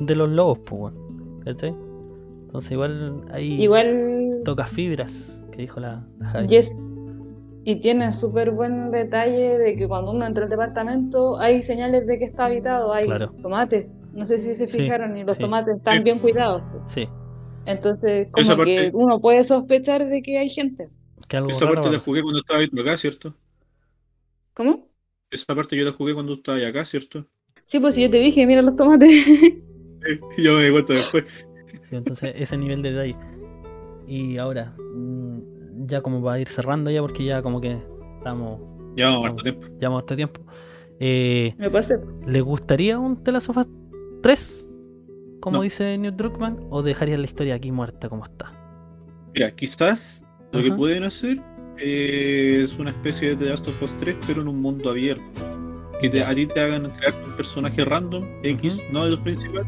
de 0.00 0.14
los 0.14 0.28
lobos, 0.30 0.58
pues 0.64 0.80
weón. 0.94 1.40
¿Cachai? 1.44 1.74
Entonces 2.46 2.72
igual 2.72 3.24
ahí 3.32 3.62
Igual 3.62 4.40
toca 4.44 4.66
fibras, 4.66 5.38
que 5.52 5.58
dijo 5.62 5.80
la, 5.80 6.04
la 6.18 6.28
Javi. 6.28 6.48
Yes. 6.48 6.88
Y 7.68 7.80
tiene 7.82 8.14
súper 8.14 8.50
buen 8.52 8.90
detalle 8.90 9.58
de 9.58 9.76
que 9.76 9.86
cuando 9.86 10.12
uno 10.12 10.24
entra 10.24 10.44
al 10.44 10.48
departamento 10.48 11.38
hay 11.38 11.62
señales 11.62 12.06
de 12.06 12.18
que 12.18 12.24
está 12.24 12.46
habitado, 12.46 12.94
hay 12.94 13.04
Claro. 13.04 13.30
tomates. 13.42 13.90
No 14.14 14.24
sé 14.24 14.38
si 14.38 14.54
se 14.54 14.68
Sí, 14.68 14.78
fijaron 14.78 15.18
y 15.18 15.24
los 15.24 15.36
sí. 15.36 15.42
tomates 15.42 15.76
están 15.76 15.98
Sí. 15.98 16.04
bien 16.04 16.18
cuidados. 16.18 16.62
Sí, 16.86 17.06
Entonces, 17.66 18.28
como 18.32 18.56
que 18.64 18.90
uno 18.94 19.20
puede 19.20 19.44
sospechar 19.44 20.08
de 20.08 20.22
que 20.22 20.38
hay 20.38 20.48
gente. 20.48 20.88
que 21.28 21.36
algo 21.36 21.50
Esa 21.50 21.66
raro 21.66 21.82
parte 21.82 21.90
la 21.94 22.00
jugué 22.00 22.22
cuando 22.22 22.40
estaba 22.40 22.60
acá, 22.62 22.96
¿cierto? 22.96 23.34
¿Cómo? 24.54 24.88
Esa 25.30 25.54
parte 25.54 25.76
yo 25.76 25.84
la 25.84 25.92
jugué 25.92 26.14
cuando 26.14 26.32
estaba 26.32 26.56
acá, 26.66 26.86
¿cierto? 26.86 27.26
Sí, 27.64 27.80
pues 27.80 27.96
si 27.96 28.00
yo 28.00 28.10
te 28.10 28.16
dije, 28.16 28.46
mira 28.46 28.62
los 28.62 28.76
tomates. 28.76 29.10
Y 30.38 30.42
yo 30.42 30.54
me 30.54 30.64
di 30.64 30.70
cuenta 30.70 30.94
después. 30.94 31.24
Sí, 31.90 31.96
entonces 31.96 32.32
ese 32.34 32.56
nivel 32.56 32.80
de 32.80 32.92
detalle. 32.92 33.16
Y 34.06 34.38
ahora, 34.38 34.74
mm, 34.94 35.57
ya 35.88 36.00
como 36.02 36.22
va 36.22 36.34
a 36.34 36.40
ir 36.40 36.48
cerrando 36.48 36.90
ya 36.90 37.00
porque 37.00 37.24
ya 37.24 37.42
como 37.42 37.60
que 37.60 37.78
estamos, 38.18 38.60
Llevamos 38.96 39.26
harto 39.26 39.42
tiempo. 39.42 39.66
llevamos 39.80 40.00
harto 40.02 40.16
tiempo. 40.16 40.40
Eh, 41.00 41.54
Me. 41.58 41.68
¿Le 42.32 42.40
gustaría 42.40 42.98
un 42.98 43.22
The 43.22 43.32
Last 43.32 43.48
of 43.50 43.56
Us 43.58 43.68
3? 44.22 44.66
Como 45.40 45.58
No. 45.58 45.62
dice 45.62 45.96
New 45.98 46.12
Druckmann, 46.12 46.66
o 46.70 46.82
dejaría 46.82 47.16
la 47.16 47.24
historia 47.24 47.54
aquí 47.54 47.70
muerta 47.70 48.08
como 48.08 48.24
está? 48.24 48.52
Mira, 49.34 49.50
quizás 49.54 50.20
lo 50.52 50.62
que 50.62 50.72
pueden 50.72 51.04
hacer 51.04 51.40
es 51.78 52.76
una 52.78 52.90
especie 52.90 53.30
de 53.30 53.36
The 53.36 53.44
Last 53.50 53.68
of 53.68 53.80
Us 53.82 53.94
3, 54.00 54.16
pero 54.26 54.42
en 54.42 54.48
un 54.48 54.60
mundo 54.60 54.90
abierto. 54.90 55.22
Que 56.00 56.08
te, 56.08 56.18
Ya. 56.18 56.28
a 56.30 56.34
ti 56.34 56.46
te 56.46 56.60
hagan 56.60 56.90
crear 56.90 57.14
un 57.26 57.32
personaje 57.36 57.84
random, 57.84 58.24
X, 58.42 58.74
Ujú. 58.74 58.82
no 58.92 59.04
de 59.04 59.10
los 59.12 59.20
principales, 59.20 59.66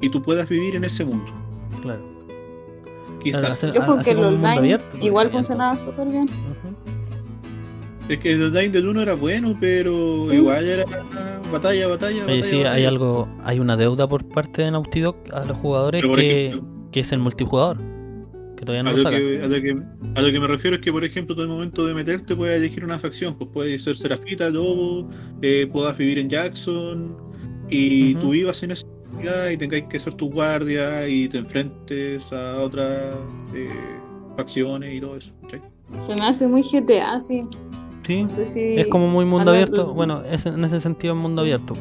y 0.00 0.08
tú 0.10 0.22
puedas 0.22 0.48
vivir 0.48 0.76
en 0.76 0.84
ese 0.84 1.04
mundo. 1.04 1.30
Claro. 1.82 2.02
Quizás. 3.22 3.40
Claro, 3.40 3.54
hacer- 3.54 3.72
Yo 3.74 3.80
ha- 3.80 3.84
creo 3.84 3.96
así 3.96 4.04
que 4.04 4.10
el 4.18 4.24
online 4.24 4.58
abierto, 4.58 4.86
igual 5.00 5.30
funcionaba 5.30 5.76
súper 5.78 6.08
bien. 6.08 6.26
Es 8.08 8.18
que 8.20 8.32
el 8.32 8.50
design 8.52 8.72
del 8.72 8.88
1 8.88 9.02
era 9.02 9.14
bueno, 9.14 9.52
pero 9.60 10.20
Sí. 10.20 10.36
igual 10.36 10.66
era 10.66 10.84
batalla, 11.52 11.88
batalla, 11.88 12.24
Oye, 12.24 12.36
batalla. 12.38 12.44
sí, 12.44 12.56
hay 12.62 12.84
algo, 12.86 13.28
hay 13.44 13.58
una 13.58 13.76
deuda 13.76 14.08
por 14.08 14.26
parte 14.26 14.62
de 14.62 14.70
Naughty 14.70 15.00
Dog 15.00 15.16
a 15.32 15.44
los 15.44 15.58
jugadores 15.58 16.02
que, 16.14 16.46
ejemplo, 16.46 16.68
que 16.90 17.00
es 17.00 17.12
el 17.12 17.18
multijugador. 17.18 17.76
Que 18.56 18.64
todavía 18.64 18.82
no 18.82 18.88
a 18.88 18.92
lo 18.92 18.96
lo, 18.98 19.02
sacas. 19.04 19.22
que, 19.22 19.42
a, 19.42 19.46
lo 19.46 19.60
que, 19.60 19.76
a 20.16 20.22
lo 20.22 20.32
que 20.32 20.40
me 20.40 20.46
refiero 20.48 20.76
es 20.76 20.82
que, 20.82 20.90
por 20.90 21.04
ejemplo, 21.04 21.36
tú 21.36 21.42
al 21.42 21.48
momento 21.48 21.84
de 21.86 21.94
meterte 21.94 22.34
puedes 22.34 22.56
elegir 22.56 22.82
una 22.84 22.98
facción. 22.98 23.36
Pues 23.36 23.50
puedes 23.52 23.82
ser 23.84 23.94
Serafita, 23.94 24.48
Lobo, 24.48 25.08
eh, 25.42 25.68
puedas 25.70 25.96
vivir 25.98 26.18
en 26.18 26.28
Jackson 26.30 27.14
y 27.68 28.14
Ujú. 28.14 28.22
tú 28.22 28.30
vivas 28.30 28.62
en 28.62 28.74
ciudad 28.74 28.92
y 29.52 29.56
tengáis 29.56 29.84
que 29.84 29.98
ser 29.98 30.14
tu 30.14 30.30
guardia 30.30 31.06
y 31.08 31.28
te 31.28 31.38
enfrentes 31.38 32.22
a 32.32 32.56
otras 32.62 33.14
eh, 33.54 33.68
facciones 34.36 34.94
y 34.94 35.00
todo 35.00 35.16
eso. 35.16 35.30
¿cachai? 35.42 35.60
Se 35.98 36.14
me 36.14 36.22
hace 36.26 36.46
muy 36.46 36.62
GTA, 36.62 37.18
sí. 37.20 37.44
Sí, 38.02 38.22
No 38.22 38.30
sé 38.30 38.46
si. 38.46 38.60
es 38.76 38.86
como 38.86 39.08
muy 39.08 39.24
mundo 39.24 39.50
abierto. 39.50 39.86
lo- 39.88 39.94
Bueno, 39.94 40.22
es, 40.24 40.46
en 40.46 40.62
ese 40.64 40.80
sentido 40.80 41.14
es 41.14 41.20
mundo 41.20 41.42
abierto. 41.42 41.74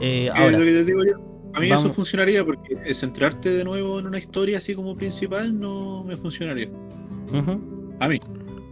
Eh, 0.00 0.30
ahora, 0.30 0.52
lo 0.58 0.64
que 0.64 0.72
te 0.72 0.84
digo 0.84 1.00
yo, 1.04 1.14
a 1.54 1.60
mí 1.60 1.68
vamos- 1.68 1.84
eso 1.86 1.94
funcionaría 1.94 2.44
porque 2.44 2.94
centrarte 2.94 3.50
de 3.50 3.64
nuevo 3.64 3.98
en 3.98 4.06
una 4.06 4.18
historia 4.18 4.58
así 4.58 4.74
como 4.74 4.96
principal 4.96 5.58
no 5.58 6.04
me 6.04 6.16
funcionaría. 6.16 6.68
A 8.00 8.08
mí. 8.08 8.16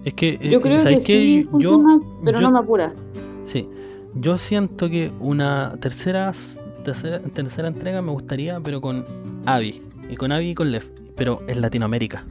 es 0.05 0.15
que, 0.15 0.39
eh, 0.41 0.51
Yo 0.51 0.61
creo 0.61 0.79
¿sabes 0.79 0.99
que 1.05 1.13
sí 1.21 1.43
Yo- 1.45 1.51
funciona, 1.51 1.99
pero 2.25 2.39
yo- 2.41 2.47
no 2.47 2.53
me 2.53 2.59
apura. 2.61 2.95
Sí, 3.45 3.69
yo 4.15 4.39
siento 4.39 4.89
que 4.89 5.11
una 5.21 5.77
tercera, 5.81 6.31
tercera, 6.87 7.21
tercera 7.21 7.69
entrega 7.69 8.01
me 8.03 8.11
gustaría, 8.13 8.59
pero 8.61 8.81
con 8.81 9.05
Abby. 9.47 9.83
Y 10.11 10.17
con 10.17 10.33
Abby 10.33 10.51
y 10.51 10.55
con 10.55 10.71
Lev. 10.73 10.85
Pero 11.17 11.43
en 11.49 11.61
Latinoamérica. 11.61 12.25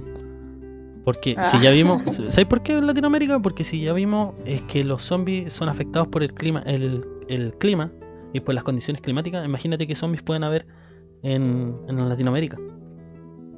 Porque 1.04 1.36
si 1.44 1.58
Ah. 1.58 1.62
ya 1.62 1.72
vimos. 1.72 2.02
¿Sabes 2.30 2.46
por 2.46 2.64
qué 2.64 2.78
en 2.78 2.88
Latinoamérica? 2.88 3.40
Porque 3.40 3.64
si 3.64 3.82
ya 3.82 3.94
vimos 3.94 4.34
es 4.46 4.62
que 4.64 4.84
los 4.84 5.04
zombies 5.04 5.54
son 5.54 5.70
afectados 5.70 6.08
por 6.08 6.24
el 6.24 6.34
clima, 6.34 6.62
el, 6.66 7.02
el 7.30 7.54
clima 7.58 7.92
y 8.34 8.40
por 8.40 8.56
las 8.56 8.64
condiciones 8.64 9.02
climáticas. 9.02 9.46
Imagínate 9.46 9.86
qué 9.88 9.96
zombies 9.96 10.24
pueden 10.24 10.44
haber 10.44 10.66
en, 11.22 11.76
en 11.88 12.10
Latinoamérica. 12.10 12.58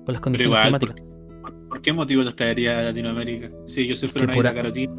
Por 0.05 0.13
las 0.13 0.21
condiciones 0.21 0.57
igual, 0.57 0.79
climáticas. 0.79 0.95
¿Por, 1.41 1.53
por 1.69 1.81
qué 1.81 1.93
motivo 1.93 2.23
los 2.23 2.35
traería 2.35 2.79
a 2.79 2.83
Latinoamérica? 2.83 3.49
Si 3.67 3.87
que 3.87 3.95
fueron 3.95 4.29
ahí 4.29 4.35
por 4.35 4.47
a 4.47 4.53
Carotina. 4.53 4.93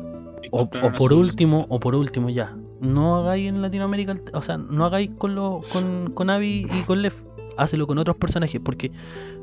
O, 0.51 0.63
o 0.63 0.93
por 0.93 1.13
último, 1.13 1.67
o 1.69 1.79
por 1.81 1.95
último 1.95 2.31
ya, 2.31 2.57
no 2.81 3.17
hagáis 3.17 3.49
en 3.49 3.61
Latinoamérica, 3.63 4.15
o 4.35 4.43
sea, 4.43 4.57
no 4.59 4.85
hagáis 4.85 5.11
con 5.19 5.35
lo, 5.35 5.61
con, 5.73 6.13
con 6.13 6.31
Abby 6.31 6.65
y 6.67 6.87
con 6.87 7.03
Lev, 7.03 7.15
hácelo 7.57 7.87
con 7.87 7.99
otros 7.99 8.17
personajes, 8.17 8.61
porque 8.65 8.93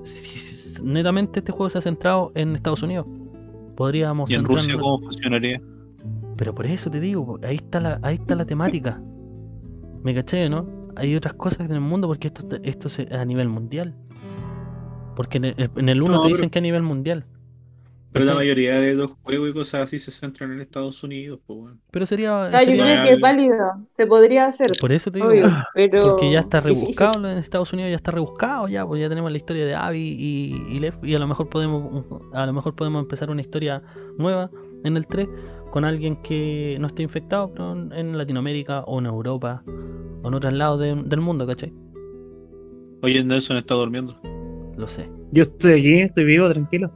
si- 0.03 0.39
si- 0.39 0.83
netamente 0.83 1.39
este 1.39 1.51
juego 1.51 1.69
se 1.69 1.77
ha 1.77 1.81
centrado 1.81 2.31
en 2.35 2.55
Estados 2.55 2.81
Unidos. 2.83 3.05
Podríamos 3.75 4.29
¿Y 4.29 4.35
en 4.35 4.45
Rusia 4.45 4.77
cómo 4.77 4.99
funcionaría? 5.01 5.61
Pero 6.37 6.53
por 6.55 6.65
eso 6.65 6.89
te 6.89 6.99
digo, 6.99 7.39
ahí 7.43 7.55
está 7.55 7.79
la, 7.79 7.99
ahí 8.03 8.15
está 8.15 8.35
la 8.35 8.45
temática. 8.45 9.01
¿Me 10.03 10.13
caché, 10.13 10.49
no? 10.49 10.65
Hay 10.95 11.15
otras 11.15 11.33
cosas 11.33 11.61
en 11.69 11.73
el 11.75 11.81
mundo 11.81 12.07
porque 12.07 12.27
esto, 12.27 12.43
esto 12.63 12.87
es 12.87 13.11
a 13.11 13.25
nivel 13.25 13.49
mundial. 13.49 13.95
Porque 15.15 15.37
en 15.37 15.45
el, 15.45 15.69
en 15.75 15.89
el 15.89 16.01
1 16.01 16.11
No, 16.11 16.19
te 16.21 16.25
pero- 16.27 16.35
dicen 16.35 16.49
que 16.49 16.59
a 16.59 16.61
nivel 16.61 16.83
mundial. 16.83 17.25
Pero 18.15 18.25
la 18.25 18.33
mayoría 18.35 18.79
de 18.79 18.93
los 18.93 19.11
juegos 19.23 19.49
y 19.49 19.53
cosas 19.53 19.83
así 19.83 19.99
se 19.99 20.09
centran 20.09 20.51
en 20.53 20.61
Estados 20.61 21.03
Unidos, 21.03 21.39
pues 21.45 21.59
bueno. 21.59 21.77
Pero 21.91 22.05
sería. 22.05 22.35
O 22.37 22.47
sea, 22.47 22.63
yo 22.63 22.81
creo 22.81 23.03
que 23.03 23.13
es 23.13 23.19
válido. 23.19 23.55
Se 23.89 24.07
podría 24.07 24.45
hacer. 24.47 24.71
por 24.79 24.91
eso 24.91 25.11
te 25.11 25.19
digo. 25.19 25.29
Obvio, 25.29 25.47
pero. 25.73 26.01
Porque 26.01 26.31
ya 26.31 26.39
está 26.39 26.61
difícil. 26.61 26.81
rebuscado 26.97 27.29
en 27.29 27.37
Estados 27.37 27.73
Unidos, 27.73 27.89
ya 27.91 27.95
está 27.97 28.11
rebuscado, 28.11 28.67
ya, 28.67 28.85
pues 28.87 29.01
ya 29.01 29.09
tenemos 29.09 29.29
la 29.31 29.37
historia 29.37 29.65
de 29.65 29.75
Abby 29.75 30.15
y, 30.17 30.63
y 30.75 30.79
Lev, 30.79 30.95
y 31.03 31.13
a 31.13 31.19
lo 31.19 31.27
mejor 31.27 31.49
podemos 31.49 32.05
a 32.33 32.45
lo 32.45 32.53
mejor 32.53 32.73
podemos 32.75 33.01
empezar 33.03 33.29
una 33.29 33.41
historia 33.41 33.81
nueva 34.17 34.49
en 34.83 34.95
el 34.97 35.05
3 35.07 35.27
con 35.71 35.83
alguien 35.83 36.15
que 36.21 36.77
no 36.79 36.87
esté 36.87 37.03
infectado, 37.03 37.51
pero 37.51 37.73
en- 37.73 37.91
en 37.91 38.17
Latinoamérica 38.17 38.81
o 38.85 38.99
en 38.99 39.07
Europa 39.07 39.61
o 40.23 40.27
en 40.29 40.33
otros 40.33 40.53
lados 40.53 40.79
de- 40.79 40.95
del 41.05 41.19
mundo, 41.19 41.45
¿cachai? 41.45 41.73
Oye, 43.01 43.23
Nelson 43.23 43.57
está 43.57 43.75
durmiendo. 43.75 44.15
Lo 44.77 44.87
sé. 44.87 45.09
Yo 45.31 45.43
estoy 45.43 45.73
aquí, 45.79 45.93
estoy 46.01 46.23
vivo, 46.23 46.49
tranquilo. 46.49 46.91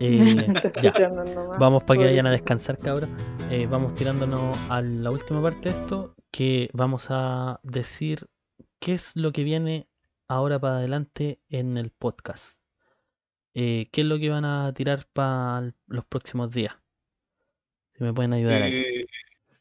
Eh, 0.00 0.16
ya, 0.82 0.92
vamos 1.58 1.84
para 1.84 2.00
que 2.00 2.06
vayan 2.06 2.26
a 2.26 2.30
descansar, 2.30 2.78
cabros. 2.78 3.10
Eh, 3.50 3.66
vamos 3.66 3.94
tirándonos 3.94 4.56
a 4.68 4.82
la 4.82 5.10
última 5.10 5.42
parte 5.42 5.70
de 5.70 5.80
esto, 5.80 6.14
que 6.30 6.68
vamos 6.72 7.06
a 7.10 7.60
decir 7.62 8.26
qué 8.80 8.94
es 8.94 9.12
lo 9.14 9.32
que 9.32 9.44
viene 9.44 9.88
ahora 10.28 10.58
para 10.58 10.78
adelante 10.78 11.40
en 11.48 11.76
el 11.76 11.90
podcast. 11.90 12.58
Eh, 13.54 13.88
¿Qué 13.92 14.00
es 14.00 14.06
lo 14.06 14.18
que 14.18 14.30
van 14.30 14.44
a 14.44 14.72
tirar 14.74 15.06
para 15.12 15.72
los 15.86 16.04
próximos 16.06 16.50
días? 16.50 16.74
Si 17.96 18.02
me 18.02 18.12
pueden 18.12 18.32
ayudar 18.32 18.62
ahí. 18.62 19.06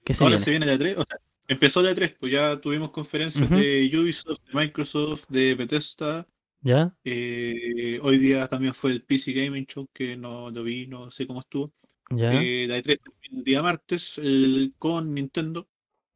¿Qué 0.03 0.13
se 0.13 0.23
ahora 0.23 0.37
viene? 0.37 0.45
se 0.45 0.49
viene 0.49 0.65
la 0.65 0.77
3, 0.77 0.97
o 0.97 1.03
sea, 1.03 1.17
empezó 1.47 1.81
la 1.81 1.93
3, 1.93 2.15
pues 2.19 2.31
ya 2.31 2.59
tuvimos 2.59 2.89
conferencias 2.91 3.49
de 3.49 3.91
Ubisoft, 3.93 4.41
de 4.47 4.53
Microsoft, 4.53 5.25
de 5.29 5.53
Bethesda. 5.53 6.27
¿Ya? 6.63 6.95
eh, 7.03 7.99
hoy 8.01 8.17
día 8.17 8.47
también 8.47 8.73
fue 8.73 8.91
el 8.91 9.03
PC 9.03 9.33
Gaming 9.33 9.65
Show, 9.67 9.87
que 9.93 10.15
no 10.15 10.49
lo 10.49 10.63
vi, 10.63 10.87
no 10.87 11.11
sé 11.11 11.27
cómo 11.27 11.41
estuvo. 11.41 11.71
¿Ya? 12.09 12.31
Eh, 12.33 12.65
la 12.67 12.77
E3 12.77 12.99
el 13.31 13.43
día 13.43 13.61
martes 13.61 14.17
el- 14.17 14.73
con 14.79 15.13
Nintendo, 15.13 15.67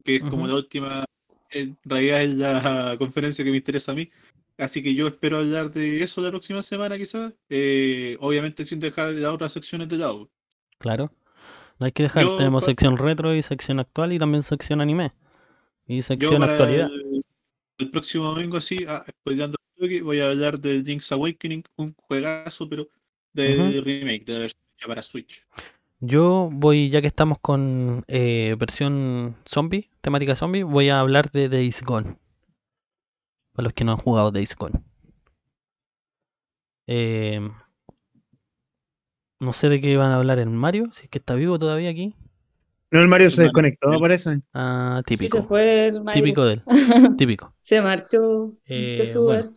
que 0.04 0.16
es 0.16 0.22
como 0.22 0.46
la 0.46 0.54
última, 0.54 1.04
en 1.50 1.76
realidad 1.84 2.22
es 2.22 2.34
la 2.34 2.96
conferencia 2.98 3.44
que 3.44 3.50
me 3.50 3.58
interesa 3.58 3.92
a 3.92 3.94
mí. 3.94 4.10
Así 4.56 4.82
que 4.82 4.94
yo 4.94 5.06
espero 5.06 5.38
hablar 5.38 5.70
de 5.72 6.02
eso 6.02 6.20
la 6.20 6.30
próxima 6.30 6.62
semana 6.62 6.96
quizás, 6.96 7.32
eh, 7.48 8.16
obviamente 8.20 8.64
sin 8.64 8.80
dejar 8.80 9.10
las 9.12 9.32
otras 9.32 9.52
secciones 9.52 9.88
de 9.88 9.98
lado. 9.98 10.30
Claro. 10.78 11.12
No 11.78 11.86
hay 11.86 11.92
que 11.92 12.04
dejar. 12.04 12.24
Yo, 12.24 12.36
Tenemos 12.36 12.64
sección 12.64 12.96
retro 12.96 13.34
y 13.34 13.42
sección 13.42 13.78
actual 13.80 14.12
y 14.12 14.18
también 14.18 14.42
sección 14.42 14.80
anime. 14.80 15.12
Y 15.86 15.96
Yo 15.98 16.02
sección 16.02 16.40
para 16.40 16.52
actualidad. 16.52 16.90
el, 16.92 17.22
el 17.78 17.90
próximo 17.90 18.24
domingo 18.24 18.56
así, 18.56 18.76
ah, 18.88 19.04
spoileando 19.20 19.56
voy 20.02 20.20
a 20.20 20.28
hablar 20.28 20.58
del 20.58 20.84
Link's 20.84 21.12
Awakening, 21.12 21.64
un 21.76 21.94
juegazo, 21.94 22.68
pero 22.68 22.88
Ujú. 23.34 23.82
remake, 23.82 24.24
de 24.24 24.32
la 24.32 24.38
versión 24.40 24.62
para 24.86 25.02
Switch. 25.02 25.44
Yo 26.00 26.48
voy, 26.52 26.90
ya 26.90 27.00
que 27.00 27.08
estamos 27.08 27.38
con 27.40 28.04
eh, 28.06 28.54
versión 28.58 29.36
zombie, 29.44 29.90
temática 30.00 30.36
zombie, 30.36 30.62
voy 30.62 30.90
a 30.90 31.00
hablar 31.00 31.30
de 31.30 31.48
Days 31.48 31.82
Gone. 31.82 32.16
Para 33.52 33.64
los 33.64 33.74
que 33.74 33.84
no 33.84 33.92
han 33.92 33.98
jugado 33.98 34.30
Days 34.30 34.56
Gone. 34.56 34.82
Eh, 36.86 37.40
no 39.40 39.52
sé 39.52 39.68
de 39.68 39.80
qué 39.80 39.96
van 39.96 40.12
a 40.12 40.16
hablar 40.16 40.38
en 40.38 40.54
Mario, 40.54 40.90
si 40.92 41.04
es 41.04 41.08
que 41.10 41.18
está 41.18 41.34
vivo 41.34 41.58
todavía 41.58 41.90
aquí. 41.90 42.14
No, 42.90 43.00
el 43.00 43.08
Mario 43.08 43.30
se 43.30 43.42
desconectó, 43.42 43.92
el- 43.92 44.00
parece. 44.00 44.40
Ah, 44.54 45.02
Sí, 45.06 45.16
típico. 45.16 45.38
se 45.42 45.42
fue 45.46 45.88
el 45.88 46.02
Mario. 46.02 46.22
típico 46.22 46.44
de 46.44 46.54
él. 46.54 46.62
típico. 47.18 47.54
Se 47.60 47.82
marchó. 47.82 48.54
Eh, 48.66 48.96
de 48.98 49.06
su 49.06 49.24
bueno. 49.24 49.52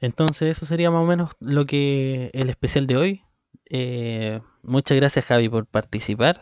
Entonces 0.00 0.56
eso 0.56 0.66
sería 0.66 0.90
más 0.90 1.02
o 1.02 1.06
menos 1.06 1.30
lo 1.40 1.64
que 1.64 2.30
el 2.34 2.50
especial 2.50 2.86
de 2.86 2.96
hoy. 2.96 3.22
Eh, 3.70 4.40
muchas 4.62 4.96
gracias 4.96 5.24
Javi 5.24 5.48
por 5.48 5.66
participar. 5.66 6.40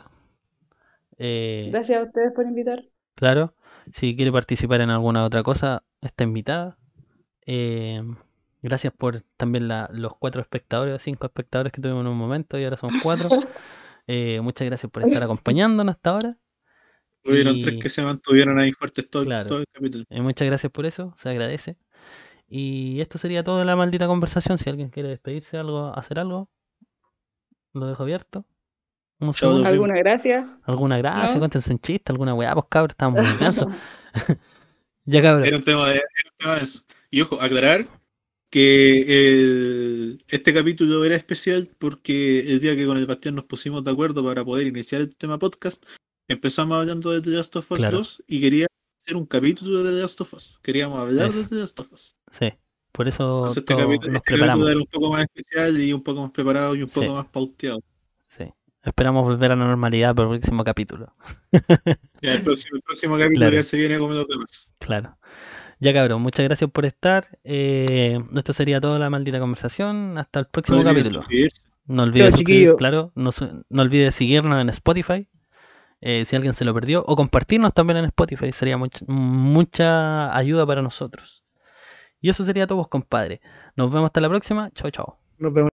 Eh, 1.19 1.69
Gracias 1.71 2.01
a 2.01 2.05
ustedes 2.05 2.33
por 2.33 2.47
invitar. 2.47 2.83
Claro, 3.15 3.55
si 3.93 4.17
quiere 4.17 4.33
participar 4.33 4.81
en 4.81 4.91
alguna 4.91 5.25
otra 5.25 5.43
cosa, 5.43 5.83
está 6.01 6.25
invitada. 6.25 6.79
Eh, 7.47 8.03
gracias 8.63 8.93
por 8.97 9.23
también 9.37 9.69
la- 9.69 9.91
los 9.93 10.17
cuatro 10.17 10.41
espectadores, 10.41 11.03
cinco 11.03 11.27
espectadores 11.27 11.73
que 11.73 11.83
tuvimos 11.83 12.01
en 12.03 12.07
un 12.09 12.17
momento 12.17 12.59
y 12.59 12.65
ahora 12.65 12.77
son 12.77 12.91
cuatro. 13.03 13.29
Eh, 14.07 14.41
muchas 14.41 14.67
gracias 14.67 14.91
por 14.91 15.03
estar 15.03 15.23
acompañándonos 15.23 15.95
hasta 15.95 16.11
ahora. 16.11 16.37
Hubieron 17.25 17.57
Y- 17.57 17.63
tres 17.63 17.83
que 17.83 17.89
se 17.91 18.03
mantuvieron 18.03 18.59
ahí 18.59 18.73
fuertes 18.73 19.09
todo, 19.11 19.25
Claro. 19.25 19.49
todo 19.49 19.59
el 19.61 19.67
capítulo. 19.73 20.05
Eh, 20.09 20.21
muchas 20.23 20.47
gracias 20.47 20.73
por 20.73 20.87
eso, 20.87 21.15
se 21.17 21.29
agradece. 21.29 21.77
Y 22.49 23.01
esto 23.01 23.19
sería 23.19 23.45
todo 23.45 23.61
en 23.61 23.67
la 23.67 23.77
maldita 23.77 24.07
conversación. 24.07 24.59
Si 24.59 24.69
alguien 24.71 24.89
quiere 24.91 25.09
despedirse, 25.11 25.57
algo, 25.59 25.97
hacer 25.97 26.19
algo, 26.19 26.49
lo 27.75 27.87
dejo 27.87 28.03
abierto. 28.03 28.45
¿Alguna 29.21 29.97
gracia? 29.99 30.59
Alguna 30.65 30.97
gracia, 30.97 31.35
¿No? 31.35 31.41
cuéntense 31.41 31.71
un 31.73 31.79
chiste, 31.79 32.11
alguna 32.11 32.33
weá, 32.35 32.55
pues 32.55 32.65
cabros, 32.71 32.93
estamos 32.93 33.15
muy 33.23 33.39
cansos. 33.39 33.69
ya 35.05 35.23
cabros. 35.23 35.47
Era 35.47 35.57
un 35.59 35.63
tema 35.65 35.89
de, 35.91 35.97
era 35.97 36.03
un 36.33 36.37
tema 36.39 36.55
de 36.57 36.63
eso. 36.65 36.83
Y 37.11 37.21
ojo, 37.21 37.41
aclarar 37.41 37.87
que 38.51 39.05
el- 39.09 40.25
este 40.29 40.53
capítulo 40.53 41.05
era 41.05 41.17
especial 41.17 41.69
porque 41.79 42.41
el 42.41 42.61
día 42.61 42.75
que 42.77 42.85
con 42.87 42.97
el 42.99 43.07
Bastián 43.07 43.37
nos 43.37 43.45
pusimos 43.45 43.85
de 43.85 43.91
acuerdo 43.93 44.25
para 44.25 44.45
poder 44.45 44.67
iniciar 44.67 45.01
el 45.01 45.15
tema 45.17 45.39
podcast, 45.39 45.83
empezamos 46.29 46.77
hablando 46.79 47.11
de 47.13 47.21
The 47.21 47.31
Last 47.31 47.57
of 47.57 47.71
Us 47.71 47.79
Claro. 47.79 47.99
2 47.99 48.25
y 48.27 48.41
quería 48.41 48.67
hacer 49.05 49.17
un 49.17 49.27
capítulo 49.27 49.83
de 49.85 49.93
The 49.95 50.01
Last 50.03 50.21
of 50.21 50.35
Us. 50.35 50.59
Queríamos 50.63 50.99
hablar 50.99 51.33
de 51.33 51.45
The 51.49 51.55
Last 51.55 51.79
of 51.81 51.93
Us. 51.93 52.17
Sí, 52.33 52.53
por 52.93 53.07
eso 53.09 53.39
Entonces 53.49 53.59
este, 53.59 53.75
capítulo, 53.75 53.97
nos 53.97 54.05
este 54.07 54.13
capítulo 54.13 54.23
preparamos. 54.37 54.69
era 54.71 54.79
un 54.81 54.87
poco 54.87 55.11
más 55.11 55.23
especial 55.23 55.81
y 55.81 55.93
un 55.93 56.03
poco 56.03 56.23
más 56.23 56.31
preparado 56.33 56.75
y 56.75 56.83
un 56.83 56.89
Sí. 56.89 57.01
poco 57.01 57.15
más 57.15 57.27
pauteado. 57.29 57.81
Sí. 58.27 58.45
Esperamos 58.83 59.25
volver 59.25 59.53
a 59.53 59.57
la 59.57 59.65
normalidad 59.67 60.15
para 60.15 60.31
el 60.33 60.39
próximo 60.39 60.65
capítulo. 60.65 61.15
Ya 62.23 62.35
el 62.35 62.43
próximo, 62.43 62.77
el 62.77 62.83
próximo 62.83 63.15
capítulo 63.19 63.41
Claro. 63.47 63.55
ya 63.57 63.63
se 63.63 63.77
viene 63.77 63.99
con 63.99 64.15
los 64.15 64.27
demás. 64.27 64.69
Claro. 64.79 65.17
Ya 65.81 65.95
cabrón, 65.95 66.21
muchas 66.23 66.45
gracias 66.45 66.71
por 66.71 66.85
estar. 66.85 67.39
Eh, 67.43 68.19
esto 68.37 68.53
sería 68.53 68.81
toda 68.81 68.99
la 68.99 69.09
maldita 69.11 69.41
conversación. 69.41 70.19
Hasta 70.19 70.41
el 70.41 70.47
próximo 70.47 70.79
No 70.79 70.85
capítulo. 70.85 71.21
suscribirse. 71.21 71.63
No 71.87 72.03
olvides 72.05 72.35
suscribirse, 72.35 72.77
claro. 72.77 73.13
No, 73.15 73.31
olvides 73.83 74.15
seguirnos 74.15 74.61
en 74.61 74.69
Spotify. 74.69 75.27
eh, 76.03 76.25
si 76.25 76.35
alguien 76.37 76.53
se 76.55 76.65
lo 76.65 76.73
perdió. 76.73 77.05
O 77.07 77.15
compartirnos 77.17 77.75
también 77.75 77.99
en 77.99 78.05
Spotify. 78.07 78.53
Sería 78.53 78.77
much- 78.79 79.05
mucha 79.07 80.35
ayuda 80.37 80.65
para 80.67 80.81
nosotros. 80.83 81.45
Y 82.21 82.29
eso 82.31 82.45
sería 82.45 82.67
todo, 82.67 82.85
compadre. 82.89 83.41
Nos 83.77 83.91
vemos 83.93 84.07
hasta 84.09 84.21
la 84.21 84.29
próxima. 84.29 84.71
Chao, 84.73 84.91
chao. 84.91 85.19
Nos 85.39 85.53
vemos. 85.53 85.70